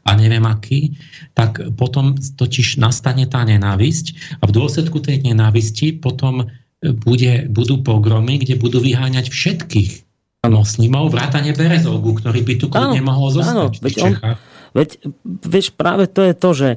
a 0.00 0.16
neviem 0.16 0.42
aký, 0.48 0.96
tak 1.36 1.60
potom 1.76 2.16
totiž 2.16 2.80
nastane 2.80 3.28
tá 3.28 3.44
nenávisť 3.44 4.38
a 4.40 4.48
v 4.48 4.54
dôsledku 4.56 4.98
tej 5.04 5.20
nenávisti 5.22 6.00
potom 6.00 6.48
bude, 6.80 7.46
budú 7.52 7.84
pogromy, 7.84 8.40
kde 8.40 8.56
budú 8.56 8.80
vyháňať 8.80 9.28
všetkých 9.28 9.90
moslimov, 10.48 11.12
vrátane 11.12 11.52
Berezovgu, 11.52 12.16
ktorý 12.16 12.40
by 12.40 12.54
tu 12.56 12.66
kľudne 12.72 13.04
mohol 13.04 13.28
zostať 13.28 13.52
áno, 13.52 13.66
v 13.68 13.80
veď 13.84 13.94
on, 14.00 14.12
veď, 14.72 14.88
vieš, 15.44 15.68
práve 15.76 16.08
to 16.08 16.24
je 16.24 16.32
to, 16.32 16.50
že 16.56 16.68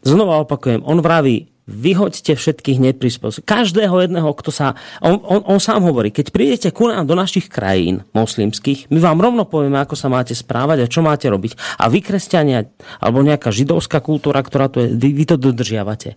znova 0.00 0.40
opakujem, 0.40 0.80
on 0.88 1.04
vraví, 1.04 1.52
vyhoďte 1.68 2.32
všetkých 2.32 2.80
neprispôsobí. 2.80 3.44
Každého 3.44 3.92
jedného, 4.00 4.32
kto 4.32 4.48
sa... 4.48 4.72
On, 5.04 5.20
on, 5.20 5.44
on 5.44 5.60
sám 5.60 5.84
hovorí, 5.84 6.08
keď 6.08 6.32
prídete 6.32 6.68
ku 6.72 6.88
nám 6.88 7.04
do 7.04 7.12
našich 7.12 7.52
krajín 7.52 8.08
moslimských, 8.16 8.88
my 8.88 8.96
vám 8.96 9.20
rovno 9.20 9.44
povieme, 9.44 9.76
ako 9.76 9.92
sa 9.92 10.08
máte 10.08 10.32
správať 10.32 10.88
a 10.88 10.90
čo 10.90 11.04
máte 11.04 11.28
robiť. 11.28 11.76
A 11.76 11.92
vy, 11.92 12.00
kresťania, 12.00 12.72
alebo 13.04 13.20
nejaká 13.20 13.52
židovská 13.52 14.00
kultúra, 14.00 14.40
ktorá 14.40 14.72
tu 14.72 14.80
je, 14.80 14.96
vy, 14.96 15.12
vy 15.12 15.24
to 15.28 15.36
dodržiavate. 15.36 16.16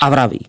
A 0.00 0.08
vraví, 0.08 0.48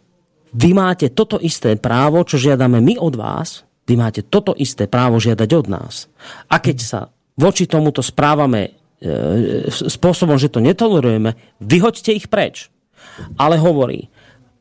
vy 0.54 0.70
máte 0.78 1.10
toto 1.10 1.42
isté 1.42 1.74
právo, 1.76 2.22
čo 2.24 2.38
žiadame 2.38 2.78
my 2.80 3.02
od 3.02 3.14
vás, 3.18 3.66
vy 3.84 4.00
máte 4.00 4.24
toto 4.24 4.56
isté 4.56 4.88
právo 4.88 5.20
žiadať 5.20 5.50
od 5.60 5.66
nás. 5.68 6.08
A 6.48 6.62
keď 6.62 6.78
sa 6.80 7.00
voči 7.36 7.68
tomuto 7.68 8.00
správame 8.00 8.72
e, 9.02 9.68
spôsobom, 9.68 10.38
že 10.40 10.54
to 10.54 10.64
netolerujeme, 10.64 11.36
vyhoďte 11.60 12.12
ich 12.16 12.30
preč. 12.32 12.72
Ale 13.36 13.60
hovorí, 13.60 14.08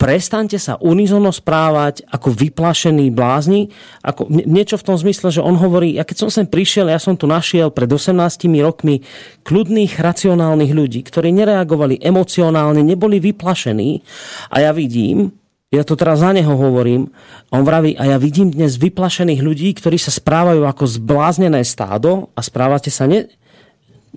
prestante 0.03 0.59
sa 0.59 0.75
unizono 0.83 1.31
správať 1.31 2.03
ako 2.11 2.35
vyplašení 2.35 3.15
blázni. 3.15 3.71
Ako, 4.03 4.27
niečo 4.33 4.75
v 4.75 4.87
tom 4.91 4.97
zmysle, 4.99 5.31
že 5.31 5.45
on 5.45 5.55
hovorí, 5.55 5.95
ja 5.95 6.03
keď 6.03 6.27
som 6.27 6.31
sem 6.33 6.47
prišiel, 6.51 6.91
ja 6.91 6.99
som 6.99 7.15
tu 7.15 7.31
našiel 7.31 7.71
pred 7.71 7.87
18 7.87 8.19
rokmi 8.67 9.07
kľudných, 9.47 10.03
racionálnych 10.03 10.75
ľudí, 10.75 11.07
ktorí 11.07 11.31
nereagovali 11.31 12.03
emocionálne, 12.03 12.83
neboli 12.83 13.23
vyplašení. 13.23 14.03
A 14.51 14.67
ja 14.67 14.75
vidím, 14.75 15.31
ja 15.73 15.89
to 15.89 15.97
teraz 15.97 16.20
za 16.20 16.36
neho 16.36 16.52
hovorím, 16.52 17.09
on 17.49 17.65
vraví, 17.65 17.97
a 17.97 18.05
ja 18.05 18.17
vidím 18.20 18.52
dnes 18.52 18.76
vyplašených 18.76 19.41
ľudí, 19.41 19.73
ktorí 19.73 19.97
sa 19.97 20.12
správajú 20.12 20.68
ako 20.68 20.84
zbláznené 20.84 21.65
stádo 21.65 22.28
a 22.36 22.44
správate 22.44 22.92
sa 22.92 23.09
ne, 23.09 23.33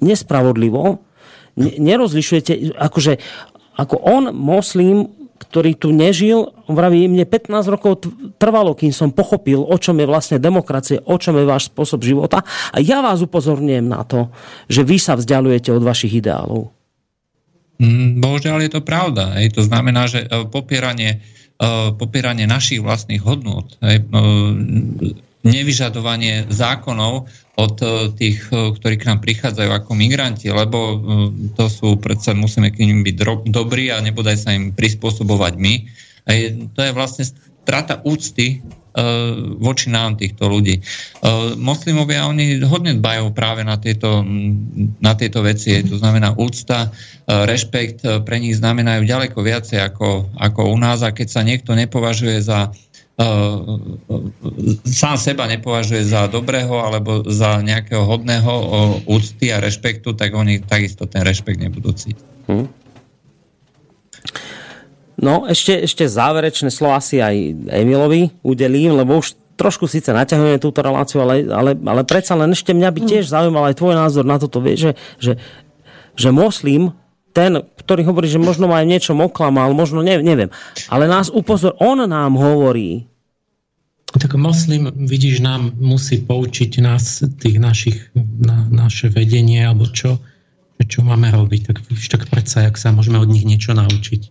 nespravodlivo, 0.04 1.00
ne, 1.56 1.72
nerozlišujete, 1.80 2.76
akože 2.76 3.24
ako 3.80 3.96
on, 4.04 4.36
moslim, 4.36 5.08
ktorý 5.36 5.80
tu 5.80 5.96
nežil, 5.96 6.52
on 6.68 6.76
vraví, 6.76 7.08
mne 7.08 7.24
15 7.24 7.72
rokov 7.72 8.04
trvalo, 8.36 8.76
kým 8.76 8.92
som 8.92 9.16
pochopil, 9.16 9.64
o 9.64 9.76
čom 9.80 9.96
je 9.96 10.08
vlastne 10.12 10.36
demokracie, 10.36 11.00
o 11.08 11.16
čom 11.16 11.40
je 11.40 11.48
váš 11.48 11.72
spôsob 11.72 12.04
života 12.04 12.44
a 12.76 12.84
ja 12.84 13.00
vás 13.00 13.24
upozorňujem 13.24 13.88
na 13.88 14.04
to, 14.04 14.28
že 14.68 14.84
vy 14.84 15.00
sa 15.00 15.16
vzdialujete 15.16 15.72
od 15.72 15.84
vašich 15.88 16.20
ideálov. 16.20 16.68
Mm, 17.80 18.24
bohužiaľ 18.24 18.60
je 18.68 18.72
to 18.72 18.82
pravda. 18.84 19.36
Hej. 19.36 19.60
To 19.60 19.64
znamená, 19.68 20.08
že 20.08 20.24
e, 20.24 20.48
popieranie 20.48 21.20
E, 21.20 21.45
popieranie 21.96 22.46
našich 22.46 22.84
vlastných 22.84 23.24
hodnôt, 23.24 23.64
e, 23.80 24.04
nevyžadovanie 25.46 26.52
zákonov 26.52 27.32
od 27.56 27.76
e, 27.80 27.88
tých, 28.12 28.52
ktorí 28.52 28.96
k 29.00 29.08
nám 29.08 29.24
prichádzajú 29.24 29.70
ako 29.72 29.92
migranti, 29.96 30.52
lebo 30.52 31.00
to 31.56 31.72
sú, 31.72 31.96
predsa 32.02 32.36
musíme 32.36 32.76
k 32.76 32.84
ním 32.84 33.08
byť 33.08 33.16
dobrí 33.48 33.88
a 33.94 34.04
nebodaj 34.04 34.36
sa 34.36 34.52
im 34.52 34.76
prispôsobovať 34.76 35.54
my. 35.56 35.74
To 36.74 36.80
je 36.82 36.92
vlastne 36.92 37.24
strata 37.66 38.02
úcty 38.04 38.66
voči 39.60 39.92
nám 39.92 40.16
týchto 40.16 40.48
ľudí. 40.48 40.80
Moslimovia, 41.60 42.32
oni 42.32 42.64
hodne 42.64 42.96
dbajú 42.96 43.36
práve 43.36 43.68
na 43.68 43.76
tieto, 43.76 44.24
na 45.04 45.14
tieto 45.20 45.44
veci, 45.44 45.84
to 45.84 46.00
znamená 46.00 46.32
úcta, 46.40 46.96
rešpekt 47.28 48.08
pre 48.24 48.38
nich 48.40 48.56
znamenajú 48.56 49.04
ďaleko 49.04 49.36
viacej 49.44 49.84
ako, 49.84 50.32
ako 50.40 50.72
u 50.72 50.78
nás 50.80 51.04
a 51.04 51.12
keď 51.12 51.28
sa 51.28 51.42
niekto 51.44 51.76
nepovažuje 51.76 52.40
za 52.40 52.72
sám 54.84 55.16
seba 55.16 55.48
nepovažuje 55.48 56.04
za 56.04 56.28
dobrého 56.28 56.76
alebo 56.84 57.24
za 57.24 57.64
nejakého 57.64 58.04
hodného 58.04 58.52
úcty 59.08 59.56
a 59.56 59.64
rešpektu, 59.64 60.20
tak 60.20 60.36
oni 60.36 60.60
takisto 60.60 61.08
ten 61.08 61.24
rešpekt 61.24 61.64
nebudú 61.64 61.96
cítiť. 61.96 62.28
Hmm. 62.52 62.68
No, 65.26 65.50
ešte, 65.50 65.90
ešte 65.90 66.06
záverečné 66.06 66.70
slova 66.70 67.02
si 67.02 67.18
aj 67.18 67.34
Emilovi 67.74 68.30
udelím, 68.46 68.94
lebo 68.94 69.18
už 69.18 69.34
trošku 69.58 69.90
síce 69.90 70.14
naťahujeme 70.14 70.62
túto 70.62 70.86
reláciu, 70.86 71.26
ale, 71.26 71.50
ale, 71.50 71.74
ale 71.74 72.02
predsa 72.06 72.38
len 72.38 72.54
ešte 72.54 72.78
mňa 72.78 72.90
by 72.94 73.00
tiež 73.10 73.34
zaujímal 73.34 73.66
aj 73.66 73.80
tvoj 73.82 73.98
názor 73.98 74.22
na 74.22 74.38
toto. 74.38 74.62
Vieš, 74.62 74.78
že, 74.78 74.92
že, 75.18 75.34
že 76.14 76.30
moslim 76.30 76.94
ten, 77.34 77.66
ktorý 77.82 78.06
hovorí, 78.06 78.30
že 78.30 78.38
možno 78.38 78.70
ma 78.70 78.86
aj 78.86 78.88
niečo 78.88 79.12
oklamal, 79.18 79.74
možno 79.74 80.06
ne, 80.06 80.22
neviem. 80.22 80.54
Ale 80.88 81.10
nás 81.10 81.34
upozor, 81.34 81.74
on 81.82 82.06
nám 82.06 82.38
hovorí. 82.38 83.10
Tak 84.16 84.40
moslim, 84.40 84.88
vidíš, 84.96 85.44
nám 85.44 85.76
musí 85.76 86.24
poučiť 86.24 86.80
nás, 86.80 87.20
tých 87.42 87.60
našich, 87.60 87.98
na, 88.16 88.64
naše 88.72 89.12
vedenie, 89.12 89.68
alebo 89.68 89.92
čo, 89.92 90.24
čo 90.86 91.02
máme 91.02 91.30
robiť. 91.34 91.62
Tak, 91.70 91.78
tak 91.86 92.22
predsa, 92.30 92.66
jak 92.66 92.78
sa 92.78 92.94
môžeme 92.94 93.20
od 93.20 93.30
nich 93.30 93.46
niečo 93.46 93.74
naučiť. 93.74 94.22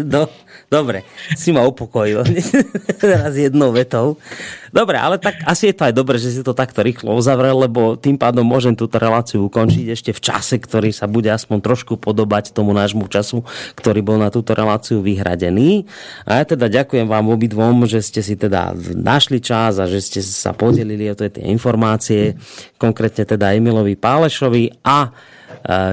Do, 0.00 0.28
Dobre, 0.68 1.00
si 1.32 1.48
ma 1.48 1.64
upokojil. 1.64 2.28
Teraz 3.00 3.32
jednou 3.40 3.72
vetou. 3.72 4.20
Dobre, 4.68 5.00
ale 5.00 5.16
tak 5.16 5.40
asi 5.48 5.72
je 5.72 5.74
to 5.80 5.88
aj 5.88 5.96
dobre, 5.96 6.20
že 6.20 6.28
si 6.28 6.44
to 6.44 6.52
takto 6.52 6.84
rýchlo 6.84 7.16
uzavrel, 7.16 7.64
lebo 7.64 7.96
tým 7.96 8.20
pádom 8.20 8.44
môžem 8.44 8.76
túto 8.76 9.00
reláciu 9.00 9.48
ukončiť 9.48 9.96
ešte 9.96 10.12
v 10.12 10.20
čase, 10.20 10.60
ktorý 10.60 10.92
sa 10.92 11.08
bude 11.08 11.32
aspoň 11.32 11.64
trošku 11.64 11.96
podobať 11.96 12.52
tomu 12.52 12.76
nášmu 12.76 13.08
času, 13.08 13.48
ktorý 13.80 14.04
bol 14.04 14.20
na 14.20 14.28
túto 14.28 14.52
reláciu 14.52 15.00
vyhradený. 15.00 15.88
A 16.28 16.44
ja 16.44 16.44
teda 16.44 16.68
ďakujem 16.68 17.08
vám 17.08 17.32
obidvom, 17.32 17.88
že 17.88 18.04
ste 18.04 18.20
si 18.20 18.36
teda 18.36 18.76
našli 18.92 19.40
čas 19.40 19.80
a 19.80 19.88
že 19.88 20.04
ste 20.04 20.20
sa 20.20 20.52
podelili 20.52 21.08
o 21.08 21.16
tie 21.16 21.32
informácie, 21.48 22.36
konkrétne 22.76 23.24
teda 23.24 23.56
Emilovi 23.56 23.96
Pálešovi 23.96 24.84
a 24.84 25.16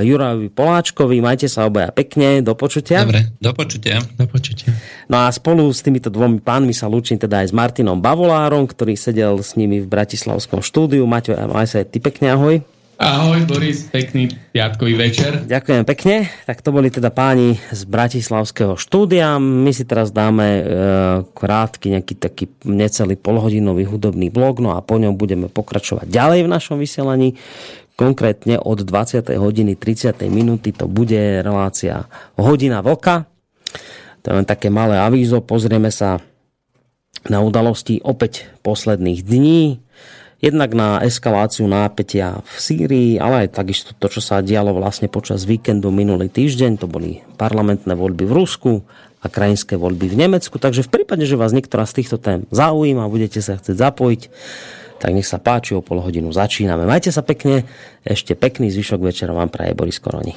Jurajovi 0.02 0.50
Poláčkovi. 0.54 1.22
Majte 1.24 1.50
sa 1.50 1.66
obaja 1.66 1.90
pekne, 1.90 2.44
do 2.46 2.54
počutia. 2.54 3.04
Dobre, 3.04 3.34
do 3.38 3.52
počutia. 3.56 3.98
Do 4.16 4.26
počutia. 4.30 4.72
No 5.10 5.26
a 5.26 5.32
spolu 5.34 5.66
s 5.70 5.86
týmito 5.86 6.10
dvomi 6.10 6.42
pánmi 6.42 6.74
sa 6.74 6.90
lúčim 6.90 7.18
teda 7.18 7.46
aj 7.46 7.50
s 7.50 7.54
Martinom 7.54 7.98
Bavolárom, 8.02 8.66
ktorý 8.70 8.98
sedel 8.98 9.42
s 9.42 9.58
nimi 9.58 9.82
v 9.82 9.88
Bratislavskom 9.88 10.62
štúdiu. 10.62 11.06
Maťo, 11.06 11.38
maj 11.50 11.70
sa 11.70 11.82
aj 11.82 11.94
ty 11.94 11.98
pekne, 12.02 12.34
ahoj. 12.34 12.62
Ahoj 12.96 13.44
Boris, 13.44 13.92
pekný 13.92 14.32
piatkový 14.56 14.96
večer. 14.96 15.44
Ďakujem 15.44 15.84
pekne. 15.84 16.32
Tak 16.48 16.64
to 16.64 16.72
boli 16.72 16.88
teda 16.88 17.12
páni 17.12 17.60
z 17.68 17.84
Bratislavského 17.84 18.80
štúdia. 18.80 19.36
My 19.36 19.76
si 19.76 19.84
teraz 19.84 20.16
dáme 20.16 20.48
e, 20.48 20.64
krátky, 21.28 21.92
nejaký 21.92 22.16
taký 22.16 22.48
necelý 22.64 23.20
polhodinový 23.20 23.84
hudobný 23.84 24.32
blog, 24.32 24.64
no 24.64 24.80
a 24.80 24.80
po 24.80 24.96
ňom 24.96 25.20
budeme 25.20 25.52
pokračovať 25.52 26.08
ďalej 26.08 26.48
v 26.48 26.52
našom 26.56 26.80
vysielaní. 26.80 27.36
Konkrétne 27.96 28.60
od 28.60 28.84
20. 28.84 29.24
hodiny 29.40 29.80
30. 29.80 30.20
minúty 30.28 30.76
to 30.76 30.84
bude 30.92 31.40
relácia 31.40 32.12
Hodina 32.36 32.84
vlka. 32.84 33.24
To 34.20 34.26
je 34.28 34.36
len 34.36 34.44
také 34.44 34.68
malé 34.68 35.00
avízo. 35.00 35.40
Pozrieme 35.40 35.88
sa 35.96 36.20
na 37.32 37.40
udalosti 37.40 38.04
opäť 38.04 38.52
posledných 38.68 39.24
dní. 39.24 39.80
Jednak 40.44 40.76
na 40.76 41.00
eskaláciu 41.08 41.66
nápetia 41.72 42.44
v 42.44 42.56
Sýrii, 42.60 43.12
ale 43.16 43.48
aj 43.48 43.56
takisto 43.56 43.96
to, 43.96 44.12
čo 44.12 44.20
sa 44.20 44.44
dialo 44.44 44.76
vlastne 44.76 45.08
počas 45.08 45.48
víkendu 45.48 45.88
minulý 45.88 46.28
týždeň. 46.28 46.84
To 46.84 46.92
boli 46.92 47.24
parlamentné 47.40 47.96
voľby 47.96 48.28
v 48.28 48.36
Rusku 48.36 48.72
a 49.24 49.32
krajinské 49.32 49.80
voľby 49.80 50.12
v 50.12 50.20
Nemecku. 50.28 50.60
Takže 50.60 50.84
v 50.84 50.92
prípade, 50.92 51.24
že 51.24 51.40
vás 51.40 51.56
niektorá 51.56 51.88
z 51.88 52.04
týchto 52.04 52.20
tém 52.20 52.44
zaujíma, 52.52 53.08
budete 53.08 53.40
sa 53.40 53.56
chcieť 53.56 53.80
zapojiť, 53.80 54.22
tak 54.98 55.14
nech 55.14 55.30
sa 55.30 55.38
páči, 55.38 55.78
o 55.78 55.86
pol 55.86 56.02
hodinu 56.02 56.34
začíname. 56.34 56.90
Majte 56.90 57.14
sa 57.14 57.22
pekne, 57.22 57.62
ešte 58.02 58.34
pekný 58.34 58.74
zvyšok 58.74 59.06
večera 59.06 59.38
vám 59.38 59.54
praje 59.54 59.78
Boris 59.78 60.02
Koroni. 60.02 60.34